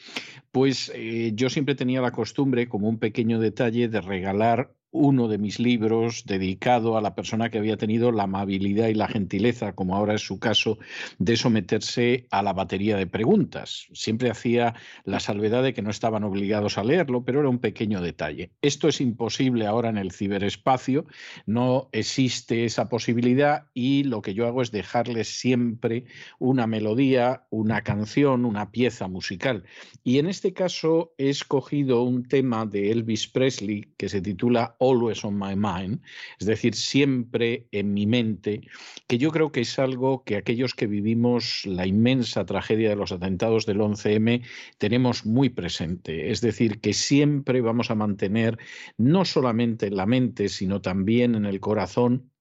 pues 0.49 0.89
eh, 0.95 1.33
yo 1.35 1.49
siempre 1.49 1.75
tenía 1.75 1.99
la 1.99 2.13
costumbre, 2.13 2.69
como 2.69 2.87
un 2.87 2.99
pequeño 2.99 3.37
detalle, 3.37 3.89
de 3.89 3.99
regalar 3.99 4.71
uno 4.91 5.27
de 5.27 5.37
mis 5.37 5.59
libros 5.59 6.23
dedicado 6.25 6.97
a 6.97 7.01
la 7.01 7.15
persona 7.15 7.49
que 7.49 7.57
había 7.57 7.77
tenido 7.77 8.11
la 8.11 8.23
amabilidad 8.23 8.87
y 8.87 8.93
la 8.93 9.07
gentileza, 9.07 9.73
como 9.73 9.95
ahora 9.95 10.15
es 10.15 10.21
su 10.21 10.39
caso, 10.39 10.79
de 11.19 11.37
someterse 11.37 12.27
a 12.31 12.41
la 12.41 12.53
batería 12.53 12.97
de 12.97 13.07
preguntas. 13.07 13.87
Siempre 13.93 14.29
hacía 14.29 14.75
la 15.03 15.19
salvedad 15.19 15.63
de 15.63 15.73
que 15.73 15.81
no 15.81 15.89
estaban 15.89 16.23
obligados 16.23 16.77
a 16.77 16.83
leerlo, 16.83 17.23
pero 17.23 17.39
era 17.39 17.49
un 17.49 17.59
pequeño 17.59 18.01
detalle. 18.01 18.51
Esto 18.61 18.87
es 18.87 19.01
imposible 19.01 19.67
ahora 19.67 19.89
en 19.89 19.97
el 19.97 20.11
ciberespacio, 20.11 21.05
no 21.45 21.89
existe 21.91 22.65
esa 22.65 22.89
posibilidad 22.89 23.65
y 23.73 24.03
lo 24.03 24.21
que 24.21 24.33
yo 24.33 24.47
hago 24.47 24.61
es 24.61 24.71
dejarles 24.71 25.39
siempre 25.39 26.05
una 26.39 26.67
melodía, 26.67 27.43
una 27.49 27.81
canción, 27.81 28.45
una 28.45 28.71
pieza 28.71 29.07
musical. 29.07 29.63
Y 30.03 30.17
en 30.17 30.27
este 30.27 30.53
caso 30.53 31.13
he 31.17 31.29
escogido 31.29 32.03
un 32.03 32.27
tema 32.27 32.65
de 32.65 32.91
Elvis 32.91 33.27
Presley 33.27 33.93
que 33.97 34.09
se 34.09 34.21
titula 34.21 34.75
always 34.79 35.23
on 35.23 35.37
my 35.37 35.55
mind, 35.55 36.01
es 36.39 36.47
decir, 36.47 36.73
siempre 36.73 37.67
en 37.71 37.93
mi 37.93 38.07
mente, 38.07 38.61
que 39.07 39.17
yo 39.17 39.31
creo 39.31 39.51
que 39.51 39.61
es 39.61 39.77
algo 39.77 40.23
que 40.23 40.37
aquellos 40.37 40.73
que 40.73 40.87
vivimos 40.87 41.65
la 41.65 41.85
inmensa 41.85 42.45
tragedia 42.45 42.89
de 42.89 42.95
los 42.95 43.11
atentados 43.11 43.65
del 43.65 43.79
11M 43.79 44.43
tenemos 44.77 45.25
muy 45.25 45.49
presente. 45.49 46.31
Es 46.31 46.41
decir, 46.41 46.79
que 46.79 46.93
siempre 46.93 47.61
vamos 47.61 47.91
a 47.91 47.95
mantener 47.95 48.57
no 48.97 49.25
solamente 49.25 49.87
en 49.87 49.97
la 49.97 50.05
mente, 50.05 50.49
sino 50.49 50.81
también 50.81 51.35
en 51.35 51.45
el 51.45 51.59
corazón 51.59 52.31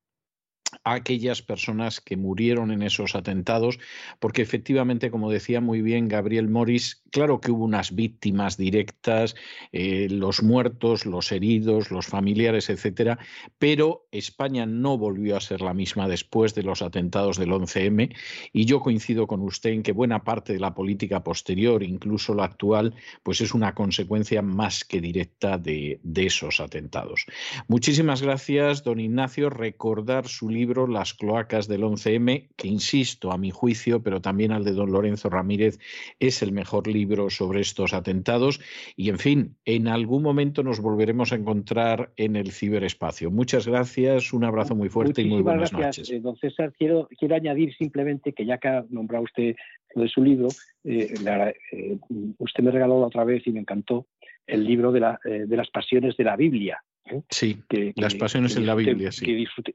a 0.85 0.95
aquellas 0.95 1.43
personas 1.43 2.01
que 2.01 2.17
murieron 2.17 2.71
en 2.71 2.83
esos 2.83 3.15
atentados, 3.15 3.79
porque 4.19 4.43
efectivamente, 4.43 5.11
como 5.11 5.31
decía 5.31 5.61
muy 5.61 5.83
bien 5.83 6.09
Gabriel 6.09 6.49
Morris, 6.49 7.03
claro 7.11 7.41
que 7.41 7.51
hubo 7.51 7.65
unas 7.65 7.95
víctimas 7.95 8.57
directas, 8.57 9.35
eh, 9.73 10.09
los 10.11 10.43
muertos, 10.43 11.07
los 11.07 11.33
heridos, 11.33 11.91
los 11.91 12.07
familiares, 12.07 12.69
etcétera, 12.69 13.19
pero 13.59 14.07
España 14.13 14.67
no 14.67 14.99
volvió 14.99 15.37
a 15.37 15.41
ser 15.41 15.63
la 15.63 15.75
misma 15.75 16.09
después 16.09 16.55
de 16.55 16.63
los 16.63 16.83
atentados 16.83 17.39
del 17.39 17.51
11M, 17.51 18.15
y 18.53 18.65
yo 18.67 18.81
coincido 18.81 19.27
con 19.27 19.41
usted 19.43 19.71
en 19.71 19.83
que 19.83 19.93
buena 19.93 20.25
parte 20.25 20.53
de 20.53 20.61
la 20.61 20.75
política 20.75 21.25
posterior, 21.25 21.83
incluso 21.83 22.35
la 22.35 22.45
actual, 22.45 22.95
pues 23.23 23.41
es 23.41 23.55
una 23.55 23.75
consecuencia 23.75 24.43
más 24.43 24.85
que 24.85 25.01
directa 25.01 25.57
de, 25.57 26.01
de 26.03 26.27
esos 26.27 26.61
atentados. 26.61 27.25
Muchísimas 27.69 28.23
gracias, 28.23 28.85
don 28.85 29.01
Ignacio. 29.01 29.51
Recordar 29.51 30.29
su 30.29 30.51
libro 30.59 30.87
Las 30.89 31.15
cloacas 31.15 31.69
del 31.69 31.83
11M, 31.83 32.49
que 32.57 32.69
insisto, 32.69 33.31
a 33.31 33.39
mi 33.39 33.51
juicio, 33.51 34.03
pero 34.03 34.21
también 34.21 34.51
al 34.51 34.65
de 34.65 34.73
don 34.73 34.91
Lorenzo 34.91 35.31
Ramírez, 35.31 35.79
es 36.19 36.43
el 36.43 36.53
mejor 36.53 36.89
libro 36.89 37.31
sobre 37.31 37.61
estos 37.61 37.95
atentados. 37.95 38.61
Y 38.97 39.09
en 39.11 39.19
fin, 39.19 39.57
en 39.65 39.87
algún 39.87 40.23
momento 40.23 40.63
nos 40.63 40.81
volveremos 40.81 41.33
a 41.33 41.37
encontrar 41.37 42.13
en 42.17 42.35
el 42.35 42.51
ciberespacio. 42.51 43.31
Muchas 43.31 43.69
gracias, 43.69 44.33
un 44.33 44.45
abrazo 44.45 44.75
muy 44.75 44.89
fuerte 44.89 45.23
y 45.23 45.27
muy 45.27 45.43
buenas 45.43 45.71
gracias, 45.71 45.99
noches. 45.99 46.11
Eh, 46.11 46.21
don 46.21 46.37
César, 46.37 46.73
quiero, 46.77 47.09
quiero 47.19 47.37
añadir 47.37 47.75
simplemente 47.77 48.33
que 48.33 48.45
ya 48.45 48.59
que 48.59 48.69
ha 48.69 48.85
nombrado 48.91 49.25
usted 49.25 49.55
lo 49.95 50.03
de 50.03 50.09
su 50.09 50.23
libro, 50.23 50.49
eh, 50.85 51.15
la, 51.23 51.51
eh, 51.51 51.99
usted 52.39 52.63
me 52.65 52.73
regaló 52.73 53.01
la 53.01 53.07
otra 53.07 53.25
vez 53.25 53.47
y 53.47 53.53
me 53.53 53.61
encantó 53.61 54.07
el 54.47 54.65
libro 54.65 54.91
de, 54.93 55.01
la, 55.01 55.21
de 55.25 55.57
las 55.57 55.69
pasiones 55.71 56.17
de 56.17 56.25
la 56.25 56.35
Biblia. 56.35 56.83
Sí, 57.31 57.59
que, 57.69 57.93
las 57.97 58.15
pasiones 58.15 58.55
que 58.55 58.61
en 58.61 58.67
la 58.67 58.75
Biblia, 58.75 59.13
sí. 59.13 59.25
Que 59.25 59.35
disfruté, 59.35 59.75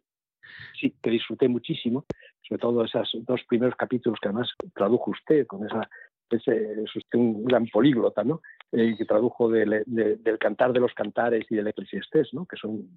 sí, 0.83 0.95
que 1.01 1.09
disfruté 1.09 1.47
muchísimo, 1.47 2.05
sobre 2.47 2.59
todo 2.59 2.83
esos 2.83 3.09
dos 3.25 3.41
primeros 3.47 3.75
capítulos 3.75 4.19
que 4.21 4.27
además 4.27 4.49
tradujo 4.75 5.11
usted, 5.11 5.47
con 5.47 5.65
esa, 5.65 5.89
ese, 6.29 6.83
es 6.83 6.95
usted 6.95 7.19
un 7.19 7.45
gran 7.45 7.67
políglota, 7.67 8.23
¿no? 8.23 8.41
Eh, 8.71 8.95
que 8.97 9.05
tradujo 9.05 9.49
del, 9.49 9.83
de, 9.85 10.17
del 10.17 10.37
Cantar 10.37 10.73
de 10.73 10.79
los 10.79 10.93
Cantares 10.93 11.45
y 11.49 11.55
del 11.55 11.67
Eclesiastés, 11.67 12.33
¿no? 12.33 12.45
Que 12.45 12.57
son 12.57 12.89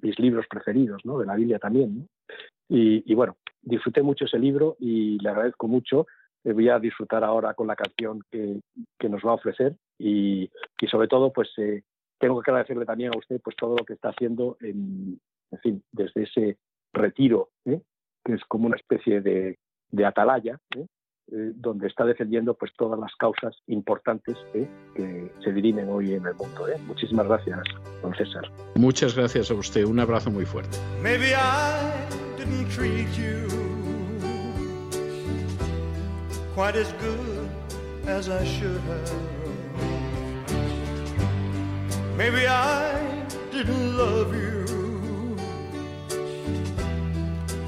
mis 0.00 0.18
libros 0.18 0.46
preferidos, 0.48 1.04
¿no? 1.04 1.18
De 1.18 1.26
la 1.26 1.34
Biblia 1.34 1.58
también, 1.58 1.98
¿no? 1.98 2.06
Y, 2.68 3.10
y 3.10 3.14
bueno, 3.14 3.36
disfruté 3.62 4.02
mucho 4.02 4.24
ese 4.24 4.38
libro 4.38 4.76
y 4.78 5.18
le 5.18 5.28
agradezco 5.28 5.68
mucho. 5.68 6.06
Eh, 6.44 6.52
voy 6.52 6.68
a 6.68 6.78
disfrutar 6.78 7.24
ahora 7.24 7.54
con 7.54 7.66
la 7.66 7.76
canción 7.76 8.20
que, 8.30 8.60
que 8.98 9.08
nos 9.08 9.22
va 9.22 9.32
a 9.32 9.34
ofrecer 9.34 9.76
y, 9.98 10.50
y 10.80 10.86
sobre 10.86 11.08
todo, 11.08 11.32
pues 11.32 11.50
eh, 11.58 11.82
tengo 12.18 12.40
que 12.40 12.50
agradecerle 12.50 12.86
también 12.86 13.12
a 13.14 13.18
usted 13.18 13.40
pues 13.42 13.56
todo 13.56 13.76
lo 13.76 13.84
que 13.84 13.94
está 13.94 14.10
haciendo, 14.10 14.56
en, 14.60 15.20
en 15.50 15.58
fin, 15.60 15.82
desde 15.92 16.22
ese 16.22 16.58
retiro, 16.94 17.50
¿eh? 17.64 17.80
que 18.24 18.34
es 18.34 18.44
como 18.48 18.66
una 18.66 18.76
especie 18.76 19.20
de, 19.20 19.58
de 19.90 20.04
atalaya, 20.06 20.58
¿eh? 20.76 20.86
Eh, 21.32 21.52
donde 21.54 21.86
está 21.86 22.04
defendiendo 22.04 22.52
pues 22.52 22.70
todas 22.76 23.00
las 23.00 23.14
causas 23.16 23.56
importantes 23.68 24.36
¿eh? 24.52 24.68
que 24.94 25.32
se 25.42 25.52
dirimen 25.52 25.88
hoy 25.88 26.12
en 26.12 26.26
el 26.26 26.34
mundo. 26.34 26.68
¿eh? 26.68 26.76
Muchísimas 26.86 27.26
gracias, 27.26 27.60
don 28.02 28.14
César. 28.14 28.44
Muchas 28.74 29.16
gracias 29.16 29.50
a 29.50 29.54
usted, 29.54 29.84
un 29.84 29.98
abrazo 30.00 30.30
muy 30.30 30.44
fuerte. 30.44 30.76
Maybe 31.02 31.32
I 31.32 31.90
didn't 32.36 32.68
treat 32.68 33.08
you 33.16 33.48
quite 36.54 36.78
as 36.78 36.92
good 37.00 37.48
as 38.06 38.28
I 38.28 38.44
should 38.44 38.80
have. 38.86 39.10
Maybe 42.18 42.46
I 42.46 42.92
didn't 43.50 43.96
love 43.96 44.34
you 44.34 44.53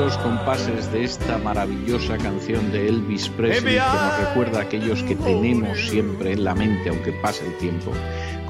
Estos 0.00 0.16
compases 0.22 0.90
de 0.92 1.04
esta 1.04 1.36
maravillosa 1.36 2.16
canción 2.16 2.72
de 2.72 2.88
Elvis 2.88 3.28
Presley 3.28 3.74
que 3.74 3.80
nos 3.80 4.28
recuerda 4.28 4.60
a 4.60 4.62
aquellos 4.62 5.02
que 5.02 5.14
tenemos 5.14 5.78
siempre 5.90 6.32
en 6.32 6.44
la 6.44 6.54
mente, 6.54 6.88
aunque 6.88 7.12
pase 7.12 7.44
el 7.44 7.52
tiempo, 7.58 7.92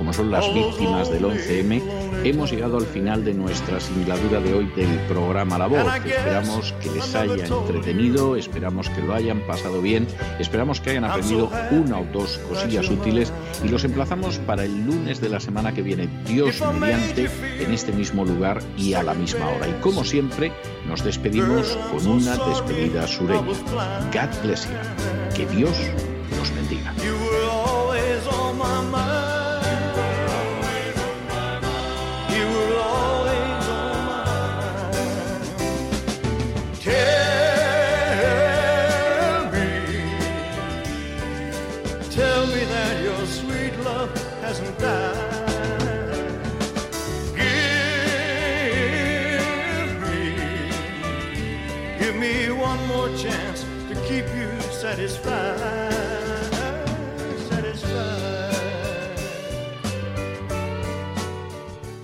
como 0.01 0.13
son 0.13 0.31
las 0.31 0.47
víctimas 0.55 1.11
del 1.11 1.25
11M, 1.25 1.83
hemos 2.25 2.51
llegado 2.51 2.79
al 2.79 2.87
final 2.87 3.25
de 3.25 3.35
nuestra 3.35 3.81
singladura 3.81 4.41
de 4.41 4.55
hoy 4.55 4.67
del 4.77 4.99
programa 5.09 5.59
La 5.59 5.67
Voz. 5.67 5.85
Esperamos 6.07 6.73
que 6.81 6.91
les 6.91 7.15
haya 7.15 7.45
entretenido, 7.45 8.37
esperamos 8.37 8.89
que 8.89 9.03
lo 9.03 9.13
hayan 9.13 9.41
pasado 9.41 9.83
bien, 9.83 10.07
esperamos 10.39 10.81
que 10.81 10.91
hayan 10.91 11.05
aprendido 11.05 11.51
una 11.73 11.99
o 11.99 12.07
dos 12.13 12.39
cosillas 12.49 12.89
útiles 12.89 13.33
y 13.65 13.69
los 13.69 13.85
emplazamos 13.85 14.39
para 14.39 14.65
el 14.65 14.87
lunes 14.87 15.21
de 15.21 15.29
la 15.29 15.41
semana 15.41 15.75
que 15.75 15.83
viene, 15.83 16.09
Dios 16.27 16.63
mediante, 16.81 17.29
en 17.59 17.73
este 17.75 17.93
mismo 17.93 18.25
lugar 18.25 18.63
y 18.79 18.95
a 18.95 19.03
la 19.03 19.15
misma 19.15 19.49
hora. 19.49 19.69
Y 19.69 19.83
como 19.83 20.05
siempre, 20.05 20.53
nos 20.89 21.05
despedimos 21.05 21.40
con 21.91 22.07
una 22.07 22.37
despedida 22.37 23.07
sureña. 23.07 23.43
God 24.13 24.43
bless 24.43 24.67
you. 24.67 24.77
Que 25.35 25.47
Dios 25.47 25.77
los 26.37 26.55
bendiga. 26.55 26.93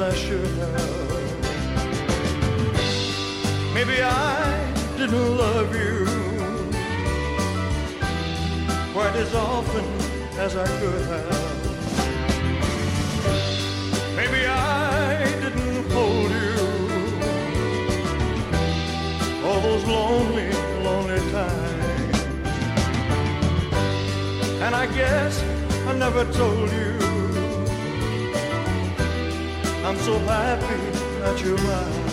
I 0.00 0.14
should 0.14 0.44
have. 0.44 1.08
Maybe 3.74 4.00
I 4.00 4.72
didn't 4.96 5.36
love 5.36 5.74
you 5.74 6.06
quite 8.92 9.16
as 9.16 9.34
often 9.34 9.84
as 10.38 10.56
I 10.56 10.66
could 10.78 11.02
have. 11.06 11.66
Maybe 14.14 14.46
I 14.46 15.24
didn't 15.40 15.90
hold 15.90 16.30
you 16.30 16.54
all 19.44 19.60
those 19.60 19.84
lonely, 19.84 20.52
lonely 20.84 21.18
times. 21.32 22.18
And 24.62 24.74
I 24.76 24.86
guess 24.94 25.42
I 25.88 25.92
never 25.94 26.24
told 26.32 26.70
you 26.70 26.97
I'm 29.88 29.96
so 30.00 30.18
happy 30.18 30.90
that 31.20 31.42
you're 31.42 31.56
mine. 31.56 32.07